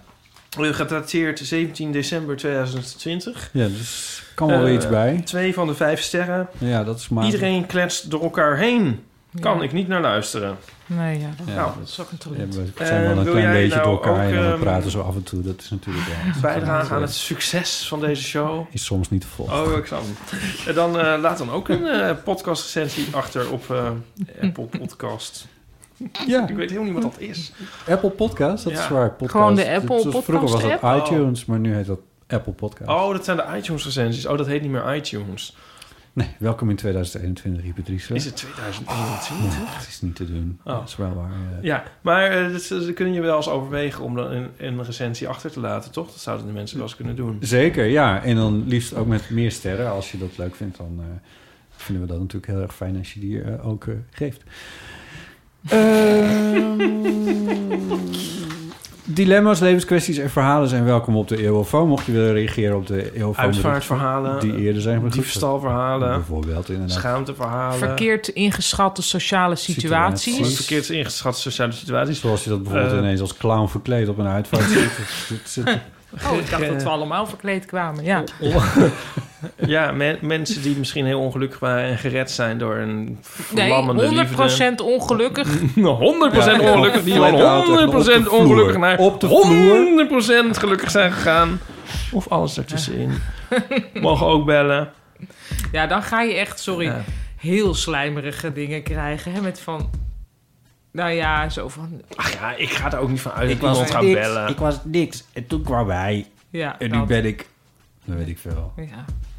Gedateerd 0.59 1.39
17 1.39 1.91
december 1.91 2.35
2020. 2.37 3.49
Ja, 3.53 3.67
dus 3.67 4.23
kan 4.35 4.47
wel 4.47 4.59
weer 4.59 4.67
Eh, 4.67 4.73
iets 4.73 4.87
bij. 4.89 5.21
Twee 5.25 5.53
van 5.53 5.67
de 5.67 5.75
vijf 5.75 6.01
sterren. 6.01 6.47
Ja, 6.57 6.83
dat 6.83 6.97
is 6.99 7.09
maar. 7.09 7.25
Iedereen 7.25 7.65
kletst 7.65 8.09
door 8.11 8.21
elkaar 8.23 8.57
heen. 8.57 8.99
Kan 9.39 9.57
Ja. 9.57 9.63
ik 9.63 9.71
niet 9.71 9.87
naar 9.87 10.01
luisteren. 10.01 10.57
Nee, 10.85 11.19
ja, 11.19 11.29
dat, 11.37 11.47
Ja, 11.47 11.53
Nou, 11.55 11.71
dat 11.79 11.87
is 11.87 11.99
ook 11.99 12.11
een 12.11 12.17
Ja, 12.19 12.23
talent. 12.29 12.55
we 12.55 12.85
zijn 12.85 13.01
wel 13.01 13.11
Eh, 13.11 13.17
een 13.17 13.31
klein 13.31 13.51
beetje 13.51 13.75
nou 13.77 13.83
door 13.83 13.93
elkaar 13.93 14.11
ook, 14.13 14.17
heen 14.29 14.35
en 14.37 14.45
we 14.45 14.51
ehm, 14.51 14.59
praten 14.59 14.91
zo 14.91 15.01
af 15.01 15.15
en 15.15 15.23
toe. 15.23 15.41
Dat 15.41 15.61
is 15.61 15.69
natuurlijk 15.69 16.05
wel... 16.07 16.41
Bijdragen 16.41 16.95
aan 16.95 17.01
het 17.01 17.13
succes 17.13 17.85
van 17.87 17.99
deze 17.99 18.23
show. 18.23 18.65
Is 18.71 18.85
soms 18.85 19.09
niet 19.09 19.21
te 19.21 19.27
volgen. 19.27 19.61
Oh, 19.71 19.77
ik 19.77 19.85
zal 19.85 20.01
hem. 20.01 20.39
En 20.67 20.73
dan 20.73 20.99
eh, 20.99 21.19
laat 21.21 21.37
dan 21.37 21.51
ook 21.51 21.69
een 21.69 21.85
eh 21.87 22.11
podcast-recensie 22.23 23.07
achter 23.11 23.51
op 23.51 23.71
eh, 23.71 23.89
Apple 24.41 24.65
Podcast. 24.79 25.47
Ja. 26.27 26.47
Ik 26.47 26.55
weet 26.55 26.69
helemaal 26.69 26.93
niet 26.93 27.03
wat 27.03 27.11
dat 27.13 27.21
is. 27.21 27.51
Apple 27.89 28.09
Podcast, 28.09 28.63
dat 28.63 28.73
Ja. 28.73 28.79
is 28.83 28.87
waar. 28.87 29.09
Podcast. 29.09 29.31
Gewoon 29.31 29.55
de 29.55 29.69
Apple 29.71 29.87
was- 29.87 30.01
Vroeger 30.01 30.33
was 30.33 30.51
Podcast 30.51 30.69
dat 30.81 30.81
app? 30.81 31.05
iTunes, 31.07 31.45
maar 31.45 31.59
nu 31.59 31.73
heet 31.73 31.85
dat 31.85 31.99
Apple 32.27 32.53
Podcast. 32.53 32.89
Oh, 32.89 33.11
dat 33.11 33.25
zijn 33.25 33.37
de 33.37 33.45
iTunes-recensies. 33.57 34.25
Oh, 34.25 34.37
dat 34.37 34.47
heet 34.47 34.61
niet 34.61 34.71
meer 34.71 34.95
iTunes. 34.95 35.55
Nee, 36.13 36.27
welkom 36.39 36.69
in 36.69 36.75
2021, 36.75 37.63
Hyperdrice. 37.63 38.13
Is 38.13 38.25
het 38.25 38.35
2021? 38.35 39.57
Ja, 39.59 39.65
het 39.77 39.87
is 39.87 40.01
niet 40.01 40.15
te 40.15 40.25
doen. 40.31 40.59
Oh. 40.63 40.73
Dat 40.79 40.87
is 40.87 40.95
wel 40.95 41.13
waar. 41.13 41.29
ja. 41.31 41.57
Ja, 41.61 41.83
maar 42.01 42.31
eh, 42.31 42.51
dat, 42.51 42.67
dat 42.67 42.93
kun 42.93 43.13
je 43.13 43.21
wel 43.21 43.35
eens 43.35 43.49
overwegen 43.49 44.03
om 44.03 44.15
dan 44.15 44.31
een, 44.31 44.49
een 44.57 44.83
recensie 44.83 45.27
achter 45.27 45.51
te 45.51 45.59
laten, 45.59 45.91
toch? 45.91 46.05
Dat 46.07 46.19
zouden 46.19 46.45
de 46.47 46.51
mensen 46.53 46.77
wel 46.77 46.85
eens 46.85 46.95
kunnen 46.95 47.15
doen. 47.15 47.37
Zeker, 47.39 47.85
ja. 47.85 48.23
En 48.23 48.35
dan 48.35 48.63
liefst 48.67 48.93
ook 48.95 49.07
met 49.07 49.29
meer 49.29 49.51
sterren. 49.51 49.89
Als 49.91 50.11
je 50.11 50.17
dat 50.17 50.37
leuk 50.37 50.55
vindt, 50.55 50.77
dan 50.77 50.95
eh, 50.99 51.05
vinden 51.75 52.03
we 52.05 52.09
dat 52.11 52.19
natuurlijk 52.19 52.51
heel 52.51 52.61
erg 52.61 52.75
fijn 52.75 52.97
als 52.97 53.13
je 53.13 53.19
die 53.19 53.41
eh, 53.41 53.67
ook 53.67 53.85
eh, 53.87 53.93
geeft. 54.11 54.43
Ehm, 55.69 56.81
dilemma's, 59.03 59.59
levenskwesties 59.59 60.17
en 60.17 60.29
verhalen 60.29 60.69
zijn 60.69 60.83
welkom 60.85 61.15
op 61.15 61.27
de 61.27 61.37
Eeuwofoon. 61.43 61.87
Mocht 61.87 62.05
je 62.05 62.11
willen 62.11 62.33
reageren 62.33 62.75
op 62.77 62.87
de 62.87 63.13
Eeuwofoon. 63.15 63.43
Uitvaartverhalen, 63.45 64.39
Die 64.39 64.57
eerder 64.57 64.81
zijn 64.81 64.95
begroet. 65.01 65.13
diefstalverhalen, 65.13 66.09
Bijvoorbeeld, 66.13 66.69
inderdaad. 66.69 66.97
schaamteverhalen. 66.97 67.77
Verkeerd 67.77 68.27
ingeschatte 68.27 69.01
sociale 69.01 69.55
situaties. 69.55 70.33
Situaties. 70.33 70.55
Verkeerd 70.55 70.89
ingeschat 70.89 71.37
sociale 71.37 71.71
situaties. 71.71 72.19
Zoals 72.19 72.43
je 72.43 72.49
dat 72.49 72.63
bijvoorbeeld 72.63 72.91
Eh, 72.93 72.97
ineens 72.97 73.21
als 73.21 73.37
clown 73.37 73.67
verkleed 73.67 74.09
op 74.09 74.17
een 74.17 74.27
uitvaart 74.27 74.63
zit. 75.45 75.65
Oh, 76.31 76.37
ik 76.37 76.49
dacht 76.49 76.67
dat 76.67 76.83
we 76.83 76.89
allemaal 76.97 77.27
verkleed 77.27 77.65
kwamen. 77.65 78.03
Ja. 78.03 78.23
Ja, 79.65 79.91
men- 79.91 80.17
mensen 80.21 80.61
die 80.61 80.75
misschien 80.77 81.05
heel 81.05 81.19
ongelukkig 81.19 81.59
waren 81.59 81.89
en 81.89 81.97
gered 81.97 82.31
zijn 82.31 82.57
door 82.57 82.75
een 82.75 83.03
Nee, 83.05 83.67
verlammende 83.67 84.25
100% 84.79 84.83
ongelukkig. 84.83 85.47
100% 85.61 85.75
Ja, 85.75 85.89
ongelukkig. 85.89 87.03
Die 87.03 87.13
van 87.15 87.25
en 87.25 87.33
op 87.33 87.65
de 87.65 88.01
100% 88.21 88.23
vloer. 88.23 88.31
ongelukkig 88.31 88.77
naar 88.77 88.97
Op 88.97 89.19
de 89.19 89.27
vloer. 89.27 90.51
100% 90.53 90.57
gelukkig 90.57 90.91
zijn 90.91 91.11
gegaan. 91.11 91.59
Of 92.11 92.27
alles 92.27 92.57
ertussenin. 92.57 93.11
Mogen 93.93 94.27
ook 94.27 94.45
bellen. 94.45 94.89
Ja, 95.71 95.87
dan 95.87 96.03
ga 96.03 96.21
je 96.21 96.33
echt, 96.33 96.59
sorry, 96.59 96.85
Ja. 96.85 97.01
heel 97.37 97.73
slijmerige 97.73 98.53
dingen 98.53 98.83
krijgen. 98.83 99.31
Hè, 99.31 99.41
met 99.41 99.59
van, 99.59 99.89
nou 100.95 101.11
ja, 101.11 101.49
zo 101.49 101.67
van... 101.69 102.01
Ach 102.15 102.33
ja, 102.33 102.53
ik 102.55 102.69
ga 102.69 102.91
er 102.91 102.97
ook 102.99 103.09
niet 103.09 103.21
van 103.21 103.31
uit 103.31 103.49
Ik 103.49 103.59
dat 103.61 103.69
was 103.69 103.77
iemand 103.77 103.93
gaat 103.93 104.01
niks, 104.03 104.19
bellen. 104.19 104.49
ik 104.49 104.57
was 104.57 104.79
niks. 104.83 105.23
En 105.33 105.47
toen 105.47 105.61
kwam 105.63 105.89
hij. 105.89 106.27
Ja, 106.49 106.79
En 106.79 106.91
nu 106.91 106.97
dat. 106.97 107.07
ben 107.07 107.25
ik... 107.25 107.47
Dat 108.05 108.17
weet 108.17 108.27
ik 108.27 108.37
veel. 108.37 108.73
Ja. 108.75 108.83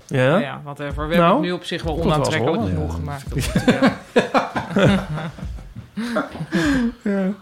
Ja? 0.06 0.28
Nou 0.28 0.40
ja, 0.40 0.60
whatever. 0.64 1.08
We 1.08 1.14
Nou, 1.16 1.22
hebben 1.24 1.36
het 1.36 1.40
nu 1.40 1.52
op 1.52 1.64
zich 1.64 1.82
wel 1.82 1.92
komt 1.94 2.04
wel 2.04 2.14
onaantrekkelijk 2.14 2.56
horen. 2.56 2.74
genoeg 2.74 2.90
Ja. 2.90 3.18
gemaakt. 3.18 3.34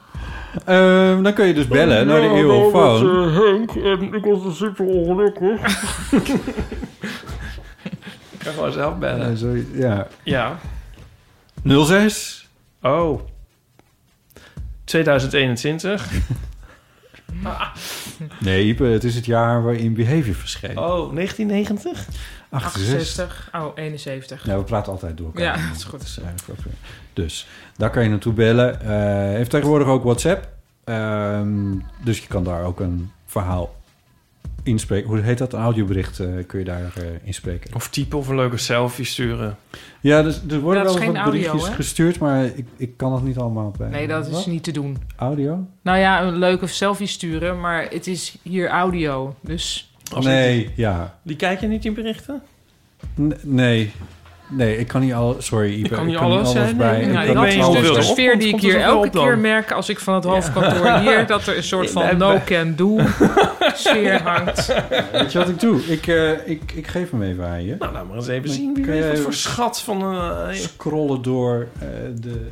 Ehm, 0.64 1.22
dan 1.22 1.32
kun 1.34 1.46
je 1.46 1.54
dus 1.54 1.68
bellen 1.68 2.06
naar 2.06 2.20
de 2.20 2.26
Eeuwofoon. 2.28 3.32
Henk 3.32 3.70
en 3.74 4.14
ik 4.14 4.24
was 4.24 4.44
er 4.44 4.52
super 4.54 4.84
ongelukkig. 4.86 5.60
ik 8.30 8.38
kan 8.38 8.52
gewoon 8.52 8.72
zelf 8.72 8.92
Ja, 8.92 8.98
bellen. 8.98 9.36
zo, 9.36 9.56
ja. 9.72 10.06
Ja. 10.22 10.58
06. 11.64 12.48
Oh. 12.82 13.20
2021. 14.84 16.10
Nee, 18.40 18.64
Ipe, 18.64 18.84
het 18.84 19.04
is 19.04 19.14
het 19.14 19.26
jaar 19.26 19.62
waarin 19.62 19.94
Behavior 19.94 20.34
verscheen. 20.34 20.78
Oh, 20.78 21.14
1990? 21.14 22.06
68. 22.50 22.94
68. 22.94 23.48
Oh, 23.52 23.72
71. 23.74 24.46
Ja, 24.46 24.56
we 24.56 24.64
praten 24.64 24.92
altijd 24.92 25.16
door 25.16 25.26
elkaar. 25.26 25.42
Ja, 25.42 25.66
dat 25.68 25.76
is 25.76 25.84
goed. 25.84 26.14
Weer. 26.44 26.56
Dus, 27.12 27.46
daar 27.76 27.90
kan 27.90 28.02
je 28.02 28.08
naartoe 28.08 28.32
bellen. 28.32 28.80
Eh 28.80 29.34
heeft 29.34 29.50
tegenwoordig 29.50 29.88
ook 29.88 30.04
WhatsApp. 30.04 30.48
Ehm, 30.84 31.78
dus 32.04 32.18
je 32.18 32.26
kan 32.26 32.44
daar 32.44 32.64
ook 32.64 32.80
een 32.80 33.10
verhaal 33.26 33.74
inspreken. 34.64 35.08
Hoe 35.08 35.20
heet 35.20 35.38
dat? 35.38 35.52
Een 35.52 35.60
audiobericht 35.60 36.20
eh, 36.20 36.28
kun 36.46 36.58
je 36.58 36.64
daar 36.64 36.92
eh, 36.96 37.04
inspreken. 37.24 37.74
Of 37.74 37.88
typen 37.88 38.18
of 38.18 38.28
een 38.28 38.36
leuke 38.36 38.56
selfie 38.56 39.04
sturen. 39.04 39.56
Ja, 40.00 40.22
dus, 40.22 40.40
er 40.50 40.60
worden 40.60 40.82
wel 40.82 40.94
geen 40.94 41.06
wat 41.06 41.16
audio, 41.16 41.30
berichtjes 41.30 41.68
hè? 41.68 41.74
gestuurd, 41.74 42.18
maar 42.18 42.44
ik, 42.44 42.66
ik 42.76 42.96
kan 42.96 43.10
dat 43.10 43.22
niet 43.22 43.38
allemaal 43.38 43.74
bij. 43.78 43.88
Nee, 43.88 44.06
dat 44.06 44.26
is 44.26 44.32
Wat? 44.32 44.46
niet 44.46 44.62
te 44.64 44.70
doen. 44.70 44.96
Audio? 45.16 45.66
Nou 45.82 45.98
ja, 45.98 46.22
een 46.22 46.36
leuke 46.36 46.66
selfie 46.66 47.06
sturen, 47.06 47.60
maar 47.60 47.86
het 47.90 48.06
is 48.06 48.36
hier 48.42 48.68
audio. 48.68 49.34
Dus 49.40 49.92
Als 50.14 50.24
nee, 50.24 50.70
ja. 50.76 51.18
Die 51.22 51.36
kijk 51.36 51.60
je 51.60 51.66
niet 51.66 51.84
in 51.84 51.94
berichten? 51.94 52.42
N- 53.20 53.34
nee. 53.42 53.92
Nee, 54.48 54.78
ik 54.78 54.88
kan 54.88 55.00
niet 55.00 55.12
alles... 55.12 55.46
Sorry, 55.46 55.78
Ipe. 55.78 55.88
kan 55.94 56.06
niet 56.06 56.16
alles? 56.16 56.52
Nee, 56.52 56.74
bij. 56.74 56.92
nee, 56.92 57.06
ik 57.06 57.12
nou, 57.12 57.26
kan 57.26 57.34
dat 57.34 57.44
ben 57.44 57.44
niet 57.44 57.52
je 57.52 57.58
is 57.58 57.66
alles 57.66 57.80
dus 57.80 57.96
de 57.96 58.12
sfeer 58.12 58.30
Komt- 58.30 58.42
die 58.42 58.48
ik 58.54 58.54
er 58.54 58.60
hier 58.60 58.80
elke 58.80 59.10
keer 59.10 59.38
merk 59.38 59.72
als 59.72 59.88
ik 59.88 59.98
van 60.00 60.14
het 60.14 60.24
hoofdkantoor 60.24 60.98
hier... 60.98 61.26
dat 61.26 61.46
er 61.46 61.56
een 61.56 61.62
soort 61.62 61.90
van 61.96 62.04
Nee, 62.04 62.14
no 62.14 62.40
can 62.44 62.74
do 62.76 62.96
sfeer 63.78 64.22
hangt. 64.22 64.66
Weet 65.12 65.32
je 65.32 65.38
wat 65.38 65.48
ik 65.48 65.60
doe? 65.60 65.80
Ik, 65.80 66.06
eh, 66.06 66.48
ik, 66.48 66.72
ik 66.72 66.86
geef 66.86 67.10
hem 67.10 67.22
even 67.22 67.46
aan 67.48 67.64
je. 67.64 67.76
Nou, 67.78 67.92
laat 67.92 68.06
maar 68.06 68.16
eens 68.16 68.26
even 68.28 68.48
zien. 68.50 68.74
Wie 68.74 68.84
kun 68.84 68.92
weet 68.92 68.96
je 69.02 69.08
wat 69.08 69.12
even 69.12 69.24
voor 69.24 69.34
schat 69.34 69.80
van... 69.80 70.02
eh, 70.02 70.48
Scrollen 70.52 71.22
door, 71.22 71.66
eh, 71.78 71.86
de, 72.20 72.50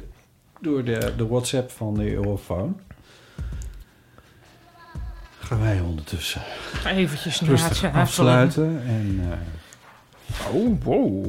door 0.61 0.85
de, 0.85 1.13
de 1.17 1.27
WhatsApp 1.27 1.71
van 1.71 1.95
de 1.95 2.13
Eurofoon. 2.15 2.81
Gaan 5.39 5.61
wij 5.61 5.81
ondertussen 5.81 6.41
Eventjes 6.87 7.41
rustig 7.41 7.83
naadje 7.83 7.99
afsluiten. 8.01 8.83
En, 8.87 9.21
eh, 9.31 9.37
oh, 10.55 10.83
wow. 10.83 11.27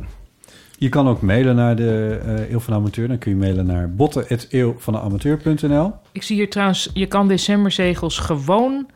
je 0.78 0.90
kan 0.90 1.07
ook 1.07 1.22
mailen 1.22 1.56
naar 1.56 1.76
de 1.76 2.20
eh 2.26 2.52
Eeuw 2.52 2.60
van 2.60 2.74
de 2.74 2.80
Amateur. 2.80 3.07
Dan 3.07 3.18
kun 3.18 3.32
je 3.32 3.38
mailen 3.38 3.65
naar 3.65 3.94
botten.eeuwvandeamateur.nl 3.95 5.94
Ik 6.11 6.24
zie 6.24 6.36
hier 6.36 6.49
trouwens, 6.49 6.90
je 6.94 7.06
kan 7.06 7.28
decemberzegels 7.28 8.18
gewoon 8.20 8.88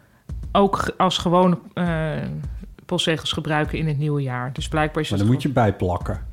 ook 0.58 0.94
als 0.98 1.18
gewone 1.18 1.58
eh, 1.74 2.12
postzegels 2.86 3.32
gebruiken 3.32 3.78
in 3.78 3.88
het 3.88 3.98
nieuwe 3.98 4.22
jaar. 4.22 4.54
Dus 4.54 4.68
blijkbaar 4.68 5.04
is 5.04 5.10
Maar 5.10 5.20
het 5.20 5.28
dan 5.28 5.36
moet 5.36 5.44
je 5.46 5.50
bijplakken. 5.52 6.26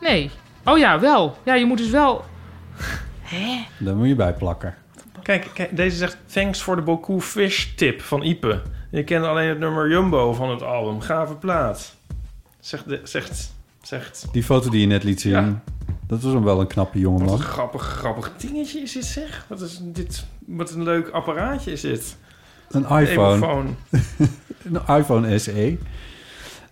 Nee. 0.00 0.30
Oh 0.64 0.78
ja, 0.78 1.00
wel. 1.00 1.36
Ja, 1.44 1.54
je 1.54 1.64
moet 1.64 1.78
dus 1.78 1.90
wel... 1.90 2.24
Hè? 3.20 3.64
Dan 3.78 3.96
moet 3.96 4.08
je 4.08 4.14
bijplakken. 4.14 4.74
Kijk, 5.22 5.50
kijk, 5.54 5.76
deze 5.76 5.96
zegt... 5.96 6.16
Thanks 6.26 6.60
for 6.60 6.76
the 6.76 6.82
beaucoup 6.82 7.22
fish 7.22 7.64
tip 7.74 8.00
van 8.02 8.22
Ipe. 8.22 8.62
Je 8.90 9.04
kent 9.04 9.24
alleen 9.24 9.48
het 9.48 9.58
nummer 9.58 9.90
Jumbo 9.90 10.32
van 10.32 10.50
het 10.50 10.62
album. 10.62 11.00
Gave 11.00 11.34
plaat. 11.34 11.94
Zegt, 12.60 12.88
de, 12.88 13.00
zegt, 13.04 13.56
Zegt. 13.82 14.26
Die 14.32 14.42
foto 14.42 14.70
die 14.70 14.80
je 14.80 14.86
net 14.86 15.02
liet 15.04 15.20
zien, 15.20 15.32
Ja. 15.32 15.62
dat 16.06 16.22
was 16.22 16.32
hem 16.32 16.44
wel 16.44 16.60
een 16.60 16.66
knappe 16.66 16.92
Wat 16.92 17.02
jongeman. 17.02 17.32
een 17.32 17.38
grappig, 17.40 17.82
grappig 17.82 18.32
dingetje 18.36 18.80
is 18.80 18.92
dit, 18.92 19.04
zeg. 19.04 19.44
Wat 19.48 19.60
is 19.60 19.80
dit? 19.82 20.24
Wat 20.46 20.70
een 20.70 20.82
leuk 20.82 21.08
apparaatje 21.08 21.72
is 21.72 21.80
dit. 21.80 22.16
Een 22.70 22.86
iPhone. 23.00 23.66
Een 24.72 24.96
iPhone 24.96 25.38
SE. 25.38 25.78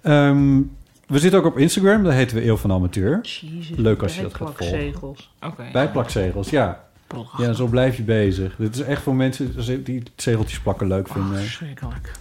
Ehm, 0.02 0.60
we 1.06 1.18
zitten 1.18 1.38
ook 1.40 1.46
op 1.46 1.58
Instagram, 1.58 2.02
daar 2.04 2.12
heten 2.12 2.36
we 2.36 2.46
Eeuw 2.46 2.56
van 2.56 2.72
Amateur. 2.72 3.18
Jezus, 3.22 3.76
Leuk 3.76 4.02
als 4.02 4.16
je 4.16 4.22
dat 4.22 4.34
gaat 4.34 4.38
volgen. 4.56 4.70
bijplakzegels. 4.70 5.30
Oké. 5.46 5.64
Bijplakzegels, 5.72 6.50
ja. 6.50 6.84
Ja, 7.36 7.52
zo 7.52 7.66
blijf 7.66 7.96
je 7.96 8.02
bezig. 8.02 8.56
Dit 8.56 8.74
is 8.74 8.80
echt 8.82 9.02
voor 9.02 9.14
mensen 9.14 9.84
die 9.84 10.02
zegeltjes 10.16 10.60
plakken 10.60 10.86
leuk 10.86 11.08
vinden. 11.08 11.38
Verschrikkelijk. 11.38 12.12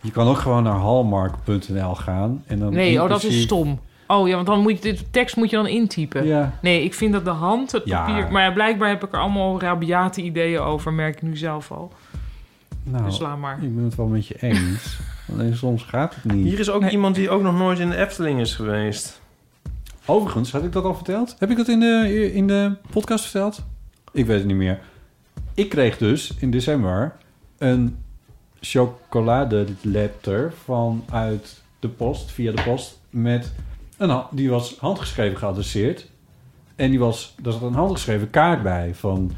Je 0.00 0.10
kan 0.10 0.28
ook 0.28 0.38
gewoon 0.38 0.62
naar 0.62 0.74
hallmark.nl 0.78 1.94
gaan. 1.94 2.42
En 2.46 2.58
dan 2.58 2.72
Nee, 2.72 3.02
oh, 3.02 3.08
dat 3.08 3.22
is 3.24 3.42
stom. 3.42 3.80
Oh 4.06 4.28
ja, 4.28 4.34
want 4.34 4.46
dan 4.46 4.60
moet 4.60 4.82
je 4.82 4.92
de 4.94 5.10
tekst 5.10 5.36
moet 5.36 5.50
je 5.50 5.56
dan 5.56 5.66
intypen. 5.66 6.26
Ja. 6.26 6.58
Nee, 6.62 6.84
ik 6.84 6.94
vind 6.94 7.12
dat 7.12 7.24
de 7.24 7.30
hand, 7.30 7.72
het 7.72 7.82
Ja. 7.84 8.04
papier... 8.04 8.32
Maar 8.32 8.42
ja, 8.42 8.50
blijkbaar 8.52 8.88
heb 8.88 9.04
ik 9.04 9.12
er 9.12 9.18
allemaal 9.20 9.60
rabiate 9.60 10.22
ideeën 10.22 10.60
over, 10.60 10.92
merk 10.92 11.14
ik 11.16 11.22
nu 11.22 11.36
zelf 11.36 11.70
al. 11.72 11.92
Nou, 12.90 13.04
Dus 13.04 13.18
laat 13.18 13.38
maar. 13.38 13.62
ik 13.62 13.74
ben 13.74 13.84
het 13.84 13.94
wel 13.94 14.06
met 14.06 14.26
je 14.26 14.42
eens. 14.42 14.98
Alleen 15.32 15.56
soms 15.56 15.82
gaat 15.82 16.14
het 16.14 16.32
niet. 16.32 16.44
Hier 16.44 16.58
is 16.58 16.70
ook 16.70 16.90
iemand 16.90 17.14
die 17.14 17.30
ook 17.30 17.42
nog 17.42 17.58
nooit 17.58 17.78
in 17.78 17.90
de 17.90 17.96
Efteling 17.96 18.40
is 18.40 18.54
geweest. 18.54 19.20
Overigens, 20.06 20.52
had 20.52 20.64
ik 20.64 20.72
dat 20.72 20.84
al 20.84 20.94
verteld? 20.94 21.36
Heb 21.38 21.50
ik 21.50 21.56
dat 21.56 21.68
in 21.68 21.80
de, 21.80 22.30
in 22.34 22.46
de 22.46 22.72
podcast 22.90 23.24
verteld? 23.24 23.64
Ik 24.12 24.26
weet 24.26 24.38
het 24.38 24.46
niet 24.46 24.56
meer. 24.56 24.78
Ik 25.54 25.68
kreeg 25.68 25.98
dus 25.98 26.34
in 26.38 26.50
december 26.50 27.16
een 27.58 27.96
chocoladeletter 28.60 30.52
vanuit 30.64 31.62
de 31.78 31.88
post, 31.88 32.30
via 32.30 32.52
de 32.52 32.62
post, 32.62 33.00
met 33.10 33.52
een, 33.96 34.22
die 34.30 34.50
was 34.50 34.76
handgeschreven 34.78 35.38
geadresseerd. 35.38 36.10
En 36.76 36.90
die 36.90 36.98
was, 36.98 37.34
daar 37.42 37.52
zat 37.52 37.62
een 37.62 37.74
handgeschreven 37.74 38.30
kaart 38.30 38.62
bij 38.62 38.94
van, 38.94 39.32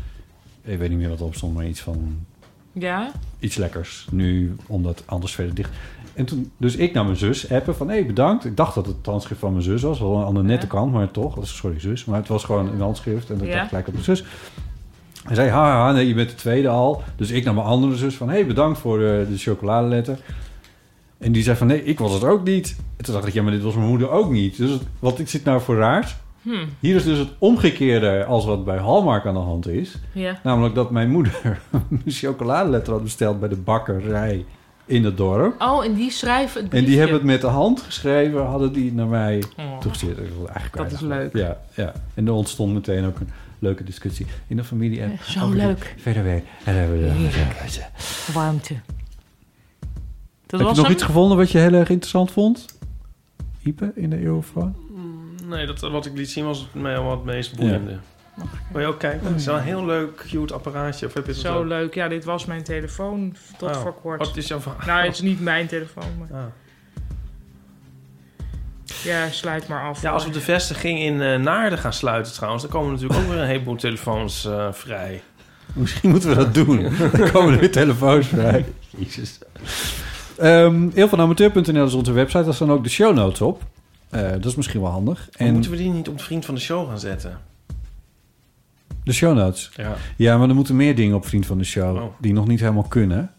ik 0.62 0.78
weet 0.78 0.88
niet 0.88 0.98
meer 0.98 1.08
wat 1.08 1.20
erop 1.20 1.34
stond, 1.34 1.54
maar 1.54 1.66
iets 1.66 1.80
van 1.80 2.26
Ja? 2.72 3.10
iets 3.38 3.56
lekkers. 3.56 4.06
Nu, 4.10 4.56
omdat 4.66 5.02
anders 5.06 5.34
verder 5.34 5.54
dicht. 5.54 5.70
En 6.14 6.24
toen, 6.24 6.50
dus 6.56 6.76
ik 6.76 6.92
naar 6.92 7.04
mijn 7.04 7.16
zus 7.16 7.50
appen 7.50 7.76
van, 7.76 7.88
hé, 7.88 7.94
hey, 7.94 8.06
bedankt. 8.06 8.44
Ik 8.44 8.56
dacht 8.56 8.74
dat 8.74 8.86
het 8.86 8.96
handschrift 9.06 9.40
van 9.40 9.52
mijn 9.52 9.64
zus 9.64 9.82
was. 9.82 9.98
Wel 10.00 10.24
aan 10.26 10.34
de 10.34 10.42
nette 10.42 10.66
kant, 10.66 10.92
maar 10.92 11.10
toch. 11.10 11.38
Sorry, 11.46 11.80
zus. 11.80 12.04
Maar 12.04 12.18
het 12.18 12.28
was 12.28 12.44
gewoon 12.44 12.68
een 12.68 12.80
handschrift. 12.80 13.30
En 13.30 13.38
dat 13.38 13.46
Ja. 13.46 13.54
dacht 13.54 13.68
gelijk 13.68 13.86
op 13.86 13.92
mijn 13.92 14.04
zus. 14.04 14.24
Hij 15.24 15.34
zei, 15.34 15.48
haha, 15.50 15.92
nee, 15.92 16.08
je 16.08 16.14
bent 16.14 16.28
de 16.28 16.34
tweede 16.34 16.68
al. 16.68 17.02
Dus 17.16 17.30
ik 17.30 17.44
naar 17.44 17.54
mijn 17.54 17.66
andere 17.66 17.96
zus 17.96 18.14
van, 18.16 18.28
hé, 18.28 18.34
hey, 18.34 18.46
bedankt 18.46 18.78
voor 18.78 18.98
de, 18.98 19.26
de 19.30 19.38
chocoladeletter. 19.38 20.18
En 21.18 21.32
die 21.32 21.42
zei 21.42 21.56
van, 21.56 21.66
nee, 21.66 21.84
ik 21.84 21.98
was 21.98 22.12
het 22.12 22.24
ook 22.24 22.44
niet. 22.44 22.76
En 22.96 23.04
toen 23.04 23.14
dacht 23.14 23.26
ik, 23.26 23.34
ja, 23.34 23.42
maar 23.42 23.52
dit 23.52 23.62
was 23.62 23.74
mijn 23.74 23.88
moeder 23.88 24.10
ook 24.10 24.30
niet. 24.30 24.56
Dus 24.56 24.78
wat 24.98 25.18
ik 25.18 25.28
zit 25.28 25.44
nou 25.44 25.60
voor 25.60 25.76
raars? 25.76 26.16
Hm. 26.42 26.66
Hier 26.80 26.96
is 26.96 27.04
dus 27.04 27.18
het 27.18 27.28
omgekeerde 27.38 28.24
als 28.24 28.44
wat 28.44 28.64
bij 28.64 28.78
Hallmark 28.78 29.26
aan 29.26 29.34
de 29.34 29.40
hand 29.40 29.68
is. 29.68 29.94
Ja. 30.12 30.40
Namelijk 30.42 30.74
dat 30.74 30.90
mijn 30.90 31.10
moeder 31.10 31.40
een 31.90 32.02
chocoladeletter 32.06 32.92
had 32.92 33.02
besteld 33.02 33.40
bij 33.40 33.48
de 33.48 33.56
bakkerij 33.56 34.44
in 34.84 35.04
het 35.04 35.16
dorp. 35.16 35.60
Oh, 35.62 35.84
en 35.84 35.94
die 35.94 36.10
schrijven 36.10 36.62
het 36.64 36.72
En 36.74 36.84
die 36.84 36.98
hebben 36.98 37.16
het 37.16 37.24
met 37.24 37.40
de 37.40 37.46
hand 37.46 37.80
geschreven, 37.80 38.46
hadden 38.46 38.72
die 38.72 38.92
naar 38.92 39.06
mij 39.06 39.42
Oh. 39.56 39.78
toegestuurd. 39.78 40.16
Dat, 40.16 40.26
was 40.38 40.48
eigenlijk 40.50 40.90
Dat 40.90 41.00
is 41.00 41.06
leuk. 41.06 41.36
Ja, 41.36 41.60
ja. 41.74 41.92
En 42.14 42.26
er 42.26 42.32
ontstond 42.32 42.72
meteen 42.74 43.04
ook 43.04 43.20
een 43.20 43.28
leuke 43.58 43.84
discussie 43.84 44.26
in 44.46 44.56
de 44.56 44.64
familie. 44.64 45.00
En 45.00 45.18
Zo 45.22 45.50
leuk. 45.50 45.94
Verder 45.98 46.22
weer. 46.22 46.32
En 46.34 46.42
dan 46.64 46.74
hebben 46.74 46.98
we 47.00 47.28
de-. 47.66 48.32
Warmte. 48.32 48.74
Dat 50.46 50.60
Heb 50.60 50.60
je 50.60 50.66
was 50.66 50.76
nog 50.76 50.86
hem? 50.86 50.94
iets 50.94 51.02
gevonden 51.04 51.36
wat 51.36 51.50
je 51.50 51.58
heel 51.58 51.72
erg 51.72 51.88
interessant 51.88 52.30
vond? 52.30 52.64
Ipe 53.62 53.92
in 53.94 54.10
de 54.10 54.22
Eurofoon? 54.22 54.74
Nee, 55.50 55.66
dat, 55.66 55.80
wat 55.80 56.06
ik 56.06 56.16
liet 56.16 56.30
zien 56.30 56.44
was 56.44 56.58
het 56.58 56.82
mij 56.82 56.92
wel 56.92 57.10
het 57.10 57.24
meest 57.24 57.56
boeiende. 57.56 57.98
Wil 58.72 58.80
je 58.80 58.86
ook 58.86 58.98
kijken? 58.98 59.26
Het 59.26 59.36
is 59.40 59.46
wel 59.46 59.56
een 59.56 59.62
heel 59.62 59.84
leuk, 59.86 60.24
cute 60.28 60.54
apparaatje. 60.54 61.06
Of 61.06 61.14
heb 61.14 61.26
je 61.26 61.32
het 61.32 61.40
Zo 61.40 61.58
ook? 61.58 61.64
leuk. 61.66 61.94
Ja, 61.94 62.08
dit 62.08 62.24
was 62.24 62.44
mijn 62.44 62.62
telefoon 62.62 63.36
tot 63.58 63.68
Oh, 63.76 63.82
voor 63.82 63.94
kort. 63.94 64.18
wat 64.18 64.36
is 64.36 64.48
jouw 64.48 64.60
verhaal? 64.60 64.86
Nou, 64.86 65.04
het 65.04 65.14
is 65.14 65.20
niet 65.20 65.40
mijn 65.40 65.66
telefoon, 65.66 66.04
maar... 66.18 66.40
Ah. 66.40 66.44
Ja, 69.04 69.30
sluit 69.30 69.68
maar 69.68 69.82
af. 69.88 70.02
Ja, 70.02 70.10
als 70.10 70.24
we 70.24 70.30
de 70.30 70.40
vestiging 70.40 70.98
in 70.98 71.20
eh, 71.22 71.36
Naarden 71.38 71.78
gaan 71.78 71.92
sluiten 71.92 72.32
trouwens... 72.32 72.62
dan 72.62 72.72
komen 72.72 72.92
natuurlijk 72.92 73.20
ook 73.20 73.26
weer 73.28 73.38
een 73.38 73.46
heleboel 73.46 73.76
telefoons 73.76 74.44
eh, 74.44 74.66
vrij. 74.72 75.22
Misschien 75.74 76.10
moeten 76.10 76.28
we 76.28 76.34
dat 76.34 76.54
doen. 76.54 76.82
Dan 77.16 77.30
komen 77.30 77.52
er 77.54 77.60
weer 77.60 77.70
telefoons 77.72 78.26
vrij. 78.26 78.64
Jezus. 78.96 79.38
Um, 80.42 80.90
Eelvanamateur.nl 80.94 81.84
is 81.86 81.94
onze 81.94 82.12
website. 82.12 82.44
Daar 82.44 82.54
staan 82.54 82.72
ook 82.72 82.82
de 82.84 82.90
show 82.90 83.14
notes 83.14 83.40
op. 83.40 83.62
Eh, 84.10 84.30
dat 84.30 84.44
is 84.44 84.54
misschien 84.54 84.80
wel 84.80 84.90
handig. 84.90 85.28
En 85.36 85.52
moeten 85.52 85.70
we 85.70 85.76
die 85.76 85.90
niet 85.90 86.08
op 86.08 86.20
vriend 86.20 86.44
van 86.44 86.54
de 86.54 86.60
show 86.60 86.88
gaan 86.88 86.98
zetten? 87.00 87.38
De 89.04 89.12
show 89.12 89.36
notes? 89.36 89.70
Ja. 89.76 89.94
Ja, 90.16 90.38
maar 90.38 90.48
er 90.48 90.54
moeten 90.54 90.76
meer 90.76 90.94
dingen 90.94 91.16
op 91.16 91.26
Vriend 91.26 91.46
van 91.46 91.58
de 91.58 91.64
Show... 91.64 91.96
Oh. 91.96 92.02
die 92.18 92.32
nog 92.32 92.46
niet 92.46 92.60
helemaal 92.60 92.82
kunnen. 92.82 93.30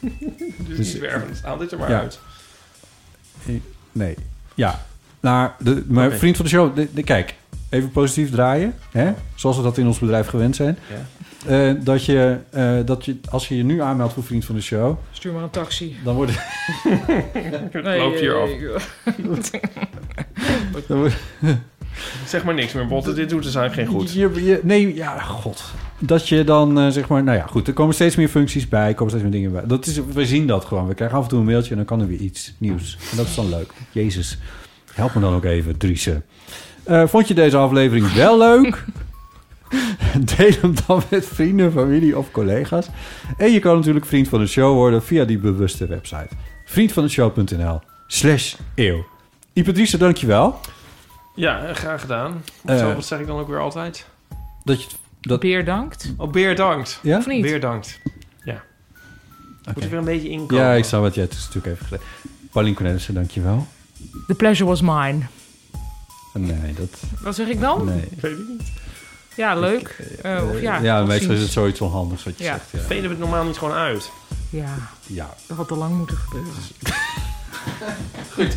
Dus, 0.00 0.76
Dus- 0.76 0.92
niet 0.92 1.02
werven. 1.02 1.28
Haal 1.42 1.56
dit 1.56 1.72
er 1.72 1.78
maar 1.78 1.90
Ja. 1.90 1.98
uit. 2.00 2.18
Nee. 3.92 4.16
Ja. 4.54 4.84
Nou, 5.20 5.50
de, 5.58 5.84
maar. 5.88 6.12
Vriend 6.12 6.36
van 6.36 6.44
de 6.44 6.50
Show... 6.50 6.76
De, 6.76 6.88
de- 6.94 7.02
kijk, 7.02 7.34
even 7.68 7.90
positief 7.90 8.30
draaien. 8.30 8.74
Hè? 8.90 9.12
Zoals 9.34 9.56
we 9.56 9.62
dat 9.62 9.78
in 9.78 9.86
ons 9.86 9.98
bedrijf 9.98 10.26
gewend 10.28 10.56
zijn. 10.56 10.78
Ja. 10.90 11.06
Eh, 11.46 11.70
dat, 11.80 12.04
je, 12.04 12.36
eh, 12.50 12.74
dat 12.84 13.04
je, 13.04 13.16
als 13.30 13.48
je 13.48 13.56
je 13.56 13.64
nu 13.64 13.80
aanmeldt 13.82 14.12
voor 14.12 14.22
Vriend 14.24 14.44
van 14.44 14.54
de 14.54 14.60
Show... 14.62 14.96
Stuur 15.12 15.32
maar 15.32 15.42
een 15.42 15.50
taxi. 15.50 15.96
Dan 16.04 16.14
wordt 16.14 16.32
Het 17.72 17.84
loopt 17.98 18.20
hier 18.20 18.34
af. 18.36 18.50
Wordt- 19.16 19.50
Zeg 22.26 22.44
maar 22.44 22.54
niks 22.54 22.72
meer, 22.72 22.86
Botte. 22.86 23.12
Dit 23.12 23.28
doet 23.28 23.42
dus 23.42 23.54
eigenlijk 23.54 23.88
geen 23.88 23.98
goed. 24.00 24.12
Je, 24.12 24.44
je- 24.44 24.60
nee, 24.62 24.94
ja, 24.94 25.18
god. 25.20 25.64
Dat 25.98 26.28
je 26.28 26.44
dan 26.44 26.78
eh, 26.78 26.88
zeg 26.88 27.08
maar, 27.08 27.22
nou 27.22 27.38
ja, 27.38 27.46
goed. 27.46 27.66
Er 27.68 27.72
komen 27.72 27.94
steeds 27.94 28.16
meer 28.16 28.28
functies 28.28 28.68
bij, 28.68 28.86
er 28.88 28.94
komen 28.94 29.08
steeds 29.08 29.22
meer 29.24 29.32
dingen 29.32 29.52
bij. 29.52 29.62
Dat 29.66 29.86
is, 29.86 30.00
we 30.12 30.26
zien 30.26 30.46
dat 30.46 30.64
gewoon. 30.64 30.86
We 30.86 30.94
krijgen 30.94 31.16
af 31.16 31.22
en 31.22 31.28
toe 31.28 31.38
een 31.38 31.44
mailtje 31.44 31.70
en 31.70 31.76
dan 31.76 31.84
kan 31.84 32.00
er 32.00 32.06
weer 32.06 32.18
iets 32.18 32.52
nieuws. 32.58 32.96
En 33.10 33.16
dat 33.16 33.26
is 33.26 33.34
dan 33.34 33.48
leuk. 33.48 33.72
Jezus, 33.92 34.38
help 34.92 35.14
me 35.14 35.20
dan 35.20 35.34
ook 35.34 35.44
even, 35.44 35.76
Driese. 35.76 36.22
Eh, 36.82 37.06
vond 37.06 37.28
je 37.28 37.34
deze 37.34 37.56
aflevering 37.56 38.12
wel 38.12 38.38
leuk? 38.38 38.84
Deel 40.36 40.52
hem 40.60 40.74
dan 40.86 41.02
met 41.10 41.26
vrienden, 41.26 41.72
familie 41.72 42.18
of 42.18 42.30
collega's. 42.30 42.86
En 43.36 43.52
je 43.52 43.58
kan 43.58 43.76
natuurlijk 43.76 44.06
vriend 44.06 44.28
van 44.28 44.40
de 44.40 44.46
show 44.46 44.74
worden 44.74 45.02
via 45.02 45.24
die 45.24 45.38
bewuste 45.38 45.86
website. 45.86 46.28
Vriendvandeshow.nl 46.64 47.80
slash 48.06 48.54
eeuw. 48.74 49.06
Ipatrice, 49.52 49.96
dankjewel. 49.96 50.60
Ja, 51.34 51.74
graag 51.74 52.00
gedaan. 52.00 52.44
Zo, 52.66 52.94
wat 52.94 53.06
zeg 53.06 53.18
ik 53.20 53.26
dan 53.26 53.38
ook 53.38 53.48
weer 53.48 53.60
altijd? 53.60 54.06
Dat 54.64 54.82
je, 54.82 54.88
dat... 55.20 55.40
Beer 55.40 55.64
dankt. 55.64 56.14
Oh, 56.16 56.30
Beer 56.30 56.56
dankt. 56.56 57.00
Ja? 57.02 57.18
Of 57.18 57.26
niet? 57.26 57.42
Beer 57.42 57.60
dankt. 57.60 58.00
Ja. 58.44 58.62
Moet 59.74 59.84
er 59.84 59.90
weer 59.90 59.98
een 59.98 60.04
beetje 60.04 60.28
inkomen. 60.28 60.64
Ja, 60.64 60.72
ik 60.72 60.84
zou 60.84 61.02
wat 61.02 61.14
jij 61.14 61.24
het 61.24 61.32
is 61.32 61.46
natuurlijk 61.46 61.74
even 61.74 61.86
geleden. 61.86 62.06
Paulien 62.52 62.74
Cornelissen, 62.74 63.14
dankjewel. 63.14 63.66
The 64.26 64.34
pleasure 64.34 64.68
was 64.68 64.80
mine. 64.80 65.18
Nee, 66.34 66.72
dat... 66.74 67.02
Wat 67.20 67.34
zeg 67.34 67.48
ik 67.48 67.60
dan? 67.60 67.84
Nee. 67.84 68.08
Weet 68.20 68.38
ik 68.38 68.48
niet. 68.48 68.72
Ja, 69.36 69.54
leuk. 69.54 69.96
Eh, 70.22 70.48
of 70.50 70.60
ja, 70.60 70.78
ja, 70.78 71.02
meestal 71.04 71.34
is 71.34 71.40
het 71.40 71.50
zoiets 71.50 71.80
onhandigs 71.80 72.24
wat 72.24 72.38
je 72.38 72.44
Ja. 72.44 72.52
zegt. 72.52 72.70
Ja. 72.70 72.78
Velen 72.88 73.02
we 73.02 73.08
het 73.08 73.18
normaal 73.18 73.44
niet 73.44 73.58
gewoon 73.58 73.74
uit. 73.74 74.10
Ja, 74.50 74.74
ja. 75.06 75.34
dat 75.46 75.56
had 75.56 75.68
te 75.68 75.74
lang 75.74 75.96
moeten 75.96 76.16
gebeuren. 76.16 76.52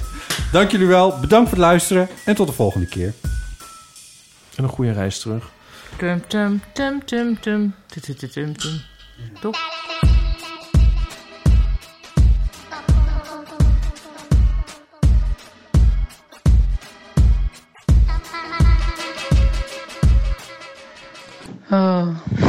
Dank 0.51 0.71
jullie 0.71 0.87
wel. 0.87 1.19
Bedankt 1.19 1.49
voor 1.49 1.57
het 1.57 1.67
luisteren. 1.67 2.07
En 2.25 2.35
tot 2.35 2.47
de 2.47 2.53
volgende 2.53 2.87
keer. 2.87 3.13
En 4.55 4.63
een 4.63 4.69
goede 4.69 4.91
reis 4.91 5.19
terug. 5.19 5.49
Tum, 5.97 6.27
tum, 6.27 6.61
tum, 6.73 7.05
tum, 7.05 7.39
tum. 7.39 7.73
Tum, 7.87 8.01
tum, 8.03 8.15
tum, 8.17 8.31
tum, 8.31 8.57
tum. 8.57 8.81
Toch? 9.39 9.57
Oh. 21.69 22.43